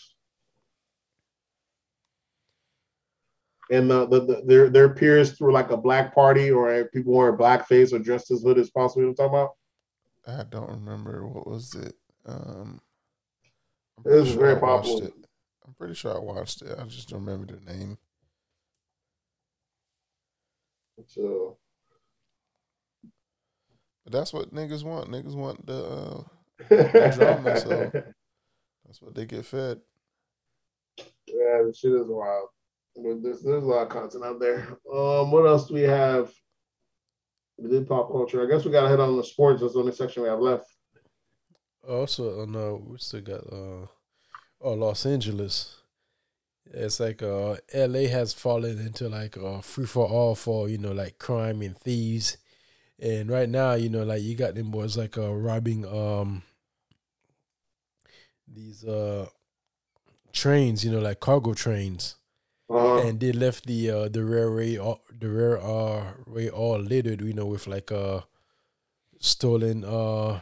And 3.70 3.90
the, 3.90 4.06
the, 4.06 4.20
the 4.20 4.42
their 4.44 4.68
their 4.68 4.90
peers 4.90 5.32
through 5.32 5.54
like 5.54 5.70
a 5.70 5.78
black 5.78 6.14
party 6.14 6.50
or 6.50 6.84
people 6.92 7.14
wearing 7.14 7.38
blackface 7.38 7.94
or 7.94 8.00
dressed 8.00 8.30
as 8.32 8.42
hood 8.42 8.58
as 8.58 8.68
possible. 8.68 9.00
You 9.00 9.06
know 9.06 9.14
what 9.16 9.24
I'm 9.24 9.30
talking 9.30 10.34
about? 10.34 10.40
I 10.40 10.44
don't 10.50 10.68
remember 10.68 11.26
what 11.26 11.46
was 11.46 11.74
it. 11.74 11.94
Um, 12.26 12.82
It 14.04 14.10
was 14.10 14.34
pretty 14.34 14.38
very 14.38 14.60
popular. 14.60 15.08
I'm 15.66 15.72
pretty 15.72 15.94
sure 15.94 16.14
I 16.14 16.18
watched 16.18 16.60
it. 16.60 16.78
I 16.78 16.84
just 16.84 17.08
don't 17.08 17.24
remember 17.24 17.50
the 17.50 17.72
name. 17.72 17.96
So 21.06 21.56
But 24.04 24.12
that's 24.12 24.34
what 24.34 24.52
niggas 24.52 24.84
want. 24.84 25.10
Niggas 25.10 25.34
want 25.34 25.64
the 25.66 25.82
uh, 25.82 26.22
drama, 26.68 27.60
so- 27.60 27.90
that's 28.84 29.02
what 29.02 29.14
they 29.14 29.26
get 29.26 29.44
fed. 29.44 29.80
Yeah, 31.26 31.62
the 31.66 31.74
shit 31.76 31.92
is 31.92 32.06
wild. 32.06 32.48
But 32.94 33.22
there's, 33.22 33.42
there's 33.42 33.64
a 33.64 33.66
lot 33.66 33.82
of 33.82 33.88
content 33.90 34.24
out 34.24 34.40
there. 34.40 34.68
Um, 34.92 35.30
what 35.30 35.44
else 35.46 35.66
do 35.68 35.74
we 35.74 35.82
have? 35.82 36.32
We 37.58 37.68
did 37.68 37.88
pop 37.88 38.10
culture. 38.10 38.42
I 38.42 38.48
guess 38.50 38.64
we 38.64 38.70
gotta 38.70 38.88
hit 38.88 39.00
on 39.00 39.16
the 39.16 39.24
sports. 39.24 39.60
That's 39.60 39.74
the 39.74 39.80
only 39.80 39.92
section 39.92 40.22
we 40.22 40.28
have 40.28 40.40
left. 40.40 40.66
Also, 41.86 42.42
uh, 42.42 42.46
no, 42.46 42.82
we 42.86 42.98
still 42.98 43.20
got 43.20 43.46
uh, 43.52 43.86
oh 44.60 44.72
Los 44.74 45.04
Angeles. 45.06 45.76
It's 46.66 46.98
like 47.00 47.22
uh, 47.22 47.56
L.A. 47.72 48.08
has 48.08 48.32
fallen 48.32 48.78
into 48.80 49.08
like 49.08 49.36
a 49.36 49.62
free 49.62 49.86
for 49.86 50.06
all 50.06 50.34
for 50.34 50.68
you 50.68 50.78
know 50.78 50.92
like 50.92 51.18
crime 51.18 51.62
and 51.62 51.76
thieves, 51.76 52.38
and 52.98 53.30
right 53.30 53.48
now 53.48 53.74
you 53.74 53.88
know 53.88 54.04
like 54.04 54.22
you 54.22 54.34
got 54.34 54.54
them 54.54 54.70
boys 54.70 54.96
like 54.96 55.16
uh 55.18 55.32
robbing 55.32 55.86
um 55.86 56.42
these 58.48 58.84
uh 58.84 59.26
trains 60.32 60.84
you 60.84 60.90
know 60.90 61.00
like 61.00 61.20
cargo 61.20 61.54
trains. 61.54 62.16
Uh, 62.68 63.04
and 63.04 63.20
they 63.20 63.32
left 63.32 63.66
the 63.66 63.90
uh 63.90 64.08
the 64.08 64.24
railway 64.24 64.76
all 64.78 65.02
the 65.18 65.28
rail 65.28 65.60
uh 65.62 66.30
way 66.30 66.50
all 66.50 66.78
littered 66.78 67.20
you 67.22 67.32
know 67.34 67.46
with 67.46 67.66
like 67.66 67.92
uh 67.92 68.20
stolen 69.18 69.84
uh 69.84 70.40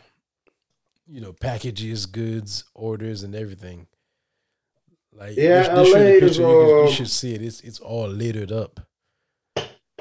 you 1.06 1.20
know 1.20 1.32
packages 1.32 2.06
goods 2.06 2.64
orders 2.74 3.22
and 3.22 3.34
everything. 3.34 3.86
Like 5.12 5.36
Yeah, 5.36 5.68
LA 5.70 6.02
the 6.04 6.12
is, 6.20 6.38
picture, 6.38 6.42
you, 6.42 6.74
you 6.76 6.86
um, 6.86 6.88
should 6.88 7.10
see 7.10 7.34
it. 7.34 7.42
It's 7.42 7.60
it's 7.60 7.80
all 7.80 8.08
littered 8.08 8.52
up 8.52 8.80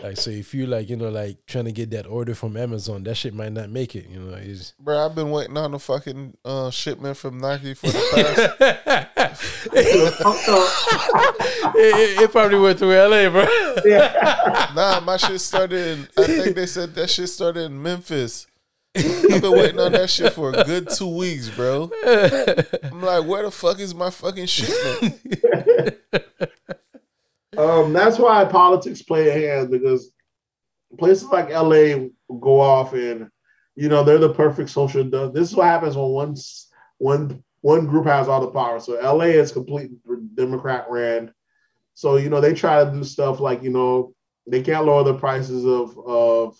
like 0.03 0.17
so 0.17 0.29
if 0.29 0.53
you 0.53 0.67
like 0.67 0.89
you 0.89 0.97
know 0.97 1.09
like 1.09 1.37
trying 1.47 1.63
to 1.65 1.71
get 1.71 1.89
that 1.91 2.05
order 2.05 2.35
from 2.35 2.57
amazon 2.57 3.03
that 3.03 3.15
shit 3.15 3.33
might 3.33 3.53
not 3.53 3.69
make 3.69 3.95
it 3.95 4.07
you 4.09 4.19
know 4.19 4.35
it's 4.35 4.73
Bro, 4.79 5.05
I've 5.05 5.15
been 5.15 5.31
waiting 5.31 5.55
on 5.57 5.73
a 5.73 5.79
fucking 5.79 6.35
uh, 6.43 6.69
shipment 6.69 7.15
from 7.17 7.39
Nike 7.39 7.73
for 7.73 7.87
the 7.87 9.07
past. 9.15 9.67
it, 9.73 10.13
it- 11.75 12.21
it 12.23 12.31
probably 12.31 12.59
went 12.59 12.79
through 12.79 12.95
LA, 12.95 13.29
bro. 13.29 13.45
nah, 14.75 14.99
my 15.01 15.17
shit 15.17 15.39
started 15.41 15.99
in. 15.99 16.07
I 16.17 16.27
think 16.27 16.55
they 16.55 16.65
said 16.65 16.93
that 16.95 17.09
shit 17.09 17.29
started 17.29 17.61
in 17.63 17.81
Memphis. 17.81 18.47
I've 18.95 19.41
been 19.41 19.51
waiting 19.51 19.79
on 19.79 19.91
that 19.93 20.09
shit 20.09 20.33
for 20.33 20.51
a 20.51 20.63
good 20.63 20.89
two 20.89 21.07
weeks, 21.17 21.49
bro. 21.49 21.89
I'm 22.05 23.01
like, 23.01 23.25
where 23.25 23.43
the 23.43 23.51
fuck 23.51 23.79
is 23.79 23.93
my 23.95 24.09
fucking 24.11 24.45
shipment? 24.45 25.19
Um, 27.57 27.93
that's 27.93 28.17
why 28.19 28.45
politics 28.45 29.01
play 29.01 29.29
a 29.29 29.33
hand 29.33 29.71
because 29.71 30.11
places 30.97 31.27
like 31.29 31.49
LA 31.49 32.07
go 32.39 32.59
off 32.59 32.93
and 32.93 33.29
you 33.75 33.89
know 33.89 34.03
they're 34.03 34.17
the 34.17 34.33
perfect 34.33 34.69
social. 34.69 35.03
This 35.31 35.49
is 35.51 35.55
what 35.55 35.65
happens 35.67 35.95
when 35.95 36.09
one 36.11 36.35
one 36.97 37.43
one 37.61 37.87
group 37.87 38.05
has 38.05 38.27
all 38.27 38.41
the 38.41 38.51
power. 38.51 38.79
So 38.79 38.93
LA 38.99 39.25
is 39.25 39.51
complete 39.51 39.91
Democrat 40.35 40.85
ran. 40.89 41.33
So 41.93 42.17
you 42.17 42.29
know 42.29 42.41
they 42.41 42.53
try 42.53 42.83
to 42.83 42.91
do 42.91 43.03
stuff 43.03 43.39
like 43.39 43.63
you 43.63 43.69
know 43.69 44.13
they 44.47 44.61
can't 44.61 44.85
lower 44.85 45.03
the 45.03 45.13
prices 45.13 45.65
of 45.65 45.97
of 46.05 46.55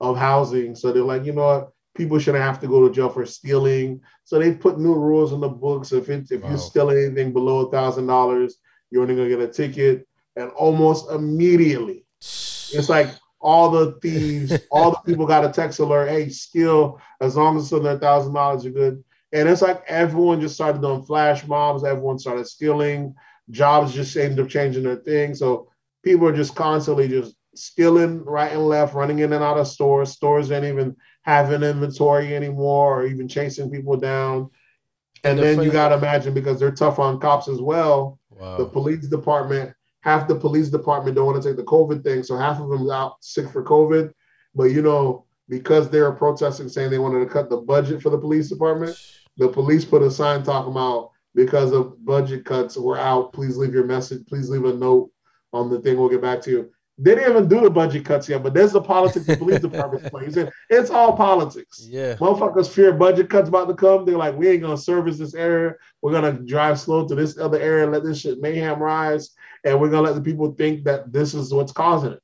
of 0.00 0.16
housing. 0.16 0.74
So 0.74 0.92
they're 0.92 1.02
like 1.02 1.24
you 1.24 1.32
know 1.32 1.44
what 1.46 1.70
people 1.96 2.18
shouldn't 2.18 2.44
have 2.44 2.60
to 2.60 2.68
go 2.68 2.86
to 2.86 2.94
jail 2.94 3.08
for 3.08 3.24
stealing. 3.26 4.00
So 4.24 4.38
they 4.38 4.52
put 4.54 4.78
new 4.78 4.94
rules 4.94 5.32
in 5.32 5.40
the 5.40 5.48
books. 5.48 5.92
If 5.92 6.08
it, 6.10 6.30
if 6.30 6.42
Wow. 6.42 6.48
you're 6.48 6.58
stealing 6.58 6.98
anything 6.98 7.32
below 7.32 7.66
a 7.66 7.70
thousand 7.70 8.06
dollars, 8.06 8.58
you're 8.90 9.02
only 9.02 9.16
gonna 9.16 9.28
get 9.28 9.40
a 9.40 9.48
ticket. 9.48 10.05
And 10.36 10.50
almost 10.50 11.10
immediately, 11.10 12.04
it's 12.20 12.88
like 12.88 13.08
all 13.40 13.70
the 13.70 13.98
thieves, 14.02 14.56
all 14.70 14.90
the 14.90 14.98
people 14.98 15.26
got 15.26 15.44
a 15.44 15.52
text 15.52 15.78
alert. 15.78 16.08
Hey, 16.08 16.28
steal 16.28 17.00
as 17.20 17.36
long 17.36 17.56
as 17.56 17.64
it's 17.64 17.72
under 17.72 17.90
a 17.90 17.98
thousand 17.98 18.34
dollars, 18.34 18.64
you're 18.64 18.72
good. 18.72 19.02
And 19.32 19.48
it's 19.48 19.62
like 19.62 19.82
everyone 19.88 20.40
just 20.40 20.54
started 20.54 20.82
doing 20.82 21.02
flash 21.02 21.46
mobs. 21.46 21.84
Everyone 21.84 22.18
started 22.18 22.46
stealing. 22.46 23.14
Jobs 23.50 23.94
just 23.94 24.16
ended 24.16 24.40
up 24.40 24.48
changing 24.48 24.84
their 24.84 24.96
thing. 24.96 25.34
So 25.34 25.70
people 26.04 26.28
are 26.28 26.36
just 26.36 26.54
constantly 26.54 27.08
just 27.08 27.34
stealing 27.54 28.24
right 28.24 28.52
and 28.52 28.66
left, 28.66 28.94
running 28.94 29.20
in 29.20 29.32
and 29.32 29.42
out 29.42 29.58
of 29.58 29.66
stores. 29.66 30.12
Stores 30.12 30.48
didn't 30.48 30.70
even 30.72 30.96
have 31.22 31.50
an 31.50 31.62
inventory 31.62 32.36
anymore, 32.36 33.02
or 33.02 33.06
even 33.06 33.28
chasing 33.28 33.70
people 33.70 33.96
down. 33.96 34.50
And, 35.24 35.38
And 35.38 35.38
the 35.38 35.42
then 35.42 35.62
you 35.62 35.72
got 35.72 35.88
to 35.88 35.96
imagine 35.96 36.34
because 36.34 36.60
they're 36.60 36.70
tough 36.70 36.98
on 36.98 37.20
cops 37.20 37.48
as 37.48 37.60
well 37.60 38.18
the 38.38 38.66
police 38.66 39.06
department, 39.06 39.74
half 40.06 40.28
the 40.28 40.36
police 40.36 40.68
department 40.68 41.16
don't 41.16 41.26
want 41.26 41.42
to 41.42 41.46
take 41.46 41.56
the 41.56 41.64
COVID 41.64 42.04
thing, 42.04 42.22
so 42.22 42.36
half 42.36 42.60
of 42.60 42.68
them 42.68 42.88
out 42.88 43.16
sick 43.20 43.50
for 43.50 43.64
COVID. 43.64 44.12
But 44.54 44.70
you 44.70 44.80
know, 44.80 45.26
because 45.48 45.90
they're 45.90 46.12
protesting 46.12 46.68
saying 46.68 46.90
they 46.90 47.00
wanted 47.00 47.20
to 47.20 47.26
cut 47.26 47.50
the 47.50 47.56
budget 47.56 48.00
for 48.00 48.10
the 48.10 48.18
police 48.18 48.48
department, 48.48 48.96
the 49.36 49.48
police 49.48 49.84
put 49.84 50.02
a 50.02 50.10
sign 50.10 50.44
talking 50.44 50.70
about 50.70 51.10
because 51.34 51.72
of 51.72 52.02
budget 52.04 52.44
cuts, 52.44 52.76
we're 52.76 52.98
out. 52.98 53.32
Please 53.32 53.56
leave 53.56 53.74
your 53.74 53.84
message. 53.84 54.24
Please 54.28 54.48
leave 54.48 54.64
a 54.64 54.72
note 54.72 55.10
on 55.52 55.68
the 55.68 55.80
thing. 55.80 55.98
We'll 55.98 56.08
get 56.08 56.22
back 56.22 56.40
to 56.42 56.50
you. 56.50 56.70
They 56.98 57.14
didn't 57.14 57.30
even 57.30 57.48
do 57.48 57.60
the 57.60 57.68
budget 57.68 58.06
cuts 58.06 58.26
yet, 58.26 58.42
but 58.42 58.54
there's 58.54 58.72
the 58.72 58.80
politics 58.80 59.26
the 59.26 59.36
police 59.36 59.60
department's 59.60 60.08
playing. 60.10 60.28
He 60.28 60.32
said, 60.32 60.50
It's 60.70 60.88
all 60.88 61.14
politics. 61.14 61.84
Yeah. 61.86 62.14
Motherfuckers 62.14 62.70
fear 62.70 62.92
budget 62.92 63.28
cuts 63.28 63.50
about 63.50 63.68
to 63.68 63.74
come. 63.74 64.06
They're 64.06 64.16
like, 64.16 64.36
we 64.36 64.48
ain't 64.48 64.62
gonna 64.62 64.78
service 64.78 65.18
this 65.18 65.34
area. 65.34 65.74
We're 66.00 66.12
gonna 66.12 66.32
drive 66.32 66.80
slow 66.80 67.06
to 67.06 67.14
this 67.14 67.36
other 67.38 67.60
area, 67.60 67.86
let 67.86 68.02
this 68.02 68.20
shit 68.20 68.40
mayhem 68.40 68.80
rise, 68.80 69.32
and 69.66 69.78
we're 69.80 69.90
gonna 69.90 70.06
let 70.08 70.14
the 70.14 70.22
people 70.22 70.52
think 70.54 70.84
that 70.84 71.12
this 71.12 71.34
is 71.34 71.52
what's 71.52 71.72
causing 71.72 72.12
it. 72.12 72.22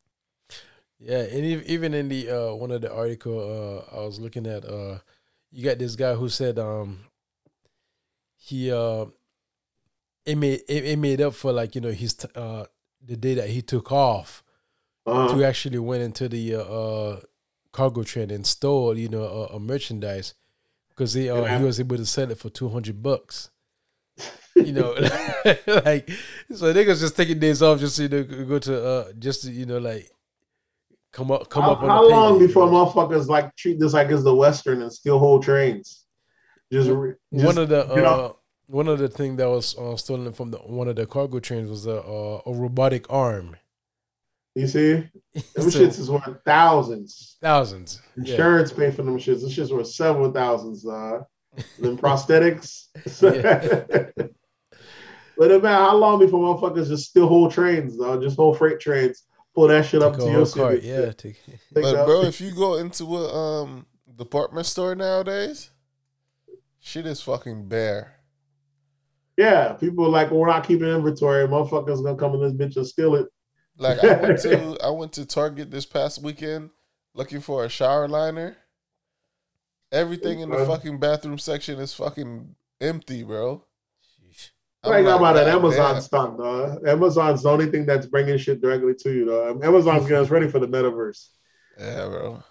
Yeah, 0.99 1.19
and 1.23 1.45
even 1.45 1.95
in 1.95 2.09
the 2.09 2.31
uh 2.31 2.55
one 2.55 2.71
of 2.71 2.81
the 2.81 2.95
article 2.95 3.39
uh 3.93 3.97
I 3.97 4.05
was 4.07 4.21
looking 4.21 4.47
at 4.47 4.65
uh 4.65 4.99
you 5.51 5.65
got 5.65 5.79
this 5.79 5.97
guy 5.97 6.15
who 6.15 6.29
said 6.29 6.59
um 6.59 7.01
he 8.37 8.71
uh 8.73 9.07
it 10.25 10.37
made 10.37 10.63
it, 10.69 10.85
it 10.85 10.99
made 10.99 11.21
up 11.21 11.35
for 11.35 11.53
like 11.53 11.75
you 11.75 11.81
know 11.81 11.91
his 11.91 12.15
t- 12.15 12.29
uh 12.35 12.65
the 13.05 13.17
day 13.17 13.35
that 13.35 13.49
he 13.51 13.63
took 13.63 13.91
off 13.91 14.43
Uh, 15.05 15.27
to 15.35 15.43
actually 15.45 15.79
went 15.79 16.03
into 16.03 16.29
the 16.29 16.55
uh, 16.55 16.61
uh 16.63 17.21
cargo 17.73 18.03
train 18.05 18.31
and 18.31 18.47
stole 18.47 18.97
you 18.97 19.09
know 19.09 19.25
a, 19.25 19.57
a 19.57 19.61
merchandise 19.61 20.35
because 20.91 21.15
he 21.15 21.29
uh, 21.29 21.43
Yeah. 21.43 21.59
he 21.59 21.65
was 21.65 21.81
able 21.81 21.97
to 21.97 22.07
sell 22.07 22.31
it 22.31 22.39
for 22.39 22.51
two 22.51 22.69
hundred 22.69 23.03
bucks. 23.03 23.51
You 24.67 24.73
know, 24.73 24.93
like 25.85 26.11
so 26.55 26.73
niggas 26.75 27.01
just 27.01 27.17
taking 27.17 27.39
days 27.39 27.63
off 27.63 27.81
just 27.81 27.97
to 27.97 28.03
you 28.05 28.09
know, 28.09 28.23
go 28.45 28.59
to 28.59 28.87
uh 28.87 29.13
just 29.19 29.43
to, 29.43 29.51
you 29.51 29.67
know 29.67 29.79
like 29.79 30.11
come 31.13 31.31
up 31.31 31.49
come 31.49 31.63
how 31.65 31.73
up 31.73 31.83
on 31.83 31.89
how 31.89 32.03
the 32.03 32.09
long 32.09 32.39
before 32.39 32.67
you 32.67 32.73
know? 32.73 32.87
motherfuckers 32.87 33.29
like 33.29 33.55
treat 33.57 33.81
this 33.81 33.93
like 33.95 34.09
it's 34.11 34.23
the 34.23 34.35
Western 34.35 34.83
and 34.83 34.93
steal 34.93 35.19
whole 35.19 35.41
trains? 35.41 36.05
Just, 36.73 36.89
one 37.31 37.59
of 37.59 37.69
the 37.69 37.87
you 37.95 38.03
know- 38.03 38.27
uh, 38.27 38.33
one 38.67 38.89
of 38.89 38.99
the 38.99 39.09
thing 39.09 39.37
that 39.37 39.49
was 39.49 39.77
uh, 39.77 39.97
stolen 39.97 40.33
from 40.33 40.51
the 40.51 40.59
one 40.59 40.89
of 40.89 40.97
the 40.97 41.05
cargo 41.07 41.39
trains 41.41 41.69
was 41.69 41.87
a 41.87 42.01
uh, 42.01 42.41
a 42.47 42.53
robotic 42.53 43.11
arm. 43.11 43.57
you 44.55 44.67
see, 44.67 44.93
them 45.55 45.71
So, 45.71 45.81
shits 45.81 45.99
is 45.99 46.11
worth 46.11 46.39
thousands. 46.47 47.37
thousands. 47.43 48.01
Yeah. 48.17 48.33
Insurance 48.33 48.73
pay 48.73 48.91
for 48.91 49.03
them 49.03 49.19
shits. 49.19 49.43
This 49.43 49.53
shit's 49.53 49.73
worth 49.73 49.89
several 49.89 50.31
thousands. 50.33 50.87
Uh, 50.87 51.21
them 51.79 51.99
prosthetics. 51.99 52.87
But 55.37 55.51
man, 55.63 55.73
how 55.73 55.97
long 55.97 56.19
before 56.19 56.41
motherfuckers 56.41 56.89
just 56.89 57.11
steal 57.11 57.27
whole 57.29 57.51
trains, 57.51 57.99
though? 57.99 58.21
Just 58.21 58.37
whole 58.37 58.55
freight 58.55 58.81
trains, 58.81 59.25
pull 59.55 59.69
that 59.69 59.87
shit 59.87 60.03
up 60.03 60.17
to 60.17 60.25
your 60.25 60.45
whole 60.45 60.47
cart, 60.47 60.83
city. 60.83 60.89
yeah. 60.89 61.13
Take, 61.13 61.43
Take 61.47 61.59
But 61.73 62.07
bro, 62.07 62.23
if 62.23 62.41
you 62.41 62.55
go 62.55 62.75
into 62.77 63.17
a 63.17 63.35
um 63.63 63.87
department 64.15 64.67
store 64.67 64.95
nowadays, 64.95 65.71
shit 66.81 67.07
is 67.07 67.21
fucking 67.21 67.69
bare. 67.69 68.17
yeah, 69.37 69.73
people 69.73 70.05
are 70.07 70.11
like, 70.11 70.31
we're 70.31 70.47
not 70.47 70.67
keeping 70.67 70.89
inventory. 70.89 71.47
Motherfuckers 71.49 72.03
gonna 72.05 72.17
come 72.17 72.35
in 72.35 72.41
this 72.41 72.53
bitch 72.53 72.77
and 72.77 72.87
steal 72.87 73.15
it. 73.15 73.27
Like 73.79 74.05
I 74.05 74.21
went 74.21 74.41
to 74.41 74.77
I 74.85 74.91
went 74.91 75.13
to 75.15 75.27
Target 75.27 75.71
this 75.71 75.87
past 75.87 76.23
weekend 76.23 76.71
looking 77.15 77.41
for 77.41 77.65
a 77.65 77.69
shower 77.69 78.07
liner. 78.09 78.57
Everything 79.91 80.41
in 80.41 80.51
the 80.51 80.65
fucking 80.67 80.99
bathroom 80.99 81.39
section 81.39 81.79
is 81.79 81.93
fucking 81.93 82.55
empty, 82.81 83.23
bro. 83.23 83.65
I 84.85 84.97
ain't 84.99 85.07
got 85.07 85.19
about 85.19 85.35
that 85.35 85.49
Amazon 85.49 85.95
damn." 85.95 86.03
stock, 86.03 86.37
dog. 86.39 86.87
Amazon's 86.87 87.43
the 87.45 87.51
only 87.51 87.67
thing 87.67 87.87
that's 87.87 88.07
bringing 88.07 88.37
shit 88.39 88.61
directly 88.61 88.95
to 88.95 89.13
you, 89.13 89.25
dog. 89.27 89.65
Amazon's 89.65 90.03
getting 90.09 90.17
us 90.25 90.31
ready 90.31 90.49
for 90.49 90.59
the 90.59 90.67
metaverse. 90.67 91.29
Yeah, 91.79 92.09
bro. 92.09 92.43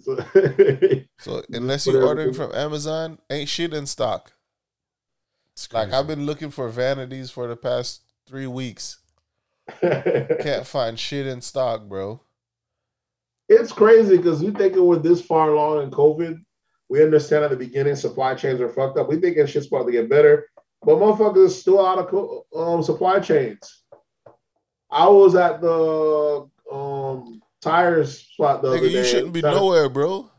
So- 0.00 0.16
So 1.18 1.42
unless 1.52 1.86
you're 1.86 2.04
ordering 2.06 2.32
from 2.34 2.52
Amazon, 2.54 3.18
ain't 3.28 3.48
shit 3.48 3.74
in 3.74 3.86
stock. 3.86 4.32
it's 5.54 5.66
Like. 5.66 5.92
I've 5.92 6.06
been 6.06 6.24
looking 6.26 6.50
for 6.50 6.68
vanities 6.68 7.30
for 7.30 7.46
the 7.46 7.56
past 7.56 8.02
three 8.26 8.46
weeks. 8.46 8.98
Can't 9.80 10.66
find 10.66 10.98
shit 10.98 11.26
in 11.26 11.40
stock, 11.42 11.82
bro. 11.88 12.20
it's 13.48 13.72
crazy 13.72 14.16
because 14.16 14.42
we 14.42 14.50
thinking 14.50 14.84
we're 14.84 14.96
this 14.98 15.20
far 15.22 15.50
along 15.50 15.82
in 15.82 15.90
COVID. 15.90 16.40
We 16.88 17.02
understand 17.04 17.44
at 17.44 17.50
the 17.50 17.56
beginning 17.56 17.94
supply 17.94 18.34
chains 18.34 18.60
are 18.60 18.68
fucked 18.68 18.98
up. 18.98 19.08
We 19.08 19.14
think 19.16 19.36
thinking 19.36 19.46
shit's 19.46 19.68
about 19.68 19.84
to 19.86 19.92
get 19.92 20.10
better. 20.10 20.46
But 20.82 20.96
motherfuckers 20.96 21.50
still 21.50 21.84
out 21.84 21.98
of 21.98 22.44
um, 22.56 22.82
supply 22.82 23.20
chains. 23.20 23.82
I 24.90 25.08
was 25.08 25.34
at 25.34 25.60
the 25.60 26.48
um, 26.72 27.40
tires 27.60 28.18
spot 28.18 28.62
the 28.62 28.68
other 28.68 28.80
day. 28.80 28.88
you 28.88 29.04
shouldn't 29.04 29.32
be 29.32 29.42
to- 29.42 29.50
nowhere, 29.50 29.88
bro. 29.88 30.30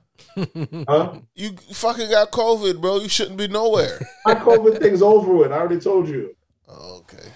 Huh? 0.88 1.19
You 1.35 1.55
fucking 1.73 2.09
got 2.09 2.31
COVID, 2.31 2.80
bro. 2.80 2.99
You 2.99 3.09
shouldn't 3.09 3.38
be 3.38 3.47
nowhere. 3.47 3.99
My 4.26 4.35
COVID 4.35 4.80
thing's 4.80 5.01
over 5.01 5.34
with. 5.34 5.51
I 5.51 5.57
already 5.57 5.80
told 5.80 6.07
you. 6.07 6.35
Oh, 6.68 6.99
okay. 6.99 7.27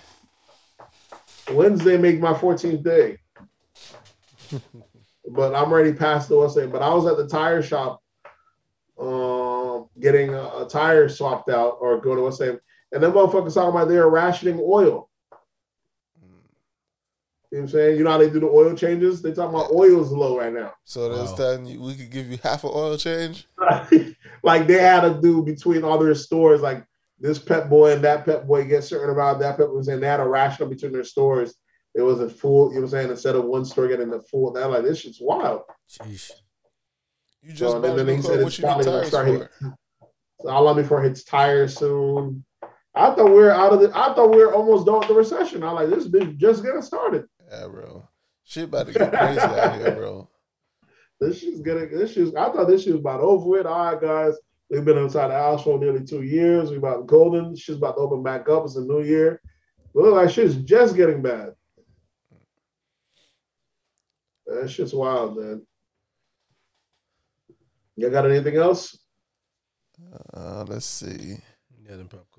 Wednesday 1.52 1.98
make 1.98 2.19
my 2.19 2.34
14th 2.34 2.84
day. 2.84 3.18
but 5.30 5.53
I'm 5.56 5.72
already 5.72 5.94
past 5.94 6.30
the 6.30 6.38
Wednesday. 6.38 6.68
But 6.68 6.82
I 6.82 6.94
was 6.94 7.06
at 7.06 7.18
the 7.18 7.27
tire 7.27 7.61
shop 7.61 8.02
um, 8.99 9.90
getting 9.99 10.34
a, 10.34 10.41
a 10.41 10.68
tire 10.69 11.10
swapped 11.10 11.49
out 11.49 11.77
or 11.82 11.99
going 11.99 12.18
to 12.18 12.23
Wednesday. 12.23 12.57
And 12.96 13.04
then 13.04 13.12
motherfuckers 13.12 13.54
talking 13.54 13.70
about 13.76 13.90
they're 13.90 14.08
rationing 14.08 14.58
oil. 14.64 15.10
You 16.22 16.30
know 16.30 16.38
what 17.52 17.60
I'm 17.60 17.68
saying? 17.68 17.98
You 17.98 18.04
know 18.06 18.12
how 18.12 18.18
they 18.18 18.30
do 18.30 18.40
the 18.40 18.48
oil 18.48 18.74
changes? 18.74 19.22
They 19.22 19.34
talking 19.34 19.54
about 19.54 19.72
oil's 19.72 20.12
low 20.14 20.38
right 20.40 20.52
now. 20.54 20.72
So 20.86 21.10
that's 21.10 21.32
Wow. 21.32 21.38
telling 21.38 21.66
you 21.66 21.82
we 21.82 21.96
could 21.96 22.10
give 22.10 22.32
you 22.32 22.38
half 22.42 22.64
an 22.64 22.72
oil 22.74 22.98
change. 22.98 23.48
like 24.44 24.66
they 24.66 24.80
had 24.82 25.02
to 25.02 25.20
do 25.22 25.44
between 25.44 25.84
all 25.84 25.98
their 26.00 26.16
stores, 26.16 26.62
like 26.62 26.86
this 27.20 27.38
Pep 27.38 27.70
Boy 27.70 27.92
and 27.94 28.04
that 28.06 28.24
Pep 28.26 28.48
Boy 28.48 28.64
get 28.64 28.86
certain 28.86 29.10
about 29.10 29.40
that 29.40 29.58
pet 29.58 29.70
was 29.70 29.88
saying 29.88 30.00
they 30.00 30.08
had 30.08 30.22
a 30.22 30.28
ration 30.28 30.70
between 30.70 30.94
their 30.94 31.04
stores. 31.04 31.56
It 31.96 32.02
was 32.02 32.22
a 32.22 32.30
full, 32.30 32.70
you 32.70 32.76
know 32.76 32.82
what 32.82 32.86
I'm 32.86 32.92
saying, 32.92 33.10
instead 33.12 33.36
of 33.36 33.44
one 33.44 33.66
store 33.66 33.90
getting 33.90 34.10
the 34.10 34.22
full, 34.22 34.52
they're 34.54 34.68
like, 34.68 34.84
this 34.84 35.00
shit's 35.00 35.20
wild. 35.22 35.62
Sheesh. 35.90 36.32
You 37.42 37.50
just 37.52 37.60
So, 37.60 37.80
bought 37.82 37.92
and 37.92 38.00
a 38.00 38.04
then 38.06 38.16
he 38.16 38.22
said 38.22 38.42
What 38.42 38.48
it's 38.48 38.58
you 38.60 38.64
need 38.64 38.68
probably 38.70 38.86
gonna 38.86 39.06
start 39.06 39.28
for? 39.28 39.32
hitting- 39.34 39.48
So 40.42 40.50
how 40.50 40.62
long 40.64 40.76
before 40.78 41.04
it 41.04 41.08
hits 41.10 41.24
tires 41.24 41.78
soon? 41.78 42.44
I 42.96 43.14
thought 43.14 43.26
we 43.26 43.36
were 43.36 43.52
out 43.52 43.74
of 43.74 43.82
the 43.82 43.90
I 43.90 44.14
thought 44.14 44.32
we 44.32 44.38
were 44.38 44.54
almost 44.54 44.86
done 44.86 45.00
with 45.00 45.08
the 45.10 45.14
recession. 45.14 45.64
I 45.64 45.72
like 45.72 45.90
this 45.90 46.08
bitch 46.08 46.38
just 46.38 46.64
getting 46.64 46.82
started. 46.82 47.26
Yeah, 47.52 47.68
bro. 47.68 48.08
Shit 48.46 48.66
about 48.66 48.88
to 48.88 48.94
get 48.94 49.12
crazy 49.12 49.40
out 49.40 49.76
here, 49.76 49.96
bro. 49.96 50.30
This 51.22 51.40
shit's 51.40 51.62
getting 51.62 51.90
this 51.92 52.12
shit's 52.12 52.36
I 52.36 52.52
thought 52.52 52.68
this 52.68 52.84
shit 52.84 52.92
was 52.92 53.00
about 53.00 53.22
over 53.22 53.48
with. 53.48 53.66
All 53.66 53.94
right, 53.94 54.02
guys. 54.02 54.34
We've 54.70 54.84
been 54.84 54.98
inside 54.98 55.30
the 55.30 55.36
house 55.36 55.64
for 55.64 55.80
nearly 55.80 56.04
two 56.04 56.24
years. 56.24 56.72
We 56.72 56.78
about 56.78 57.08
golden. 57.08 57.56
She's 57.56 57.78
about 57.78 57.94
to 57.94 58.02
open 58.02 58.22
back 58.22 58.50
up. 58.50 58.66
It's 58.66 58.76
a 58.76 58.82
new 58.82 59.02
year. 59.02 59.40
It 59.78 59.98
look 59.98 60.14
like 60.14 60.30
shit's 60.30 60.56
just 60.56 60.98
getting 60.98 61.22
bad. 61.22 61.52
That 64.46 64.70
shit's 64.70 64.94
wild, 64.94 65.38
man. 65.38 65.66
You 67.96 68.10
got 68.10 68.30
anything 68.30 68.58
else? 68.58 68.98
Uh, 70.34 70.66
let's 70.68 70.86
see. 70.86 71.38
Yeah, 71.82 71.96
the 71.96 72.04
pop 72.04 72.28
culture. 72.34 72.35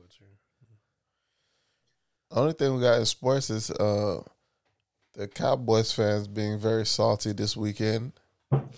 Only 2.37 2.53
thing 2.53 2.75
we 2.75 2.83
got 2.83 2.99
in 2.99 3.07
sports 3.07 3.49
is 3.49 3.71
uh 3.71 4.23
the 5.15 5.27
Cowboys 5.27 5.91
fans 5.91 6.29
being 6.29 6.59
very 6.59 6.85
salty 6.85 7.33
this 7.33 7.57
weekend. 7.57 8.13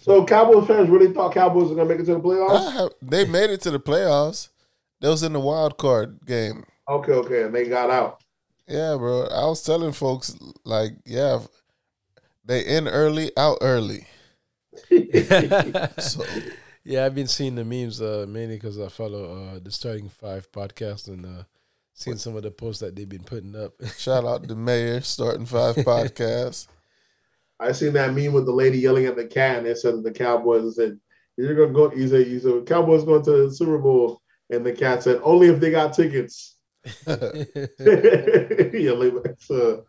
So 0.00 0.24
Cowboys 0.24 0.68
fans 0.68 0.88
really 0.88 1.12
thought 1.12 1.34
Cowboys 1.34 1.68
were 1.68 1.74
gonna 1.74 1.88
make 1.88 1.98
it 1.98 2.04
to 2.06 2.14
the 2.14 2.20
playoffs? 2.20 2.72
Have, 2.72 2.90
they 3.02 3.24
made 3.24 3.50
it 3.50 3.60
to 3.62 3.72
the 3.72 3.80
playoffs. 3.80 4.48
They 5.00 5.08
was 5.08 5.24
in 5.24 5.32
the 5.32 5.40
wild 5.40 5.76
card 5.76 6.20
game. 6.24 6.64
Okay, 6.88 7.12
okay, 7.12 7.42
and 7.42 7.54
they 7.54 7.68
got 7.68 7.90
out. 7.90 8.22
Yeah, 8.68 8.96
bro. 8.96 9.24
I 9.24 9.46
was 9.46 9.62
telling 9.62 9.92
folks 9.92 10.36
like, 10.64 10.92
yeah, 11.04 11.40
they 12.44 12.64
in 12.64 12.86
early, 12.86 13.32
out 13.36 13.58
early. 13.60 14.06
So 15.98 16.24
Yeah, 16.84 17.04
I've 17.04 17.14
been 17.14 17.26
seeing 17.26 17.56
the 17.56 17.64
memes 17.64 18.00
uh, 18.00 18.24
mainly 18.28 18.56
because 18.56 18.80
I 18.80 18.88
follow 18.88 19.34
uh, 19.34 19.58
the 19.62 19.70
Starting 19.70 20.08
Five 20.08 20.50
podcast 20.52 21.08
and 21.08 21.26
uh, 21.26 21.42
seeing 21.98 22.16
some 22.16 22.36
of 22.36 22.44
the 22.44 22.50
posts 22.50 22.80
that 22.80 22.94
they've 22.94 23.08
been 23.08 23.24
putting 23.24 23.56
up. 23.56 23.72
shout 23.98 24.24
out 24.24 24.46
to 24.48 24.54
Mayor 24.54 25.00
starting 25.00 25.46
five 25.46 25.74
podcast. 25.76 26.68
I 27.60 27.72
seen 27.72 27.92
that 27.94 28.14
meme 28.14 28.32
with 28.32 28.46
the 28.46 28.52
lady 28.52 28.78
yelling 28.78 29.06
at 29.06 29.16
the 29.16 29.26
cat, 29.26 29.58
and 29.58 29.66
it 29.66 29.78
said 29.78 30.02
the 30.04 30.12
Cowboys 30.12 30.76
said, 30.76 30.98
"You're 31.36 31.56
gonna 31.56 31.72
go." 31.72 31.88
He 31.90 32.06
said, 32.06 32.28
"You 32.28 32.38
said 32.38 32.66
Cowboys 32.66 33.02
going 33.02 33.24
to 33.24 33.48
the 33.48 33.52
Super 33.52 33.78
Bowl," 33.78 34.22
and 34.48 34.64
the 34.64 34.72
cat 34.72 35.02
said, 35.02 35.20
"Only 35.24 35.48
if 35.48 35.58
they 35.58 35.72
got 35.72 35.92
tickets." 35.92 36.54
yeah, 37.06 37.16
like, 38.92 39.34
so, 39.40 39.84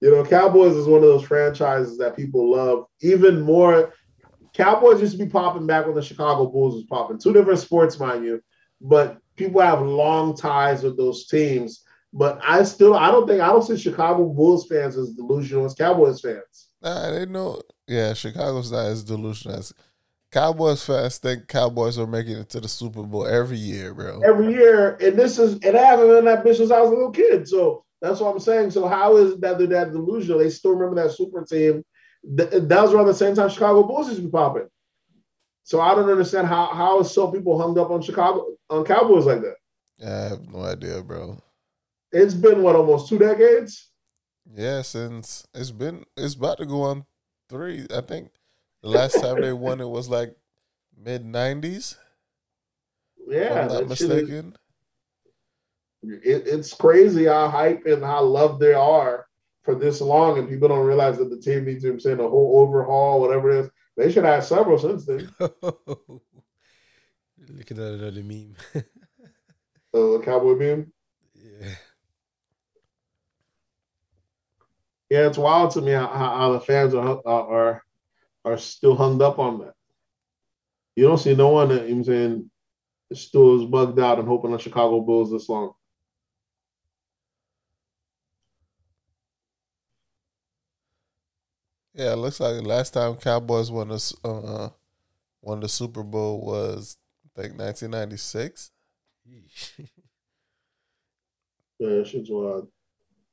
you 0.00 0.10
know, 0.10 0.24
Cowboys 0.24 0.76
is 0.76 0.86
one 0.86 1.02
of 1.02 1.08
those 1.08 1.24
franchises 1.24 1.98
that 1.98 2.16
people 2.16 2.52
love 2.52 2.86
even 3.00 3.40
more. 3.40 3.92
Cowboys 4.54 5.00
used 5.00 5.18
to 5.18 5.24
be 5.24 5.28
popping 5.28 5.66
back 5.66 5.86
when 5.86 5.96
the 5.96 6.02
Chicago 6.02 6.46
Bulls 6.46 6.74
was 6.74 6.84
popping. 6.84 7.18
Two 7.18 7.32
different 7.32 7.58
sports, 7.58 7.98
mind 7.98 8.24
you, 8.24 8.40
but 8.80 9.18
people 9.46 9.60
have 9.60 9.82
long 9.82 10.36
ties 10.36 10.82
with 10.82 10.96
those 10.96 11.26
teams. 11.26 11.82
But 12.12 12.38
I 12.46 12.62
still, 12.64 12.94
I 12.94 13.10
don't 13.10 13.26
think, 13.26 13.40
I 13.40 13.48
don't 13.48 13.62
see 13.62 13.76
Chicago 13.76 14.26
Bulls 14.26 14.66
fans 14.66 14.96
as 14.96 15.10
delusional 15.10 15.64
as 15.64 15.74
Cowboys 15.74 16.20
fans. 16.20 16.68
Nah, 16.82 17.10
they 17.10 17.26
know. 17.26 17.62
Yeah, 17.86 18.12
Chicago's 18.12 18.70
not 18.70 18.86
as 18.86 19.02
delusional 19.02 19.58
as 19.58 19.72
Cowboys 20.30 20.84
fans 20.84 21.18
think 21.18 21.46
Cowboys 21.48 21.98
are 21.98 22.06
making 22.06 22.38
it 22.38 22.48
to 22.50 22.60
the 22.60 22.68
Super 22.68 23.02
Bowl 23.02 23.26
every 23.26 23.58
year, 23.58 23.94
bro. 23.94 24.20
every 24.20 24.52
year, 24.52 24.96
and 24.96 25.16
this 25.18 25.38
is 25.38 25.54
and 25.62 25.76
I 25.76 25.84
haven't 25.84 26.08
been 26.08 26.24
that 26.24 26.42
bitch 26.42 26.56
since 26.56 26.70
I 26.70 26.80
was 26.80 26.90
a 26.90 26.94
little 26.94 27.10
kid. 27.10 27.46
So 27.46 27.84
that's 28.00 28.20
what 28.20 28.30
I'm 28.30 28.40
saying. 28.40 28.70
So 28.70 28.88
how 28.88 29.16
is 29.16 29.38
that 29.40 29.58
they're 29.58 29.66
that 29.68 29.92
delusional? 29.92 30.38
They 30.38 30.50
still 30.50 30.74
remember 30.74 31.02
that 31.02 31.14
super 31.14 31.44
team. 31.44 31.84
That 32.24 32.68
was 32.68 32.92
around 32.94 33.06
the 33.06 33.14
same 33.14 33.34
time 33.34 33.50
Chicago 33.50 33.82
Bulls 33.82 34.08
used 34.08 34.20
to 34.20 34.26
be 34.26 34.30
popping. 34.30 34.68
So 35.64 35.80
I 35.80 35.94
don't 35.94 36.10
understand 36.10 36.46
how 36.48 36.66
how 36.66 37.00
is 37.00 37.10
so 37.10 37.30
people 37.30 37.58
hung 37.58 37.78
up 37.78 37.90
on 37.90 38.02
Chicago 38.02 38.46
on 38.68 38.84
Cowboys 38.84 39.26
like 39.26 39.42
that. 39.42 39.56
I 40.04 40.28
have 40.30 40.48
no 40.48 40.60
idea, 40.62 41.02
bro. 41.02 41.38
It's 42.10 42.34
been 42.34 42.62
what 42.62 42.76
almost 42.76 43.08
two 43.08 43.18
decades. 43.18 43.90
Yeah, 44.54 44.82
since 44.82 45.46
it's 45.54 45.70
been 45.70 46.04
it's 46.16 46.34
about 46.34 46.58
to 46.58 46.66
go 46.66 46.82
on 46.82 47.04
three. 47.48 47.86
I 47.94 48.00
think 48.00 48.30
the 48.82 48.88
last 48.88 49.20
time 49.20 49.40
they 49.40 49.52
won 49.52 49.80
it 49.80 49.88
was 49.88 50.08
like 50.08 50.34
mid 50.96 51.24
nineties. 51.24 51.96
Yeah, 53.28 53.60
I'm 53.62 53.68
not 53.68 53.88
that 53.88 53.98
shit 53.98 54.10
is- 54.10 54.22
mistaken. 54.22 54.56
it, 56.02 56.46
it's 56.48 56.74
crazy 56.74 57.26
how 57.26 57.48
hype 57.48 57.86
and 57.86 58.02
how 58.02 58.24
loved 58.24 58.60
they 58.60 58.74
are 58.74 59.26
for 59.62 59.76
this 59.76 60.00
long, 60.00 60.38
and 60.38 60.48
people 60.48 60.66
don't 60.66 60.84
realize 60.84 61.18
that 61.18 61.30
the 61.30 61.38
team 61.38 61.64
needs 61.64 61.84
to 61.84 62.00
saying 62.00 62.18
a 62.18 62.28
whole 62.28 62.58
overhaul, 62.58 63.20
whatever 63.20 63.50
it 63.50 63.60
is. 63.60 63.70
They 63.96 64.10
should 64.10 64.24
have 64.24 64.44
several 64.44 64.78
since 64.78 65.06
then. 65.06 65.30
Looking 65.38 66.20
at 67.78 67.92
another 67.92 68.22
meme. 68.22 68.56
So 69.94 70.16
the 70.16 70.24
Cowboy 70.24 70.54
meme. 70.54 70.92
yeah. 71.34 71.74
Yeah, 75.10 75.26
it's 75.26 75.36
wild 75.36 75.72
to 75.72 75.82
me 75.82 75.92
how, 75.92 76.06
how 76.06 76.52
the 76.52 76.60
fans 76.60 76.94
are, 76.94 77.20
are 77.26 77.82
are 78.44 78.58
still 78.58 78.96
hung 78.96 79.22
up 79.22 79.38
on 79.38 79.60
that. 79.60 79.74
You 80.96 81.04
don't 81.04 81.18
see 81.18 81.34
no 81.34 81.50
one 81.50 81.68
that 81.68 81.84
I'm 81.84 82.02
saying 82.02 82.50
still 83.12 83.60
is 83.60 83.68
bugged 83.68 84.00
out 84.00 84.18
and 84.18 84.26
hoping 84.26 84.52
on 84.52 84.58
Chicago 84.58 85.00
Bulls 85.00 85.30
this 85.30 85.48
long. 85.48 85.74
Yeah, 91.94 92.12
it 92.12 92.16
looks 92.16 92.40
like 92.40 92.54
the 92.54 92.62
last 92.62 92.94
time 92.94 93.16
Cowboys 93.16 93.70
won 93.70 93.88
the 93.88 94.14
uh, 94.24 94.70
won 95.42 95.60
the 95.60 95.68
Super 95.68 96.02
Bowl 96.02 96.40
was 96.44 96.96
I 97.36 97.42
think 97.42 97.56
nineteen 97.56 97.90
ninety 97.90 98.16
six. 98.16 98.70
Yeah, 101.78 102.04
shit's 102.04 102.30
wild. 102.30 102.68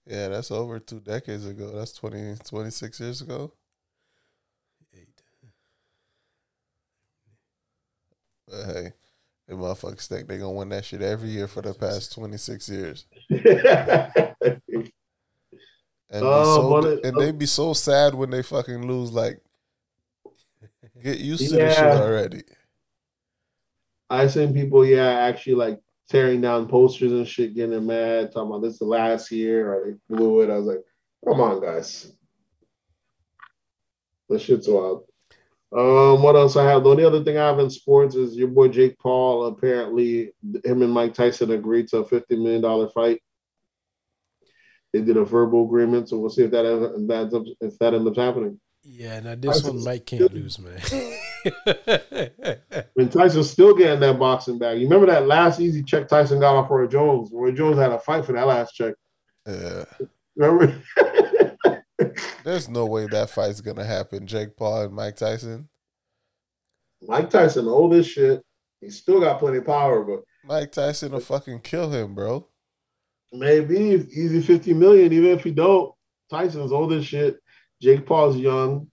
Yeah, 0.07 0.29
that's 0.29 0.49
over 0.49 0.79
two 0.79 0.99
decades 0.99 1.45
ago. 1.45 1.71
That's 1.71 1.91
20, 1.93 2.35
26 2.43 2.99
years 2.99 3.21
ago. 3.21 3.53
Eight. 4.93 5.21
But 8.47 8.65
hey, 8.65 8.93
the 9.47 9.53
motherfuckers 9.53 10.07
think 10.07 10.27
they're 10.27 10.39
gonna 10.39 10.51
win 10.51 10.69
that 10.69 10.85
shit 10.85 11.01
every 11.01 11.29
year 11.29 11.47
for 11.47 11.61
the 11.61 11.73
past 11.73 12.13
twenty 12.13 12.37
six 12.37 12.67
years. 12.69 13.05
And, 16.11 16.21
be 16.21 16.27
Oh, 16.27 16.81
so, 16.81 16.87
it- 16.89 17.05
and 17.05 17.17
they 17.17 17.31
be 17.31 17.45
so 17.45 17.73
sad 17.73 18.15
when 18.15 18.29
they 18.29 18.41
fucking 18.41 18.87
lose. 18.87 19.11
Like, 19.11 19.39
get 21.03 21.19
used 21.19 21.43
to 21.49 21.55
this 21.55 21.75
shit 21.75 21.83
already. 21.83 22.43
I 24.09 24.25
seen 24.27 24.53
people, 24.53 24.83
yeah, 24.85 25.07
actually 25.07 25.53
like 25.55 25.79
tearing 26.09 26.41
down 26.41 26.67
posters 26.67 27.11
and 27.11 27.27
shit, 27.27 27.53
getting 27.53 27.85
mad, 27.85 28.31
talking 28.31 28.49
about 28.49 28.63
this 28.63 28.73
is 28.73 28.79
the 28.79 28.85
last 28.85 29.29
year 29.31 29.71
or 29.71 29.85
they 29.91 30.15
blew 30.15 30.41
it. 30.41 30.49
I 30.49 30.57
was 30.57 30.65
like, 30.65 30.83
come 31.23 31.39
on, 31.41 31.61
guys. 31.61 32.11
This 34.27 34.41
shit's 34.43 34.67
wild. 34.67 35.03
Um, 35.71 36.23
what 36.23 36.35
else 36.35 36.55
I 36.55 36.63
have? 36.65 36.83
The 36.83 36.89
only 36.89 37.03
other 37.05 37.23
thing 37.23 37.37
I 37.37 37.45
have 37.45 37.59
in 37.59 37.69
sports 37.69 38.15
is 38.15 38.35
your 38.35 38.47
boy 38.47 38.69
Jake 38.69 38.97
Paul. 38.97 39.45
Apparently, 39.45 40.31
him 40.65 40.81
and 40.81 40.91
Mike 40.91 41.13
Tyson 41.13 41.51
agreed 41.51 41.87
to 41.89 41.97
a 41.99 42.05
fifty 42.05 42.35
million 42.35 42.61
dollar 42.61 42.89
fight. 42.89 43.21
They 44.93 45.01
did 45.01 45.17
a 45.17 45.23
verbal 45.23 45.65
agreement, 45.65 46.09
so 46.09 46.17
we'll 46.17 46.29
see 46.31 46.43
if 46.43 46.51
that 46.51 46.65
ends- 46.65 47.01
if 47.01 47.07
that 47.07 47.33
up 47.37 47.43
if 47.61 47.77
that 47.79 47.93
ends 47.93 48.07
up 48.07 48.15
happening. 48.15 48.59
Yeah, 48.83 49.19
now 49.19 49.35
this 49.35 49.61
Tyson 49.61 49.75
one 49.75 49.83
Mike 49.83 50.05
can't 50.05 50.33
lose, 50.33 50.57
man. 50.59 50.79
When 52.95 53.09
Tyson's 53.09 53.49
still 53.49 53.73
getting 53.73 53.99
that 54.01 54.19
boxing 54.19 54.59
bag. 54.59 54.77
You 54.79 54.83
remember 54.85 55.05
that 55.07 55.25
last 55.25 55.59
easy 55.61 55.81
check 55.83 56.07
Tyson 56.09 56.39
got 56.41 56.55
off 56.55 56.69
Roy 56.69 56.85
Jones? 56.87 57.29
Roy 57.31 57.51
Jones 57.51 57.77
had 57.77 57.91
a 57.91 57.99
fight 57.99 58.25
for 58.25 58.33
that 58.33 58.45
last 58.47 58.73
check. 58.73 58.93
Yeah. 59.47 59.85
Remember? 60.35 60.75
There's 62.43 62.67
no 62.67 62.85
way 62.85 63.07
that 63.07 63.29
fight's 63.29 63.61
gonna 63.61 63.85
happen. 63.85 64.27
Jake 64.27 64.57
Paul 64.57 64.83
and 64.83 64.93
Mike 64.93 65.15
Tyson. 65.15 65.69
Mike 67.01 67.29
Tyson, 67.29 67.67
old 67.67 67.93
as 67.93 68.05
shit. 68.07 68.41
He 68.81 68.89
still 68.89 69.21
got 69.21 69.39
plenty 69.39 69.59
of 69.59 69.65
power, 69.65 70.03
but 70.03 70.23
Mike 70.43 70.73
Tyson 70.73 71.11
will 71.13 71.19
fucking 71.21 71.59
kill 71.61 71.89
him, 71.89 72.15
bro. 72.15 72.48
Maybe 73.31 73.77
easy 73.77 74.41
50 74.41 74.73
million, 74.73 75.11
even 75.13 75.31
if 75.31 75.43
he 75.43 75.51
don't. 75.51 75.93
Tyson's 76.29 76.71
old 76.71 76.93
as 76.93 77.05
shit. 77.05 77.39
Jake 77.81 78.05
Paul's 78.05 78.37
young. 78.37 78.87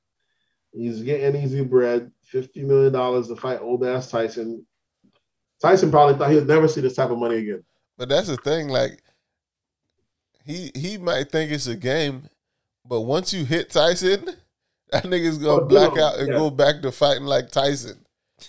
He's 0.72 1.02
getting 1.02 1.42
easy 1.42 1.62
bread. 1.62 2.10
$50 2.32 2.64
million 2.64 2.92
to 2.92 3.36
fight 3.36 3.60
old 3.60 3.84
ass 3.84 4.10
Tyson. 4.10 4.66
Tyson 5.60 5.90
probably 5.90 6.16
thought 6.16 6.30
he'd 6.30 6.46
never 6.46 6.68
see 6.68 6.80
this 6.80 6.94
type 6.94 7.10
of 7.10 7.18
money 7.18 7.36
again. 7.36 7.64
But 7.96 8.08
that's 8.10 8.28
the 8.28 8.36
thing, 8.36 8.68
like 8.68 9.02
he 10.44 10.70
he 10.74 10.98
might 10.98 11.30
think 11.30 11.50
it's 11.50 11.66
a 11.66 11.74
game, 11.76 12.28
but 12.84 13.00
once 13.02 13.32
you 13.32 13.44
hit 13.44 13.70
Tyson, 13.70 14.26
that 14.92 15.04
nigga's 15.04 15.38
gonna 15.38 15.62
Oh, 15.62 15.66
black 15.66 15.94
no, 15.94 16.04
out 16.04 16.18
and 16.18 16.28
yeah. 16.28 16.34
go 16.34 16.50
back 16.50 16.82
to 16.82 16.92
fighting 16.92 17.24
like 17.24 17.50
Tyson. 17.50 18.04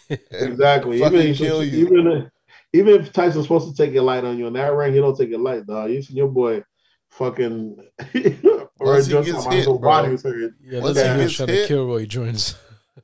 Exactly. 0.31 1.01
Even, 1.01 1.34
kill 1.34 1.64
you. 1.64 1.88
even, 1.88 2.07
if, 2.07 2.31
even 2.73 2.99
if 3.02 3.11
Tyson's 3.14 3.45
supposed 3.45 3.73
to 3.76 3.84
take 3.84 3.94
your 3.94 4.03
light 4.03 4.23
on 4.23 4.38
you 4.38 4.48
in 4.48 4.53
that 4.53 4.73
ring, 4.73 4.94
he 4.94 4.99
don't 4.99 5.18
take 5.18 5.30
your 5.30 5.39
light, 5.39 5.65
dog. 5.65 5.89
You 5.91 6.02
seen 6.02 6.18
your 6.18 6.27
boy 6.27 6.64
fucking 7.10 7.77
or 8.14 8.68
Once 8.80 9.06
he 9.07 9.14
just 9.14 9.26
gets 9.31 9.45
my 9.45 9.56
hit, 9.56 9.65
whole 9.65 9.80
bro. 9.80 9.89
body 9.89 10.10
was 10.11 10.23
hurt. 10.23 10.53
yeah, 10.64 10.80
Once 10.81 10.95
let's 10.98 11.10
he 11.10 11.18
gets 11.23 11.34
trying 11.34 11.48
to 11.48 11.53
hit- 11.53 11.68
kill 11.68 11.88
Roy 11.88 12.06
Jones. 12.06 12.56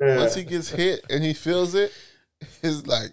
Yeah. 0.01 0.17
once 0.17 0.35
he 0.35 0.43
gets 0.43 0.69
hit 0.69 1.05
and 1.09 1.23
he 1.23 1.33
feels 1.33 1.75
it, 1.75 1.91
it's 2.61 2.85
like 2.87 3.11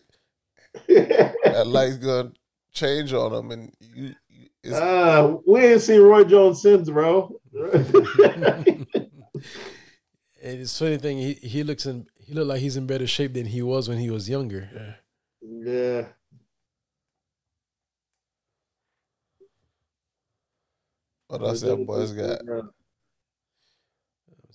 that 0.88 1.66
light's 1.66 1.96
gonna 1.98 2.32
change 2.72 3.12
on 3.12 3.32
him, 3.32 3.50
and 3.50 3.72
you. 3.80 4.14
you- 4.62 4.74
uh, 4.74 5.36
we 5.46 5.60
ain't 5.60 5.80
seen 5.82 6.00
Roy 6.00 6.24
Jones 6.24 6.60
since, 6.62 6.88
bro. 6.90 7.34
And 10.42 10.58
it's 10.60 10.78
funny 10.78 10.96
thing 10.96 11.18
he 11.18 11.34
he 11.34 11.62
looks 11.62 11.84
in 11.86 12.06
he 12.18 12.32
looked 12.32 12.46
like 12.48 12.60
he's 12.60 12.76
in 12.76 12.86
better 12.86 13.06
shape 13.06 13.34
than 13.34 13.46
he 13.46 13.60
was 13.62 13.88
when 13.90 13.98
he 13.98 14.10
was 14.10 14.28
younger. 14.28 14.70
Yeah. 14.74 15.72
yeah. 15.72 16.06
What 21.30 21.42
else 21.42 21.60
that 21.62 21.86
boys 21.86 22.12
got? 22.12 22.40
Let's 22.46 22.72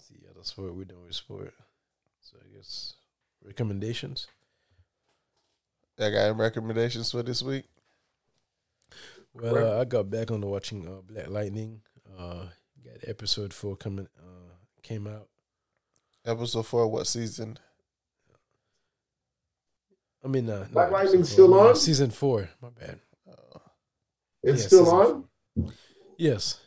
see 0.07 0.15
other 0.29 0.43
sport 0.43 0.75
we 0.75 0.85
doing 0.85 1.03
with 1.05 1.15
sport. 1.15 1.53
So 2.21 2.37
I 2.39 2.55
guess 2.55 2.95
recommendations. 3.43 4.27
I 5.99 6.09
got 6.09 6.17
any 6.17 6.35
recommendations 6.35 7.11
for 7.11 7.23
this 7.23 7.41
week. 7.41 7.65
Well, 9.33 9.77
uh, 9.77 9.81
I 9.81 9.85
got 9.85 10.09
back 10.09 10.31
on 10.31 10.41
to 10.41 10.47
watching 10.47 10.87
uh, 10.87 11.01
Black 11.01 11.29
Lightning. 11.29 11.81
Uh, 12.17 12.45
got 12.83 13.07
episode 13.07 13.53
four 13.53 13.75
coming 13.75 14.07
uh, 14.19 14.53
came 14.83 15.07
out. 15.07 15.27
Episode 16.25 16.65
four, 16.65 16.87
what 16.87 17.07
season? 17.07 17.57
I 20.23 20.27
mean, 20.27 20.49
uh, 20.49 20.65
Black 20.71 20.91
not 20.91 21.03
Lightning's 21.03 21.29
episode 21.31 21.47
four, 21.47 21.47
still 21.49 21.53
uh, 21.53 21.69
on? 21.69 21.75
Season 21.75 22.09
four. 22.11 22.49
My 22.61 22.69
bad. 22.69 22.99
Uh, 23.29 23.59
It's 24.43 24.61
Yeah, 24.63 24.67
still 24.67 24.89
on? 24.89 25.23
four. 25.55 25.71
Yes. 26.17 26.59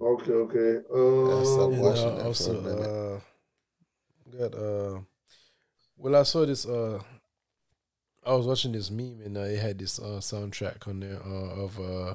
Okay, 0.00 0.32
okay. 0.32 0.80
Yeah, 1.22 1.42
stop 1.42 1.70
Um, 1.70 1.84
And 1.84 1.84
watching 1.84 2.14
uh, 2.14 2.16
that 2.16 2.36
for 2.36 2.54
a 2.54 2.56
also, 2.56 2.58
minute. 2.58 2.92
uh, 3.18 3.20
got 4.30 4.54
uh, 4.54 5.00
well, 5.96 6.16
I 6.16 6.22
saw 6.24 6.46
this. 6.46 6.66
Uh, 6.66 7.02
I 8.24 8.32
was 8.34 8.46
watching 8.46 8.70
this 8.72 8.90
meme 8.92 9.22
and 9.24 9.36
uh, 9.36 9.40
it 9.40 9.58
had 9.58 9.78
this 9.78 9.98
uh 9.98 10.20
soundtrack 10.20 10.86
on 10.86 11.00
there 11.00 11.20
uh, 11.20 11.64
of 11.64 11.80
uh 11.80 12.14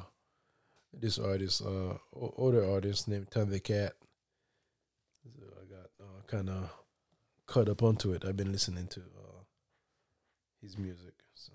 this 0.94 1.20
artist, 1.20 1.62
uh, 1.64 1.98
o- 2.16 2.34
older 2.38 2.66
artist 2.70 3.08
named 3.08 3.30
Thundercat. 3.32 3.92
So 5.38 5.44
I 5.62 5.66
got 5.66 5.90
uh, 6.00 6.22
kind 6.28 6.50
of 6.50 6.70
caught 7.48 7.70
up 7.70 7.84
onto 7.84 8.14
it. 8.14 8.26
I've 8.26 8.38
been 8.38 8.52
listening 8.52 8.88
to 8.90 9.02
uh 9.02 9.44
his 10.62 10.78
music. 10.78 11.14
So 11.36 11.54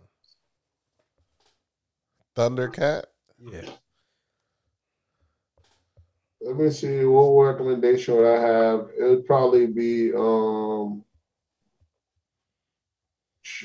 Thundercat. 2.34 3.04
yeah, 3.38 3.62
Let 6.40 6.56
me 6.56 6.70
see 6.70 7.04
what 7.04 7.46
recommendation 7.46 8.14
would 8.14 8.26
I 8.26 8.40
have. 8.40 8.88
It 8.98 9.04
would 9.04 9.26
probably 9.26 9.66
be 9.66 10.12
um 10.14 11.04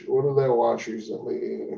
what 0.08 0.24
did 0.24 0.44
I 0.44 0.48
watch 0.50 0.88
recently? 0.88 1.70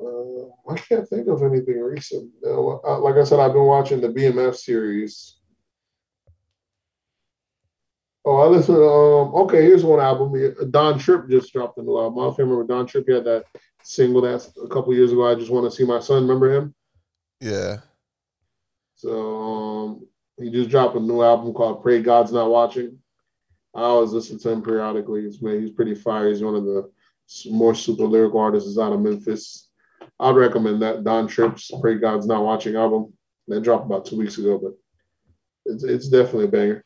Uh, 0.00 0.70
I 0.70 0.76
can't 0.76 1.08
think 1.08 1.28
of 1.28 1.42
anything 1.42 1.80
recent. 1.80 2.30
Uh, 2.46 2.98
like 3.00 3.16
I 3.16 3.24
said, 3.24 3.40
I've 3.40 3.52
been 3.52 3.64
watching 3.64 4.00
the 4.00 4.08
BMF 4.08 4.56
series. 4.56 5.38
Oh, 8.24 8.36
I 8.38 8.46
listened. 8.46 8.76
To, 8.78 8.84
um, 8.84 9.34
okay, 9.44 9.62
here's 9.62 9.84
one 9.84 10.00
album. 10.00 10.54
Don 10.70 10.98
Trip 10.98 11.28
just 11.28 11.52
dropped 11.52 11.78
a 11.78 11.82
new 11.82 11.98
album. 11.98 12.20
I 12.20 12.22
don't 12.26 12.38
remember 12.38 12.64
Don 12.64 12.86
Trip. 12.86 13.04
He 13.06 13.12
had 13.14 13.24
that 13.24 13.44
single 13.82 14.22
that's 14.22 14.50
a 14.62 14.68
couple 14.68 14.94
years 14.94 15.12
ago. 15.12 15.30
I 15.30 15.34
just 15.34 15.50
want 15.50 15.70
to 15.70 15.76
see 15.76 15.84
my 15.84 16.00
son. 16.00 16.22
Remember 16.22 16.52
him? 16.52 16.74
Yeah. 17.40 17.78
So 18.96 19.42
um, 19.42 20.06
he 20.38 20.50
just 20.50 20.70
dropped 20.70 20.96
a 20.96 21.00
new 21.00 21.22
album 21.22 21.52
called 21.52 21.82
"Pray 21.82 22.02
God's 22.02 22.32
Not 22.32 22.50
Watching." 22.50 22.98
I 23.74 23.82
always 23.82 24.12
listen 24.12 24.38
to 24.38 24.50
him 24.50 24.62
periodically. 24.62 25.22
He's 25.22 25.42
man, 25.42 25.60
he's 25.60 25.70
pretty 25.70 25.94
fire. 25.94 26.28
He's 26.28 26.42
one 26.42 26.54
of 26.54 26.64
the 26.64 26.90
more 27.50 27.74
super 27.74 28.04
lyrical 28.04 28.40
artists 28.40 28.78
out 28.78 28.92
of 28.92 29.00
Memphis. 29.00 29.70
I'd 30.20 30.36
recommend 30.36 30.80
that 30.82 31.04
Don 31.04 31.26
Trip's 31.26 31.70
"Pray 31.80 31.98
God's 31.98 32.26
Not 32.26 32.44
Watching" 32.44 32.76
album. 32.76 33.12
That 33.48 33.62
dropped 33.62 33.86
about 33.86 34.06
two 34.06 34.16
weeks 34.16 34.38
ago, 34.38 34.58
but 34.62 34.72
it's 35.66 35.84
it's 35.84 36.08
definitely 36.08 36.44
a 36.44 36.48
banger. 36.48 36.84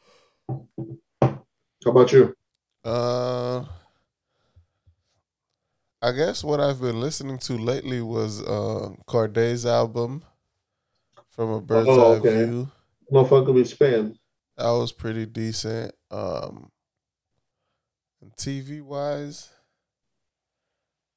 How 1.23 1.91
about 1.91 2.13
you? 2.13 2.35
Uh, 2.85 3.65
I 6.01 6.13
guess 6.13 6.43
what 6.43 6.61
I've 6.61 6.81
been 6.81 7.01
listening 7.01 7.39
to 7.41 7.59
lately 7.59 8.01
was 8.01 8.43
uh 8.43 8.91
Cordae's 9.07 9.67
album 9.67 10.25
from 11.39 11.51
a 11.51 11.61
bird's 11.61 11.89
Oh, 11.89 12.15
eye 12.15 12.17
okay. 12.17 12.47
view. 12.47 12.69
Motherfucker 13.13 13.55
be 13.55 13.63
spam. 13.63 14.17
That 14.57 14.71
was 14.71 14.91
pretty 14.91 15.25
decent. 15.25 15.95
Um, 16.11 16.69
and 18.21 18.35
TV 18.35 18.83
wise, 18.83 19.49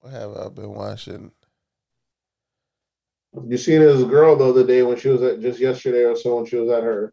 what 0.01 0.13
have 0.13 0.37
I 0.37 0.49
been 0.49 0.75
watching? 0.75 1.31
You 3.47 3.57
seen 3.57 3.81
his 3.81 4.03
girl 4.03 4.35
the 4.35 4.45
other 4.45 4.63
day 4.63 4.83
when 4.83 4.95
she 4.95 5.09
was 5.09 5.23
at 5.23 5.39
just 5.39 5.59
yesterday 5.59 6.03
or 6.05 6.15
so 6.15 6.35
when 6.35 6.45
she 6.45 6.57
was 6.57 6.69
at 6.69 6.83
her 6.83 7.11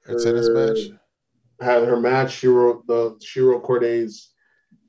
Her 0.00 0.18
tennis 0.18 0.48
match. 0.48 0.98
had 1.60 1.84
her 1.86 2.00
match. 2.00 2.32
She 2.32 2.48
wrote 2.48 2.84
the 2.88 3.16
she 3.22 3.38
wrote 3.38 3.62
Cordae's 3.62 4.32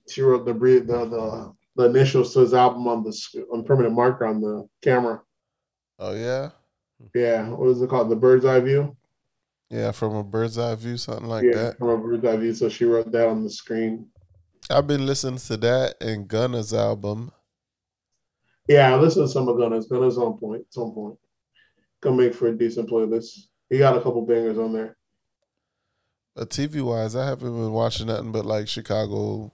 she 0.10 0.24
wrote 0.24 0.46
the 0.46 0.54
the 0.54 1.06
the, 1.06 1.54
the 1.76 1.84
initials 1.84 2.34
to 2.34 2.40
his 2.40 2.56
album 2.56 2.88
on 2.88 3.04
the 3.04 3.46
on 3.54 3.64
permanent 3.64 3.94
marker 3.94 4.26
on 4.26 4.42
the 4.42 4.68
camera. 4.82 5.22
Oh 6.00 6.16
yeah, 6.16 6.50
Yeah, 7.14 7.50
what 7.50 7.70
is 7.70 7.82
it 7.82 7.90
called? 7.90 8.10
The 8.10 8.16
bird's 8.16 8.46
eye 8.46 8.60
view. 8.60 8.96
yeah, 9.70 9.92
from 9.92 10.16
a 10.16 10.24
bird's 10.24 10.58
eye 10.58 10.76
view, 10.76 10.98
something 10.98 11.28
like 11.28 11.44
yeah, 11.46 11.56
that. 11.56 11.78
from 11.78 11.90
a 11.90 11.98
bird's 11.98 12.26
eye 12.26 12.38
view. 12.38 12.54
So 12.54 12.70
she 12.70 12.86
wrote 12.86 13.12
that 13.12 13.28
on 13.28 13.44
the 13.44 13.50
screen. 13.50 14.08
I've 14.70 14.88
been 14.88 15.06
listening 15.06 15.40
to 15.40 15.58
that 15.58 15.96
and 16.02 16.28
Gunna's 16.28 16.74
album. 16.74 17.32
Yeah, 18.68 18.94
I 18.94 18.98
listen 18.98 19.24
to 19.24 19.28
some 19.28 19.50
of 19.50 19.58
Gunna's. 19.58 19.88
Gunna's 19.88 20.18
on 20.18 20.38
point. 20.38 20.62
It's 20.68 20.78
on 20.78 20.94
point. 20.94 21.18
Gonna 22.02 22.16
make 22.16 22.34
for 22.34 22.48
a 22.48 22.58
decent 22.58 22.90
playlist. 22.90 23.48
He 23.70 23.78
got 23.78 23.98
a 23.98 24.02
couple 24.02 24.26
bangers 24.26 24.58
on 24.58 24.74
there. 24.74 24.98
But 26.36 26.50
TV 26.50 26.82
wise, 26.82 27.16
I 27.16 27.26
haven't 27.26 27.54
been 27.54 27.74
watching 27.74 28.08
nothing 28.08 28.32
but 28.32 28.46
like 28.46 28.68
Chicago 28.68 29.52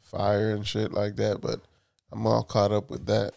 Fire 0.00 0.50
and 0.50 0.66
shit 0.66 0.92
like 0.92 1.16
that. 1.16 1.40
But 1.40 1.60
I'm 2.12 2.26
all 2.26 2.42
caught 2.42 2.72
up 2.72 2.90
with 2.90 3.06
that. 3.06 3.32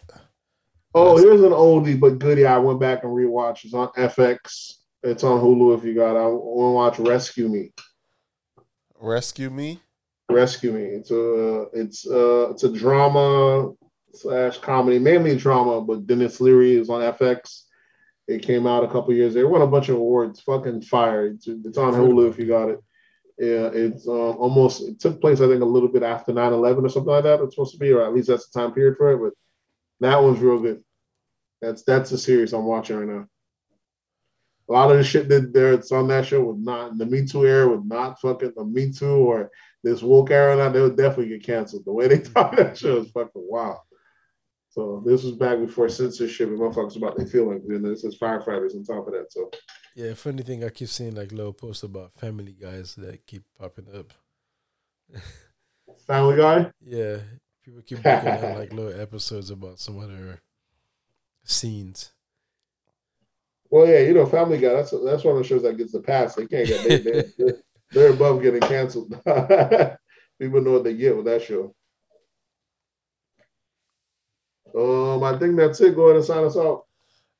Oh, 0.94 1.16
here's 1.16 1.40
an 1.40 1.50
oldie 1.50 1.98
but 1.98 2.18
goodie. 2.18 2.46
I 2.46 2.58
went 2.58 2.80
back 2.80 3.02
and 3.02 3.12
rewatched. 3.12 3.64
It's 3.64 3.74
on 3.74 3.88
FX. 3.88 4.74
It's 5.02 5.24
on 5.24 5.40
Hulu 5.40 5.76
if 5.76 5.84
you 5.84 5.94
got. 5.94 6.16
it. 6.16 6.20
I 6.20 6.26
want 6.26 6.96
to 6.96 7.02
watch 7.02 7.08
Rescue 7.08 7.48
Me. 7.48 7.72
Rescue 8.98 9.50
Me. 9.50 9.80
Rescue 10.30 10.72
Me. 10.72 10.82
It's 10.84 11.10
a 11.10 11.66
it's 11.72 12.06
uh 12.06 12.50
it's 12.50 12.62
a 12.62 12.72
drama 12.72 13.72
slash 14.14 14.58
comedy, 14.58 14.98
mainly 14.98 15.36
drama, 15.36 15.80
but 15.80 16.06
Denis 16.06 16.40
Leary 16.40 16.76
is 16.76 16.88
on 16.88 17.00
FX. 17.00 17.64
It 18.26 18.42
came 18.42 18.66
out 18.66 18.84
a 18.84 18.88
couple 18.88 19.12
years. 19.12 19.34
They 19.34 19.44
won 19.44 19.62
a 19.62 19.66
bunch 19.66 19.88
of 19.88 19.96
awards. 19.96 20.40
Fucking 20.40 20.82
fire. 20.82 21.26
It's, 21.26 21.46
it's 21.46 21.76
on 21.76 21.92
Hulu 21.92 22.30
if 22.30 22.38
you 22.38 22.46
got 22.46 22.70
it. 22.70 22.80
Yeah, 23.38 23.68
it's 23.74 24.06
um, 24.06 24.36
almost 24.38 24.88
it 24.88 25.00
took 25.00 25.20
place 25.20 25.40
I 25.40 25.48
think 25.48 25.60
a 25.60 25.66
little 25.66 25.88
bit 25.88 26.04
after 26.04 26.32
9-11 26.32 26.84
or 26.84 26.88
something 26.88 27.12
like 27.12 27.24
that. 27.24 27.40
It's 27.40 27.56
supposed 27.56 27.72
to 27.72 27.78
be, 27.78 27.90
or 27.90 28.02
at 28.02 28.14
least 28.14 28.28
that's 28.28 28.48
the 28.48 28.58
time 28.60 28.72
period 28.72 28.96
for 28.96 29.12
it. 29.12 29.18
But 29.18 29.32
that 30.00 30.22
one's 30.22 30.40
real 30.40 30.60
good. 30.60 30.82
That's 31.60 31.82
that's 31.82 32.10
the 32.10 32.18
series 32.18 32.52
I'm 32.52 32.64
watching 32.64 32.96
right 32.96 33.08
now. 33.08 33.26
A 34.68 34.72
lot 34.72 34.90
of 34.90 34.96
the 34.96 35.04
shit 35.04 35.28
that 35.28 35.52
there's 35.52 35.92
on 35.92 36.08
that 36.08 36.26
show 36.26 36.40
was 36.42 36.58
not 36.58 36.96
the 36.96 37.06
Me 37.06 37.26
Too 37.26 37.46
era 37.46 37.68
was 37.68 37.84
not 37.84 38.20
fucking 38.20 38.52
the 38.56 38.64
Me 38.64 38.92
Too 38.92 39.06
or 39.06 39.50
this 39.82 40.02
woke 40.02 40.30
era. 40.30 40.56
Now 40.56 40.70
they 40.70 40.80
would 40.80 40.96
definitely 40.96 41.28
get 41.28 41.44
canceled. 41.44 41.84
The 41.84 41.92
way 41.92 42.08
they 42.08 42.18
talk 42.20 42.56
that 42.56 42.78
show 42.78 42.98
is 42.98 43.10
fucking 43.10 43.30
wild. 43.34 43.78
So 44.70 45.02
this 45.06 45.22
was 45.22 45.34
back 45.36 45.60
before 45.60 45.88
censorship 45.88 46.48
and 46.48 46.58
motherfuckers 46.58 46.96
about 46.96 47.16
their 47.16 47.26
feelings. 47.26 47.68
And 47.68 47.84
this 47.84 48.02
is 48.02 48.18
firefighters 48.18 48.74
on 48.74 48.82
top 48.84 49.06
of 49.06 49.12
that. 49.12 49.26
So 49.30 49.50
Yeah, 49.94 50.14
funny 50.14 50.42
thing, 50.42 50.64
I 50.64 50.70
keep 50.70 50.88
seeing 50.88 51.14
like 51.14 51.30
little 51.30 51.52
posts 51.52 51.84
about 51.84 52.12
Family 52.14 52.56
Guys 52.60 52.94
that 52.96 53.24
keep 53.26 53.44
popping 53.56 53.86
up. 53.94 54.12
Family 56.06 56.36
Guy. 56.36 56.72
Yeah, 56.80 57.18
people 57.64 57.82
keep 57.82 58.04
making 58.04 58.28
out 58.28 58.58
like 58.58 58.72
little 58.72 59.00
episodes 59.00 59.50
about 59.50 59.78
some 59.78 59.98
other 59.98 60.40
scenes. 61.44 62.12
Well, 63.70 63.88
yeah, 63.88 64.00
you 64.00 64.14
know, 64.14 64.26
Family 64.26 64.58
Guy. 64.58 64.72
That's 64.72 64.90
that's 64.90 65.24
one 65.24 65.36
of 65.36 65.42
the 65.42 65.48
shows 65.48 65.62
that 65.62 65.76
gets 65.76 65.92
the 65.92 66.00
pass. 66.00 66.34
They 66.34 66.46
can't 66.46 66.68
get. 66.68 66.88
They, 66.88 66.98
they, 66.98 67.24
they're, 67.36 67.56
they're 67.90 68.12
above 68.12 68.42
getting 68.42 68.60
canceled. 68.60 69.10
People 70.40 70.60
know 70.60 70.72
what 70.72 70.84
they 70.84 70.94
get 70.94 71.16
with 71.16 71.26
that 71.26 71.42
show. 71.42 71.74
Um, 74.76 75.22
I 75.22 75.38
think 75.38 75.56
that's 75.56 75.80
it. 75.80 75.94
Go 75.94 76.04
ahead 76.04 76.16
and 76.16 76.24
sign 76.24 76.44
us 76.44 76.56
out. 76.56 76.84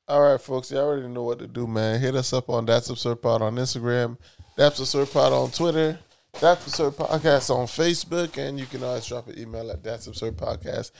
All 0.07 0.21
right, 0.21 0.39
folks. 0.39 0.71
You 0.71 0.77
already 0.77 1.07
know 1.07 1.23
what 1.23 1.39
to 1.39 1.47
do, 1.47 1.67
man. 1.67 1.99
Hit 1.99 2.15
us 2.15 2.31
up 2.31 2.49
on 2.49 2.65
That's 2.65 2.89
Absurd 2.89 3.21
Pod 3.21 3.41
on 3.41 3.55
Instagram, 3.55 4.17
That's 4.55 4.79
Absurd 4.79 5.11
Pod 5.11 5.33
on 5.33 5.51
Twitter, 5.51 5.99
That's 6.41 6.67
Absurd 6.67 6.97
Podcast 6.97 7.49
on 7.49 7.65
Facebook, 7.65 8.37
and 8.37 8.59
you 8.59 8.65
can 8.65 8.83
always 8.83 9.05
drop 9.05 9.29
an 9.29 9.39
email 9.39 9.71
at 9.71 9.83
That's 9.83 10.05
Absurd 10.05 10.35
Podcast 10.35 10.91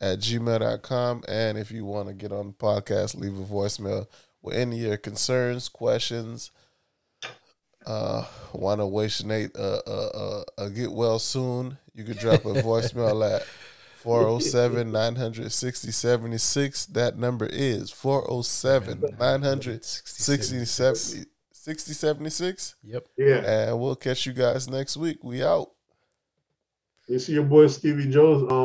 at 0.00 0.18
gmail.com. 0.18 1.24
And 1.28 1.56
if 1.56 1.70
you 1.70 1.86
want 1.86 2.08
to 2.08 2.14
get 2.14 2.30
on 2.30 2.48
the 2.48 2.52
podcast, 2.52 3.16
leave 3.16 3.38
a 3.38 3.42
voicemail 3.42 4.06
with 4.42 4.54
any 4.54 4.80
of 4.80 4.86
your 4.86 4.96
concerns, 4.98 5.70
questions, 5.70 6.50
uh, 7.86 8.26
want 8.52 8.80
to 8.80 8.86
wish 8.86 9.24
Nate 9.24 9.56
a, 9.56 9.82
uh, 9.88 9.88
uh, 9.88 10.42
uh, 10.62 10.68
get 10.68 10.92
well 10.92 11.18
soon, 11.18 11.78
you 11.94 12.04
could 12.04 12.18
drop 12.18 12.44
a 12.44 12.54
voicemail 12.54 13.26
at 13.34 13.44
407 14.02 14.92
960 14.92 15.90
76. 15.90 16.86
That 16.86 17.16
number 17.16 17.46
is 17.46 17.90
407 17.90 19.16
960 19.18 21.31
76. 21.94 22.74
Yep. 22.82 23.06
Yeah, 23.16 23.68
And 23.68 23.80
we'll 23.80 23.94
catch 23.94 24.26
you 24.26 24.32
guys 24.32 24.68
next 24.68 24.96
week. 24.96 25.18
We 25.22 25.44
out. 25.44 25.68
you 27.08 27.18
see 27.18 27.32
your 27.34 27.44
boy 27.44 27.68
Stevie 27.68 28.10
Jones. 28.10 28.42
Um, 28.50 28.58